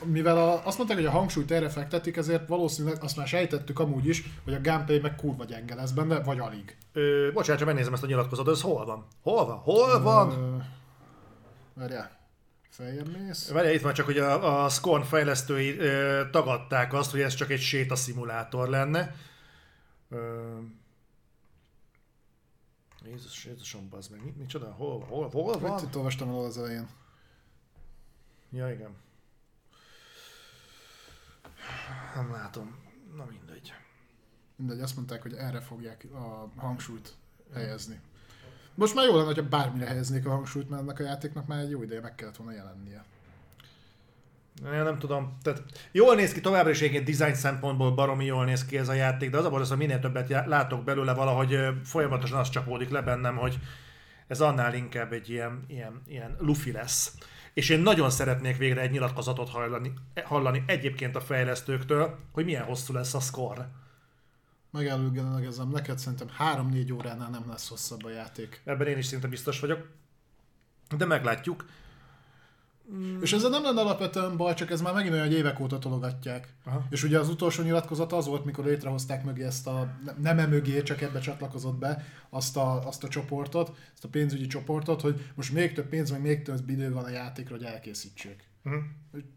mivel 0.05 0.37
a, 0.37 0.61
azt 0.67 0.77
mondták, 0.77 0.99
hogy 0.99 1.07
a 1.07 1.11
hangsúlyt 1.11 1.51
erre 1.51 1.69
fektetik, 1.69 2.17
ezért 2.17 2.49
valószínűleg 2.49 3.03
azt 3.03 3.17
már 3.17 3.27
sejtettük 3.27 3.79
amúgy 3.79 4.07
is, 4.07 4.23
hogy 4.45 4.55
a 4.55 4.61
gameplay 4.63 4.99
meg 4.99 5.15
kurva 5.15 5.45
gyenge 5.45 5.75
lesz 5.75 5.91
benne, 5.91 6.21
vagy 6.23 6.39
alig. 6.39 6.77
Ö, 6.93 7.29
bocsánat, 7.33 7.59
csak 7.59 7.69
megnézem 7.69 7.93
ezt 7.93 8.03
a 8.03 8.07
nyilatkozatot, 8.07 8.55
ez 8.55 8.61
hol 8.63 8.85
van? 8.85 9.07
Hol 9.23 9.47
van? 9.47 9.57
Hol 9.57 10.03
van? 10.03 10.31
Ö, 10.31 10.57
Várjál, 11.81 12.11
feljebb 12.77 13.17
mész. 13.19 13.49
Várjál, 13.49 13.75
itt 13.75 13.81
van 13.81 13.95
csak, 13.95 14.07
hogy 14.07 14.19
a, 14.19 14.65
a 14.65 14.69
Scorn 14.69 15.03
fejlesztői 15.03 15.79
ö, 15.79 16.23
tagadták 16.31 16.93
azt, 16.93 17.11
hogy 17.11 17.21
ez 17.21 17.35
csak 17.35 17.51
egy 17.51 17.61
sétaszimulátor 17.61 18.69
lenne. 18.69 19.15
Ö, 20.09 20.59
Jézus, 23.05 23.45
Jézusom, 23.45 23.89
bazd 23.89 24.11
meg, 24.11 24.25
mi, 24.25 24.35
micsoda, 24.37 24.73
hol, 24.73 25.01
hol, 25.01 25.29
hol 25.29 25.59
van? 25.59 25.85
Itt 25.85 25.97
olvastam 25.97 26.29
el 26.29 26.35
az 26.35 26.59
elején. 26.59 26.89
Ja, 28.51 28.71
igen. 28.71 28.95
Nem 32.15 32.33
látom. 32.33 32.79
Na 33.17 33.25
mindegy. 33.25 33.73
Mindegy, 34.57 34.81
azt 34.81 34.97
mondták, 34.97 35.23
hogy 35.23 35.33
erre 35.33 35.61
fogják 35.61 36.07
a 36.13 36.51
hangsúlyt 36.57 37.15
helyezni. 37.53 38.01
Most 38.77 38.95
már 38.95 39.05
jó 39.05 39.15
lenne, 39.15 39.27
hogyha 39.27 39.49
bármire 39.49 39.87
helyeznék 39.87 40.27
a 40.27 40.31
hangsúlyt, 40.31 40.69
mert 40.69 40.83
ennek 40.83 40.99
a 41.01 41.03
játéknak 41.03 41.47
már 41.47 41.59
egy 41.59 41.71
jó 41.71 41.83
ideje 41.83 42.01
meg 42.01 42.15
kellett 42.15 42.37
volna 42.37 42.53
jelennie. 42.53 43.05
Én 44.65 44.83
nem 44.83 44.99
tudom, 44.99 45.39
tehát 45.43 45.63
jól 45.93 46.15
néz 46.15 46.33
ki, 46.33 46.41
továbbra 46.41 46.71
is 46.71 46.81
egyébként 46.81 47.19
design 47.19 47.35
szempontból 47.35 47.95
baromi 47.95 48.25
jól 48.25 48.45
néz 48.45 48.65
ki 48.65 48.79
ez 48.79 48.89
a 48.89 48.93
játék, 48.93 49.31
de 49.31 49.39
az 49.39 49.45
a 49.45 49.51
baj, 49.51 49.65
hogy 49.69 49.77
minél 49.77 49.99
többet 49.99 50.47
látok 50.47 50.85
belőle, 50.85 51.15
valahogy 51.15 51.59
folyamatosan 51.85 52.39
az 52.39 52.51
csapódik 52.51 52.91
le 52.91 53.03
bennem, 53.03 53.37
hogy 53.37 53.59
ez 54.27 54.41
annál 54.41 54.75
inkább 54.75 55.13
egy 55.13 55.31
ilyen, 55.31 55.65
ilyen, 55.69 56.03
ilyen 56.07 56.37
lufi 56.39 56.73
lesz. 56.73 57.15
És 57.53 57.69
én 57.69 57.81
nagyon 57.81 58.11
szeretnék 58.11 58.57
végre 58.57 58.81
egy 58.81 58.91
nyilatkozatot 58.91 59.49
hallani, 59.49 59.93
hallani 60.25 60.65
egyébként 60.67 61.17
a 61.17 61.21
fejlesztőktől, 61.21 62.19
hogy 62.33 62.45
milyen 62.45 62.65
hosszú 62.65 62.93
lesz 62.93 63.15
a 63.15 63.21
score. 63.21 63.69
Megelőgelegezem, 64.77 65.69
neked 65.69 65.99
szerintem 65.99 66.29
3-4 66.39 66.95
óránál 66.95 67.31
nem 67.31 67.45
lesz 67.49 67.69
hosszabb 67.69 68.05
a 68.05 68.11
játék. 68.11 68.61
Ebben 68.65 68.87
én 68.87 68.99
is 68.99 69.07
szinte 69.07 69.29
biztos 69.29 69.61
vagyok. 69.61 69.89
De 70.97 71.05
meglátjuk. 71.05 71.65
És 73.21 73.33
ezzel 73.33 73.51
nem 73.51 73.63
lenne 73.63 73.81
alapvetően 73.81 74.37
baj, 74.37 74.55
csak 74.55 74.71
ez 74.71 74.81
már 74.81 74.95
megint 74.95 75.13
olyan, 75.13 75.27
hogy 75.27 75.37
évek 75.37 75.61
óta 75.61 75.79
tologatják. 75.79 76.55
Aha. 76.65 76.87
És 76.91 77.03
ugye 77.03 77.19
az 77.19 77.29
utolsó 77.29 77.63
nyilatkozat 77.63 78.13
az 78.13 78.27
volt, 78.27 78.45
mikor 78.45 78.65
létrehozták 78.65 79.25
mögé 79.25 79.45
ezt 79.45 79.67
a, 79.67 79.97
nem 80.23 80.39
e 80.39 80.47
mögé, 80.47 80.83
csak 80.83 81.01
ebbe 81.01 81.21
csatlakozott 81.21 81.77
be 81.77 82.05
azt 82.31 82.57
a, 82.57 82.87
azt 82.87 83.05
a 83.05 83.09
csoportot, 83.09 83.77
ezt 83.95 84.05
a 84.05 84.09
pénzügyi 84.09 84.47
csoportot, 84.47 85.01
hogy 85.01 85.31
most 85.35 85.53
még 85.53 85.73
több 85.73 85.89
pénz, 85.89 86.11
meg 86.11 86.21
még 86.21 86.43
több 86.43 86.69
idő 86.69 86.93
van 86.93 87.05
a 87.05 87.09
játékra, 87.11 87.55
hogy 87.57 87.65
elkészítsék. 87.65 88.49
Uh-huh. 88.65 88.83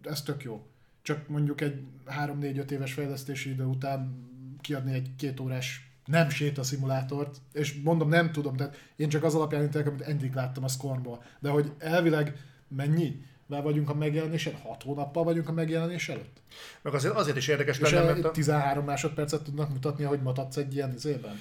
Ez 0.04 0.22
tök 0.22 0.44
jó. 0.44 0.68
Csak 1.02 1.28
mondjuk 1.28 1.62
egy 1.62 1.84
3-4-5 2.08 2.70
éves 2.70 2.94
fejlesztési 2.94 3.50
idő 3.50 3.64
után 3.64 4.29
kiadni 4.62 4.94
egy 4.94 5.10
két 5.18 5.40
órás 5.40 5.92
nem 6.06 6.30
séta 6.30 6.64
szimulátort, 6.64 7.38
és 7.54 7.82
mondom, 7.84 8.10
nem 8.10 8.32
tudom, 8.32 8.56
tehát 8.56 8.78
én 8.96 9.10
csak 9.10 9.24
az 9.24 9.36
alapján 9.36 9.64
ítélek, 9.64 9.88
amit 9.88 10.02
eddig 10.02 10.34
láttam 10.34 10.64
a 10.64 10.68
Scornból, 10.68 11.24
de 11.40 11.50
hogy 11.50 11.72
elvileg 11.78 12.38
mennyi? 12.68 13.28
Már 13.46 13.64
vagyunk 13.64 13.90
a 13.90 13.94
megjelenés 13.94 14.46
előtt? 14.46 14.62
6 14.62 14.84
hónappal 14.84 15.24
vagyunk 15.24 15.50
a 15.50 15.52
megjelenés 15.52 16.10
előtt? 16.10 16.42
Meg 16.82 16.94
azért, 16.94 17.14
azért 17.14 17.38
is 17.38 17.48
érdekes 17.48 17.80
És 17.80 17.92
lenne, 17.92 18.06
mert 18.06 18.26
a... 18.26 18.32
13 18.32 18.86
másodpercet 18.86 19.44
tudnak 19.44 19.70
mutatni, 19.70 20.04
hogy 20.04 20.22
matadsz 20.22 20.58
egy 20.58 20.76
ilyen 20.76 20.94
izében? 20.94 21.40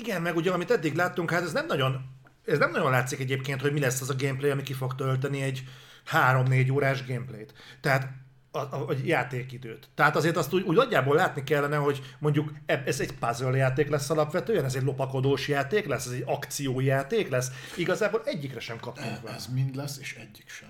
Igen, 0.00 0.22
meg 0.22 0.36
ugye 0.36 0.50
amit 0.50 0.70
eddig 0.70 0.94
láttunk, 0.94 1.30
hát 1.30 1.42
ez 1.42 1.52
nem 1.52 1.66
nagyon, 1.66 2.04
ez 2.46 2.58
nem 2.58 2.70
nagyon 2.70 2.90
látszik 2.90 3.20
egyébként, 3.20 3.60
hogy 3.60 3.72
mi 3.72 3.80
lesz 3.80 4.00
az 4.00 4.10
a 4.10 4.16
gameplay, 4.18 4.50
ami 4.50 4.62
ki 4.62 4.72
fog 4.72 4.94
tölteni 4.94 5.42
egy 5.42 5.64
3-4 6.12 6.72
órás 6.72 7.06
gameplayt. 7.06 7.52
Tehát 7.80 8.08
a, 8.56 8.68
a, 8.70 8.88
a 8.88 8.94
játékidőt. 9.04 9.88
Tehát 9.94 10.16
azért 10.16 10.36
azt 10.36 10.52
úgy, 10.54 10.62
úgy 10.62 10.76
nagyjából 10.76 11.16
látni 11.16 11.44
kellene, 11.44 11.76
hogy 11.76 12.02
mondjuk 12.18 12.52
eb- 12.66 12.88
ez 12.88 13.00
egy 13.00 13.12
puzzle 13.12 13.56
játék 13.56 13.88
lesz 13.88 14.10
alapvetően, 14.10 14.64
ez 14.64 14.74
egy 14.74 14.82
lopakodós 14.82 15.48
játék 15.48 15.86
lesz, 15.86 16.06
ez 16.06 16.12
egy 16.12 16.24
akciójáték 16.26 17.28
lesz. 17.28 17.50
Igazából 17.76 18.22
egyikre 18.24 18.60
sem 18.60 18.78
kaptunk 18.80 19.20
vele. 19.22 19.36
Ez 19.36 19.46
mind 19.46 19.76
lesz, 19.76 19.98
és 19.98 20.14
egyik 20.14 20.48
sem. 20.48 20.68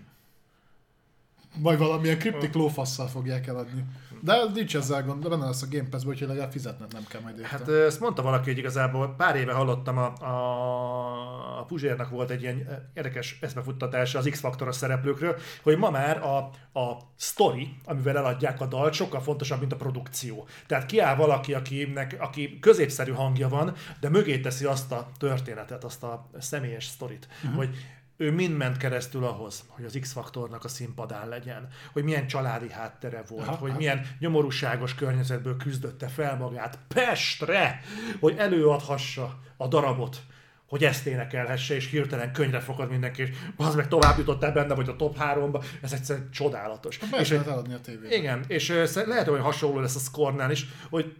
Vagy 1.58 1.78
valamilyen 1.78 2.18
kriptik 2.18 2.54
lófasszal 2.54 3.08
fogják 3.08 3.46
eladni. 3.46 3.84
De 4.26 4.44
nincs 4.54 4.76
ezzel 4.76 5.02
gond, 5.02 5.22
de 5.22 5.28
benne 5.28 5.44
lesz 5.44 5.62
a 5.62 5.66
Game 5.70 5.88
Pass-ből, 5.88 6.12
úgyhogy 6.12 6.28
legalább 6.28 6.50
fizetned 6.50 6.92
nem 6.92 7.04
kell 7.08 7.20
majd 7.20 7.38
érte. 7.38 7.48
Hát 7.48 7.68
ezt 7.68 8.00
mondta 8.00 8.22
valaki, 8.22 8.48
hogy 8.48 8.58
igazából 8.58 9.14
pár 9.16 9.36
éve 9.36 9.52
hallottam, 9.52 9.98
a, 9.98 10.12
a, 10.24 11.58
a 11.58 11.64
Puzsérnak 11.64 12.10
volt 12.10 12.30
egy 12.30 12.42
ilyen 12.42 12.88
érdekes 12.94 13.38
eszmefuttatása 13.40 14.18
az 14.18 14.28
X-faktoros 14.30 14.76
szereplőkről, 14.76 15.36
hogy 15.62 15.78
ma 15.78 15.90
már 15.90 16.22
a, 16.22 16.36
a 16.78 16.98
story, 17.16 17.76
amivel 17.84 18.16
eladják 18.16 18.60
a 18.60 18.66
dalt, 18.66 18.92
sokkal 18.92 19.20
fontosabb, 19.20 19.60
mint 19.60 19.72
a 19.72 19.76
produkció. 19.76 20.46
Tehát 20.66 20.86
kiáll 20.86 21.16
valaki, 21.16 21.54
akinek, 21.54 22.16
aki 22.18 22.58
középszerű 22.60 23.12
hangja 23.12 23.48
van, 23.48 23.74
de 24.00 24.08
mögé 24.08 24.40
teszi 24.40 24.64
azt 24.64 24.92
a 24.92 25.08
történetet, 25.18 25.84
azt 25.84 26.02
a 26.02 26.28
személyes 26.38 26.84
sztorit, 26.84 27.28
uh-huh. 27.42 27.56
hogy 27.56 27.74
ő 28.16 28.32
mind 28.32 28.56
ment 28.56 28.76
keresztül 28.76 29.24
ahhoz, 29.24 29.64
hogy 29.68 29.84
az 29.84 29.98
X-faktornak 30.00 30.64
a 30.64 30.68
színpadán 30.68 31.28
legyen, 31.28 31.68
hogy 31.92 32.04
milyen 32.04 32.26
családi 32.26 32.70
háttere 32.70 33.22
volt, 33.28 33.46
Aha, 33.46 33.56
hogy 33.56 33.72
milyen 33.72 34.06
nyomorúságos 34.18 34.94
környezetből 34.94 35.56
küzdötte 35.56 36.08
fel 36.08 36.36
magát 36.36 36.78
Pestre, 36.88 37.80
hogy 38.20 38.36
előadhassa 38.38 39.38
a 39.56 39.66
darabot, 39.66 40.22
hogy 40.66 40.84
ezt 40.84 41.06
énekelhesse, 41.06 41.74
és 41.74 41.90
hirtelen 41.90 42.32
könyvre 42.32 42.60
fogad 42.60 42.90
mindenki, 42.90 43.22
és 43.22 43.30
az 43.56 43.74
meg 43.74 43.88
tovább 43.88 44.18
jutottál 44.18 44.52
benne, 44.52 44.74
vagy 44.74 44.88
a 44.88 44.96
top 44.96 45.16
3-ba, 45.20 45.64
ez 45.82 45.92
egyszerűen 45.92 46.30
csodálatos. 46.30 46.98
Be 46.98 47.18
és, 47.18 47.30
lehet 47.30 47.46
eladni 47.46 47.74
a 47.74 47.80
tévében. 47.80 48.18
igen, 48.18 48.44
és 48.48 48.68
lehet, 48.94 49.26
hogy 49.26 49.40
hasonló 49.40 49.80
lesz 49.80 49.96
a 49.96 49.98
score 49.98 50.50
is, 50.50 50.66
hogy 50.90 51.16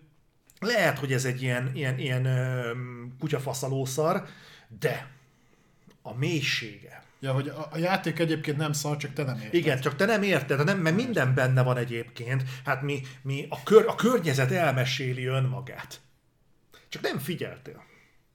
lehet, 0.61 0.99
hogy 0.99 1.13
ez 1.13 1.25
egy 1.25 1.43
ilyen, 1.43 1.71
ilyen, 1.75 1.99
ilyen 1.99 2.29
kutyafaszalószar, 3.19 4.25
de 4.79 5.16
a 6.07 6.15
mélysége. 6.19 7.03
Ja, 7.21 7.33
hogy 7.33 7.49
a, 7.49 7.69
a 7.71 7.79
játék 7.79 8.19
egyébként 8.19 8.57
nem 8.57 8.73
szar, 8.73 8.97
csak 8.97 9.13
te 9.13 9.23
nem 9.23 9.37
érted. 9.37 9.55
Igen, 9.55 9.81
csak 9.81 9.97
te 9.97 10.05
nem 10.05 10.23
érted, 10.23 10.65
nem, 10.65 10.79
mert 10.79 10.97
minden 10.97 11.35
benne 11.35 11.63
van 11.63 11.77
egyébként. 11.77 12.43
Hát 12.65 12.83
mi, 12.83 13.01
mi 13.23 13.47
a, 13.49 13.63
kör, 13.63 13.85
a 13.89 13.95
környezet 13.95 14.51
elmeséli 14.51 15.25
önmagát. 15.25 16.01
Csak 16.89 17.03
nem 17.03 17.19
figyeltél. 17.19 17.83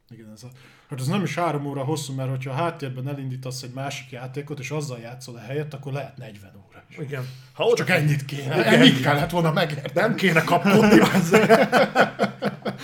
Igen, 0.09 0.31
ez 0.33 0.43
a, 0.43 0.47
hát 0.89 0.99
ez 0.99 1.07
nem 1.07 1.23
is 1.23 1.35
három 1.35 1.65
óra 1.65 1.83
hosszú, 1.83 2.13
mert 2.13 2.29
hogyha 2.29 2.51
a 2.51 2.55
háttérben 2.55 3.07
elindítasz 3.07 3.61
egy 3.61 3.73
másik 3.73 4.11
játékot, 4.11 4.59
és 4.59 4.71
azzal 4.71 4.99
játszol 4.99 5.35
a 5.35 5.39
helyet, 5.39 5.73
akkor 5.73 5.93
lehet 5.93 6.17
40 6.17 6.51
óra. 6.67 6.83
is. 6.89 6.97
Igen. 6.97 7.27
Ha 7.53 7.63
oda 7.63 7.75
Csak 7.75 7.89
ennyit 7.89 8.25
kéne. 8.25 8.59
Igen. 8.59 8.73
Ennyit 8.73 9.01
kellett 9.01 9.29
volna 9.29 9.51
megérteni. 9.51 10.07
nem 10.07 10.15
kéne 10.15 10.43
kapkodni. 10.43 10.99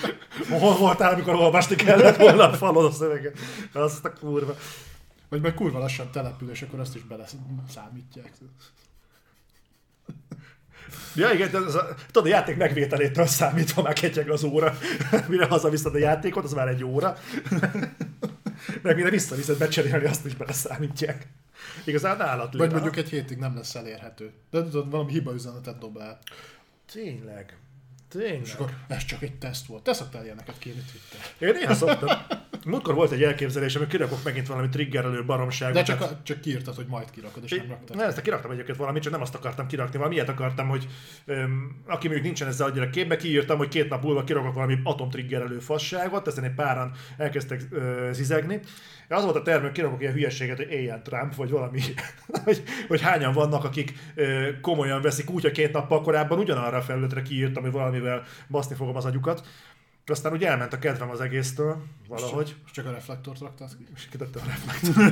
Hol 0.49 0.77
voltál, 0.77 1.13
amikor 1.13 1.35
olvasni 1.35 1.75
kellett 1.75 2.15
volna 2.15 2.49
a 2.49 2.53
falon 2.53 2.85
a 2.85 2.91
szöveget? 2.91 3.37
Azt 3.73 4.05
a 4.05 4.13
kurva. 4.13 4.55
Vagy 5.29 5.41
meg 5.41 5.53
kurva 5.53 5.79
lassan 5.79 6.11
települ, 6.11 6.49
és 6.49 6.61
akkor 6.61 6.79
azt 6.79 6.95
is 6.95 7.03
bele 7.03 7.25
számítják. 7.69 8.31
Ja 11.15 11.31
igen, 11.31 11.65
ez 11.65 11.75
a, 11.75 11.95
tudod, 12.11 12.25
a 12.25 12.35
játék 12.35 12.57
megvételétől 12.57 13.25
számítva 13.25 13.81
már 13.81 13.93
ketyeg 13.93 14.29
az 14.29 14.43
óra. 14.43 14.77
Mire 15.27 15.45
hazaviszed 15.45 15.95
a 15.95 15.97
játékot, 15.97 16.43
az 16.43 16.53
már 16.53 16.67
egy 16.67 16.83
óra. 16.83 17.17
Meg 18.81 18.95
mire 18.95 19.09
visszaviszed 19.09 19.57
becserélni, 19.57 20.05
azt 20.05 20.25
is 20.25 20.35
beleszámítják. 20.35 21.27
Igazán 21.85 22.21
állat. 22.21 22.53
Vagy 22.53 22.71
mondjuk 22.71 22.95
egy 22.95 23.09
hétig 23.09 23.37
nem 23.37 23.55
lesz 23.55 23.75
elérhető. 23.75 24.31
De 24.51 24.63
tudod, 24.63 24.89
valami 24.89 25.11
hiba 25.11 25.33
üzenetet 25.33 25.77
dob 25.77 25.97
el. 25.97 26.19
Tényleg. 26.91 27.57
Tényleg. 28.09 28.41
És 28.41 28.53
akkor 28.53 28.73
ez 28.87 29.05
csak 29.05 29.21
egy 29.21 29.37
teszt 29.37 29.65
volt. 29.65 29.83
Te 29.83 29.93
szoktál 29.93 30.23
ilyeneket 30.23 30.57
kérni 30.57 30.81
Twitter. 30.91 31.49
Én 31.49 31.53
néha 31.61 31.73
szoktam. 31.73 32.09
Múltkor 32.67 32.95
volt 32.95 33.11
egy 33.11 33.23
elképzelésem, 33.23 33.81
hogy 33.81 33.89
kirakok 33.89 34.23
megint 34.23 34.47
valami 34.47 34.69
triggerelő 34.69 35.25
baromságot. 35.25 35.75
De 35.75 35.83
csak, 35.83 36.01
a, 36.01 36.19
csak 36.23 36.41
kiírtad, 36.41 36.75
hogy 36.75 36.85
majd 36.87 37.09
kirakod, 37.09 37.43
és 37.43 37.51
nem 37.51 37.67
raktad. 37.69 37.95
Ne, 37.95 38.03
ezt 38.03 38.21
kiraktam 38.21 38.51
egyébként 38.51 38.77
valamit, 38.77 39.01
csak 39.01 39.11
nem 39.11 39.21
azt 39.21 39.35
akartam 39.35 39.67
kirakni, 39.67 39.97
valami 39.97 40.15
ilyet 40.15 40.29
akartam, 40.29 40.67
hogy 40.67 40.87
öm, 41.25 41.81
aki 41.85 42.05
mondjuk 42.05 42.25
nincsen 42.25 42.47
ezzel 42.47 42.67
annyira 42.67 42.89
képbe, 42.89 43.15
kiírtam, 43.15 43.57
hogy 43.57 43.67
két 43.67 43.89
nap 43.89 44.03
múlva 44.03 44.23
kirakok 44.23 44.53
valami 44.53 44.79
atomtriggerelő 44.83 45.59
fasságot, 45.59 46.27
ezen 46.27 46.43
egy 46.43 46.53
páran 46.53 46.91
elkezdtek 47.17 47.61
ö, 47.71 48.09
zizegni. 48.11 48.59
Az 49.09 49.23
volt 49.23 49.47
a 49.47 49.59
hogy 49.59 49.71
kirakok 49.71 50.01
ilyen 50.01 50.13
hülyeséget, 50.13 50.57
hogy 50.57 50.71
éljen 50.71 51.03
Trump, 51.03 51.35
vagy 51.35 51.49
valami, 51.49 51.81
hogy, 52.45 52.63
hogy 52.87 53.01
hányan 53.01 53.33
vannak, 53.33 53.63
akik 53.63 53.93
ö, 54.15 54.49
komolyan 54.61 55.01
veszik 55.01 55.29
úgy, 55.29 55.41
hogy 55.41 55.51
két 55.51 55.71
nappal 55.71 56.01
korábban 56.01 56.39
ugyanarra 56.39 56.77
a 56.77 56.81
felületre 56.81 57.21
kiírtam, 57.21 57.63
hogy 57.63 57.71
valamivel 57.71 58.23
baszni 58.49 58.75
fogom 58.75 58.95
az 58.95 59.05
agyukat. 59.05 59.47
Aztán 60.09 60.31
úgy 60.31 60.43
elment 60.43 60.73
a 60.73 60.79
kedvem 60.79 61.09
az 61.09 61.21
egésztől, 61.21 61.83
valahogy. 62.07 62.55
És 62.65 62.71
csak 62.71 62.85
a 62.85 62.91
reflektort 62.91 63.39
raktad 63.39 63.77
ki? 63.77 63.87
És 63.95 64.07
kitette 64.07 64.39
a 64.39 64.43
reflektor. 64.45 65.05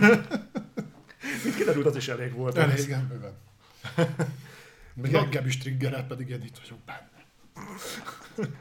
Mint 1.43 1.55
kiderült, 1.59 1.85
az 1.85 1.95
is 1.95 2.07
elég 2.07 2.33
volt. 2.33 2.57
Elég, 2.57 2.79
igen, 2.79 3.07
bőven. 3.07 3.33
Na- 4.93 5.19
engem 5.19 5.45
is 5.45 5.57
triggerel, 5.57 6.05
pedig 6.05 6.29
én 6.29 6.43
itt 6.43 6.57
vagyok 6.57 6.79
benne. 6.85 7.15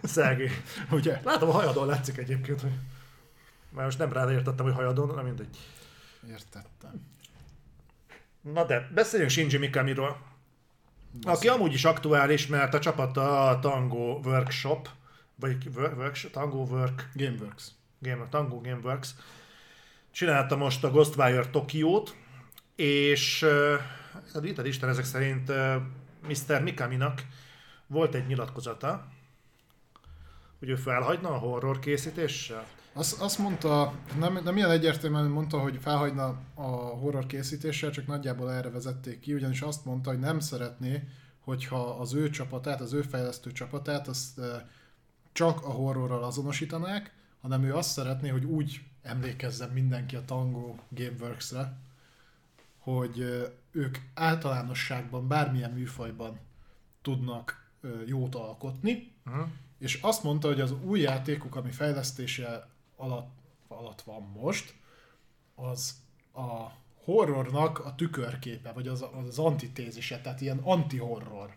Szergé. 0.02 0.50
Ugye? 0.90 1.20
Látom, 1.24 1.48
a 1.48 1.52
hajadon 1.52 1.86
látszik 1.86 2.16
egyébként, 2.16 2.60
hogy... 2.60 2.72
Már 3.68 3.84
most 3.84 3.98
nem 3.98 4.12
rád 4.12 4.30
értettem, 4.30 4.64
hogy 4.64 4.74
hajadon, 4.74 5.14
nem 5.14 5.24
mindegy. 5.24 5.58
Értettem. 6.28 7.06
Na 8.40 8.64
de, 8.64 8.90
beszéljünk 8.94 9.30
Shinji 9.30 9.58
Mikamiról. 9.58 10.22
Aki 11.22 11.48
amúgy 11.48 11.72
is 11.72 11.84
aktuális, 11.84 12.46
mert 12.46 12.74
a 12.74 12.78
csapata 12.78 13.48
a 13.48 13.58
Tango 13.58 14.20
Workshop, 14.24 14.88
vagy 15.44 15.68
Wor- 15.76 15.96
workshop, 15.96 16.32
Tango 16.32 16.58
Work, 16.58 17.08
Gameworks. 17.14 17.70
Game, 17.98 18.26
Tango 18.30 18.60
Gameworks, 18.60 19.14
csinálta 20.10 20.56
most 20.56 20.84
a 20.84 20.90
Ghostwire 20.90 21.50
Tokiót, 21.50 22.16
és 22.76 23.46
uh, 24.34 24.44
itt 24.46 24.66
Isten 24.66 24.88
ezek 24.88 25.04
szerint 25.04 25.48
uh, 25.48 25.74
Mr. 26.28 26.62
Mikaminak 26.62 27.22
volt 27.86 28.14
egy 28.14 28.26
nyilatkozata, 28.26 29.08
hogy 30.58 30.68
ő 30.68 30.76
felhagyna 30.76 31.28
a 31.28 31.38
horror 31.38 31.78
készítéssel. 31.78 32.66
Azt, 32.92 33.20
azt 33.20 33.38
mondta, 33.38 33.94
nem, 34.18 34.38
nem 34.44 34.56
ilyen 34.56 34.70
egyértelműen 34.70 35.30
mondta, 35.30 35.58
hogy 35.58 35.78
felhagyna 35.80 36.38
a 36.54 36.66
horror 36.72 37.26
készítéssel, 37.26 37.90
csak 37.90 38.06
nagyjából 38.06 38.52
erre 38.52 38.70
vezették 38.70 39.20
ki, 39.20 39.34
ugyanis 39.34 39.60
azt 39.60 39.84
mondta, 39.84 40.10
hogy 40.10 40.18
nem 40.18 40.40
szeretné, 40.40 41.08
hogyha 41.40 41.90
az 41.90 42.14
ő 42.14 42.30
csapatát, 42.30 42.80
az 42.80 42.92
ő 42.92 43.02
fejlesztő 43.02 43.52
csapatát, 43.52 44.08
azt 44.08 44.40
csak 45.34 45.64
a 45.64 45.70
horrorral 45.70 46.24
azonosítanák, 46.24 47.14
hanem 47.40 47.64
ő 47.64 47.74
azt 47.74 47.90
szeretné, 47.90 48.28
hogy 48.28 48.44
úgy 48.44 48.80
emlékezzen 49.02 49.70
mindenki 49.70 50.16
a 50.16 50.24
Tango 50.24 50.74
Gameworks-re, 50.88 51.76
hogy 52.78 53.18
ők 53.70 53.98
általánosságban, 54.14 55.28
bármilyen 55.28 55.70
műfajban 55.70 56.38
tudnak 57.02 57.66
jót 58.06 58.34
alkotni, 58.34 59.12
Uh-huh. 59.26 59.46
és 59.78 59.98
azt 60.02 60.22
mondta, 60.22 60.48
hogy 60.48 60.60
az 60.60 60.72
új 60.84 61.00
játékuk, 61.00 61.56
ami 61.56 61.70
fejlesztése 61.70 62.68
alatt, 62.96 63.30
alatt 63.68 64.02
van 64.02 64.22
most, 64.40 64.74
az 65.54 65.94
a 66.34 66.66
horrornak 67.04 67.78
a 67.78 67.94
tükörképe, 67.94 68.72
vagy 68.72 68.88
az, 68.88 69.04
az 69.26 69.38
antitézise, 69.38 70.20
tehát 70.20 70.40
ilyen 70.40 70.58
anti-horror. 70.58 71.56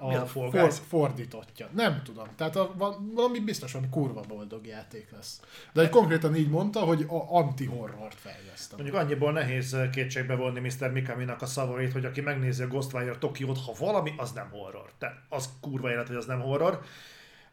A 0.00 0.14
A 0.14 0.26
for, 0.26 0.72
fordítottja. 0.88 1.68
Nem 1.74 2.02
tudom. 2.04 2.26
Tehát 2.36 2.56
a, 2.56 2.72
va- 2.76 2.98
valami 3.14 3.38
biztos, 3.38 3.72
valami 3.72 3.90
kurva 3.90 4.20
boldog 4.28 4.66
játék 4.66 5.10
lesz. 5.10 5.40
De 5.72 5.82
egy 5.82 5.88
konkrétan 5.88 6.36
így 6.36 6.48
mondta, 6.48 6.80
hogy 6.80 7.06
a 7.08 7.36
anti-horrort 7.36 8.14
fejlesztem. 8.14 8.78
Mondjuk 8.78 9.00
annyiból 9.00 9.32
nehéz 9.32 9.74
eh, 9.74 9.90
kétségbe 9.90 10.34
vonni 10.34 10.60
Mr. 10.60 10.92
Mikaminak 10.92 11.42
a 11.42 11.46
szavait, 11.46 11.92
hogy 11.92 12.04
aki 12.04 12.20
megnézi 12.20 12.62
a 12.62 12.66
Ghostwire 12.66 13.18
Tokiót, 13.18 13.58
ha 13.58 13.72
valami, 13.78 14.14
az 14.16 14.32
nem 14.32 14.48
horror. 14.50 14.90
Tehát 14.98 15.16
az 15.28 15.48
kurva 15.60 15.90
élet, 15.90 16.06
hogy 16.06 16.16
az 16.16 16.26
nem 16.26 16.40
horror. 16.40 16.80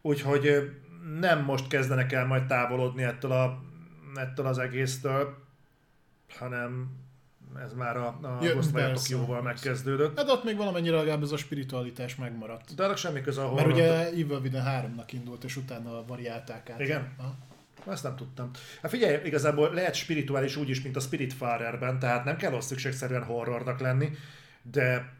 Úgyhogy 0.01 0.47
eh, 0.47 0.63
nem 1.19 1.43
most 1.43 1.67
kezdenek 1.67 2.11
el 2.11 2.25
majd 2.25 2.45
távolodni 2.45 3.03
ettől, 3.03 3.31
a, 3.31 3.63
ettől 4.15 4.45
az 4.45 4.57
egésztől, 4.57 5.37
hanem 6.37 6.89
ez 7.65 7.73
már 7.73 7.97
a, 7.97 8.07
a 8.07 8.37
Ja, 8.41 8.51
Ghostwire 8.51 8.87
persze. 8.87 9.09
Tokióval 9.09 9.41
megkezdődött. 9.41 10.17
Hát 10.17 10.29
ott 10.29 10.43
még 10.43 10.57
valamennyire 10.57 10.95
legalább 10.95 11.23
ez 11.23 11.31
a 11.31 11.37
spiritualitás 11.37 12.15
megmaradt. 12.15 12.75
De 12.75 12.83
annak 12.83 12.97
semmi 12.97 13.21
köze 13.21 13.41
a 13.41 13.53
Mert 13.53 13.59
horror. 13.59 13.73
ugye 13.73 14.07
Evil 14.07 14.39
Within 14.39 14.63
3-nak 14.65 15.11
indult, 15.13 15.43
és 15.43 15.55
utána 15.55 16.05
variálták 16.07 16.69
át. 16.69 16.79
Igen? 16.79 17.13
Aha. 17.17 17.35
Ezt 17.91 18.03
nem 18.03 18.15
tudtam. 18.15 18.51
Hát 18.81 18.91
figyelj, 18.91 19.25
igazából 19.25 19.73
lehet 19.73 19.93
spirituális 19.95 20.55
úgy 20.55 20.69
is, 20.69 20.81
mint 20.81 20.95
a 20.95 20.99
Spiritfarerben, 20.99 21.99
tehát 21.99 22.25
nem 22.25 22.37
kell 22.37 22.53
az 22.53 22.65
szükségszerűen 22.65 23.23
horrornak 23.23 23.79
lenni, 23.79 24.09
de 24.61 25.13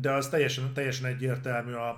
de 0.00 0.12
az 0.12 0.28
teljesen, 0.28 0.72
teljesen 0.72 1.06
egyértelmű 1.06 1.72
a, 1.72 1.88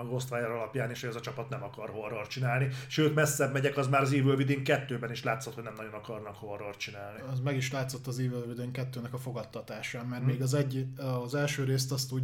a 0.00 0.04
Ghostwire 0.04 0.46
alapján 0.46 0.90
is, 0.90 1.00
hogy 1.00 1.08
ez 1.10 1.16
a 1.16 1.20
csapat 1.20 1.48
nem 1.48 1.62
akar 1.62 1.88
horror 1.90 2.26
csinálni. 2.26 2.68
Sőt, 2.86 3.14
messzebb 3.14 3.52
megyek, 3.52 3.76
az 3.76 3.88
már 3.88 4.02
az 4.02 4.12
Evil 4.12 4.34
Within 4.34 4.62
2-ben 4.64 5.10
is 5.10 5.22
látszott, 5.24 5.54
hogy 5.54 5.64
nem 5.64 5.74
nagyon 5.76 5.92
akarnak 5.92 6.34
horror 6.36 6.76
csinálni. 6.76 7.20
Az 7.32 7.40
meg 7.40 7.56
is 7.56 7.72
látszott 7.72 8.06
az 8.06 8.18
Evil 8.18 8.44
Within 8.48 8.70
2-nek 8.72 9.10
a 9.10 9.16
fogadtatásán, 9.18 10.06
mert 10.06 10.22
Mhm. 10.22 10.30
még 10.30 10.42
az, 10.42 10.54
egy, 10.54 10.86
az 11.24 11.34
első 11.34 11.64
részt 11.64 11.92
azt 11.92 12.12
úgy 12.12 12.22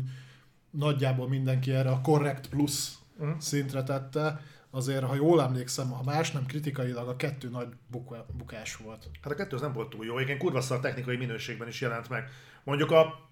nagyjából 0.70 1.28
mindenki 1.28 1.72
erre 1.72 1.90
a 1.90 2.00
Correct 2.00 2.48
Plus 2.48 2.92
Mhm. 3.18 3.30
szintre 3.38 3.82
tette, 3.82 4.40
azért, 4.70 5.04
ha 5.04 5.14
jól 5.14 5.42
emlékszem, 5.42 5.90
ha 5.90 6.02
más 6.02 6.30
nem 6.30 6.46
kritikailag, 6.46 7.08
a 7.08 7.16
kettő 7.16 7.48
nagy 7.48 7.68
buka, 7.90 8.26
bukás 8.38 8.76
volt. 8.76 9.10
Hát 9.22 9.32
a 9.32 9.34
kettő 9.36 9.56
az 9.56 9.62
nem 9.62 9.72
volt 9.72 9.88
túl 9.90 10.04
jó, 10.04 10.18
igen, 10.18 10.38
kurva 10.38 10.60
szar 10.60 10.80
technikai 10.80 11.16
minőségben 11.16 11.68
is 11.68 11.80
jelent 11.80 12.08
meg. 12.08 12.28
Mondjuk 12.64 12.90
a 12.90 13.25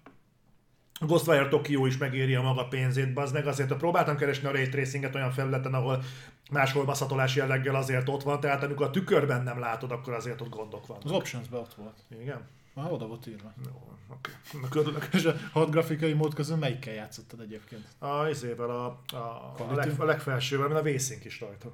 Ghostwire 0.99 1.47
Tokyo 1.47 1.85
is 1.85 1.97
megéri 1.97 2.35
a 2.35 2.41
maga 2.41 2.67
pénzét, 2.67 3.13
bazd 3.13 3.33
meg, 3.33 3.47
azért 3.47 3.69
ha 3.69 3.75
próbáltam 3.75 4.17
keresni 4.17 4.47
a 4.47 4.51
Ray 4.51 4.69
Tracinget 4.69 5.15
olyan 5.15 5.31
felületen, 5.31 5.73
ahol 5.73 6.03
máshol 6.51 6.85
maszatolás 6.85 7.35
jelleggel 7.35 7.75
azért 7.75 8.09
ott 8.09 8.23
van, 8.23 8.39
tehát 8.39 8.63
amikor 8.63 8.85
a 8.85 8.89
tükörben 8.89 9.43
nem 9.43 9.59
látod, 9.59 9.91
akkor 9.91 10.13
azért 10.13 10.41
ott 10.41 10.49
gondok 10.49 10.87
vannak. 10.87 11.05
Az 11.05 11.11
options 11.11 11.47
ott 11.51 11.73
volt. 11.73 12.03
Igen? 12.21 12.47
Már 12.73 12.91
oda 12.91 13.07
volt 13.07 13.27
írva. 13.27 13.53
Jó, 13.65 13.97
oké. 14.09 14.31
Körülök. 14.69 15.07
És 15.11 15.25
a 15.25 15.35
hat 15.51 15.71
grafikai 15.71 16.13
mód 16.13 16.33
közül 16.33 16.55
melyikkel 16.55 16.93
játszottad 16.93 17.39
egyébként? 17.39 17.87
A 17.97 18.27
izével 18.27 18.69
a, 18.69 18.85
a, 19.13 19.55
a, 19.57 19.73
leg, 19.73 19.93
a 19.97 20.03
legfelsővel, 20.03 20.67
mert 20.67 20.79
a 20.79 20.83
vészink 20.83 21.25
is 21.25 21.39
rajta. 21.39 21.71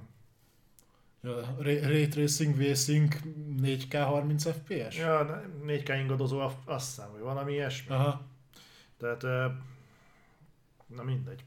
Ja, 1.24 1.56
Ray 1.60 2.08
Tracing, 2.08 2.56
V-Sync, 2.56 3.16
4K 3.62 4.04
30 4.06 4.44
FPS? 4.44 4.98
Ja, 4.98 5.44
4K 5.68 5.98
ingadozó, 6.00 6.40
azt 6.40 6.56
hiszem, 6.66 7.10
hogy 7.12 7.22
valami 7.22 7.52
ilyesmi. 7.52 7.96
Aha. 7.96 8.22
Tehát, 9.02 9.22
na 10.88 11.04
mindegy. 11.04 11.44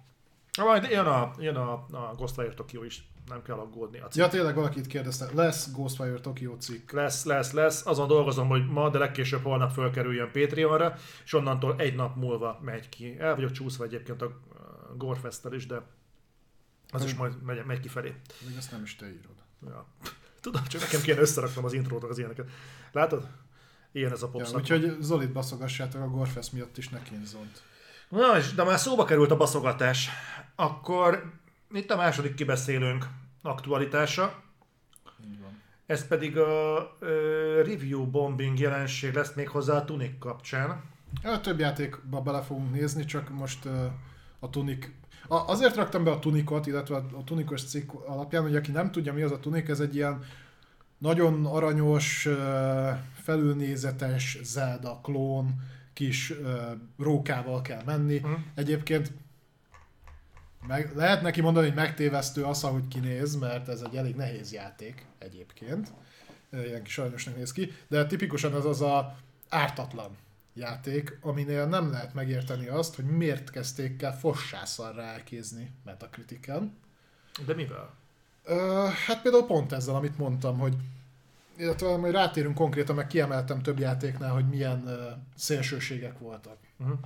Na, 0.56 0.64
majd 0.64 0.90
jön 0.90 1.06
a, 1.06 1.32
jön 1.38 1.56
a, 1.56 1.72
a 1.72 2.14
Ghostwire 2.16 2.54
Tokyo 2.54 2.82
is, 2.82 3.08
nem 3.28 3.42
kell 3.42 3.56
aggódni. 3.56 3.98
A 3.98 4.08
cikk. 4.08 4.22
Ja, 4.22 4.28
tényleg 4.28 4.54
valakit 4.54 4.86
kérdezte. 4.86 5.28
Lesz 5.34 5.72
Ghostwire 5.72 6.20
Tokyo 6.20 6.56
cikk. 6.56 6.90
Lesz, 6.90 7.24
lesz, 7.24 7.52
lesz. 7.52 7.86
Azon 7.86 8.08
dolgozom, 8.08 8.48
hogy 8.48 8.66
ma, 8.66 8.90
de 8.90 8.98
legkésőbb 8.98 9.42
holnap 9.42 9.70
fölkerüljön 9.70 10.30
Patreonra, 10.32 10.96
és 11.24 11.32
onnantól 11.32 11.74
egy 11.78 11.94
nap 11.94 12.16
múlva 12.16 12.58
megy 12.62 12.88
ki. 12.88 13.18
El 13.18 13.34
vagyok 13.34 13.50
csúszva 13.50 13.84
egyébként 13.84 14.22
a 14.22 14.40
Gorefest-tel 14.96 15.52
is, 15.52 15.66
de 15.66 15.82
az 16.90 17.04
is 17.04 17.14
majd 17.14 17.42
megy, 17.42 17.64
megy 17.64 17.80
kifelé. 17.80 18.14
Még 18.46 18.56
ezt 18.56 18.70
nem 18.70 18.82
is 18.82 18.96
te 18.96 19.06
írod. 19.06 19.36
Ja. 19.66 19.86
Tudom, 20.40 20.64
csak 20.64 20.80
nekem 20.80 21.00
kéne 21.00 21.20
összeraknom 21.20 21.64
az 21.64 21.72
intrót, 21.72 22.04
az 22.04 22.18
ilyeneket. 22.18 22.50
Látod? 22.92 23.28
Ilyen 23.94 24.12
ez 24.12 24.22
a 24.22 24.28
pop 24.28 24.40
Ja, 24.40 24.56
úgyhogy 24.56 24.96
Zolit 25.00 25.32
baszogassátok 25.32 26.02
a 26.02 26.08
Gorfest 26.08 26.52
miatt 26.52 26.78
is 26.78 26.88
ne 26.88 27.02
kínzont. 27.02 27.62
Na, 28.08 28.36
és 28.36 28.54
de 28.54 28.64
már 28.64 28.78
szóba 28.78 29.04
került 29.04 29.30
a 29.30 29.36
baszogatás. 29.36 30.08
Akkor 30.54 31.32
itt 31.72 31.90
a 31.90 31.96
második 31.96 32.34
kibeszélőnk 32.34 33.06
aktualitása. 33.42 34.42
Így 35.24 35.40
van. 35.40 35.62
Ez 35.86 36.06
pedig 36.06 36.38
a 36.38 36.96
ö, 36.98 37.62
review 37.66 38.10
bombing 38.10 38.58
jelenség 38.58 39.14
lesz 39.14 39.34
még 39.34 39.48
hozzá 39.48 39.76
a 39.76 39.84
Tunic 39.84 40.18
kapcsán. 40.18 40.82
Ja, 41.22 41.40
több 41.40 41.58
játékba 41.58 42.20
bele 42.20 42.42
fogunk 42.42 42.72
nézni, 42.72 43.04
csak 43.04 43.28
most 43.28 43.64
uh, 43.64 43.72
a 44.38 44.50
Tunic... 44.50 44.88
A, 45.28 45.34
azért 45.34 45.76
raktam 45.76 46.04
be 46.04 46.10
a 46.10 46.18
Tunicot, 46.18 46.66
illetve 46.66 46.96
a, 46.96 47.06
a 47.18 47.24
Tunicos 47.24 47.64
cikk 47.64 47.92
alapján, 47.92 48.42
hogy 48.42 48.56
aki 48.56 48.70
nem 48.70 48.90
tudja 48.90 49.12
mi 49.12 49.22
az 49.22 49.32
a 49.32 49.40
Tunic, 49.40 49.68
ez 49.68 49.80
egy 49.80 49.94
ilyen 49.94 50.24
nagyon 51.04 51.46
aranyos, 51.46 52.28
felülnézetes 53.22 54.38
Zelda 54.42 55.00
klón, 55.02 55.62
kis 55.92 56.32
rókával 56.98 57.62
kell 57.62 57.82
menni. 57.84 58.18
Mhm. 58.18 58.32
Egyébként 58.54 59.12
meg, 60.66 60.92
lehet 60.94 61.22
neki 61.22 61.40
mondani, 61.40 61.66
hogy 61.66 61.76
megtévesztő 61.76 62.44
az, 62.44 62.64
ahogy 62.64 62.88
kinéz, 62.88 63.36
mert 63.36 63.68
ez 63.68 63.80
egy 63.80 63.96
elég 63.96 64.14
nehéz 64.14 64.52
játék 64.52 65.06
egyébként. 65.18 65.92
Ilyen 66.52 66.82
kis 66.82 66.98
aranyosnak 66.98 67.36
néz 67.36 67.52
ki, 67.52 67.72
de 67.88 68.06
tipikusan 68.06 68.54
ez 68.54 68.64
az 68.64 68.80
a 68.80 69.16
ártatlan 69.48 70.16
játék, 70.54 71.18
aminél 71.20 71.66
nem 71.66 71.90
lehet 71.90 72.14
megérteni 72.14 72.66
azt, 72.66 72.94
hogy 72.94 73.04
miért 73.04 73.50
kezdték 73.50 74.02
el 74.02 74.18
fossászarra 74.18 75.02
elkézni 75.02 75.70
Metacritiken. 75.84 76.76
De 77.46 77.54
mivel? 77.54 77.94
Ö, 78.44 78.86
hát 79.06 79.22
például 79.22 79.46
pont 79.46 79.72
ezzel, 79.72 79.94
amit 79.94 80.18
mondtam, 80.18 80.58
hogy 80.58 80.76
illetve 81.56 81.96
majd 81.96 82.12
rátérünk 82.12 82.54
konkrétan, 82.54 82.94
meg 82.94 83.06
kiemeltem 83.06 83.62
több 83.62 83.78
játéknál, 83.78 84.32
hogy 84.32 84.48
milyen 84.48 84.82
uh, 84.86 84.92
szélsőségek 85.36 86.18
voltak. 86.18 86.56
Uh-huh. 86.78 86.98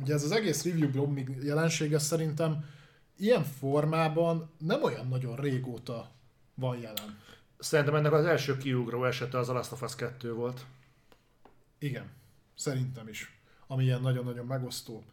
Ugye 0.00 0.14
ez 0.14 0.24
az 0.24 0.30
egész 0.30 0.64
review 0.64 0.90
bombing 0.90 1.44
jelensége 1.44 1.98
szerintem 1.98 2.64
ilyen 3.16 3.44
formában 3.44 4.50
nem 4.58 4.82
olyan 4.82 5.08
nagyon 5.08 5.36
régóta 5.36 6.10
van 6.54 6.78
jelen. 6.78 7.18
Szerintem 7.58 7.94
ennek 7.94 8.12
az 8.12 8.24
első 8.24 8.56
kiugró 8.56 9.04
esete 9.04 9.38
az 9.38 9.48
a 9.48 9.52
Last 9.52 9.72
of 9.72 9.82
Us 9.82 9.94
2 9.94 10.32
volt. 10.32 10.66
Igen, 11.78 12.10
szerintem 12.56 13.08
is. 13.08 13.40
Ami 13.66 13.84
ilyen 13.84 14.00
nagyon-nagyon 14.00 14.46
megosztó. 14.46 15.04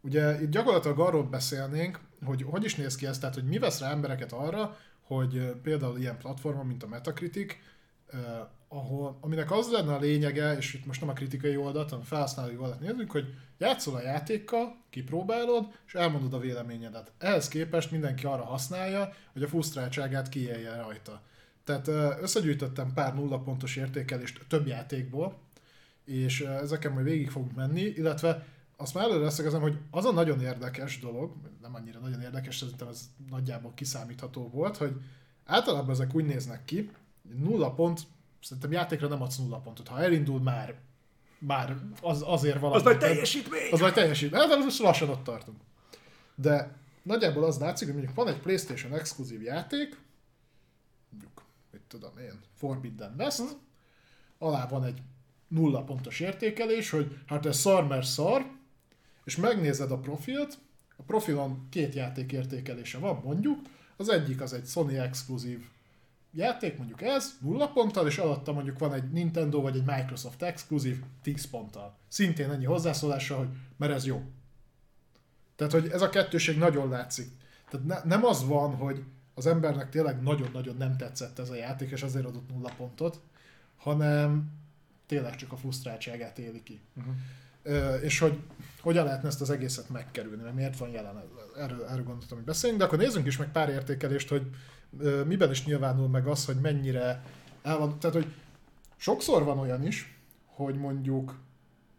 Ugye 0.00 0.42
itt 0.42 0.50
gyakorlatilag 0.50 1.00
arról 1.00 1.22
beszélnénk, 1.22 2.00
hogy 2.24 2.42
hogy 2.42 2.64
is 2.64 2.74
néz 2.74 2.96
ki 2.96 3.06
ez, 3.06 3.18
tehát 3.18 3.34
hogy 3.34 3.44
mi 3.44 3.58
vesz 3.58 3.80
rá 3.80 3.90
embereket 3.90 4.32
arra, 4.32 4.76
hogy 5.00 5.52
például 5.62 5.98
ilyen 5.98 6.18
platformon, 6.18 6.66
mint 6.66 6.82
a 6.82 6.86
Metacritic, 6.88 7.56
ahol, 8.68 9.18
aminek 9.20 9.50
az 9.50 9.70
lenne 9.70 9.94
a 9.94 9.98
lényege, 9.98 10.56
és 10.56 10.74
itt 10.74 10.86
most 10.86 11.00
nem 11.00 11.08
a 11.08 11.12
kritikai 11.12 11.56
oldalt, 11.56 11.90
hanem 11.90 12.04
felhasználói 12.04 12.56
oldalt 12.56 12.80
nézzük, 12.80 13.10
hogy 13.10 13.34
játszol 13.58 13.94
a 13.94 14.02
játékkal, 14.02 14.76
kipróbálod, 14.90 15.66
és 15.86 15.94
elmondod 15.94 16.34
a 16.34 16.38
véleményedet. 16.38 17.12
Ehhez 17.18 17.48
képest 17.48 17.90
mindenki 17.90 18.26
arra 18.26 18.44
használja, 18.44 19.12
hogy 19.32 19.42
a 19.42 19.48
frusztráltságát 19.48 20.28
kiélje 20.28 20.76
rajta. 20.76 21.22
Tehát 21.64 21.88
összegyűjtöttem 22.22 22.92
pár 22.92 23.14
nulla 23.14 23.38
pontos 23.38 23.76
értékelést 23.76 24.40
több 24.48 24.66
játékból, 24.66 25.38
és 26.04 26.40
ezeken 26.40 26.92
majd 26.92 27.04
végig 27.04 27.30
fogunk 27.30 27.54
menni, 27.54 27.80
illetve 27.80 28.46
azt 28.76 28.94
már 28.94 29.04
előre 29.04 29.24
leszögezem, 29.24 29.60
hogy 29.60 29.78
az 29.90 30.04
a 30.04 30.12
nagyon 30.12 30.40
érdekes 30.40 31.00
dolog, 31.00 31.32
nem 31.62 31.74
annyira 31.74 31.98
nagyon 31.98 32.20
érdekes, 32.20 32.56
szerintem 32.56 32.88
ez 32.88 33.00
nagyjából 33.30 33.72
kiszámítható 33.74 34.48
volt, 34.48 34.76
hogy 34.76 34.92
általában 35.44 35.90
ezek 35.90 36.14
úgy 36.14 36.24
néznek 36.24 36.64
ki, 36.64 36.90
nulla 37.36 37.70
pont, 37.70 38.00
szerintem 38.42 38.72
játékra 38.72 39.08
nem 39.08 39.22
adsz 39.22 39.36
nulla 39.36 39.58
pontot. 39.58 39.88
Ha 39.88 40.02
elindul 40.02 40.40
már, 40.40 40.74
már 41.38 41.76
az, 42.02 42.22
azért 42.26 42.60
valami. 42.60 42.76
Az 42.78 42.84
majd 42.84 42.98
teljesítmény! 42.98 43.72
Az 43.72 43.80
majd 43.80 43.94
teljesítmény. 43.94 44.40
Hát, 44.40 44.64
most 44.64 44.78
lassan 44.78 45.08
ott 45.08 45.24
tartunk. 45.24 45.60
De 46.34 46.76
nagyjából 47.02 47.44
az 47.44 47.58
látszik, 47.58 47.86
hogy 47.86 47.96
mondjuk 47.96 48.16
van 48.16 48.28
egy 48.28 48.40
PlayStation 48.40 48.94
exkluzív 48.94 49.42
játék, 49.42 50.00
mondjuk, 51.10 51.44
mit 51.70 51.82
tudom 51.88 52.18
én, 52.18 52.40
Forbidden 52.54 53.14
West, 53.18 53.38
hmm. 53.38 53.48
alá 54.38 54.66
van 54.66 54.84
egy 54.84 55.02
nulla 55.48 55.82
pontos 55.82 56.20
értékelés, 56.20 56.90
hogy 56.90 57.18
hát 57.26 57.46
ez 57.46 57.58
szar, 57.58 57.86
mert 57.86 58.06
szar, 58.06 58.50
és 59.24 59.36
megnézed 59.36 59.90
a 59.90 59.98
profilt, 59.98 60.58
a 60.96 61.02
profilon 61.02 61.66
két 61.70 61.94
játék 61.94 62.32
értékelése 62.32 62.98
van 62.98 63.20
mondjuk, 63.24 63.58
az 63.96 64.08
egyik 64.08 64.40
az 64.40 64.52
egy 64.52 64.66
Sony 64.66 64.94
exkluzív 64.94 65.64
játék, 66.32 66.76
mondjuk 66.76 67.02
ez, 67.02 67.36
nulla 67.40 67.68
ponttal, 67.68 68.06
és 68.06 68.18
alatta 68.18 68.52
mondjuk 68.52 68.78
van 68.78 68.92
egy 68.92 69.10
Nintendo 69.10 69.60
vagy 69.60 69.76
egy 69.76 69.84
Microsoft 69.84 70.42
exkluzív 70.42 71.02
10 71.22 71.50
ponttal. 71.50 71.96
Szintén 72.08 72.50
ennyi 72.50 72.64
hozzászólása, 72.64 73.36
hogy 73.36 73.48
mert 73.76 73.92
ez 73.92 74.06
jó. 74.06 74.22
Tehát, 75.56 75.72
hogy 75.72 75.88
ez 75.88 76.02
a 76.02 76.08
kettőség 76.08 76.58
nagyon 76.58 76.88
látszik. 76.88 77.30
Tehát 77.70 77.86
ne, 77.86 78.00
nem 78.04 78.24
az 78.24 78.46
van, 78.46 78.74
hogy 78.74 79.02
az 79.34 79.46
embernek 79.46 79.90
tényleg 79.90 80.22
nagyon-nagyon 80.22 80.76
nem 80.76 80.96
tetszett 80.96 81.38
ez 81.38 81.50
a 81.50 81.54
játék, 81.54 81.90
és 81.90 82.02
azért 82.02 82.24
adott 82.24 82.48
nulla 82.50 82.70
pontot, 82.76 83.20
hanem 83.76 84.52
tényleg 85.06 85.36
csak 85.36 85.52
a 85.52 85.56
frusztráltságát 85.56 86.38
éli 86.38 86.62
ki. 86.62 86.80
Uh-huh 86.96 87.14
és 88.02 88.18
hogy 88.18 88.38
hogyan 88.80 89.04
lehetne 89.04 89.28
ezt 89.28 89.40
az 89.40 89.50
egészet 89.50 89.88
megkerülni, 89.88 90.42
mert 90.42 90.54
miért 90.54 90.78
van 90.78 90.88
jelen, 90.88 91.22
erről, 91.56 91.84
erről 91.84 92.04
gondoltam, 92.04 92.36
hogy 92.36 92.46
beszéljünk, 92.46 92.82
de 92.82 92.86
akkor 92.86 92.98
nézzünk 92.98 93.26
is 93.26 93.36
meg 93.36 93.52
pár 93.52 93.68
értékelést, 93.68 94.28
hogy 94.28 94.50
miben 95.26 95.50
is 95.50 95.64
nyilvánul 95.64 96.08
meg 96.08 96.26
az, 96.26 96.44
hogy 96.44 96.56
mennyire 96.56 97.22
el 97.62 97.78
van, 97.78 97.98
tehát 97.98 98.16
hogy 98.16 98.34
sokszor 98.96 99.44
van 99.44 99.58
olyan 99.58 99.86
is, 99.86 100.18
hogy 100.46 100.74
mondjuk 100.74 101.38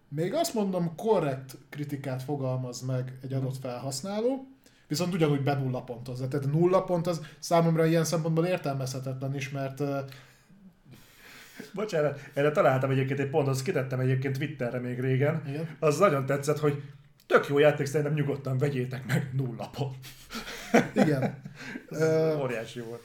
még 0.09 0.33
azt 0.33 0.53
mondom, 0.53 0.95
korrekt 0.95 1.57
kritikát 1.69 2.23
fogalmaz 2.23 2.81
meg 2.81 3.17
egy 3.21 3.33
adott 3.33 3.57
felhasználó, 3.57 4.47
viszont 4.87 5.13
ugyanúgy 5.13 5.43
be 5.43 5.53
nulla 5.53 5.83
pontozza. 5.83 6.27
Tehát 6.27 6.51
nulla 6.51 6.83
pont 6.83 7.07
az 7.07 7.21
számomra 7.39 7.85
ilyen 7.85 8.03
szempontból 8.03 8.45
értelmezhetetlen 8.45 9.35
is, 9.35 9.49
mert 9.49 9.81
Bocsánat, 11.73 12.19
erre 12.33 12.51
találtam 12.51 12.89
egyébként 12.89 13.19
egy 13.19 13.29
pontot, 13.29 13.53
azt 13.53 13.63
kitettem 13.63 13.99
egyébként 13.99 14.37
Twitterre 14.37 14.79
még 14.79 14.99
régen. 14.99 15.43
Igen. 15.47 15.75
Az 15.79 15.97
nagyon 15.97 16.25
tetszett, 16.25 16.59
hogy 16.59 16.81
tök 17.27 17.47
jó 17.47 17.57
játék, 17.57 17.85
szerintem 17.85 18.13
nyugodtan 18.13 18.57
vegyétek 18.57 19.05
meg 19.05 19.29
nulla 19.33 19.69
pont. 19.69 19.95
Igen. 20.93 21.41
Óriási 22.43 22.79
volt. 22.79 23.01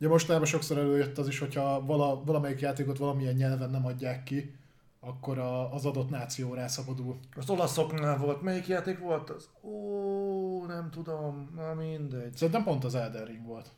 Ugye 0.00 0.08
mostában 0.08 0.46
sokszor 0.46 0.78
előjött 0.78 1.18
az 1.18 1.28
is, 1.28 1.38
hogyha 1.38 1.84
vala, 1.84 2.22
valamelyik 2.24 2.60
játékot 2.60 2.98
valamilyen 2.98 3.34
nyelven 3.34 3.70
nem 3.70 3.86
adják 3.86 4.22
ki, 4.22 4.54
akkor 5.00 5.38
a, 5.38 5.74
az 5.74 5.84
adott 5.84 6.10
náció 6.10 6.54
rászabadul. 6.54 7.18
Az 7.36 7.50
olaszoknál 7.50 8.18
volt, 8.18 8.42
melyik 8.42 8.66
játék 8.66 8.98
volt 8.98 9.30
az? 9.30 9.48
Ó, 9.62 10.66
nem 10.66 10.90
tudom, 10.90 11.52
na 11.54 11.74
mindegy. 11.74 12.36
Szerintem 12.36 12.62
pont 12.64 12.84
az 12.84 12.94
Elden 12.94 13.24
Ring 13.24 13.46
volt. 13.46 13.68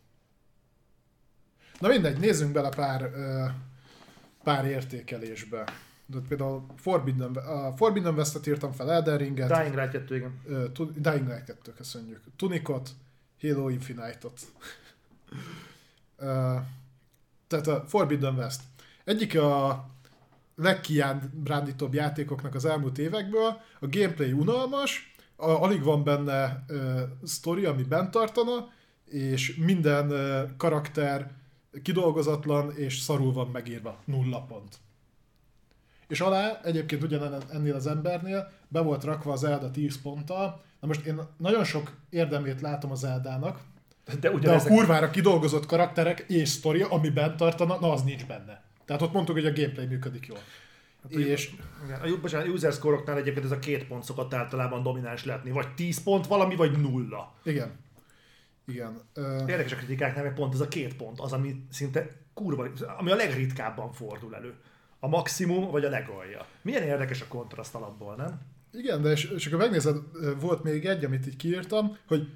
Na 1.80 1.88
mindegy, 1.88 2.18
nézzünk 2.18 2.52
bele 2.52 2.68
pár 2.68 3.02
uh, 3.02 3.50
pár 4.48 4.64
értékelésbe. 4.64 5.64
De 6.06 6.18
például 6.28 6.66
Forbidden, 6.76 7.34
a 7.34 7.76
Forbidden 7.76 8.14
West-et 8.14 8.46
írtam 8.46 8.72
fel, 8.72 8.92
Elden 8.92 9.18
Ringet. 9.18 9.48
Dying 9.48 9.74
Light 9.74 9.90
2, 9.90 10.16
igen. 10.16 10.40
Uh, 10.46 10.88
Dying 10.96 11.26
Light 11.26 11.44
2, 11.44 11.72
köszönjük. 11.72 12.20
Tunikot, 12.36 12.90
Halo 13.40 13.68
Infinite-ot. 13.68 14.40
uh, 16.18 16.26
tehát 17.46 17.66
a 17.66 17.84
Forbidden 17.86 18.34
West. 18.34 18.60
Egyik 19.04 19.38
a 19.38 19.84
legkiábrándítóbb 20.56 21.94
játékoknak 21.94 22.54
az 22.54 22.64
elmúlt 22.64 22.98
évekből. 22.98 23.60
A 23.80 23.86
gameplay 23.88 24.32
unalmas, 24.32 25.14
a, 25.36 25.50
alig 25.50 25.82
van 25.82 26.04
benne 26.04 26.64
uh, 26.68 27.00
sztori, 27.24 27.64
ami 27.64 27.82
bent 27.82 28.10
tartana, 28.10 28.72
és 29.04 29.56
minden 29.56 30.10
uh, 30.10 30.50
karakter 30.56 31.37
kidolgozatlan 31.82 32.76
és 32.76 32.98
szarul 32.98 33.32
van 33.32 33.48
megírva, 33.48 33.98
nulla 34.04 34.40
pont. 34.40 34.78
És 36.08 36.20
alá 36.20 36.60
egyébként 36.64 37.02
ugyan 37.02 37.42
ennél 37.52 37.74
az 37.74 37.86
embernél 37.86 38.50
be 38.68 38.80
volt 38.80 39.04
rakva 39.04 39.32
az 39.32 39.44
Elda 39.44 39.70
10 39.70 40.02
ponttal. 40.02 40.62
Na 40.80 40.86
most 40.86 41.06
én 41.06 41.20
nagyon 41.36 41.64
sok 41.64 41.96
érdemét 42.10 42.60
látom 42.60 42.90
az 42.90 43.04
Eldának, 43.04 43.60
de, 44.20 44.30
de 44.30 44.52
a 44.52 44.62
kurvára 44.62 45.10
kidolgozott 45.10 45.66
karakterek 45.66 46.24
és 46.28 46.48
sztoria, 46.48 46.88
ami 46.88 47.10
bent 47.10 47.36
tartana, 47.36 47.78
na 47.80 47.92
az 47.92 48.02
nincs 48.02 48.26
benne. 48.26 48.62
Tehát 48.84 49.02
ott 49.02 49.12
mondtuk, 49.12 49.34
hogy 49.34 49.46
a 49.46 49.52
gameplay 49.52 49.86
működik 49.86 50.26
jól. 50.26 50.38
Hát, 51.02 51.12
és... 51.12 51.50
Igen, 51.84 52.00
a, 52.00 52.20
bocsánat, 52.20 52.46
a 52.46 52.50
user 52.50 52.72
score 52.72 53.14
egyébként 53.14 53.44
ez 53.44 53.50
a 53.50 53.58
két 53.58 53.86
pont 53.86 54.04
szokott 54.04 54.34
általában 54.34 54.82
domináns 54.82 55.24
letni. 55.24 55.50
Vagy 55.50 55.74
10 55.74 56.02
pont 56.02 56.26
valami, 56.26 56.56
vagy 56.56 56.80
nulla. 56.80 57.34
Igen. 57.42 57.70
Igen. 58.68 59.00
Érdekes 59.46 59.72
a 59.72 59.76
kritikáknál, 59.76 60.24
mert 60.24 60.34
pont 60.34 60.54
ez 60.54 60.60
a 60.60 60.68
két 60.68 60.96
pont 60.96 61.20
az, 61.20 61.32
ami 61.32 61.66
szinte 61.70 62.08
kurva, 62.34 62.68
ami 62.98 63.10
a 63.10 63.14
legritkábban 63.14 63.92
fordul 63.92 64.34
elő. 64.34 64.54
A 65.00 65.08
maximum 65.08 65.70
vagy 65.70 65.84
a 65.84 65.88
legalja. 65.88 66.46
Milyen 66.62 66.82
érdekes 66.82 67.20
a 67.20 67.26
kontraszt 67.28 67.74
alapból, 67.74 68.14
nem? 68.14 68.40
Igen, 68.72 69.02
de 69.02 69.10
és, 69.10 69.24
és 69.24 69.46
akkor 69.46 69.58
megnézed, 69.58 69.96
volt 70.40 70.62
még 70.62 70.86
egy, 70.86 71.04
amit 71.04 71.26
így 71.26 71.36
kiírtam, 71.36 71.96
hogy 72.06 72.28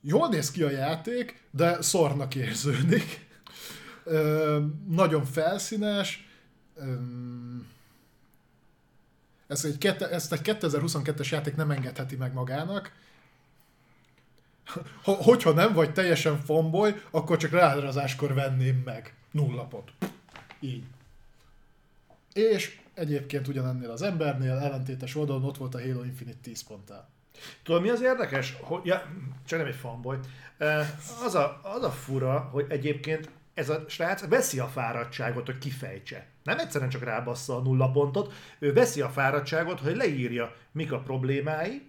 jól 0.00 0.28
néz 0.28 0.50
ki 0.50 0.62
a 0.62 0.70
játék, 0.70 1.42
de 1.50 1.82
szornak 1.82 2.34
érződik. 2.34 3.26
Ö, 4.04 4.60
nagyon 4.88 5.24
felszínes. 5.24 6.28
Ö, 6.74 6.94
ezt 9.46 9.64
egy, 9.64 9.86
ezt 10.10 10.32
egy 10.32 10.40
2022-es 10.42 11.28
játék 11.28 11.56
nem 11.56 11.70
engedheti 11.70 12.16
meg 12.16 12.32
magának 12.32 12.92
hogyha 15.02 15.52
nem 15.52 15.72
vagy 15.72 15.92
teljesen 15.92 16.40
fanboy, 16.40 16.94
akkor 17.10 17.36
csak 17.36 17.50
ráadázáskor 17.50 18.34
venném 18.34 18.82
meg. 18.84 19.14
Nulla 19.30 19.64
pont. 19.64 19.92
Így. 20.60 20.84
És 22.32 22.78
egyébként 22.94 23.48
ugyanennél 23.48 23.90
az 23.90 24.02
embernél 24.02 24.52
ellentétes 24.52 25.14
oldalon 25.14 25.44
ott 25.44 25.56
volt 25.56 25.74
a 25.74 25.80
Halo 25.80 26.02
Infinite 26.02 26.38
10 26.42 26.62
ponttal. 26.62 27.08
Tudod, 27.62 27.82
mi 27.82 27.88
az 27.88 28.02
érdekes? 28.02 28.56
Hogy, 28.60 28.80
ja, 28.84 29.02
csak 29.46 29.58
nem 29.58 29.68
egy 29.68 29.74
fanboy. 29.74 30.16
Az 31.24 31.34
a, 31.34 31.60
az 31.62 31.82
a 31.82 31.90
fura, 31.90 32.38
hogy 32.38 32.66
egyébként 32.68 33.30
ez 33.54 33.68
a 33.68 33.84
srác 33.88 34.28
veszi 34.28 34.58
a 34.58 34.66
fáradtságot, 34.66 35.46
hogy 35.46 35.58
kifejtse. 35.58 36.26
Nem 36.42 36.58
egyszerűen 36.58 36.90
csak 36.90 37.04
rábassza 37.04 37.56
a 37.56 37.62
nulla 37.62 37.90
pontot, 37.90 38.32
ő 38.58 38.72
veszi 38.72 39.00
a 39.00 39.08
fáradtságot, 39.08 39.80
hogy 39.80 39.96
leírja, 39.96 40.54
mik 40.72 40.92
a 40.92 40.98
problémái, 40.98 41.82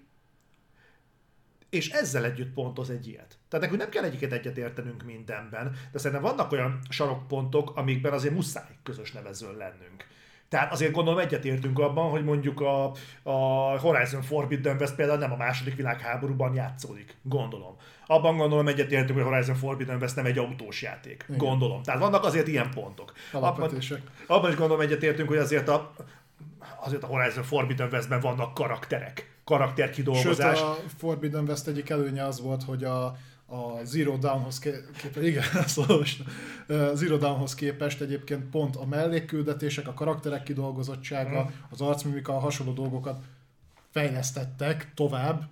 és 1.75 1.89
ezzel 1.89 2.25
együtt 2.25 2.53
pontoz 2.53 2.89
egy 2.89 3.07
ilyet. 3.07 3.37
Tehát 3.49 3.65
nekünk 3.65 3.81
nem 3.81 3.89
kell 3.89 4.03
egyiket 4.03 4.31
egyet 4.31 4.57
értenünk 4.57 5.03
mindenben, 5.03 5.75
de 5.91 5.97
szerintem 5.97 6.21
vannak 6.21 6.51
olyan 6.51 6.79
sarokpontok, 6.89 7.71
amikben 7.75 8.13
azért 8.13 8.33
muszáj 8.33 8.77
közös 8.83 9.11
nevezőn 9.11 9.55
lennünk. 9.57 10.05
Tehát 10.49 10.71
azért 10.71 10.91
gondolom 10.91 11.19
egyetértünk 11.19 11.79
abban, 11.79 12.09
hogy 12.09 12.23
mondjuk 12.23 12.61
a, 12.61 12.91
a 13.23 13.31
Horizon 13.79 14.21
Forbidden 14.21 14.77
West 14.79 14.95
például 14.95 15.19
nem 15.19 15.31
a 15.31 15.35
második 15.35 15.75
világháborúban 15.75 16.53
játszódik. 16.53 17.17
Gondolom. 17.21 17.75
Abban 18.07 18.37
gondolom 18.37 18.67
egyetértünk, 18.67 19.19
hogy 19.19 19.27
Horizon 19.27 19.55
Forbidden 19.55 20.01
West 20.01 20.15
nem 20.15 20.25
egy 20.25 20.37
autós 20.37 20.81
játék. 20.81 21.25
Igen. 21.27 21.37
Gondolom. 21.37 21.83
Tehát 21.83 21.99
vannak 21.99 22.23
azért 22.23 22.47
ilyen 22.47 22.69
pontok. 22.73 23.13
Abban, 23.31 23.71
abban 24.27 24.49
is 24.49 24.55
gondolom 24.55 24.81
egyetértünk, 24.81 25.27
hogy 25.29 25.37
azért 25.37 25.69
a, 25.69 25.93
azért 26.79 27.03
a 27.03 27.07
Horizon 27.07 27.43
Forbidden 27.43 27.89
Westben 27.91 28.19
vannak 28.19 28.53
karakterek. 28.53 29.34
Karakterkidolgozás. 29.45 30.57
Sőt, 30.57 30.67
a 30.67 30.77
Forbidden 30.97 31.47
West 31.47 31.67
egyik 31.67 31.89
előnye 31.89 32.25
az 32.25 32.41
volt, 32.41 32.63
hogy 32.63 32.83
a, 32.83 33.05
a 33.45 33.83
Zero 33.83 34.17
Dawnhoz 34.17 34.59
képest, 34.59 35.17
igen, 35.29 35.43
szóval 35.65 36.05
Zero 36.93 37.17
Dawnhoz 37.17 37.55
képest 37.55 38.01
egyébként 38.01 38.49
pont 38.49 38.75
a 38.75 38.85
mellékküldetések, 38.85 39.87
a 39.87 39.93
karakterek 39.93 40.43
kidolgozottsága, 40.43 41.41
hmm. 41.41 41.53
az 41.69 41.81
arcmimika, 41.81 42.35
a 42.35 42.39
hasonló 42.39 42.73
dolgokat 42.73 43.19
fejlesztettek 43.91 44.91
tovább, 44.93 45.43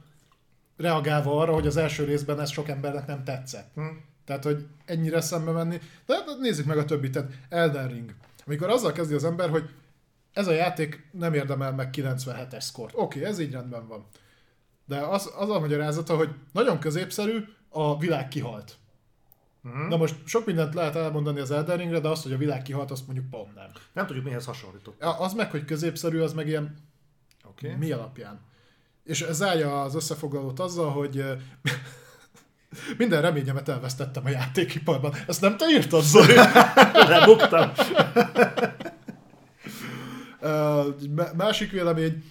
reagálva 0.77 1.39
arra, 1.39 1.53
hogy 1.53 1.67
az 1.67 1.77
első 1.77 2.03
részben 2.03 2.39
ez 2.39 2.51
sok 2.51 2.69
embernek 2.69 3.07
nem 3.07 3.23
tetszett. 3.23 3.71
Hmm. 3.73 4.01
Tehát, 4.25 4.43
hogy 4.43 4.65
ennyire 4.85 5.21
szembe 5.21 5.51
menni. 5.51 5.79
De 6.05 6.13
hát 6.13 6.37
nézzük 6.39 6.65
meg 6.65 6.77
a 6.77 6.85
többit, 6.85 7.11
tehát 7.11 7.31
Elden 7.49 7.87
Ring. 7.87 8.13
Amikor 8.45 8.69
azzal 8.69 8.91
kezdi 8.91 9.13
az 9.13 9.23
ember, 9.23 9.49
hogy 9.49 9.69
ez 10.33 10.47
a 10.47 10.51
játék 10.51 11.09
nem 11.11 11.33
érdemel 11.33 11.73
meg 11.73 11.89
97-es 11.97 12.61
szkort. 12.61 12.93
Oké, 12.95 13.19
okay, 13.19 13.31
ez 13.31 13.39
így 13.39 13.51
rendben 13.51 13.87
van. 13.87 14.05
De 14.85 14.97
az, 14.97 15.31
az 15.37 15.49
a 15.49 15.59
magyarázata, 15.59 16.15
hogy 16.15 16.29
nagyon 16.51 16.79
középszerű, 16.79 17.43
a 17.69 17.97
világ 17.97 18.27
kihalt. 18.27 18.77
Mm-hmm. 19.67 19.87
Na 19.87 19.97
most 19.97 20.15
sok 20.25 20.45
mindent 20.45 20.73
lehet 20.73 20.95
elmondani 20.95 21.39
az 21.39 21.51
Elden 21.51 21.77
Ringre, 21.77 21.99
de 21.99 22.07
azt, 22.07 22.23
hogy 22.23 22.33
a 22.33 22.37
világ 22.37 22.61
kihalt, 22.61 22.91
azt 22.91 23.05
mondjuk 23.05 23.29
pont 23.29 23.55
nem. 23.55 23.69
Nem 23.93 24.05
tudjuk 24.05 24.25
mihez 24.25 24.45
hasonlított. 24.45 25.03
Az 25.03 25.33
meg, 25.33 25.51
hogy 25.51 25.65
középszerű, 25.65 26.19
az 26.19 26.33
meg 26.33 26.47
ilyen 26.47 26.75
okay. 27.43 27.75
mi 27.75 27.91
alapján. 27.91 28.39
És 29.03 29.21
ez 29.21 29.35
zárja 29.35 29.81
az 29.81 29.95
összefoglalót 29.95 30.59
azzal, 30.59 30.91
hogy 30.91 31.25
minden 32.97 33.21
reményemet 33.21 33.69
elvesztettem 33.69 34.25
a 34.25 34.29
játékiparban. 34.29 35.13
Ezt 35.27 35.41
nem 35.41 35.57
te 35.57 35.65
írtad, 35.69 36.03
Zoli? 36.03 36.35
Lebuktam. 37.09 37.71
másik 41.35 41.71
vélemény, 41.71 42.23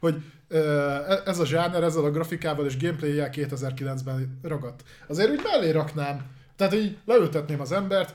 hogy 0.00 0.22
E, 0.50 1.22
ez 1.24 1.38
a 1.38 1.46
zsáner 1.46 1.82
ezzel 1.82 2.04
a 2.04 2.10
grafikával 2.10 2.66
és 2.66 2.78
gameplay 2.78 3.12
2009-ben 3.16 4.38
ragadt. 4.42 4.84
Azért 5.06 5.30
úgy 5.30 5.40
mellé 5.42 5.70
raknám, 5.70 6.26
tehát 6.56 6.74
így 6.74 6.98
leültetném 7.04 7.60
az 7.60 7.72
embert, 7.72 8.14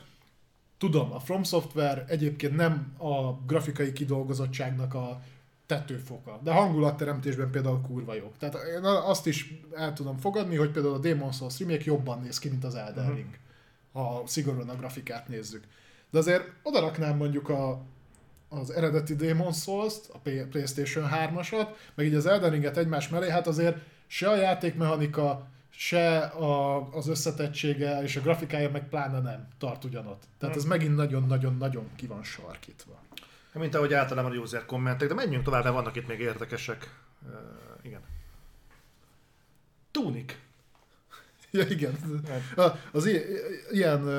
tudom, 0.77 1.11
a 1.11 1.19
From 1.19 1.43
Software 1.43 2.05
egyébként 2.07 2.55
nem 2.55 2.93
a 2.97 3.31
grafikai 3.31 3.93
kidolgozottságnak 3.93 4.93
a 4.93 5.21
tetőfoka, 5.65 6.39
de 6.43 6.51
hangulatteremtésben 6.51 7.51
például 7.51 7.81
kurva 7.81 8.13
jó. 8.13 8.31
Tehát 8.39 8.57
én 8.77 8.83
azt 8.83 9.27
is 9.27 9.61
el 9.75 9.93
tudom 9.93 10.17
fogadni, 10.17 10.55
hogy 10.55 10.71
például 10.71 10.93
a 10.93 10.99
Demon 10.99 11.31
Souls 11.31 11.59
remake 11.59 11.83
jobban 11.85 12.21
néz 12.21 12.39
ki, 12.39 12.49
mint 12.49 12.63
az 12.63 12.75
Elden 12.75 13.05
mhm. 13.05 13.15
Ring, 13.15 13.29
uh-huh. 13.93 14.11
ha 14.11 14.27
szigorúan 14.27 14.69
a 14.69 14.75
grafikát 14.75 15.27
nézzük. 15.27 15.63
De 16.09 16.17
azért 16.17 16.51
oda 16.63 16.79
raknám 16.79 17.17
mondjuk 17.17 17.49
a 17.49 17.81
az 18.49 18.69
eredeti 18.69 19.15
Demon 19.15 19.53
Souls-t, 19.53 20.09
a 20.13 20.17
PlayStation 20.49 21.09
3-asat, 21.13 21.67
meg 21.95 22.05
így 22.05 22.13
az 22.13 22.25
Elden 22.25 22.51
Ringet 22.51 22.77
egymás 22.77 23.09
mellé, 23.09 23.29
hát 23.29 23.47
azért 23.47 23.77
se 24.07 24.29
a 24.29 24.35
játékmechanika, 24.35 25.47
se 25.69 26.19
a, 26.19 26.87
az 26.93 27.07
összetettsége 27.07 28.01
és 28.03 28.15
a 28.15 28.21
grafikája 28.21 28.69
meg 28.69 28.89
pláne 28.89 29.19
nem 29.19 29.47
tart 29.57 29.83
ugyanott. 29.83 30.23
Tehát 30.37 30.55
ez 30.55 30.65
megint 30.65 30.95
nagyon-nagyon-nagyon 30.95 31.89
ki 31.95 32.07
van 32.07 32.23
sarkítva. 32.23 33.03
Mint 33.53 33.75
ahogy 33.75 33.93
általában 33.93 34.31
a 34.31 34.35
user 34.35 34.65
kommentek, 34.65 35.07
de 35.07 35.13
menjünk 35.13 35.43
tovább, 35.43 35.63
mert 35.63 35.75
vannak 35.75 35.95
itt 35.95 36.07
még 36.07 36.19
érdekesek. 36.19 36.93
Uh, 37.25 37.31
igen. 37.81 38.01
Tunik. 39.91 40.37
Ja, 41.51 41.63
igen. 41.69 42.23
Az 42.91 43.09
ilyen 43.71 44.09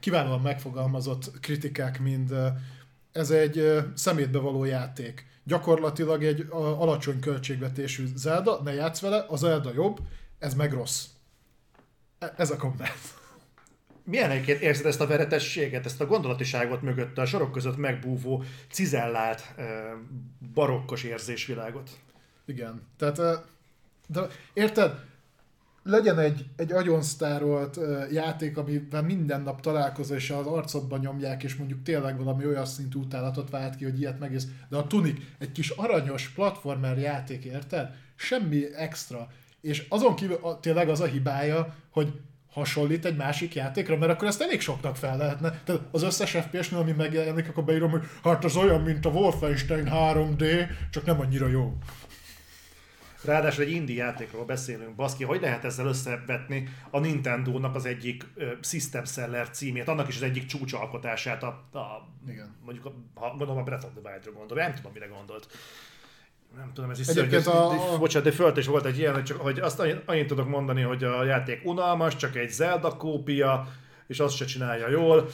kiválóan 0.00 0.40
megfogalmazott 0.40 1.40
kritikák, 1.40 2.00
mint 2.00 2.32
ez 3.12 3.30
egy 3.30 3.82
szemétbe 3.94 4.38
való 4.38 4.64
játék. 4.64 5.26
Gyakorlatilag 5.44 6.24
egy 6.24 6.46
alacsony 6.50 7.20
költségvetésű 7.20 8.06
Zelda, 8.14 8.60
ne 8.62 8.72
játsz 8.72 9.00
vele, 9.00 9.24
a 9.28 9.36
Zelda 9.36 9.72
jobb, 9.74 9.98
ez 10.38 10.54
meg 10.54 10.72
rossz. 10.72 11.06
E, 12.18 12.34
ez 12.36 12.50
a 12.50 12.56
komment. 12.56 13.20
Milyen 14.04 14.30
egyébként 14.30 14.60
érzed 14.60 14.86
ezt 14.86 15.00
a 15.00 15.06
veretességet, 15.06 15.84
ezt 15.84 16.00
a 16.00 16.06
gondolatiságot 16.06 16.82
mögötte, 16.82 17.20
a 17.22 17.26
sorok 17.26 17.52
között 17.52 17.76
megbúvó, 17.76 18.44
cizellált, 18.70 19.54
barokkos 20.54 21.02
érzésvilágot? 21.02 21.90
Igen. 22.44 22.82
Tehát, 22.96 23.46
de 24.06 24.26
érted? 24.52 25.04
Legyen 25.82 26.18
egy, 26.18 26.44
egy 26.56 26.72
agyonsztárolt 26.72 27.78
játék, 28.10 28.56
amivel 28.56 29.02
minden 29.02 29.42
nap 29.42 29.60
találkozol, 29.60 30.16
és 30.16 30.30
az 30.30 30.46
arcodban 30.46 31.00
nyomják, 31.00 31.42
és 31.42 31.54
mondjuk 31.54 31.82
tényleg 31.82 32.18
valami 32.18 32.46
olyan 32.46 32.66
szintű 32.66 32.98
utálatot 32.98 33.50
vált 33.50 33.76
ki, 33.76 33.84
hogy 33.84 34.00
ilyet 34.00 34.18
megész. 34.18 34.46
De 34.68 34.76
a 34.76 34.86
Tunic 34.86 35.22
egy 35.38 35.52
kis 35.52 35.70
aranyos 35.70 36.28
platformer 36.28 36.98
játék, 36.98 37.44
érted? 37.44 37.90
Semmi 38.16 38.74
extra. 38.74 39.28
És 39.60 39.86
azon 39.88 40.14
kívül 40.14 40.38
a, 40.42 40.60
tényleg 40.60 40.88
az 40.88 41.00
a 41.00 41.06
hibája, 41.06 41.74
hogy 41.90 42.12
hasonlít 42.52 43.04
egy 43.04 43.16
másik 43.16 43.54
játékra, 43.54 43.96
mert 43.96 44.12
akkor 44.12 44.28
ezt 44.28 44.40
elég 44.40 44.60
soknak 44.60 44.96
fel 44.96 45.16
lehetne. 45.16 45.60
Tehát 45.64 45.82
az 45.90 46.02
összes 46.02 46.30
FPS-nél, 46.30 46.80
ami 46.80 46.92
megjelenik, 46.92 47.48
akkor 47.48 47.64
beírom, 47.64 47.90
hogy 47.90 48.02
hát 48.22 48.44
az 48.44 48.56
olyan, 48.56 48.80
mint 48.80 49.06
a 49.06 49.10
Wolfenstein 49.10 49.88
3D, 49.90 50.68
csak 50.90 51.04
nem 51.04 51.20
annyira 51.20 51.48
jó. 51.48 51.76
Ráadásul 53.24 53.64
egy 53.64 53.70
indie 53.70 54.04
játékról 54.04 54.44
beszélünk, 54.44 54.94
baszki, 54.94 55.24
hogy 55.24 55.40
lehet 55.40 55.64
ezzel 55.64 55.86
összevetni 55.86 56.68
a 56.90 56.98
Nintendo-nak 56.98 57.74
az 57.74 57.84
egyik 57.84 58.24
uh, 58.36 58.44
System 58.62 59.04
Seller 59.04 59.50
címét, 59.50 59.88
annak 59.88 60.08
is 60.08 60.16
az 60.16 60.22
egyik 60.22 60.46
csúcsalkotását, 60.46 61.42
a, 61.42 61.46
a 61.72 62.08
Igen. 62.28 62.54
mondjuk, 62.64 62.86
a, 62.86 62.92
ha 63.14 63.28
gondolom 63.28 63.56
a 63.56 63.62
Breath 63.62 63.84
of 63.84 63.90
the 63.90 64.10
Wild-ra 64.10 64.32
gondol, 64.32 64.58
nem 64.58 64.74
tudom, 64.74 64.92
mire 64.92 65.06
gondolt. 65.06 65.46
Nem 66.56 66.70
tudom, 66.74 66.90
ez 66.90 66.98
is 66.98 67.06
Egyébként 67.06 67.42
szörnyű, 67.42 67.76
a... 67.76 67.98
bocsánat, 67.98 68.28
de 68.28 68.34
fölt 68.34 68.56
is 68.56 68.66
volt 68.66 68.84
egy 68.84 68.98
ilyen, 68.98 69.14
hogy, 69.14 69.24
csak, 69.24 69.40
hogy 69.40 69.58
azt 69.58 69.80
annyit, 69.80 70.02
annyit 70.06 70.26
tudok 70.26 70.48
mondani, 70.48 70.82
hogy 70.82 71.04
a 71.04 71.24
játék 71.24 71.64
unalmas, 71.64 72.16
csak 72.16 72.36
egy 72.36 72.50
Zelda 72.50 72.96
kópia, 72.96 73.68
és 74.06 74.20
azt 74.20 74.36
se 74.36 74.44
csinálja 74.44 74.88
jól. 74.88 75.28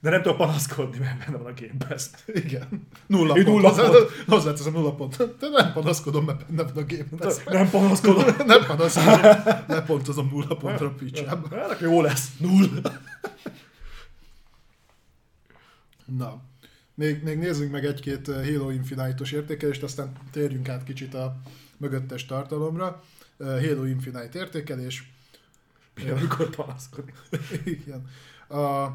De 0.00 0.10
nem 0.10 0.22
tudok 0.22 0.36
panaszkodni, 0.36 0.98
mert 0.98 1.18
benne 1.18 1.36
van 1.36 1.46
a 1.46 1.54
Game 1.60 1.86
Pass. 1.88 2.06
Igen. 2.26 2.88
Nulla 3.06 3.32
pont. 3.32 3.46
Nulla 3.46 3.70
pont. 3.70 4.10
Hozzáteszem 4.26 4.72
nulla 4.72 4.94
pont. 4.94 5.16
De 5.16 5.48
nem 5.48 5.72
panaszkodom, 5.72 6.24
mert 6.24 6.46
benne 6.46 6.72
van 6.72 6.82
a 6.82 6.86
Game 6.86 7.08
Pass. 7.16 7.44
Nem 7.44 7.70
panaszkodom. 7.70 8.24
nem 8.46 8.66
panaszkodom. 8.66 9.20
Lepontozom 9.66 10.28
nulla 10.32 10.56
pontra 10.56 10.90
picsába. 10.90 11.48
Hát 11.56 11.80
jó 11.80 12.02
lesz. 12.02 12.28
Null. 12.38 12.68
Na. 16.04 16.42
Még, 16.94 17.22
még 17.22 17.38
nézzünk 17.38 17.72
meg 17.72 17.84
egy-két 17.84 18.26
Halo 18.26 18.70
Infinite-os 18.70 19.32
értékelést, 19.32 19.82
aztán 19.82 20.12
térjünk 20.30 20.68
át 20.68 20.84
kicsit 20.84 21.14
a 21.14 21.36
mögöttes 21.76 22.26
tartalomra. 22.26 23.02
Halo 23.38 23.84
Infinite 23.84 24.38
értékelés. 24.38 25.12
Amikor 26.10 26.50
panaszkodik. 26.50 27.14
Igen. 27.64 28.06
A, 28.48 28.86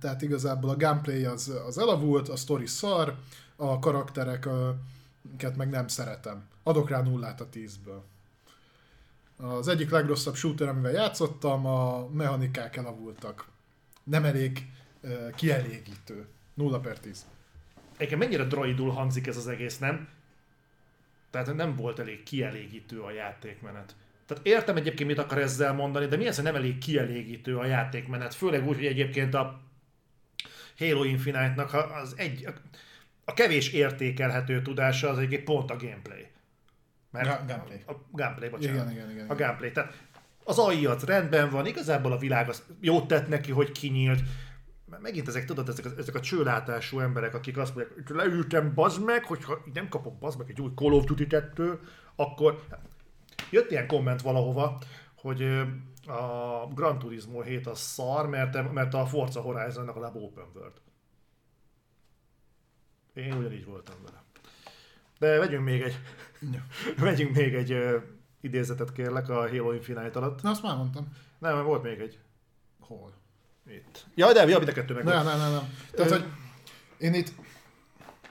tehát 0.00 0.22
igazából 0.22 0.70
a 0.70 0.76
gameplay 0.76 1.24
az, 1.24 1.52
az 1.66 1.78
elavult, 1.78 2.28
a 2.28 2.36
story 2.36 2.66
szar, 2.66 3.16
a 3.56 3.78
karaktereket 3.78 5.56
meg 5.56 5.70
nem 5.70 5.88
szeretem. 5.88 6.44
Adok 6.62 6.88
rá 6.88 7.02
nullát 7.02 7.40
a 7.40 7.48
tízből. 7.48 8.04
Az 9.36 9.68
egyik 9.68 9.90
legrosszabb 9.90 10.34
shooter, 10.34 10.68
amivel 10.68 10.92
játszottam, 10.92 11.66
a 11.66 12.08
mechanikák 12.08 12.76
elavultak. 12.76 13.48
Nem 14.04 14.24
elég 14.24 14.66
kielégítő. 15.34 16.26
Nulla 16.54 16.80
per 16.80 16.98
tíz. 16.98 17.26
Egyébként 17.96 18.20
mennyire 18.20 18.44
droidul 18.44 18.90
hangzik 18.90 19.26
ez 19.26 19.36
az 19.36 19.48
egész, 19.48 19.78
nem? 19.78 20.08
Tehát 21.30 21.54
nem 21.54 21.76
volt 21.76 21.98
elég 21.98 22.22
kielégítő 22.22 23.00
a 23.00 23.10
játékmenet. 23.10 23.94
Tehát 24.26 24.46
értem 24.46 24.76
egyébként, 24.76 25.08
mit 25.08 25.18
akar 25.18 25.38
ezzel 25.38 25.72
mondani, 25.72 26.06
de 26.06 26.16
mi 26.16 26.26
az, 26.26 26.34
hogy 26.34 26.44
nem 26.44 26.54
elég 26.54 26.78
kielégítő 26.78 27.56
a 27.56 27.64
játékmenet? 27.64 28.34
Főleg 28.34 28.66
úgy, 28.66 28.76
hogy 28.76 28.86
egyébként 28.86 29.34
a 29.34 29.60
Halo 30.80 31.04
Infinite-nak 31.04 31.74
az 32.02 32.14
egy, 32.16 32.46
a 33.24 33.34
kevés 33.34 33.72
értékelhető 33.72 34.62
tudása 34.62 35.08
az 35.08 35.18
egy 35.18 35.42
pont 35.42 35.70
a 35.70 35.76
gameplay. 35.76 36.26
Mert 37.10 37.28
Ga- 37.28 37.46
gameplay. 37.46 37.82
A, 37.86 37.92
a 37.92 38.00
gameplay, 38.12 38.48
bocsánat. 38.48 38.90
Igen, 38.90 38.92
igen, 38.92 39.10
igen, 39.10 39.28
a 39.28 39.34
gameplay. 39.34 39.72
Tehát 39.72 39.94
az 40.44 40.58
AI 40.58 40.86
az 40.86 41.04
rendben 41.04 41.50
van, 41.50 41.66
igazából 41.66 42.12
a 42.12 42.18
világ 42.18 42.48
az 42.48 42.62
jót 42.80 43.06
tett 43.06 43.28
neki, 43.28 43.50
hogy 43.50 43.72
kinyílt. 43.72 44.20
Megint 45.00 45.28
ezek, 45.28 45.44
tudod, 45.44 45.68
ezek, 45.68 45.86
ezek 45.98 46.14
a 46.14 46.20
csőlátású 46.20 47.00
emberek, 47.00 47.34
akik 47.34 47.56
azt 47.56 47.74
mondják, 47.74 47.96
hogy 47.96 48.16
leültem, 48.16 48.74
bazd 48.74 49.04
meg, 49.04 49.24
hogyha 49.24 49.58
nem 49.72 49.88
kapok 49.88 50.18
bazd 50.18 50.38
meg 50.38 50.50
egy 50.50 50.60
új 50.60 50.70
Call 50.74 50.92
of 50.92 51.04
duty 51.04 51.26
akkor 52.16 52.64
jött 53.50 53.70
ilyen 53.70 53.86
komment 53.86 54.22
valahova, 54.22 54.78
hogy 55.14 55.60
a 56.10 56.68
Gran 56.74 56.98
Turismo 56.98 57.40
7 57.40 57.66
a 57.66 57.74
szar, 57.74 58.28
mert, 58.28 58.72
mert 58.72 58.94
a 58.94 59.06
Forza 59.06 59.40
Horizon-nak 59.40 59.96
a 59.96 60.00
Lab 60.00 60.16
Open 60.16 60.44
World. 60.54 60.80
Én 63.14 63.32
ugyanígy 63.32 63.64
voltam 63.64 63.94
vele. 64.04 64.22
De 65.18 65.38
vegyünk 65.38 65.64
még 65.64 65.80
egy, 65.80 65.98
vegyünk 66.98 67.34
még 67.34 67.54
egy 67.54 67.72
uh, 67.72 68.02
idézetet 68.40 68.92
kérlek 68.92 69.28
a 69.28 69.48
Halo 69.48 69.72
Infinite 69.72 70.18
alatt. 70.18 70.42
Na, 70.42 70.50
azt 70.50 70.62
már 70.62 70.76
mondtam. 70.76 71.16
Nem, 71.38 71.64
volt 71.64 71.82
még 71.82 72.00
egy. 72.00 72.18
Hol? 72.80 73.12
Itt. 73.66 74.06
Ja, 74.14 74.32
de, 74.32 74.46
ja, 74.48 74.56
mind 74.56 74.68
a 74.68 74.72
kettő 74.72 74.94
meg. 74.94 75.04
Nem, 75.04 75.24
nem, 75.24 75.38
nem, 75.38 75.50
nem. 75.50 75.74
Tehát, 75.90 76.10
hogy 76.10 76.24
én 76.98 77.14
itt 77.14 77.32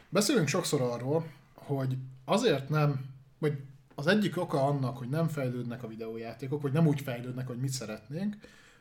beszélünk 0.10 0.48
sokszor 0.48 0.82
arról, 0.82 1.26
hogy 1.54 1.98
azért 2.26 2.70
nem, 2.70 3.06
vagy 3.38 3.54
az 4.00 4.08
egyik 4.08 4.38
oka 4.38 4.64
annak, 4.64 4.98
hogy 4.98 5.10
nem 5.10 5.28
fejlődnek 5.28 5.84
a 5.84 5.88
videójátékok, 5.88 6.62
vagy 6.62 6.72
nem 6.72 6.88
úgy 6.88 7.02
fejlődnek, 7.02 7.48
hogy 7.48 7.60
mit 7.60 7.72
szeretnénk, 7.72 8.38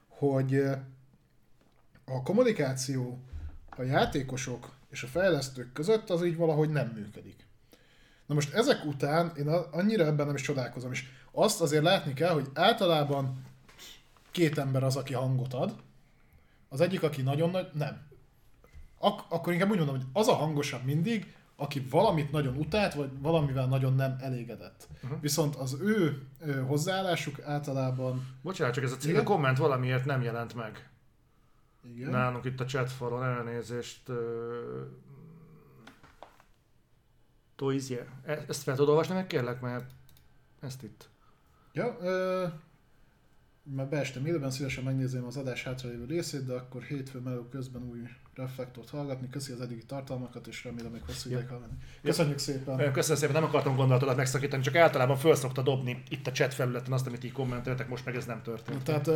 hogy 0.08 0.54
a 2.04 2.22
kommunikáció 2.22 3.18
a 3.76 3.82
játékosok 3.82 4.74
és 4.90 5.02
a 5.02 5.06
fejlesztők 5.06 5.72
között 5.72 6.10
az 6.10 6.24
így 6.24 6.36
valahogy 6.36 6.70
nem 6.70 6.88
működik. 6.88 7.46
Na 8.26 8.34
most 8.34 8.54
ezek 8.54 8.84
után 8.84 9.32
én 9.36 9.48
annyira 9.48 10.04
ebben 10.04 10.26
nem 10.26 10.34
is 10.34 10.42
csodálkozom, 10.42 10.92
és 10.92 11.04
azt 11.32 11.60
azért 11.60 11.82
látni 11.82 12.12
kell, 12.12 12.32
hogy 12.32 12.48
általában 12.54 13.44
két 14.30 14.58
ember 14.58 14.82
az, 14.82 14.96
aki 14.96 15.14
hangot 15.14 15.54
ad, 15.54 15.74
az 16.68 16.80
egyik, 16.80 17.02
aki 17.02 17.22
nagyon 17.22 17.50
nagy, 17.50 17.68
nem. 17.72 18.06
Ak- 18.98 19.32
akkor 19.32 19.52
inkább 19.52 19.70
úgy 19.70 19.76
mondom, 19.76 19.96
hogy 19.96 20.06
az 20.12 20.28
a 20.28 20.34
hangosabb 20.34 20.84
mindig, 20.84 21.34
aki 21.60 21.86
valamit 21.90 22.30
nagyon 22.30 22.56
utált, 22.56 22.94
vagy 22.94 23.10
valamivel 23.20 23.66
nagyon 23.66 23.94
nem 23.94 24.16
elégedett. 24.20 24.88
Uh-huh. 25.02 25.20
Viszont 25.20 25.54
az 25.54 25.76
ő, 25.80 26.26
ő 26.40 26.60
hozzáállásuk 26.60 27.40
általában... 27.42 28.26
Bocsánat, 28.42 28.74
csak 28.74 28.84
ez 28.84 28.92
a, 28.92 28.96
cég, 28.96 29.16
a 29.16 29.22
komment 29.22 29.58
valamiért 29.58 30.04
nem 30.04 30.22
jelent 30.22 30.54
meg. 30.54 30.90
Igen. 31.94 32.10
Nálunk 32.10 32.44
itt 32.44 32.60
a 32.60 32.64
chat 32.64 32.90
falon 32.90 33.24
elnézést. 33.24 34.08
Uh... 34.08 34.16
Toizje. 37.56 38.06
E- 38.24 38.44
ezt 38.48 38.62
fel 38.62 38.74
tudod 38.74 38.88
olvasni 38.90 39.14
meg 39.14 39.26
kérlek, 39.26 39.60
mert 39.60 39.90
ezt 40.60 40.82
itt. 40.82 41.08
Ja, 41.72 41.96
uh 42.00 42.52
mert 43.76 43.88
beestem 43.88 44.26
élőben, 44.26 44.50
szívesen 44.50 44.84
megnézem 44.84 45.24
az 45.24 45.36
adás 45.36 45.64
hátralévő 45.64 46.04
részét, 46.04 46.46
de 46.46 46.52
akkor 46.52 46.82
hétfő 46.82 47.18
meló 47.18 47.42
közben 47.42 47.82
új 47.82 47.98
reflektort 48.34 48.90
hallgatni. 48.90 49.28
Köszi 49.30 49.52
az 49.52 49.60
eddigi 49.60 49.84
tartalmakat, 49.84 50.46
és 50.46 50.64
remélem 50.64 50.92
még 50.92 51.02
hosszú 51.06 51.30
ideig 51.30 51.48
hallgatni. 51.48 51.76
Köszönjük 52.02 52.38
szépen! 52.38 52.92
Köszönöm 52.92 53.18
szépen, 53.18 53.34
nem 53.34 53.44
akartam 53.44 53.76
gondolatodat 53.76 54.16
megszakítani, 54.16 54.62
csak 54.62 54.74
általában 54.74 55.16
föl 55.16 55.34
szokta 55.34 55.62
dobni 55.62 56.02
itt 56.08 56.26
a 56.26 56.30
chat 56.30 56.54
felületen 56.54 56.92
azt, 56.92 57.06
amit 57.06 57.24
így 57.24 57.32
kommenteltek, 57.32 57.88
most 57.88 58.04
meg 58.04 58.16
ez 58.16 58.24
nem 58.24 58.42
történt. 58.42 58.82
Tehát 58.82 59.10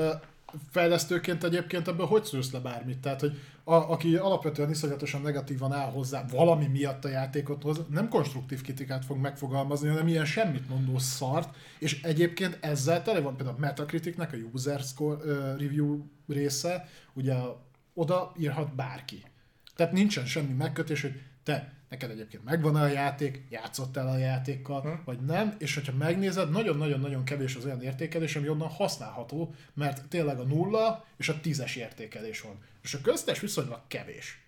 fejlesztőként 0.71 1.45
egyébként 1.45 1.89
ebből 1.89 2.07
hogy 2.07 2.25
szűrsz 2.25 2.53
le 2.53 2.59
bármit? 2.59 2.99
Tehát, 2.99 3.21
hogy 3.21 3.41
a, 3.65 3.75
aki 3.75 4.17
alapvetően 4.17 4.71
iszonyatosan 4.71 5.21
negatívan 5.21 5.73
áll 5.73 5.91
hozzá 5.91 6.25
valami 6.31 6.67
miatt 6.67 7.05
a 7.05 7.09
játékothoz, 7.09 7.81
nem 7.91 8.09
konstruktív 8.09 8.63
kritikát 8.63 9.05
fog 9.05 9.19
megfogalmazni, 9.19 9.89
hanem 9.89 10.09
ilyen 10.09 10.25
semmit 10.25 10.69
mondó 10.69 10.99
szart, 10.99 11.57
és 11.79 12.03
egyébként 12.03 12.59
ezzel 12.61 13.03
tele 13.03 13.21
van 13.21 13.37
például 13.37 13.57
a 13.57 13.61
Metacriticnek 13.61 14.33
a 14.33 14.37
user 14.53 14.81
score, 14.81 15.17
uh, 15.17 15.61
review 15.61 16.05
része, 16.29 16.89
ugye 17.13 17.35
oda 17.95 18.33
írhat 18.39 18.75
bárki. 18.75 19.23
Tehát 19.77 19.93
nincsen 19.93 20.27
semmi 20.27 20.53
megkötés, 20.53 21.01
hogy 21.01 21.21
te 21.43 21.73
neked 21.93 22.11
egyébként 22.11 22.45
megvan 22.45 22.77
a 22.77 22.87
játék, 22.87 23.43
játszottál 23.49 24.09
a 24.09 24.17
játékkal, 24.17 24.81
hm. 24.81 25.05
vagy 25.05 25.21
nem, 25.21 25.55
és 25.59 25.75
hogyha 25.75 25.93
megnézed, 25.93 26.51
nagyon-nagyon-nagyon 26.51 27.25
kevés 27.25 27.57
az 27.57 27.65
olyan 27.65 27.83
értékelés, 27.83 28.37
ami 28.37 28.49
onnan 28.49 28.69
használható, 28.69 29.55
mert 29.75 30.09
tényleg 30.09 30.39
a 30.39 30.45
nulla 30.45 31.05
és 31.17 31.29
a 31.29 31.41
tízes 31.41 31.77
értékelés 31.77 32.41
van. 32.41 32.59
És 32.83 32.95
a 32.95 33.01
köztes 33.01 33.41
viszonylag 33.41 33.81
kevés. 33.87 34.45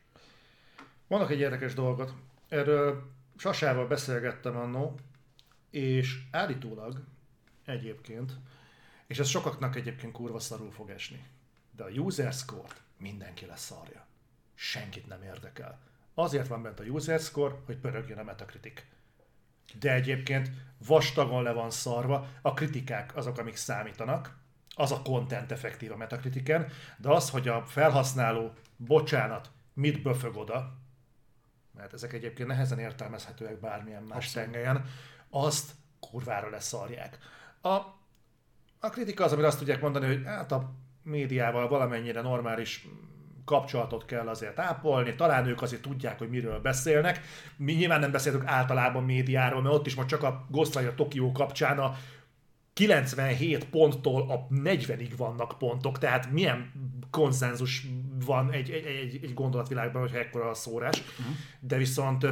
Vannak 1.06 1.30
egy 1.30 1.38
érdekes 1.38 1.74
dolgot. 1.74 2.14
Erről 2.48 3.10
Sasával 3.36 3.86
beszélgettem 3.86 4.56
annó, 4.56 4.94
és 5.70 6.20
állítólag 6.30 7.04
egyébként, 7.64 8.32
és 9.06 9.18
ez 9.18 9.28
sokaknak 9.28 9.76
egyébként 9.76 10.12
kurva 10.12 10.38
szarul 10.38 10.70
fog 10.70 10.90
esni, 10.90 11.24
de 11.76 11.82
a 11.82 11.88
user 11.88 12.32
score 12.32 12.74
mindenki 12.98 13.46
lesz 13.46 13.64
szarja. 13.64 14.06
Senkit 14.54 15.06
nem 15.06 15.22
érdekel 15.22 15.92
Azért 16.14 16.48
van 16.48 16.62
bent 16.62 16.80
a 16.80 16.82
user 16.82 17.20
score, 17.20 17.54
hogy 17.66 17.76
pörögjön 17.76 18.18
a 18.18 18.22
Metacritic. 18.22 18.82
De 19.78 19.92
egyébként 19.92 20.50
vastagon 20.86 21.42
le 21.42 21.52
van 21.52 21.70
szarva, 21.70 22.28
a 22.42 22.54
kritikák 22.54 23.16
azok, 23.16 23.38
amik 23.38 23.56
számítanak, 23.56 24.36
az 24.74 24.92
a 24.92 25.02
content 25.02 25.52
effektív 25.52 25.92
a 25.92 25.96
Metacritiken, 25.96 26.68
de 26.96 27.08
az, 27.08 27.30
hogy 27.30 27.48
a 27.48 27.64
felhasználó, 27.66 28.52
bocsánat, 28.76 29.50
mit 29.72 30.02
böfög 30.02 30.36
oda, 30.36 30.72
mert 31.76 31.92
ezek 31.92 32.12
egyébként 32.12 32.48
nehezen 32.48 32.78
értelmezhetőek 32.78 33.60
bármilyen 33.60 34.02
más 34.02 34.16
Abszolút. 34.16 34.50
tengelyen, 34.50 34.84
azt 35.30 35.70
kurvára 36.00 36.50
leszarják. 36.50 37.18
A, 37.60 37.68
a 38.78 38.90
kritika 38.90 39.24
az, 39.24 39.32
amit 39.32 39.44
azt 39.44 39.58
tudják 39.58 39.80
mondani, 39.80 40.06
hogy 40.06 40.24
hát 40.24 40.52
a 40.52 40.72
médiával 41.02 41.68
valamennyire 41.68 42.20
normális 42.20 42.86
kapcsolatot 43.44 44.04
kell 44.04 44.28
azért 44.28 44.58
ápolni, 44.58 45.14
talán 45.14 45.46
ők 45.46 45.62
azért 45.62 45.82
tudják, 45.82 46.18
hogy 46.18 46.28
miről 46.28 46.60
beszélnek. 46.60 47.20
Mi 47.56 47.72
nyilván 47.72 48.00
nem 48.00 48.10
beszéltünk 48.10 48.46
általában 48.46 49.04
médiáról, 49.04 49.62
mert 49.62 49.74
ott 49.74 49.86
is 49.86 49.94
most 49.94 50.08
csak 50.08 50.22
a 50.22 50.46
Ghostwire 50.50 50.94
Tokió 50.94 51.32
kapcsán 51.32 51.78
a 51.78 51.96
97 52.72 53.64
ponttól 53.64 54.30
a 54.30 54.46
40-ig 54.54 55.12
vannak 55.16 55.58
pontok, 55.58 55.98
tehát 55.98 56.30
milyen 56.30 56.72
konszenzus 57.10 57.86
van 58.24 58.52
egy, 58.52 58.70
egy, 58.70 58.86
egy, 58.86 59.18
egy 59.22 59.34
gondolatvilágban, 59.34 60.00
hogyha 60.00 60.18
ekkora 60.18 60.48
a 60.48 60.54
szórás. 60.54 61.00
Uh-huh. 61.00 61.34
De 61.60 61.76
viszont 61.76 62.26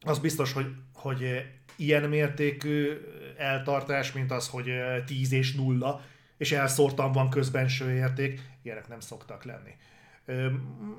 az 0.00 0.18
biztos, 0.18 0.52
hogy, 0.52 0.66
hogy 0.94 1.44
ilyen 1.76 2.08
mértékű 2.08 2.92
eltartás, 3.36 4.12
mint 4.12 4.30
az, 4.30 4.48
hogy 4.48 4.70
10 5.06 5.32
és 5.32 5.54
0, 5.54 6.04
és 6.36 6.52
elszórtan 6.52 7.12
van 7.12 7.30
közbenső 7.30 7.94
érték, 7.94 8.40
ilyenek 8.62 8.88
nem 8.88 9.00
szoktak 9.00 9.44
lenni. 9.44 9.70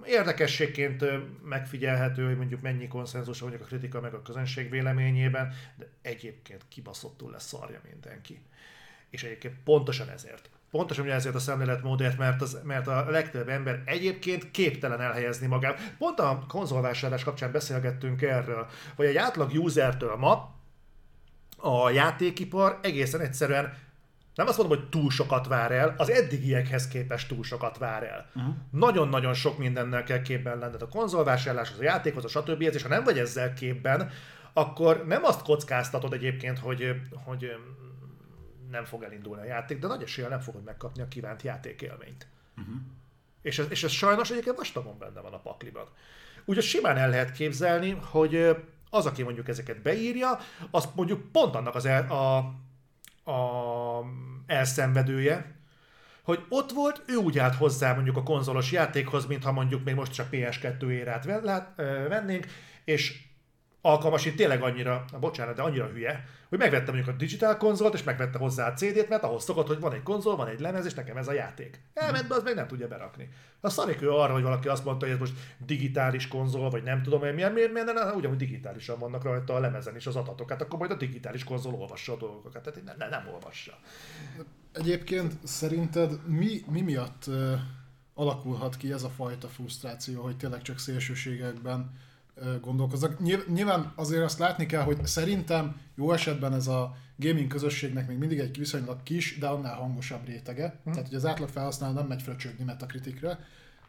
Érdekességként 0.06 1.06
megfigyelhető, 1.44 2.26
hogy 2.26 2.38
mondjuk 2.38 2.62
mennyi 2.62 2.88
konszenzus 2.88 3.42
mondjuk 3.42 3.62
a 3.62 3.66
kritika 3.66 4.02
meg 4.02 4.14
a 4.14 4.22
közönség 4.22 4.70
véleményében, 4.70 5.54
de 5.76 5.88
egyébként 6.02 6.66
kibaszottul 6.68 7.32
lesz 7.32 7.48
szarja 7.48 7.82
mindenki. 7.90 8.42
És 9.10 9.24
egyébként 9.24 9.56
pontosan 9.64 10.10
ezért. 10.10 10.50
Pontosan 10.72 11.12
ezért 11.12 11.36
a 11.36 11.40
szemléletmódért, 11.40 12.18
mert, 12.18 12.42
az, 12.42 12.60
mert 12.64 12.88
a 12.88 13.10
legtöbb 13.10 13.50
ember 13.50 13.82
egyébként 13.86 14.52
képtelen 14.52 15.02
elhelyezni 15.02 15.48
magát. 15.48 15.94
Pont 15.98 16.20
a 16.20 16.46
konzolvásárlás 16.48 17.24
kapcsán 17.24 17.52
beszélgettünk 17.52 18.22
erről, 18.22 18.68
hogy 18.96 19.06
egy 19.06 19.16
átlag 19.16 19.52
usertől 19.54 20.16
ma 20.16 20.56
a 21.58 21.90
játékipar 21.90 22.80
egészen 22.82 23.22
egyszerűen 23.22 23.74
nem 24.38 24.48
azt 24.48 24.58
mondom, 24.58 24.78
hogy 24.78 24.90
túl 24.90 25.10
sokat 25.10 25.48
vár 25.48 25.72
el, 25.72 25.94
az 25.98 26.10
eddigiekhez 26.10 26.88
képest 26.88 27.28
túl 27.28 27.44
sokat 27.44 27.78
vár 27.78 28.04
el. 28.04 28.30
Uh-huh. 28.36 28.54
Nagyon-nagyon 28.72 29.34
sok 29.34 29.58
mindennel 29.58 30.04
kell 30.04 30.22
képben 30.22 30.58
lenned 30.58 30.82
a 30.82 30.88
konzolvásárláshoz, 30.88 31.80
a 31.80 31.84
játékhoz, 31.84 32.26
a 32.26 32.28
stb. 32.28 32.62
És 32.62 32.82
ha 32.82 32.88
nem 32.88 33.04
vagy 33.04 33.20
ezzel 33.20 33.54
képben, 33.54 34.12
akkor 34.54 35.06
nem 35.08 35.24
azt 35.24 35.42
kockáztatod 35.42 36.14
egyébként, 36.14 36.60
hogy, 36.60 37.02
hogy 37.24 37.52
nem 38.72 38.86
fog 38.86 39.04
elindulni 39.04 39.42
a 39.42 39.46
játék, 39.46 39.80
de 39.80 39.88
nagy 39.88 40.02
eséllyel 40.02 40.30
nem 40.30 40.40
fogod 40.40 40.64
megkapni 40.64 41.02
a 41.02 41.08
kívánt 41.08 41.42
játékélményt. 41.42 42.28
Uh-huh. 42.58 42.76
És, 43.42 43.60
ez, 43.60 43.66
és 43.70 43.84
ez 43.84 43.92
sajnos 43.92 44.30
egyébként 44.30 44.58
vastagon 44.58 44.98
benne 44.98 45.20
van 45.22 45.34
a 45.34 45.40
pakliban. 45.40 45.86
Úgyhogy 46.46 46.64
simán 46.64 46.98
el 46.98 47.10
lehet 47.10 47.32
képzelni, 47.32 47.98
hogy 48.02 48.56
az, 48.90 49.06
aki 49.06 49.24
mondjuk 49.24 49.48
ezeket 49.48 49.82
beírja, 49.82 50.40
az 50.72 50.90
mondjuk 50.96 51.32
pont 51.32 51.56
annak 51.56 51.76
az 51.76 51.86
el, 51.86 52.12
a, 52.12 52.54
a 53.28 54.04
elszenvedője, 54.46 55.56
hogy 56.24 56.46
ott 56.50 56.72
volt, 56.72 57.04
ő 57.08 57.16
úgy 57.16 57.40
állt 57.40 57.56
hozzá 57.56 57.94
mondjuk 57.94 58.18
a 58.18 58.24
konzolos 58.24 58.72
játékhoz, 58.72 59.26
mintha 59.26 59.52
mondjuk 59.52 59.84
még 59.84 59.96
most 59.96 60.14
csak 60.14 60.28
PS2 60.32 60.90
érát 60.90 61.26
vennénk, 62.08 62.46
és 62.84 63.22
alkalmasít 63.82 64.36
tényleg 64.36 64.62
annyira, 64.62 65.06
bocsánat, 65.20 65.56
de 65.56 65.62
annyira 65.62 65.86
hülye, 65.86 66.26
hogy 66.50 66.58
megvette 66.58 66.92
mondjuk 66.92 67.16
a 67.16 67.18
digital 67.18 67.58
konzolt, 67.58 67.94
és 67.94 68.04
megvette 68.04 68.38
hozzá 68.38 68.68
a 68.68 68.74
CD-t, 68.74 69.10
mert 69.10 69.24
ahhoz 69.24 69.44
szokott, 69.44 69.68
hogy 69.68 69.80
van 69.80 69.94
egy 69.94 70.04
konzol, 70.04 70.36
van 70.36 70.48
egy 70.48 70.60
lemez, 70.60 70.86
és 70.86 70.94
nekem 70.94 71.18
ez 71.18 71.28
a 71.28 71.34
játék. 71.34 71.82
Elment 71.94 72.28
be, 72.28 72.36
az 72.36 72.44
meg 72.44 72.56
nem 72.56 72.68
tudja 72.68 72.88
berakni. 72.88 73.30
A 73.60 73.70
szarik 73.70 74.02
ő 74.02 74.12
arra, 74.12 74.34
hogy 74.34 74.42
valaki 74.42 74.68
azt 74.68 74.86
mondta, 74.86 75.06
hogy 75.06 75.14
ez 75.14 75.20
most 75.20 75.34
digitális 75.58 76.28
konzol, 76.28 76.70
vagy 76.70 76.84
nem 76.84 77.04
tudom 77.04 77.24
én 77.24 77.34
milyen, 77.34 77.52
miért, 77.52 77.72
miért, 77.72 77.94
miért 77.94 78.16
ugyanúgy 78.16 78.38
digitálisan 78.38 79.00
vannak 79.00 79.24
rajta 79.24 79.54
a 79.56 79.60
lemezen 79.60 79.96
is 79.96 80.08
az 80.08 80.16
adatok. 80.16 80.50
Hát 80.50 80.62
akkor 80.62 80.80
majd 80.80 80.92
a 80.92 80.96
digitális 80.96 81.44
konzol 81.44 81.74
olvassa 81.74 82.14
a 82.14 82.18
dolgokat. 82.18 82.64
Tehát 82.64 82.84
nem, 82.84 82.96
nem, 82.98 83.10
nem 83.10 83.34
olvassa. 83.34 83.80
Egyébként 84.72 85.34
szerinted 85.44 86.28
mi, 86.28 86.64
mi 86.70 86.82
miatt 86.82 87.24
uh, 87.28 87.60
alakulhat 88.14 88.78
ki 88.78 88.92
ez 88.92 89.04
a 89.04 89.10
fajta 89.10 89.48
frusztráció, 89.48 90.22
hogy 90.22 90.38
tényleg 90.38 90.62
csak 90.62 90.80
szélsőségekben 90.80 91.92
gondolkoznak. 92.62 93.20
Nyilván 93.48 93.92
azért 93.96 94.24
azt 94.24 94.40
látni 94.40 94.66
kell, 94.66 94.84
hogy 94.84 95.06
szerintem 95.06 95.80
jó 95.96 96.12
esetben 96.12 96.54
ez 96.54 96.68
a 96.68 96.96
gaming 97.16 97.48
közösségnek 97.48 98.08
még 98.08 98.18
mindig 98.18 98.40
egy 98.40 98.58
viszonylag 98.58 99.04
kis, 99.04 99.38
de 99.38 99.48
annál 99.48 99.76
hangosabb 99.76 100.26
rétege. 100.26 100.80
Mm. 100.90 100.92
Tehát, 100.92 101.08
hogy 101.08 101.18
az 101.18 101.26
átlag 101.26 101.50
felhasználó 101.50 101.94
nem 101.94 102.08
megy 102.08 102.22
fröcsögni 102.22 102.64
metakritikre, 102.64 103.40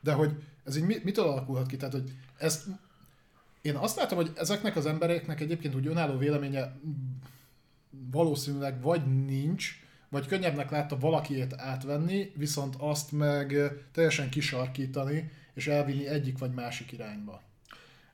de 0.00 0.12
hogy 0.12 0.42
ez 0.64 0.76
így 0.76 1.00
mitől 1.04 1.26
alakulhat 1.26 1.66
ki? 1.66 1.76
Tehát, 1.76 1.94
hogy 1.94 2.12
ezt 2.38 2.66
Én 3.62 3.74
azt 3.74 3.96
látom, 3.96 4.18
hogy 4.18 4.32
ezeknek 4.36 4.76
az 4.76 4.86
embereknek 4.86 5.40
egyébként 5.40 5.74
úgy 5.74 5.86
önálló 5.86 6.18
véleménye 6.18 6.72
valószínűleg 8.10 8.82
vagy 8.82 9.24
nincs, 9.24 9.82
vagy 10.08 10.26
könnyebbnek 10.26 10.70
látta 10.70 10.98
valakiét 10.98 11.54
átvenni, 11.56 12.32
viszont 12.36 12.74
azt 12.78 13.12
meg 13.12 13.72
teljesen 13.92 14.30
kisarkítani, 14.30 15.30
és 15.54 15.66
elvinni 15.66 16.06
egyik 16.06 16.38
vagy 16.38 16.52
másik 16.52 16.92
irányba. 16.92 17.42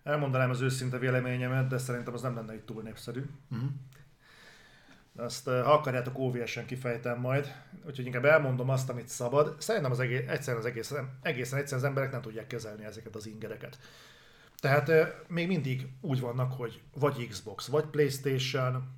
Elmondanám 0.04 0.50
az 0.50 0.60
őszinte 0.60 0.98
véleményemet, 0.98 1.66
de 1.66 1.78
szerintem 1.78 2.14
az 2.14 2.22
nem 2.22 2.34
lenne 2.34 2.54
itt 2.54 2.66
túl 2.66 2.82
népszerű. 2.82 3.24
Uh-huh. 3.50 3.68
Azt, 5.16 5.44
ha 5.44 5.72
akarjátok, 5.72 6.18
óvjesen 6.18 6.66
kifejtem 6.66 7.20
majd. 7.20 7.54
Úgyhogy 7.86 8.06
inkább 8.06 8.24
elmondom 8.24 8.68
azt, 8.68 8.88
amit 8.90 9.08
szabad. 9.08 9.56
Szerintem 9.58 9.90
az 9.90 10.00
egész, 10.00 10.28
egyszerűen 10.28 10.62
az 10.62 10.68
egész, 10.68 10.94
egészen 11.22 11.58
egyszerűen 11.58 11.82
az 11.82 11.88
emberek 11.88 12.10
nem 12.10 12.20
tudják 12.20 12.46
kezelni 12.46 12.84
ezeket 12.84 13.14
az 13.16 13.26
ingereket. 13.26 13.78
Tehát 14.56 14.90
még 15.28 15.46
mindig 15.46 15.88
úgy 16.00 16.20
vannak, 16.20 16.52
hogy 16.52 16.82
vagy 16.94 17.28
Xbox, 17.28 17.66
vagy 17.66 17.84
Playstation, 17.84 18.88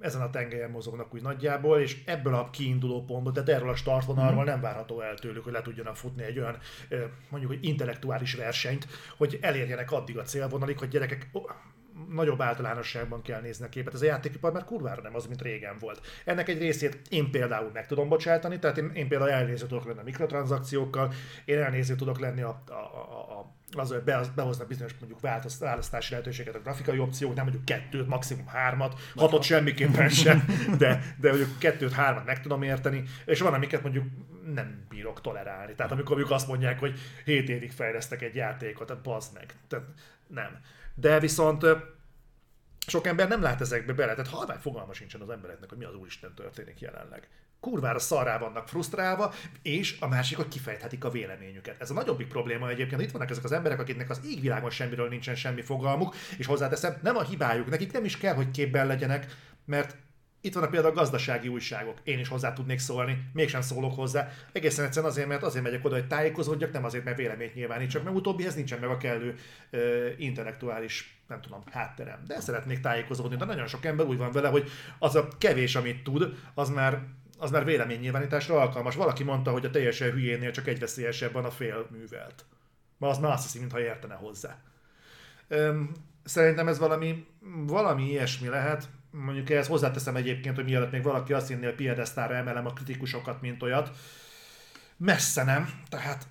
ezen 0.00 0.20
a 0.20 0.30
tengelyen 0.30 0.70
mozognak 0.70 1.14
úgy 1.14 1.22
nagyjából, 1.22 1.80
és 1.80 2.02
ebből 2.04 2.34
a 2.34 2.50
kiinduló 2.50 3.04
pontból, 3.04 3.32
tehát 3.32 3.48
erről 3.48 3.68
a 3.68 3.74
startvonalról 3.74 4.42
mm. 4.42 4.46
nem 4.46 4.60
várható 4.60 5.00
el 5.00 5.14
tőlük, 5.14 5.44
hogy 5.44 5.52
le 5.52 5.62
tudjanak 5.62 5.96
futni 5.96 6.22
egy 6.22 6.38
olyan 6.38 6.56
mondjuk, 7.28 7.52
hogy 7.52 7.64
intellektuális 7.64 8.34
versenyt, 8.34 8.86
hogy 9.16 9.38
elérjenek 9.40 9.92
addig 9.92 10.18
a 10.18 10.22
célvonalig, 10.22 10.78
hogy 10.78 10.88
gyerekek 10.88 11.30
nagyobb 12.08 12.40
általánosságban 12.40 13.22
kell 13.22 13.40
nézni 13.40 13.64
a 13.64 13.68
képet. 13.68 13.94
Ez 13.94 14.02
a 14.02 14.04
játékipar 14.04 14.52
már 14.52 14.64
kurvára 14.64 15.02
nem 15.02 15.14
az, 15.14 15.26
mint 15.26 15.42
régen 15.42 15.76
volt. 15.78 16.00
Ennek 16.24 16.48
egy 16.48 16.58
részét 16.58 17.00
én 17.08 17.30
például 17.30 17.70
meg 17.72 17.86
tudom 17.86 18.08
bocsátani, 18.08 18.58
tehát 18.58 18.78
én, 18.78 18.90
én 18.94 19.08
például 19.08 19.30
elnéző 19.30 19.66
tudok 19.66 19.84
lenni 19.84 19.98
a 19.98 20.02
mikrotranszakciókkal, 20.02 21.12
én 21.44 21.58
elnéző 21.58 21.94
tudok 21.94 22.20
lenni 22.20 22.42
a, 22.42 22.62
a, 22.68 22.72
a, 22.72 23.38
a 23.38 23.54
az, 23.76 23.90
hogy 23.90 24.02
behoznak 24.34 24.68
bizonyos 24.68 24.94
mondjuk 24.98 25.20
választási 25.58 26.10
lehetőséget 26.10 26.54
a 26.54 26.60
grafikai 26.60 26.98
opciók, 26.98 27.34
nem 27.34 27.44
mondjuk 27.44 27.64
kettőt, 27.64 28.08
maximum 28.08 28.46
hármat, 28.46 29.00
hatot 29.16 29.42
semmiképpen 29.42 30.08
sem, 30.24 30.44
de, 30.78 31.14
de 31.20 31.28
mondjuk 31.28 31.58
kettőt, 31.58 31.92
hármat 31.92 32.24
meg 32.24 32.40
tudom 32.40 32.62
érteni, 32.62 33.02
és 33.24 33.40
van, 33.40 33.54
amiket 33.54 33.82
mondjuk 33.82 34.04
nem 34.54 34.86
bírok 34.88 35.20
tolerálni. 35.20 35.74
Tehát 35.74 35.92
amikor 35.92 36.16
mondjuk 36.16 36.34
azt 36.34 36.48
mondják, 36.48 36.78
hogy 36.78 36.98
7 37.24 37.48
évig 37.48 37.72
fejlesztek 37.72 38.22
egy 38.22 38.34
játékot, 38.34 38.86
tehát 38.86 39.02
bazd 39.02 39.34
meg. 39.34 39.54
Tehát 39.68 39.86
nem. 40.26 40.60
De 40.94 41.20
viszont 41.20 41.66
sok 42.86 43.06
ember 43.06 43.28
nem 43.28 43.42
lát 43.42 43.60
ezekbe 43.60 43.92
bele, 43.92 44.14
tehát 44.14 44.30
halvány 44.30 44.58
fogalma 44.58 44.92
sincsen 44.92 45.20
az 45.20 45.30
embereknek, 45.30 45.68
hogy 45.68 45.78
mi 45.78 45.84
az 45.84 45.94
Úristen 45.94 46.34
történik 46.34 46.80
jelenleg. 46.80 47.28
Kurvára 47.62 47.98
szarrá 47.98 48.38
vannak 48.38 48.68
frusztrálva, 48.68 49.32
és 49.62 49.96
a 50.00 50.08
másik, 50.08 50.36
hogy 50.36 50.48
kifejthetik 50.48 51.04
a 51.04 51.10
véleményüket. 51.10 51.80
Ez 51.80 51.90
a 51.90 51.94
nagyobbik 51.94 52.26
probléma 52.26 52.68
egyébként, 52.68 53.02
itt 53.02 53.10
vannak 53.10 53.30
ezek 53.30 53.44
az 53.44 53.52
emberek, 53.52 53.80
akiknek 53.80 54.10
az 54.10 54.20
égvilágon 54.26 54.70
semmiről 54.70 55.08
nincsen 55.08 55.34
semmi 55.34 55.62
fogalmuk, 55.62 56.14
és 56.38 56.46
hozzáteszem, 56.46 56.96
nem 57.02 57.16
a 57.16 57.22
hibájuk, 57.22 57.70
nekik 57.70 57.92
nem 57.92 58.04
is 58.04 58.18
kell, 58.18 58.34
hogy 58.34 58.50
képben 58.50 58.86
legyenek, 58.86 59.36
mert 59.64 59.96
itt 60.44 60.54
van 60.54 60.62
a 60.62 60.66
például 60.66 60.92
a 60.92 60.96
gazdasági 60.96 61.48
újságok. 61.48 61.98
Én 62.04 62.18
is 62.18 62.28
hozzá 62.28 62.52
tudnék 62.52 62.78
szólni, 62.78 63.30
mégsem 63.32 63.60
szólok 63.60 63.94
hozzá. 63.94 64.28
Egészen 64.52 64.84
egyszerűen 64.84 65.10
azért, 65.10 65.28
mert 65.28 65.42
azért 65.42 65.64
megyek 65.64 65.84
oda, 65.84 65.94
hogy 65.94 66.06
tájékozódjak, 66.06 66.72
nem 66.72 66.84
azért, 66.84 67.04
mert 67.04 67.16
véleményt 67.16 67.54
nyilvánítsak, 67.54 68.02
mert 68.02 68.16
utóbbihez 68.16 68.54
nincsen 68.54 68.78
meg 68.80 68.90
a 68.90 68.96
kellő 68.96 69.34
uh, 69.72 69.80
intellektuális, 70.16 71.22
nem 71.28 71.40
tudom, 71.40 71.62
hátterem. 71.70 72.22
De 72.26 72.40
szeretnék 72.40 72.80
tájékozódni, 72.80 73.36
de 73.36 73.44
nagyon 73.44 73.66
sok 73.66 73.84
ember 73.84 74.06
úgy 74.06 74.16
van 74.16 74.32
vele, 74.32 74.48
hogy 74.48 74.70
az 74.98 75.14
a 75.16 75.28
kevés, 75.38 75.76
amit 75.76 76.02
tud, 76.02 76.34
az 76.54 76.68
már 76.68 77.02
az 77.42 77.50
már 77.50 77.64
véleménynyilvánításra 77.64 78.60
alkalmas. 78.60 78.94
Valaki 78.94 79.22
mondta, 79.22 79.50
hogy 79.50 79.64
a 79.64 79.70
teljesen 79.70 80.10
hülyénél 80.10 80.50
csak 80.50 80.66
egy 80.66 80.78
veszélyesebb 80.78 81.32
van 81.32 81.44
a 81.44 81.50
fél 81.50 81.86
művelt. 81.90 82.44
Ma 82.98 83.08
az 83.08 83.18
már 83.18 83.32
azt 83.32 83.42
hiszi, 83.42 83.58
mintha 83.58 83.80
értene 83.80 84.14
hozzá. 84.14 84.58
Szerintem 86.24 86.68
ez 86.68 86.78
valami, 86.78 87.26
valami 87.66 88.10
ilyesmi 88.10 88.48
lehet 88.48 88.88
mondjuk 89.10 89.50
ehhez 89.50 89.66
hozzáteszem 89.66 90.16
egyébként, 90.16 90.56
hogy 90.56 90.64
mielőtt 90.64 90.90
még 90.90 91.02
valaki 91.02 91.32
azt 91.32 91.48
hinné, 91.48 91.64
hogy 91.64 91.74
piedesztára 91.74 92.34
emelem 92.34 92.66
a 92.66 92.72
kritikusokat, 92.72 93.40
mint 93.40 93.62
olyat. 93.62 93.90
Messze 94.96 95.44
nem, 95.44 95.70
tehát... 95.88 96.26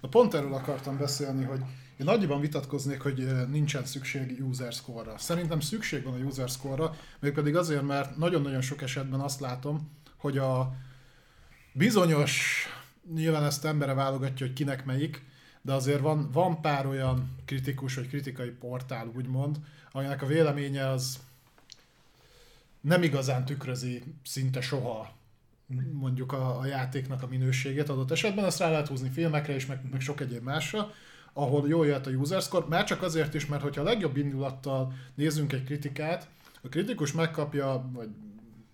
Na 0.00 0.08
pont 0.08 0.34
erről 0.34 0.54
akartam 0.54 0.98
beszélni, 0.98 1.44
hogy 1.44 1.60
én 1.98 2.06
nagyban 2.06 2.40
vitatkoznék, 2.40 3.00
hogy 3.00 3.46
nincsen 3.50 3.84
szükség 3.84 4.44
user 4.48 4.72
score-ra. 4.72 5.18
Szerintem 5.18 5.60
szükség 5.60 6.04
van 6.04 6.20
a 6.20 6.24
user 6.24 6.48
score-ra, 6.48 6.94
mégpedig 7.20 7.56
azért, 7.56 7.82
mert 7.82 8.16
nagyon-nagyon 8.16 8.60
sok 8.60 8.82
esetben 8.82 9.20
azt 9.20 9.40
látom, 9.40 9.97
hogy 10.18 10.38
a 10.38 10.74
bizonyos, 11.72 12.66
nyilván 13.14 13.44
ezt 13.44 13.64
embere 13.64 13.94
válogatja, 13.94 14.46
hogy 14.46 14.54
kinek 14.54 14.84
melyik, 14.84 15.24
de 15.62 15.72
azért 15.72 16.00
van, 16.00 16.30
van 16.32 16.60
pár 16.60 16.86
olyan 16.86 17.36
kritikus 17.44 17.94
vagy 17.94 18.08
kritikai 18.08 18.50
portál, 18.50 19.12
úgymond, 19.16 19.56
aminek 19.92 20.22
a 20.22 20.26
véleménye 20.26 20.88
az 20.88 21.18
nem 22.80 23.02
igazán 23.02 23.44
tükrözi 23.44 24.02
szinte 24.24 24.60
soha 24.60 25.16
mondjuk 25.92 26.32
a, 26.32 26.58
a 26.58 26.66
játéknak 26.66 27.22
a 27.22 27.26
minőségét 27.26 27.88
adott 27.88 28.10
esetben, 28.10 28.44
ezt 28.44 28.58
rá 28.58 28.70
lehet 28.70 28.88
húzni 28.88 29.10
filmekre 29.10 29.54
és 29.54 29.66
meg, 29.66 29.80
meg 29.90 30.00
sok 30.00 30.20
egyéb 30.20 30.42
másra, 30.42 30.90
ahol 31.32 31.68
jól 31.68 31.86
jött 31.86 32.06
a 32.06 32.10
user 32.10 32.42
score, 32.42 32.66
már 32.68 32.84
csak 32.84 33.02
azért 33.02 33.34
is, 33.34 33.46
mert 33.46 33.62
hogyha 33.62 33.80
a 33.80 33.84
legjobb 33.84 34.16
indulattal 34.16 34.92
nézzünk 35.14 35.52
egy 35.52 35.64
kritikát, 35.64 36.28
a 36.62 36.68
kritikus 36.68 37.12
megkapja, 37.12 37.90
vagy 37.92 38.08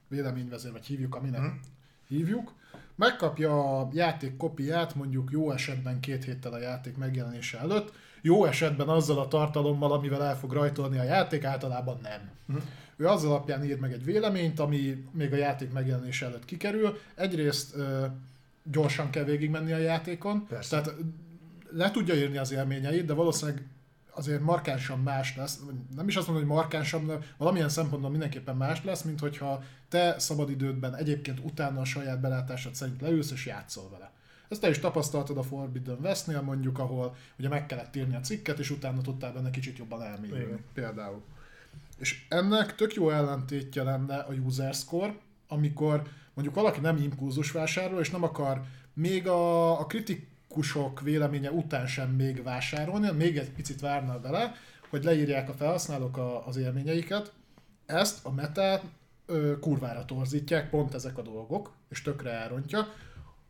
véleményvezér, 0.09 0.73
vagy 0.73 0.87
hívjuk, 0.87 1.15
aminek 1.15 1.41
hmm. 1.41 1.61
hívjuk, 2.09 2.53
megkapja 2.95 3.81
a 3.81 3.89
játék 3.93 4.37
kopiát 4.37 4.95
mondjuk 4.95 5.31
jó 5.31 5.51
esetben 5.51 6.01
két 6.01 6.25
héttel 6.25 6.53
a 6.53 6.59
játék 6.59 6.97
megjelenése 6.97 7.59
előtt, 7.59 7.93
jó 8.23 8.45
esetben 8.45 8.89
azzal 8.89 9.19
a 9.19 9.29
tartalommal, 9.29 9.93
amivel 9.93 10.25
el 10.25 10.39
fog 10.39 10.53
rajtolni 10.53 10.99
a 10.99 11.03
játék, 11.03 11.45
általában 11.45 11.99
nem. 12.03 12.31
Hmm. 12.47 12.63
Ő 12.97 13.07
az 13.07 13.25
alapján 13.25 13.65
ír 13.65 13.79
meg 13.79 13.93
egy 13.93 14.05
véleményt, 14.05 14.61
ami 14.61 15.05
még 15.11 15.33
a 15.33 15.37
játék 15.37 15.73
megjelenése 15.73 16.27
előtt 16.27 16.45
kikerül. 16.45 16.99
Egyrészt 17.15 17.75
ö, 17.75 18.07
gyorsan 18.63 19.11
kell 19.11 19.25
végigmenni 19.25 19.73
a 19.73 19.79
játékon, 19.79 20.47
Persze. 20.47 20.81
tehát 20.81 20.99
le 21.71 21.91
tudja 21.91 22.15
írni 22.15 22.37
az 22.37 22.53
élményeit, 22.53 23.05
de 23.05 23.13
valószínűleg 23.13 23.67
azért 24.15 24.41
markánsan 24.41 25.01
más 25.01 25.37
lesz, 25.37 25.61
nem 25.97 26.09
is 26.09 26.17
azt 26.17 26.27
mondom, 26.27 26.47
hogy 26.47 26.57
markánsan, 26.57 27.07
de 27.07 27.19
valamilyen 27.37 27.69
szempontból 27.69 28.11
mindenképpen 28.11 28.57
más 28.57 28.85
lesz, 28.85 29.03
mint 29.03 29.21
hogyha 29.21 29.63
te 29.89 30.19
szabadidődben 30.19 30.95
egyébként 30.95 31.41
utána 31.43 31.81
a 31.81 31.85
saját 31.85 32.21
belátásod 32.21 32.75
szerint 32.75 33.01
leülsz 33.01 33.31
és 33.31 33.47
játszol 33.47 33.91
vele. 33.91 34.13
Ezt 34.49 34.61
te 34.61 34.69
is 34.69 34.79
tapasztaltad 34.79 35.39
a 35.39 35.43
Forbidden 35.43 35.99
West-nél 36.03 36.41
mondjuk, 36.41 36.79
ahol 36.79 37.17
ugye 37.39 37.49
meg 37.49 37.67
kellett 37.67 37.97
írni 37.97 38.15
a 38.15 38.21
cikket, 38.21 38.59
és 38.59 38.71
utána 38.71 39.01
tudtál 39.01 39.33
benne 39.33 39.51
kicsit 39.51 39.79
jobban 39.79 40.03
elmélyülni. 40.03 40.65
Például. 40.75 41.23
És 41.99 42.27
ennek 42.29 42.75
tök 42.75 42.95
jó 42.95 43.11
ellentétje 43.11 43.83
lenne 43.83 44.17
a 44.17 44.33
user 44.33 44.75
score, 44.75 45.17
amikor 45.49 46.03
mondjuk 46.35 46.57
valaki 46.57 46.81
nem 46.81 46.97
impulzus 46.97 47.51
vásárol, 47.51 48.01
és 48.01 48.11
nem 48.11 48.23
akar 48.23 48.63
még 48.95 49.29
a, 49.29 49.81
a 49.81 49.87
kritikusok 50.55 51.01
véleménye 51.01 51.51
után 51.51 51.87
sem 51.87 52.11
még 52.11 52.43
vásárolni, 52.43 53.11
még 53.11 53.37
egy 53.37 53.51
picit 53.51 53.81
várna 53.81 54.21
vele, 54.21 54.55
hogy 54.91 55.05
leírják 55.05 55.49
a 55.49 55.53
felhasználók 55.53 56.17
a, 56.17 56.47
az 56.47 56.57
élményeiket. 56.57 57.33
Ezt 57.87 58.25
a 58.25 58.31
metát 58.31 58.85
ö, 59.27 59.59
kurvára 59.61 60.05
torzítják, 60.05 60.71
pont 60.71 60.95
ezek 60.95 61.19
a 61.19 61.23
dolgok, 61.23 61.73
és 61.89 62.03
tökre 62.03 62.31
elrontja. 62.31 62.87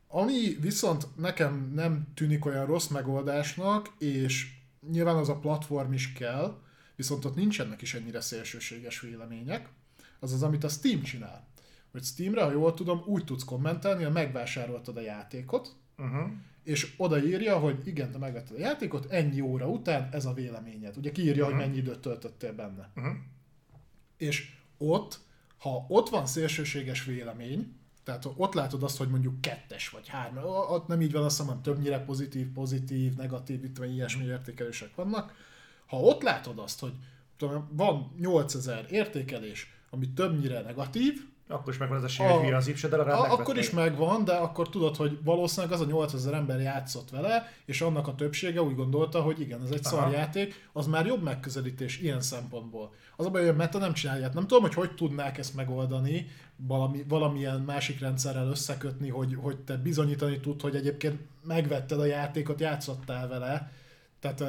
Ami 0.08 0.56
viszont 0.60 1.06
nekem 1.16 1.72
nem 1.74 2.06
tűnik 2.14 2.44
olyan 2.44 2.66
rossz 2.66 2.88
megoldásnak, 2.88 3.90
és 3.98 4.50
nyilván 4.90 5.16
az 5.16 5.28
a 5.28 5.38
platform 5.38 5.92
is 5.92 6.12
kell, 6.12 6.58
viszont 6.96 7.24
ott 7.24 7.34
nincsenek 7.34 7.82
is 7.82 7.94
ennyire 7.94 8.20
szélsőséges 8.20 9.00
vélemények, 9.00 9.68
az 10.20 10.32
az, 10.32 10.42
amit 10.42 10.64
a 10.64 10.68
Steam 10.68 11.02
csinál. 11.02 11.46
Hogy 11.92 12.02
Steamre, 12.02 12.42
ha 12.42 12.50
jól 12.50 12.74
tudom, 12.74 13.02
úgy 13.06 13.24
tudsz 13.24 13.44
kommentelni, 13.44 14.04
hogy 14.04 14.12
megvásároltad 14.12 14.96
a 14.96 15.00
játékot, 15.00 15.76
uh-huh. 15.98 16.30
És 16.64 16.94
odaírja, 16.96 17.58
hogy 17.58 17.86
igen, 17.86 18.10
te 18.10 18.18
megvetted 18.18 18.56
a 18.56 18.60
játékot, 18.60 19.10
ennyi 19.10 19.40
óra 19.40 19.68
után 19.68 20.08
ez 20.12 20.24
a 20.24 20.32
véleményed. 20.32 20.96
Ugye 20.96 21.12
kiírja, 21.12 21.44
uh-huh. 21.44 21.58
hogy 21.58 21.66
mennyi 21.66 21.78
időt 21.80 21.98
töltöttél 21.98 22.52
benne. 22.52 22.90
Uh-huh. 22.96 23.12
És 24.16 24.54
ott, 24.78 25.20
ha 25.58 25.84
ott 25.88 26.08
van 26.08 26.26
szélsőséges 26.26 27.04
vélemény, 27.04 27.74
tehát 28.04 28.26
ott 28.36 28.54
látod 28.54 28.82
azt, 28.82 28.96
hogy 28.96 29.08
mondjuk 29.08 29.40
kettes 29.40 29.88
vagy 29.88 30.08
három, 30.08 30.44
ott 30.44 30.86
nem 30.86 31.00
így 31.00 31.12
van, 31.12 31.24
azt 31.24 31.40
hiszem, 31.40 31.62
többnyire 31.62 32.04
pozitív, 32.04 32.52
pozitív, 32.52 33.14
negatív, 33.14 33.64
itt 33.64 33.76
vagy 33.76 33.92
ilyesmi 33.92 34.24
értékelések 34.24 34.94
vannak, 34.94 35.34
ha 35.86 35.96
ott 35.96 36.22
látod 36.22 36.58
azt, 36.58 36.80
hogy 36.80 36.92
tudom, 37.36 37.68
van 37.72 38.12
8000 38.18 38.86
értékelés, 38.90 39.72
ami 39.90 40.08
többnyire 40.08 40.60
negatív, 40.60 41.26
akkor 41.48 41.72
is 41.72 41.78
megvan 41.78 41.98
ez 41.98 42.04
a 42.04 42.08
sér, 42.08 42.54
az 42.54 42.68
ipse, 42.68 42.88
de 42.88 42.96
a, 42.96 43.32
Akkor 43.32 43.56
is 43.56 43.70
megvan, 43.70 44.24
de 44.24 44.32
akkor 44.32 44.68
tudod, 44.68 44.96
hogy 44.96 45.18
valószínűleg 45.24 45.72
az 45.72 45.80
a 45.80 45.84
8000 45.84 46.34
ember 46.34 46.60
játszott 46.60 47.10
vele, 47.10 47.52
és 47.64 47.80
annak 47.80 48.08
a 48.08 48.14
többsége 48.14 48.62
úgy 48.62 48.76
gondolta, 48.76 49.20
hogy 49.20 49.40
igen, 49.40 49.62
ez 49.62 49.70
egy 49.70 49.84
szarjáték, 49.84 50.68
az 50.72 50.86
már 50.86 51.06
jobb 51.06 51.22
megközelítés 51.22 51.98
ilyen 52.00 52.20
szempontból. 52.20 52.92
Az 53.16 53.26
a 53.26 53.30
baj, 53.30 53.46
hogy 53.46 53.56
Meta 53.56 53.78
nem 53.78 53.92
csinálja. 53.92 54.30
Nem 54.34 54.46
tudom, 54.46 54.62
hogy 54.62 54.74
hogy 54.74 54.94
tudnák 54.94 55.38
ezt 55.38 55.54
megoldani, 55.54 56.26
valami, 56.56 57.04
valamilyen 57.08 57.60
másik 57.60 58.00
rendszerrel 58.00 58.48
összekötni, 58.48 59.08
hogy, 59.08 59.36
hogy 59.40 59.56
te 59.56 59.76
bizonyítani 59.76 60.40
tud, 60.40 60.60
hogy 60.60 60.76
egyébként 60.76 61.20
megvetted 61.42 62.00
a 62.00 62.04
játékot, 62.04 62.60
játszottál 62.60 63.28
vele. 63.28 63.72
Tehát 64.20 64.44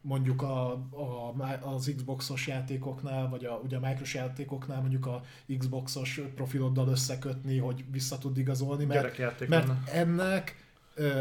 mondjuk 0.00 0.42
a, 0.42 0.72
a, 0.90 1.34
az 1.62 1.92
Xboxos 1.96 2.46
játékoknál, 2.46 3.28
vagy 3.28 3.44
a, 3.44 3.60
ugye 3.64 3.76
a 3.76 3.80
Microsoft 3.80 4.14
játékoknál 4.14 4.80
mondjuk 4.80 5.06
a 5.06 5.22
Xboxos 5.58 6.20
profiloddal 6.34 6.88
összekötni, 6.88 7.58
hogy 7.58 7.84
vissza 7.90 8.18
tud 8.18 8.38
igazolni, 8.38 8.84
mert, 8.84 9.48
mert 9.48 9.88
ennek 9.88 10.68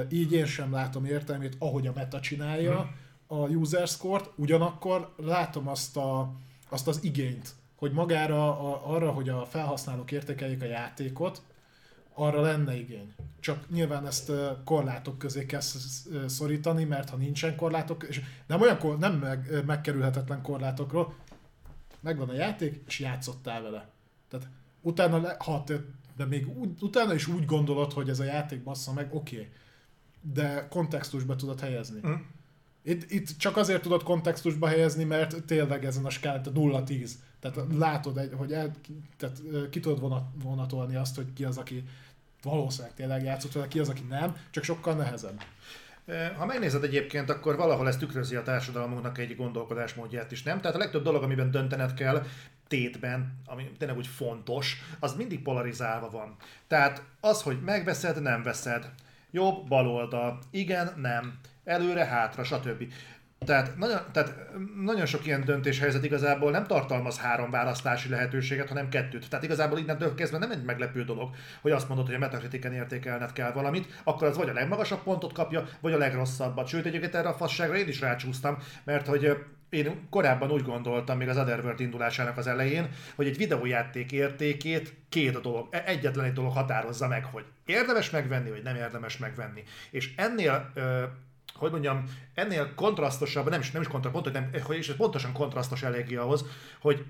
így 0.10 0.32
én 0.32 0.46
sem 0.46 0.72
látom 0.72 1.06
értelmét, 1.06 1.56
ahogy 1.60 1.88
a 1.88 1.92
meta 1.96 2.20
csinálja 2.20 2.82
hmm. 2.82 3.40
a 3.40 3.48
user 3.48 3.88
score-t, 3.88 4.32
ugyanakkor 4.36 5.14
látom 5.18 5.68
azt, 5.68 5.98
a, 5.98 6.34
azt 6.70 6.88
az 6.88 7.04
igényt, 7.04 7.56
hogy 7.76 7.92
magára, 7.92 8.60
a, 8.60 8.96
arra, 8.96 9.12
hogy 9.12 9.30
a 9.30 9.46
felhasználók 9.46 10.12
értékeljék 10.12 10.62
a 10.62 10.66
játékot, 10.66 11.42
arra 12.20 12.42
lenne 12.42 12.78
igény. 12.78 13.14
Csak 13.40 13.70
nyilván 13.70 14.08
ezt 14.08 14.32
korlátok 14.64 15.18
közé 15.18 15.46
kell 15.46 15.62
szorítani, 16.26 16.84
mert 16.84 17.10
ha 17.10 17.18
nincsen 17.18 17.56
korlátok, 17.56 18.04
és 18.04 18.22
nem 18.48 18.62
olyan 18.62 18.98
nem 19.00 19.14
meg, 19.14 19.64
megkerülhetetlen 19.66 20.42
korlátokról, 20.42 21.16
megvan 22.00 22.30
a 22.30 22.34
játék, 22.34 22.84
és 22.88 23.00
játszottál 23.00 23.62
vele. 23.62 23.90
Tehát 24.30 24.48
utána, 24.82 25.36
ha 25.38 25.64
te, 25.64 25.84
de 26.18 26.26
még 26.26 26.58
úgy, 26.58 26.70
utána 26.82 27.14
is 27.14 27.28
úgy 27.28 27.46
gondolod, 27.46 27.94
hogy 27.94 28.10
ez 28.10 28.20
a 28.20 28.24
játék 28.24 28.64
bassza 28.64 28.94
meg, 28.94 29.14
oké. 29.14 29.36
Okay. 29.36 29.50
De 30.34 30.68
kontextusba 30.70 31.36
tudod 31.36 31.60
helyezni. 31.60 32.00
Mm. 32.08 32.14
Itt, 32.82 33.12
itt 33.12 33.38
csak 33.38 33.58
azért 33.58 33.82
tudod 33.82 34.04
kontextusba 34.04 34.68
helyezni, 34.68 35.04
mert 35.04 35.44
tényleg 35.44 35.86
ezen 35.86 36.06
a 36.06 36.10
skálán, 36.10 36.44
0-10. 36.54 37.12
Tehát 37.40 37.60
látod, 37.78 38.30
hogy 38.34 38.54
el, 38.54 38.72
tehát 39.18 39.42
ki 39.70 39.80
tudod 39.80 40.00
vonat, 40.00 40.28
vonatolni 40.44 40.96
azt, 40.96 41.16
hogy 41.16 41.34
ki 41.34 41.44
az, 41.44 41.58
aki 41.58 41.84
valószínűleg 42.44 42.96
tényleg 42.96 43.24
játszott 43.24 43.52
vele, 43.52 43.68
ki 43.68 43.80
az, 43.80 43.90
aki 43.90 44.04
nem, 44.10 44.36
csak 44.50 44.64
sokkal 44.64 44.94
nehezebb. 44.94 45.42
Ha 46.38 46.46
megnézed 46.46 46.84
egyébként, 46.84 47.30
akkor 47.30 47.56
valahol 47.56 47.88
ez 47.88 47.98
tükrözi 47.98 48.36
a 48.36 48.44
társadalmunknak 48.44 49.18
egy 49.18 49.36
gondolkodásmódját 49.36 50.32
is, 50.32 50.44
nem? 50.44 50.62
Tehát 50.62 50.76
a 50.76 50.80
legtöbb 50.80 51.04
dolog, 51.04 51.24
amiben 51.24 51.52
döntened 51.52 51.94
kell, 51.94 52.24
tétben, 52.68 53.40
ami 53.46 53.72
tényleg 53.78 53.98
úgy 53.98 54.08
fontos, 54.08 54.82
az 55.00 55.16
mindig 55.16 55.42
polarizálva 55.42 56.10
van. 56.10 56.36
Tehát 56.68 57.04
az, 57.20 57.42
hogy 57.42 57.62
megveszed, 57.62 58.22
nem 58.22 58.44
veszed, 58.44 58.92
jobb, 59.32 59.68
bal 59.68 59.88
oldal, 59.88 60.40
igen, 60.52 60.94
nem, 60.98 61.40
előre, 61.64 62.06
hátra, 62.06 62.44
stb. 62.44 62.94
Tehát 63.46 63.78
nagyon, 63.78 64.00
tehát 64.12 64.34
nagyon 64.82 65.06
sok 65.06 65.26
ilyen 65.26 65.46
döntéshelyzet 65.46 66.06
igazából 66.06 66.52
nem 66.52 66.68
tartalmaz 66.68 67.20
három 67.20 67.52
választási 67.52 68.10
lehetőséget, 68.10 68.68
hanem 68.68 68.90
kettőt. 68.90 69.30
Tehát 69.30 69.46
igazából 69.46 69.78
innentől 69.80 70.16
kezdve 70.16 70.38
nem 70.38 70.52
egy 70.52 70.64
meglepő 70.64 71.04
dolog, 71.04 71.30
hogy 71.62 71.72
azt 71.72 71.88
mondod, 71.88 72.06
hogy 72.06 72.16
a 72.16 72.20
metakritiken 72.20 72.74
értékelned 72.74 73.34
kell 73.34 73.52
valamit, 73.52 74.02
akkor 74.04 74.28
az 74.28 74.38
vagy 74.38 74.50
a 74.50 74.54
legmagasabb 74.54 75.04
pontot 75.04 75.34
kapja, 75.34 75.68
vagy 75.80 75.94
a 75.94 75.98
legrosszabbat. 75.98 76.68
Sőt, 76.68 76.86
egyébként 76.86 77.16
erre 77.16 77.28
a 77.28 77.34
fasságra 77.34 77.78
én 77.78 77.88
is 77.88 78.00
rácsúsztam, 78.00 78.58
mert 78.84 79.08
hogy 79.08 79.38
én 79.70 80.08
korábban 80.10 80.52
úgy 80.52 80.64
gondoltam, 80.64 81.18
még 81.18 81.28
az 81.28 81.38
Otherworld 81.38 81.80
indulásának 81.80 82.38
az 82.38 82.48
elején, 82.48 82.90
hogy 83.16 83.28
egy 83.28 83.38
videójáték 83.38 84.12
értékét 84.12 84.94
két 85.10 85.42
dolog, 85.42 85.68
e, 85.72 85.84
egyetlen 85.86 86.26
egy 86.26 86.34
dolog 86.34 86.52
határozza 86.52 87.08
meg, 87.08 87.26
hogy 87.26 87.46
érdemes 87.66 88.10
megvenni, 88.10 88.50
vagy 88.50 88.64
nem 88.64 88.76
érdemes 88.76 89.18
megvenni. 89.18 89.64
És 89.92 90.14
ennél 90.16 90.72
hogy 91.60 91.72
mondjam, 91.72 92.04
ennél 92.34 92.74
kontrasztosabb, 92.76 93.50
nem 93.50 93.60
is, 93.60 93.72
nem 93.72 93.82
is 93.82 93.88
kontra, 93.88 94.10
pont, 94.10 94.24
hogy 94.24 94.34
nem, 94.34 94.50
hogy 94.64 94.78
is 94.78 94.92
pontosan 94.92 95.34
kontrasztos 95.34 95.84
eléggé 95.84 96.16
ahhoz, 96.16 96.46
hogy 96.82 97.06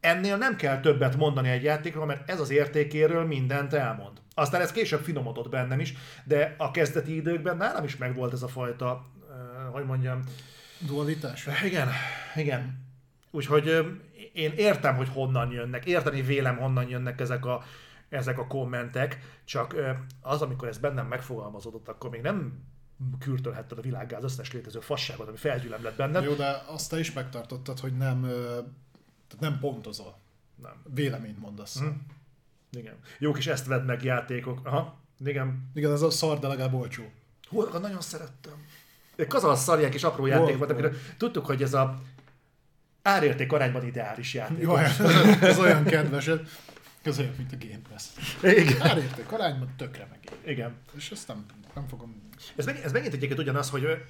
ennél 0.00 0.36
nem 0.36 0.56
kell 0.56 0.80
többet 0.80 1.16
mondani 1.16 1.48
egy 1.48 1.62
játékról, 1.62 2.06
mert 2.06 2.30
ez 2.30 2.40
az 2.40 2.50
értékéről 2.50 3.24
mindent 3.24 3.72
elmond. 3.72 4.18
Aztán 4.34 4.60
ez 4.60 4.72
később 4.72 5.00
finomodott 5.00 5.48
bennem 5.48 5.80
is, 5.80 5.94
de 6.24 6.54
a 6.58 6.70
kezdeti 6.70 7.14
időkben 7.14 7.56
nálam 7.56 7.84
is 7.84 7.96
megvolt 7.96 8.32
ez 8.32 8.42
a 8.42 8.48
fajta, 8.48 9.06
hogy 9.72 9.84
mondjam... 9.84 10.22
Dualitás? 10.86 11.48
Igen, 11.64 11.88
igen. 12.34 12.86
Úgyhogy 13.30 13.66
én 14.32 14.52
értem, 14.56 14.96
hogy 14.96 15.08
honnan 15.08 15.50
jönnek, 15.50 15.84
érteni 15.84 16.22
vélem, 16.22 16.56
honnan 16.56 16.88
jönnek 16.88 17.20
ezek 17.20 17.46
a, 17.46 17.62
ezek 18.08 18.38
a 18.38 18.46
kommentek, 18.46 19.18
csak 19.44 19.76
az, 20.20 20.42
amikor 20.42 20.68
ez 20.68 20.78
bennem 20.78 21.06
megfogalmazódott, 21.06 21.88
akkor 21.88 22.10
még 22.10 22.20
nem 22.20 22.64
kürtölhetted 23.18 23.78
a 23.78 23.82
világgá 23.82 24.16
az 24.16 24.24
összes 24.24 24.52
létező 24.52 24.80
fasságot, 24.80 25.28
ami 25.28 25.36
felgyülemlett 25.36 25.96
benned. 25.96 26.24
Jó, 26.24 26.34
de 26.34 26.62
azt 26.66 26.90
te 26.90 26.98
is 26.98 27.12
megtartottad, 27.12 27.78
hogy 27.80 27.96
nem, 27.96 28.26
nem 29.40 29.58
pontozol. 29.58 30.18
Nem. 30.62 30.82
Véleményt 30.94 31.38
mondasz. 31.38 31.78
Hm. 31.78 31.86
Igen. 32.70 32.94
Jó 33.18 33.32
kis 33.32 33.46
ezt 33.46 33.66
vedd 33.66 33.84
meg 33.84 34.02
játékok. 34.02 34.66
Aha. 34.66 35.00
Igen. 35.24 35.70
Igen, 35.74 35.92
ez 35.92 36.02
a 36.02 36.10
szar, 36.10 36.38
de 36.38 36.46
legalább 36.46 36.74
olcsó. 36.74 37.02
Hú, 37.48 37.62
nagyon 37.62 38.00
szerettem. 38.00 38.66
Az 39.28 39.44
a 39.44 39.54
szar, 39.54 39.78
ilyen 39.78 39.90
kis 39.90 40.02
apró 40.02 40.26
játék 40.26 40.58
volt, 40.58 40.70
amire 40.70 40.90
tudtuk, 41.16 41.46
hogy 41.46 41.62
ez 41.62 41.74
a 41.74 42.02
árérték 43.02 43.52
arányban 43.52 43.86
ideális 43.86 44.34
játék. 44.34 44.62
Jó, 44.62 44.76
ez 44.76 45.58
olyan 45.58 45.84
kedves. 45.84 46.30
Ez 47.02 47.18
olyan, 47.18 47.34
mint 47.36 47.52
a 47.52 47.56
Game 47.58 47.80
Pass. 47.88 48.04
Igen. 48.42 48.82
Árérték 48.82 49.32
arányban 49.32 49.74
tökre 49.76 50.06
meg. 50.10 50.18
Igen. 50.46 50.76
És 50.96 51.10
ezt 51.10 51.28
nem, 51.28 51.46
nem 51.74 51.88
fogom... 51.88 52.21
Ez, 52.56 52.66
meg, 52.66 52.80
ez 52.84 52.92
megint 52.92 53.14
egyébként 53.14 53.40
ugyanaz, 53.40 53.70
hogy 53.70 54.02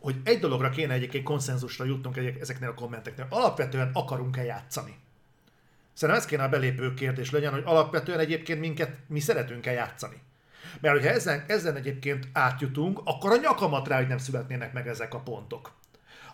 hogy 0.00 0.16
egy 0.24 0.38
dologra 0.38 0.70
kéne 0.70 0.92
egyébként 0.92 1.24
konszenzusra 1.24 1.84
jutnunk 1.84 2.16
ezeknél 2.40 2.68
a 2.68 2.74
kommenteknél. 2.74 3.26
Alapvetően 3.30 3.90
akarunk-e 3.92 4.44
játszani? 4.44 4.96
Szerintem 5.92 6.24
ez 6.24 6.28
kéne 6.28 6.42
a 6.42 6.48
belépő 6.48 6.94
kérdés 6.94 7.30
legyen, 7.30 7.52
hogy 7.52 7.62
alapvetően 7.64 8.18
egyébként 8.18 8.60
minket 8.60 8.96
mi 9.06 9.20
szeretünk-e 9.20 9.70
játszani. 9.70 10.22
Mert 10.80 10.94
hogyha 10.94 11.10
ezen, 11.10 11.44
ezen 11.46 11.76
egyébként 11.76 12.28
átjutunk, 12.32 13.00
akkor 13.04 13.30
a 13.30 13.36
nyakamat 13.36 13.88
rá, 13.88 13.96
hogy 13.96 14.08
nem 14.08 14.18
születnének 14.18 14.72
meg 14.72 14.88
ezek 14.88 15.14
a 15.14 15.20
pontok. 15.20 15.72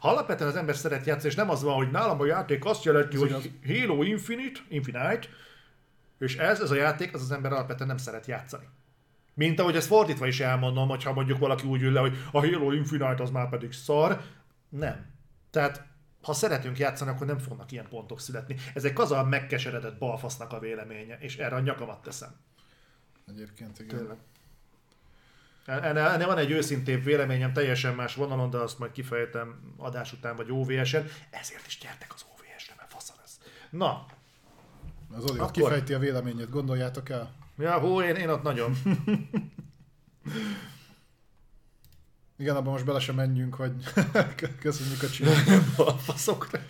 Ha 0.00 0.08
alapvetően 0.08 0.50
az 0.50 0.56
ember 0.56 0.76
szeret 0.76 1.06
játszani, 1.06 1.28
és 1.28 1.34
nem 1.34 1.50
az 1.50 1.62
van, 1.62 1.74
hogy 1.74 1.90
nálam 1.90 2.20
a 2.20 2.26
játék 2.26 2.64
azt 2.64 2.84
jelenti, 2.84 3.16
hogy 3.16 3.52
Halo 3.66 4.02
Infinite, 4.02 4.60
Infinite, 4.68 5.26
és 6.18 6.36
ez, 6.36 6.60
ez 6.60 6.70
a 6.70 6.74
játék, 6.74 7.14
az 7.14 7.22
az 7.22 7.30
ember 7.30 7.52
alapvetően 7.52 7.88
nem 7.88 7.96
szeret 7.96 8.26
játszani. 8.26 8.64
Mint 9.34 9.60
ahogy 9.60 9.76
ezt 9.76 9.86
fordítva 9.86 10.26
is 10.26 10.40
elmondom, 10.40 10.88
hogyha 10.88 11.12
mondjuk 11.12 11.38
valaki 11.38 11.66
úgy 11.66 11.82
ül 11.82 11.92
le, 11.92 12.00
hogy 12.00 12.16
a 12.32 12.40
Halo 12.40 12.72
Infinite 12.72 13.22
az 13.22 13.30
már 13.30 13.48
pedig 13.48 13.72
szar. 13.72 14.20
Nem. 14.68 15.06
Tehát 15.50 15.86
ha 16.22 16.32
szeretünk 16.32 16.78
játszani, 16.78 17.10
akkor 17.10 17.26
nem 17.26 17.38
fognak 17.38 17.72
ilyen 17.72 17.88
pontok 17.88 18.20
születni. 18.20 18.56
Ez 18.74 18.84
egy 18.84 18.92
kaza 18.92 19.24
megkeseredett 19.24 19.98
balfasznak 19.98 20.52
a 20.52 20.58
véleménye, 20.58 21.18
és 21.18 21.36
erre 21.36 21.56
a 21.56 21.60
nyakamat 21.60 22.02
teszem. 22.02 22.30
Egyébként 23.28 23.78
igen. 23.78 23.98
Tényleg. 23.98 24.16
Ennél, 25.66 26.02
ennél 26.02 26.26
van 26.26 26.38
egy 26.38 26.50
őszintébb 26.50 27.04
véleményem, 27.04 27.52
teljesen 27.52 27.94
más 27.94 28.14
vonalon, 28.14 28.50
de 28.50 28.58
azt 28.58 28.78
majd 28.78 28.92
kifejtem 28.92 29.74
adás 29.76 30.12
után, 30.12 30.36
vagy 30.36 30.50
OVS-en. 30.50 31.06
Ezért 31.30 31.66
is 31.66 31.78
gyertek 31.78 32.14
az 32.14 32.24
OVS-re, 32.32 32.74
mert 32.76 32.90
faszal 32.90 33.16
ez. 33.24 33.38
Na, 33.70 34.06
az 35.14 35.30
Oli 35.30 35.38
Akkor... 35.38 35.50
kifejti 35.50 35.94
a 35.94 35.98
véleményét, 35.98 36.50
gondoljátok 36.50 37.08
el? 37.08 37.32
Ja, 37.58 37.80
hú, 37.80 38.00
én, 38.00 38.14
én 38.14 38.28
ott 38.28 38.42
nagyon. 38.42 38.76
Igen, 42.36 42.56
abban 42.56 42.72
most 42.72 42.84
bele 42.84 43.00
sem 43.00 43.14
menjünk, 43.14 43.54
hogy 43.54 43.72
köszönjük 44.60 45.02
a 45.76 45.90
faszokra. 45.90 46.60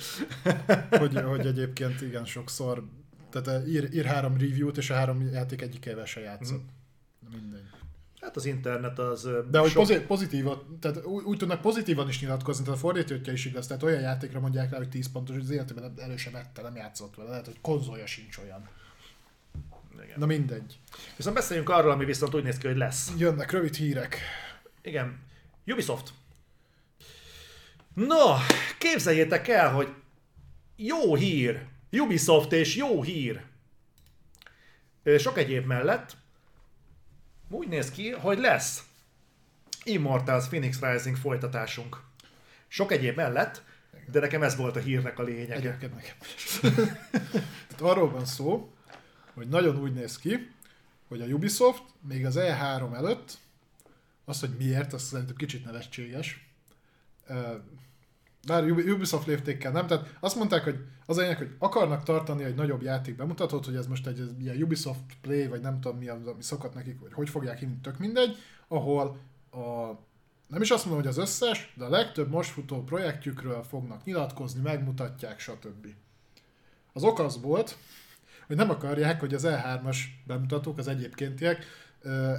hogy, 0.90 1.20
hogy 1.20 1.46
egyébként 1.46 2.00
igen, 2.00 2.24
sokszor 2.24 2.84
tehát 3.32 3.62
eh, 3.62 3.68
ír, 3.68 3.88
ír 3.94 4.04
három 4.04 4.36
review-t, 4.38 4.76
és 4.76 4.90
a 4.90 4.94
három 4.94 5.30
játék 5.32 5.62
egyikével 5.62 6.04
se 6.04 6.20
játszott. 6.20 6.62
Mm. 6.62 7.38
Mindegy. 7.40 7.70
Hát 8.20 8.36
az 8.36 8.44
internet 8.44 8.98
az... 8.98 9.28
De 9.50 9.58
hogy 9.58 9.70
sok... 9.70 10.06
pozitívan, 10.06 10.78
tehát 10.80 11.04
úgy, 11.04 11.24
úgy, 11.24 11.38
tudnak 11.38 11.60
pozitívan 11.60 12.08
is 12.08 12.20
nyilatkozni, 12.20 12.64
tehát 12.64 12.78
a 12.78 12.82
fordítótja 12.82 13.32
is 13.32 13.44
igaz, 13.44 13.66
tehát 13.66 13.82
olyan 13.82 14.00
játékra 14.00 14.40
mondják 14.40 14.70
rá, 14.70 14.76
hogy 14.76 14.88
10 14.88 15.10
pontos, 15.12 15.34
hogy 15.34 15.44
az 15.44 15.50
életében 15.50 15.94
elő 15.96 16.16
sem 16.16 16.32
vette, 16.32 16.62
nem 16.62 16.76
játszott 16.76 17.16
vele, 17.16 17.28
lehet, 17.28 17.44
hogy 17.44 17.60
konzolja 17.60 18.06
sincs 18.06 18.38
olyan. 18.38 18.68
Igen. 20.02 20.18
Na 20.18 20.26
mindegy. 20.26 20.78
Viszont 21.16 21.34
beszéljünk 21.34 21.68
arról, 21.68 21.90
ami 21.90 22.04
viszont 22.04 22.34
úgy 22.34 22.42
néz 22.42 22.58
ki, 22.58 22.66
hogy 22.66 22.76
lesz. 22.76 23.12
Jönnek 23.18 23.50
rövid 23.50 23.74
hírek. 23.74 24.18
Igen. 24.82 25.18
Ubisoft. 25.66 26.12
No, 27.94 28.34
képzeljétek 28.78 29.48
el, 29.48 29.72
hogy 29.72 29.88
jó 30.76 31.14
hír. 31.14 31.66
Ubisoft 31.90 32.52
és 32.52 32.76
jó 32.76 33.02
hír. 33.02 33.42
Sok 35.18 35.38
egyéb 35.38 35.66
mellett 35.66 36.16
úgy 37.52 37.68
néz 37.68 37.90
ki, 37.90 38.10
hogy 38.10 38.38
lesz 38.38 38.82
Immortals 39.84 40.46
Phoenix 40.46 40.80
Rising 40.80 41.16
folytatásunk. 41.16 42.00
Sok 42.68 42.92
egyéb 42.92 43.16
mellett, 43.16 43.62
de 44.10 44.20
nekem 44.20 44.42
ez 44.42 44.56
volt 44.56 44.76
a 44.76 44.80
hírnek 44.80 45.18
a 45.18 45.22
lényege. 45.22 45.54
Egyébként 45.54 45.94
nekem 45.94 46.16
Tehát 47.68 47.80
arról 47.80 48.10
van 48.10 48.24
szó, 48.24 48.71
hogy 49.34 49.48
nagyon 49.48 49.80
úgy 49.80 49.92
néz 49.92 50.18
ki, 50.18 50.50
hogy 51.08 51.20
a 51.20 51.26
Ubisoft 51.26 51.82
még 52.08 52.26
az 52.26 52.36
E3 52.38 52.94
előtt, 52.94 53.38
az, 54.24 54.40
hogy 54.40 54.54
miért, 54.58 54.92
azt 54.92 55.06
szerintem 55.06 55.36
kicsit 55.36 55.64
nevetséges, 55.64 56.50
bár 58.46 58.64
Ubisoft 58.70 59.26
léptékkel 59.26 59.72
nem, 59.72 59.86
tehát 59.86 60.16
azt 60.20 60.36
mondták, 60.36 60.62
hogy 60.64 60.78
az 61.06 61.16
lényeg, 61.16 61.36
hogy 61.36 61.54
akarnak 61.58 62.02
tartani 62.02 62.44
egy 62.44 62.54
nagyobb 62.54 62.82
játék 62.82 63.16
bemutatót, 63.16 63.64
hogy 63.64 63.76
ez 63.76 63.86
most 63.86 64.06
egy 64.06 64.30
ilyen 64.40 64.62
Ubisoft 64.62 65.16
Play, 65.20 65.46
vagy 65.46 65.60
nem 65.60 65.80
tudom 65.80 65.98
mi 65.98 66.08
az, 66.08 66.26
ami 66.26 66.42
szokott 66.42 66.74
nekik, 66.74 67.00
hogy 67.00 67.12
hogy 67.12 67.28
fogják 67.28 67.58
hívni, 67.58 67.78
tök 67.82 67.98
mindegy, 67.98 68.36
ahol 68.68 69.18
a 69.50 69.96
nem 70.52 70.62
is 70.62 70.70
azt 70.70 70.84
mondom, 70.84 71.02
hogy 71.02 71.10
az 71.10 71.18
összes, 71.18 71.72
de 71.76 71.84
a 71.84 71.88
legtöbb 71.88 72.30
most 72.30 72.50
futó 72.50 72.82
projektjükről 72.82 73.62
fognak 73.62 74.04
nyilatkozni, 74.04 74.60
megmutatják, 74.60 75.40
stb. 75.40 75.86
Az 76.92 77.02
ok 77.02 77.18
az 77.18 77.40
volt, 77.40 77.76
hogy 78.46 78.56
nem 78.56 78.70
akarják, 78.70 79.20
hogy 79.20 79.34
az 79.34 79.46
E3-as 79.46 79.96
bemutatók, 80.26 80.78
az 80.78 80.88
egyébkéntiek 80.88 81.64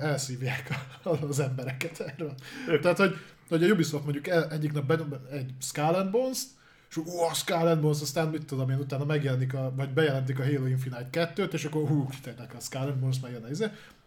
elszívják 0.02 0.70
a- 1.04 1.10
az 1.26 1.40
embereket 1.40 2.00
erről. 2.00 2.34
Ők- 2.70 2.82
Tehát, 2.82 2.98
hogy, 2.98 3.16
hogy 3.50 3.64
a 3.64 3.68
Ubisoft 3.68 4.04
mondjuk 4.04 4.28
el, 4.28 4.52
egyik 4.52 4.72
nap 4.74 4.86
be, 4.86 4.98
egy 5.32 5.54
Skull 5.62 5.94
and 5.94 6.12
Bones-t, 6.12 6.48
és 6.90 6.98
ó, 6.98 7.22
a 7.30 7.34
Skull 7.34 7.68
and 7.68 7.82
Bones, 7.82 8.02
aztán 8.02 8.28
mit 8.28 8.46
tudom 8.46 8.70
én, 8.70 8.78
utána 8.78 9.06
megjelenik, 9.06 9.54
a, 9.54 9.74
vagy 9.76 9.90
bejelentik 9.90 10.40
a 10.40 10.44
Halo 10.44 10.66
Infinite 10.66 11.34
2-t, 11.36 11.54
és 11.54 11.66
akkor 11.66 11.88
hú, 11.88 12.08
kitérnek 12.08 12.54
a 12.56 12.60
Skull 12.60 12.82
and 12.88 13.00
Bones, 13.00 13.20
megjelen 13.20 13.50
izé. 13.52 13.66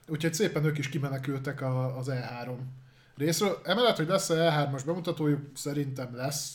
Úgyhogy 0.09 0.35
szépen 0.35 0.65
ők 0.65 0.79
is 0.79 0.89
kimenekültek 0.89 1.61
a, 1.61 1.97
az 1.99 2.07
E3 2.11 2.51
részről. 3.17 3.61
Emellett, 3.65 3.97
hogy 3.97 4.07
lesz 4.09 4.31
a 4.31 4.35
E3-as 4.35 4.83
bemutatójuk, 4.87 5.41
szerintem 5.55 6.17
lesz, 6.17 6.55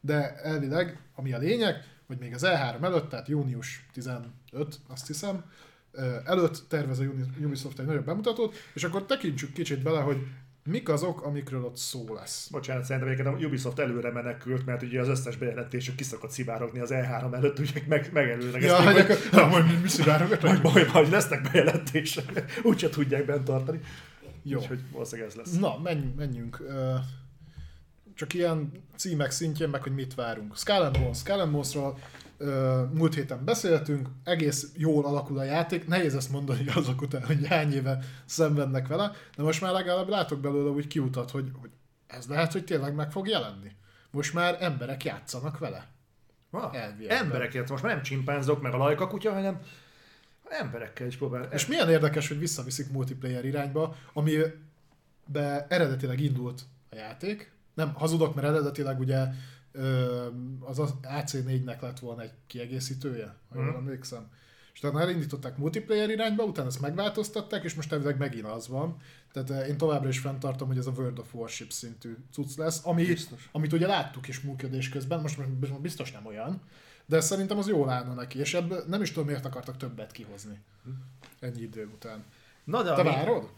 de 0.00 0.34
elvileg, 0.36 1.00
ami 1.14 1.32
a 1.32 1.38
lényeg, 1.38 1.84
hogy 2.06 2.18
még 2.18 2.34
az 2.34 2.42
E3 2.46 2.82
előtt, 2.82 3.08
tehát 3.08 3.28
június 3.28 3.86
15, 3.92 4.28
azt 4.88 5.06
hiszem, 5.06 5.44
előtt 6.24 6.64
tervez 6.68 6.98
a 6.98 7.04
Ubisoft 7.40 7.78
egy 7.78 7.86
nagyobb 7.86 8.04
bemutatót, 8.04 8.54
és 8.74 8.84
akkor 8.84 9.04
tekintsük 9.04 9.52
kicsit 9.52 9.82
bele, 9.82 10.00
hogy 10.00 10.26
mik 10.64 10.88
azok, 10.88 11.22
amikről 11.22 11.64
ott 11.64 11.76
szó 11.76 12.14
lesz. 12.14 12.48
Bocsánat, 12.50 12.84
szerintem 12.84 13.12
egyébként 13.12 13.36
a 13.36 13.46
Ubisoft 13.46 13.78
előre 13.78 14.10
menekült, 14.10 14.66
mert 14.66 14.82
ugye 14.82 15.00
az 15.00 15.08
összes 15.08 15.36
bejelentésük 15.36 15.94
kiszokott 15.94 16.30
szivárogni 16.30 16.80
az 16.80 16.90
E3 16.92 17.34
előtt, 17.34 17.60
úgyhogy 17.60 17.84
meg, 17.88 18.10
megelőlegezték, 18.12 18.70
Ja, 18.70 18.92
hogy 18.92 19.06
hogy, 19.06 19.18
akkor, 19.32 19.48
majd 19.48 19.66
mi, 19.66 19.72
mi 19.82 19.88
szivároggatunk? 19.88 20.52
hogy 20.52 20.72
majd, 20.72 20.92
majd 20.92 21.10
lesznek 21.10 21.50
bejelentések, 21.52 22.60
úgyse 22.62 22.88
tudják 22.88 23.24
bent 23.24 23.44
tartani. 23.44 23.80
Jó. 24.42 24.58
Úgyhogy 24.58 24.80
valószínűleg 24.92 25.30
ez 25.30 25.36
lesz. 25.36 25.58
Na, 25.58 25.78
menjünk. 25.82 26.16
menjünk. 26.16 26.62
Csak 28.14 28.34
ilyen 28.34 28.72
címek 28.96 29.30
szintjén, 29.30 29.68
meg 29.68 29.82
hogy 29.82 29.94
mit 29.94 30.14
várunk. 30.14 30.56
Skull 30.56 30.82
and 30.82 30.98
Bones. 30.98 31.18
Skull 31.18 31.40
and 31.40 31.52
Bones-ról 31.52 31.98
múlt 32.92 33.14
héten 33.14 33.44
beszéltünk, 33.44 34.08
egész 34.24 34.72
jól 34.76 35.04
alakul 35.04 35.38
a 35.38 35.42
játék, 35.42 35.86
nehéz 35.86 36.14
ezt 36.14 36.30
mondani 36.30 36.64
azok 36.74 37.00
után, 37.00 37.24
hogy 37.24 37.46
hány 37.46 37.72
éve 37.72 37.98
szenvednek 38.24 38.86
vele, 38.86 39.12
de 39.36 39.42
most 39.42 39.60
már 39.60 39.72
legalább 39.72 40.08
látok 40.08 40.40
belőle 40.40 40.70
úgy 40.70 40.86
kiutat, 40.86 41.30
hogy, 41.30 41.50
hogy 41.60 41.70
ez 42.06 42.26
lehet, 42.26 42.52
hogy 42.52 42.64
tényleg 42.64 42.94
meg 42.94 43.10
fog 43.10 43.28
jelenni. 43.28 43.72
Most 44.10 44.34
már 44.34 44.56
emberek 44.60 45.04
játszanak 45.04 45.58
vele. 45.58 45.86
Ah, 46.50 46.76
Elviekben. 46.76 47.18
emberekért, 47.18 47.70
most 47.70 47.82
már 47.82 47.94
nem 47.94 48.02
csimpánzok, 48.02 48.62
meg 48.62 48.74
a 48.74 48.76
lajka 48.76 49.06
kutya, 49.06 49.32
hanem 49.32 49.60
emberekkel 50.48 51.06
is 51.06 51.16
próbál. 51.16 51.48
És 51.52 51.66
milyen 51.66 51.88
érdekes, 51.88 52.28
hogy 52.28 52.38
visszaviszik 52.38 52.90
multiplayer 52.90 53.44
irányba, 53.44 53.96
amibe 54.12 55.66
eredetileg 55.68 56.20
indult 56.20 56.62
a 56.90 56.96
játék. 56.96 57.53
Nem, 57.74 57.94
hazudok, 57.94 58.34
mert 58.34 58.46
eredetileg 58.46 58.98
ugye 58.98 59.26
az 60.60 60.78
az 60.78 60.94
AC4-nek 61.02 61.80
lett 61.80 61.98
volna 61.98 62.22
egy 62.22 62.32
kiegészítője, 62.46 63.36
ha 63.48 63.54
jól 63.58 63.64
Mhm. 63.64 63.76
emlékszem. 63.76 64.28
És 64.72 64.82
utána 64.82 65.00
elindították 65.00 65.56
multiplayer 65.56 66.10
irányba, 66.10 66.44
utána 66.44 66.68
ezt 66.68 66.80
megváltoztatták, 66.80 67.64
és 67.64 67.74
most 67.74 67.92
elvileg 67.92 68.18
megint 68.18 68.46
az 68.46 68.68
van. 68.68 68.96
Tehát 69.32 69.50
eh, 69.50 69.68
én 69.68 69.76
továbbra 69.76 70.08
is 70.08 70.18
fenntartom, 70.18 70.68
hogy 70.68 70.78
ez 70.78 70.86
a 70.86 70.90
World 70.90 71.18
of 71.18 71.34
Warship 71.34 71.70
szintű 71.70 72.16
cucc 72.32 72.56
lesz, 72.56 72.80
ami, 72.86 73.04
Biztos. 73.06 73.48
amit 73.52 73.72
ugye 73.72 73.86
láttuk 73.86 74.28
is 74.28 74.40
működés 74.40 74.88
közben, 74.88 75.20
most, 75.20 75.38
most 75.60 75.80
biztos 75.80 76.12
nem 76.12 76.26
olyan, 76.26 76.60
de 77.06 77.20
szerintem 77.20 77.58
az 77.58 77.68
jól 77.68 77.90
állna 77.90 78.14
neki, 78.14 78.38
és 78.38 78.54
ebből 78.54 78.84
nem 78.88 79.02
is 79.02 79.12
tudom, 79.12 79.26
miért 79.26 79.44
akartak 79.44 79.76
többet 79.76 80.12
kihozni 80.12 80.60
ennyi 81.40 81.60
idő 81.60 81.90
után. 81.94 82.24
Na 82.64 82.82
de 82.82 82.94
Te 82.94 83.00
ami- 83.00 83.10
várod? 83.10 83.48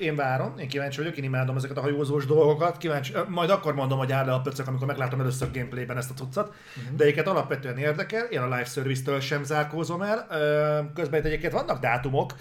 Én 0.00 0.16
várom, 0.16 0.58
én 0.58 0.68
kíváncsi 0.68 0.98
vagyok, 0.98 1.16
én 1.16 1.24
imádom 1.24 1.56
ezeket 1.56 1.76
a 1.76 1.80
hajózós 1.80 2.26
dolgokat, 2.26 2.76
kíváncsi, 2.76 3.12
majd 3.28 3.50
akkor 3.50 3.74
mondom, 3.74 3.98
hogy 3.98 4.12
áll 4.12 4.26
le 4.26 4.32
a 4.32 4.40
pöcök, 4.40 4.66
amikor 4.68 4.86
meglátom 4.86 5.20
először 5.20 5.50
gameplayben 5.52 5.96
ezt 5.96 6.10
a 6.10 6.14
cuccat, 6.14 6.46
Mhm. 6.48 6.82
uh-huh. 6.82 6.96
de 6.96 7.02
egyébként 7.04 7.26
alapvetően 7.26 7.78
érdekel, 7.78 8.24
én 8.24 8.38
a 8.40 8.44
live 8.44 8.64
service-től 8.64 9.20
sem 9.20 9.44
zárkózom 9.44 10.02
el, 10.02 10.26
közben 10.94 11.20
itt 11.20 11.26
egyébként 11.26 11.52
vannak 11.52 11.80
dátumok, 11.80 12.34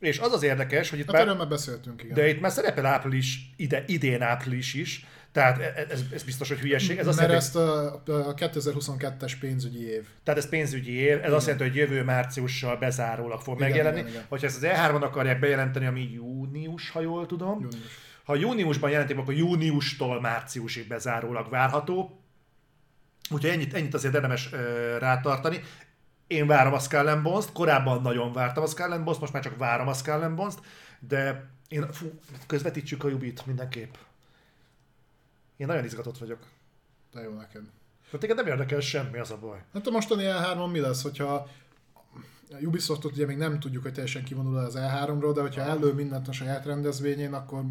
és 0.00 0.18
az 0.18 0.32
az 0.32 0.42
érdekes, 0.42 0.90
hogy 0.90 0.98
itt 0.98 1.10
Hát 1.10 1.36
már 1.36 1.48
beszéltünk, 1.48 2.02
igen. 2.02 2.14
de 2.14 2.28
itt 2.28 2.40
már 2.40 2.50
szerepel 2.50 2.86
április, 2.86 3.50
ide, 3.56 3.84
idén 3.86 4.22
április 4.22 4.74
is, 4.74 5.06
tehát 5.32 5.58
e- 5.58 5.86
ez, 5.90 6.02
ez 6.12 6.22
biztos, 6.22 6.48
hogy 6.48 6.58
hülyeség. 6.58 6.98
Ez 6.98 7.06
azt 7.06 7.18
Mert 7.18 7.28
jelenti, 7.30 7.46
ezt 7.46 7.56
a, 7.56 8.28
a 8.28 8.34
2022-es 8.34 9.32
pénzügyi 9.40 9.86
év. 9.86 10.06
tehát 10.22 10.40
ez 10.40 10.48
pénzügyi 10.48 10.92
év, 10.92 11.24
ez 11.24 11.32
azt 11.32 11.46
jelenti, 11.46 11.68
hogy 11.68 11.76
jövő 11.78 12.04
márciussal 12.04 12.76
bezárólag 12.76 13.40
fog 13.40 13.56
Igen, 13.56 13.68
megjelenni. 13.68 13.98
igen, 13.98 14.10
igen. 14.10 14.24
Hogyha 14.28 14.46
ezt 14.46 14.56
az 14.56 14.70
E3-on 14.72 15.00
akarják 15.02 15.38
bejelenteni, 15.40 15.86
ami 15.86 16.10
június, 16.12 16.90
ha 16.90 17.00
jól 17.00 17.26
tudom, 17.26 17.60
Június. 17.60 17.82
ha 18.24 18.34
júniusban 18.34 18.90
jelentik, 18.90 19.18
akkor 19.18 19.34
júniustól 19.34 20.20
márciusig 20.20 20.88
bezárólag 20.88 21.50
várható. 21.50 22.20
Úgyhogy 23.30 23.50
ennyit, 23.50 23.74
ennyit 23.74 23.94
azért 23.94 24.14
érdemes 24.14 24.52
ö, 24.52 24.96
rátartani. 24.98 25.60
Én 26.26 26.46
várom 26.46 26.72
a 26.72 26.78
Skull 26.78 27.08
and 27.08 27.22
Bones-t, 27.22 27.52
korábban 27.52 28.02
nagyon 28.02 28.32
vártam 28.32 28.62
a 28.62 28.66
Skull 28.66 28.90
and 28.92 29.02
Bones-t, 29.04 29.20
most 29.20 29.32
már 29.32 29.42
csak 29.42 29.56
várom 29.58 29.88
a 29.88 29.92
Skull 29.92 30.22
and 30.22 30.34
Bones-t, 30.34 30.58
de 31.00 31.50
én, 31.68 31.86
fú, 31.92 32.18
közvetítsük 32.46 33.04
a 33.04 33.08
Jubit 33.08 33.46
mindenképp. 33.46 33.94
Én 35.60 35.66
nagyon 35.66 35.84
izgatott 35.84 36.18
vagyok. 36.18 36.38
De 37.12 37.20
jó 37.20 37.32
neked. 37.32 37.62
De 38.10 38.18
téged 38.18 38.36
nem 38.36 38.46
érdekel 38.46 38.80
semmi, 38.80 39.18
az 39.18 39.30
a 39.30 39.38
baj. 39.38 39.62
Hát 39.72 39.86
a 39.86 39.90
mostani 39.90 40.22
E3-on 40.26 40.70
mi 40.70 40.80
lesz, 40.80 41.02
hogyha 41.02 41.32
a 41.34 41.46
Ubisoftot 42.62 43.12
ugye 43.12 43.26
még 43.26 43.36
nem 43.36 43.60
tudjuk, 43.60 43.82
hogy 43.82 43.92
teljesen 43.92 44.24
kivonul 44.24 44.56
az 44.56 44.74
E3-ról, 44.78 45.30
de 45.34 45.40
hogyha 45.40 45.60
ellő 45.60 45.92
mindent 45.92 46.28
a 46.28 46.32
saját 46.32 46.64
rendezvényén, 46.64 47.32
akkor 47.32 47.64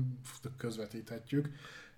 közvetíthetjük 0.58 1.50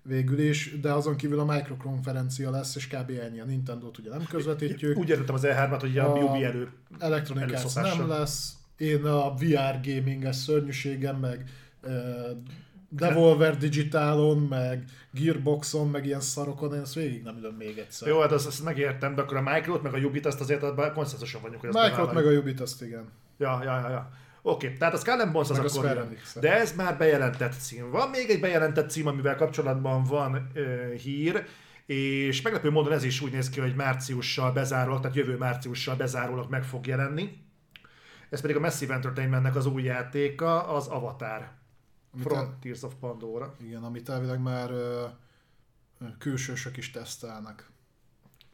végül 0.02 0.38
is, 0.38 0.80
de 0.80 0.92
azon 0.92 1.16
kívül 1.16 1.38
a 1.40 1.44
microkonferencia 1.44 2.50
lesz, 2.50 2.76
és 2.76 2.86
kb. 2.86 3.10
ennyi. 3.10 3.40
A 3.40 3.44
Nintendo-t 3.44 3.98
ugye 3.98 4.10
nem 4.10 4.24
közvetítjük. 4.28 4.98
Úgy 4.98 5.08
értettem 5.08 5.34
az 5.34 5.42
E3-at, 5.44 5.78
hogy 5.80 5.98
a 5.98 6.14
A- 6.14 6.18
Jubi 6.18 6.44
elő. 6.44 6.72
Electronic 6.98 7.64
Arts 7.64 7.74
nem 7.74 8.08
lesz, 8.08 8.52
én 8.76 9.04
a 9.04 9.34
VR 9.34 9.80
gaminges 9.82 10.36
szörnyűségem, 10.36 11.16
meg 11.16 11.50
Devolver 12.94 13.56
Digitalon, 13.56 14.38
meg 14.38 14.84
Gearboxon, 15.10 15.88
meg 15.88 16.06
ilyen 16.06 16.20
szarokon, 16.20 16.74
én 16.74 16.80
ezt 16.80 16.94
végig 16.94 17.22
nem 17.22 17.36
ülöm 17.36 17.54
még 17.54 17.78
egyszer. 17.78 18.08
Jó, 18.08 18.20
hát 18.20 18.32
azt, 18.32 18.46
azt 18.46 18.64
megértem, 18.64 19.14
de 19.14 19.22
akkor 19.22 19.36
a 19.36 19.42
Micro-t, 19.42 19.82
meg 19.82 19.94
a 19.94 19.96
Jubit, 19.96 20.26
azt 20.26 20.40
azért 20.40 20.62
abban 20.62 20.92
konszenzuson 20.92 21.42
vagyunk, 21.42 21.60
hogy 21.60 21.70
Microt 21.70 21.90
bevállaljuk. 21.90 22.24
meg 22.24 22.34
a 22.34 22.38
Ubit, 22.38 22.60
azt 22.60 22.82
igen. 22.82 23.08
Ja, 23.38 23.60
ja, 23.64 23.80
ja, 23.80 23.88
ja. 23.88 24.10
Oké, 24.42 24.72
tehát 24.72 24.94
a 24.94 24.96
Skull 24.96 25.30
Bones 25.30 25.50
az 25.50 25.56
Meg 25.56 25.66
akkor 25.66 25.84
jön. 25.84 26.16
De 26.40 26.52
ez 26.52 26.74
már 26.76 26.98
bejelentett 26.98 27.52
cím. 27.52 27.90
Van 27.90 28.10
még 28.10 28.30
egy 28.30 28.40
bejelentett 28.40 28.90
cím, 28.90 29.06
amivel 29.06 29.36
kapcsolatban 29.36 30.02
van 30.02 30.50
ö, 30.54 30.92
hír, 30.94 31.44
és 31.86 32.42
meglepő 32.42 32.70
módon 32.70 32.92
ez 32.92 33.04
is 33.04 33.20
úgy 33.20 33.32
néz 33.32 33.50
ki, 33.50 33.60
hogy 33.60 33.74
márciussal 33.74 34.52
bezárólag, 34.52 35.00
tehát 35.00 35.16
jövő 35.16 35.36
márciussal 35.36 35.96
bezárólag 35.96 36.50
meg 36.50 36.64
fog 36.64 36.86
jelenni. 36.86 37.40
Ez 38.30 38.40
pedig 38.40 38.56
a 38.56 38.60
Massive 38.60 38.94
Entertainmentnek 38.94 39.56
az 39.56 39.66
új 39.66 39.82
játéka, 39.82 40.68
az 40.68 40.86
Avatar. 40.86 41.60
Frontiers 42.20 42.82
of 42.82 42.94
Pandora. 43.00 43.54
Igen, 43.60 43.82
amit 43.82 44.08
elvileg 44.08 44.40
már 44.40 44.70
ö, 44.70 45.06
külsősök 46.18 46.76
is 46.76 46.90
tesztelnek 46.90 47.70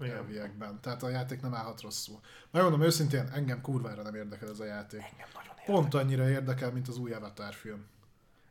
Igen. 0.01 0.17
elviekben. 0.17 0.81
Tehát 0.81 1.03
a 1.03 1.09
játék 1.09 1.41
nem 1.41 1.55
állhat 1.55 1.81
rosszul. 1.81 2.21
Megmondom 2.51 2.83
őszintén, 2.83 3.29
engem 3.33 3.61
kurvára 3.61 4.03
nem 4.03 4.15
érdekel 4.15 4.49
ez 4.49 4.61
a 4.61 4.65
játék. 4.65 5.01
Engem 5.01 5.29
nagyon 5.35 5.51
érdekel. 5.51 5.75
Pont 5.75 5.95
annyira 5.95 6.29
érdekel, 6.29 6.73
mint 6.73 6.89
az 6.89 6.99
új 6.99 7.13
Avatar 7.13 7.55
film. 7.55 7.87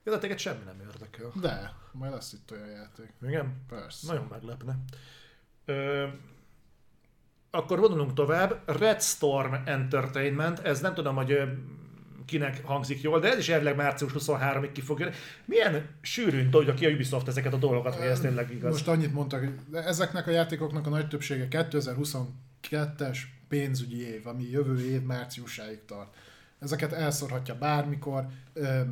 Ja, 0.03 0.11
de 0.11 0.19
téged 0.19 0.37
semmi 0.37 0.63
nem 0.63 0.79
érdekel. 0.79 1.31
De, 1.35 1.73
majd 1.91 2.11
lesz 2.11 2.33
itt 2.33 2.51
olyan 2.51 2.67
játék. 2.69 3.13
Igen? 3.21 3.61
Persze. 3.67 4.07
Nagyon 4.07 4.27
meglepne. 4.29 4.77
Ö, 5.65 6.07
akkor 7.49 7.79
vonulunk 7.79 8.13
tovább. 8.13 8.61
Red 8.65 9.01
Storm 9.01 9.53
Entertainment, 9.53 10.59
ez 10.59 10.81
nem 10.81 10.93
tudom, 10.93 11.15
hogy 11.15 11.39
kinek 12.27 12.65
hangzik 12.65 13.01
jól, 13.01 13.19
de 13.19 13.31
ez 13.31 13.37
is 13.37 13.49
elvileg 13.49 13.75
március 13.75 14.11
23-ig 14.15 14.69
ki 14.73 14.81
fog 14.81 14.99
jönni. 14.99 15.13
Milyen 15.45 15.89
sűrűn 16.01 16.49
tolja 16.49 16.73
ki 16.73 16.85
a 16.85 16.89
Ubisoft 16.89 17.27
ezeket 17.27 17.53
a 17.53 17.57
dolgokat, 17.57 17.95
hogy 17.95 18.05
ez 18.05 18.19
tényleg 18.19 18.51
igaz? 18.51 18.71
Most 18.71 18.87
annyit 18.87 19.13
mondtak, 19.13 19.39
hogy 19.39 19.83
ezeknek 19.83 20.27
a 20.27 20.31
játékoknak 20.31 20.87
a 20.87 20.89
nagy 20.89 21.07
többsége 21.07 21.47
2022-es 21.51 23.17
pénzügyi 23.47 24.07
év, 24.07 24.27
ami 24.27 24.49
jövő 24.49 24.79
év 24.79 25.01
márciusáig 25.01 25.85
tart. 25.85 26.15
Ezeket 26.59 26.93
elszorhatja 26.93 27.57
bármikor, 27.57 28.25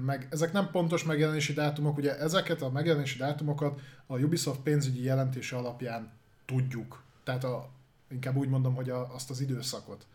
meg 0.06 0.28
ezek 0.30 0.52
nem 0.52 0.72
pontos 0.72 1.04
megjelenési 1.04 1.54
dátumok, 1.54 1.98
ugye 1.98 2.20
ezeket 2.20 2.62
a 2.62 2.72
megjelenési 2.72 3.18
dátumokat 3.18 3.80
a 4.06 4.18
Ubisoft 4.18 4.60
pénzügyi 4.60 5.04
jelentése 5.04 5.56
alapján 5.56 6.12
tudjuk. 6.46 7.04
Tehát 7.24 7.44
a, 7.44 7.70
inkább 8.12 8.36
úgy 8.36 8.50
mondom, 8.50 8.76
hogy 8.76 8.90
a, 8.90 9.14
azt 9.14 9.30
az 9.30 9.42
időszakot. 9.42 10.06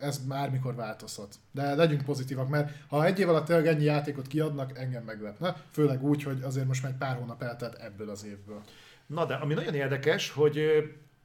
Ez 0.00 0.18
bármikor 0.18 0.74
változhat. 0.74 1.34
De 1.52 1.74
legyünk 1.74 2.02
pozitívak, 2.02 2.48
mert 2.48 2.72
ha 2.88 3.04
egy 3.04 3.18
év 3.18 3.28
alatt 3.28 3.46
tényleg 3.46 3.66
ennyi 3.66 3.84
játékot 3.84 4.26
kiadnak, 4.26 4.78
engem 4.78 5.02
meglepne. 5.04 5.56
Főleg 5.70 6.02
úgy, 6.02 6.22
hogy 6.22 6.42
azért 6.42 6.66
most 6.66 6.82
már 6.82 6.92
egy 6.92 6.98
pár 6.98 7.16
hónap 7.16 7.42
eltelt 7.42 7.74
ebből 7.74 8.10
az 8.10 8.24
évből. 8.24 8.62
Na 9.06 9.24
de, 9.24 9.34
ami 9.34 9.54
nagyon 9.54 9.74
érdekes, 9.74 10.30
hogy 10.30 10.60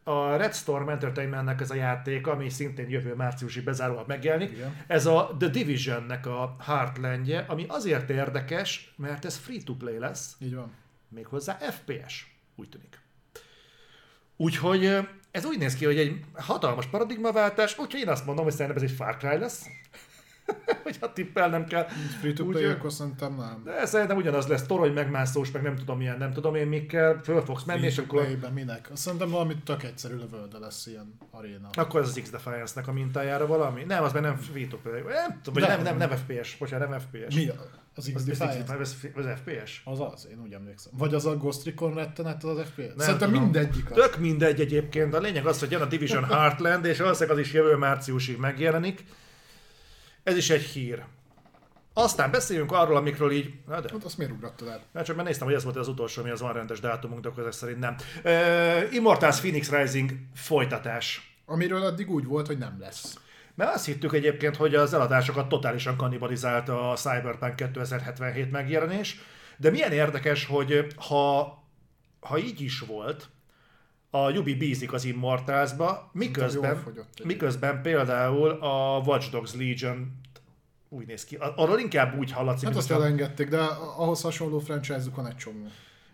a 0.03 0.35
Red 0.35 0.53
Storm 0.53 0.89
Entertainmentnek 0.89 1.61
ez 1.61 1.71
a 1.71 1.75
játék, 1.75 2.27
ami 2.27 2.49
szintén 2.49 2.89
jövő 2.89 3.15
márciusi 3.15 3.61
bezárólag 3.61 4.07
megjelenik, 4.07 4.51
Igen. 4.51 4.75
ez 4.87 5.05
a 5.05 5.35
The 5.39 5.47
Divisionnek 5.49 6.25
a 6.25 6.55
Heartlandje, 6.59 7.45
ami 7.47 7.65
azért 7.67 8.09
érdekes, 8.09 8.93
mert 8.97 9.25
ez 9.25 9.37
free-to-play 9.37 9.97
lesz, 9.97 10.35
Így 10.39 10.55
van. 10.55 10.71
Méghozzá 11.09 11.53
FPS, 11.53 12.35
úgy 12.55 12.69
tűnik. 12.69 12.99
Úgyhogy 14.35 15.07
ez 15.35 15.45
úgy 15.45 15.57
néz 15.57 15.75
ki, 15.75 15.85
hogy 15.85 15.97
egy 15.97 16.19
hatalmas 16.33 16.85
paradigmaváltás, 16.85 17.77
úgyhogy 17.79 17.99
én 17.99 18.09
azt 18.09 18.25
mondom, 18.25 18.43
hogy 18.43 18.53
szerintem 18.53 18.83
ez 18.83 18.89
egy 18.89 18.95
Far 18.95 19.17
Cry 19.17 19.37
lesz. 19.37 19.65
hogy 20.83 20.97
ha 20.97 21.13
tippel 21.13 21.49
nem 21.49 21.65
kell. 21.65 21.87
Free 22.19 22.33
to 22.33 22.45
play, 22.45 22.65
akkor 22.65 22.91
szerintem 22.91 23.35
nem. 23.35 23.61
De 23.63 23.85
szerintem 23.85 24.17
ugyanaz 24.17 24.47
lesz, 24.47 24.65
torony 24.65 24.93
megmászós, 24.93 25.51
meg 25.51 25.61
nem 25.61 25.75
tudom 25.75 25.97
milyen, 25.97 26.17
nem 26.17 26.31
tudom 26.33 26.55
én 26.55 26.67
mikkel, 26.67 27.19
föl 27.23 27.41
fogsz 27.45 27.63
menni, 27.63 27.85
és 27.85 27.93
Free 27.93 28.05
to 28.05 28.17
akkor, 28.17 28.51
minek? 28.53 28.89
Azt 28.91 29.01
Szerintem 29.01 29.29
valami 29.29 29.55
tök 29.63 29.83
egyszerű 29.83 30.15
lövölde 30.15 30.57
lesz 30.57 30.85
ilyen 30.85 31.17
aréna. 31.31 31.69
akkor 31.73 32.01
ez 32.01 32.07
az 32.07 32.19
X 32.23 32.29
Defiance-nek 32.29 32.87
a 32.87 32.91
mintájára 32.91 33.47
valami. 33.47 33.83
Nem, 33.83 34.03
az 34.03 34.13
már 34.13 34.21
nem 34.21 34.35
free 34.35 34.67
to 34.67 34.77
play. 34.77 35.01
Nem 35.01 35.39
tudom, 35.43 35.63
De- 35.63 35.67
nem, 35.67 35.81
nem, 35.81 35.97
nem 35.97 36.09
FPS, 36.09 36.57
bocsánat, 36.57 36.89
nem 36.89 36.99
FPS. 36.99 37.35
Mi? 37.35 37.51
Az 37.95 38.11
X 38.13 38.21
Az, 38.39 38.59
az, 38.79 38.95
FPS? 39.35 39.81
Az 39.83 39.99
az, 39.99 40.27
én 40.31 40.41
úgy 40.41 40.53
emlékszem. 40.53 40.91
Vagy 40.97 41.13
az 41.13 41.25
a 41.25 41.37
Ghost 41.37 41.65
Recon 41.65 41.93
rettenet 41.93 42.43
az 42.43 42.59
FPS? 42.59 42.77
Nem 42.77 42.97
Szerintem 42.97 43.29
tudom. 43.29 43.43
mindegyik 43.43 43.91
az. 43.91 43.95
Tök 43.95 44.17
mindegy 44.17 44.59
egyébként, 44.59 45.13
a 45.13 45.19
lényeg 45.19 45.45
az, 45.45 45.59
hogy 45.59 45.71
jön 45.71 45.81
a 45.81 45.85
Division 45.85 46.23
Heartland, 46.23 46.85
és 46.85 46.97
valószínűleg 46.99 47.37
az 47.37 47.45
is 47.45 47.53
jövő 47.53 47.75
márciusig 47.75 48.37
megjelenik. 48.37 49.03
Ez 50.23 50.37
is 50.37 50.49
egy 50.49 50.61
hír. 50.61 51.03
Aztán 51.93 52.31
beszéljünk 52.31 52.71
arról, 52.71 52.97
amikről 52.97 53.31
így... 53.31 53.53
Na 53.67 53.81
de, 53.81 53.89
Hát 53.91 54.03
azt 54.03 54.17
miért 54.17 54.31
ugrattad 54.33 54.67
el? 54.67 54.81
Na, 54.91 55.03
csak 55.03 55.15
mert 55.15 55.27
néztem, 55.27 55.47
hogy 55.47 55.55
ez 55.55 55.63
volt 55.63 55.75
az 55.75 55.87
utolsó, 55.87 56.21
ami 56.21 56.31
az 56.31 56.41
van 56.41 56.53
rendes 56.53 56.79
dátumunk, 56.79 57.21
de 57.21 57.27
akkor 57.27 57.39
ezek 57.39 57.53
szerint 57.53 57.79
nem. 57.79 57.95
Uh, 58.23 58.93
Immortals 58.93 59.39
Phoenix 59.39 59.69
Rising 59.69 60.11
folytatás. 60.33 61.37
Amiről 61.45 61.81
addig 61.81 62.09
úgy 62.09 62.25
volt, 62.25 62.47
hogy 62.47 62.57
nem 62.57 62.77
lesz. 62.79 63.19
Mert 63.55 63.73
azt 63.73 63.85
hittük 63.85 64.13
egyébként, 64.13 64.55
hogy 64.55 64.75
az 64.75 64.93
eladásokat 64.93 65.49
totálisan 65.49 65.97
kannibalizálta 65.97 66.91
a 66.91 66.95
Cyberpunk 66.95 67.55
2077 67.55 68.51
megjelenés, 68.51 69.19
de 69.57 69.69
milyen 69.69 69.91
érdekes, 69.91 70.45
hogy 70.45 70.87
ha, 70.95 71.41
ha 72.19 72.37
így 72.37 72.61
is 72.61 72.79
volt, 72.79 73.29
a 74.09 74.29
Yubi 74.29 74.55
bízik 74.55 74.93
az 74.93 75.05
Immortalsba, 75.05 76.09
miközben, 76.13 76.83
miközben 77.23 77.81
például 77.81 78.49
a 78.49 78.97
Watch 79.05 79.31
Dogs 79.31 79.53
Legion 79.53 80.21
úgy 80.89 81.05
néz 81.05 81.25
ki. 81.25 81.37
Arról 81.55 81.79
inkább 81.79 82.17
úgy 82.17 82.31
hallatszik, 82.31 82.67
Hát 82.67 82.77
azt 82.77 82.91
elengedték, 82.91 83.49
de 83.49 83.59
ahhoz 83.97 84.21
hasonló 84.21 84.59
franchise-uk 84.59 85.15
van 85.15 85.27
egy 85.27 85.35
csomó. 85.35 85.67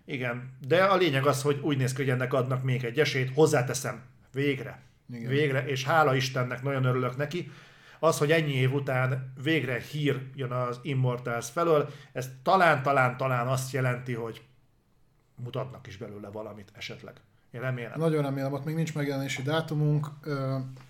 Igen, 0.06 0.58
de 0.68 0.84
a 0.84 0.96
lényeg 0.96 1.26
az, 1.26 1.42
hogy 1.42 1.60
úgy 1.62 1.78
néz 1.78 1.94
ki, 1.94 2.02
hogy 2.02 2.12
ennek 2.12 2.34
adnak 2.34 2.64
még 2.64 2.84
egy 2.84 3.00
esélyt, 3.00 3.34
hozzáteszem, 3.34 4.02
végre. 4.32 4.82
Igen. 5.12 5.30
Végre, 5.30 5.66
és 5.66 5.86
hála 5.86 6.16
Istennek, 6.16 6.64
nagyon 6.64 6.86
örülök 6.86 7.18
neki. 7.18 7.52
Az, 8.00 8.18
hogy 8.18 8.32
ennyi 8.32 8.54
év 8.54 8.74
után 8.74 9.34
végre 9.44 9.80
hír 9.80 10.22
jön 10.36 10.52
az 10.52 10.80
Immortals 10.82 11.50
felől, 11.50 11.90
ez 12.12 12.30
talán, 12.44 12.84
talán, 12.84 13.18
talán 13.18 13.48
azt 13.48 13.72
jelenti, 13.72 14.14
hogy 14.14 14.42
mutatnak 15.36 15.88
is 15.88 15.98
belőle 15.98 16.30
valamit 16.30 16.72
esetleg. 16.74 17.14
Én 17.52 17.62
remélem. 17.62 18.00
Nagyon 18.00 18.22
remélem, 18.22 18.54
ott 18.54 18.66
még 18.66 18.76
nincs 18.76 18.96
megjelenési 18.96 19.42
dátumunk. 19.42 20.08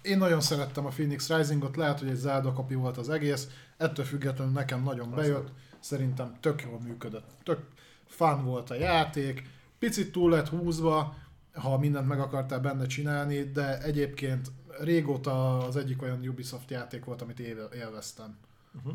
Én 0.01 0.17
nagyon 0.17 0.41
szerettem 0.41 0.85
a 0.85 0.90
Phoenix 0.90 1.30
Risingot, 1.30 1.75
lehet, 1.75 2.00
hogy 2.00 2.09
egy 2.09 2.16
zárdokapi 2.16 2.75
volt 2.75 2.98
az 2.98 3.09
egész, 3.09 3.48
ettől 3.77 4.06
függetlenül 4.06 4.53
nekem 4.53 4.83
nagyon 4.83 5.11
bejött, 5.16 5.51
szerintem 5.80 6.35
tök 6.40 6.61
jól 6.61 6.80
működött. 6.80 7.30
Tök 7.43 7.59
fun 8.08 8.45
volt 8.45 8.69
a 8.69 8.75
játék, 8.75 9.50
picit 9.80 10.11
túl 10.11 10.30
lett 10.30 10.48
húzva, 10.48 11.16
ha 11.54 11.78
mindent 11.78 12.08
meg 12.08 12.20
akartál 12.20 12.60
benne 12.60 12.86
csinálni, 12.86 13.44
de 13.44 13.82
egyébként 13.82 14.52
régóta 14.80 15.58
az 15.58 15.76
egyik 15.76 16.02
olyan 16.02 16.28
Ubisoft 16.28 16.70
játék 16.70 17.06
volt, 17.06 17.22
amit 17.22 17.40
él- 17.40 17.70
élveztem. 17.74 18.38
Uh-huh. 18.76 18.94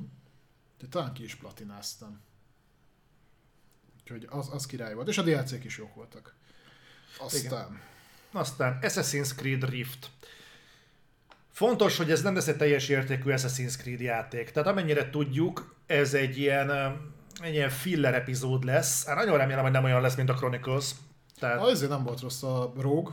De 0.79 0.87
talán 0.87 1.13
ki 1.13 1.23
is 1.25 1.35
platináztam. 1.35 2.21
Úgyhogy 4.01 4.27
az, 4.31 4.49
az 4.53 4.67
király 4.67 4.95
volt. 4.95 5.09
És 5.09 5.19
a 5.19 5.23
DLC-k 5.23 5.65
is 5.65 5.79
jók 5.79 5.95
voltak. 5.95 6.35
Aztán... 7.19 7.81
Aztán 8.33 8.79
Assassin's 8.83 9.35
Creed 9.37 9.69
Rift. 9.69 10.11
Fontos, 11.51 11.97
hogy 11.97 12.11
ez 12.11 12.23
nem 12.23 12.35
lesz 12.35 12.47
egy 12.47 12.57
teljes 12.57 12.89
értékű 12.89 13.31
Assassin's 13.33 13.77
Creed 13.77 14.01
játék. 14.01 14.51
Tehát 14.51 14.69
amennyire 14.69 15.11
tudjuk, 15.11 15.77
ez 15.87 16.15
egy 16.15 16.39
ilyen, 16.39 16.71
egy 17.43 17.55
ilyen 17.55 17.71
filler 17.71 18.15
epizód 18.15 18.65
lesz. 18.65 19.07
Hát 19.07 19.17
nagyon 19.17 19.37
remélem, 19.37 19.63
hogy 19.63 19.73
nem 19.73 19.85
olyan 19.85 20.01
lesz, 20.01 20.15
mint 20.15 20.29
a 20.29 20.35
Chronicles. 20.35 20.91
Tehát 21.39 21.61
Azért 21.61 21.91
nem 21.91 22.03
volt 22.03 22.21
rossz 22.21 22.43
a 22.43 22.73
Rogue. 22.77 23.13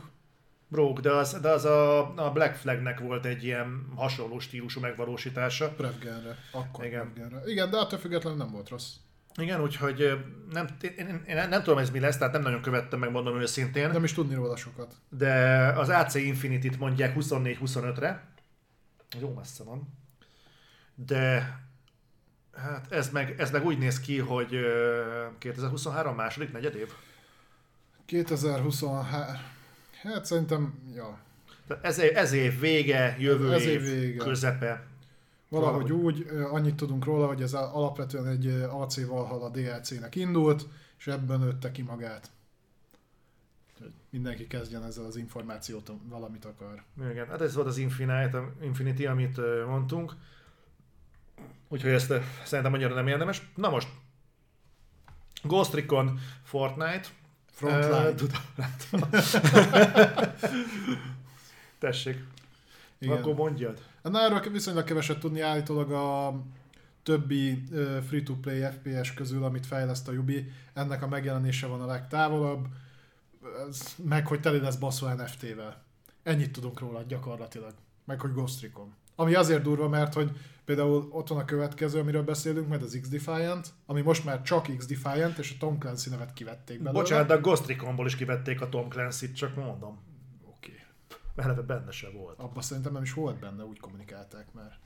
Rogue, 0.70 1.00
de 1.00 1.10
az, 1.10 1.38
de 1.40 1.48
az 1.48 1.64
a, 1.64 2.14
a 2.14 2.32
Black 2.32 2.54
Flagnek 2.54 3.00
volt 3.00 3.24
egy 3.24 3.44
ilyen 3.44 3.86
hasonló 3.96 4.38
stílusú 4.38 4.80
megvalósítása. 4.80 5.68
Prevgenre. 5.68 6.36
Akkor 6.52 6.84
Igen. 6.84 7.12
Prevgenre. 7.12 7.50
Igen, 7.50 7.70
de 7.70 7.76
attól 7.76 7.98
függetlenül 7.98 8.38
nem 8.38 8.50
volt 8.50 8.68
rossz. 8.68 8.92
Igen, 9.36 9.62
úgyhogy 9.62 10.24
nem, 10.50 10.66
én, 10.80 10.92
én, 10.96 11.24
én 11.26 11.48
nem 11.48 11.62
tudom 11.62 11.78
ez 11.78 11.90
mi 11.90 12.00
lesz, 12.00 12.16
tehát 12.18 12.32
nem 12.32 12.42
nagyon 12.42 12.60
követtem 12.60 12.98
meg, 12.98 13.10
mondom 13.10 13.40
őszintén. 13.40 13.90
Nem 13.90 14.04
is 14.04 14.12
tudni 14.12 14.34
róla 14.34 14.56
sokat. 14.56 14.94
de 15.08 15.66
az 15.76 15.88
AC 15.88 16.14
Infinity-t 16.14 16.78
mondják 16.78 17.16
24-25-re. 17.20 18.28
Jó 19.20 19.32
messze 19.34 19.64
van. 19.64 19.88
De 20.94 21.58
hát 22.56 22.92
ez 22.92 23.10
meg, 23.10 23.40
ez 23.40 23.50
meg 23.50 23.64
úgy 23.64 23.78
néz 23.78 24.00
ki, 24.00 24.18
hogy 24.18 24.54
ö, 24.54 25.26
2023 25.38 26.14
második 26.14 26.52
negyed 26.52 26.74
év. 26.74 26.92
2023... 28.06 29.06
Hát 30.02 30.24
szerintem, 30.24 30.78
ja. 30.94 31.18
Ez, 31.82 31.98
ez 31.98 32.32
év 32.32 32.60
vége, 32.60 33.16
jövő 33.18 33.52
Ez 33.52 33.62
év, 33.62 33.68
év 33.68 33.82
vége. 33.82 34.24
közepe. 34.24 34.86
Valahogy 35.48 35.90
Valahogy. 35.90 36.20
úgy, 36.22 36.26
annyit 36.50 36.74
tudunk 36.74 37.04
róla, 37.04 37.26
hogy 37.26 37.42
ez 37.42 37.52
alapvetően 37.54 38.26
egy 38.26 38.46
AC 38.70 39.06
Valhalla 39.06 39.50
DLC-nek 39.50 40.14
indult, 40.14 40.66
és 40.98 41.06
ebben 41.06 41.40
nőtte 41.40 41.70
ki 41.70 41.82
magát. 41.82 42.30
Mindenki 44.10 44.46
kezdjen 44.46 44.84
ezzel 44.84 45.04
az 45.04 45.16
információt, 45.16 45.90
valamit 46.08 46.44
akar. 46.44 46.82
Igen, 47.10 47.26
hát 47.26 47.40
ez 47.40 47.54
volt 47.54 47.66
az 47.66 47.76
Infinite, 47.78 48.42
Infinity, 48.62 49.06
amit 49.06 49.36
mondtunk. 49.66 50.14
Úgyhogy 51.68 51.90
ezt 51.90 52.12
szerintem 52.44 52.72
annyira 52.72 52.94
nem 52.94 53.06
érdemes. 53.06 53.50
Na 53.54 53.70
most, 53.70 53.88
Ghost 55.42 55.72
Recon 55.74 56.18
Fortnite. 56.42 57.08
Frontline. 57.54 58.14
Tudom, 58.14 58.40
látom. 58.56 59.10
Tessék, 61.78 62.24
Igen. 62.98 63.16
akkor 63.16 63.34
mondjad. 63.34 63.82
Na, 64.02 64.20
erről 64.20 64.40
viszonylag 64.40 64.84
keveset 64.84 65.18
tudni 65.18 65.40
állítólag 65.40 65.92
a 65.92 66.40
többi 67.02 67.64
free-to-play 68.08 68.60
FPS 68.70 69.14
közül, 69.14 69.44
amit 69.44 69.66
fejleszt 69.66 70.08
a 70.08 70.12
Ubi, 70.12 70.52
ennek 70.72 71.02
a 71.02 71.08
megjelenése 71.08 71.66
van 71.66 71.80
a 71.80 71.86
legtávolabb, 71.86 72.66
ez, 73.68 73.94
meg 74.04 74.26
hogy 74.26 74.40
teli 74.40 74.60
lesz 74.60 74.76
baszó 74.76 75.08
NFT-vel. 75.08 75.82
Ennyit 76.22 76.52
tudunk 76.52 76.80
róla 76.80 77.02
gyakorlatilag. 77.02 77.74
Meg 78.04 78.20
hogy 78.20 78.32
Ghost 78.32 78.62
Recon. 78.62 78.94
Ami 79.14 79.34
azért 79.34 79.62
durva, 79.62 79.88
mert 79.88 80.14
hogy 80.14 80.30
például 80.64 81.08
ott 81.10 81.28
van 81.28 81.38
a 81.38 81.44
következő, 81.44 82.00
amiről 82.00 82.22
beszélünk, 82.22 82.68
majd 82.68 82.82
az 82.82 82.98
X-Defiant, 83.00 83.68
ami 83.86 84.00
most 84.00 84.24
már 84.24 84.42
csak 84.42 84.76
X-Defiant, 84.76 85.38
és 85.38 85.52
a 85.52 85.54
Tom 85.58 85.78
Clancy 85.78 86.10
nevet 86.10 86.32
kivették 86.32 86.78
belőle. 86.78 87.00
Bocsánat, 87.00 87.26
de 87.26 87.34
a 87.34 87.40
Ghost 87.40 87.66
Reconból 87.66 88.06
is 88.06 88.16
kivették 88.16 88.60
a 88.60 88.68
Tom 88.68 88.88
Clancy-t, 88.88 89.34
csak 89.34 89.56
mondom. 89.56 89.98
Oké. 90.56 90.72
Eleve 91.36 91.62
benne 91.62 91.90
se 91.90 92.08
volt. 92.10 92.38
Abban 92.38 92.62
szerintem 92.62 92.92
nem 92.92 93.02
is 93.02 93.12
volt 93.12 93.38
benne, 93.38 93.64
úgy 93.64 93.80
kommunikálták 93.80 94.46
már. 94.52 94.78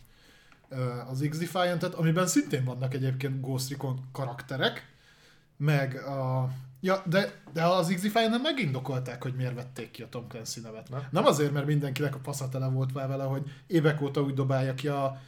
Ö, 0.68 1.00
Az 1.10 1.26
x 1.30 1.38
Defiant-et, 1.38 1.94
amiben 1.94 2.26
szintén 2.26 2.64
vannak 2.64 2.94
egyébként 2.94 3.40
Ghost 3.40 3.70
Recon 3.70 4.08
karakterek, 4.12 4.96
meg 5.56 5.94
a... 5.96 6.48
Ja, 6.80 7.02
de, 7.06 7.42
de 7.52 7.64
az 7.64 7.92
x 7.94 8.02
defiant 8.02 8.42
megindokolták, 8.42 9.22
hogy 9.22 9.34
miért 9.34 9.54
vették 9.54 9.90
ki 9.90 10.02
a 10.02 10.08
Tom 10.08 10.28
Clancy 10.28 10.60
nevet. 10.60 10.88
Na. 10.88 11.08
Nem 11.10 11.24
azért, 11.24 11.52
mert 11.52 11.66
mindenkinek 11.66 12.14
a 12.14 12.18
faszatele 12.22 12.68
volt 12.68 12.94
már 12.94 13.08
vele, 13.08 13.24
hogy 13.24 13.42
évek 13.66 14.00
óta 14.00 14.20
úgy 14.20 14.34
dobálja 14.34 14.74
ki 14.74 14.88
a 14.88 15.20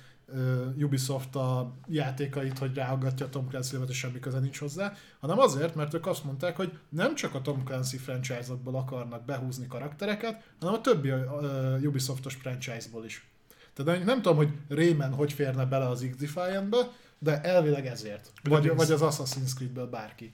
Ubisoft 0.76 1.36
a 1.36 1.75
játékait, 1.89 2.59
hogy 2.59 2.75
ráaggatja 2.75 3.26
a 3.26 3.28
Tom 3.28 3.49
Clancy 3.49 3.73
nevet, 3.73 3.89
és 3.89 3.99
semmi 3.99 4.18
köze 4.20 4.39
nincs 4.39 4.59
hozzá, 4.59 4.92
hanem 5.20 5.39
azért, 5.39 5.75
mert 5.75 5.94
ők 5.94 6.07
azt 6.07 6.25
mondták, 6.25 6.57
hogy 6.57 6.78
nem 6.89 7.15
csak 7.15 7.34
a 7.34 7.41
Tom 7.41 7.65
Clancy 7.65 7.97
franchise-okból 7.97 8.75
akarnak 8.75 9.25
behúzni 9.25 9.67
karaktereket, 9.67 10.42
hanem 10.60 10.75
a 10.75 10.81
többi 10.81 11.12
Ubisoftos 11.86 12.34
franchise-ból 12.34 13.05
is. 13.05 13.28
Tehát 13.73 14.05
nem 14.05 14.23
tudom, 14.23 14.36
hogy 14.36 14.52
Rayman 14.68 15.12
hogy 15.12 15.33
férne 15.33 15.65
bele 15.65 15.89
az 15.89 16.07
x 16.10 16.17
Defiant-be, 16.17 16.91
de 17.18 17.41
elvileg 17.41 17.86
ezért. 17.86 18.33
Vagy, 18.42 18.75
vagy 18.75 18.91
az 18.91 19.00
Assassin's 19.02 19.55
Creed-ből 19.55 19.86
bárki. 19.86 20.33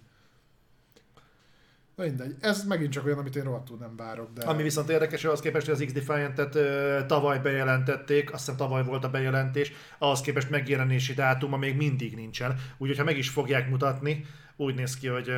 Na 1.97 2.05
mindegy. 2.05 2.35
Ez 2.41 2.65
megint 2.65 2.93
csak 2.93 3.05
olyan, 3.05 3.19
amit 3.19 3.37
én 3.37 3.45
rohadtul 3.45 3.77
nem 3.77 3.97
várok. 3.97 4.33
De... 4.33 4.45
Ami 4.45 4.63
viszont 4.63 4.89
érdekes, 4.89 5.23
hogy 5.23 5.31
az 5.31 5.41
képest, 5.41 5.67
hogy 5.67 5.75
az 5.75 5.85
X-Defiant-et 5.87 6.55
ö, 6.55 7.01
tavaly 7.07 7.39
bejelentették, 7.39 8.33
azt 8.33 8.45
hiszem 8.45 8.57
tavaly 8.57 8.85
volt 8.85 9.05
a 9.05 9.11
bejelentés, 9.11 9.73
ahhoz 9.99 10.21
képest 10.21 10.51
megjelenési 10.51 11.15
dátuma 11.15 11.57
még 11.57 11.77
mindig 11.77 12.15
nincsen. 12.15 12.59
Úgyhogy 12.79 12.99
ha 12.99 13.05
meg 13.05 13.19
is 13.19 13.29
fogják 13.29 13.69
mutatni, 13.69 14.27
úgy 14.57 14.75
néz 14.75 14.99
ki, 14.99 15.07
hogy 15.07 15.33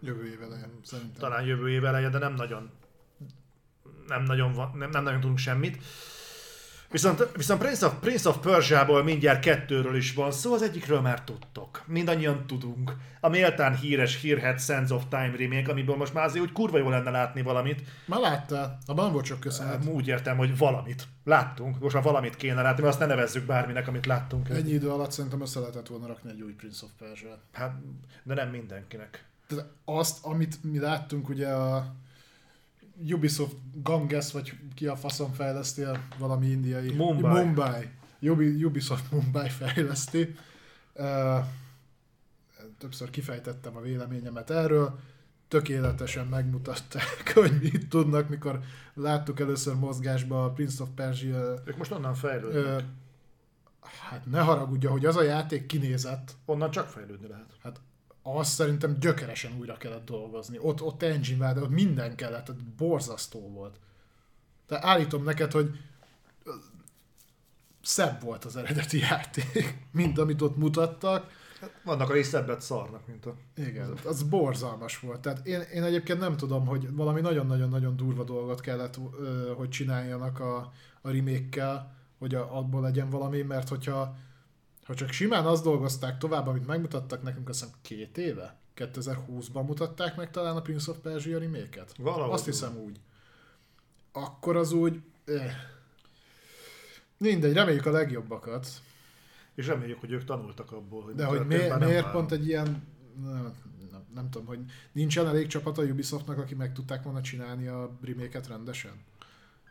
Jövő 0.00 0.30
év 0.30 0.42
elején, 0.42 0.80
szerintem. 0.82 1.20
talán 1.20 1.44
jövő 1.44 1.70
év 1.70 1.84
eleje, 1.84 2.08
de 2.08 2.18
nem 2.18 2.34
nagyon 2.34 2.70
nem 4.06 4.22
nagyon, 4.22 4.52
van, 4.52 4.72
nem, 4.76 4.90
nem 4.90 5.02
nagyon 5.02 5.20
tudunk 5.20 5.38
semmit. 5.38 5.78
Viszont, 6.90 7.28
viszont 7.36 7.60
Prince 7.60 7.86
of, 7.86 7.94
Prince 8.00 8.28
of 8.28 8.36
Persia-ból 8.38 9.02
mindjárt 9.02 9.40
kettőről 9.40 9.96
is 9.96 10.14
van 10.14 10.32
szó, 10.32 10.52
az 10.52 10.62
egyikről 10.62 11.00
már 11.00 11.24
tudtok. 11.24 11.82
Mindannyian 11.86 12.46
tudunk. 12.46 12.96
A 13.20 13.28
méltán 13.28 13.76
híres 13.76 14.20
hírhet 14.20 14.60
Sands 14.60 14.90
of 14.90 15.02
Time 15.08 15.32
remake, 15.38 15.70
amiből 15.70 15.96
most 15.96 16.14
már 16.14 16.24
azért 16.24 16.44
úgy 16.44 16.52
kurva 16.52 16.78
jó 16.78 16.88
lenne 16.88 17.10
látni 17.10 17.42
valamit. 17.42 17.82
Már 18.04 18.20
láttál? 18.20 18.78
Abban 18.86 19.04
nem 19.04 19.12
volt 19.12 19.24
csak 19.24 19.40
köszönet. 19.40 19.84
Úgy 19.84 20.06
értem, 20.06 20.36
hogy 20.36 20.58
valamit. 20.58 21.06
Láttunk. 21.24 21.80
Most 21.80 21.94
már 21.94 22.04
valamit 22.04 22.36
kéne 22.36 22.62
látni, 22.62 22.82
mert 22.82 22.94
azt 22.94 22.98
ne 22.98 23.14
nevezzük 23.14 23.46
bárminek, 23.46 23.88
amit 23.88 24.06
láttunk. 24.06 24.48
Ennyi 24.48 24.72
idő 24.72 24.90
alatt 24.90 25.10
szerintem 25.10 25.40
össze 25.40 25.60
lehetett 25.60 25.86
volna 25.86 26.06
rakni 26.06 26.30
egy 26.30 26.42
új 26.42 26.52
Prince 26.52 26.84
of 26.84 26.90
Persia. 26.98 27.38
Hát, 27.52 27.74
de 28.22 28.34
nem 28.34 28.48
mindenkinek. 28.48 29.24
Tehát 29.46 29.66
azt, 29.84 30.24
amit 30.24 30.64
mi 30.64 30.78
láttunk 30.78 31.28
ugye 31.28 31.48
a 31.48 31.94
Ubisoft 33.02 33.56
Ganges, 33.82 34.32
vagy 34.32 34.52
ki 34.74 34.86
a 34.86 34.96
faszon 34.96 35.32
fejlesztél, 35.32 36.02
valami 36.18 36.46
indiai. 36.46 36.92
Mumbai. 36.92 37.44
Mumbai. 37.44 37.88
Ubi, 38.20 38.64
Ubisoft 38.64 39.10
Mumbai 39.10 39.48
fejleszti. 39.48 40.34
Uh, 40.94 41.44
többször 42.78 43.10
kifejtettem 43.10 43.76
a 43.76 43.80
véleményemet 43.80 44.50
erről. 44.50 44.98
Tökéletesen 45.48 46.26
megmutatták, 46.26 47.30
hogy 47.34 47.58
mit 47.60 47.88
tudnak, 47.88 48.28
mikor 48.28 48.60
láttuk 48.94 49.40
először 49.40 49.74
mozgásba 49.74 50.44
a 50.44 50.50
Prince 50.50 50.82
of 50.82 50.88
Persia. 50.94 51.54
Ők 51.64 51.76
most 51.76 51.90
onnan 51.90 52.14
fejlődnek. 52.14 52.64
Uh, 52.64 52.82
hát 54.08 54.26
ne 54.26 54.40
haragudja, 54.40 54.90
hogy 54.90 55.06
az 55.06 55.16
a 55.16 55.22
játék 55.22 55.66
kinézett, 55.66 56.36
Onnan 56.44 56.70
csak 56.70 56.88
fejlődni 56.88 57.26
lehet. 57.28 57.56
Hát 57.62 57.80
azt 58.36 58.52
szerintem 58.52 58.98
gyökeresen 58.98 59.56
újra 59.58 59.76
kellett 59.76 60.04
dolgozni. 60.04 60.58
Ott, 60.60 60.82
ott 60.82 61.02
engine 61.02 61.38
vált, 61.38 61.56
ott 61.56 61.70
minden 61.70 62.16
kellett, 62.16 62.48
ott 62.48 62.64
borzasztó 62.64 63.40
volt. 63.50 63.76
De 64.66 64.86
állítom 64.86 65.22
neked, 65.24 65.52
hogy 65.52 65.78
szebb 67.82 68.22
volt 68.22 68.44
az 68.44 68.56
eredeti 68.56 68.98
játék, 69.10 69.78
mint 69.92 70.18
amit 70.18 70.42
ott 70.42 70.56
mutattak. 70.56 71.36
Vannak, 71.84 72.10
akik 72.10 72.24
szebbet 72.24 72.60
szarnak, 72.60 73.06
mint 73.06 73.26
a... 73.26 73.34
Igen, 73.56 73.98
az 74.04 74.22
borzalmas 74.22 75.00
volt. 75.00 75.20
Tehát 75.20 75.46
én, 75.46 75.60
én 75.60 75.82
egyébként 75.82 76.18
nem 76.18 76.36
tudom, 76.36 76.66
hogy 76.66 76.94
valami 76.94 77.20
nagyon-nagyon-nagyon 77.20 77.96
durva 77.96 78.24
dolgot 78.24 78.60
kellett, 78.60 78.98
hogy 79.56 79.68
csináljanak 79.68 80.40
a, 80.40 80.72
a 81.00 81.10
remake 81.10 81.96
hogy 82.18 82.34
a, 82.34 82.56
abból 82.56 82.80
legyen 82.80 83.10
valami, 83.10 83.42
mert 83.42 83.68
hogyha 83.68 84.16
ha 84.88 84.94
csak 84.94 85.10
simán 85.10 85.46
azt 85.46 85.64
dolgozták 85.64 86.18
tovább, 86.18 86.46
amit 86.46 86.66
megmutattak 86.66 87.22
nekünk, 87.22 87.48
azt 87.48 87.60
hiszem 87.60 87.74
két 87.82 88.18
éve? 88.18 88.58
2020-ban 88.76 89.66
mutatták 89.66 90.16
meg 90.16 90.30
talán 90.30 90.56
a 90.56 90.60
Prince 90.60 90.90
of 90.90 90.96
Persia 90.98 91.38
remake-et? 91.38 91.94
Valahogy 91.96 92.34
Azt 92.34 92.44
hiszem 92.44 92.76
úgy. 92.76 93.00
Akkor 94.12 94.56
az 94.56 94.72
úgy... 94.72 95.00
Eh. 95.24 95.54
Mindegy, 97.16 97.52
reméljük 97.52 97.86
a 97.86 97.90
legjobbakat. 97.90 98.68
És 99.54 99.66
reméljük, 99.66 100.00
hogy 100.00 100.12
ők 100.12 100.24
tanultak 100.24 100.72
abból, 100.72 101.02
hogy 101.02 101.14
De 101.14 101.24
hogy 101.24 101.38
történt, 101.38 101.78
miért, 101.78 102.02
már 102.04 102.12
pont 102.12 102.32
egy 102.32 102.46
ilyen... 102.46 102.82
Nem, 103.24 103.52
nem, 103.90 104.04
nem 104.14 104.30
tudom, 104.30 104.46
hogy 104.46 104.58
nincsen 104.92 105.26
elég 105.26 105.46
csapat 105.46 105.78
a 105.78 105.82
Ubisoftnak, 105.82 106.38
aki 106.38 106.54
meg 106.54 106.72
tudták 106.72 107.02
volna 107.02 107.20
csinálni 107.20 107.66
a 107.66 107.98
remake 108.02 108.40
rendesen? 108.48 108.92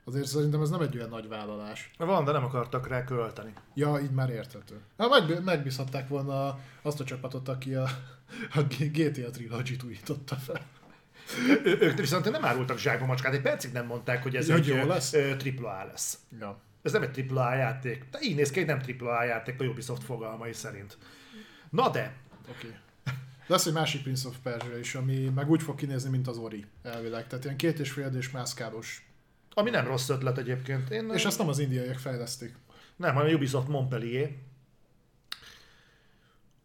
Azért 0.07 0.27
szerintem 0.27 0.61
ez 0.61 0.69
nem 0.69 0.81
egy 0.81 0.97
olyan 0.97 1.09
nagy 1.09 1.27
vállalás. 1.27 1.91
Van, 1.97 2.25
de 2.25 2.31
nem 2.31 2.43
akartak 2.43 2.87
rá 2.87 3.03
költeni. 3.03 3.53
Ja, 3.73 3.99
így 4.03 4.11
már 4.11 4.29
érthető. 4.29 4.81
Hát 4.97 5.09
meg, 5.09 5.43
megbízhatták 5.43 6.07
volna 6.07 6.59
azt 6.81 6.99
a 6.99 7.03
csapatot, 7.03 7.47
aki 7.47 7.75
a, 7.75 7.83
a 8.53 8.61
GTA 8.61 9.29
Trilogy-t 9.29 9.83
újította 9.83 10.35
fel. 10.35 10.61
Ő, 11.63 11.77
ők 11.79 11.97
viszont 11.97 12.31
nem 12.31 12.45
árultak 12.45 12.77
zsákba 12.77 13.05
macskát, 13.05 13.33
egy 13.33 13.41
percig 13.41 13.71
nem 13.71 13.85
mondták, 13.85 14.23
hogy 14.23 14.35
ez 14.35 14.51
Hogy 14.51 14.59
egy 14.59 14.67
jó 14.67 14.85
lesz? 14.85 15.13
AAA 15.13 15.85
lesz. 15.85 16.19
Ja. 16.39 16.59
Ez 16.81 16.91
nem 16.91 17.01
egy 17.01 17.25
AAA 17.31 17.55
játék. 17.55 18.05
De 18.11 18.19
így 18.21 18.35
néz 18.35 18.51
ki, 18.51 18.59
hogy 18.59 18.67
nem 18.67 18.81
AAA 18.99 19.23
játék 19.23 19.61
a 19.61 19.63
Ubisoft 19.63 20.03
fogalmai 20.03 20.53
szerint. 20.53 20.97
Na 21.69 21.89
de, 21.89 22.15
Oké. 22.49 22.67
Okay. 22.67 22.79
Lesz 23.47 23.65
egy 23.65 23.73
másik 23.73 24.01
Prince 24.01 24.27
of 24.27 24.35
Persia 24.43 24.77
is, 24.77 24.95
ami 24.95 25.31
meg 25.35 25.49
úgy 25.49 25.61
fog 25.61 25.75
kinézni, 25.75 26.09
mint 26.09 26.27
az 26.27 26.37
Ori 26.37 26.65
elvileg. 26.83 27.27
Tehát 27.27 27.43
ilyen 27.43 27.57
két 27.57 27.79
és 27.79 27.91
fél 27.91 28.15
és 28.17 28.31
mászkálós. 28.31 29.06
Ami 29.57 29.69
nem 29.69 29.85
rossz 29.85 30.09
ötlet 30.09 30.37
egyébként. 30.37 30.89
Én, 30.89 31.09
És 31.13 31.25
azt 31.25 31.37
nem 31.37 31.47
az 31.47 31.59
indiaiak 31.59 31.97
fejlesztik. 31.97 32.55
Nem, 32.95 33.15
hanem 33.15 33.33
Ubisoft 33.33 33.67
Montpellier. 33.67 34.29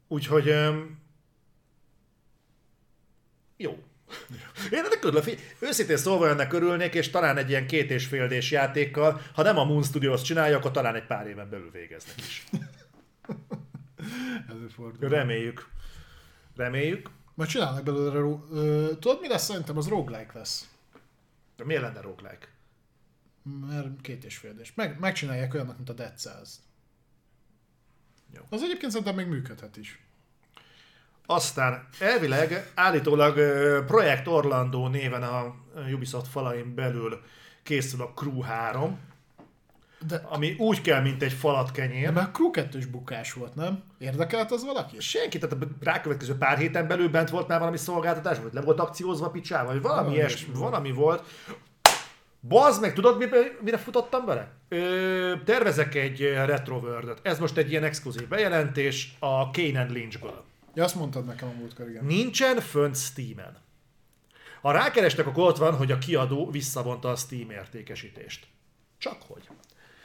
Úgyhogy... 0.09 0.47
Jó. 3.57 3.71
Én 4.71 4.79
ennek 4.79 5.05
örülök, 5.05 5.25
őszintén 5.59 5.97
szólva 5.97 6.29
ennek 6.29 6.53
örülnék, 6.53 6.95
és 6.95 7.11
talán 7.11 7.37
egy 7.37 7.49
ilyen 7.49 7.67
két 7.67 7.91
és 7.91 8.07
fél 8.07 8.29
D-s 8.29 8.51
játékkal, 8.51 9.21
ha 9.35 9.43
nem 9.43 9.59
a 9.59 9.65
Moon 9.65 9.83
Studios 9.83 10.23
csinálja, 10.23 10.57
akkor 10.57 10.71
talán 10.71 10.95
egy 10.95 11.07
pár 11.07 11.27
éven 11.27 11.51
belül 11.51 11.71
végeznek 11.71 12.17
is. 12.19 12.45
Előfordul. 14.51 15.09
Reméljük. 15.09 15.69
Reméljük. 16.57 17.11
Majd 17.35 17.51
csinálnak 17.51 17.85
belőle, 17.85 18.39
ö, 18.51 18.91
tudod 19.01 19.21
mi 19.21 19.29
lesz? 19.29 19.45
Szerintem 19.45 19.77
az 19.77 19.89
roguelike 19.89 20.33
lesz. 20.35 20.69
De 21.57 21.65
miért 21.65 21.83
lenne 21.83 22.01
roguelike? 22.01 22.52
Mert 23.43 24.01
két 24.01 24.25
és 24.25 24.37
fél 24.37 24.55
és 24.61 24.75
Meg, 24.75 24.99
megcsinálják 24.99 25.55
olyannak, 25.55 25.77
mint 25.77 25.89
a 25.89 25.93
Dead 25.93 26.19
Cells. 26.19 26.51
Jó. 28.35 28.43
Az 28.51 28.63
egyébként 28.63 28.93
szerintem 28.93 29.15
még 29.15 29.27
működhet 29.27 29.77
is. 29.77 30.05
Aztán 31.27 31.89
elvileg 31.99 32.71
állítólag 32.75 33.35
Projekt 33.87 34.27
Orlando 34.27 34.89
néven 34.89 35.23
a 35.23 35.55
Ubisoft 35.93 36.29
falain 36.29 36.75
belül 36.75 37.23
készül 37.63 38.03
a 38.03 38.13
Crew 38.15 38.41
3, 38.41 38.99
De, 40.07 40.17
ami 40.17 40.55
úgy 40.59 40.81
kell, 40.81 41.01
mint 41.01 41.23
egy 41.23 41.33
falat 41.33 41.67
de 41.67 41.73
kenyér. 41.73 42.13
már 42.13 42.31
Crew 42.31 42.51
2 42.51 42.79
bukás 42.91 43.33
volt, 43.33 43.55
nem? 43.55 43.83
Érdekelt 43.99 44.51
az 44.51 44.65
valaki? 44.65 45.01
Senki, 45.01 45.39
tehát 45.39 45.63
a 45.63 45.69
rákövetkező 45.81 46.37
pár 46.37 46.59
héten 46.59 46.87
belül 46.89 47.09
bent 47.09 47.31
volt 47.31 47.49
már 47.49 47.59
valami 47.59 47.77
szolgáltatás, 47.77 48.39
vagy 48.39 48.53
le 48.53 48.61
volt 48.61 48.81
akciózva 48.81 49.31
picsával, 49.31 49.73
vagy 49.73 49.83
valami, 49.83 50.01
Valami 50.01 50.17
ilyesmi, 50.17 50.55
valami 50.55 50.93
volt. 50.93 51.29
Bazd 52.49 52.81
meg, 52.81 52.93
tudod, 52.93 53.19
mire, 53.19 53.57
mire 53.61 53.79
futottam 53.79 54.25
bele? 54.25 54.53
Ö, 54.69 55.35
tervezek 55.45 55.95
egy 55.95 56.21
retro 56.21 56.77
world 56.77 57.19
Ez 57.23 57.39
most 57.39 57.57
egy 57.57 57.71
ilyen 57.71 57.85
exkluzív 57.85 58.29
bejelentés 58.29 59.17
a 59.19 59.51
Kane 59.51 59.85
Lynchből. 59.85 60.45
Ja, 60.75 60.85
azt 60.85 60.95
mondtad 60.95 61.25
nekem 61.25 61.49
a 61.49 61.53
múltkor, 61.59 61.89
igen. 61.89 62.05
Nincsen 62.05 62.61
fönt 62.61 62.97
Steam-en. 62.97 63.57
Ha 64.61 64.73
rákerestek, 64.73 65.27
akkor 65.27 65.49
ott 65.49 65.57
van, 65.57 65.77
hogy 65.77 65.91
a 65.91 65.99
kiadó 65.99 66.51
visszavonta 66.51 67.11
a 67.11 67.17
Steam 67.17 67.51
értékesítést. 67.51 68.47
Csak 68.99 69.23
hogy. 69.27 69.49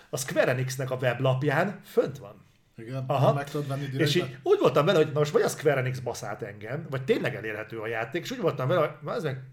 A 0.09 0.17
Square 0.17 0.51
Enix-nek 0.51 0.91
a 0.91 0.95
weblapján 0.95 1.81
fönt 1.83 2.17
van. 2.17 2.45
Igen, 2.77 3.03
Aha. 3.07 3.33
meg 3.33 3.49
tudod 3.49 3.67
venni 3.67 3.87
És 3.97 4.15
így 4.15 4.37
úgy 4.43 4.59
voltam 4.59 4.85
vele, 4.85 4.97
hogy 4.97 5.11
na 5.11 5.19
most 5.19 5.31
vagy 5.31 5.41
a 5.41 5.47
Square 5.47 5.79
Enix 5.79 5.99
baszált 5.99 6.41
engem, 6.41 6.87
vagy 6.89 7.03
tényleg 7.03 7.35
elérhető 7.35 7.79
a 7.79 7.87
játék, 7.87 8.23
és 8.23 8.31
úgy 8.31 8.41
voltam 8.41 8.67
vele, 8.67 8.79
hogy 8.79 9.15
ez 9.15 9.23
meg 9.23 9.43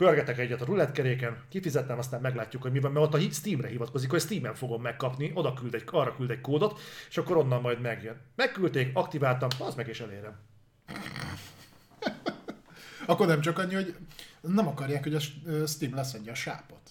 pörgetek 0.00 0.38
egyet 0.38 0.60
a 0.60 0.64
rulettkeréken, 0.64 1.42
kifizettem, 1.48 1.98
aztán 1.98 2.20
meglátjuk, 2.20 2.62
hogy 2.62 2.72
mi 2.72 2.80
van, 2.80 2.92
mert 2.92 3.06
ott 3.06 3.14
a 3.14 3.30
Steamre 3.30 3.68
hivatkozik, 3.68 4.10
hogy 4.10 4.20
Steamen 4.20 4.54
fogom 4.54 4.82
megkapni, 4.82 5.30
oda 5.34 5.52
küld 5.52 5.74
egy, 5.74 5.82
arra 5.86 6.14
küld 6.16 6.30
egy 6.30 6.40
kódot, 6.40 6.80
és 7.08 7.16
akkor 7.16 7.36
onnan 7.36 7.60
majd 7.60 7.80
megjön. 7.80 8.20
Megküldték, 8.36 8.90
aktiváltam, 8.96 9.48
az 9.58 9.74
meg 9.74 9.88
is 9.88 10.00
elérem. 10.00 10.38
Akkor 13.06 13.26
nem 13.26 13.40
csak 13.40 13.58
annyi, 13.58 13.74
hogy 13.74 13.94
nem 14.40 14.68
akarják, 14.68 15.02
hogy 15.02 15.14
a 15.14 15.20
Steam 15.66 15.94
leszedje 15.94 16.32
a 16.32 16.34
sápot. 16.34 16.90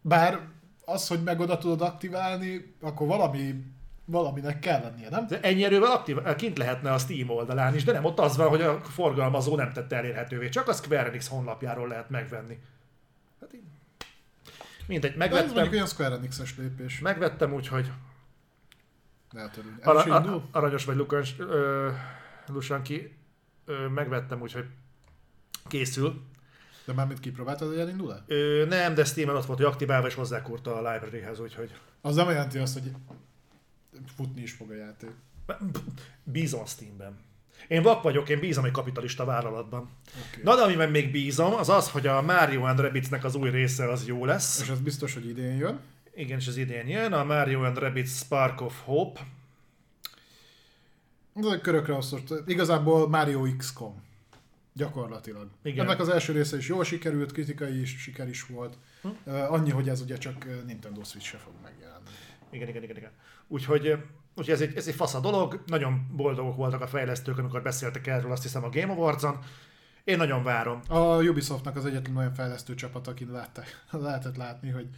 Bár 0.00 0.40
az, 0.84 1.08
hogy 1.08 1.22
meg 1.22 1.40
oda 1.40 1.58
tudod 1.58 1.80
aktiválni, 1.80 2.74
akkor 2.80 3.06
valami, 3.06 3.54
valaminek 4.06 4.58
kell 4.58 4.80
lennie, 4.80 5.08
nem? 5.08 5.26
De 5.26 5.40
ennyi 5.40 5.64
erővel 5.64 5.90
aktív, 5.90 6.16
kint 6.36 6.58
lehetne 6.58 6.92
a 6.92 6.98
Steam 6.98 7.30
oldalán 7.30 7.74
is, 7.74 7.84
de 7.84 7.92
nem 7.92 8.04
ott 8.04 8.18
az 8.18 8.36
van, 8.36 8.48
hogy 8.48 8.62
a 8.62 8.80
forgalmazó 8.80 9.56
nem 9.56 9.72
tette 9.72 9.96
elérhetővé, 9.96 10.48
csak 10.48 10.68
a 10.68 10.72
Square 10.72 11.06
Enix 11.08 11.28
honlapjáról 11.28 11.88
lehet 11.88 12.10
megvenni. 12.10 12.58
Hát 13.40 13.54
így. 13.54 13.60
Mindegy, 14.86 15.16
De 15.16 15.24
ez 15.24 15.30
mondjuk 15.30 15.54
megvettem, 15.54 15.72
olyan 15.74 15.86
Square 15.86 16.14
Enix-es 16.14 16.56
lépés. 16.56 16.98
megvettem 17.00 17.52
úgyhogy 17.52 17.90
Lehet 19.32 19.56
örülni. 19.56 19.76
El 19.80 19.96
Ara, 19.96 20.14
a, 20.14 20.42
aranyos 20.50 20.84
vagy 20.84 20.96
Lukans, 20.96 21.34
ö, 21.38 21.90
Lusanki, 22.46 23.16
ö, 23.64 23.88
megvettem, 23.88 24.40
úgyhogy 24.40 24.64
készül. 25.68 26.22
De 26.84 26.92
már 26.92 27.06
mit 27.06 27.20
kipróbáltad, 27.20 27.68
hogy 27.68 27.78
elindul-e? 27.78 28.22
Ö, 28.26 28.64
nem, 28.68 28.94
de 28.94 29.04
Steam-en 29.04 29.36
ott 29.36 29.44
volt, 29.46 29.58
hogy 29.58 29.68
aktiválva, 29.68 30.06
és 30.06 30.14
hozzákúrta 30.14 30.74
a 30.76 30.92
library-hez, 30.92 31.40
úgyhogy 31.40 31.70
Az 32.00 32.14
nem 32.14 32.28
jelenti 32.28 32.58
azt, 32.58 32.72
hogy 32.78 32.92
futni 34.16 34.42
is 34.42 34.52
fog 34.52 34.70
a 34.70 34.74
játék. 34.74 35.10
bízom 36.24 36.66
Steamben. 36.66 37.18
Én 37.68 37.82
vak 37.82 38.02
vagyok, 38.02 38.28
én 38.28 38.38
bízom 38.38 38.64
egy 38.64 38.70
kapitalista 38.70 39.24
vállalatban. 39.24 39.90
Okay. 40.30 40.42
Na, 40.42 40.56
de 40.56 40.62
amiben 40.62 40.90
még 40.90 41.10
bízom, 41.10 41.54
az 41.54 41.68
az, 41.68 41.90
hogy 41.90 42.06
a 42.06 42.22
Mario 42.22 42.62
and 42.62 42.80
Rabbidsnek 42.80 43.24
az 43.24 43.34
új 43.34 43.50
része 43.50 43.90
az 43.90 44.06
jó 44.06 44.24
lesz. 44.24 44.60
És 44.60 44.68
az 44.68 44.80
biztos, 44.80 45.14
hogy 45.14 45.28
idén 45.28 45.56
jön. 45.56 45.80
Igen, 46.14 46.38
és 46.38 46.46
az 46.46 46.56
idén 46.56 46.88
jön, 46.88 47.12
a 47.12 47.24
Mario 47.24 47.62
and 47.62 47.78
Rabbids 47.78 48.16
Spark 48.16 48.60
of 48.60 48.82
Hope. 48.84 49.20
Ez 51.34 51.44
egy 51.44 51.60
körökre 51.60 51.92
osztott. 51.92 52.48
Igazából 52.48 53.08
Mario 53.08 53.56
XCOM. 53.56 54.04
Gyakorlatilag. 54.72 55.48
Igen. 55.62 55.84
Ennek 55.84 56.00
az 56.00 56.08
első 56.08 56.32
része 56.32 56.56
is 56.56 56.68
jól 56.68 56.84
sikerült, 56.84 57.32
kritikai 57.32 57.80
is, 57.80 57.96
siker 57.98 58.28
is 58.28 58.46
volt. 58.46 58.76
Hm? 59.02 59.30
Annyi, 59.30 59.70
hogy 59.70 59.88
ez 59.88 60.00
ugye 60.00 60.18
csak 60.18 60.64
Nintendo 60.66 61.04
Switch-re 61.04 61.38
fog 61.38 61.52
megjelenni. 61.62 62.08
Igen, 62.50 62.68
igen, 62.68 62.82
igen, 62.82 62.96
igen. 62.96 63.10
Úgyhogy, 63.48 63.88
úgyhogy 64.34 64.54
ez, 64.54 64.60
egy, 64.60 64.76
ez 64.76 64.86
egy 64.86 64.94
fasz 64.94 65.14
a 65.14 65.20
dolog, 65.20 65.62
nagyon 65.66 66.06
boldogok 66.16 66.56
voltak 66.56 66.80
a 66.80 66.86
fejlesztők, 66.86 67.38
amikor 67.38 67.62
beszéltek 67.62 68.06
erről, 68.06 68.32
azt 68.32 68.42
hiszem 68.42 68.64
a 68.64 68.68
Game 68.68 68.92
Awards-on. 68.92 69.38
Én 70.04 70.16
nagyon 70.16 70.42
várom. 70.42 70.80
A 70.88 71.22
Ubisoftnak 71.22 71.76
az 71.76 71.84
egyetlen 71.84 72.16
olyan 72.16 72.34
fejlesztő 72.34 72.74
csapat, 72.74 73.06
akin 73.06 73.30
látták, 73.30 73.84
lehetett 73.90 74.36
látni, 74.36 74.70
hogy 74.70 74.88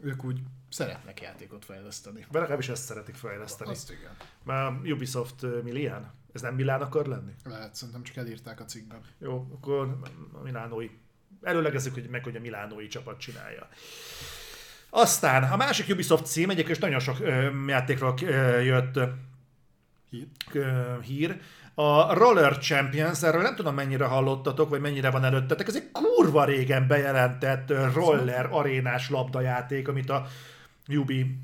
ők 0.00 0.24
úgy 0.24 0.40
szeretnek 0.70 1.20
játékot 1.20 1.64
fejleszteni. 1.64 2.26
De 2.30 2.38
legalábbis 2.38 2.68
ezt 2.68 2.84
szeretik 2.84 3.14
fejleszteni. 3.14 3.70
Azt 3.70 3.90
igen. 3.90 4.16
Már 4.42 4.72
Ubisoft 4.72 5.62
Milán? 5.62 6.12
Ez 6.32 6.40
nem 6.40 6.54
Milán 6.54 6.80
akar 6.80 7.06
lenni? 7.06 7.32
Lehet, 7.44 7.74
szerintem 7.74 8.02
csak 8.02 8.16
elírták 8.16 8.60
a 8.60 8.64
cikkben. 8.64 9.00
Jó, 9.18 9.46
akkor 9.54 9.98
a 10.32 10.42
Milánói. 10.42 10.90
Előlegezzük, 11.42 11.94
hogy 11.94 12.08
meg, 12.08 12.24
hogy 12.24 12.36
a 12.36 12.40
Milánói 12.40 12.86
csapat 12.86 13.18
csinálja. 13.18 13.68
Aztán 14.90 15.42
a 15.42 15.56
másik 15.56 15.88
Ubisoft 15.88 16.26
cím, 16.26 16.50
egyébként 16.50 16.80
nagyon 16.80 17.00
sok 17.00 17.20
ö, 17.20 17.48
játékról 17.66 18.14
ö, 18.22 18.60
jött 18.60 18.98
Hír. 20.10 20.26
ö, 20.52 20.70
hír. 21.02 21.40
A 21.74 22.14
Roller 22.14 22.58
Champions, 22.58 23.22
erről 23.22 23.42
nem 23.42 23.54
tudom 23.54 23.74
mennyire 23.74 24.04
hallottatok, 24.04 24.68
vagy 24.68 24.80
mennyire 24.80 25.10
van 25.10 25.24
előttetek, 25.24 25.68
ez 25.68 25.76
egy 25.76 25.90
kurva 25.92 26.44
régen 26.44 26.86
bejelentett 26.86 27.72
roller 27.94 28.48
arénás 28.50 29.10
labdajáték, 29.10 29.88
amit 29.88 30.10
a 30.10 30.26
Ubi 30.88 31.38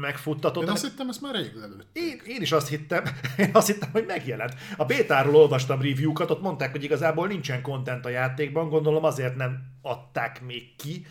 megfuttatott. 0.00 0.62
Én 0.62 0.68
azt 0.68 0.82
hittem, 0.82 1.08
ezt 1.08 1.20
már 1.20 1.34
rég 1.34 1.54
lelőtt. 1.54 1.86
Én, 1.92 2.20
én 2.26 2.42
is 2.42 2.52
azt 2.52 2.68
hittem, 2.68 3.04
én 3.36 3.50
azt 3.52 3.66
hittem, 3.66 3.88
hogy 3.92 4.04
megjelent. 4.06 4.54
A 4.76 4.84
bétáról 4.84 5.34
olvastam 5.34 5.82
review-kat, 5.82 6.30
ott 6.30 6.42
mondták, 6.42 6.70
hogy 6.70 6.84
igazából 6.84 7.26
nincsen 7.26 7.62
content 7.62 8.04
a 8.04 8.08
játékban, 8.08 8.68
gondolom 8.68 9.04
azért 9.04 9.36
nem 9.36 9.62
adták 9.82 10.42
még 10.42 10.76
ki, 10.76 11.06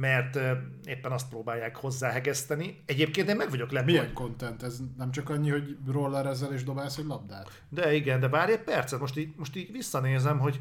mert 0.00 0.38
éppen 0.84 1.12
azt 1.12 1.28
próbálják 1.28 1.76
hozzáhegeszteni. 1.76 2.82
Egyébként 2.86 3.28
én 3.28 3.36
meg 3.36 3.50
vagyok 3.50 3.70
lepve. 3.70 3.90
Milyen 3.90 4.12
content? 4.12 4.62
Ez 4.62 4.80
nem 4.96 5.10
csak 5.10 5.28
annyi, 5.28 5.50
hogy 5.50 5.76
roller 5.86 6.26
ezzel 6.26 6.52
és 6.52 6.64
dobálsz 6.64 6.96
egy 6.96 7.06
labdát? 7.06 7.62
De 7.68 7.94
igen, 7.94 8.20
de 8.20 8.28
várj 8.28 8.52
egy 8.52 8.62
percet, 8.62 9.00
most 9.00 9.16
így, 9.16 9.34
most 9.36 9.56
így 9.56 9.72
visszanézem, 9.72 10.38
hogy 10.38 10.60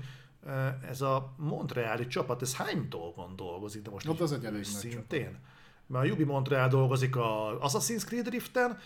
ez 0.90 1.02
a 1.02 1.34
Montreali 1.38 2.08
csapat, 2.08 2.42
ez 2.42 2.56
hány 2.56 2.88
dolgon 2.90 3.36
dolgozik, 3.36 3.82
de 3.82 3.90
most 3.90 4.08
Ott 4.08 4.20
az 4.20 4.32
egy 4.32 4.46
elég 4.46 4.64
szintén. 4.64 5.40
Mert 5.88 6.06
a 6.06 6.12
Ubi 6.12 6.24
Montreal 6.24 6.68
dolgozik 6.68 7.16
a 7.16 7.60
Assassin's 7.62 8.06
Creed 8.06 8.30
Riften, 8.30 8.78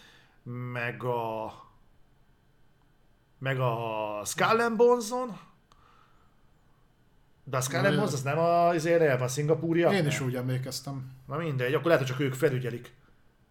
meg 0.71 1.03
a 1.03 1.53
meg 3.37 3.59
a 3.59 4.21
Skull 4.25 4.59
and 4.59 4.75
Bones-on, 4.75 5.39
de 7.51 7.77
a 7.77 7.81
Na, 7.81 7.95
Bones 7.95 8.13
az 8.13 8.21
nem 8.21 8.37
a, 8.37 8.67
azért 8.67 9.01
el 9.01 9.17
van 9.17 9.27
szingapúria? 9.27 9.91
Én 9.91 10.05
is 10.05 10.19
úgy 10.19 10.35
emlékeztem. 10.35 11.11
Na 11.27 11.37
mindegy, 11.37 11.73
akkor 11.73 11.85
lehet, 11.85 11.99
hogy 11.99 12.11
csak 12.11 12.19
ők 12.19 12.33
felügyelik. 12.33 12.93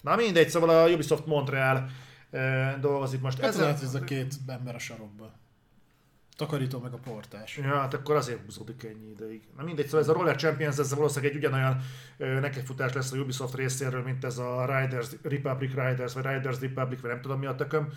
Na 0.01 0.17
mindegy, 0.17 0.49
szóval 0.49 0.69
a 0.69 0.89
Ubisoft 0.89 1.27
Montreal 1.27 1.91
ö, 2.31 2.65
dolgozik 2.81 3.21
most. 3.21 3.39
Ez 3.39 3.49
Ezzel- 3.49 3.65
lehet, 3.65 3.83
ez 3.83 3.95
a 3.95 4.01
két 4.01 4.35
ember 4.47 4.75
a 4.75 4.79
sarokba. 4.79 5.33
Takarító 6.37 6.79
meg 6.79 6.93
a 6.93 6.97
portás. 6.99 7.57
Ja, 7.57 7.79
hát 7.79 7.95
akkor 7.95 8.17
azért 8.17 8.41
húzódik 8.45 8.85
ennyi 8.85 9.11
ideig. 9.11 9.43
Na 9.57 9.63
mindegy, 9.63 9.85
szóval 9.85 10.01
ez 10.01 10.09
a 10.09 10.13
Roller 10.13 10.37
Champions, 10.37 10.79
ez 10.79 10.95
valószínűleg 10.95 11.31
egy 11.35 11.39
ugyanolyan 11.39 11.81
nekifutás 12.17 12.93
lesz 12.93 13.13
a 13.13 13.17
Ubisoft 13.17 13.55
részéről, 13.55 14.03
mint 14.03 14.25
ez 14.25 14.39
a 14.39 14.65
Riders, 14.79 15.09
Republic 15.23 15.75
Riders, 15.75 16.13
vagy 16.13 16.25
Riders 16.25 16.61
Republic, 16.61 17.01
vagy 17.01 17.11
nem 17.11 17.21
tudom 17.21 17.39
mi 17.39 17.47
a 17.47 17.55
tököm. 17.55 17.93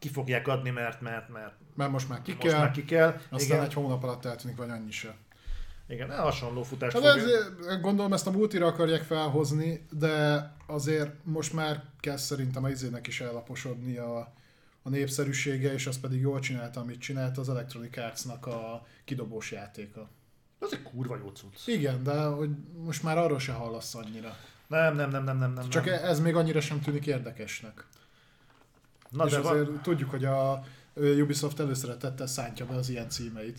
Ki 0.00 0.08
fogják 0.08 0.48
adni, 0.48 0.70
mert, 0.70 1.00
mert, 1.00 1.28
mert 1.28 1.52
Mert 1.74 1.90
most 1.90 2.08
már 2.08 2.22
ki 2.22 2.32
most 2.32 2.46
kell, 2.46 2.58
már 2.58 2.70
ki 2.70 2.84
kell. 2.84 3.20
aztán 3.30 3.40
Igen, 3.56 3.62
egy 3.64 3.72
hónap 3.74 4.02
alatt 4.02 4.24
eltűnik, 4.24 4.56
vagy 4.56 4.70
annyi 4.70 4.90
se. 4.90 5.14
igen, 5.88 6.10
hasonló 6.18 6.62
futást 6.62 6.92
Hát 6.98 7.02
fogja. 7.18 7.36
ez, 7.68 7.80
gondolom 7.80 8.12
ezt 8.12 8.26
a 8.26 8.30
multira 8.30 8.66
akarják 8.66 9.02
felhozni, 9.02 9.86
de 9.90 10.44
azért 10.66 11.10
most 11.24 11.52
már 11.52 11.82
kezd 12.00 12.24
szerintem 12.24 12.64
az 12.64 12.70
izének 12.70 13.06
is 13.06 13.20
ellaposodni 13.20 13.96
a, 13.96 14.18
a 14.82 14.88
népszerűsége, 14.88 15.72
és 15.72 15.86
az 15.86 16.00
pedig 16.00 16.20
jól 16.20 16.38
csinálta, 16.40 16.80
amit 16.80 17.00
csinált 17.00 17.38
az 17.38 17.48
Electronic 17.48 17.96
Arts-nak 17.96 18.46
a 18.46 18.86
kidobós 19.04 19.50
játéka. 19.50 20.08
Az 20.58 20.72
egy 20.72 20.82
kurva 20.82 21.16
jó 21.16 21.28
cucc. 21.28 21.66
Igen, 21.66 22.02
de 22.02 22.22
hogy 22.22 22.50
most 22.84 23.02
már 23.02 23.18
arról 23.18 23.38
se 23.38 23.52
hallasz 23.52 23.94
annyira. 23.94 24.36
Nem, 24.66 24.96
nem, 24.96 25.10
nem, 25.10 25.24
nem, 25.24 25.38
nem, 25.38 25.52
nem. 25.52 25.68
Csak 25.68 25.84
nem. 25.84 26.04
ez 26.04 26.20
még 26.20 26.34
annyira 26.36 26.60
sem 26.60 26.80
tűnik 26.80 27.06
érdekesnek. 27.06 27.86
Na, 29.10 29.24
és 29.24 29.30
de 29.30 29.38
azért 29.38 29.66
van, 29.66 29.80
tudjuk, 29.82 30.10
hogy 30.10 30.24
a 30.24 30.64
Ubisoft 30.94 31.60
előszeretettel 31.60 32.26
szántja 32.26 32.66
be 32.66 32.74
az 32.74 32.88
ilyen 32.88 33.08
címeit. 33.08 33.58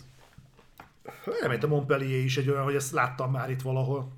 Elment 1.40 1.62
a 1.62 1.66
Montpellier 1.66 2.24
is 2.24 2.36
egy 2.36 2.48
olyan, 2.48 2.64
hogy 2.64 2.74
ezt 2.74 2.92
láttam 2.92 3.30
már 3.30 3.50
itt 3.50 3.62
valahol. 3.62 4.12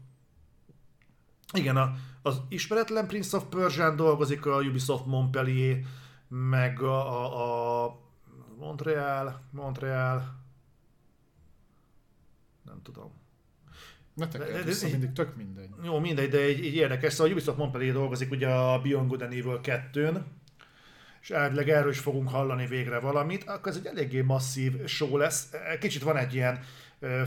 Igen, 1.53 1.77
a, 1.77 1.95
az 2.23 2.41
ismeretlen 2.49 3.07
Prince 3.07 3.37
of 3.37 3.45
Persian 3.49 3.97
dolgozik 3.97 4.47
a 4.47 4.61
Ubisoft 4.61 5.07
Montpellier, 5.07 5.79
meg 6.29 6.81
a, 6.81 7.25
a, 7.25 7.85
a 7.85 7.99
Montreal, 8.59 9.41
Montreal, 9.51 10.35
nem 12.65 12.83
tudom. 12.83 13.13
Ne 14.15 14.27
de- 14.27 14.63
vissza, 14.63 14.89
mindig 14.89 15.13
tök 15.13 15.37
mindegy. 15.37 15.69
Jó, 15.83 15.99
mindegy, 15.99 16.31
de 16.31 16.39
egy, 16.39 16.67
egy 16.67 16.75
érdekes, 16.75 17.13
szóval 17.13 17.27
a 17.27 17.35
Ubisoft 17.35 17.59
Montpellier 17.59 17.93
dolgozik 17.95 18.31
ugye 18.31 18.49
a 18.49 18.81
Beyond 18.81 19.09
Good 19.09 19.23
and 19.23 19.33
Evil 19.33 19.61
2-n, 19.63 20.21
és 21.25 21.31
elvileg 21.31 21.69
erről 21.69 21.91
is 21.91 21.99
fogunk 21.99 22.29
hallani 22.29 22.67
végre 22.67 22.99
valamit, 22.99 23.45
akkor 23.45 23.73
ez 23.73 23.77
egy 23.77 23.87
eléggé 23.87 24.21
masszív 24.21 24.87
show 24.87 25.17
lesz. 25.17 25.51
Kicsit 25.81 26.03
van 26.03 26.17
egy 26.17 26.35
ilyen 26.35 26.61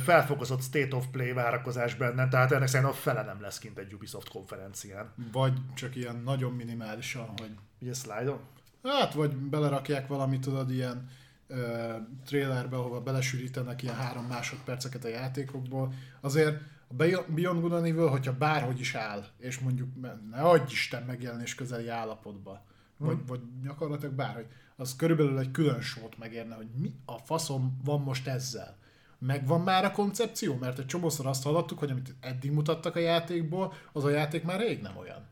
felfokozott 0.03 0.61
state 0.61 0.95
of 0.95 1.05
play 1.11 1.31
várakozás 1.31 1.95
benne, 1.95 2.27
tehát 2.27 2.51
ennek 2.51 2.67
szerintem 2.67 2.95
a 2.95 2.97
fele 2.97 3.23
nem 3.23 3.41
lesz 3.41 3.59
kint 3.59 3.77
egy 3.77 3.93
Ubisoft 3.93 4.29
konferencián. 4.29 5.13
Vagy 5.31 5.53
csak 5.75 5.95
ilyen 5.95 6.21
nagyon 6.25 6.53
minimálisan, 6.53 7.27
hogy 7.37 7.51
Ugye 7.79 7.93
slide-on? 7.93 8.39
Hát, 8.83 9.13
vagy 9.13 9.35
belerakják 9.35 10.07
valamit, 10.07 10.41
tudod, 10.41 10.71
ilyen 10.71 11.09
ö, 11.47 11.93
trailerbe, 12.25 12.75
ahova 12.75 13.01
belesűrítenek 13.01 13.83
ilyen 13.83 13.95
három 13.95 14.25
másodperceket 14.25 15.03
a 15.03 15.07
játékokból. 15.07 15.93
Azért 16.21 16.61
a 16.87 16.93
Beyond 17.27 17.59
Good 17.59 17.73
and 17.73 17.85
Evil, 17.85 18.07
hogyha 18.07 18.37
bárhogy 18.37 18.79
is 18.79 18.95
áll, 18.95 19.25
és 19.37 19.59
mondjuk 19.59 19.89
ne 20.31 20.41
adj 20.41 20.71
Isten 20.71 21.03
megjelenés 21.03 21.55
közeli 21.55 21.87
állapotba, 21.87 22.65
vagy, 22.97 23.17
vagy 23.27 23.39
gyakorlatilag 23.63 24.13
bárhogy, 24.13 24.47
az 24.75 24.95
körülbelül 24.95 25.39
egy 25.39 25.51
külön 25.51 25.81
sót 25.81 26.17
megérne, 26.17 26.55
hogy 26.55 26.67
mi 26.75 26.93
a 27.05 27.17
faszom 27.17 27.81
van 27.83 28.01
most 28.01 28.27
ezzel. 28.27 28.77
Megvan 29.19 29.61
már 29.61 29.85
a 29.85 29.91
koncepció? 29.91 30.55
Mert 30.55 30.79
egy 30.79 30.85
csomószor 30.85 31.25
azt 31.25 31.43
hallottuk, 31.43 31.79
hogy 31.79 31.91
amit 31.91 32.15
eddig 32.19 32.51
mutattak 32.51 32.95
a 32.95 32.99
játékból, 32.99 33.73
az 33.91 34.03
a 34.03 34.09
játék 34.09 34.43
már 34.43 34.59
rég 34.59 34.81
nem 34.81 34.97
olyan. 34.97 35.27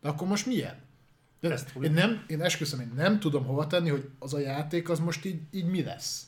De 0.00 0.08
akkor 0.08 0.28
most 0.28 0.46
milyen? 0.46 0.88
De 1.40 1.52
Ezt 1.52 1.76
én, 1.82 1.92
nem, 1.92 2.24
én 2.26 2.42
esküszöm, 2.42 2.80
én 2.80 2.92
nem 2.94 3.20
tudom 3.20 3.44
hova 3.44 3.66
tenni, 3.66 3.88
hogy 3.88 4.10
az 4.18 4.34
a 4.34 4.38
játék 4.38 4.88
az 4.88 4.98
most 4.98 5.24
így, 5.24 5.40
így 5.50 5.66
mi 5.66 5.82
lesz. 5.82 6.24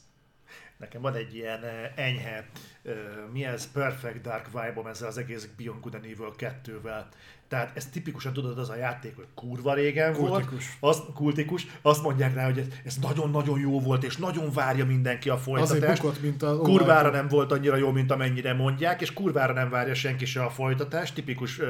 Nekem 0.76 1.02
van 1.02 1.14
egy 1.14 1.34
ilyen 1.34 1.64
eh, 1.64 1.92
enyhe, 1.96 2.48
eh, 2.82 2.94
mi 3.32 3.44
ez, 3.44 3.72
Perfect 3.72 4.20
Dark 4.20 4.46
vibe 4.46 4.88
ezzel 4.88 5.08
az 5.08 5.18
egész 5.18 5.48
Beyond 5.56 5.80
Good 5.80 5.94
and 5.94 6.04
Evil 6.04 6.34
2-vel. 6.38 7.04
Tehát 7.52 7.76
ez 7.76 7.86
tipikusan 7.86 8.32
tudod 8.32 8.58
az 8.58 8.70
a 8.70 8.76
játék, 8.76 9.16
hogy 9.16 9.26
kurva 9.34 9.74
régen 9.74 10.12
Kultikus. 10.12 10.76
volt. 10.80 10.96
Azt, 10.96 11.12
kultikus. 11.14 11.66
Azt 11.82 12.02
mondják 12.02 12.34
rá, 12.34 12.44
hogy 12.44 12.58
ez, 12.58 12.66
ez 12.84 12.96
nagyon-nagyon 12.96 13.60
jó 13.60 13.80
volt, 13.80 14.04
és 14.04 14.16
nagyon 14.16 14.52
várja 14.52 14.84
mindenki 14.84 15.28
a 15.28 15.34
Azért 15.34 15.66
folytatást. 15.68 16.02
bukott, 16.02 16.22
mint 16.22 16.42
a... 16.42 16.56
Kurvára 16.58 17.10
nem 17.10 17.28
volt 17.28 17.52
annyira 17.52 17.76
jó, 17.76 17.90
mint 17.90 18.10
amennyire 18.10 18.52
mondják, 18.52 19.00
és 19.00 19.12
kurvára 19.12 19.52
nem 19.52 19.70
várja 19.70 19.94
senki 19.94 20.24
se 20.24 20.44
a 20.44 20.50
folytatást, 20.50 21.14
tipikus 21.14 21.58
uh, 21.58 21.66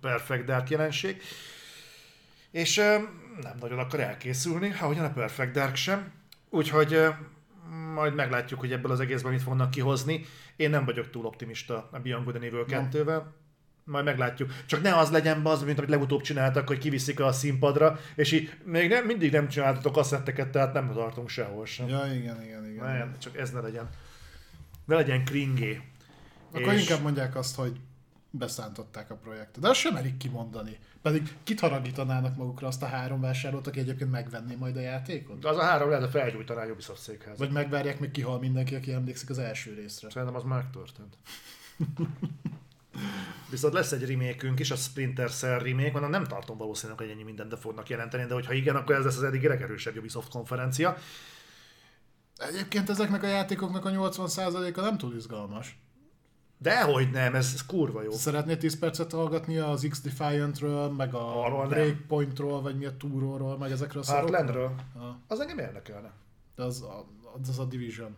Perfect 0.00 0.44
Dark 0.44 0.70
jelenség. 0.70 1.22
És 2.50 2.76
uh, 2.76 2.84
nem 3.42 3.56
nagyon 3.60 3.78
akar 3.78 4.00
elkészülni, 4.00 4.74
ahogyan 4.80 5.04
a 5.04 5.12
Perfect 5.12 5.52
Dark 5.52 5.74
sem. 5.74 6.12
Úgyhogy 6.48 6.94
uh, 6.94 7.08
majd 7.94 8.14
meglátjuk, 8.14 8.60
hogy 8.60 8.72
ebből 8.72 8.90
az 8.90 9.00
egészben 9.00 9.32
mit 9.32 9.42
fognak 9.42 9.70
kihozni. 9.70 10.24
Én 10.56 10.70
nem 10.70 10.84
vagyok 10.84 11.10
túl 11.10 11.24
optimista 11.24 11.88
a 11.92 11.98
Beyond 11.98 12.24
Good 12.24 12.34
and 12.34 12.44
Evil 12.44 12.64
Nem. 12.68 12.88
2-vel. 12.92 13.22
Majd 13.90 14.04
meglátjuk. 14.04 14.52
Csak 14.66 14.82
ne 14.82 14.96
az 14.96 15.10
legyen 15.10 15.46
az, 15.46 15.62
mint 15.62 15.78
amit 15.78 15.90
legutóbb 15.90 16.20
csináltak, 16.20 16.66
hogy 16.66 16.78
kiviszik 16.78 17.20
a 17.20 17.32
színpadra, 17.32 17.98
és 18.14 18.32
így 18.32 18.52
még 18.64 18.88
nem, 18.88 19.04
mindig 19.06 19.32
nem 19.32 19.48
csináltatok 19.48 19.96
asszetteket, 19.96 20.48
tehát 20.50 20.72
nem 20.72 20.92
tartunk 20.92 21.28
sehol 21.28 21.66
sem. 21.66 21.88
Ja, 21.88 22.04
igen, 22.14 22.42
igen, 22.42 22.70
igen. 22.70 22.84
Nem, 22.84 23.14
csak 23.18 23.36
ez 23.36 23.50
ne 23.50 23.60
legyen. 23.60 23.88
Ne 24.84 24.94
legyen 24.94 25.24
kringé. 25.24 25.80
Akkor 26.52 26.72
És- 26.72 26.80
inkább 26.80 27.02
mondják 27.02 27.36
azt, 27.36 27.56
hogy 27.56 27.80
beszántották 28.30 29.10
a 29.10 29.14
projektet. 29.14 29.62
De 29.62 29.68
azt 29.68 29.80
sem 29.80 29.94
merik 29.94 30.16
kimondani. 30.16 30.78
Pedig 31.02 31.36
kit 31.44 31.60
haragítanának 31.60 32.36
magukra 32.36 32.66
azt 32.66 32.82
a 32.82 32.86
három 32.86 33.20
vásárlót, 33.20 33.66
aki 33.66 33.78
egyébként 33.78 34.10
megvenné 34.10 34.54
majd 34.54 34.76
a 34.76 34.80
játékot? 34.80 35.44
Az 35.44 35.56
a 35.56 35.62
három 35.62 35.88
lehet, 35.88 36.02
hogy 36.04 36.20
felgyújtaná 36.20 36.62
a 36.62 36.70
Ubisoft 36.70 37.00
székház. 37.02 37.38
Vagy 37.38 37.50
megvárják, 37.50 38.00
még 38.00 38.10
kihal 38.10 38.38
mindenki, 38.38 38.74
aki 38.74 38.92
emlékszik 38.92 39.30
az 39.30 39.38
első 39.38 39.74
részre. 39.74 40.10
Szerintem 40.10 40.36
az 40.36 40.44
már 40.44 40.62
megtörtént. 40.62 41.16
Viszont 43.50 43.74
lesz 43.74 43.92
egy 43.92 44.06
remékünk 44.06 44.60
is, 44.60 44.70
a 44.70 44.76
Splinter 44.76 45.30
Cell 45.30 45.58
remake, 45.58 45.90
mondom, 45.90 46.10
nem 46.10 46.24
tartom 46.24 46.56
valószínűleg, 46.56 46.98
hogy 46.98 47.10
ennyi 47.10 47.22
mindent 47.22 47.58
fognak 47.58 47.88
jelenteni, 47.88 48.24
de 48.24 48.34
hogyha 48.34 48.52
igen, 48.52 48.76
akkor 48.76 48.94
ez 48.94 49.04
lesz 49.04 49.16
az 49.16 49.22
eddigi 49.22 49.46
legerősebb 49.46 49.96
Ubisoft 49.96 50.30
konferencia. 50.30 50.96
Egyébként 52.36 52.90
ezeknek 52.90 53.22
a 53.22 53.26
játékoknak 53.26 53.84
a 53.84 53.90
80%-a 53.90 54.80
nem 54.80 54.98
túl 54.98 55.14
izgalmas. 55.14 55.78
Dehogy 56.58 57.10
nem, 57.10 57.34
ez, 57.34 57.50
ez 57.54 57.66
kurva 57.66 58.02
jó. 58.02 58.10
Szeretnél 58.10 58.56
10 58.56 58.78
percet 58.78 59.12
hallgatni 59.12 59.58
az 59.58 59.86
X-Defiant-ről, 59.90 60.88
meg 60.88 61.14
a 61.14 61.44
Arról 61.44 61.60
nem. 61.60 61.68
Breakpoint-ról, 61.68 62.62
vagy 62.62 62.78
mi 62.78 62.84
a 62.84 62.96
Túróról, 62.96 63.58
meg 63.58 63.70
ezekről 63.70 64.02
a? 64.06 64.10
Heartlandről? 64.10 64.74
Az 65.26 65.40
engem 65.40 65.58
érdekelne. 65.58 66.12
De 66.56 66.62
az 66.62 66.82
a, 66.82 67.06
az 67.48 67.58
a 67.58 67.64
Division. 67.64 68.16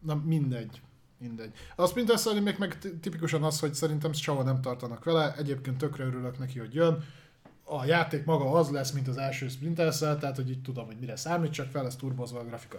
Na 0.00 0.14
mindegy. 0.14 0.80
Mindegy. 1.18 1.52
A 1.76 1.86
Splinter 1.86 2.42
még 2.42 2.56
meg 2.58 2.78
ti- 2.78 2.96
tipikusan 2.96 3.42
az, 3.42 3.60
hogy 3.60 3.74
szerintem 3.74 4.12
sehol 4.12 4.44
nem 4.44 4.60
tartanak 4.60 5.04
vele, 5.04 5.34
egyébként 5.36 5.78
tökre 5.78 6.04
örülök 6.04 6.38
neki, 6.38 6.58
hogy 6.58 6.74
jön. 6.74 7.04
A 7.64 7.84
játék 7.84 8.24
maga 8.24 8.50
az 8.50 8.70
lesz, 8.70 8.90
mint 8.90 9.08
az 9.08 9.16
első 9.16 9.48
Splinter 9.48 9.94
tehát 9.98 10.36
hogy 10.36 10.50
így 10.50 10.62
tudom, 10.62 10.86
hogy 10.86 10.96
mire 11.00 11.16
számít, 11.16 11.52
csak 11.52 11.70
fel 11.70 11.82
lesz 11.82 11.96
turbozva 11.96 12.38
a 12.38 12.44
grafika. 12.44 12.78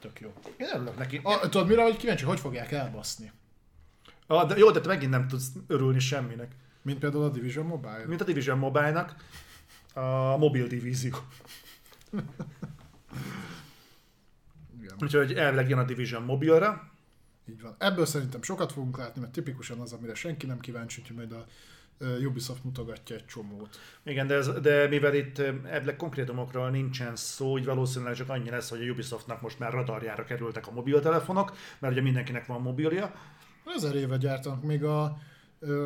Tök 0.00 0.20
jó. 0.20 0.32
Én 0.56 0.66
örülök 0.74 0.98
neki. 0.98 1.20
A, 1.22 1.38
tudod 1.48 1.68
mire, 1.68 1.82
hogy 1.82 1.96
kíváncsi, 1.96 2.24
hogy 2.24 2.40
fogják 2.40 2.72
elbaszni? 2.72 3.32
Ah, 4.26 4.48
de 4.48 4.56
jó, 4.56 4.70
de 4.70 4.80
te 4.80 4.88
megint 4.88 5.10
nem 5.10 5.28
tudsz 5.28 5.52
örülni 5.66 5.98
semminek. 5.98 6.52
Mint 6.82 6.98
például 6.98 7.24
a 7.24 7.28
Division 7.28 7.66
Mobile. 7.66 8.04
Mint 8.06 8.20
a 8.20 8.24
Division 8.24 8.58
Mobile-nak, 8.58 9.14
a 9.94 10.36
mobil 10.36 10.66
divízió. 10.66 11.16
Igen. 14.80 14.96
Úgyhogy 15.02 15.32
elvileg 15.32 15.68
jön 15.68 15.78
a 15.78 15.84
Division 15.84 16.22
mobilra. 16.22 16.90
Így 17.48 17.62
van. 17.62 17.74
Ebből 17.78 18.06
szerintem 18.06 18.42
sokat 18.42 18.72
fogunk 18.72 18.98
látni, 18.98 19.20
mert 19.20 19.32
tipikusan 19.32 19.80
az, 19.80 19.92
amire 19.92 20.14
senki 20.14 20.46
nem 20.46 20.60
kíváncsi, 20.60 21.00
úgyhogy 21.00 21.16
majd 21.16 21.32
a 21.32 21.46
Ubisoft 22.26 22.64
mutogatja 22.64 23.16
egy 23.16 23.26
csomót. 23.26 23.78
Igen, 24.02 24.26
de, 24.26 24.34
ez, 24.34 24.48
de 24.48 24.88
mivel 24.88 25.14
itt 25.14 25.38
elvileg 25.38 25.96
konkrétumokról 25.96 26.70
nincsen 26.70 27.16
szó, 27.16 27.58
így 27.58 27.64
valószínűleg 27.64 28.14
csak 28.14 28.28
annyi 28.28 28.50
lesz, 28.50 28.70
hogy 28.70 28.88
a 28.88 28.90
Ubisoftnak 28.90 29.40
most 29.40 29.58
már 29.58 29.72
radarjára 29.72 30.24
kerültek 30.24 30.66
a 30.66 30.70
mobiltelefonok, 30.70 31.56
mert 31.78 31.92
ugye 31.92 32.02
mindenkinek 32.02 32.46
van 32.46 32.60
mobilja. 32.60 33.14
Ezer 33.76 33.94
éve 33.94 34.16
gyártanak, 34.16 34.62
még 34.62 34.84
a 34.84 35.18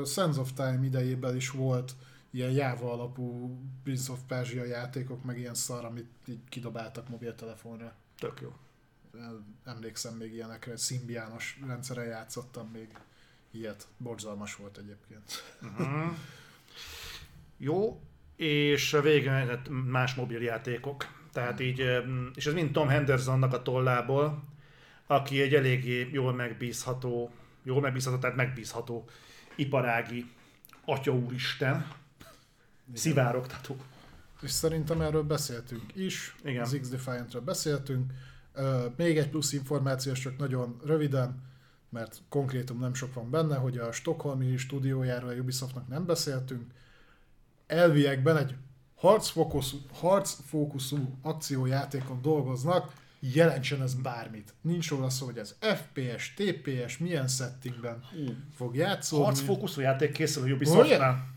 Sense 0.05 0.41
of 0.41 0.52
Time 0.52 0.81
idejében 0.84 1.36
is 1.36 1.50
volt 1.50 1.92
ilyen 2.31 2.50
Java 2.50 2.92
alapú 2.92 3.58
Prince 3.82 4.12
of 4.12 4.20
Persia 4.26 4.65
játékok, 4.65 5.24
meg 5.24 5.39
ilyen 5.39 5.55
szar, 5.55 5.84
amit 5.84 6.10
így 6.28 6.41
kidobáltak 6.49 7.08
mobiltelefonra. 7.08 7.94
Tök 8.18 8.41
jó. 8.41 8.52
Emlékszem 9.65 10.15
még 10.15 10.32
ilyenekre, 10.32 10.76
szimbiános 10.76 11.60
rendszeren 11.66 12.07
játszottam 12.07 12.68
még 12.73 12.89
ilyet. 13.50 13.86
Borzalmas 13.97 14.57
volt 14.57 14.78
egyébként. 14.78 15.57
Uh-huh. 15.62 16.16
Jó, 17.57 18.00
és 18.36 18.97
végén 19.02 19.32
hát 19.32 19.68
más 19.68 20.15
mobiljátékok. 20.15 21.07
Tehát 21.32 21.60
így, 21.60 22.02
és 22.34 22.47
ez 22.47 22.52
mind 22.52 22.73
Tom 22.73 22.89
Hendersonnak 22.89 23.52
a 23.52 23.62
tollából, 23.62 24.42
aki 25.07 25.41
egy 25.41 25.55
eléggé 25.55 26.08
jól 26.12 26.32
megbízható, 26.32 27.31
jól 27.62 27.81
megbízható, 27.81 28.18
tehát 28.18 28.36
megbízható 28.36 29.08
iparági 29.55 30.31
atya 30.84 31.12
úristen, 31.12 31.86
szivárogtató. 32.94 33.76
És 34.41 34.50
szerintem 34.50 35.00
erről 35.00 35.23
beszéltünk 35.23 35.97
is, 35.97 36.34
Igen. 36.44 36.62
az 36.62 36.78
X-Defiantről 36.81 37.42
beszéltünk. 37.42 38.12
Még 38.97 39.18
egy 39.18 39.28
plusz 39.28 39.52
információ, 39.52 40.12
csak 40.12 40.39
nagyon 40.39 40.81
röviden, 40.84 41.42
mert 41.89 42.22
konkrétum 42.28 42.78
nem 42.78 42.94
sok 42.94 43.14
van 43.14 43.31
benne, 43.31 43.56
hogy 43.56 43.78
a 43.78 43.92
Stockholmi 43.92 44.56
stúdiójáról 44.56 45.31
a 45.31 45.34
Ubisoftnak 45.34 45.89
nem 45.89 46.06
beszéltünk. 46.06 46.72
Elviekben 47.66 48.36
egy 48.36 48.55
harcfókuszú, 48.94 49.78
harcfókuszú 49.92 51.18
akciójátékon 51.22 52.22
dolgoznak, 52.22 52.92
jelentsen 53.20 53.82
ez 53.82 53.94
bármit. 53.94 54.55
Nincs 54.60 54.90
róla 54.90 55.10
szó, 55.10 55.26
hogy 55.26 55.39
ez 55.39 55.56
FPS, 55.60 56.34
TPS, 56.34 56.98
milyen 56.98 57.28
settingben 57.28 58.05
fog 58.55 58.76
játszódni. 58.76 59.24
Harcfókuszú 59.24 59.81
játék 59.81 60.12
készül 60.12 60.42
a 60.42 60.55
Ubisoftnál. 60.55 61.28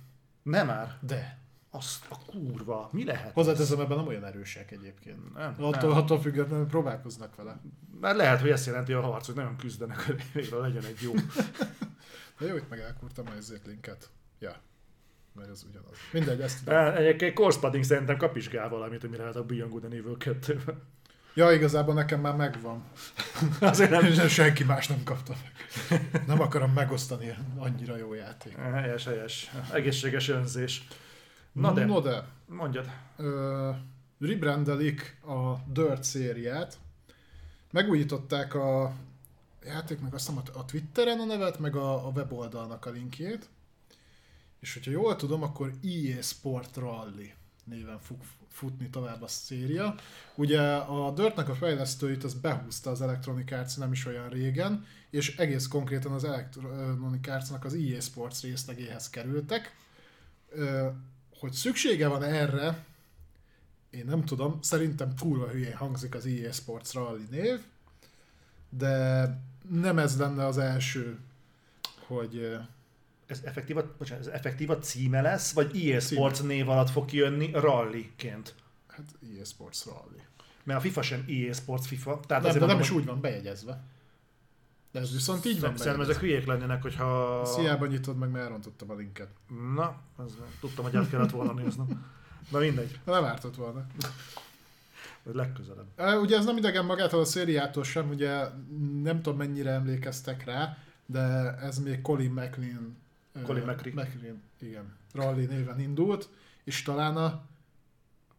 Nem 0.44 0.68
már. 0.68 0.98
De. 1.02 1.38
Azt 1.76 2.06
a 2.10 2.18
kurva. 2.26 2.90
Mi 2.92 3.06
lehet? 3.06 3.34
Hozzáteszem, 3.34 3.80
ebben 3.80 3.98
nem 3.98 4.08
olyan 4.08 4.26
erősek 4.26 4.72
egyébként. 4.72 5.34
Nem, 5.34 5.56
Attól, 5.60 5.90
nem. 5.90 5.98
attól 5.98 6.22
függetlenül 6.22 6.66
próbálkoznak 6.66 7.36
vele. 7.36 7.62
Már 8.02 8.16
lehet, 8.16 8.42
hogy 8.42 8.50
ezt 8.50 8.66
jelenti 8.66 8.94
a 8.94 9.02
harc, 9.02 9.26
hogy 9.26 9.36
nagyon 9.36 9.56
küzdenek, 9.58 10.06
hogy 10.06 10.24
végre 10.34 10.58
legyen 10.58 10.84
egy 10.86 11.00
jó. 11.02 11.14
De 12.40 12.45
jó, 12.48 12.56
itt 12.56 12.70
meg 12.70 12.80
elkurtam 12.80 13.26
ezért 13.38 13.66
linket. 13.66 14.10
Ja, 14.40 14.56
mert 15.34 15.50
ez 15.50 15.66
ugyanaz. 15.70 15.95
Mindegy, 16.12 16.42
ezt 16.42 16.64
tudom. 16.64 16.86
Egyébként 16.95 17.34
Corpse 17.34 17.60
Padding 17.60 17.84
szerintem 17.84 18.18
kapizsgál 18.18 18.70
valamit, 18.70 19.02
hogy 19.02 19.10
mire 19.10 19.22
lehet 19.22 19.38
a 19.38 19.44
Beyond 19.44 19.72
Good 19.72 19.84
and 19.84 19.94
Evil 19.94 20.18
2 20.18 20.60
Ja, 21.34 21.52
igazából 21.52 21.94
nekem 21.94 22.20
már 22.20 22.36
megvan. 22.36 22.84
Azért 23.60 23.90
nem 23.90 24.06
És 24.06 24.34
senki 24.34 24.64
más 24.64 24.88
nem 24.88 25.04
kapta 25.04 25.34
meg. 25.44 26.24
Nem 26.28 26.42
akarom 26.42 26.72
megosztani 26.72 27.36
annyira 27.58 27.98
jó 27.98 28.14
játék. 28.14 28.56
Helyes, 28.58 29.06
helyes. 29.06 29.52
Egészséges 29.74 30.30
önzés. 30.30 30.88
Na 31.56 31.74
de, 31.74 31.85
no 31.85 32.00
de 32.01 32.27
mondjad. 32.48 32.90
ö, 33.17 33.72
rebrandelik 34.19 35.19
a 35.25 35.56
Dirt 35.72 36.03
szériát. 36.03 36.77
Megújították 37.72 38.53
a 38.53 38.93
játéknak 39.66 40.14
azt 40.14 40.27
hiszem 40.30 40.43
a- 40.53 40.66
Twitteren 40.66 41.19
a 41.19 41.25
nevet, 41.25 41.59
meg 41.59 41.75
a, 41.75 42.08
a 42.08 42.09
weboldalnak 42.09 42.85
a 42.85 42.90
linkjét. 42.90 43.50
És 44.59 44.74
hogyha 44.74 44.92
jól 44.92 45.16
tudom, 45.16 45.43
akkor 45.43 45.72
EA 45.84 46.22
Sport 46.22 46.75
Rally 46.75 47.34
néven 47.64 48.00
fog 48.00 48.17
futni 48.51 48.90
tovább 48.90 49.22
a 49.22 49.27
széria. 49.27 49.95
Ugye 50.35 50.61
a 50.75 51.11
Dirtnek 51.11 51.50
a 51.50 51.56
fejlesztőit 51.56 52.24
az 52.24 52.34
behúzta 52.34 52.90
az 52.90 53.01
Electronic 53.01 53.51
Arts 53.51 53.77
nem 53.77 53.92
is 53.92 54.06
olyan 54.06 54.30
régen, 54.30 54.85
és 55.09 55.38
egész 55.38 55.67
konkrétan 55.67 56.11
az 56.11 56.24
Electronic 56.24 57.27
Artsnak 57.27 57.66
az 57.66 57.74
EA 57.74 58.00
Sports 58.01 58.42
részlegéhez 58.42 59.09
kerültek. 59.09 59.75
Hogy 61.40 61.52
szüksége 61.52 62.08
van 62.08 62.24
erre, 62.24 62.86
én 63.90 64.06
nem 64.06 64.26
tudom, 64.26 64.60
szerintem 64.62 65.14
kurva 65.20 65.48
hülyén 65.48 65.76
hangzik 65.76 66.16
az 66.16 66.26
EA 66.26 66.52
Sports 66.52 66.92
Rally 66.92 67.28
név, 67.30 67.60
de 68.70 69.28
nem 69.70 69.98
ez 69.98 70.18
lenne 70.18 70.46
az 70.46 70.58
első, 70.58 71.20
hogy 72.08 72.58
Ez 73.26 73.42
effektív, 73.44 73.76
bocsánat, 73.98 74.28
ez 74.28 74.34
effektív 74.34 74.70
a 74.70 74.78
címe 74.78 75.22
lesz, 75.22 75.54
vagy 75.54 75.88
EA 75.88 76.00
Sports 76.00 76.42
név 76.42 76.70
alatt 76.70 76.90
fog 76.90 77.06
kijönni 77.06 77.52
rallyként? 77.54 78.56
hát 78.96 79.06
EA 79.38 79.46
Sports 79.46 79.86
Rally. 79.86 80.24
Mert 80.64 80.80
a 80.80 80.82
FIFA 80.82 81.02
sem 81.02 81.26
EA 81.28 81.54
Sports 81.54 81.86
FIFA. 81.88 82.20
Tehát 82.28 82.44
Nem, 82.44 82.52
de 82.54 82.60
nem 82.60 82.68
mondom, 82.68 82.86
is 82.86 82.92
úgy 82.92 83.06
van 83.06 83.22
bejegyezve. 83.22 83.84
De 84.95 85.01
ez 85.01 85.11
viszont 85.11 85.45
így 85.45 85.59
van 85.59 85.77
Szerintem 85.77 86.01
ezek 86.01 86.19
hülyék 86.19 86.45
lennének, 86.45 86.82
hogyha... 86.82 87.41
Sziába 87.45 87.85
nyitod 87.85 88.17
meg, 88.17 88.30
mert 88.30 88.45
elrontottam 88.45 88.90
a 88.90 88.95
linket. 88.95 89.27
Na, 89.75 90.01
ez, 90.19 90.32
tudtam, 90.59 90.83
hogy 90.83 90.95
át 90.95 91.09
kellett 91.09 91.32
volna 91.32 91.53
néznem. 91.53 92.06
Na 92.51 92.59
mindegy, 92.59 92.99
Nem 93.06 93.24
ártott 93.24 93.56
volna. 93.56 93.85
vagy 95.24 95.35
legközelebb. 95.35 95.85
Ugye 96.22 96.38
ez 96.38 96.45
nem 96.45 96.57
idegen 96.57 96.85
magától 96.85 97.19
a 97.19 97.25
szériától 97.25 97.83
sem, 97.83 98.09
ugye 98.09 98.48
nem 99.01 99.22
tudom 99.22 99.38
mennyire 99.38 99.72
emlékeztek 99.72 100.45
rá, 100.45 100.77
de 101.06 101.56
ez 101.56 101.80
még 101.80 102.01
Colin 102.01 102.32
McLean, 102.32 102.98
Colin 103.43 103.64
McRae. 103.64 103.91
McLean 103.93 104.43
igen, 104.59 104.95
Rally 105.14 105.45
néven 105.45 105.80
indult, 105.80 106.30
és 106.64 106.82
talán 106.82 107.17
a, 107.17 107.41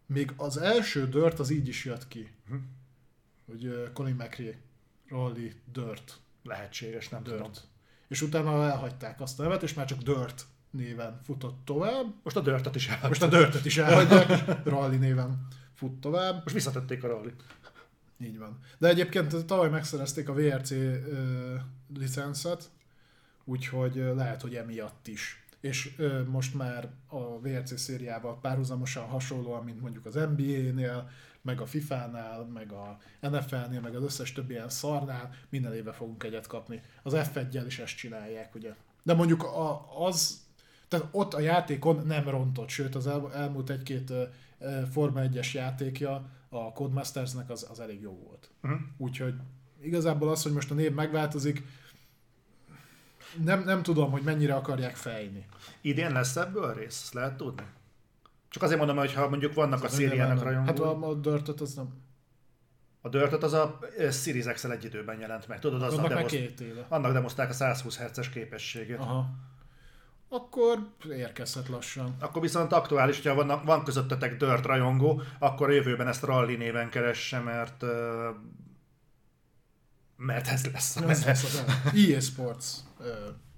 még 0.07 0.33
az 0.37 0.57
első 0.57 1.09
Dirt 1.09 1.39
az 1.39 1.51
így 1.51 1.69
is 1.69 1.85
jött 1.85 2.09
ki. 2.09 2.31
Mhm. 2.49 2.59
Hogy 3.47 3.91
Colin 3.93 4.15
McRae, 4.15 4.59
Rally, 5.09 5.53
Dirt, 5.73 6.21
Lehetséges, 6.47 7.09
nem 7.09 7.23
tudom. 7.23 7.43
Dirt. 7.43 7.65
És 8.09 8.23
utána 8.23 8.65
elhagyták 8.65 9.21
azt 9.21 9.41
a 9.41 9.43
nevet, 9.43 9.63
és 9.63 9.75
már 9.75 9.87
csak 9.87 10.03
Dirt 10.03 10.47
néven 10.71 11.21
futott 11.25 11.65
tovább. 11.65 12.15
Most 12.23 12.37
a 12.37 12.41
dörtet 12.41 12.75
is 12.75 12.89
el. 12.89 13.09
Most 13.09 13.23
a 13.23 13.29
Dirtet 13.29 13.65
is 13.65 13.79
elhagyják, 13.79 14.29
és 14.31 14.55
Rally 14.65 14.97
néven 14.97 15.47
fut 15.77 16.01
tovább. 16.01 16.43
Most 16.43 16.55
visszatették 16.55 17.05
a 17.05 17.09
rally. 17.09 17.33
Így 18.19 18.39
van. 18.39 18.59
De 18.79 18.89
egyébként 18.89 19.47
tavaly 19.47 19.69
megszerezték 19.69 20.29
a 20.29 20.35
VRC 20.35 20.71
ö, 20.71 21.55
licenszet, 21.97 22.71
úgyhogy 23.45 23.95
lehet, 23.95 24.43
hogy 24.43 24.55
emiatt 24.55 25.07
is. 25.07 25.45
És 25.61 25.95
ö, 25.97 26.25
most 26.25 26.55
már 26.55 26.89
a 27.07 27.41
VRC 27.41 27.79
szériával 27.79 28.41
párhuzamosan 28.41 29.05
hasonlóan, 29.05 29.65
mint 29.65 29.81
mondjuk 29.81 30.07
az 30.07 30.15
NBA-nél, 30.15 31.11
meg 31.47 31.61
a 31.61 31.67
FIFA-nál, 31.67 32.45
meg 32.45 32.73
a 32.73 32.99
NFL-nél, 33.21 33.81
meg 33.81 33.95
az 33.95 34.03
összes 34.03 34.33
többi 34.33 34.53
ilyen 34.53 34.69
szarnál, 34.69 35.35
minden 35.49 35.75
évben 35.75 35.95
fogunk 35.95 36.23
egyet 36.23 36.47
kapni. 36.47 36.83
Az 37.03 37.13
F1-jel 37.17 37.65
is 37.67 37.79
ezt 37.79 37.97
csinálják, 37.97 38.55
ugye. 38.55 38.75
De 39.03 39.15
mondjuk 39.15 39.43
a, 39.43 39.87
az, 40.07 40.41
tehát 40.89 41.09
ott 41.11 41.35
a 41.35 41.41
játékon 41.41 42.07
nem 42.07 42.29
rontott, 42.29 42.69
sőt 42.69 42.95
az 42.95 43.07
el, 43.07 43.35
elmúlt 43.35 43.71
egy-két 43.71 44.13
Forma 44.93 45.21
1-es 45.23 45.53
játékja 45.53 46.31
a 46.49 46.73
Codemastersnek 46.73 47.51
az, 47.51 47.67
az 47.71 47.81
elég 47.81 48.01
jó 48.01 48.19
volt. 48.27 48.51
Uh-huh. 48.63 48.81
Úgyhogy 48.97 49.35
igazából 49.81 50.29
az, 50.29 50.43
hogy 50.43 50.53
most 50.53 50.71
a 50.71 50.75
név 50.75 50.93
megváltozik, 50.93 51.63
nem, 53.45 53.65
nem 53.65 53.83
tudom, 53.83 54.11
hogy 54.11 54.23
mennyire 54.23 54.55
akarják 54.55 54.97
fejni. 54.97 55.47
Idén 55.81 56.13
lesz 56.13 56.37
ebből 56.37 56.75
rész, 56.75 57.01
ezt 57.03 57.15
lehet 57.15 57.37
tudni? 57.37 57.65
Csak 58.49 58.63
azért 58.63 58.79
mondom, 58.79 58.97
hogy 58.97 59.13
ha 59.13 59.29
mondjuk 59.29 59.55
vannak 59.55 59.85
a 59.85 59.89
szériának 59.89 60.37
Hát 60.37 60.45
rajongói. 60.79 60.87
a, 60.87 61.09
a 61.09 61.15
Dirtet 61.15 61.61
az 61.61 61.75
nem... 61.75 61.89
A 63.01 63.09
Dirtot 63.09 63.43
az 63.43 63.53
a 63.53 63.79
Series 64.11 64.45
x 64.53 64.65
egy 64.65 64.85
időben 64.85 65.21
jelent 65.21 65.49
meg. 65.49 65.59
Tudod, 65.59 65.83
aznak, 65.83 66.05
Annak 66.05 66.17
demoz... 66.17 66.31
két 66.31 66.61
éve. 66.61 66.87
annak 66.89 67.13
demozták 67.13 67.51
a 67.51 67.53
120 67.53 67.99
Hz-es 67.99 68.29
képességét. 68.29 68.99
Aha. 68.99 69.27
Akkor 70.29 70.79
érkezhet 71.11 71.69
lassan. 71.69 72.17
Akkor 72.21 72.43
viszont 72.43 72.73
aktuális, 72.73 73.23
hogyha 73.23 73.45
van, 73.45 73.65
van 73.65 73.85
közöttetek 73.85 74.37
Dirt 74.37 74.65
rajongó, 74.65 75.23
akkor 75.39 75.69
a 75.69 75.73
jövőben 75.73 76.09
ezt 76.09 76.23
Rally 76.23 76.57
néven 76.57 76.91
keresse, 76.91 77.39
mert 77.39 77.83
ö, 77.83 78.29
mert 80.17 80.49
ez 80.49 80.67
lesz. 80.73 80.97
Ez 80.97 81.25
lesz 81.25 81.45
az 81.45 81.65
EA 81.95 82.21
Sports. 82.21 82.67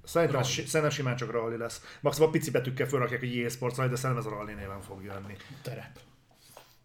Szerintem, 0.08 0.40
ez, 0.40 0.46
szerintem 0.48 0.90
simán 0.90 1.16
csak 1.16 1.30
Rally 1.30 1.56
lesz. 1.56 1.80
Maximum 2.00 2.30
pici 2.30 2.50
betűkkel 2.50 2.86
felrakják, 2.86 3.20
hogy 3.20 3.38
EA 3.38 3.48
Sports 3.48 3.76
Rally, 3.76 3.88
de 3.88 3.96
szerintem 3.96 4.26
ez 4.26 4.32
a 4.32 4.36
Rally 4.36 4.54
néven 4.54 4.82
fog 4.82 5.02
jönni. 5.04 5.36
terep. 5.62 5.98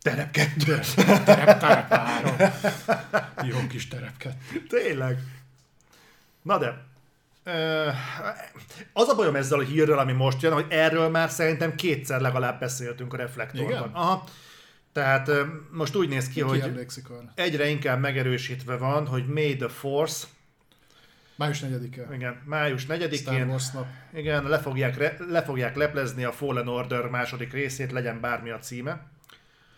Terep 0.02 0.32
kettő. 0.32 0.80
Terep, 1.26 1.60
terep 1.60 1.90
három. 1.90 2.36
Jó 3.44 3.68
kis 3.70 3.88
terep 3.88 4.18
kettő. 4.18 4.64
Tényleg. 4.70 5.18
Na 6.42 6.58
de, 6.58 6.86
az 8.94 9.08
a 9.08 9.16
bajom 9.16 9.36
ezzel 9.36 9.60
a 9.60 9.64
hírrel, 9.64 9.98
ami 9.98 10.12
most 10.12 10.42
jön, 10.42 10.54
hogy 10.54 10.66
erről 10.70 11.10
már 11.10 11.30
szerintem 11.30 11.76
kétszer 11.76 12.22
legalább 12.22 12.60
beszéltünk 12.60 13.14
a 13.14 13.18
reflektorban. 13.18 13.70
Igen? 13.72 13.90
Aha. 13.94 14.24
Tehát 14.92 15.32
most 15.72 15.96
úgy 15.96 16.10
néz 16.10 16.28
ki, 16.28 16.34
Ki 16.34 16.40
hogy 16.42 16.62
arra? 16.62 17.32
egyre 17.36 17.68
inkább 17.68 18.00
megerősítve 18.00 18.78
van, 18.78 19.08
hogy 19.08 19.28
May 19.28 19.56
the 19.56 19.70
Force, 19.70 20.28
Május 21.44 21.62
4-e. 21.62 22.16
igen, 22.16 22.42
május 22.46 22.82
Star 22.82 22.98
4-én, 23.00 23.48
Wars 23.50 23.72
nap. 23.72 23.86
igen, 24.14 24.44
le 24.44 24.60
fogják, 24.60 24.98
re, 24.98 25.16
le 25.30 25.44
fogják 25.44 25.76
leplezni 25.76 26.24
a 26.24 26.32
Fallen 26.32 26.68
Order 26.68 27.10
második 27.10 27.54
részét, 27.54 27.92
legyen 27.92 28.20
bármi 28.20 28.50
a 28.50 28.58
címe. 28.58 29.08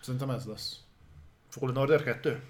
Szerintem 0.01 0.29
ez 0.29 0.45
lesz. 0.45 0.79
Fallen 1.49 1.77
Order 1.77 2.03
2? 2.03 2.41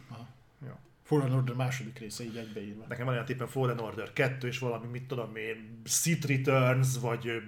Fallen 1.04 1.34
Order 1.34 1.56
második 1.56 2.00
része 2.00 2.24
így 2.24 2.38
egybeírva. 2.38 2.86
Nekem 2.88 3.06
van 3.06 3.14
olyan 3.14 3.26
tippem 3.26 3.48
Fallen 3.48 3.80
Order 3.80 4.14
2, 4.14 4.48
és 4.48 4.60
valami, 4.60 4.88
mit 4.88 5.08
tudom 5.08 5.36
én, 5.36 5.82
Sith 5.86 6.28
Returns, 6.28 6.98
vagy, 7.00 7.42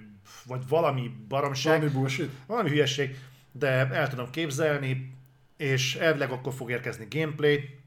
vagy 0.46 0.68
valami 0.68 1.12
baromság. 1.28 1.80
Valami 1.80 1.98
bullshit? 1.98 2.32
Valami 2.46 2.70
hülyeség, 2.70 3.20
de 3.52 3.68
el 3.68 4.10
tudom 4.10 4.30
képzelni, 4.30 5.14
és 5.58 5.96
elvileg 5.96 6.32
akkor 6.32 6.54
fog 6.54 6.72
érkezni 6.72 7.08
gameplay, 7.10 7.80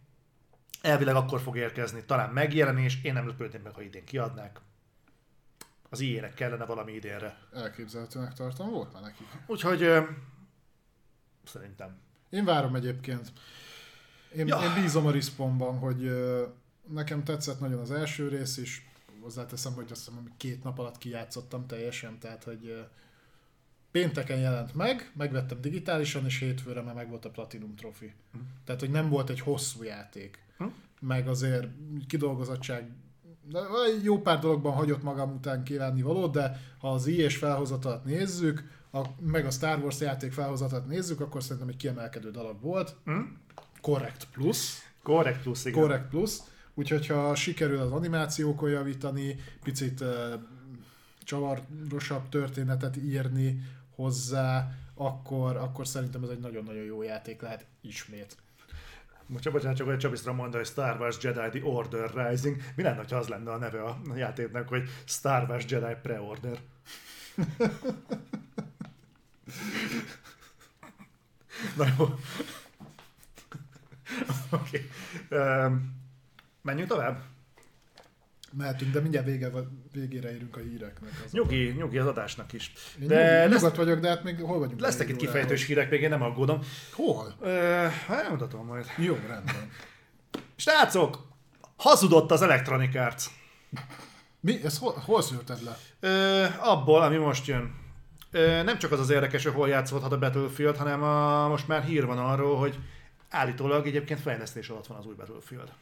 elvileg 0.82 1.14
akkor 1.14 1.40
fog 1.40 1.56
érkezni 1.56 2.04
talán 2.04 2.30
megjelenés, 2.30 2.98
én 3.02 3.12
nem 3.12 3.26
lepődném 3.26 3.62
meg, 3.62 3.74
ha 3.74 3.82
idén 3.82 4.04
kiadnák. 4.04 4.60
Az 5.90 6.00
ilyenek 6.00 6.34
kellene 6.34 6.64
valami 6.64 6.92
idénre. 6.92 7.38
Elképzelhetőnek 7.54 8.32
tartom, 8.32 8.70
volt 8.70 8.92
már 8.92 9.02
nekik. 9.02 9.26
Úgyhogy 9.46 9.82
ö, 9.82 10.02
szerintem. 11.44 11.98
Én 12.30 12.44
várom 12.44 12.74
egyébként. 12.74 13.32
Én, 14.36 14.46
Ja. 14.46 14.60
én 14.62 14.82
bízom 14.82 15.06
a 15.06 15.10
Respawnban, 15.10 15.78
hogy 15.78 16.04
ö, 16.04 16.46
nekem 16.88 17.24
tetszett 17.24 17.60
nagyon 17.60 17.80
az 17.80 17.90
első 17.90 18.28
rész 18.28 18.56
is. 18.56 18.88
Hozzáteszem, 19.20 19.72
hogy 19.72 19.86
azt 19.90 20.04
hiszem, 20.08 20.32
két 20.36 20.62
nap 20.62 20.78
alatt 20.78 20.98
kijátszottam 20.98 21.66
teljesen, 21.66 22.18
tehát 22.18 22.44
hogy 22.44 22.66
ö, 22.66 22.80
pénteken 23.90 24.38
jelent 24.38 24.74
meg, 24.74 25.12
megvettem 25.16 25.60
digitálisan, 25.60 26.24
és 26.24 26.38
hétfőre 26.38 26.80
már 26.82 26.94
megvolt 26.94 27.24
a 27.24 27.30
Platinum 27.30 27.76
Trophy. 27.76 28.14
Tehát, 28.64 28.80
hogy 28.80 28.90
nem 28.90 29.08
volt 29.08 29.30
egy 29.30 29.40
hosszú 29.40 29.82
játék. 29.82 30.38
Hm. 30.64 30.66
Meg 31.00 31.28
azért 31.28 31.66
kidolgozottság 32.06 32.90
de 33.50 33.58
jó 34.02 34.20
pár 34.20 34.38
dologban 34.38 34.72
hagyott 34.72 35.02
magam 35.02 35.34
után 35.34 35.64
kívánni 35.64 36.02
valót, 36.02 36.32
de 36.32 36.60
ha 36.78 36.92
az 36.92 37.06
IS 37.06 37.36
felhozatat 37.36 38.04
nézzük, 38.04 38.78
a, 38.92 39.00
meg 39.20 39.46
a 39.46 39.50
Star 39.50 39.78
Wars 39.78 40.00
játék 40.00 40.32
felhozatat 40.32 40.86
nézzük, 40.86 41.20
akkor 41.20 41.42
szerintem 41.42 41.68
egy 41.68 41.76
kiemelkedő 41.76 42.30
dolog 42.30 42.60
volt. 42.60 42.96
Hm? 43.04 43.20
Correct 43.80 44.26
Plus. 44.32 44.88
Correct 45.02 45.42
plusz, 45.42 45.64
igen. 45.64 45.80
Correct 45.80 46.08
Plus. 46.08 46.36
Úgyhogy 46.74 47.06
ha 47.06 47.34
sikerül 47.34 47.78
az 47.78 47.92
animációkon 47.92 48.70
javítani, 48.70 49.36
picit 49.62 50.00
uh, 50.00 50.08
csavarosabb 51.24 52.28
történetet 52.28 52.96
írni 52.96 53.62
hozzá, 53.94 54.70
akkor, 54.94 55.56
akkor 55.56 55.86
szerintem 55.86 56.22
ez 56.22 56.28
egy 56.28 56.40
nagyon-nagyon 56.40 56.84
jó 56.84 57.02
játék 57.02 57.40
lehet 57.40 57.66
ismét. 57.80 58.36
Bocsánat, 59.32 59.52
bocsánat, 59.52 59.76
csak 59.76 59.86
hogy 59.86 59.98
Csabisztra 59.98 60.32
mondta, 60.32 60.56
hogy 60.56 60.66
Star 60.66 61.00
Wars 61.00 61.22
Jedi 61.22 61.58
The 61.58 61.68
Order 61.68 62.10
Rising. 62.14 62.56
Mi 62.74 62.82
lenne, 62.82 63.04
ha 63.08 63.16
az 63.16 63.28
lenne 63.28 63.52
a 63.52 63.56
neve 63.56 63.82
a 63.82 64.00
játéknak, 64.14 64.68
hogy 64.68 64.88
Star 65.04 65.48
Wars 65.48 65.64
Jedi 65.68 65.94
Pre-Order? 66.02 66.58
Na 71.76 71.86
jó. 71.98 72.04
Oké. 74.60 74.88
Okay. 75.28 75.64
Um, 75.64 75.94
menjünk 76.62 76.88
tovább? 76.88 77.22
Mehetünk, 78.56 78.92
de 78.92 79.00
mindjárt 79.00 79.26
vége, 79.26 79.50
végére 79.92 80.32
érünk 80.32 80.56
a 80.56 80.60
híreknek. 80.60 81.10
Az 81.24 81.32
Nyugi, 81.32 81.74
nyugi 81.76 81.98
az 81.98 82.06
adásnak 82.06 82.52
is. 82.52 82.72
Én 83.00 83.08
De 83.08 83.44
nyugodt, 83.46 83.62
lesz, 83.62 83.74
vagyok, 83.74 84.00
de 84.00 84.08
hát 84.08 84.22
még 84.22 84.40
hol 84.40 84.58
vagyunk? 84.58 84.80
lesznek 84.80 85.08
itt 85.08 85.16
kifejtős 85.16 85.66
hírek, 85.66 85.90
még 85.90 86.00
én 86.02 86.08
nem 86.08 86.22
aggódom. 86.22 86.60
Hol? 86.92 87.34
Ö, 87.40 87.86
hát 88.06 88.24
elmutatom 88.24 88.66
majd. 88.66 88.86
Jó, 88.96 89.14
rendben. 89.14 89.70
Srácok, 90.56 91.26
hazudott 91.76 92.30
az 92.30 92.42
Electronic 92.42 92.94
Arts. 92.96 93.24
Mi? 94.40 94.60
Ez 94.64 94.78
hol, 94.78 94.92
hol 95.04 95.22
szűrted 95.22 95.62
le? 95.64 95.78
Ö, 96.00 96.44
abból, 96.58 97.02
ami 97.02 97.16
most 97.16 97.46
jön. 97.46 97.74
Ö, 98.30 98.62
nem 98.62 98.78
csak 98.78 98.92
az 98.92 99.00
az 99.00 99.10
érdekes, 99.10 99.44
hogy 99.44 99.52
hol 99.52 99.68
játszódhat 99.68 100.12
a 100.12 100.18
Battlefield, 100.18 100.76
hanem 100.76 101.02
a, 101.02 101.48
most 101.48 101.68
már 101.68 101.82
hír 101.84 102.06
van 102.06 102.18
arról, 102.18 102.56
hogy 102.58 102.78
állítólag 103.28 103.86
egyébként 103.86 104.20
fejlesztés 104.20 104.68
alatt 104.68 104.86
van 104.86 104.98
az 104.98 105.06
új 105.06 105.14
Battlefield. 105.14 105.72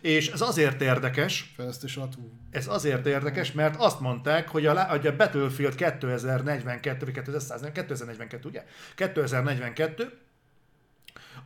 És 0.00 0.28
ez 0.28 0.40
azért 0.40 0.80
érdekes, 0.80 1.52
Fejlesztés 1.56 1.96
alatt? 1.96 2.16
Ú, 2.16 2.32
ez 2.50 2.66
azért 2.68 3.06
érdekes, 3.06 3.52
mert 3.52 3.76
azt 3.78 4.00
mondták, 4.00 4.48
hogy 4.48 4.66
a, 4.66 4.84
hogy 4.84 5.06
a 5.06 5.16
Battlefield 5.16 5.74
2042, 5.74 7.04
vagy 7.04 7.14
2140, 7.14 7.72
2042, 7.72 8.48
ugye? 8.48 8.64
2042 8.94 10.18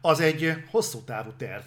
az 0.00 0.20
egy 0.20 0.64
hosszú 0.70 1.04
távú 1.04 1.32
terv. 1.36 1.62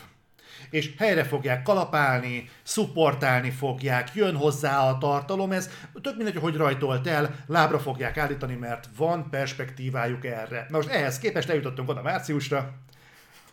És 0.70 0.94
helyre 0.98 1.24
fogják 1.24 1.64
kalapálni, 1.64 2.50
szupportálni 2.64 3.50
fogják, 3.50 4.12
jön 4.14 4.36
hozzá 4.36 4.80
a 4.90 4.98
tartalom, 4.98 5.52
ez 5.52 5.70
tök 6.02 6.16
mindegy, 6.16 6.36
hogy 6.36 6.56
rajtolt 6.56 7.08
el, 7.08 7.44
lábra 7.48 7.80
fogják 7.80 8.18
állítani, 8.18 8.56
mert 8.56 8.90
van 8.98 9.30
perspektívájuk 9.30 10.26
erre. 10.26 10.66
Na 10.70 10.78
most 10.78 10.90
ehhez 10.90 11.20
képest 11.20 11.50
eljutottunk 11.50 11.90
oda 11.90 12.02
márciusra, 12.02 12.74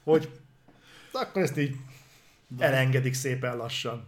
hogy 0.02 0.30
akkor 1.12 1.42
ezt 1.42 1.58
így 1.58 1.76
elengedik 2.58 3.14
szépen 3.14 3.56
lassan. 3.56 4.06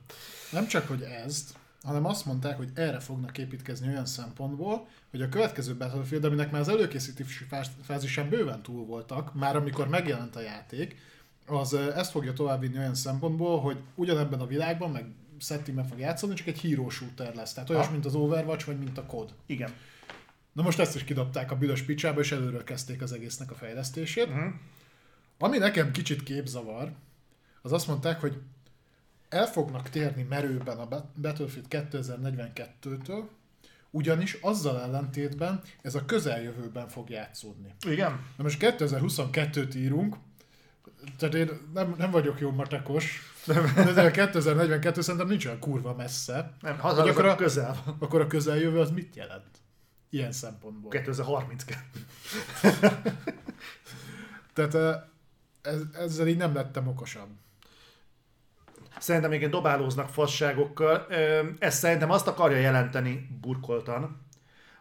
Nem 0.52 0.66
csak, 0.66 0.88
hogy 0.88 1.02
ezt, 1.02 1.54
hanem 1.82 2.06
azt 2.06 2.26
mondták, 2.26 2.56
hogy 2.56 2.70
erre 2.74 3.00
fognak 3.00 3.38
építkezni 3.38 3.88
olyan 3.88 4.06
szempontból, 4.06 4.88
hogy 5.10 5.22
a 5.22 5.28
következő 5.28 5.76
Battlefield, 5.76 6.24
aminek 6.24 6.50
már 6.50 6.60
az 6.60 6.68
előkészítési 6.68 7.46
fázisán 7.82 8.28
bőven 8.28 8.62
túl 8.62 8.84
voltak, 8.86 9.34
már 9.34 9.56
amikor 9.56 9.88
megjelent 9.88 10.36
a 10.36 10.40
játék, 10.40 10.96
az 11.46 11.74
ezt 11.74 12.10
fogja 12.10 12.32
továbbvinni 12.32 12.78
olyan 12.78 12.94
szempontból, 12.94 13.60
hogy 13.60 13.76
ugyanebben 13.94 14.40
a 14.40 14.46
világban, 14.46 14.90
meg 14.90 15.04
settingben 15.38 15.86
fog 15.86 15.98
játszani, 15.98 16.34
csak 16.34 16.46
egy 16.46 16.60
hero 16.60 16.88
shooter 16.88 17.34
lesz. 17.34 17.52
Tehát 17.52 17.70
olyas, 17.70 17.86
Ha. 17.86 17.92
mint 17.92 18.04
az 18.04 18.14
Overwatch, 18.14 18.66
vagy 18.66 18.78
mint 18.78 18.98
a 18.98 19.06
COD. 19.06 19.34
Igen. 19.46 19.72
Na 20.52 20.62
most 20.62 20.78
ezt 20.78 20.94
is 20.94 21.04
kidobták 21.04 21.50
a 21.50 21.56
büdös 21.56 21.82
picsába, 21.82 22.20
és 22.20 22.32
előről 22.32 22.64
kezdték 22.64 23.02
az 23.02 23.12
egésznek 23.12 23.50
a 23.50 23.54
fejlesztését. 23.54 24.28
Mhm. 24.28 24.46
Ami 25.38 25.58
nekem 25.58 25.90
kicsit 25.90 26.22
képzavar, 26.22 26.92
az 27.62 27.72
azt 27.72 27.86
mondták, 27.86 28.20
hogy 28.20 28.38
el 29.28 29.46
fognak 29.46 29.88
térni 29.88 30.22
merőben 30.22 30.78
a 30.78 30.86
Bat- 30.86 31.20
Battlefield 31.20 31.66
2042-től, 31.70 33.22
ugyanis 33.90 34.38
azzal 34.40 34.80
ellentétben 34.80 35.60
ez 35.82 35.94
a 35.94 36.04
közeljövőben 36.04 36.88
fog 36.88 37.10
játszódni. 37.10 37.74
Igen. 37.86 38.10
Na 38.36 38.42
most 38.42 38.58
2022-t 38.60 39.74
írunk, 39.76 40.16
tehát 41.18 41.34
én 41.34 41.50
nem, 41.74 41.94
nem 41.98 42.10
vagyok 42.10 42.40
jó 42.40 42.50
matekos, 42.50 43.20
de 43.94 44.02
a 44.02 44.10
2042 44.10 45.00
szerintem 45.00 45.28
nincs 45.28 45.46
olyan 45.46 45.58
kurva 45.58 45.94
messze. 45.94 46.52
Nem, 46.60 46.78
haza 46.78 47.02
akkor 47.02 47.24
a- 47.26 47.34
közel. 47.34 47.82
Akkor 47.98 48.20
a 48.20 48.26
közeljövő 48.26 48.78
az 48.80 48.90
mit 48.90 49.16
jelent? 49.16 49.60
Ilyen 50.10 50.32
szempontból. 50.32 50.90
2032. 50.90 51.78
Tehát 54.54 54.74
ö, 54.74 54.92
ez, 55.62 55.80
ezzel 55.92 56.26
így 56.26 56.36
nem 56.36 56.54
lettem 56.54 56.88
okosabb. 56.88 57.28
Szerintem 58.98 59.32
igen 59.32 59.50
dobálóznak 59.50 60.08
fasságokkal. 60.08 61.06
Ez 61.58 61.74
szerintem 61.74 62.10
azt 62.10 62.26
akarja 62.26 62.56
jelenteni 62.56 63.28
burkoltan, 63.40 64.26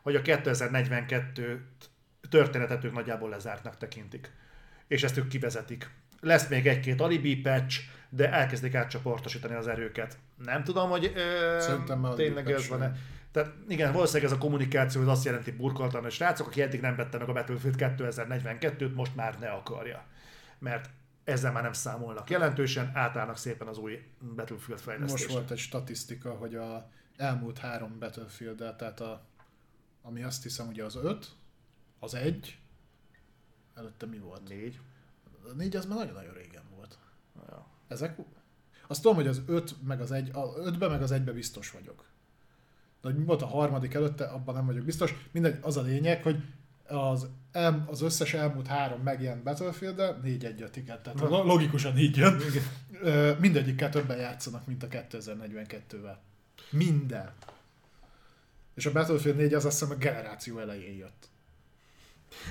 hogy 0.01 0.15
a 0.15 0.21
2042 0.21 1.65
történetet 2.29 2.83
ők 2.83 2.93
nagyjából 2.93 3.29
lezártnak 3.29 3.77
tekintik. 3.77 4.31
És 4.87 5.03
ezt 5.03 5.17
ők 5.17 5.27
kivezetik. 5.27 5.89
Lesz 6.19 6.47
még 6.47 6.67
egy-két 6.67 7.01
alibi 7.01 7.35
patch, 7.35 7.79
de 8.09 8.31
elkezdik 8.31 8.75
átcsoportosítani 8.75 9.55
az 9.55 9.67
erőket. 9.67 10.17
Nem 10.45 10.63
tudom, 10.63 10.89
hogy 10.89 11.11
ö, 11.15 11.57
tényleg 12.15 12.51
ez 12.51 12.67
van-e. 12.67 12.87
van. 12.87 12.97
Tehát 13.31 13.51
igen, 13.67 13.93
valószínűleg 13.93 14.31
ez 14.31 14.37
a 14.37 14.39
kommunikáció 14.39 15.01
az 15.01 15.07
azt 15.07 15.25
jelenti 15.25 15.51
burkoltan, 15.51 16.01
hogy 16.01 16.11
srácok, 16.11 16.47
aki 16.47 16.61
eddig 16.61 16.81
nem 16.81 16.95
vette 16.95 17.17
meg 17.17 17.29
a 17.29 17.33
Battlefield 17.33 17.75
2042-t, 17.79 18.93
most 18.93 19.15
már 19.15 19.39
ne 19.39 19.49
akarja. 19.49 20.03
Mert 20.59 20.89
ezzel 21.31 21.51
már 21.51 21.63
nem 21.63 21.73
számolnak 21.73 22.29
jelentősen, 22.29 22.91
átállnak 22.93 23.37
szépen 23.37 23.67
az 23.67 23.77
új 23.77 24.03
Battlefield 24.35 24.81
fejlesztésre. 24.81 25.25
Most 25.25 25.37
volt 25.37 25.51
egy 25.51 25.57
statisztika, 25.57 26.33
hogy 26.33 26.55
a 26.55 26.89
elmúlt 27.17 27.57
három 27.57 27.99
battlefield 27.99 28.57
tehát 28.77 28.99
a, 28.99 29.25
ami 30.01 30.23
azt 30.23 30.43
hiszem 30.43 30.67
ugye 30.67 30.83
az 30.83 30.95
öt, 30.95 31.31
az 31.99 32.13
egy, 32.13 32.59
előtte 33.75 34.05
mi 34.05 34.17
volt? 34.17 34.47
Négy. 34.47 34.79
A 35.43 35.53
négy 35.53 35.75
az 35.75 35.85
már 35.85 35.97
nagyon-nagyon 35.97 36.33
régen 36.33 36.63
volt. 36.75 36.97
Ja. 37.47 37.67
Ezek? 37.87 38.19
Azt 38.87 39.01
tudom, 39.01 39.15
hogy 39.15 39.27
az 39.27 39.41
öt 39.45 39.83
meg 39.83 40.01
az 40.01 40.11
egy, 40.11 40.29
a 40.33 40.53
ötbe 40.55 40.87
meg 40.87 41.01
az 41.01 41.11
egybe 41.11 41.31
biztos 41.31 41.71
vagyok. 41.71 42.05
De 43.01 43.07
hogy 43.07 43.17
mi 43.17 43.23
volt 43.23 43.41
a 43.41 43.47
harmadik 43.47 43.93
előtte, 43.93 44.25
abban 44.25 44.55
nem 44.55 44.65
vagyok 44.65 44.85
biztos. 44.85 45.27
Mindegy, 45.31 45.59
az 45.61 45.77
a 45.77 45.81
lényeg, 45.81 46.23
hogy 46.23 46.43
az, 46.87 47.29
el, 47.51 47.85
az 47.87 48.01
összes 48.01 48.33
elmúlt 48.33 48.67
három 48.67 49.01
megjelent 49.01 49.43
battlefield 49.43 50.15
négy 50.23 50.45
egy 50.45 50.65
tiket, 50.71 51.03
tehát 51.03 51.19
lo- 51.19 51.45
logikusan 51.45 51.97
így 51.97 52.17
jön. 52.17 52.41
Ö, 53.01 53.31
Mindegyikkel 53.39 53.89
többen 53.89 54.17
játszanak, 54.17 54.67
mint 54.67 54.83
a 54.83 54.87
2042-vel. 54.87 56.15
Minden. 56.69 57.31
És 58.75 58.85
a 58.85 58.91
Battlefield 58.91 59.37
4 59.37 59.53
az 59.53 59.65
azt 59.65 59.79
hiszem 59.79 59.95
a 59.95 59.97
generáció 59.97 60.59
elején 60.59 60.97
jött. 60.97 61.29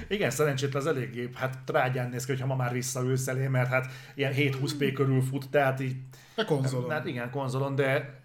Igen, 0.08 0.30
szerencsétlen 0.30 0.82
az 0.82 0.88
eléggé, 0.88 1.30
hát 1.34 1.58
trágyán 1.64 2.10
néz 2.10 2.24
ki, 2.24 2.30
hogyha 2.30 2.46
ma 2.46 2.56
már 2.56 2.72
visszaülsz 2.72 3.28
elé, 3.28 3.46
mert 3.46 3.68
hát 3.68 3.92
ilyen 4.14 4.32
720p 4.36 4.92
körül 4.94 5.22
fut, 5.22 5.48
tehát 5.48 5.80
így... 5.80 5.96
A 6.36 6.44
konzolon. 6.44 6.90
Hát 6.90 7.06
igen, 7.06 7.30
konzolon, 7.30 7.74
de, 7.74 8.20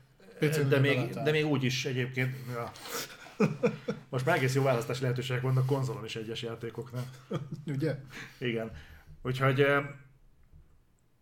de, 0.69 0.79
még, 0.79 1.09
de 1.13 1.31
még 1.31 1.45
úgy 1.45 1.63
is 1.63 1.85
egyébként... 1.85 2.35
Ja. 2.53 2.71
Most 4.09 4.25
már 4.25 4.35
egész 4.35 4.55
jó 4.55 4.63
választási 4.63 5.01
lehetőségek 5.01 5.41
vannak 5.41 5.65
konzolon 5.65 6.05
is 6.05 6.15
egyes 6.15 6.41
játékoknál. 6.41 7.05
Ugye? 7.65 7.95
Igen. 8.37 8.71
Úgyhogy 9.21 9.65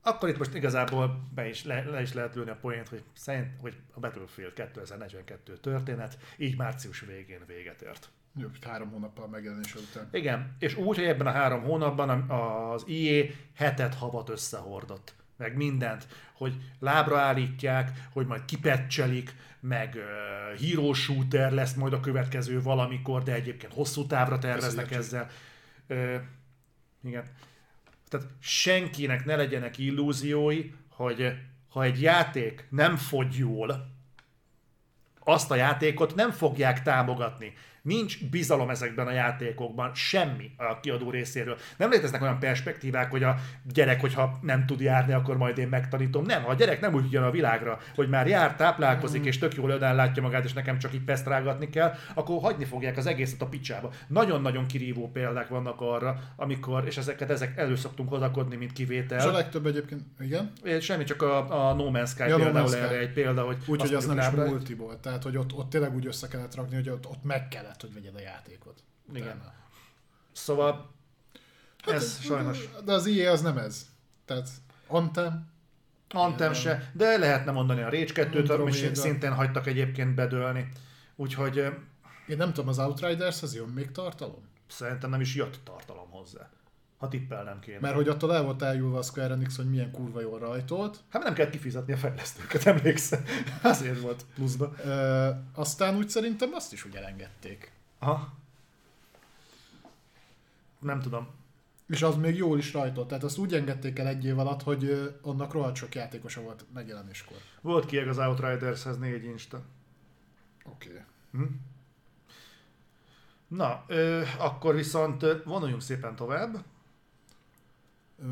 akkor 0.06 0.30
itt 0.30 0.38
most 0.38 0.54
igazából 0.54 1.30
be 1.36 1.50
is, 1.50 1.64
le, 1.64 1.84
le 1.84 2.02
is 2.02 2.14
lehet 2.14 2.36
lőni 2.36 2.50
a 2.50 2.58
poént, 2.62 2.90
hogy 2.90 3.04
szerint, 3.14 3.48
hogy 3.62 3.76
a 3.94 4.00
Battlefield 4.00 4.54
2042 4.54 5.58
történet 5.58 6.18
így 6.38 6.58
március 6.58 7.00
végén 7.00 7.42
véget 7.48 7.82
ért. 7.82 8.10
Jó, 8.36 8.48
három 8.62 8.90
hónappal 8.90 9.28
megjelenése 9.28 9.80
után. 9.80 10.10
Igen, 10.12 10.56
és 10.60 10.76
úgy, 10.76 10.96
hogy 10.96 11.06
ebben 11.06 11.28
a 11.28 11.32
három 11.32 11.62
hónapban 11.62 12.30
az 12.30 12.84
IE 12.88 13.26
hetet 13.56 13.96
havat 13.96 14.30
összehordott, 14.30 15.16
meg 15.38 15.56
mindent, 15.56 16.08
hogy 16.34 16.54
lábra 16.80 17.20
állítják, 17.20 18.08
hogy 18.12 18.26
majd 18.26 18.46
kipecselik, 18.46 19.36
meg 19.60 19.96
uh, 19.96 20.60
hero 20.60 20.94
shooter 20.94 21.52
lesz 21.52 21.74
majd 21.74 21.94
a 21.94 22.00
következő 22.00 22.62
valamikor, 22.62 23.24
de 23.24 23.34
egyébként 23.34 23.74
hosszú 23.74 24.06
távra 24.06 24.38
terveznek 24.38 24.92
ezzel. 24.92 25.30
Uh, 25.90 26.16
igen. 27.04 27.24
Tehát 28.10 28.28
senkinek 28.40 29.26
ne 29.26 29.36
legyenek 29.36 29.78
illúziói, 29.78 30.72
hogy 30.90 31.34
ha 31.70 31.84
egy 31.84 32.02
játék 32.02 32.68
nem 32.70 32.96
fogy 32.96 33.36
jól, 33.38 33.92
azt 35.20 35.52
a 35.52 35.56
játékot 35.56 36.16
nem 36.16 36.32
fogják 36.32 36.82
támogatni. 36.82 37.54
Nincs 37.88 38.30
bizalom 38.30 38.70
ezekben 38.70 39.08
a 39.08 39.12
játékokban, 39.12 39.92
semmi 39.94 40.52
a 40.58 40.80
kiadó 40.80 41.10
részéről. 41.10 41.58
Nem 41.78 41.90
léteznek 41.90 42.22
olyan 42.22 42.40
perspektívák, 42.40 43.12
hogy 43.12 43.24
a 43.24 43.36
gyerek, 43.74 44.02
hogyha 44.02 44.38
nem 44.42 44.66
tud 44.66 44.80
járni, 44.80 45.14
akkor 45.14 45.38
majd 45.38 45.58
én 45.58 45.68
megtanítom. 45.68 46.26
Nem, 46.26 46.44
ha 46.44 46.50
a 46.50 46.54
gyerek 46.54 46.82
nem 46.82 46.94
úgy 46.94 47.12
jön 47.12 47.24
a 47.24 47.32
világra, 47.32 47.80
hogy 47.96 48.10
már 48.10 48.28
jár, 48.28 48.56
táplálkozik, 48.56 49.26
és 49.26 49.38
tök 49.38 49.56
jól 49.56 49.70
ödán 49.70 49.96
látja 49.96 50.22
magát, 50.22 50.44
és 50.46 50.54
nekem 50.54 50.80
csak 50.80 50.94
így 50.94 51.04
pesztrágatni 51.04 51.70
kell, 51.70 51.94
akkor 52.14 52.42
hagyni 52.42 52.66
fogják 52.66 52.98
az 52.98 53.06
egészet 53.06 53.42
a 53.42 53.46
picsába. 53.46 53.92
Nagyon-nagyon 54.08 54.66
kirívó 54.66 55.12
példák 55.12 55.48
vannak 55.48 55.82
arra, 55.82 56.20
amikor, 56.36 56.84
és 56.86 56.98
ezeket 56.98 57.30
ezek 57.30 57.58
elő 57.58 57.76
szoktunk 57.76 58.10
hozakodni, 58.10 58.56
mint 58.56 58.72
És 58.72 58.78
a 58.80 58.86
kivétel. 58.86 59.32
legtöbb 59.32 59.66
egyébként, 59.66 60.02
igen, 60.20 60.52
Semmi, 60.82 61.04
csak 61.04 61.22
a, 61.22 61.70
a 61.70 61.74
No 61.74 61.90
Man's 61.94 62.10
Sky 62.10 62.22
Ja, 62.24 62.38
No 62.38 62.44
például 62.44 62.68
Man's 62.68 62.72
Sky. 62.72 62.80
erre 62.80 62.98
egy 63.00 63.14
példa, 63.14 63.42
hogy 63.44 63.58
úgyhogy 63.66 63.94
az 63.94 64.06
nem 64.06 64.18
is 64.18 64.24
lábra- 64.24 64.48
multi 64.48 64.74
volt. 64.74 64.98
Tehát, 64.98 65.24
hogy 65.24 65.38
ott, 65.38 65.54
ott 65.54 65.70
tényleg 65.70 65.96
úgy 65.96 66.06
össze 66.08 66.28
kellett 66.28 66.56
rakni, 66.56 66.76
hogy 66.76 66.90
ott, 66.90 67.06
ott 67.08 67.24
meg 67.24 67.48
kellett, 67.48 67.73
hogy 67.82 67.94
vegyed 67.94 68.16
a 68.16 68.20
játékot. 68.20 68.84
Igen. 69.14 69.28
Utána. 69.28 69.54
Szóval 70.32 70.92
Hát, 71.86 71.94
ez 71.94 72.20
sajnos 72.22 72.70
De 72.86 72.94
az 72.94 73.06
IE 73.06 73.32
az 73.32 73.42
nem 73.42 73.58
ez. 73.58 73.86
Tehát 74.26 74.50
Anthem, 74.88 75.52
Anthem 76.10 76.54
se, 76.54 76.92
de 76.94 77.18
lehetne 77.18 77.52
mondani 77.52 77.82
a 77.82 77.90
Rage 77.90 78.14
2-t, 78.14 78.28
ami 78.28 78.38
Andromeda. 78.38 78.96
szintén 78.96 79.34
hagytak 79.34 79.68
egyébként 79.68 80.16
bedőlni. 80.16 80.70
Úgyhogy 81.16 81.58
én 82.28 82.38
nem 82.38 82.54
tudom, 82.54 82.70
az 82.70 82.80
Outriders 82.80 83.42
az 83.42 83.56
jön 83.56 83.68
még 83.68 83.92
tartalom? 83.92 84.52
szerintem 84.68 85.10
nem 85.10 85.22
is 85.22 85.36
jött 85.36 85.60
tartalom 85.64 86.10
hozzá. 86.10 86.50
Ha 87.04 87.10
tippelnem 87.10 87.60
kéne. 87.60 87.80
Mert 87.80 87.96
hogy 87.96 88.08
attól 88.08 88.36
el 88.36 88.44
volt 88.44 88.62
eljúlva 88.62 88.98
a 88.98 89.02
Square 89.02 89.34
Enix, 89.34 89.56
hogy 89.56 89.70
milyen 89.70 89.92
kurva 89.92 90.22
jól 90.22 90.40
rajtolt. 90.40 91.00
Hát 91.10 91.24
nem 91.24 91.34
kell 91.34 91.50
kifizetni 91.50 91.94
a 91.94 91.98
fejlesztőket, 91.98 92.66
emlékszem. 92.66 93.24
Azért 93.62 94.00
volt 94.00 94.26
pluszba. 94.36 94.74
Ö, 94.84 95.30
aztán 95.54 95.96
úgy 95.96 96.10
szerintem 96.10 96.54
azt 96.54 96.74
is 96.74 96.86
úgy 96.86 96.96
elengedték. 96.96 97.72
Aha. 98.00 98.34
Nem 100.80 101.00
tudom. 101.00 101.28
És 101.88 102.02
az 102.02 102.16
még 102.16 102.36
jól 102.36 102.58
is 102.58 102.74
rajtolt. 102.74 103.08
Tehát 103.08 103.24
azt 103.24 103.38
úgy 103.38 103.54
engedték 103.54 104.00
el 104.00 104.08
egy 104.08 104.26
év 104.26 104.40
alatt, 104.40 104.62
hogy 104.62 105.14
annak 105.22 105.54
rohadt 105.54 105.76
sok 105.76 105.96
játékosa 105.96 106.42
volt 106.42 106.66
megjelenéskor. 106.74 107.38
Volt 107.62 107.86
kieg 107.86 108.08
az 108.08 108.18
Outridershez 108.18 108.98
négy 108.98 109.24
insta. 109.24 109.62
Oké. 110.66 110.90
Okay. 110.90 111.02
Hm? 111.32 111.44
Na, 113.48 113.84
ö, 113.88 114.22
akkor 114.38 114.76
viszont 114.76 115.26
vonuljunk 115.44 115.82
szépen 115.82 116.16
tovább. 116.16 116.72
Ö, 118.24 118.28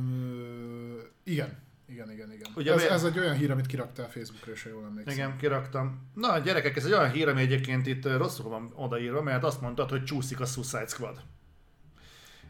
igen. 1.24 1.58
Igen, 1.88 2.12
igen, 2.12 2.32
igen. 2.32 2.52
Ugye 2.56 2.74
ez, 2.74 2.82
mi- 2.82 2.90
ez 2.90 3.04
egy 3.04 3.20
olyan 3.20 3.36
hír, 3.36 3.52
amit 3.52 3.66
kiraktál 3.66 4.10
Facebookra, 4.10 4.52
és 4.52 4.66
jól 4.72 4.84
emlékszem. 4.84 5.14
Igen, 5.14 5.38
kiraktam. 5.38 6.10
Na, 6.14 6.40
gyerekek, 6.40 6.76
ez 6.76 6.86
egy 6.86 6.92
olyan 6.92 7.12
hír, 7.12 7.28
ami 7.28 7.42
egyébként 7.42 7.88
itt 7.88 8.06
rosszul 8.18 8.50
van 8.50 8.72
odaírva, 8.76 9.22
mert 9.22 9.44
azt 9.44 9.62
mondtad, 9.62 9.90
hogy 9.90 10.04
csúszik 10.04 10.40
a 10.40 10.46
Suicide 10.46 10.88
Squad. 10.88 11.22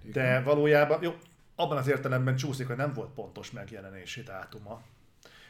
De 0.03 0.41
valójában, 0.41 1.03
jó, 1.03 1.15
abban 1.55 1.77
az 1.77 1.87
értelemben 1.87 2.35
csúszik, 2.35 2.67
hogy 2.67 2.75
nem 2.75 2.93
volt 2.93 3.09
pontos 3.13 3.51
megjelenési 3.51 4.21
dátuma. 4.23 4.81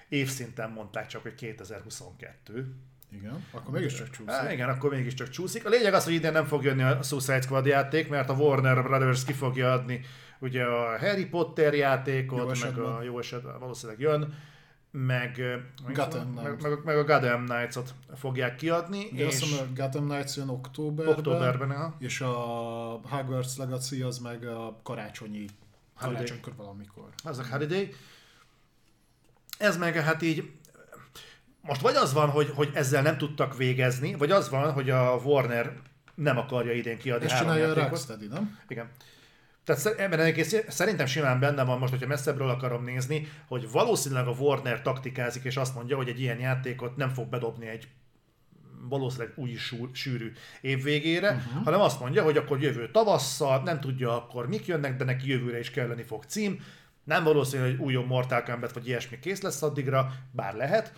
Évszinten 0.09 0.69
mondták 0.69 1.07
csak, 1.07 1.21
hogy 1.21 1.35
2022. 1.35 2.73
Igen. 3.11 3.45
Akkor 3.51 3.73
mégiscsak 3.73 4.09
csúszik. 4.09 4.31
Há, 4.33 4.51
igen, 4.53 4.69
akkor 4.69 4.89
mégiscsak 4.89 5.29
csúszik. 5.29 5.65
A 5.65 5.69
lényeg 5.69 5.93
az, 5.93 6.03
hogy 6.03 6.13
idén 6.13 6.31
nem 6.31 6.45
fog 6.45 6.63
jönni 6.63 6.83
a 6.83 7.01
Suicide 7.03 7.41
Squad 7.41 7.65
játék, 7.65 8.09
mert 8.09 8.29
a 8.29 8.33
Warner 8.33 8.83
Brothers 8.83 9.25
ki 9.25 9.33
fogja 9.33 9.71
adni 9.71 10.01
ugye 10.41 10.63
a 10.63 10.99
Harry 10.99 11.25
Potter 11.25 11.73
játékot, 11.73 12.37
Jó 12.37 12.45
meg 12.45 12.55
esetben. 12.55 12.85
a 12.85 13.01
jó 13.01 13.19
esetben 13.19 13.59
valószínűleg 13.59 14.01
jön, 14.01 14.33
meg, 14.91 15.37
meg, 15.85 15.95
Gotham 15.95 16.27
meg, 16.27 16.43
Knights. 16.43 16.61
meg, 16.61 16.83
meg 16.83 16.97
a 16.97 17.03
Gotham 17.03 17.45
Knights-ot 17.45 17.93
fogják 18.15 18.55
kiadni, 18.55 19.03
azt 19.03 19.43
és 19.43 19.49
mondom, 19.49 19.73
a 19.75 19.81
Gotham 19.81 20.07
Knights 20.07 20.35
jön 20.35 20.49
októberben, 20.49 21.15
októberben, 21.15 21.95
és 21.99 22.21
a 22.21 22.33
Hogwarts 23.03 23.57
Legacy 23.57 24.01
az 24.01 24.19
meg 24.19 24.45
a 24.45 24.79
karácsonyi, 24.83 25.45
karácsonykor 25.99 26.53
valamikor. 26.55 27.09
az 27.23 27.39
a 27.39 27.43
Holiday. 27.51 27.93
Ez 29.57 29.77
meg 29.77 29.95
hát 29.95 30.21
így, 30.21 30.51
most 31.61 31.81
vagy 31.81 31.95
az 31.95 32.13
van, 32.13 32.29
hogy, 32.29 32.51
hogy 32.55 32.69
ezzel 32.73 33.01
nem 33.01 33.17
tudtak 33.17 33.57
végezni, 33.57 34.13
vagy 34.15 34.31
az 34.31 34.49
van, 34.49 34.71
hogy 34.71 34.89
a 34.89 35.15
Warner 35.23 35.73
nem 36.15 36.37
akarja 36.37 36.73
idén 36.73 36.97
kiadni 36.97 37.25
Ezt 37.25 37.33
három 37.33 37.53
csinálja 37.53 37.73
a. 37.73 37.87
Rocksteady, 37.87 38.27
nem? 38.27 38.59
Igen. 38.67 38.89
Tehát 39.63 39.85
ebben 39.85 40.19
egész, 40.19 40.55
szerintem 40.67 41.05
simán 41.05 41.39
benne 41.39 41.63
van 41.63 41.79
most, 41.79 41.91
hogyha 41.91 42.07
messzebbről 42.07 42.49
akarom 42.49 42.83
nézni, 42.83 43.27
hogy 43.47 43.71
valószínűleg 43.71 44.27
a 44.27 44.31
Warner 44.31 44.81
taktikázik, 44.81 45.43
és 45.43 45.57
azt 45.57 45.75
mondja, 45.75 45.95
hogy 45.95 46.07
egy 46.07 46.19
ilyen 46.19 46.39
játékot 46.39 46.95
nem 46.95 47.09
fog 47.09 47.29
bedobni 47.29 47.67
egy 47.67 47.87
valószínűleg 48.89 49.33
új 49.35 49.57
sűrű 49.91 50.31
év 50.61 50.83
végére, 50.83 51.31
uh-huh. 51.31 51.63
hanem 51.63 51.81
azt 51.81 51.99
mondja, 51.99 52.23
hogy 52.23 52.37
akkor 52.37 52.61
jövő 52.61 52.91
tavasszal, 52.91 53.61
nem 53.63 53.79
tudja 53.79 54.15
akkor 54.15 54.47
mik 54.47 54.65
jönnek, 54.65 54.97
de 54.97 55.03
neki 55.03 55.29
jövőre 55.29 55.59
is 55.59 55.71
kelleni 55.71 56.03
fog 56.03 56.23
cím. 56.23 56.63
Nem 57.03 57.23
valószínű, 57.23 57.63
hogy 57.63 57.79
új 57.79 57.93
Mortal 57.93 58.43
Kombat 58.43 58.73
vagy 58.73 58.87
ilyesmi 58.87 59.19
kész 59.19 59.41
lesz 59.41 59.61
addigra, 59.61 60.13
bár 60.31 60.55
lehet. 60.55 60.93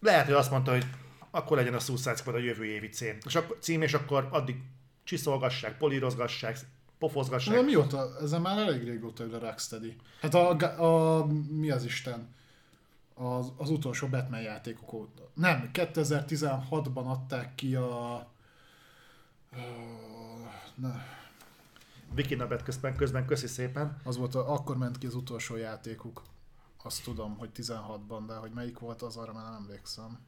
Lehet, 0.00 0.24
hogy 0.24 0.34
azt 0.34 0.50
mondta, 0.50 0.70
hogy 0.70 0.86
akkor 1.30 1.56
legyen 1.56 1.74
a 1.74 1.78
Suicide 1.78 2.16
Squad 2.16 2.34
a 2.34 2.38
jövő 2.38 2.64
évi 2.64 2.88
cím, 2.88 3.18
és 3.26 3.34
akkor, 3.34 3.56
cím, 3.60 3.82
és 3.82 3.94
akkor 3.94 4.28
addig 4.30 4.56
csiszolgassák, 5.04 5.76
polírozgassák, 5.76 6.56
pofozgassák. 6.98 7.54
De 7.54 7.62
mióta? 7.62 8.08
Ezen 8.20 8.40
már 8.40 8.58
elég 8.58 8.84
régóta 8.84 9.24
ül 9.24 9.34
a 9.34 9.38
Rocksteady. 9.38 9.96
Hát 10.20 10.34
a, 10.34 10.56
a, 10.56 11.18
a 11.18 11.26
mi 11.50 11.70
az 11.70 11.84
Isten? 11.84 12.34
Az, 13.14 13.52
az 13.56 13.70
utolsó 13.70 14.06
Batman 14.06 14.40
játékok 14.40 14.92
óta. 14.92 15.30
Nem, 15.34 15.70
2016-ban 15.72 17.04
adták 17.06 17.54
ki 17.54 17.74
a... 17.74 18.26
ö, 19.52 19.56
Ne, 20.74 20.90
Viki 22.14 22.34
Nabet 22.34 22.62
közben, 22.62 22.96
közben 22.96 23.26
köszi 23.26 23.46
szépen. 23.46 23.96
az 24.04 24.16
volt, 24.16 24.34
a, 24.34 24.52
akkor 24.52 24.76
ment 24.76 24.98
ki 24.98 25.06
az 25.06 25.14
utolsó 25.14 25.56
játékuk. 25.56 26.22
Azt 26.82 27.04
tudom, 27.04 27.36
hogy 27.38 27.50
16-ban, 27.56 28.22
de 28.26 28.34
hogy 28.34 28.50
melyik 28.50 28.78
volt, 28.78 29.02
az 29.02 29.16
arra 29.16 29.32
már 29.32 29.44
nem 29.44 29.54
emlékszem. 29.54 30.18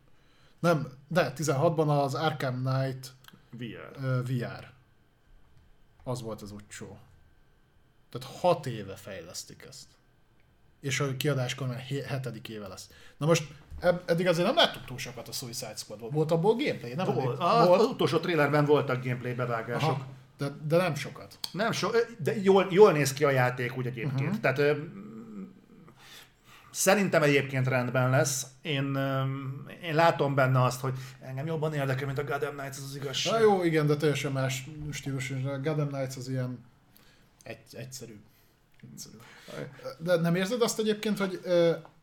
Nem, 0.59 0.89
de 1.09 1.33
16-ban 1.37 2.03
az 2.03 2.15
Arkham 2.15 2.63
Knight 2.65 3.13
VR. 3.51 4.03
ö, 4.05 4.21
VR. 4.23 4.71
Az 6.09 6.23
volt 6.23 6.43
az 6.43 6.51
utcsó. 6.51 6.99
Tehát 8.11 8.37
6 8.37 8.67
éve 8.67 8.97
fejlesztik 8.97 9.65
ezt. 9.69 9.87
és 10.81 11.01
a 11.01 11.17
kiadáskor 11.17 11.67
már 11.67 11.85
hetedik 12.07 12.49
éve 12.49 12.69
lesz. 12.69 12.89
Na 13.17 13.27
most 13.27 13.45
eddig 14.07 14.27
azért 14.27 14.47
nem 14.47 14.57
láttuk 14.57 14.85
túl 14.85 14.99
sokat 14.99 15.29
a 15.29 15.33
Suicide 15.33 15.77
Squadból. 15.77 16.11
Volt 16.11 16.31
abból 16.31 16.55
gameplay? 16.55 16.95
Nem 16.95 17.07
Volt. 17.07 17.27
elég? 17.27 17.41
A, 17.41 17.73
az 17.73 17.85
utolsó 17.85 18.19
trailerben 18.19 18.65
voltak 18.65 19.03
gameplay 19.03 19.35
bevágások. 19.35 19.91
Aha, 19.91 20.07
de, 20.39 20.49
de 20.69 20.77
nem 20.77 20.95
sokat. 20.95 21.39
Nem 21.53 21.73
so, 21.73 21.89
de 22.19 22.37
jól, 22.43 22.67
jól 22.71 22.93
néz 22.93 23.13
ki 23.13 23.25
a 23.25 23.31
játék 23.31 23.77
úgy 23.77 23.87
egyébként. 23.87 24.37
Uh-huh. 24.37 24.41
Tehát 24.41 24.59
szerintem 26.79 27.23
egyébként 27.23 27.67
rendben 27.67 28.11
lesz. 28.11 28.47
Én, 28.63 28.99
én 29.83 29.95
látom 29.95 30.35
benne 30.35 30.63
azt, 30.63 30.81
hogy 30.81 30.95
engem 31.21 31.47
jobban 31.47 31.75
érdekel, 31.75 32.07
mint 32.07 32.19
a 32.19 32.25
Gotham 32.25 32.57
Knights, 32.57 32.77
az 32.77 32.83
az 32.83 32.97
igazság. 32.97 33.33
Na 33.33 33.41
jó, 33.41 33.65
igen, 33.65 33.87
de 33.87 33.97
teljesen 33.97 34.33
más 34.33 34.67
stílus. 34.93 35.31
A 35.31 35.61
Gotham 35.63 35.89
Knights 35.89 36.17
az 36.17 36.29
ilyen 36.29 36.65
egy, 37.43 37.59
egyszerű. 37.73 38.21
egyszerű. 38.93 39.17
De 39.99 40.17
nem 40.17 40.35
érzed 40.35 40.63
azt 40.63 40.79
egyébként, 40.79 41.19
hogy 41.19 41.41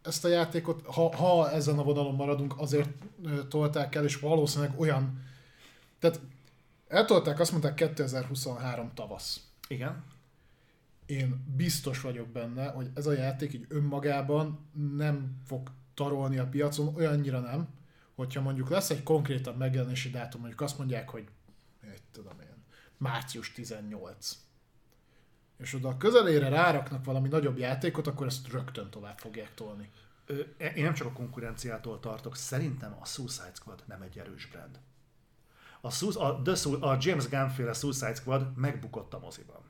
ezt 0.03 0.25
a 0.25 0.27
játékot, 0.27 0.85
ha, 0.85 1.15
ha 1.15 1.51
ezen 1.51 1.79
a 1.79 1.83
vonalon 1.83 2.15
maradunk, 2.15 2.53
azért 2.57 2.89
tolták 3.49 3.95
el, 3.95 4.03
és 4.03 4.19
valószínűleg 4.19 4.79
olyan... 4.79 5.23
Tehát 5.99 6.19
eltolták, 6.87 7.39
azt 7.39 7.51
mondták 7.51 7.73
2023 7.73 8.91
tavasz. 8.93 9.39
Igen. 9.67 10.03
Én 11.05 11.53
biztos 11.55 12.01
vagyok 12.01 12.27
benne, 12.27 12.67
hogy 12.67 12.89
ez 12.93 13.05
a 13.07 13.11
játék 13.11 13.53
így 13.53 13.65
önmagában 13.69 14.69
nem 14.95 15.41
fog 15.45 15.71
tarolni 15.93 16.37
a 16.37 16.47
piacon, 16.47 16.95
olyannyira 16.95 17.39
nem, 17.39 17.67
hogyha 18.15 18.41
mondjuk 18.41 18.69
lesz 18.69 18.89
egy 18.89 19.03
konkrétabb 19.03 19.57
megjelenési 19.57 20.09
dátum, 20.09 20.39
mondjuk 20.39 20.61
azt 20.61 20.77
mondják, 20.77 21.09
hogy 21.09 21.27
egy 21.81 22.01
tudom 22.11 22.39
én, 22.39 22.63
március 22.97 23.51
18. 23.51 24.37
És 25.57 25.73
oda 25.73 25.89
a 25.89 25.97
közelére 25.97 26.49
ráraknak 26.49 27.05
valami 27.05 27.27
nagyobb 27.27 27.57
játékot, 27.57 28.07
akkor 28.07 28.27
ezt 28.27 28.51
rögtön 28.51 28.89
tovább 28.89 29.17
fogják 29.17 29.53
tolni. 29.53 29.89
Ö, 30.25 30.39
Én 30.75 30.83
nem 30.83 30.93
csak 30.93 31.07
a 31.07 31.11
konkurenciától 31.11 31.99
tartok, 31.99 32.35
szerintem 32.35 32.97
a 33.01 33.05
Suicide 33.05 33.51
Squad 33.53 33.83
nem 33.87 34.01
egy 34.01 34.17
erős 34.19 34.45
brand. 34.47 34.79
A, 35.81 35.89
Su- 35.89 36.15
a, 36.15 36.41
The 36.43 36.69
a 36.79 36.97
James 36.99 37.27
Gunn 37.29 37.47
féle 37.47 37.73
Suicide 37.73 38.15
Squad 38.15 38.57
megbukott 38.57 39.13
a 39.13 39.19
moziban. 39.19 39.61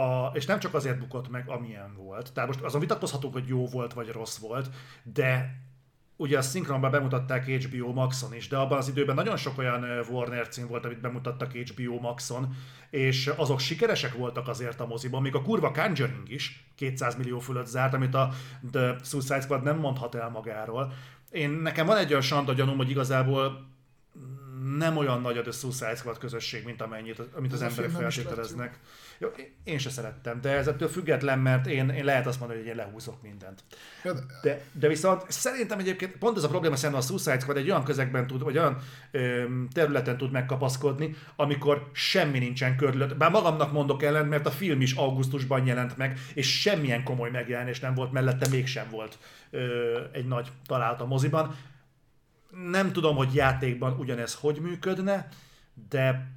A, 0.00 0.30
és 0.34 0.46
nem 0.46 0.58
csak 0.58 0.74
azért 0.74 0.98
bukott 0.98 1.30
meg, 1.30 1.48
amilyen 1.48 1.94
volt. 1.96 2.32
Tehát 2.32 2.48
most 2.48 2.60
azon 2.60 2.80
vitatkozhatunk, 2.80 3.32
hogy 3.32 3.48
jó 3.48 3.66
volt 3.66 3.92
vagy 3.92 4.08
rossz 4.08 4.38
volt, 4.38 4.70
de 5.02 5.54
ugye 6.16 6.38
a 6.38 6.42
szinkronban 6.42 6.90
bemutatták 6.90 7.44
HBO 7.46 7.92
Maxon 7.92 8.34
is, 8.34 8.48
de 8.48 8.56
abban 8.56 8.78
az 8.78 8.88
időben 8.88 9.14
nagyon 9.14 9.36
sok 9.36 9.58
olyan 9.58 9.84
Warner 10.10 10.48
cím 10.48 10.66
volt, 10.66 10.84
amit 10.84 11.00
bemutattak 11.00 11.52
HBO 11.52 12.00
Maxon, 12.00 12.54
és 12.90 13.26
azok 13.26 13.60
sikeresek 13.60 14.14
voltak 14.14 14.48
azért 14.48 14.80
a 14.80 14.86
moziban, 14.86 15.22
még 15.22 15.34
a 15.34 15.42
kurva 15.42 15.72
Conjuring 15.72 16.30
is 16.30 16.64
200 16.74 17.16
millió 17.16 17.38
fölött 17.38 17.66
zárt, 17.66 17.94
amit 17.94 18.14
a 18.14 18.30
The 18.72 18.96
Suicide 19.02 19.40
Squad 19.40 19.62
nem 19.62 19.78
mondhat 19.78 20.14
el 20.14 20.30
magáról. 20.30 20.92
Én 21.30 21.50
nekem 21.50 21.86
van 21.86 21.96
egy 21.96 22.10
olyan 22.10 22.22
sanda 22.22 22.52
gyanúm, 22.52 22.76
hogy 22.76 22.90
igazából 22.90 23.68
nem 24.78 24.96
olyan 24.96 25.20
nagy 25.20 25.38
a 25.38 25.52
Suicide 25.52 25.94
Squad 25.94 26.18
közösség, 26.18 26.64
mint 26.64 26.82
amennyit, 26.82 27.18
amit 27.34 27.52
az 27.52 27.62
Ez 27.62 27.78
a 27.78 27.80
emberek 27.82 28.10
feltételeznek. 28.12 28.78
Jó, 29.18 29.28
én 29.64 29.78
se 29.78 29.90
szerettem, 29.90 30.40
de 30.40 30.50
ez 30.50 30.66
ettől 30.66 30.88
független, 30.88 31.38
mert 31.38 31.66
én, 31.66 31.88
én 31.88 32.04
lehet 32.04 32.26
azt 32.26 32.38
mondani, 32.38 32.60
hogy 32.60 32.68
én 32.68 32.74
lehúzok 32.76 33.22
mindent. 33.22 33.64
De- 34.42 34.60
De, 34.72 34.88
viszont 34.88 35.30
szerintem 35.30 35.78
egyébként 35.78 36.16
pont 36.16 36.36
ez 36.36 36.42
a 36.44 36.48
probléma 36.48 36.76
szerintem 36.76 37.00
a 37.04 37.06
Suicide 37.06 37.38
Squad 37.40 37.56
egy 37.56 37.70
olyan 37.70 37.84
közegben 37.84 38.26
tud, 38.26 38.42
vagy 38.42 38.58
olyan 38.58 38.76
ö, 39.10 39.44
területen 39.72 40.16
tud 40.16 40.30
megkapaszkodni, 40.30 41.14
amikor 41.36 41.90
semmi 41.92 42.38
nincsen 42.38 42.76
körülött. 42.76 43.16
Bár 43.16 43.30
magamnak 43.30 43.72
mondok 43.72 44.02
ellen, 44.02 44.26
mert 44.26 44.46
a 44.46 44.50
film 44.50 44.80
is 44.80 44.92
augusztusban 44.94 45.66
jelent 45.66 45.96
meg, 45.96 46.18
és 46.34 46.60
semmilyen 46.60 47.02
komoly 47.02 47.30
megjelenés 47.30 47.80
nem 47.80 47.94
volt 47.94 48.12
mellette, 48.12 48.48
mégsem 48.48 48.86
volt 48.90 49.18
ö, 49.50 50.00
egy 50.12 50.26
nagy 50.26 50.48
találat 50.66 51.00
a 51.00 51.06
moziban. 51.06 51.56
Nem 52.50 52.92
tudom, 52.92 53.16
hogy 53.16 53.34
játékban 53.34 53.98
ugyanez 53.98 54.34
hogy 54.34 54.60
működne, 54.60 55.28
de 55.88 56.28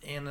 én 0.00 0.28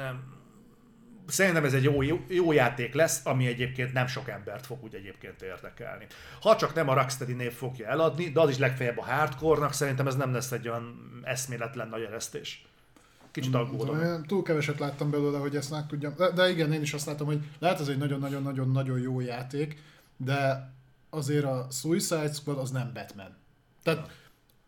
Szerintem 1.27 1.65
ez 1.65 1.73
egy 1.73 1.83
jó, 1.83 2.01
jó, 2.01 2.25
jó 2.27 2.51
játék 2.51 2.93
lesz, 2.93 3.25
ami 3.25 3.47
egyébként 3.47 3.93
nem 3.93 4.07
sok 4.07 4.29
embert 4.29 4.65
fog 4.65 4.83
úgy 4.83 4.95
egyébként 4.95 5.41
érdekelni. 5.41 6.05
Ha 6.41 6.55
csak 6.55 6.73
nem 6.73 6.89
a 6.89 6.93
Rocksteady 6.93 7.33
név 7.33 7.53
fogja 7.53 7.87
eladni, 7.87 8.29
de 8.29 8.39
az 8.39 8.49
is 8.49 8.57
legfeljebb 8.57 8.97
a 8.97 9.03
hardcore-nak, 9.03 9.73
szerintem 9.73 10.07
ez 10.07 10.15
nem 10.15 10.33
lesz 10.33 10.51
egy 10.51 10.67
olyan 10.67 11.21
eszméletlen 11.23 11.87
nagy 11.87 12.01
eresztés. 12.01 12.65
Kicsit 13.31 13.55
aggódom. 13.55 14.23
Túl 14.27 14.43
keveset 14.43 14.79
láttam 14.79 15.09
belőle, 15.09 15.37
hogy 15.37 15.55
ezt 15.55 15.71
meg 15.71 15.87
tudjam. 15.87 16.13
De, 16.17 16.31
de 16.31 16.49
igen, 16.49 16.73
én 16.73 16.81
is 16.81 16.93
azt 16.93 17.05
látom, 17.05 17.27
hogy 17.27 17.39
lehet 17.59 17.79
ez 17.79 17.87
egy 17.87 17.97
nagyon-nagyon-nagyon-nagyon 17.97 18.99
jó 18.99 19.19
játék, 19.19 19.81
de 20.17 20.71
azért 21.09 21.45
a 21.45 21.67
Suicide 21.71 22.33
Squad 22.33 22.57
az 22.57 22.71
nem 22.71 22.91
Batman. 22.93 23.35
Tehát 23.83 24.09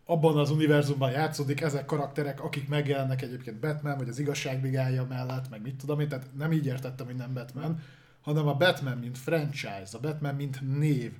abban 0.09 0.37
az 0.37 0.49
univerzumban 0.49 1.11
játszódik, 1.11 1.61
ezek 1.61 1.85
karakterek, 1.85 2.43
akik 2.43 2.67
megjelennek 2.67 3.21
egyébként 3.21 3.59
Batman, 3.59 3.97
vagy 3.97 4.09
az 4.09 4.19
igazságvigája 4.19 5.05
mellett, 5.05 5.49
meg 5.49 5.61
mit 5.61 5.75
tudom 5.75 5.99
én, 5.99 6.07
tehát 6.07 6.25
nem 6.37 6.51
így 6.51 6.65
értettem, 6.65 7.05
hogy 7.05 7.15
nem 7.15 7.33
Batman, 7.33 7.83
hanem 8.21 8.47
a 8.47 8.53
Batman, 8.53 8.97
mint 8.97 9.17
franchise, 9.17 9.89
a 9.91 9.99
Batman, 9.99 10.35
mint 10.35 10.77
név, 10.77 11.11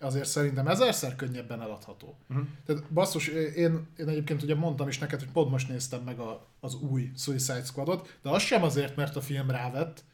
azért 0.00 0.28
szerintem 0.28 0.68
ezerszer 0.68 1.16
könnyebben 1.16 1.60
eladható. 1.60 2.16
Uh-huh. 2.30 2.46
Tehát 2.66 2.92
basszus, 2.92 3.26
én, 3.26 3.86
én 3.96 4.08
egyébként 4.08 4.42
ugye 4.42 4.54
mondtam 4.54 4.88
is 4.88 4.98
neked, 4.98 5.18
hogy 5.18 5.30
pont 5.30 5.50
most 5.50 5.68
néztem 5.68 6.02
meg 6.02 6.18
a, 6.18 6.46
az 6.60 6.74
új 6.74 7.10
Suicide 7.16 7.64
Squadot, 7.64 8.18
de 8.22 8.30
az 8.30 8.42
sem 8.42 8.62
azért, 8.62 8.96
mert 8.96 9.16
a 9.16 9.20
film 9.20 9.50
rávett, 9.50 10.04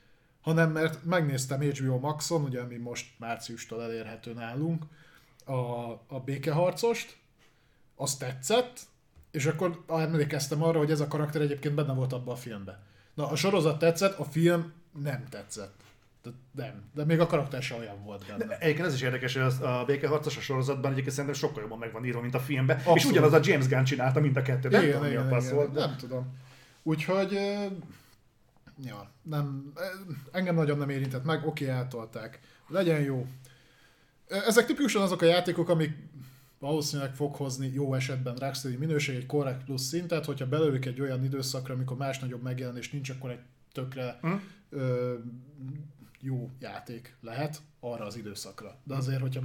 hanem 0.40 0.70
mert 0.70 1.04
megnéztem 1.04 1.60
HBO 1.60 1.98
Maxon, 1.98 2.42
ugye 2.42 2.60
ami 2.60 2.76
most 2.76 3.06
márciustól 3.18 3.82
elérhető 3.82 4.32
nálunk, 4.32 4.84
a, 5.44 5.90
a 6.06 6.20
békeharcost, 6.24 7.16
az 8.00 8.16
tetszett, 8.16 8.80
és 9.30 9.46
akkor 9.46 9.84
emlékeztem 9.88 10.62
arra, 10.62 10.78
hogy 10.78 10.90
ez 10.90 11.00
a 11.00 11.08
karakter 11.08 11.40
egyébként 11.40 11.74
benne 11.74 11.92
volt 11.92 12.12
abban 12.12 12.34
a 12.34 12.36
filmben. 12.36 12.78
Na, 13.14 13.28
a 13.28 13.36
sorozat 13.36 13.78
tetszett, 13.78 14.18
a 14.18 14.24
film 14.24 14.72
nem 15.02 15.24
tetszett. 15.30 15.74
De, 16.22 16.30
nem, 16.52 16.82
de 16.94 17.04
még 17.04 17.20
a 17.20 17.26
karakter 17.26 17.62
sem 17.62 17.78
olyan 17.78 18.02
volt 18.04 18.26
benne. 18.26 18.58
Egyébként 18.58 18.86
ez 18.86 18.94
is 18.94 19.02
érdekes, 19.02 19.32
hogy 19.32 19.42
az, 19.42 19.60
a 19.60 19.84
békeharcos 19.86 20.36
a 20.36 20.40
sorozatban 20.40 20.90
egyébként 20.90 21.14
szerintem 21.14 21.40
sokkal 21.40 21.62
jobban 21.62 21.78
meg 21.78 21.92
van 21.92 22.04
írva, 22.04 22.20
mint 22.20 22.34
a 22.34 22.40
filmben. 22.40 22.78
És 22.78 22.84
Abszolút. 22.84 23.16
ugyanaz 23.16 23.32
a 23.32 23.40
James 23.42 23.68
Gunn 23.68 23.84
csinálta 23.84 24.20
mind 24.20 24.36
a 24.36 24.42
kettőt. 24.42 24.70
Nem 24.70 24.82
igen, 24.82 24.94
tudom, 24.94 25.08
mi 25.08 25.16
a 25.16 25.20
igen, 25.20 25.38
igen, 25.38 25.54
volt. 25.54 25.72
de- 25.72 25.80
nem 25.80 25.96
tudom. 25.96 26.38
Úgyhogy, 26.82 27.32
ja, 28.84 29.10
nem, 29.22 29.72
engem 30.32 30.54
nagyon 30.54 30.78
nem 30.78 30.88
érintett 30.88 31.24
meg, 31.24 31.46
oké, 31.46 31.68
eltolták. 31.68 32.40
Legyen 32.68 33.00
jó. 33.00 33.26
Ezek 34.28 34.66
tipikusan 34.66 35.02
azok 35.02 35.22
a 35.22 35.26
játékok, 35.26 35.68
amik 35.68 35.96
valószínűleg 36.60 37.14
fog 37.14 37.34
hozni 37.34 37.70
jó 37.74 37.94
esetben 37.94 38.36
Rocksteady 38.36 38.76
minőség, 38.76 39.16
egy 39.16 39.26
korrekt 39.26 39.64
plusz 39.64 39.82
szintet, 39.82 40.24
hogyha 40.24 40.46
belőlük 40.46 40.84
egy 40.84 41.00
olyan 41.00 41.24
időszakra, 41.24 41.74
amikor 41.74 41.96
más 41.96 42.18
nagyobb 42.18 42.42
megjelenés 42.42 42.90
nincs, 42.90 43.10
akkor 43.10 43.30
egy 43.30 43.40
tökre 43.72 44.18
Hm? 44.20 44.32
ö, 44.70 45.14
jó 46.20 46.50
játék 46.58 47.16
lehet 47.20 47.60
arra 47.80 48.04
az 48.04 48.16
időszakra. 48.16 48.76
De 48.84 48.94
azért, 48.94 49.20
hogyha 49.20 49.40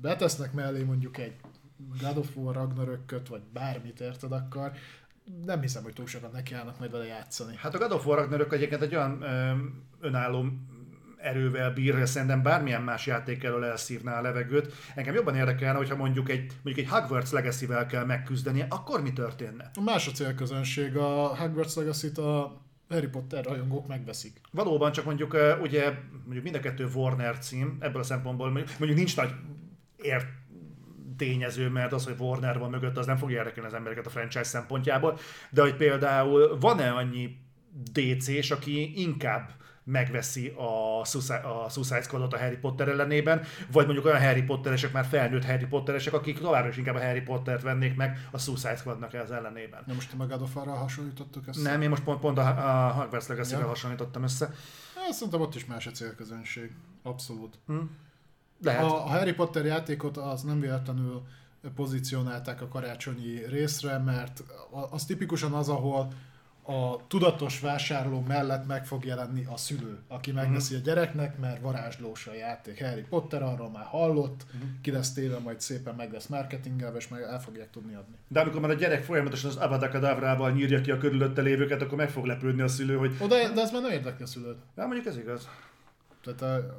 betesznek 0.00 0.52
mellé 0.52 0.82
mondjuk 0.82 1.18
egy 1.18 1.34
God 2.00 2.16
of 2.16 2.36
War 2.36 2.54
Ragnarököt, 2.54 3.28
vagy 3.28 3.42
bármit 3.52 4.00
érted, 4.00 4.32
akkor 4.32 4.72
nem 5.44 5.60
hiszem, 5.60 5.82
hogy 5.82 5.92
túl 5.92 6.06
sokat 6.06 6.32
nekiállnak 6.32 6.78
majd 6.78 6.90
vele 6.90 7.04
játszani. 7.04 7.56
Hát 7.56 7.74
a 7.74 7.78
God 7.78 7.92
of 7.92 8.06
War 8.06 8.18
Ragnarök 8.18 8.52
egyébként 8.52 8.82
egy 8.82 8.94
olyan 8.94 9.22
ö, 9.22 9.54
önálló 10.00 10.44
erővel 11.22 11.70
bír, 11.70 12.08
szerintem 12.08 12.42
bármilyen 12.42 12.82
más 12.82 13.06
játék 13.06 13.44
elől 13.44 13.64
elszívná 13.64 14.18
a 14.18 14.22
levegőt. 14.22 14.72
Engem 14.94 15.14
jobban 15.14 15.34
érdekelne, 15.34 15.78
hogyha 15.78 15.96
mondjuk 15.96 16.28
egy, 16.28 16.52
mondjuk 16.62 16.86
egy 16.86 16.92
Hogwarts 16.92 17.30
Legacy-vel 17.30 17.86
kell 17.86 18.04
megküzdenie, 18.04 18.66
akkor 18.68 19.02
mi 19.02 19.12
történne? 19.12 19.70
Más 19.84 20.08
a 20.08 20.10
célközönség, 20.10 20.96
a 20.96 21.36
Hogwarts 21.36 21.74
Legacy-t 21.74 22.18
a 22.18 22.62
Harry 22.88 23.06
Potter 23.06 23.44
rajongók 23.44 23.86
megveszik. 23.86 24.40
Valóban 24.50 24.92
csak 24.92 25.04
mondjuk 25.04 25.36
ugye 25.62 25.92
mondjuk 26.22 26.42
mind 26.42 26.54
a 26.54 26.60
kettő 26.60 26.88
Warner 26.94 27.38
cím, 27.38 27.76
ebből 27.80 28.00
a 28.00 28.04
szempontból 28.04 28.50
mondjuk 28.50 28.78
mondjuk 28.78 28.98
nincs 28.98 29.16
nagy 29.16 29.30
ért 29.96 30.26
tényező, 31.16 31.68
mert 31.68 31.92
az, 31.92 32.04
hogy 32.04 32.14
Warner 32.18 32.58
van 32.58 32.70
mögött, 32.70 32.96
az 32.96 33.06
nem 33.06 33.16
fogja 33.16 33.36
érdekelni 33.36 33.68
az 33.68 33.74
embereket 33.74 34.06
a 34.06 34.10
franchise 34.10 34.44
szempontjából, 34.44 35.18
de 35.50 35.62
hogy 35.62 35.76
például 35.76 36.58
van-e 36.58 36.90
annyi 36.90 37.36
DC-s, 37.92 38.50
aki 38.50 39.00
inkább 39.00 39.50
megveszi 39.90 40.54
a 40.56 41.04
Suicide, 41.04 41.38
a 41.38 41.68
Suicide 41.68 42.02
Squadot 42.02 42.32
a 42.32 42.38
Harry 42.38 42.56
Potter 42.56 42.88
ellenében, 42.88 43.42
vagy 43.72 43.84
mondjuk 43.84 44.06
olyan 44.06 44.20
Harry 44.20 44.42
Potteresek, 44.42 44.92
már 44.92 45.04
felnőtt 45.04 45.44
Harry 45.44 45.66
Potteresek, 45.66 46.12
akik 46.12 46.38
továbbra 46.38 46.68
is 46.68 46.76
inkább 46.76 46.94
a 46.94 47.00
Harry 47.04 47.20
Pottert 47.20 47.62
vennék 47.62 47.96
meg 47.96 48.28
a 48.30 48.38
Suicide 48.38 48.76
Squadnak 48.76 49.14
az 49.14 49.30
ellenében. 49.30 49.82
Na 49.86 49.94
most 49.94 50.12
a 50.18 50.26
God 50.26 50.42
of 50.42 50.56
War-ral 50.56 50.76
hasonlítottuk 50.76 51.48
ezt? 51.48 51.62
Nem, 51.62 51.82
én 51.82 51.88
most 51.88 52.02
pont, 52.02 52.20
pont 52.20 52.38
a, 52.38 52.86
a 52.86 52.90
Hogwarts 52.92 53.26
Legacy-vel 53.26 53.60
Ja. 53.60 53.68
hasonlítottam 53.68 54.22
össze. 54.22 54.54
Hát, 54.96 55.12
szerintem 55.12 55.40
ott 55.40 55.54
is 55.54 55.66
más 55.66 55.86
a 55.86 55.90
célközönség. 55.90 56.72
Abszolút. 57.02 57.58
Lehet. 58.62 58.82
A, 58.82 59.04
a 59.04 59.08
Harry 59.08 59.32
Potter 59.32 59.64
játékot 59.64 60.16
az 60.16 60.42
nem 60.42 60.60
véletlenül 60.60 61.22
pozícionálták 61.74 62.62
a 62.62 62.68
karácsonyi 62.68 63.46
részre, 63.48 63.98
mert 63.98 64.42
az 64.90 65.04
tipikusan 65.04 65.52
az, 65.52 65.68
ahol 65.68 66.12
a 66.70 67.00
tudatos 67.06 67.60
vásárló 67.60 68.20
mellett 68.20 68.66
meg 68.66 68.86
fog 68.86 69.04
jelenni 69.04 69.44
a 69.44 69.56
szülő, 69.56 69.98
aki 70.08 70.32
megveszi 70.32 70.74
a 70.74 70.78
gyereknek, 70.78 71.38
mert 71.38 71.60
varázslós 71.60 72.26
a 72.26 72.34
játék. 72.34 72.84
Harry 72.84 73.02
Potter 73.02 73.42
arról 73.42 73.70
már 73.70 73.84
hallott, 73.84 74.46
ki 74.82 74.90
lesz 74.90 75.12
téve, 75.12 75.38
majd 75.38 75.60
szépen 75.60 75.94
meg 75.94 76.12
lesz 76.12 76.26
marketingelve, 76.26 76.96
és 76.96 77.08
meg 77.08 77.22
el 77.22 77.40
fogják 77.40 77.70
tudni 77.70 77.94
adni. 77.94 78.14
De 78.28 78.40
amikor 78.40 78.60
már 78.60 78.70
a 78.70 78.74
gyerek 78.74 79.04
folyamatosan 79.04 79.50
az 79.50 79.56
Avada 79.56 80.50
nyírja 80.50 80.80
ki 80.80 80.90
a 80.90 80.98
körülötte 80.98 81.42
lévőket, 81.42 81.82
akkor 81.82 81.98
meg 81.98 82.10
fog 82.10 82.24
lepődni 82.24 82.62
a 82.62 82.68
szülő, 82.68 82.96
hogy... 82.96 83.16
Oda, 83.20 83.52
de 83.52 83.60
ez 83.60 83.72
már 83.72 83.82
nem 83.82 83.90
érdekli 83.90 84.22
a 84.22 84.26
szülőt. 84.26 84.58
Ja, 84.76 84.86
mondjuk 84.86 85.06
ez 85.06 85.16
igaz. 85.16 85.48
Tehát 86.24 86.42
a... 86.42 86.78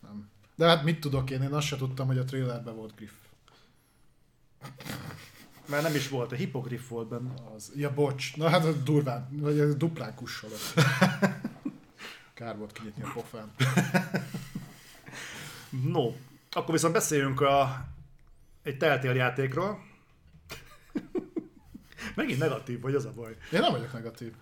Nem. 0.00 0.30
De 0.56 0.66
hát 0.66 0.84
mit 0.84 1.00
tudok 1.00 1.30
én? 1.30 1.42
Én 1.42 1.52
azt 1.52 1.66
se 1.66 1.76
tudtam, 1.76 2.06
hogy 2.06 2.18
a 2.18 2.24
trailerben 2.24 2.76
volt 2.76 2.94
Griff. 2.94 3.12
Már 5.72 5.82
nem 5.82 5.94
is 5.94 6.08
volt, 6.08 6.32
a 6.32 6.34
hipogriff 6.34 6.88
volt 6.88 7.08
benne. 7.08 7.30
Az, 7.54 7.72
ja, 7.76 7.94
bocs. 7.94 8.36
Na 8.36 8.48
hát 8.48 8.64
az 8.64 8.82
durván, 8.82 9.28
vagy 9.30 9.58
ez 9.58 9.74
duplán 9.76 10.14
kussolott. 10.14 10.60
Kár 12.34 12.56
volt 12.56 12.72
kinyitni 12.72 13.02
a 13.02 13.10
pofán. 13.14 13.52
No, 15.70 16.12
akkor 16.50 16.74
viszont 16.74 16.92
beszéljünk 16.92 17.40
a, 17.40 17.84
egy 18.62 18.76
teltél 18.76 19.14
játékról. 19.14 19.84
Megint 22.16 22.38
negatív 22.38 22.80
vagy, 22.80 22.94
az 22.94 23.04
a 23.04 23.12
baj. 23.12 23.36
Én 23.52 23.60
nem 23.60 23.72
vagyok 23.72 23.92
negatív. 23.92 24.32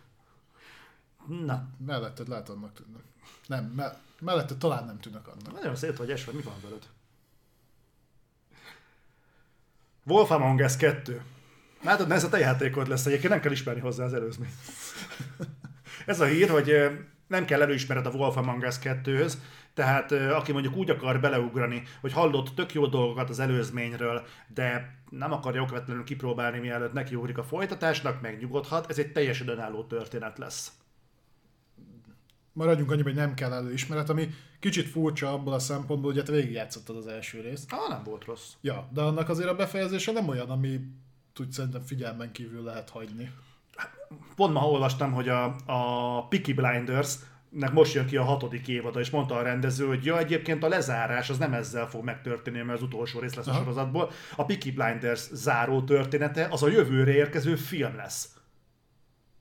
Na, 1.26 1.68
Melletted 1.86 2.28
lehet 2.28 2.48
annak 2.48 2.72
tűnnek. 2.74 3.02
Nem, 3.46 3.64
me- 3.64 3.98
melletted 4.20 4.56
talán 4.58 4.84
nem 4.84 4.98
tűnök 4.98 5.26
annak. 5.26 5.52
nagyon 5.52 5.76
szét 5.76 5.96
vagy 5.96 6.10
esve, 6.10 6.32
mi 6.32 6.42
van 6.42 6.54
veled? 6.62 6.88
Wolf 10.04 10.30
Among 10.30 10.60
Us 10.60 10.76
2. 10.76 11.20
Látod, 11.82 12.10
ez 12.10 12.24
a 12.24 12.28
te 12.28 12.38
játékod 12.38 12.88
lesz, 12.88 13.06
egyébként 13.06 13.32
nem 13.32 13.40
kell 13.40 13.52
ismerni 13.52 13.80
hozzá 13.80 14.04
az 14.04 14.14
előzményt. 14.14 14.52
ez 16.06 16.20
a 16.20 16.24
hír, 16.24 16.48
hogy 16.48 16.90
nem 17.26 17.44
kell 17.44 17.62
előismered 17.62 18.06
a 18.06 18.10
Wolf 18.10 18.36
Among 18.36 18.62
Us 18.62 18.76
2-höz, 18.82 19.32
tehát 19.74 20.12
aki 20.12 20.52
mondjuk 20.52 20.76
úgy 20.76 20.90
akar 20.90 21.20
beleugrani, 21.20 21.82
hogy 22.00 22.12
hallott 22.12 22.54
tök 22.54 22.74
jó 22.74 22.86
dolgokat 22.86 23.28
az 23.28 23.38
előzményről, 23.38 24.26
de 24.54 24.98
nem 25.10 25.32
akarja 25.32 25.62
okvetlenül 25.62 26.04
kipróbálni, 26.04 26.58
mielőtt 26.58 26.92
nekiugrik 26.92 27.38
a 27.38 27.44
folytatásnak, 27.44 28.20
megnyugodhat, 28.20 28.90
ez 28.90 28.98
egy 28.98 29.12
teljesen 29.12 29.48
önálló 29.48 29.84
történet 29.84 30.38
lesz. 30.38 30.72
Maradjunk 32.52 32.90
annyiban, 32.90 33.12
hogy 33.12 33.20
nem 33.20 33.34
kell 33.34 33.52
előismeret, 33.52 34.10
ami 34.10 34.28
kicsit 34.60 34.88
furcsa 34.88 35.32
abból 35.32 35.52
a 35.52 35.58
szempontból, 35.58 36.10
hogy 36.12 36.20
hát 36.20 36.30
végigjátszottad 36.30 36.96
az 36.96 37.06
első 37.06 37.40
részt. 37.40 37.72
Ah, 37.72 37.88
nem 37.88 38.02
volt 38.04 38.24
rossz. 38.24 38.52
Ja, 38.60 38.88
de 38.92 39.00
annak 39.00 39.28
azért 39.28 39.48
a 39.48 39.54
befejezése 39.54 40.12
nem 40.12 40.28
olyan, 40.28 40.50
ami 40.50 40.80
úgy 41.40 41.52
szerintem 41.52 41.82
figyelmen 41.82 42.32
kívül 42.32 42.62
lehet 42.62 42.90
hagyni. 42.90 43.30
Pont 44.36 44.52
ma 44.52 44.68
olvastam, 44.68 45.12
hogy 45.12 45.28
a, 45.28 45.44
a 45.66 46.26
Peaky 46.28 46.52
Blinders 46.52 47.14
nek 47.48 47.72
most 47.72 47.94
jön 47.94 48.06
ki 48.06 48.16
a 48.16 48.24
hatodik 48.24 48.68
évada, 48.68 49.00
és 49.00 49.10
mondta 49.10 49.34
a 49.36 49.42
rendező, 49.42 49.86
hogy 49.86 50.04
ja, 50.04 50.18
egyébként 50.18 50.64
a 50.64 50.68
lezárás 50.68 51.30
az 51.30 51.38
nem 51.38 51.52
ezzel 51.52 51.88
fog 51.88 52.04
megtörténni, 52.04 52.62
mert 52.62 52.78
az 52.78 52.82
utolsó 52.82 53.20
rész 53.20 53.34
lesz 53.34 53.46
a 53.46 53.50
Aha. 53.50 53.58
sorozatból. 53.58 54.10
A 54.36 54.44
Peaky 54.44 54.72
Blinders 54.72 55.28
záró 55.32 55.82
története 55.82 56.48
az 56.50 56.62
a 56.62 56.68
jövőre 56.68 57.12
érkező 57.12 57.56
film 57.56 57.96
lesz. 57.96 58.28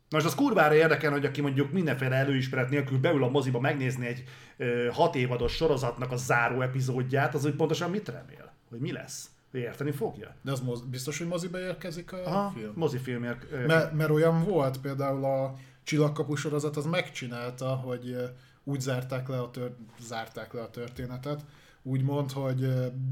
Most 0.09 0.25
az 0.25 0.35
kurvára 0.35 0.75
érdekel, 0.75 1.11
hogy 1.11 1.25
aki 1.25 1.41
mondjuk 1.41 1.71
mindenféle 1.71 2.15
előismeret 2.15 2.69
nélkül 2.69 2.97
beül 2.99 3.23
a 3.23 3.29
moziba 3.29 3.59
megnézni 3.59 4.07
egy 4.07 4.23
ö, 4.57 4.89
hat 4.91 5.15
évados 5.15 5.53
sorozatnak 5.55 6.11
a 6.11 6.15
záró 6.17 6.61
epizódját, 6.61 7.33
az 7.33 7.45
úgy 7.45 7.55
pontosan 7.55 7.89
mit 7.89 8.07
remél? 8.07 8.51
Hogy 8.69 8.79
mi 8.79 8.91
lesz? 8.91 9.29
Érteni 9.51 9.91
fogja? 9.91 10.35
De 10.41 10.51
az 10.51 10.59
moz- 10.59 10.85
biztos, 10.87 11.17
hogy 11.17 11.27
moziba 11.27 11.59
érkezik 11.59 12.13
a 12.13 12.25
Aha, 12.25 12.51
film? 12.57 12.71
mozifilmért. 12.75 13.45
ö, 13.51 13.65
Mert, 13.65 13.93
mert 13.93 14.09
olyan 14.09 14.43
volt, 14.43 14.77
például 14.81 15.25
a 15.25 15.55
Csillagkapu 15.83 16.35
sorozat 16.35 16.77
az 16.77 16.85
megcsinálta, 16.85 17.67
hogy 17.75 18.15
úgy 18.63 18.79
zárták 18.79 19.27
le 19.27 19.39
a, 19.41 19.51
tör- 19.51 19.75
zárták 20.01 20.53
le 20.53 20.61
a 20.61 20.69
történetet, 20.69 21.41
úgymond, 21.81 22.31
hogy 22.31 22.59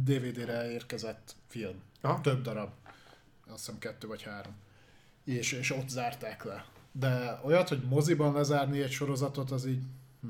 DVD-re 0.03 0.71
érkezett 0.71 1.35
film. 1.47 1.75
Aha. 2.01 2.21
Több 2.21 2.41
darab. 2.41 2.69
Azt 3.47 3.57
hiszem 3.65 3.79
kettő 3.79 4.07
vagy 4.07 4.23
három. 4.23 4.53
És, 5.23 5.51
és 5.51 5.71
ott 5.71 5.89
zárták 5.89 6.43
le. 6.43 6.65
De 6.99 7.39
olyat, 7.43 7.69
hogy 7.69 7.81
moziban 7.89 8.33
lezárni 8.33 8.81
egy 8.81 8.91
sorozatot, 8.91 9.51
az 9.51 9.65
így... 9.65 9.81
Hm, 10.21 10.27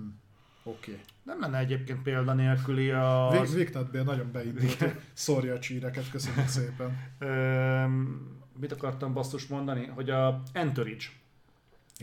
Oké. 0.64 0.92
Okay. 0.92 1.04
Nem 1.24 1.40
lenne 1.40 1.58
egyébként 1.58 2.02
példa 2.02 2.34
nélküli 2.34 2.90
a... 2.90 3.30
Vic- 3.32 3.54
Vicnetbél 3.54 4.04
nagyon 4.04 4.32
beindult, 4.32 4.96
szórja 5.14 5.54
a 5.54 5.60
csíreket, 5.60 6.10
köszönjük 6.10 6.48
szépen. 6.48 7.12
Öm, 7.20 8.38
mit 8.60 8.72
akartam 8.72 9.14
basszus 9.14 9.48
mondani? 9.48 9.86
Hogy 9.86 10.10
a 10.10 10.42
Entourage. 10.52 11.06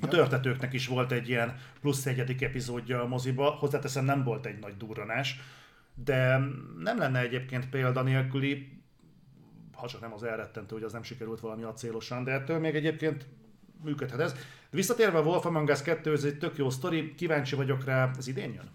A 0.01 0.09
törtetőknek 0.09 0.73
is 0.73 0.87
volt 0.87 1.13
egy 1.13 1.29
ilyen 1.29 1.57
plusz 1.81 2.07
egyedik 2.07 2.43
epizódja 2.43 3.01
a 3.01 3.07
moziba, 3.07 3.51
hozzáteszem 3.51 4.05
nem 4.05 4.25
volt 4.25 4.47
egy 4.47 4.59
nagy 4.59 4.77
durranás, 4.77 5.41
de 5.95 6.39
nem 6.79 6.99
lenne 6.99 7.21
egyébként 7.21 7.69
példa 7.69 8.03
nélküli, 8.03 8.83
ha 9.73 9.89
csak 9.89 10.01
nem 10.01 10.13
az 10.13 10.23
elrettentő, 10.23 10.75
hogy 10.75 10.85
az 10.85 10.93
nem 10.93 11.03
sikerült 11.03 11.41
valami 11.41 11.63
acélosan, 11.63 12.25
de 12.25 12.33
ettől 12.33 12.59
még 12.59 12.75
egyébként 12.75 13.27
működhet 13.85 14.21
ez. 14.21 14.35
Visszatérve 14.71 15.19
a 15.19 15.23
Wolf 15.23 15.47
Among 15.47 15.69
Us 15.69 15.83
2, 15.83 16.13
ez 16.13 16.25
egy 16.25 16.39
tök 16.39 16.57
jó 16.57 16.71
sztori, 16.71 17.15
kíváncsi 17.15 17.57
vagyok 17.57 17.85
rá, 17.85 18.11
ez 18.19 18.27
idén 18.27 18.53
jön? 18.53 18.71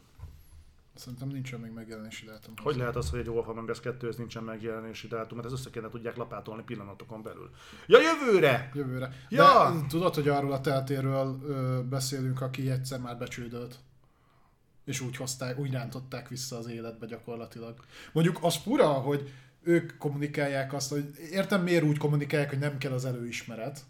Szerintem 1.00 1.28
nincsen 1.28 1.60
még 1.60 1.72
megjelenési 1.72 2.26
dátum. 2.26 2.54
Hogy 2.64 2.76
lehet 2.76 2.96
az, 2.96 3.10
hogy 3.10 3.20
egy 3.20 3.28
Wolf 3.28 3.48
Among 3.48 3.70
Us 3.70 3.80
2 3.80 4.14
nincsen 4.18 4.44
megjelenési 4.44 5.08
dátum, 5.08 5.38
mert 5.38 5.50
ez 5.52 5.60
össze 5.60 5.70
kéne 5.70 5.90
tudják 5.90 6.16
lapátolni 6.16 6.64
pillanatokon 6.64 7.22
belül. 7.22 7.50
Ja, 7.88 7.98
jövőre! 8.00 8.72
Jövőre. 8.74 9.12
Ja! 9.30 9.72
De 9.72 9.88
tudod, 9.88 10.16
hogy 10.16 10.28
arról 10.28 10.52
a 10.52 10.62
teltéről 10.62 11.40
ö, 11.48 11.80
beszélünk, 11.90 12.42
aki 12.42 12.70
egyszer 12.70 13.00
már 13.00 13.18
becsődölt. 13.18 13.80
És 14.86 15.02
úgy 15.02 15.16
hozták, 15.16 15.60
úgy 15.60 15.72
rántották 15.72 16.28
vissza 16.28 16.58
az 16.58 16.68
életbe 16.68 17.06
gyakorlatilag. 17.06 17.74
Mondjuk 18.12 18.38
az 18.42 18.56
fura, 18.56 18.88
hogy 18.88 19.34
ők 19.62 19.98
kommunikálják 19.98 20.74
azt, 20.74 20.90
hogy 20.90 21.06
értem 21.32 21.64
miért 21.64 21.84
úgy 21.84 21.98
kommunikálják, 21.98 22.50
hogy 22.50 22.60
nem 22.60 22.78
kell 22.78 22.92
az 22.92 23.06
előismeret, 23.06 23.82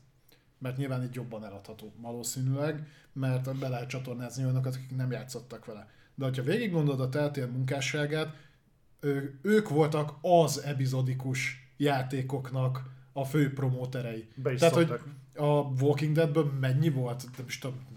mert 0.59 0.77
nyilván 0.77 1.03
így 1.03 1.15
jobban 1.15 1.45
eladható 1.45 1.93
valószínűleg, 2.01 2.87
mert 3.13 3.59
be 3.59 3.67
lehet 3.67 3.89
csatornázni 3.89 4.43
olyanokat, 4.43 4.75
akik 4.75 4.95
nem 4.95 5.11
játszottak 5.11 5.65
vele. 5.65 5.87
De 6.15 6.25
hogyha 6.25 6.43
végig 6.43 6.71
gondolod 6.71 7.01
a 7.01 7.09
teltér 7.09 7.51
munkásságát, 7.51 8.35
ő, 8.99 9.39
ők 9.41 9.69
voltak 9.69 10.17
az 10.21 10.63
epizodikus 10.63 11.71
játékoknak 11.77 12.83
a 13.13 13.25
fő 13.25 13.53
promóterei. 13.53 14.27
Be 14.35 14.53
is 14.53 14.59
Tehát, 14.59 14.75
hogy 14.75 14.99
a 15.35 15.45
Walking 15.81 16.15
Deadből 16.15 16.51
mennyi 16.59 16.89
volt? 16.89 17.25
Nem 17.37 17.45
is 17.47 17.59
tudom, 17.59 17.87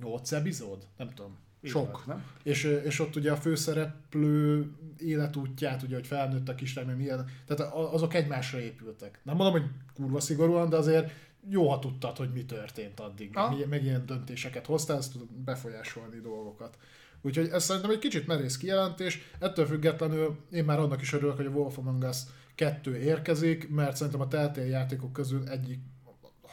8 0.00 0.32
epizód? 0.32 0.86
Nem 0.96 1.08
tudom. 1.08 1.36
Sok. 1.62 1.90
volt, 1.90 2.06
nem? 2.06 2.24
És, 2.42 2.64
és 2.64 3.00
ott 3.00 3.16
ugye 3.16 3.32
a 3.32 3.36
főszereplő 3.36 4.70
életútját, 4.98 5.82
ugye, 5.82 5.94
hogy 5.94 6.06
felnőtt 6.06 6.48
a 6.48 6.54
kislány, 6.54 6.86
milyen, 6.86 7.28
tehát 7.46 7.72
azok 7.72 8.14
egymásra 8.14 8.60
épültek. 8.60 9.20
Nem 9.22 9.36
mondom, 9.36 9.60
hogy 9.60 9.70
kurva 9.94 10.20
szigorúan, 10.20 10.68
de 10.68 10.76
azért 10.76 11.12
jó, 11.50 11.68
ha 11.68 11.78
tudtad, 11.78 12.16
hogy 12.16 12.32
mi 12.32 12.44
történt 12.44 13.00
addig, 13.00 13.34
Ha. 13.34 13.56
meg, 13.68 13.84
ilyen 13.84 14.06
döntéseket 14.06 14.66
hoztál, 14.66 14.96
ezt 14.96 15.12
tudod 15.12 15.28
befolyásolni 15.32 16.20
dolgokat. 16.20 16.78
Úgyhogy 17.22 17.48
ez 17.48 17.64
szerintem 17.64 17.90
egy 17.90 17.98
kicsit 17.98 18.26
merész 18.26 18.56
kijelentés, 18.56 19.18
ettől 19.38 19.66
függetlenül 19.66 20.36
én 20.50 20.64
már 20.64 20.78
annak 20.78 21.00
is 21.00 21.12
örülök, 21.12 21.36
hogy 21.36 21.46
a 21.46 21.50
Wolf 21.50 21.78
Among 21.78 22.02
Us 22.02 22.16
2 22.54 22.96
érkezik, 22.96 23.68
mert 23.68 23.96
szerintem 23.96 24.20
a 24.20 24.28
Telltale 24.28 24.66
játékok 24.66 25.12
közül 25.12 25.48
egyik, 25.48 25.80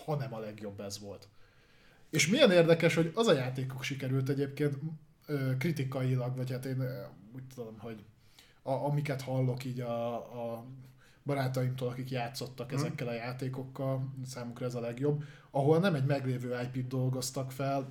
ha 0.06 0.16
nem 0.16 0.34
a 0.34 0.40
legjobb 0.40 0.80
ez 0.80 1.00
volt. 1.00 1.28
És 2.10 2.28
milyen 2.28 2.52
érdekes, 2.52 2.96
hogy 2.96 3.12
az 3.14 3.28
a 3.28 3.34
játékok 3.34 3.84
sikerült 3.84 4.30
egyébként 4.30 4.78
kritikailag, 5.58 6.36
vagy 6.36 6.52
hát 6.52 6.66
én 6.66 6.84
úgy 7.36 7.44
tudom, 7.56 7.80
hogy 7.80 8.04
a, 8.62 8.72
amiket 8.72 9.22
hallok 9.22 9.66
így 9.66 9.80
a, 9.80 10.16
a 10.16 10.66
barátaimtól, 11.26 11.88
akik 11.88 12.10
játszottak 12.12 12.68
Mhm. 12.72 12.76
ezekkel 12.76 13.08
a 13.08 13.14
játékokkal, 13.14 14.14
számukra 14.26 14.66
ez 14.66 14.76
a 14.76 14.80
legjobb, 14.80 15.24
ahol 15.52 15.80
nem 15.80 15.96
egy 15.96 16.06
meglévő 16.06 16.60
IP-t 16.74 16.88
dolgoztak 16.88 17.52
fel, 17.52 17.88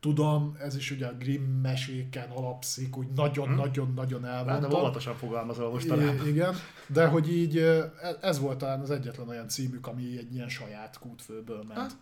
tudom, 0.00 0.56
ez 0.60 0.76
is 0.76 0.90
ugye 0.90 1.06
a 1.06 1.12
Grimm 1.14 1.60
meséken 1.60 2.30
alapszik, 2.30 2.96
úgy 2.96 3.06
nagyon-nagyon-nagyon 3.14 4.20
Látom, 4.20 4.48
elmondtam. 4.48 4.80
óvatosan 4.80 5.14
fogalmazol 5.14 5.70
mostanában. 5.70 6.26
I- 6.26 6.28
igen, 6.28 6.54
de 6.86 7.06
hogy 7.06 7.32
így 7.32 7.56
e- 7.58 7.92
ez 8.20 8.38
volt 8.38 8.58
talán 8.58 8.80
az 8.80 8.90
egyetlen 8.90 9.28
olyan 9.28 9.48
címük, 9.48 9.86
ami 9.86 10.18
egy 10.18 10.34
ilyen 10.34 10.48
saját 10.48 10.98
kútfőből 10.98 11.62
ment. 11.68 11.80
Hát, 11.80 11.96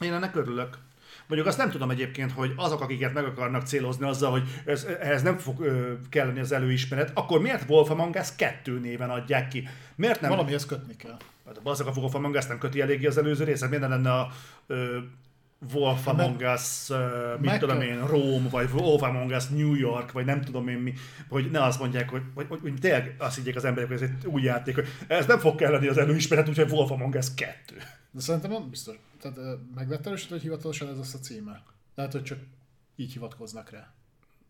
Én 0.00 0.12
ennek 0.12 0.36
örülök. 0.36 0.78
Mondjuk 1.26 1.50
azt 1.50 1.58
nem 1.58 1.70
tudom 1.70 1.90
egyébként, 1.90 2.32
hogy 2.32 2.52
azok, 2.56 2.80
akiket 2.80 3.12
meg 3.12 3.24
akarnak 3.24 3.66
célozni 3.66 4.06
azzal, 4.06 4.30
hogy 4.30 4.42
ez, 4.64 4.86
ehhez 5.00 5.22
nem 5.22 5.38
fog 5.38 5.60
ö, 5.60 5.92
kelleni 6.08 6.40
az 6.40 6.52
előismeret, 6.52 7.10
akkor 7.14 7.40
miért 7.40 7.70
Wolf 7.70 7.90
Among 7.90 8.14
Us 8.14 8.28
2 8.36 8.78
néven 8.78 9.10
adják 9.10 9.48
ki? 9.48 9.68
Miért 9.94 10.20
nem? 10.20 10.30
Valamihez 10.30 10.66
kötni 10.66 10.96
kell. 10.96 11.16
Hát 11.46 11.60
azok 11.62 11.86
a 11.86 11.92
Wolf 11.96 12.14
Among 12.14 12.34
Us 12.34 12.46
nem 12.46 12.58
köti 12.58 12.80
eléggé 12.80 13.06
az 13.06 13.18
előző 13.18 13.44
részet, 13.44 13.68
miért 13.68 13.82
ne 13.82 13.88
lenne 13.88 14.12
a 14.12 14.28
ö, 14.66 14.98
Wolf 15.72 16.06
Among 16.06 16.40
Us, 16.54 16.88
uh, 16.88 17.40
mit 17.40 17.50
meg 17.50 17.60
tudom 17.60 17.80
én, 17.80 18.06
Rome, 18.06 18.48
vagy 18.50 18.68
Wolf 18.72 19.02
Among 19.02 19.30
Us 19.30 19.46
New 19.46 19.74
York, 19.74 20.12
vagy 20.12 20.24
nem 20.24 20.40
tudom 20.40 20.68
én 20.68 20.78
mi, 20.78 20.94
hogy 21.28 21.50
ne 21.50 21.62
azt 21.62 21.80
mondják, 21.80 22.10
hogy, 22.10 22.22
hogy, 22.34 22.46
hogy, 22.48 22.58
hogy 22.60 22.74
tényleg 22.80 23.14
azt 23.18 23.34
higgyék 23.34 23.56
az 23.56 23.64
emberek, 23.64 23.88
hogy 23.88 24.02
ez 24.02 24.08
egy 24.08 24.26
új 24.26 24.42
játék, 24.42 24.74
hogy 24.74 24.86
ez 25.06 25.26
nem 25.26 25.38
fog 25.38 25.54
kelleni 25.54 25.86
az 25.86 25.98
előismeret, 25.98 26.48
úgyhogy 26.48 26.70
Wolf 26.70 26.90
Among 26.90 27.14
Us 27.14 27.34
2. 27.34 27.54
De 28.10 28.20
szerintem 28.20 28.50
nem 28.50 28.70
biztos. 28.70 28.96
Tehát 29.22 29.36
ö, 29.38 29.54
meg 29.74 29.88
lett 29.88 30.06
erősítve, 30.06 30.34
hogy 30.34 30.44
hivatalosan 30.44 30.88
ez 30.88 30.96
lesz 30.96 31.14
a 31.14 31.18
címe. 31.18 31.62
Lehet, 31.94 32.12
hogy 32.12 32.22
csak 32.22 32.38
így 32.96 33.12
hivatkoznak 33.12 33.70
rá. 33.70 33.92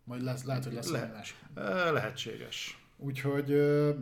Majd 0.05 0.23
lesz, 0.23 0.45
lehet, 0.45 0.65
hogy 0.65 0.73
lesz 0.73 0.91
Le-. 0.91 1.23
Ö, 1.55 1.93
Lehetséges. 1.93 2.85
Úgyhogy, 2.97 3.49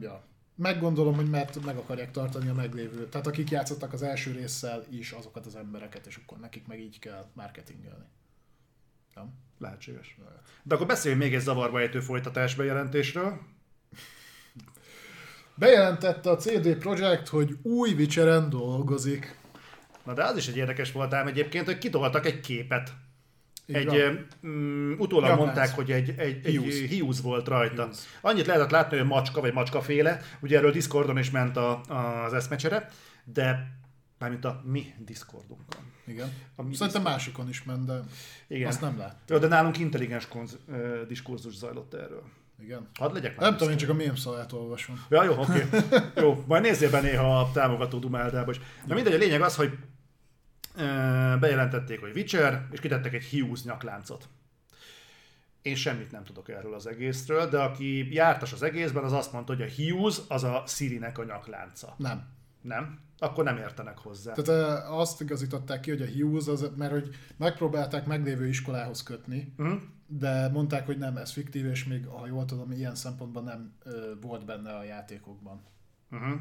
ja. 0.01 0.23
Meggondolom, 0.55 1.15
hogy 1.15 1.31
mert 1.31 1.65
meg 1.65 1.77
akarják 1.77 2.11
tartani 2.11 2.49
a 2.49 2.55
meglévő. 2.55 3.09
Tehát 3.09 3.27
akik 3.27 3.51
játszottak 3.51 3.93
az 3.93 4.03
első 4.03 4.33
résszel 4.33 4.85
is 4.91 5.13
azokat 5.13 5.47
az 5.47 5.57
embereket, 5.57 6.07
és 6.07 6.17
akkor 6.17 6.39
nekik 6.39 6.67
meg 6.67 6.81
így 6.81 6.99
kell 6.99 7.27
marketingelni. 7.33 8.05
Nem? 9.15 9.33
Lehetséges. 9.59 10.19
De 10.63 10.75
akkor 10.75 10.87
beszéljünk 10.87 11.23
még 11.23 11.35
egy 11.35 11.41
zavarba 11.41 11.81
ejtő 11.81 12.01
folytatás 12.01 12.55
bejelentésről. 12.55 13.41
Bejelentette 15.55 16.31
a 16.31 16.37
CD 16.37 16.77
Projekt, 16.77 17.29
hogy 17.29 17.57
új 17.63 17.93
Witcheren 17.93 18.51
dolgozik. 18.51 19.40
Na 20.11 20.17
de 20.17 20.25
az 20.25 20.37
is 20.37 20.49
egy 20.49 20.57
érdekes 20.57 20.93
volt 20.93 21.15
ám 21.15 21.27
egyébként, 21.27 21.65
hogy 21.65 21.79
kitoltak 21.79 22.27
egy 22.27 22.41
képet. 22.41 22.93
Így 23.67 23.77
Egy, 23.77 24.19
um, 24.43 24.95
utólag 24.99 25.39
mondták, 25.39 25.75
hogy 25.75 25.91
egy, 25.91 26.15
egy, 26.17 26.47
egy 26.47 26.87
hiúz 26.89 27.23
volt 27.23 27.49
rajta. 27.49 27.85
Hiúz. 27.85 28.07
Annyit 28.21 28.47
lehetett 28.47 28.71
látni, 28.71 28.97
hogy 28.99 29.07
macska 29.07 29.41
vagy 29.41 29.53
macskaféle. 29.53 30.21
Ugye 30.41 30.57
erről 30.57 30.71
Discordon 30.71 31.19
is 31.19 31.31
ment 31.31 31.57
a, 31.57 31.81
az 32.25 32.33
eszmecsere, 32.33 32.89
de 33.25 33.73
mármint 34.19 34.45
a 34.45 34.63
mi 34.65 34.95
Discordunkon. 34.99 35.93
Igen. 36.07 36.33
A 36.57 36.63
mi 36.63 36.75
Szerintem 36.75 37.03
másikon 37.03 37.49
is 37.49 37.63
ment, 37.63 37.85
de 37.85 38.01
Igen. 38.49 38.69
azt 38.69 38.81
nem 38.81 38.99
lát. 38.99 39.17
Jó, 39.29 39.39
de 39.39 39.47
nálunk 39.47 39.79
intelligens 39.79 40.29
konz, 40.29 40.59
ö, 40.69 41.03
diskurzus 41.09 41.55
zajlott 41.57 41.95
erről. 41.95 42.23
Igen. 42.63 42.89
Hadd 42.99 43.13
legyek 43.13 43.37
már 43.37 43.49
Nem 43.49 43.57
tudom, 43.59 43.73
én 43.73 43.79
csak 43.79 43.89
a 43.89 43.95
mém 43.95 44.15
szalát 44.15 44.53
olvasom. 44.53 45.05
Ja, 45.09 45.25
jó, 45.25 45.39
oké. 45.39 45.65
jó, 46.23 46.45
majd 46.47 46.63
nézzél 46.63 46.91
be 46.91 47.01
néha 47.01 47.41
a 47.41 47.51
támogató 47.53 47.99
dumáldába 47.99 48.51
is. 48.51 48.61
Na 48.87 48.95
mindegy, 48.95 49.15
a 49.15 49.19
lényeg 49.19 49.41
az, 49.43 49.57
hogy 49.57 49.79
bejelentették, 51.41 52.01
hogy 52.01 52.17
Witcher, 52.17 52.67
és 52.71 52.81
kitettek 52.81 53.13
egy 53.15 53.23
hiúz 53.23 53.65
nyakláncot. 53.65 54.29
Én 55.63 55.75
semmit 55.75 56.11
nem 56.11 56.25
tudok 56.25 56.49
erről 56.49 56.75
az 56.75 56.87
egészről, 56.87 57.49
de 57.49 57.59
aki 57.59 58.15
jártas 58.15 58.53
az 58.53 58.63
egészben, 58.63 59.05
az 59.05 59.13
azt 59.13 59.33
mondta, 59.33 59.53
hogy 59.55 59.63
a 59.63 59.67
hiúz 59.67 60.25
az 60.29 60.45
a 60.45 60.65
Sirinek 60.67 61.19
a 61.19 61.25
nyaklánca. 61.25 61.95
Nem. 61.99 62.25
Nem? 62.61 62.99
Akkor 63.19 63.45
nem 63.45 63.57
értenek 63.57 63.99
hozzá. 63.99 64.33
Tehát 64.33 64.85
azt 64.89 65.21
igazították 65.21 65.81
ki, 65.81 65.91
hogy 65.91 66.03
a 66.03 66.07
Hughes, 66.07 66.47
az, 66.47 66.71
mert 66.77 66.93
hogy 66.93 67.15
megpróbálták 67.37 68.07
meglévő 68.07 68.49
iskolához 68.49 69.03
kötni, 69.03 69.53
Hm? 69.57 69.73
de 70.07 70.49
mondták, 70.49 70.87
hogy 70.87 70.99
nem, 70.99 71.17
ez 71.17 71.33
fiktív, 71.33 71.67
és 71.67 71.85
még, 71.85 72.07
ha 72.07 72.27
jól 72.27 72.45
tudom, 72.45 72.73
ilyen 72.73 72.95
szempontban 72.95 73.45
nem 73.45 73.73
ö, 73.85 74.13
volt 74.21 74.45
benne 74.45 74.77
a 74.77 74.85
játékokban. 74.85 75.63
Uh-huh. 76.11 76.41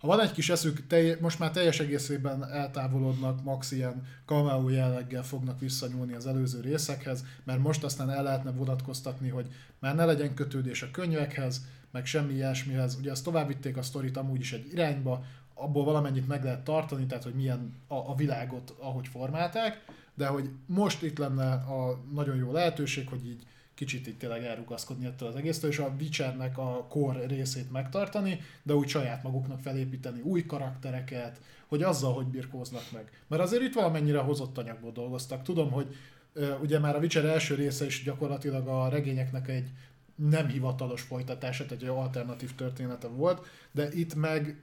Ha 0.00 0.06
van 0.06 0.20
egy 0.20 0.32
kis 0.32 0.50
eszük, 0.50 0.86
telj, 0.86 1.14
most 1.20 1.38
már 1.38 1.50
teljes 1.50 1.80
egészében 1.80 2.50
eltávolodnak, 2.50 3.42
max 3.42 3.70
ilyen 3.70 4.06
cameo 4.24 4.68
jelleggel 4.68 5.22
fognak 5.22 5.60
visszanyúlni 5.60 6.14
az 6.14 6.26
előző 6.26 6.60
részekhez, 6.60 7.24
mert 7.44 7.58
most 7.58 7.84
aztán 7.84 8.10
el 8.10 8.22
lehetne 8.22 8.50
vonatkoztatni, 8.50 9.28
hogy 9.28 9.46
már 9.78 9.94
ne 9.94 10.04
legyen 10.04 10.34
kötődés 10.34 10.82
a 10.82 10.90
könyvekhez, 10.90 11.64
meg 11.90 12.06
semmi 12.06 12.32
ilyesmihez. 12.32 12.96
Ugye 12.98 13.10
azt 13.10 13.24
tovább 13.24 13.46
vitték 13.46 13.76
a 13.76 13.82
sztorit 13.82 14.16
amúgy 14.16 14.40
is 14.40 14.52
egy 14.52 14.72
irányba, 14.72 15.24
abból 15.54 15.84
valamennyit 15.84 16.28
meg 16.28 16.44
lehet 16.44 16.64
tartani, 16.64 17.06
tehát 17.06 17.24
hogy 17.24 17.34
milyen 17.34 17.74
a, 17.86 17.94
a 17.94 18.14
világot, 18.14 18.74
ahogy 18.78 19.08
formálták, 19.08 19.84
de 20.14 20.26
hogy 20.26 20.50
most 20.66 21.02
itt 21.02 21.18
lenne 21.18 21.52
a 21.52 22.00
nagyon 22.14 22.36
jó 22.36 22.52
lehetőség, 22.52 23.08
hogy 23.08 23.26
így 23.26 23.42
kicsit 23.80 24.06
itt 24.06 24.18
tényleg 24.18 24.44
elrugaszkodni 24.44 25.06
ettől 25.06 25.28
az 25.28 25.36
egésztől, 25.36 25.70
és 25.70 25.78
a 25.78 25.94
Witchernek 26.00 26.58
a 26.58 26.86
core 26.88 27.26
részét 27.26 27.72
megtartani, 27.72 28.40
de 28.62 28.74
úgy 28.74 28.88
saját 28.88 29.22
maguknak 29.22 29.60
felépíteni 29.60 30.20
új 30.20 30.46
karaktereket, 30.46 31.40
hogy 31.66 31.82
azzal, 31.82 32.12
hogy 32.12 32.26
birkóznak 32.26 32.82
meg. 32.92 33.10
Mert 33.26 33.42
azért 33.42 33.62
itt 33.62 33.74
valamennyire 33.74 34.18
hozott 34.18 34.58
anyagból 34.58 34.92
dolgoztak. 34.92 35.42
Tudom, 35.42 35.70
hogy 35.70 35.96
ugye 36.60 36.78
már 36.78 36.96
a 36.96 36.98
Witcher 36.98 37.24
első 37.24 37.54
része 37.54 37.84
is 37.84 38.02
gyakorlatilag 38.02 38.68
a 38.68 38.88
regényeknek 38.88 39.48
egy 39.48 39.70
nem 40.14 40.46
hivatalos 40.46 41.02
folytatása, 41.02 41.66
tehát 41.66 41.82
egy 41.82 41.88
alternatív 41.88 42.54
története 42.54 43.08
volt, 43.08 43.46
de 43.72 43.88
itt 43.92 44.14
meg, 44.14 44.62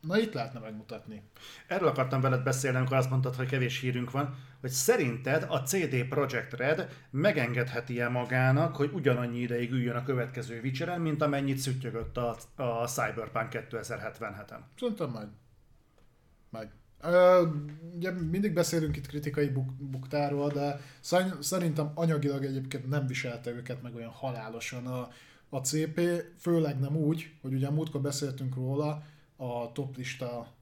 na 0.00 0.18
itt 0.18 0.32
lehetne 0.32 0.60
megmutatni. 0.60 1.22
Erről 1.66 1.88
akartam 1.88 2.20
veled 2.20 2.42
beszélni, 2.42 2.76
amikor 2.76 2.96
azt 2.96 3.10
mondtad, 3.10 3.34
hogy 3.34 3.46
kevés 3.46 3.80
hírünk 3.80 4.10
van, 4.10 4.36
hogy 4.66 4.74
szerinted 4.74 5.46
a 5.48 5.56
CD 5.62 6.04
Projekt 6.08 6.52
Red 6.52 6.88
megengedheti-e 7.10 8.08
magának, 8.08 8.76
hogy 8.76 8.90
ugyanannyi 8.94 9.38
ideig 9.38 9.70
üljön 9.70 9.96
a 9.96 10.02
következő 10.02 10.60
Witcheren, 10.62 11.00
mint 11.00 11.22
amennyit 11.22 11.58
szüttyögött 11.58 12.16
a, 12.16 12.36
a 12.56 12.86
Cyberpunk 12.86 13.48
2077-en. 13.50 14.58
Szerintem 14.78 15.10
meg. 15.10 15.28
Meg. 16.50 16.70
Ö, 17.02 17.48
ugye 17.94 18.10
mindig 18.10 18.52
beszélünk 18.52 18.96
itt 18.96 19.06
kritikai 19.06 19.48
buk- 19.48 19.82
buktáról, 19.82 20.50
de 20.50 20.80
szerint- 21.00 21.42
szerintem 21.42 21.90
anyagilag 21.94 22.44
egyébként 22.44 22.88
nem 22.88 23.06
viselte 23.06 23.50
őket 23.50 23.82
meg 23.82 23.94
olyan 23.94 24.10
halálosan 24.10 24.86
a, 24.86 25.08
a 25.48 25.58
CP, 25.58 26.00
főleg 26.38 26.78
nem 26.78 26.96
úgy, 26.96 27.32
hogy 27.42 27.54
ugye 27.54 27.70
múltkor 27.70 28.00
beszéltünk 28.00 28.54
róla 28.54 29.02
a 29.36 29.72
top 29.72 29.96
lista 29.96 30.46
ö, 30.46 30.55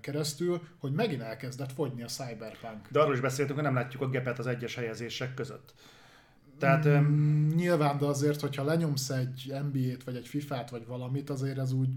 keresztül, 0.00 0.60
hogy 0.78 0.92
megint 0.92 1.22
elkezdett 1.22 1.72
fogyni 1.72 2.02
a 2.02 2.06
Cyberpunk. 2.06 2.88
De 2.90 3.00
arról 3.00 3.14
is 3.14 3.20
beszéltünk, 3.20 3.58
hogy 3.58 3.68
nem 3.68 3.76
látjuk 3.76 4.02
a 4.02 4.08
gepet 4.08 4.38
az 4.38 4.46
egyes 4.46 4.74
helyezések 4.74 5.34
között. 5.34 5.74
Tehát 6.58 6.88
mm. 6.88 7.48
Nyilván, 7.48 7.98
de 7.98 8.06
azért, 8.06 8.40
hogyha 8.40 8.64
lenyomsz 8.64 9.10
egy 9.10 9.54
NBA-t, 9.72 10.04
vagy 10.04 10.16
egy 10.16 10.28
FIFA-t, 10.28 10.70
vagy 10.70 10.86
valamit, 10.86 11.30
azért 11.30 11.58
ez 11.58 11.72
úgy 11.72 11.88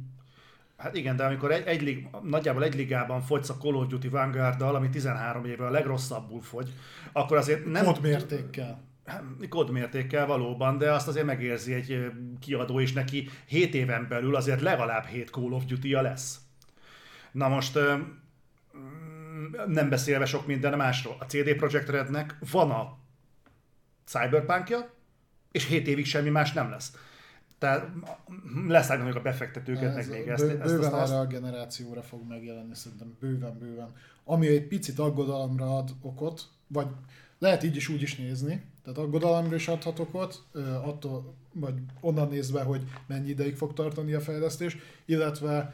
hát 0.81 0.95
igen, 0.95 1.15
de 1.15 1.23
amikor 1.23 1.51
egy, 1.51 1.65
egy 1.65 1.81
lig, 1.81 2.07
nagyjából 2.23 2.63
egy 2.63 2.75
ligában 2.75 3.21
fogysz 3.21 3.49
a 3.49 3.57
Call 3.57 3.75
of 3.75 3.87
Duty 3.87 4.07
Vanguard-dal, 4.07 4.75
ami 4.75 4.89
13 4.89 5.45
éve 5.45 5.65
a 5.65 5.69
legrosszabbul 5.69 6.41
fogy, 6.41 6.73
akkor 7.11 7.37
azért 7.37 7.65
nem... 7.65 7.85
kódmértékkel. 7.85 8.81
Kódmértékkel 9.49 10.25
valóban, 10.25 10.77
de 10.77 10.91
azt 10.91 11.07
azért 11.07 11.25
megérzi 11.25 11.73
egy 11.73 12.11
kiadó, 12.39 12.79
és 12.79 12.93
neki 12.93 13.29
7 13.45 13.73
éven 13.73 14.05
belül 14.09 14.35
azért 14.35 14.61
legalább 14.61 15.05
7 15.05 15.29
Call 15.29 15.51
of 15.51 15.65
Duty-ja 15.65 16.01
lesz. 16.01 16.39
Na 17.31 17.47
most 17.47 17.79
mm, 17.79 19.55
nem 19.67 19.89
beszélve 19.89 20.25
sok 20.25 20.47
minden 20.47 20.77
másról. 20.77 21.15
A 21.19 21.23
CD 21.23 21.55
Projekt 21.55 21.89
Rednek 21.89 22.37
van 22.51 22.71
a 22.71 22.97
Cyberpunkja, 24.05 24.89
és 25.51 25.65
7 25.65 25.87
évig 25.87 26.05
semmi 26.05 26.29
más 26.29 26.53
nem 26.53 26.69
lesz. 26.69 26.93
Tehát 27.57 27.87
leszállnak 28.67 29.15
a 29.15 29.21
befektetőket, 29.21 29.95
meg 29.95 30.09
még 30.09 30.27
ezt, 30.27 30.43
bő, 30.45 30.49
ezt, 30.49 30.61
ezt, 30.61 30.73
bőven 30.73 30.93
azt, 30.93 31.11
erre 31.11 31.21
a 31.21 31.25
generációra 31.25 32.01
fog 32.01 32.27
megjelenni, 32.27 32.75
szerintem 32.75 33.17
bőven, 33.19 33.57
bőven. 33.57 33.95
Ami 34.23 34.47
egy 34.47 34.67
picit 34.67 34.99
aggodalomra 34.99 35.77
ad 35.77 35.89
okot, 36.01 36.41
vagy 36.67 36.87
lehet 37.39 37.63
így 37.63 37.75
is 37.75 37.87
úgy 37.87 38.01
is 38.01 38.15
nézni, 38.15 38.65
tehát 38.83 38.99
aggodalomra 38.99 39.55
is 39.55 39.67
adhat 39.67 39.99
okot, 39.99 40.43
attól, 40.83 41.33
vagy 41.53 41.73
onnan 41.99 42.27
nézve, 42.27 42.61
hogy 42.61 42.83
mennyi 43.07 43.29
ideig 43.29 43.55
fog 43.55 43.73
tartani 43.73 44.13
a 44.13 44.21
fejlesztés, 44.21 44.77
illetve 45.05 45.73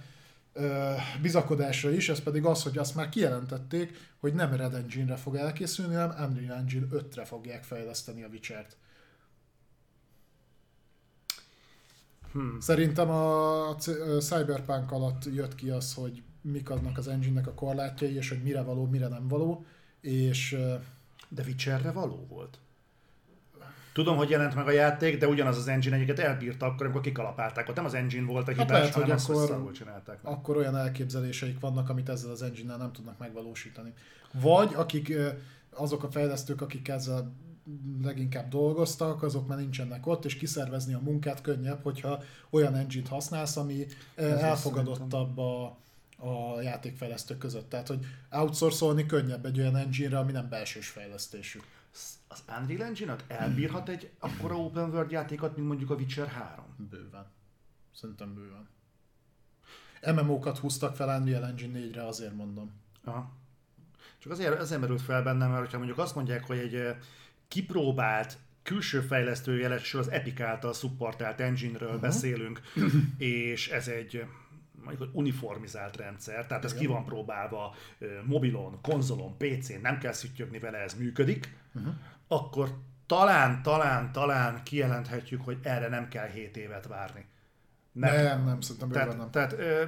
bizakodásra 1.21 1.91
is, 1.91 2.09
ez 2.09 2.19
pedig 2.19 2.45
az, 2.45 2.63
hogy 2.63 2.77
azt 2.77 2.95
már 2.95 3.09
kijelentették, 3.09 3.97
hogy 4.19 4.33
nem 4.33 4.53
Red 4.53 4.73
Engine-re 4.73 5.15
fog 5.15 5.35
elkészülni, 5.35 5.93
hanem 5.93 6.29
Unreal 6.29 6.57
Engine 6.57 6.87
5-re 6.91 7.25
fogják 7.25 7.63
fejleszteni 7.63 8.23
a 8.23 8.27
Witcher-t. 8.27 8.77
Hmm. 12.31 12.59
Szerintem 12.59 13.09
a 13.09 13.75
Cyberpunk 14.19 14.91
alatt 14.91 15.25
jött 15.25 15.55
ki 15.55 15.69
az, 15.69 15.93
hogy 15.93 16.23
mik 16.41 16.69
aznak 16.69 16.97
az 16.97 17.07
engine-nek 17.07 17.47
a 17.47 17.53
korlátjai, 17.53 18.15
és 18.15 18.29
hogy 18.29 18.43
mire 18.43 18.61
való, 18.61 18.85
mire 18.85 19.07
nem 19.07 19.27
való, 19.27 19.65
és 20.01 20.57
De 21.29 21.43
Witcherre 21.43 21.91
való 21.91 22.25
volt. 22.29 22.59
Tudom, 23.98 24.17
hogy 24.17 24.30
jelent 24.30 24.56
meg 24.56 24.67
a 24.67 24.72
játék, 24.72 25.17
de 25.17 25.27
ugyanaz 25.27 25.58
az 25.58 25.67
engine 25.67 25.95
egyiket 25.95 26.19
elbírta 26.19 26.66
akkor, 26.66 26.85
amikor 26.85 27.01
kikalapálták. 27.01 27.69
Ott 27.69 27.76
nem 27.76 27.85
az 27.85 27.93
engine 27.93 28.26
volt 28.26 28.48
a 28.48 28.51
hibás, 28.51 28.69
lehet, 28.69 28.93
hogy 28.93 29.03
hanem 29.03 29.17
hogy 29.17 29.35
akkor- 29.35 29.48
szarul 29.48 29.72
csinálták. 29.72 30.24
meg. 30.24 30.34
akkor 30.34 30.58
olyan 30.58 30.77
elképzeléseik 30.77 31.59
vannak, 31.59 31.90
amit 31.90 32.09
ezzel 32.09 32.32
az 32.32 32.42
engine 32.42 32.76
nem 32.76 32.92
tudnak 32.92 33.17
megvalósítani. 33.17 33.93
Vagy 34.34 34.74
akik 34.76 35.14
azok 35.69 36.03
a 36.03 36.11
fejlesztők, 36.11 36.61
akik 36.61 36.88
ezzel 36.88 37.34
leginkább 38.03 38.50
dolgoztak, 38.50 39.24
azok 39.24 39.48
már 39.48 39.58
nincsenek 39.58 40.08
ott, 40.08 40.26
és 40.26 40.35
kiszervezni 40.35 40.93
a 40.93 41.00
munkát 41.03 41.42
könnyebb, 41.42 41.84
hogyha 41.84 42.24
olyan 42.50 42.76
engine-t 42.76 43.08
használsz, 43.08 43.58
ami 43.58 43.85
Ez 44.16 44.32
elfogadottabb 44.32 45.38
a, 45.38 45.66
a 46.17 46.61
játékfejlesztők 46.61 47.38
között. 47.38 47.69
Tehát, 47.69 47.88
hogy 47.88 48.06
outsourcolni 48.32 49.06
könnyebb 49.06 49.45
egy 49.45 49.59
olyan 49.59 49.76
engine-re, 49.76 50.17
ami 50.17 50.32
nem 50.32 50.50
belsős 50.50 50.88
fejlesztésű. 50.88 51.59
Az 52.27 52.43
Unreal 52.59 52.83
Engine-ot 52.83 53.23
elbírhat 53.27 53.89
egy 53.89 54.11
akkora 54.19 54.56
open 54.56 54.89
world 54.89 55.11
játékot, 55.11 55.56
mint 55.56 55.67
mondjuk 55.67 55.89
a 55.89 55.95
Witcher 55.95 56.27
3? 56.27 56.65
Bőven. 56.89 57.25
Szerintem 57.93 58.33
bőven. 58.33 58.67
MMO-kat 60.15 60.57
húztak 60.57 60.95
fel 60.95 61.19
Unreal 61.19 61.45
Engine 61.45 61.80
4-re, 61.80 62.06
azért 62.06 62.35
mondom. 62.35 62.72
Aha. 63.03 63.31
Csak 64.17 64.31
azért, 64.31 64.59
azért 64.59 64.81
merült 64.81 65.01
fel 65.01 65.23
bennem, 65.23 65.51
mert 65.51 65.72
ha 65.72 65.77
mondjuk 65.77 65.97
azt 65.97 66.15
mondják, 66.15 66.45
hogy 66.45 66.57
egy 66.57 66.95
kipróbált 67.47 68.38
külső 68.64 69.01
fejlesztő 69.01 69.57
jelesül 69.57 69.99
az 69.99 70.09
Epic 70.09 70.39
által 70.39 70.73
supportált 70.73 71.39
engine-ről 71.39 71.88
uh-huh. 71.88 72.01
beszélünk, 72.01 72.61
és 73.17 73.69
ez 73.69 73.88
egy 73.88 74.25
mondjuk 74.83 75.09
hogy 75.09 75.19
uniformizált 75.22 75.95
rendszer, 75.95 76.45
tehát 76.47 76.64
ez 76.64 76.73
ki 76.73 76.85
van 76.85 77.06
próbálva 77.06 77.75
mobilon, 78.23 78.81
konzolon, 78.81 79.38
PC-n, 79.38 79.81
nem 79.81 79.97
kell 79.97 80.11
szüttyögni 80.11 80.59
vele, 80.59 80.77
ez 80.77 80.93
működik, 80.93 81.57
uh-huh. 81.73 81.93
Akkor 82.27 82.69
talán, 83.06 83.61
talán, 83.64 84.11
talán 84.11 84.64
kijelenthetjük, 84.64 85.41
hogy 85.43 85.57
erre 85.64 85.88
nem 85.88 86.07
kell 86.07 86.27
7 86.27 86.57
évet 86.57 86.88
várni. 86.88 87.25
Nem, 87.91 88.23
nem, 88.23 88.45
nem 88.45 88.61
szerintem 88.61 88.89
Tehát, 88.89 89.17
nem. 89.17 89.31
tehát 89.31 89.53
ö, 89.53 89.83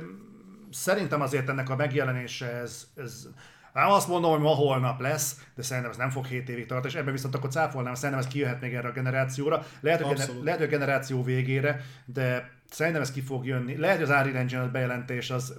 szerintem 0.71 1.21
azért 1.21 1.49
ennek 1.49 1.69
a 1.69 1.75
megjelenése 1.75 2.47
ez, 2.47 2.87
ez 2.95 3.27
nem 3.73 3.89
azt 3.89 4.07
mondom, 4.07 4.31
hogy 4.31 4.39
ma 4.39 4.49
holnap 4.49 4.99
lesz, 4.99 5.45
de 5.55 5.61
szerintem 5.61 5.91
ez 5.91 5.97
nem 5.97 6.09
fog 6.09 6.25
7 6.25 6.49
évig 6.49 6.65
tartani, 6.65 6.93
és 6.93 6.99
ebben 6.99 7.13
viszont 7.13 7.35
akkor 7.35 7.49
cáfolnám, 7.49 7.93
szerintem 7.93 8.19
ez 8.19 8.27
kijöhet 8.31 8.61
még 8.61 8.73
erre 8.73 8.87
a 8.87 8.91
generációra. 8.91 9.65
Lehet, 9.79 10.01
hogy, 10.01 10.17
gener- 10.17 10.43
lehet, 10.43 10.59
hogy 10.59 10.67
a 10.67 10.71
generáció 10.71 11.23
végére, 11.23 11.81
de 12.05 12.51
szerintem 12.69 13.01
ez 13.01 13.11
ki 13.11 13.21
fog 13.21 13.45
jönni. 13.45 13.77
Lehet, 13.77 13.97
hogy 13.99 14.09
az 14.09 14.25
Unreal 14.25 14.37
Engine 14.37 14.65
bejelentés 14.65 15.29
az 15.29 15.53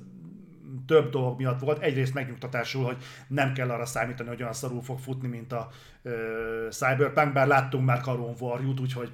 több 0.87 1.11
dolog 1.11 1.39
miatt 1.39 1.61
volt. 1.61 1.83
Egyrészt 1.83 2.15
megnyugtatásul, 2.15 2.85
hogy 2.85 2.97
nem 3.29 3.53
kell 3.53 3.71
arra 3.71 3.87
számítani, 3.87 4.29
hogy 4.29 4.41
olyan 4.41 4.53
szarul 4.53 4.83
fog 4.83 4.99
futni, 4.99 5.29
mint 5.29 5.53
a 5.53 5.69
ö, 6.03 6.67
Cyberpunk, 6.71 7.33
bár 7.33 7.47
láttunk 7.47 7.85
már 7.85 8.01
Karon 8.01 8.35
Warjut, 8.41 8.81
úgyhogy 8.81 9.13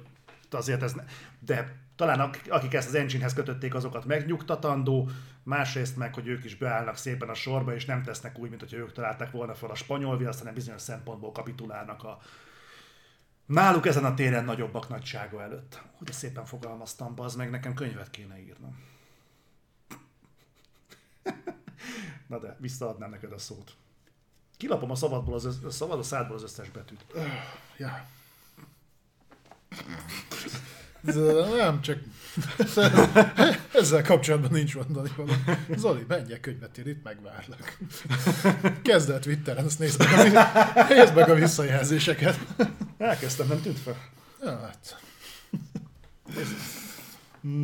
azért 0.51 0.83
ez 0.83 0.93
ne... 0.93 1.03
De 1.39 1.75
talán 1.95 2.19
ak- 2.19 2.49
akik 2.49 2.73
ezt 2.73 2.87
az 2.87 2.95
engine-hez 2.95 3.33
kötötték, 3.33 3.75
azokat 3.75 4.05
megnyugtatandó, 4.05 5.09
másrészt 5.43 5.97
meg, 5.97 6.13
hogy 6.13 6.27
ők 6.27 6.43
is 6.43 6.55
beállnak 6.55 6.97
szépen 6.97 7.29
a 7.29 7.33
sorba, 7.33 7.75
és 7.75 7.85
nem 7.85 8.03
tesznek 8.03 8.39
úgy, 8.39 8.49
mint 8.49 8.61
hogy 8.61 8.73
ők 8.73 8.91
találták 8.91 9.31
volna 9.31 9.53
fel 9.53 9.69
a 9.69 9.75
spanyol 9.75 10.17
viaszt, 10.17 10.39
hanem 10.39 10.53
bizonyos 10.53 10.81
szempontból 10.81 11.31
kapitulálnak 11.31 12.03
a 12.03 12.19
náluk 13.45 13.85
ezen 13.85 14.05
a 14.05 14.13
téren 14.13 14.45
nagyobbak 14.45 14.89
nagysága 14.89 15.41
előtt. 15.41 15.81
Hogy 15.97 16.11
szépen 16.11 16.45
fogalmaztam, 16.45 17.13
az 17.17 17.35
meg 17.35 17.49
nekem 17.49 17.73
könyvet 17.73 18.09
kéne 18.09 18.39
írnom. 18.39 18.96
Na 22.27 22.39
de, 22.39 22.57
visszaadnám 22.59 23.09
neked 23.09 23.31
a 23.31 23.37
szót. 23.37 23.71
Kilapom 24.57 24.91
a 24.91 24.95
szabadból 24.95 25.33
az, 25.33 25.45
össz- 25.45 25.63
a 25.63 25.69
szabad 25.69 25.99
a 25.99 26.03
szádból 26.03 26.35
az 26.35 26.43
összes 26.43 26.69
betűt. 26.69 27.05
Ja. 27.77 28.05
De 31.01 31.13
nem, 31.55 31.81
csak 31.81 31.99
ezzel 33.73 34.03
kapcsolatban 34.03 34.51
nincs 34.51 34.75
mondani 34.75 35.09
valami. 35.15 35.41
Zoli, 35.75 36.05
menj 36.07 36.31
el 36.33 36.39
könyvet 36.39 36.77
ír, 36.77 36.87
itt 36.87 37.03
megvárlak. 37.03 37.77
Kezd 38.81 39.09
el 39.09 39.19
Twitteren, 39.19 39.65
azt 39.65 39.79
nézd 39.79 39.99
meg, 39.99 40.35
a, 40.35 40.83
nézd 40.89 41.15
meg 41.15 41.29
a 41.29 41.33
visszajelzéseket. 41.33 42.39
Elkezdtem, 42.97 43.47
nem 43.47 43.61
tűnt 43.61 43.79
fel. 43.79 43.95
Ja, 44.43 44.59
hát. 44.59 45.01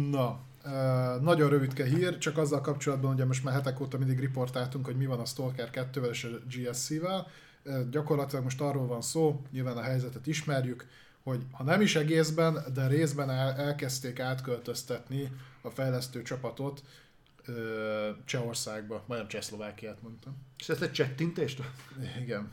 Na, 0.10 0.40
uh, 0.66 1.22
nagyon 1.22 1.50
rövidke 1.50 1.86
hír, 1.86 2.18
csak 2.18 2.38
azzal 2.38 2.62
kapcsolatban, 2.62 3.14
ugye 3.14 3.26
most 3.26 3.44
már 3.44 3.54
hetek 3.54 3.80
óta 3.80 3.98
mindig 3.98 4.20
riportáltunk, 4.20 4.86
hogy 4.86 4.98
mi 4.98 5.06
van 5.06 5.20
a 5.20 5.26
Stalker 5.26 5.70
2-vel 5.74 6.10
és 6.10 6.24
a 6.24 6.28
GSC-vel. 6.50 7.28
Uh, 7.66 7.90
gyakorlatilag 7.90 8.44
most 8.44 8.62
arról 8.62 8.88
van 8.88 9.02
szó, 9.02 9.42
nyilván 9.52 9.78
a 9.78 9.82
helyzetet 9.82 10.28
ismerjük, 10.28 10.88
hogy 11.24 11.46
ha 11.52 11.64
nem 11.64 11.82
is 11.82 11.96
egészben, 11.96 12.58
de 12.74 12.88
részben 12.88 13.30
el, 13.30 13.54
elkezdték 13.54 14.20
átköltöztetni 14.20 15.32
a 15.62 15.70
fejlesztő 15.70 16.22
csapatot 16.22 16.84
uh, 17.48 17.56
Csehországba, 18.26 19.04
majdnem 19.08 19.30
Csehszlovákiát 19.30 20.02
mondtam. 20.02 20.36
És 20.58 20.70
ezt 20.70 20.82
egy 20.82 20.92
csettintést? 20.92 21.62
Igen. 22.22 22.52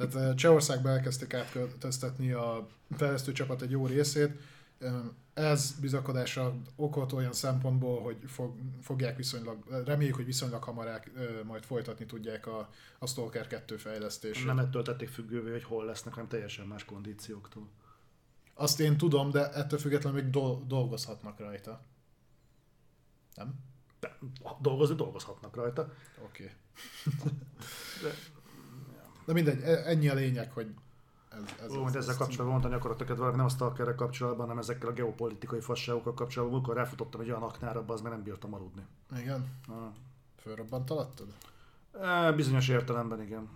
Tehát 0.00 0.14
eh, 0.14 0.34
Csehországba 0.34 0.88
elkezdték 0.88 1.34
átköltöztetni 1.34 2.30
a 2.30 2.68
fejlesztő 2.96 3.32
csapat 3.32 3.62
egy 3.62 3.70
jó 3.70 3.86
részét. 3.86 4.30
Ez 5.34 5.74
bizakodásra 5.80 6.54
okot 6.76 7.12
olyan 7.12 7.32
szempontból, 7.32 8.02
hogy 8.02 8.16
fog, 8.26 8.54
fogják 8.82 9.16
viszonylag, 9.16 9.82
reméljük, 9.84 10.16
hogy 10.16 10.24
viszonylag 10.24 10.62
hamar 10.62 10.86
el, 10.86 11.02
majd 11.44 11.64
folytatni 11.64 12.06
tudják 12.06 12.46
a, 12.46 12.70
a 12.98 13.06
Stalker 13.06 13.46
2 13.46 13.76
fejlesztését. 13.76 14.46
Nem 14.46 14.58
ettől 14.58 14.82
tették 14.82 15.08
függővé, 15.08 15.50
hogy 15.50 15.64
hol 15.64 15.84
lesznek, 15.84 16.14
hanem 16.14 16.28
teljesen 16.28 16.66
más 16.66 16.84
kondícióktól. 16.84 17.68
Azt 18.54 18.80
én 18.80 18.96
tudom, 18.96 19.30
de 19.30 19.52
ettől 19.52 19.78
függetlenül 19.78 20.22
még 20.22 20.30
do- 20.30 20.66
dolgozhatnak 20.66 21.38
rajta. 21.38 21.84
Nem? 23.34 23.54
De, 24.00 24.18
dolgozni 24.60 24.94
dolgozhatnak 24.94 25.54
rajta. 25.54 25.92
Oké. 26.24 26.50
De, 28.02 28.10
De 29.24 29.32
mindegy, 29.32 29.60
e- 29.60 29.82
ennyi 29.86 30.08
a 30.08 30.14
lényeg, 30.14 30.52
hogy 30.52 30.74
ez, 31.30 31.42
ez, 31.64 31.76
Ó, 31.76 31.82
hogy 31.82 31.96
ezzel 31.96 32.16
kapcsolatban 32.16 32.50
mondani 32.50 32.74
akarok 32.74 32.98
neked 32.98 33.16
valami, 33.16 33.36
nem 33.36 33.44
a 33.44 33.48
Stalkerrel 33.48 33.94
kapcsolatban, 33.94 34.46
hanem 34.46 34.58
ezekkel 34.58 34.88
a 34.88 34.92
geopolitikai 34.92 35.60
fasságokkal 35.60 36.14
kapcsolatban, 36.14 36.56
amikor 36.56 36.76
ráfutottam 36.76 37.20
egy 37.20 37.30
olyan 37.30 37.42
aknára, 37.42 37.84
az 37.86 38.00
mert 38.00 38.14
nem 38.14 38.24
bírtam 38.24 38.54
aludni. 38.54 38.82
Igen. 39.16 39.46
Ah. 39.68 39.76
Fölrobbant 40.36 40.90
alattad? 40.90 41.26
E, 42.00 42.32
bizonyos 42.32 42.68
értelemben 42.68 43.22
igen. 43.22 43.48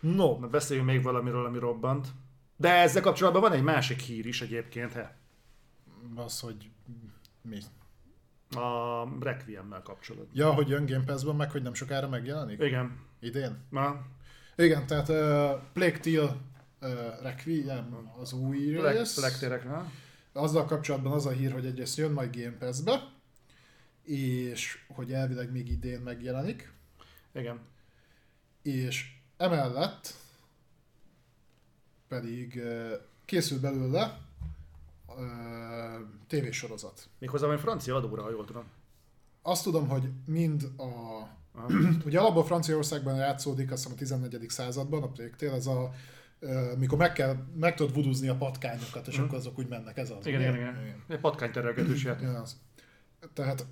No, 0.00 0.38
Na, 0.38 0.48
beszéljünk 0.48 0.88
még 0.88 1.02
valamiről, 1.02 1.44
ami 1.44 1.58
robbant. 1.58 2.08
De 2.56 2.72
ezzel 2.72 3.02
kapcsolatban 3.02 3.42
van 3.42 3.52
egy 3.52 3.62
másik 3.62 4.00
hír 4.00 4.26
is 4.26 4.42
egyébként, 4.42 4.92
he. 4.92 5.16
az, 6.14 6.40
hogy 6.40 6.70
mi? 7.42 7.60
A 8.56 9.08
Requiem-mel 9.20 9.82
kapcsolatban. 9.82 10.30
Ja, 10.32 10.52
hogy 10.52 10.68
jön 10.68 10.86
Game 10.86 11.04
Pass-ban, 11.04 11.36
meg 11.36 11.50
hogy 11.50 11.62
nem 11.62 11.74
sokára 11.74 12.08
megjelenik? 12.08 12.60
Igen. 12.60 12.98
Idén? 13.20 13.56
Na, 13.70 14.06
Igen, 14.56 14.86
tehát 14.86 15.08
uh, 15.08 15.62
Plague 15.72 15.98
Tale 15.98 16.36
uh, 16.80 17.22
Requiem 17.22 18.10
az 18.20 18.32
új 18.32 18.74
leg, 18.74 18.96
rész. 18.96 19.16
legtérek, 19.16 19.64
na? 19.64 19.90
Azzal 20.32 20.64
kapcsolatban 20.64 21.12
az 21.12 21.26
a 21.26 21.30
hír, 21.30 21.52
hogy 21.52 21.66
egyrészt 21.66 21.96
jön 21.96 22.12
majd 22.12 22.36
Game 22.36 22.56
Pass-be, 22.56 23.12
és 24.02 24.84
hogy 24.88 25.12
elvileg 25.12 25.52
még 25.52 25.70
idén 25.70 26.00
megjelenik, 26.00 26.72
Igen. 27.32 27.60
és 28.62 29.12
emellett 29.36 30.14
pedig 32.08 32.54
uh, 32.56 32.92
készül 33.24 33.60
belőle 33.60 34.18
uh, 35.06 35.14
tévésorozat. 36.26 37.08
Méghozzá 37.18 37.44
valami 37.44 37.62
francia 37.62 37.96
adóra, 37.96 38.22
ha 38.22 38.30
jól 38.30 38.44
tudom. 38.44 38.64
Azt 39.42 39.62
tudom, 39.62 39.88
hogy 39.88 40.10
mind 40.26 40.62
a... 40.76 41.22
Aha. 41.54 41.68
Ugye 42.04 42.18
alapból 42.20 42.44
Franciaországban 42.44 43.16
játszódik, 43.16 43.70
azt 43.72 43.82
hiszem 43.82 43.94
a 43.94 43.98
14. 43.98 44.48
században, 44.48 45.02
a 45.02 45.08
Plague 45.08 45.52
ez 45.56 45.66
a 45.66 45.90
mikor 46.78 46.98
meg, 46.98 47.12
kell, 47.12 47.36
meg 47.56 47.74
tudod 47.74 47.94
vuduzni 47.94 48.28
a 48.28 48.34
patkányokat, 48.36 49.06
és 49.06 49.14
Mhm. 49.16 49.24
akkor 49.24 49.38
azok 49.38 49.58
úgy 49.58 49.68
mennek, 49.68 49.96
ez 49.96 50.10
az. 50.10 50.26
Igen, 50.26 50.40
ugye? 50.40 50.48
igen, 50.50 50.82
igen. 50.82 51.02
Egy 51.08 51.20
patkányterelgetős 51.20 52.04
játék. 52.04 52.22
Igen, 52.22 52.34
az. 52.34 52.56
Tehát 53.34 53.66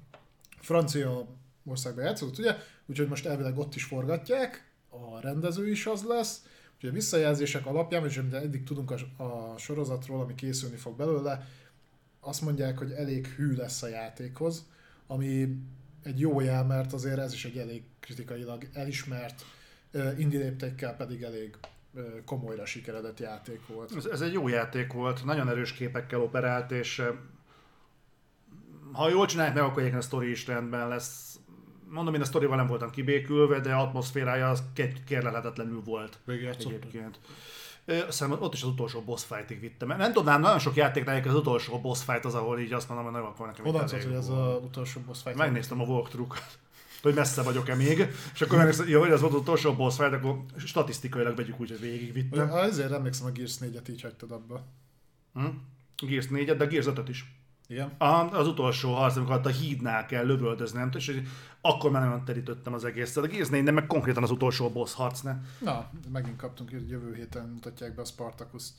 Francia 0.60 1.26
országban 1.64 2.04
játszott, 2.04 2.38
ugye? 2.38 2.56
Úgyhogy 2.86 3.08
most 3.08 3.26
elvileg 3.26 3.58
ott 3.58 3.74
is 3.74 3.84
forgatják, 3.84 4.70
a 4.88 5.20
rendező 5.20 5.70
is 5.70 5.86
az 5.86 6.02
lesz, 6.04 6.42
úgyhogy 6.74 6.90
a 6.90 6.92
visszajelzések 6.92 7.66
alapján, 7.66 8.04
és 8.04 8.16
amit 8.16 8.34
eddig 8.34 8.64
tudunk 8.64 8.90
a, 8.90 9.22
a 9.22 9.58
sorozatról, 9.58 10.20
ami 10.20 10.34
készülni 10.34 10.76
fog 10.76 10.96
belőle, 10.96 11.48
azt 12.20 12.40
mondják, 12.42 12.78
hogy 12.78 12.90
elég 12.90 13.26
hű 13.26 13.54
lesz 13.54 13.82
a 13.82 13.88
játékhoz, 13.88 14.66
ami 15.06 15.56
egy 16.02 16.20
jó 16.20 16.40
jel, 16.40 16.64
mert 16.64 16.92
azért 16.92 17.18
ez 17.18 17.32
is 17.32 17.44
egy 17.44 17.58
elég 17.58 17.82
kritikailag 18.00 18.68
elismert, 18.72 19.44
indie 20.18 20.38
léptékkel 20.38 20.96
pedig 20.96 21.22
elég 21.22 21.56
komolyra 22.24 22.66
sikeredett 22.66 23.20
játék 23.20 23.66
volt. 23.66 23.96
Ez, 23.96 24.04
ez 24.04 24.20
egy 24.20 24.32
jó 24.32 24.48
játék 24.48 24.92
volt, 24.92 25.24
nagyon 25.24 25.48
erős 25.48 25.72
képekkel 25.72 26.20
operált, 26.20 26.70
és 26.70 27.02
ha 28.92 29.08
jól 29.08 29.26
csinálják 29.26 29.54
meg, 29.54 29.64
akkor 29.64 29.78
egyébként 29.78 30.02
a 30.02 30.06
sztori 30.06 30.30
is 30.30 30.46
rendben 30.46 30.88
lesz. 30.88 31.38
Mondom, 31.88 32.14
én 32.14 32.20
a 32.20 32.24
sztorival 32.24 32.56
nem 32.56 32.66
voltam 32.66 32.90
kibékülve, 32.90 33.60
de 33.60 33.74
atmoszférája 33.74 34.48
az 34.50 34.62
kérlelhetetlenül 35.06 35.82
volt 35.84 36.18
Végigjátszottad? 36.24 36.72
egyébként. 36.72 37.18
Ö, 37.22 37.28
Szerintem 38.08 38.42
ott 38.42 38.54
is 38.54 38.62
az 38.62 38.68
utolsó 38.68 39.00
boss 39.00 39.24
fightig 39.24 39.60
vittem. 39.60 39.88
Nem 39.88 40.12
tudnám, 40.12 40.40
nagyon 40.40 40.58
sok 40.58 40.76
játéknál 40.76 41.22
az 41.28 41.34
utolsó 41.34 41.80
boss 41.80 42.02
fight 42.02 42.24
az, 42.24 42.34
ahol 42.34 42.58
így 42.58 42.72
azt 42.72 42.88
mondom, 42.88 43.06
hogy 43.06 43.14
nagyon 43.14 43.30
akkor 43.30 43.46
nekem 43.46 43.64
Honnan 43.64 43.86
tudod, 43.86 44.04
hogy 44.04 44.12
ez 44.12 44.28
az 44.28 44.62
utolsó 44.62 45.00
boss 45.06 45.22
fight? 45.22 45.36
Megnéztem 45.36 45.80
a 45.80 45.84
walkthrough 45.84 46.36
hogy 47.02 47.14
messze 47.14 47.42
vagyok-e 47.42 47.74
még, 47.74 48.08
és 48.34 48.40
akkor 48.40 48.56
megnéztem, 48.56 48.88
jó, 48.88 49.00
hogy 49.00 49.10
ez 49.10 49.20
volt 49.20 49.32
az 49.32 49.40
utolsó 49.40 49.72
boss 49.72 49.96
fight, 49.96 50.12
akkor 50.12 50.44
statisztikailag 50.56 51.36
vegyük 51.36 51.60
úgy, 51.60 51.68
hogy 51.68 51.80
végigvittem. 51.80 52.52
Azért 52.52 52.92
emlékszem, 52.92 53.26
a 53.26 53.30
Gears 53.30 53.56
4-et 53.60 53.90
így 53.90 54.02
hagytad 54.02 54.30
abba. 54.30 54.64
Hm? 55.34 55.46
Gears 56.06 56.26
4 56.26 56.56
de 56.56 56.66
Gears 56.66 56.86
5 56.86 57.08
is. 57.08 57.24
Igen? 57.68 57.92
A, 57.98 58.30
az 58.32 58.46
utolsó 58.46 58.94
harc, 58.94 59.16
amikor 59.16 59.34
ott 59.34 59.46
a 59.46 59.48
hídnál 59.48 60.06
kell 60.06 60.26
lövöldözni, 60.26 60.78
nem 60.78 60.90
tudom, 60.90 61.06
és 61.16 61.22
akkor 61.68 61.90
már 61.90 62.02
nagyon 62.02 62.24
terítettem 62.24 62.72
az 62.74 62.84
egészet. 62.84 63.24
A 63.24 63.26
Gears 63.26 63.48
4 63.48 63.72
meg 63.72 63.86
konkrétan 63.86 64.22
az 64.22 64.30
utolsó 64.30 64.70
boss 64.70 64.94
harcnál. 64.94 65.42
Na, 65.58 65.90
megint 66.12 66.36
kaptunk, 66.36 66.70
hogy 66.70 66.88
jövő 66.88 67.14
héten 67.14 67.48
mutatják 67.48 67.94
be 67.94 68.02
a 68.02 68.04
Spartacus-t. 68.04 68.74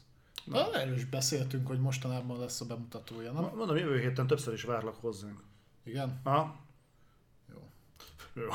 Na, 0.45 0.73
erről 0.73 0.95
is 0.95 1.05
beszéltünk, 1.05 1.67
hogy 1.67 1.79
mostanában 1.79 2.39
lesz 2.39 2.61
a 2.61 2.65
bemutatója, 2.65 3.31
nem? 3.31 3.51
Mondom, 3.55 3.77
jövő 3.77 3.99
héten 3.99 4.27
többször 4.27 4.53
is 4.53 4.63
várlak 4.63 4.95
hozzánk. 5.01 5.39
Igen? 5.83 6.19
Aha. 6.23 6.55
Jó. 7.51 7.69
Jó. 8.33 8.47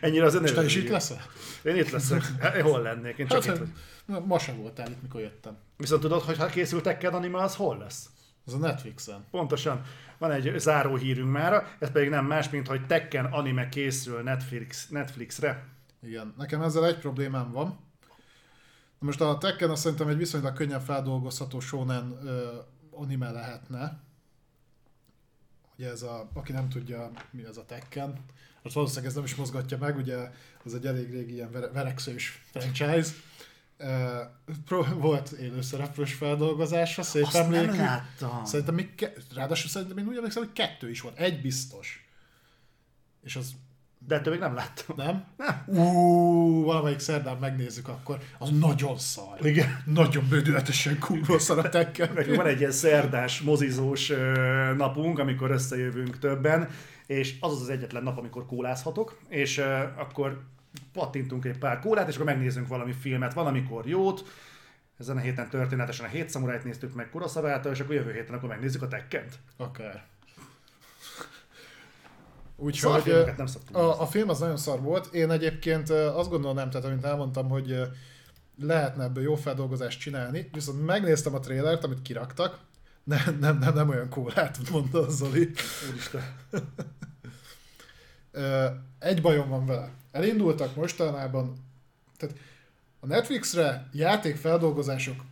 Ennyire 0.00 0.24
az 0.24 0.34
És 0.42 0.52
te 0.52 0.64
is 0.64 0.76
itt 0.76 0.88
leszel? 0.88 1.20
Én 1.64 1.76
itt 1.76 1.90
leszek. 1.90 2.22
Hát, 2.40 2.60
hol 2.60 2.82
lennék? 2.82 3.16
Én 3.16 3.26
csak 3.26 3.44
Hát, 3.44 3.56
itt 3.56 3.66
vagy. 4.06 4.24
ma 4.24 4.38
sem 4.38 4.56
voltál 4.56 4.90
itt, 4.90 5.02
mikor 5.02 5.20
jöttem. 5.20 5.56
Viszont 5.76 6.00
tudod, 6.00 6.22
hogy 6.22 6.36
ha 6.36 6.46
készült 6.46 6.82
Tekken 6.82 7.14
anime, 7.14 7.42
az 7.42 7.56
hol 7.56 7.78
lesz? 7.78 8.08
Az 8.46 8.54
a 8.54 8.58
Netflixen. 8.58 9.24
Pontosan. 9.30 9.82
Van 10.20 10.30
egy 10.30 10.58
záró 10.58 10.96
hírünk 10.96 11.30
mára, 11.30 11.68
ez 11.78 11.90
pedig 11.90 12.08
nem 12.08 12.26
más, 12.26 12.50
mint 12.50 12.66
hogy 12.66 12.86
Tekken 12.86 13.24
anime 13.24 13.68
készül 13.68 14.22
Netflix, 14.22 14.88
Netflixre. 14.88 15.66
Igen, 16.02 16.34
nekem 16.36 16.62
ezzel 16.62 16.86
egy 16.86 16.98
problémám 16.98 17.52
van. 17.52 17.66
Na 18.98 19.06
Most 19.06 19.20
a 19.20 19.38
Tekken 19.38 19.70
azt 19.70 19.82
szerintem 19.82 20.08
egy 20.08 20.16
viszonylag 20.16 20.54
könnyen 20.54 20.80
feldolgozható 20.80 21.60
shonen 21.60 22.18
ö, 22.24 22.58
anime 22.90 23.30
lehetne. 23.30 24.00
Ugye 25.78 25.90
ez 25.90 26.02
a, 26.02 26.28
aki 26.34 26.52
nem 26.52 26.68
tudja, 26.68 27.10
mi 27.30 27.44
ez 27.44 27.56
a 27.56 27.64
Tekken, 27.64 28.24
az 28.62 28.74
valószínűleg 28.74 29.08
ez 29.08 29.14
nem 29.14 29.24
is 29.24 29.34
mozgatja 29.34 29.78
meg, 29.78 29.96
ugye 29.96 30.30
ez 30.64 30.72
egy 30.72 30.86
elég 30.86 31.10
régi 31.10 31.32
ilyen 31.32 31.50
vere- 31.50 31.72
verekszős 31.72 32.42
franchise. 32.50 33.12
Pro- 34.66 34.92
volt 34.98 35.30
élőszereplős 35.30 36.12
feldolgozása, 36.14 37.02
szép 37.02 37.24
Azt 37.24 37.32
nem 37.32 37.54
emlékű. 37.54 37.76
láttam. 37.76 38.44
Szerintem 38.44 38.74
még, 38.74 38.94
ke- 38.94 39.22
ráadásul 39.34 39.70
szerintem 39.70 39.98
én 39.98 40.06
úgy 40.06 40.16
emlékszem, 40.16 40.42
hogy 40.42 40.52
kettő 40.52 40.90
is 40.90 41.00
volt, 41.00 41.18
egy 41.18 41.40
biztos. 41.40 42.04
És 43.24 43.36
az 43.36 43.52
De 44.06 44.14
ettől 44.14 44.32
még 44.32 44.42
nem 44.42 44.54
láttam. 44.54 44.96
nem? 44.96 45.24
Nem. 45.36 45.64
Ú, 45.84 46.64
valamelyik 46.64 46.98
szerdán 46.98 47.36
megnézzük 47.36 47.88
akkor. 47.88 48.18
Az 48.38 48.50
nagyon 48.58 48.98
szar. 48.98 49.46
Igen. 49.46 49.82
Nagyon 49.86 50.28
bődületesen 50.28 50.98
kurva 50.98 51.38
szar 51.38 51.58
a 51.58 51.68
Tekken. 51.68 52.34
Van 52.36 52.46
egy 52.46 52.58
ilyen 52.58 52.72
szerdás, 52.72 53.40
mozizós 53.40 54.12
napunk, 54.76 55.18
amikor 55.18 55.50
összejövünk 55.50 56.18
többen, 56.18 56.68
és 57.06 57.36
az 57.40 57.60
az 57.60 57.68
egyetlen 57.68 58.02
nap, 58.02 58.18
amikor 58.18 58.46
kólázhatok, 58.46 59.18
és 59.28 59.58
akkor 59.96 60.42
pattintunk 60.92 61.44
egy 61.44 61.58
pár 61.58 61.78
kólát, 61.78 62.08
és 62.08 62.14
akkor 62.14 62.26
megnézzünk 62.26 62.68
valami 62.68 62.92
filmet, 62.92 63.32
van 63.32 63.46
amikor 63.46 63.86
jót, 63.86 64.24
ezen 64.98 65.16
a 65.16 65.20
héten 65.20 65.48
történetesen 65.48 66.06
a 66.06 66.08
hét 66.08 66.28
szamurájt 66.28 66.64
néztük 66.64 66.94
meg 66.94 67.10
Kuroszaváltal, 67.10 67.72
és 67.72 67.80
akkor 67.80 67.94
jövő 67.94 68.12
héten 68.12 68.34
akkor 68.34 68.48
megnézzük 68.48 68.82
a 68.82 68.88
Tekkent. 68.88 69.38
Akár. 69.56 70.04
Úgyhogy 72.56 73.32
nem 73.36 73.46
a, 73.72 74.00
a 74.00 74.06
film 74.06 74.28
az 74.28 74.38
nagyon 74.38 74.56
szar 74.56 74.80
volt. 74.80 75.14
Én 75.14 75.30
egyébként 75.30 75.90
azt 75.90 76.30
gondolnám, 76.30 76.70
tehát 76.70 76.86
amint 76.86 77.04
elmondtam, 77.04 77.48
hogy 77.48 77.80
lehetne 78.58 79.04
ebből 79.04 79.22
jó 79.22 79.34
feldolgozást 79.34 80.00
csinálni, 80.00 80.48
viszont 80.52 80.86
megnéztem 80.86 81.34
a 81.34 81.40
trélert, 81.40 81.84
amit 81.84 82.02
kiraktak, 82.02 82.58
nem, 83.04 83.38
nem, 83.40 83.58
nem, 83.58 83.74
nem 83.74 83.88
olyan 83.88 84.08
kólát, 84.08 84.70
mondta 84.70 85.06
a 85.06 85.10
Zoli. 85.10 85.50
Úristen. 85.90 86.22
Egy 88.98 89.22
bajom 89.22 89.48
van 89.48 89.66
vele. 89.66 89.92
Elindultak 90.12 90.76
mostanában, 90.76 91.56
tehát 92.16 92.36
a 93.00 93.06
Netflixre 93.06 93.88
játékfeldolgozások 93.92 95.24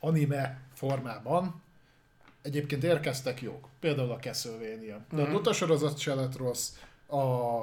anime 0.00 0.60
formában 0.72 1.62
egyébként 2.42 2.84
érkeztek 2.84 3.42
jók. 3.42 3.68
Például 3.80 4.10
a 4.10 4.18
Castlevania. 4.18 5.00
De 5.10 5.22
a 5.22 5.30
Dota 5.30 5.52
sorozat 5.52 5.98
se 5.98 6.14
lett 6.14 6.36
rossz. 6.36 6.72
A 7.08 7.62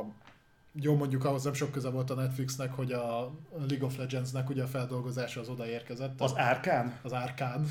jó 0.73 0.95
mondjuk 0.95 1.25
ahhoz 1.25 1.43
nem 1.43 1.53
sok 1.53 1.71
köze 1.71 1.89
volt 1.89 2.09
a 2.09 2.13
Netflixnek, 2.13 2.73
hogy 2.73 2.91
a 2.91 3.31
League 3.57 3.85
of 3.85 3.97
Legends-nek 3.97 4.49
ugye 4.49 4.63
a 4.63 4.67
feldolgozása 4.67 5.39
az 5.39 5.49
odaérkezett. 5.49 6.21
Az 6.21 6.37
Árkán? 6.37 6.99
az 7.01 7.13
árkád. 7.13 7.67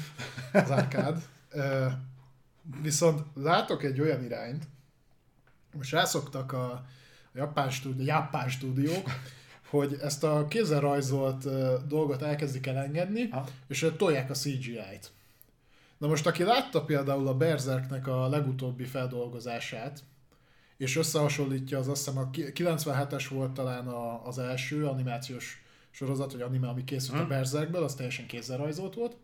Az 0.52 0.70
árkád. 0.70 1.22
Viszont 2.82 3.22
látok 3.34 3.82
egy 3.82 4.00
olyan 4.00 4.24
irányt, 4.24 4.66
most 5.76 5.92
rászoktak 5.92 6.52
a, 6.52 6.84
a 7.34 7.38
japán, 7.38 7.70
stúdi, 7.70 8.04
japán 8.04 8.48
stúdiók, 8.48 9.10
hogy 9.68 9.98
ezt 10.02 10.24
a 10.24 10.46
kézzel 10.48 10.80
rajzolt 10.80 11.46
dolgot 11.86 12.22
elkezdik 12.22 12.66
elengedni, 12.66 13.28
Ha. 13.28 13.44
és 13.68 13.86
tolják 13.96 14.30
a 14.30 14.34
CGI-t. 14.34 15.10
Na 15.98 16.06
most, 16.06 16.26
aki 16.26 16.42
látta 16.42 16.84
például 16.84 17.28
a 17.28 17.34
Berserknek 17.36 18.06
a 18.06 18.28
legutóbbi 18.28 18.84
feldolgozását, 18.84 20.02
és 20.76 20.96
összehasonlítja, 20.96 21.78
az 21.78 21.88
azt 21.88 22.04
hiszem 22.04 22.18
a 22.20 22.30
ki- 22.30 22.52
97-es 22.54 23.26
volt 23.30 23.52
talán 23.52 23.88
a, 23.88 24.26
az 24.26 24.38
első 24.38 24.86
animációs 24.86 25.62
sorozat, 25.90 26.32
vagy 26.32 26.40
anime, 26.40 26.68
ami 26.68 26.84
készült 26.84 27.16
a 27.16 27.18
Hmm. 27.20 27.28
Berserkből, 27.28 27.82
az 27.82 27.94
teljesen 27.94 28.26
kézzel 28.26 28.56
rajzolt 28.56 28.94
volt. 28.94 29.16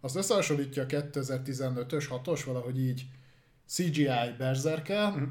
Azt 0.00 0.16
összehasonlítja 0.16 0.82
a 0.82 0.86
2015-ös, 0.86 2.04
6-os, 2.10 2.42
valahogy 2.46 2.80
így 2.80 3.06
CGI 3.66 4.08
Berserkel, 4.38 5.10
Mhm. 5.10 5.22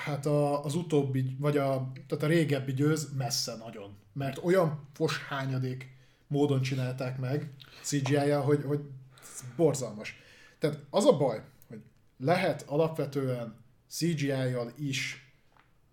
Hát 0.00 0.26
a, 0.26 0.64
az 0.64 0.74
utóbbi, 0.74 1.36
vagy 1.38 1.56
a, 1.56 1.92
tehát 2.06 2.24
a 2.24 2.26
régebbi 2.26 2.72
győz 2.72 3.12
messze 3.16 3.56
nagyon. 3.56 3.96
Mert 4.12 4.44
olyan 4.44 4.88
foshányadék 4.92 5.96
módon 6.26 6.62
csinálták 6.62 7.18
meg 7.18 7.50
CGI-jal, 7.82 8.42
hogy, 8.42 8.64
hogy 8.64 8.80
ez 9.22 9.44
borzalmas. 9.56 10.18
Tehát 10.58 10.78
az 10.90 11.04
a 11.04 11.16
baj, 11.16 11.42
hogy 11.68 11.80
lehet 12.18 12.62
alapvetően 12.62 13.54
CGI-jal 13.88 14.72
is 14.76 15.32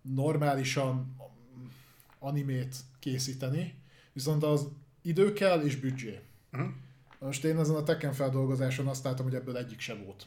normálisan 0.02 1.16
animét 2.18 2.76
készíteni, 2.98 3.74
viszont 4.12 4.42
az 4.42 4.68
idő 5.02 5.32
kell 5.32 5.60
és 5.60 5.76
büdzsé. 5.76 6.20
Na 6.50 7.26
Most 7.26 7.44
én 7.44 7.58
ezen 7.58 7.74
a 7.74 7.82
Tekken 7.82 8.12
feldolgozáson 8.12 8.86
azt 8.86 9.04
láttam, 9.04 9.24
hogy 9.24 9.34
ebből 9.34 9.56
egyik 9.56 9.80
se 9.80 9.94
volt. 9.94 10.26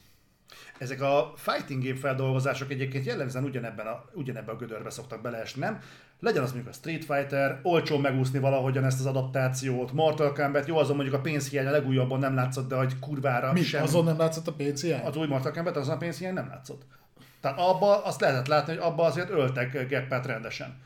Ezek 0.78 1.02
a 1.02 1.34
fighting 1.36 1.84
game 1.84 1.96
feldolgozások 1.96 2.72
egyébként 2.72 3.06
jellemzően 3.06 3.44
ugyanebben 3.44 3.88
a, 3.88 4.04
ugyanebben 4.14 4.56
a 4.56 4.58
gödörbe 4.58 4.90
szoktak 4.90 5.22
beleesni, 5.22 5.62
nem? 5.62 5.80
Legyen 6.20 6.44
az 6.44 6.52
mondjuk 6.52 6.74
a 6.74 6.78
Street 6.78 7.06
Fighter, 7.06 7.60
olcsó 7.64 7.98
megúszni 7.98 8.40
valahogyan 8.40 8.84
ezt 8.84 9.00
az 9.00 9.06
adaptációt, 9.06 9.94
Mortal 9.94 10.34
Kombat, 10.34 10.68
jó, 10.68 10.78
azon 10.78 10.96
mondjuk 10.96 11.18
a 11.18 11.22
pénzhiány 11.22 11.68
a 11.68 11.72
legújabban 11.72 12.20
nem 12.20 12.36
látszott, 12.36 12.68
de 12.68 12.76
hogy 12.76 13.00
kurvára 13.00 13.52
Mi? 13.52 13.62
sem. 13.62 13.84
Azon 13.84 14.04
nem 14.04 14.18
látszott 14.18 14.48
a 14.48 14.54
PC 14.54 14.82
hiány? 14.82 15.06
Az 15.06 15.16
új 15.16 15.28
Mortal 15.28 15.52
Kombat, 15.52 15.78
azon 15.78 15.96
a 15.96 15.98
pénzhiány 15.98 16.34
nem 16.34 16.48
látszott. 16.48 16.82
Tehát 17.42 17.60
abba 17.60 18.04
azt 18.04 18.22
lehetett 18.22 18.48
látni, 18.48 18.74
hogy 18.74 18.82
abba 18.82 19.04
azért 19.04 19.30
öltek 19.30 19.88
geppet 19.88 20.26
rendesen. 20.26 20.80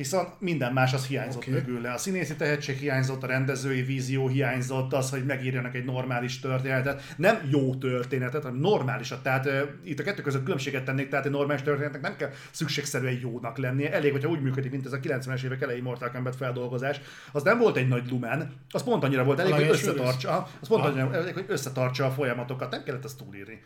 Viszont 0.00 0.28
minden 0.38 0.72
más 0.72 0.92
az 0.92 1.06
hiányzott 1.06 1.42
okay. 1.42 1.54
mögül. 1.54 1.86
A 1.86 1.98
színészi 1.98 2.36
tehetség 2.36 2.78
hiányzott, 2.78 3.22
a 3.22 3.26
rendezői 3.26 3.82
vízió 3.82 4.28
hiányzott, 4.28 4.92
az, 4.92 5.10
hogy 5.10 5.24
megírjanak 5.24 5.74
egy 5.74 5.84
normális 5.84 6.40
történetet. 6.40 7.14
Nem 7.16 7.48
jó 7.50 7.74
történetet, 7.74 8.42
hanem 8.42 8.58
normálisat. 8.58 9.22
Tehát 9.22 9.46
uh, 9.46 9.60
itt 9.84 9.98
a 9.98 10.02
kettő 10.02 10.22
között 10.22 10.42
különbséget 10.42 10.84
tennék, 10.84 11.08
tehát 11.08 11.24
egy 11.24 11.30
normális 11.30 11.62
történetnek 11.62 12.00
nem 12.00 12.16
kell 12.16 12.30
szükségszerűen 12.50 13.18
jónak 13.20 13.58
lennie. 13.58 13.92
Elég, 13.92 14.12
hogyha 14.12 14.28
úgy 14.28 14.42
működik, 14.42 14.70
mint 14.70 14.86
ez 14.86 14.92
a 14.92 14.98
90-es 14.98 15.42
évek 15.42 15.62
elejé 15.62 15.80
Mortal 15.80 16.10
Kombat 16.10 16.36
feldolgozás. 16.36 17.00
Az 17.32 17.42
nem 17.42 17.58
volt 17.58 17.76
egy 17.76 17.88
nagy 17.88 18.10
lumen, 18.10 18.52
az 18.70 18.82
pont 18.82 19.04
annyira 19.04 19.24
volt 19.24 19.38
elég, 19.38 19.52
hogy 19.52 19.68
összetartsa, 19.68 20.48
az 20.60 20.68
pont 20.68 20.84
annyira 20.84 21.14
elég, 21.14 21.34
hogy 21.34 21.44
összetartsa 21.48 22.06
a 22.06 22.10
folyamatokat. 22.10 22.70
Nem 22.70 22.82
kellett 22.82 23.04
ezt 23.04 23.18
túlírni. 23.18 23.62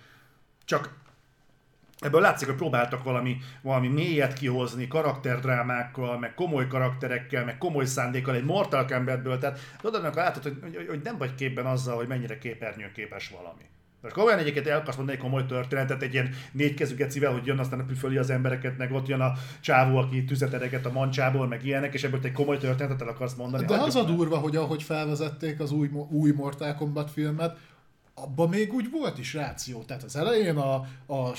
Csak 0.65 0.95
Ebből 2.05 2.21
látszik, 2.21 2.49
hogy 2.49 2.57
próbáltak 2.57 3.03
valami, 3.03 3.37
valami 3.63 3.89
mélyet 3.89 4.33
kihozni, 4.33 4.89
karakterdrámákkal, 4.89 6.19
meg 6.19 6.35
komoly 6.35 6.67
karakterekkel, 6.67 7.45
meg 7.45 7.59
komoly 7.59 7.85
szándékkal 7.85 8.35
egy 8.35 8.45
Mortal 8.45 8.87
Kombatből, 8.87 9.39
tehát 9.39 9.59
tudod, 9.81 10.03
amikor 10.03 10.23
látod, 10.23 10.43
hogy, 10.43 10.59
hogy, 10.63 10.87
hogy 10.89 11.01
nem 11.05 11.19
vagy 11.19 11.35
képben 11.35 11.67
azzal, 11.67 11.97
hogy 11.97 12.07
mennyire 12.07 12.39
képernyőn 12.39 12.93
képes 12.93 13.29
valami. 13.29 13.63
Most 14.05 14.17
komolyan 14.17 14.39
egyébként 14.39 14.67
el 14.67 14.79
akarsz 14.79 14.97
mondani 14.97 15.19
egy 15.19 15.25
komoly 15.25 15.47
történetet, 15.47 16.03
egy 16.03 16.13
ilyen 16.13 16.31
négykezű 16.53 16.95
gecivel, 16.95 17.33
hogy 17.33 17.47
jön 17.47 17.59
aztán 17.59 17.87
püföli 17.87 18.17
az 18.17 18.31
embereket, 18.31 18.79
meg 18.79 18.93
ott 18.93 19.07
jön 19.07 19.21
a 19.21 19.33
csávó, 19.61 19.97
aki 19.97 20.25
tüzet 20.25 20.53
ereget 20.53 20.87
a 20.87 20.93
mancsából, 20.93 21.47
meg 21.47 21.65
ilyenek, 21.65 21.95
és 21.95 22.05
ebből 22.05 22.21
egy 22.23 22.33
komoly 22.33 22.59
történetet 22.59 23.01
el 23.03 23.09
akarsz 23.09 23.35
mondani. 23.35 23.65
De 23.65 23.75
az 23.75 23.81
Hagyjuk 23.81 24.05
a 24.05 24.07
durva, 24.07 24.37
hogy 24.37 24.57
ahogy 24.57 24.83
felvezették 24.83 25.61
az 25.61 25.73
új, 25.73 25.91
új 26.11 26.31
Mortal 26.31 26.75
Kombat 26.75 27.11
filmet, 27.11 27.59
abban 28.15 28.49
még 28.49 28.73
úgy 28.73 28.91
volt 28.91 29.19
is 29.19 29.35
ráció. 29.35 29.83
Tehát 29.83 30.03
az 30.03 30.17
elején 30.17 30.57
a, 30.57 30.75
a 31.07 31.35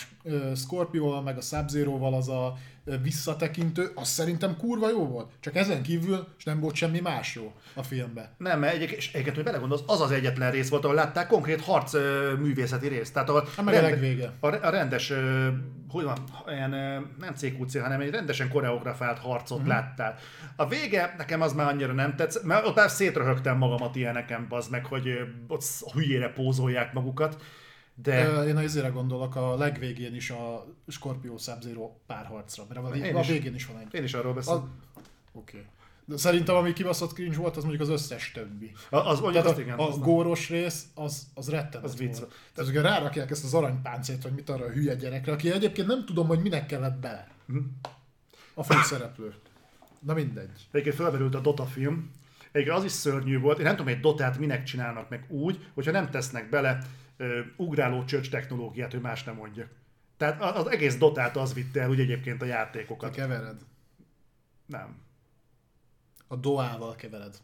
Scorpio-val, 0.56 1.22
meg 1.22 1.38
a 1.38 1.42
sub 1.42 2.04
az 2.14 2.30
a 2.30 2.54
visszatekintő, 3.02 3.92
az 3.96 4.08
szerintem 4.08 4.58
kurva 4.58 4.90
jó 4.90 5.08
volt. 5.08 5.32
Csak 5.40 5.56
ezen 5.56 5.82
kívül 5.82 6.28
és 6.38 6.44
nem 6.44 6.60
volt 6.60 6.76
semmi 6.76 7.00
más 7.00 7.36
jó 7.36 7.54
a 7.74 7.84
filmben. 7.84 8.30
Nem, 8.38 8.60
mert 8.60 8.74
egyébként, 8.74 9.00
és 9.00 9.08
egyébként, 9.08 9.36
hogy 9.36 9.46
belegondolsz, 9.46 9.84
az 9.88 10.02
az 10.02 10.12
egyetlen 10.12 10.52
rész 10.52 10.70
volt, 10.70 10.84
ahol 10.84 10.96
látták 10.96 11.28
konkrét 11.28 11.62
harc 11.62 11.94
művészeti 12.40 12.88
részt. 12.88 13.14
Tehát 13.14 13.30
Hát 13.56 13.66
meg 13.66 13.76
a 13.76 13.82
legvége. 13.82 14.32
A, 14.40 14.48
a 14.48 14.70
rendes, 14.70 15.14
hogy 15.90 16.04
van, 16.04 16.18
ilyen, 16.48 16.70
nem 17.20 17.34
CQC, 17.36 17.80
hanem 17.82 18.02
egy 18.02 18.10
rendesen 18.10 18.50
koreografált 18.50 19.20
harcot 19.20 19.58
Mhm. 19.58 19.68
uh-huh. 19.68 19.84
láttál. 19.84 20.16
A 20.56 20.68
vége 20.68 21.16
nekem 21.18 21.42
az 21.42 21.54
már 21.54 21.68
annyira 21.68 21.94
nem 21.94 22.16
tetszett, 22.16 22.44
mert 22.44 22.66
ott 22.66 22.76
már 22.76 22.90
szétröhögtem 22.90 23.58
magamat 23.58 23.96
ilyeneken, 23.96 24.46
az 24.50 24.68
meg, 24.68 24.86
hogy 24.86 25.08
ott 25.48 25.64
hülyére 25.94 26.30
pózolják 26.30 26.94
magukat. 26.94 27.38
De 27.96 28.44
Én 28.48 28.56
a 28.56 28.62
izére 28.64 28.88
gondolok 28.88 29.36
a 29.36 29.56
legvégén 29.56 30.16
is 30.16 30.30
a 30.30 30.66
Scorpio 30.88 31.38
sub 31.38 31.64
párharcra, 32.06 32.66
mert 32.70 32.86
a, 32.86 32.96
Én 32.96 33.16
a 33.16 33.20
is. 33.20 33.28
végén 33.28 33.56
is 33.56 33.66
van 33.66 33.78
egy. 33.80 33.94
én 33.94 34.04
is 34.04 34.14
arról 34.14 34.32
A- 34.32 34.36
beszélek. 34.36 34.60
Oké. 34.60 35.58
Okay. 35.58 35.70
De 36.08 36.18
szerintem 36.18 36.56
ami 36.56 36.74
kibaszott 36.74 37.14
cringe 37.14 37.38
volt, 37.38 37.58
az 37.58 37.64
mondjuk 37.64 37.82
az 37.84 37.90
összes 37.90 38.32
többi. 38.32 38.72
Az, 38.90 39.02
az 39.06 39.20
mondjuk 39.20 39.46
azt 39.46 39.58
a, 39.58 39.62
igen. 39.62 39.78
a 39.78 39.88
az 39.88 40.00
góros 40.00 40.50
rész, 40.50 40.86
az, 40.96 41.28
az 41.34 41.50
rettenet 41.50 41.86
Az 41.86 41.98
vicc. 41.98 42.22
Tehát 42.54 42.70
ugye 42.70 42.82
rárakják 42.82 43.32
ezt 43.32 43.44
az 43.44 43.54
aranypáncét, 43.54 44.24
vagy 44.24 44.32
mit 44.32 44.50
arra 44.50 44.66
a 44.66 44.70
hülye 44.70 44.96
gyerekre, 44.96 45.32
aki 45.32 45.52
egyébként 45.52 45.88
nem 45.88 46.06
tudom, 46.06 46.28
hogy 46.28 46.40
minek 46.42 46.66
kellett 46.66 47.00
bele. 47.00 47.28
A 48.54 48.64
főszereplő. 48.64 49.34
Na 50.00 50.14
mindegy. 50.14 50.68
Egyébként 50.72 50.96
felmerült 50.96 51.36
a 51.36 51.40
Dota 51.40 51.66
film. 51.66 52.12
Egyébként 52.52 52.78
az 52.78 52.84
is 52.84 52.92
szörnyű 52.92 53.40
volt. 53.40 53.58
Én 53.58 53.64
nem 53.64 53.76
tudom, 53.76 53.88
hogy 53.88 53.96
egy 53.96 54.02
Dotát 54.02 54.38
minek 54.38 54.64
csinálnak 54.64 55.10
meg 55.10 55.26
úgy, 55.28 55.66
hogyha 55.74 55.92
nem 55.92 56.10
tesznek 56.10 56.50
bele 56.50 56.80
ö, 57.18 57.40
ugráló 57.58 58.04
csöcs 58.04 58.30
technológiát, 58.30 58.92
hogy 58.92 59.02
más 59.02 59.24
nem 59.24 59.36
mondja. 59.36 59.68
Tehát 60.18 60.42
az 60.56 60.68
egész 60.72 60.98
Dotát 60.98 61.38
az 61.38 61.54
vitte 61.54 61.82
el, 61.82 61.90
úgy 61.90 62.00
egyébként 62.00 62.42
a 62.42 62.46
Te 62.46 62.52
játékokat. 62.52 63.16
kevered. 63.16 63.62
Nem. 64.66 64.98
A 66.28 66.36
Doával 66.36 66.96
kevered. 66.96 67.36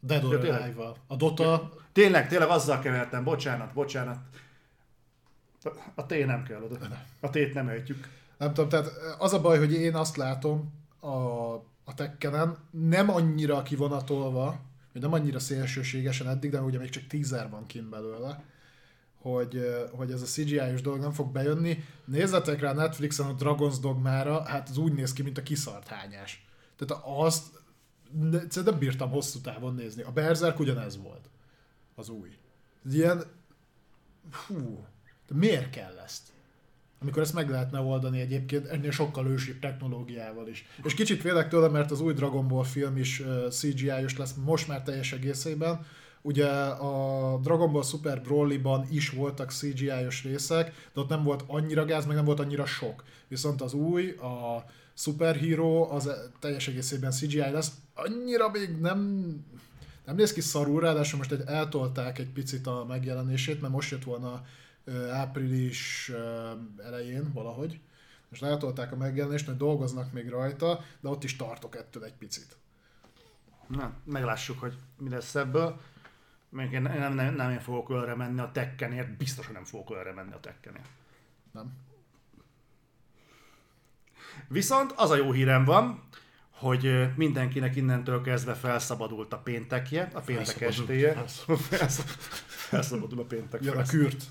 Dead 0.00 0.24
or 0.24 0.44
Ja? 0.44 0.54
Alive-val. 0.54 0.96
A 1.06 1.16
Dota, 1.16 1.72
Tényleg, 1.92 2.28
tényleg 2.28 2.48
azzal 2.48 2.78
kevertem. 2.78 3.24
Bocsánat, 3.24 3.72
bocsánat. 3.72 4.18
A- 5.94 6.06
T 6.06 6.26
nem 6.26 6.42
kell 6.42 6.62
oda. 6.62 6.76
A 7.20 7.30
T-t 7.30 7.54
nem 7.54 7.68
ejtjük. 7.68 8.08
nem 8.38 8.54
tudom, 8.54 8.68
tehát 8.70 8.88
az 9.18 9.32
a 9.32 9.40
baj, 9.40 9.58
hogy 9.58 9.72
én 9.72 9.94
azt 9.94 10.16
látom 10.16 10.72
a, 11.00 11.08
a 11.84 11.94
Tekkenen, 11.94 12.56
nem 12.70 13.10
annyira 13.10 13.62
kivonatolva, 13.62 14.60
vagy 14.92 15.02
nem 15.02 15.12
annyira 15.12 15.38
szélsőségesen 15.38 16.28
eddig, 16.28 16.50
de 16.50 16.60
ugye 16.60 16.78
még 16.78 16.88
csak 16.90 17.06
tízer 17.06 17.50
van 17.50 17.66
kint 17.66 17.88
belőle, 17.88 18.44
hogy, 19.20 19.60
hogy 19.92 20.10
ez 20.10 20.22
a 20.22 20.24
CGI-os 20.24 20.80
dolog 20.80 21.00
nem 21.00 21.12
fog 21.12 21.32
bejönni. 21.32 21.84
Nézzetek 22.04 22.60
rá 22.60 22.72
Netflixen 22.72 23.26
a 23.26 23.34
Dragon's 23.34 23.76
Dogmára, 23.80 24.42
hát 24.42 24.68
az 24.68 24.76
úgy 24.76 24.92
néz 24.92 25.12
ki, 25.12 25.22
mint 25.22 25.38
a 25.38 25.42
kiszart 25.42 25.86
hányás. 25.86 26.46
Tehát 26.76 27.04
azt 27.04 27.44
nem 28.64 28.78
bírtam 28.78 29.10
hosszú 29.10 29.40
távon 29.40 29.74
nézni. 29.74 30.02
A 30.02 30.10
Berserk 30.10 30.58
ugyanez 30.58 31.02
volt. 31.02 31.30
Az 31.94 32.08
új. 32.08 32.28
Ilyen... 32.92 33.22
Fú, 34.30 34.86
de 35.28 35.34
miért 35.34 35.70
kell 35.70 35.98
ezt? 36.04 36.22
Amikor 37.00 37.22
ezt 37.22 37.34
meg 37.34 37.50
lehetne 37.50 37.80
oldani 37.80 38.20
egyébként 38.20 38.66
ennél 38.66 38.90
sokkal 38.90 39.26
ősibb 39.26 39.58
technológiával 39.58 40.48
is. 40.48 40.66
És 40.82 40.94
kicsit 40.94 41.20
félek 41.20 41.48
tőle, 41.48 41.68
mert 41.68 41.90
az 41.90 42.00
új 42.00 42.12
Dragon 42.12 42.48
Ball 42.48 42.64
film 42.64 42.96
is 42.96 43.22
CGI-os 43.50 44.16
lesz 44.16 44.34
most 44.44 44.68
már 44.68 44.82
teljes 44.82 45.12
egészében. 45.12 45.86
Ugye 46.22 46.46
a 46.46 47.36
Dragon 47.38 47.72
Ball 47.72 47.82
Super 47.82 48.22
Broly-ban 48.22 48.86
is 48.90 49.10
voltak 49.10 49.50
CGI-os 49.50 50.24
részek, 50.24 50.90
de 50.94 51.00
ott 51.00 51.08
nem 51.08 51.22
volt 51.22 51.44
annyira 51.46 51.84
gáz, 51.84 52.06
meg 52.06 52.16
nem 52.16 52.24
volt 52.24 52.40
annyira 52.40 52.66
sok. 52.66 53.04
Viszont 53.28 53.60
az 53.60 53.72
új, 53.72 54.10
a 54.10 54.64
Super 54.94 55.36
Hero, 55.36 55.94
az 55.94 56.10
teljes 56.38 56.68
egészében 56.68 57.10
CGI 57.10 57.38
lesz. 57.38 57.72
Annyira 57.94 58.50
még 58.50 58.80
nem, 58.80 59.00
nem 60.06 60.16
néz 60.16 60.32
ki 60.32 60.40
szarul, 60.40 60.80
ráadásul 60.80 61.18
most 61.18 61.32
egy, 61.32 61.42
eltolták 61.46 62.18
egy 62.18 62.32
picit 62.32 62.66
a 62.66 62.84
megjelenését, 62.88 63.60
mert 63.60 63.72
most 63.72 63.90
jött 63.90 64.04
volna 64.04 64.44
április 65.10 66.12
elején 66.84 67.32
valahogy. 67.32 67.80
Most 68.28 68.42
eltolták 68.42 68.92
a 68.92 68.96
megjelenést, 68.96 69.46
mert 69.46 69.58
dolgoznak 69.58 70.12
még 70.12 70.28
rajta, 70.28 70.80
de 71.00 71.08
ott 71.08 71.24
is 71.24 71.36
tartok 71.36 71.76
ettől 71.76 72.04
egy 72.04 72.14
picit. 72.14 72.56
Na, 73.68 73.92
meglássuk, 74.04 74.58
hogy 74.58 74.74
mi 74.98 75.08
lesz 75.08 75.34
ebből. 75.34 75.80
Még 76.50 76.72
én 76.72 76.82
nem, 76.82 77.14
nem, 77.14 77.34
nem 77.34 77.50
én 77.50 77.60
fogok 77.60 77.90
ölre 77.90 78.14
menni 78.14 78.40
a 78.40 78.50
tekkenért, 78.52 79.16
biztos, 79.16 79.46
hogy 79.46 79.54
nem 79.54 79.64
fogok 79.64 79.90
ölre 79.90 80.12
menni 80.12 80.32
a 80.32 80.40
tekkenért. 80.40 80.88
Nem? 81.52 81.72
Viszont 84.48 84.92
az 84.96 85.10
a 85.10 85.16
jó 85.16 85.32
hírem 85.32 85.64
van, 85.64 86.02
hogy 86.50 87.08
mindenkinek 87.16 87.76
innentől 87.76 88.22
kezdve 88.22 88.54
felszabadult 88.54 89.32
a 89.32 89.38
péntekje, 89.38 90.10
a 90.12 90.20
péntek 90.20 90.60
estéje. 90.60 91.12
Felszab- 91.12 92.08
Felszabadul 92.46 93.20
a 93.20 93.24
péntek. 93.24 93.64
Jön 93.64 93.76
a 93.76 93.82
kürt. 93.82 94.24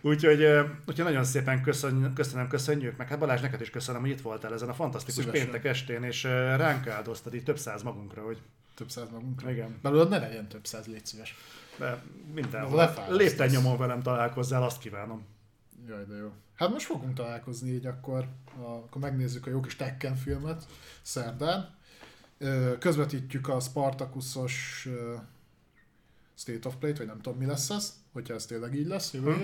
Úgyhogy, 0.00 0.42
úgyhogy 0.86 1.04
nagyon 1.04 1.24
szépen 1.24 1.62
köszön, 1.62 2.12
köszönöm, 2.14 2.48
köszönjük, 2.48 2.96
meg 2.96 3.08
hát 3.08 3.18
Balázs, 3.18 3.40
neked 3.40 3.60
is 3.60 3.70
köszönöm, 3.70 4.00
hogy 4.00 4.10
itt 4.10 4.20
voltál 4.20 4.52
ezen 4.52 4.68
a 4.68 4.74
fantasztikus 4.74 5.24
Szívesen. 5.24 5.42
péntek 5.42 5.64
estén, 5.64 6.02
és 6.02 6.22
ránk 6.56 6.86
áldoztad 6.86 7.34
így 7.34 7.44
több 7.44 7.58
száz 7.58 7.82
magunkra, 7.82 8.22
hogy 8.22 8.42
Több 8.82 8.90
száz 8.90 9.10
magunkra. 9.10 9.50
igen, 9.50 9.78
Belőled 9.82 10.08
ne 10.08 10.18
legyen 10.18 10.48
több 10.48 10.66
száz, 10.66 10.86
légy 10.86 11.06
szíves. 11.06 11.34
de 11.78 12.02
minden. 12.34 12.74
Lefárasztasz. 12.74 13.16
Lépten 13.16 13.48
nyomon 13.50 13.78
velem 13.78 14.02
találkozzál, 14.02 14.62
azt 14.62 14.78
kívánom. 14.78 15.24
Jaj, 15.88 16.04
de 16.08 16.16
jó. 16.16 16.32
Hát 16.54 16.70
most 16.70 16.86
fogunk 16.86 17.14
találkozni 17.14 17.70
így 17.70 17.86
akkor, 17.86 18.28
akkor 18.56 19.00
megnézzük 19.00 19.46
a 19.46 19.50
jó 19.50 19.60
kis 19.60 19.76
Tekken 19.76 20.14
filmet 20.14 20.66
szerdán. 21.02 21.74
Közvetítjük 22.78 23.48
a 23.48 23.60
Spartakusos 23.60 24.86
ö, 24.90 25.14
State 26.34 26.68
of 26.68 26.74
Play-t, 26.74 26.98
vagy 26.98 27.06
nem 27.06 27.20
tudom 27.20 27.38
mi 27.38 27.46
lesz 27.46 27.70
ez, 27.70 27.94
hogyha 28.12 28.34
ez 28.34 28.46
tényleg 28.46 28.74
így 28.74 28.86
lesz 28.86 29.12
jövő 29.12 29.32
Hm. 29.34 29.40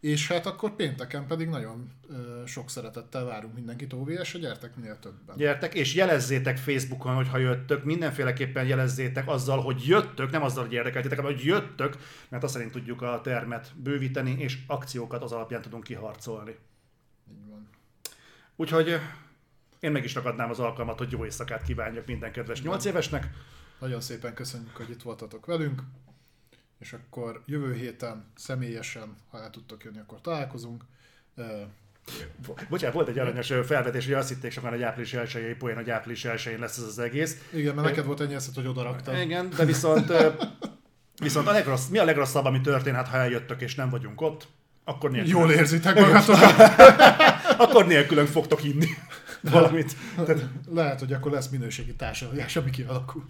És 0.00 0.28
hát 0.28 0.46
akkor 0.46 0.74
pénteken 0.74 1.26
pedig 1.26 1.48
nagyon 1.48 1.90
ö, 2.08 2.42
sok 2.46 2.70
szeretettel 2.70 3.24
várunk 3.24 3.54
mindenkit 3.54 3.92
OVS-re, 3.92 4.38
gyertek 4.38 4.76
minél 4.76 4.98
többen. 4.98 5.36
Gyertek, 5.36 5.74
és 5.74 5.94
jelezzétek 5.94 6.58
Facebookon, 6.58 7.14
hogyha 7.14 7.38
jöttök, 7.38 7.84
mindenféleképpen 7.84 8.66
jelezzétek 8.66 9.28
azzal, 9.28 9.60
hogy 9.60 9.86
jöttök, 9.86 10.30
nem 10.30 10.42
azzal, 10.42 10.64
hogy 10.64 10.72
érdekeltétek, 10.72 11.18
hanem 11.18 11.34
hogy 11.34 11.44
jöttök, 11.44 11.96
mert 12.28 12.42
azt 12.42 12.52
szerint 12.52 12.72
tudjuk 12.72 13.02
a 13.02 13.20
termet 13.22 13.72
bővíteni, 13.76 14.36
és 14.38 14.58
akciókat 14.66 15.22
az 15.22 15.32
alapján 15.32 15.62
tudunk 15.62 15.84
kiharcolni. 15.84 16.56
Így 17.30 17.48
van. 17.48 17.68
Úgyhogy 18.56 18.98
én 19.80 19.92
meg 19.92 20.04
is 20.04 20.14
ragadnám 20.14 20.50
az 20.50 20.58
alkalmat, 20.58 20.98
hogy 20.98 21.10
jó 21.10 21.24
éjszakát 21.24 21.62
kívánjak 21.62 22.06
minden 22.06 22.32
kedves 22.32 22.62
8 22.62 22.84
évesnek. 22.84 23.30
Nagyon 23.78 24.00
szépen 24.00 24.34
köszönjük, 24.34 24.76
hogy 24.76 24.90
itt 24.90 25.02
voltatok 25.02 25.46
velünk, 25.46 25.82
és 26.80 26.92
akkor 26.92 27.42
jövő 27.46 27.74
héten 27.74 28.24
személyesen, 28.36 29.16
ha 29.30 29.42
el 29.42 29.50
tudtok 29.50 29.84
jönni, 29.84 29.98
akkor 29.98 30.20
találkozunk. 30.20 30.84
Bocsánat, 32.68 32.94
volt 32.94 33.08
egy 33.08 33.18
aranyos 33.18 33.52
felvetés, 33.64 34.04
hogy 34.04 34.14
azt 34.14 34.28
hitték 34.28 34.52
sokan, 34.52 34.70
hogy 34.70 34.82
április 34.82 35.14
1 35.14 35.56
poén, 35.58 35.76
hogy 35.76 35.90
április 35.90 36.24
1 36.24 36.56
lesz 36.58 36.76
ez 36.76 36.84
az 36.84 36.98
egész. 36.98 37.36
Igen, 37.52 37.74
mert 37.74 37.86
neked 37.86 38.04
volt 38.04 38.20
ennyi 38.20 38.34
eszed, 38.34 38.54
hogy 38.54 38.66
oda 38.66 38.82
raktad. 38.82 39.18
Igen, 39.18 39.50
de 39.56 39.64
viszont, 39.64 40.12
viszont 41.22 41.46
a 41.48 41.52
legrossz, 41.52 41.86
mi 41.88 41.98
a 41.98 42.04
legrosszabb, 42.04 42.44
ami 42.44 42.60
történhet, 42.60 43.08
ha 43.08 43.16
eljöttök 43.16 43.60
és 43.60 43.74
nem 43.74 43.90
vagyunk 43.90 44.20
ott? 44.20 44.48
Akkor 44.84 45.10
nélkülön, 45.10 45.38
Jól 45.40 45.50
érzitek 45.50 45.94
magatokat. 46.00 46.54
akkor 47.64 47.86
nélkülön 47.86 48.26
fogtok 48.26 48.64
inni 48.64 48.86
valamit. 49.42 49.96
Tehát, 50.16 50.44
Lehet, 50.70 50.98
hogy 50.98 51.12
akkor 51.12 51.32
lesz 51.32 51.48
minőségi 51.48 51.94
társadalás, 51.94 52.56
ami 52.56 52.70
kialakul. 52.70 53.24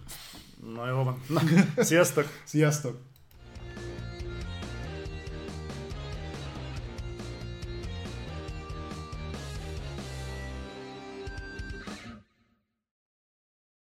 na 0.75 0.87
jó 0.87 1.03
van. 1.03 1.21
Na, 1.27 1.41
sziasztok! 1.83 2.27
Sziasztok! 2.43 2.99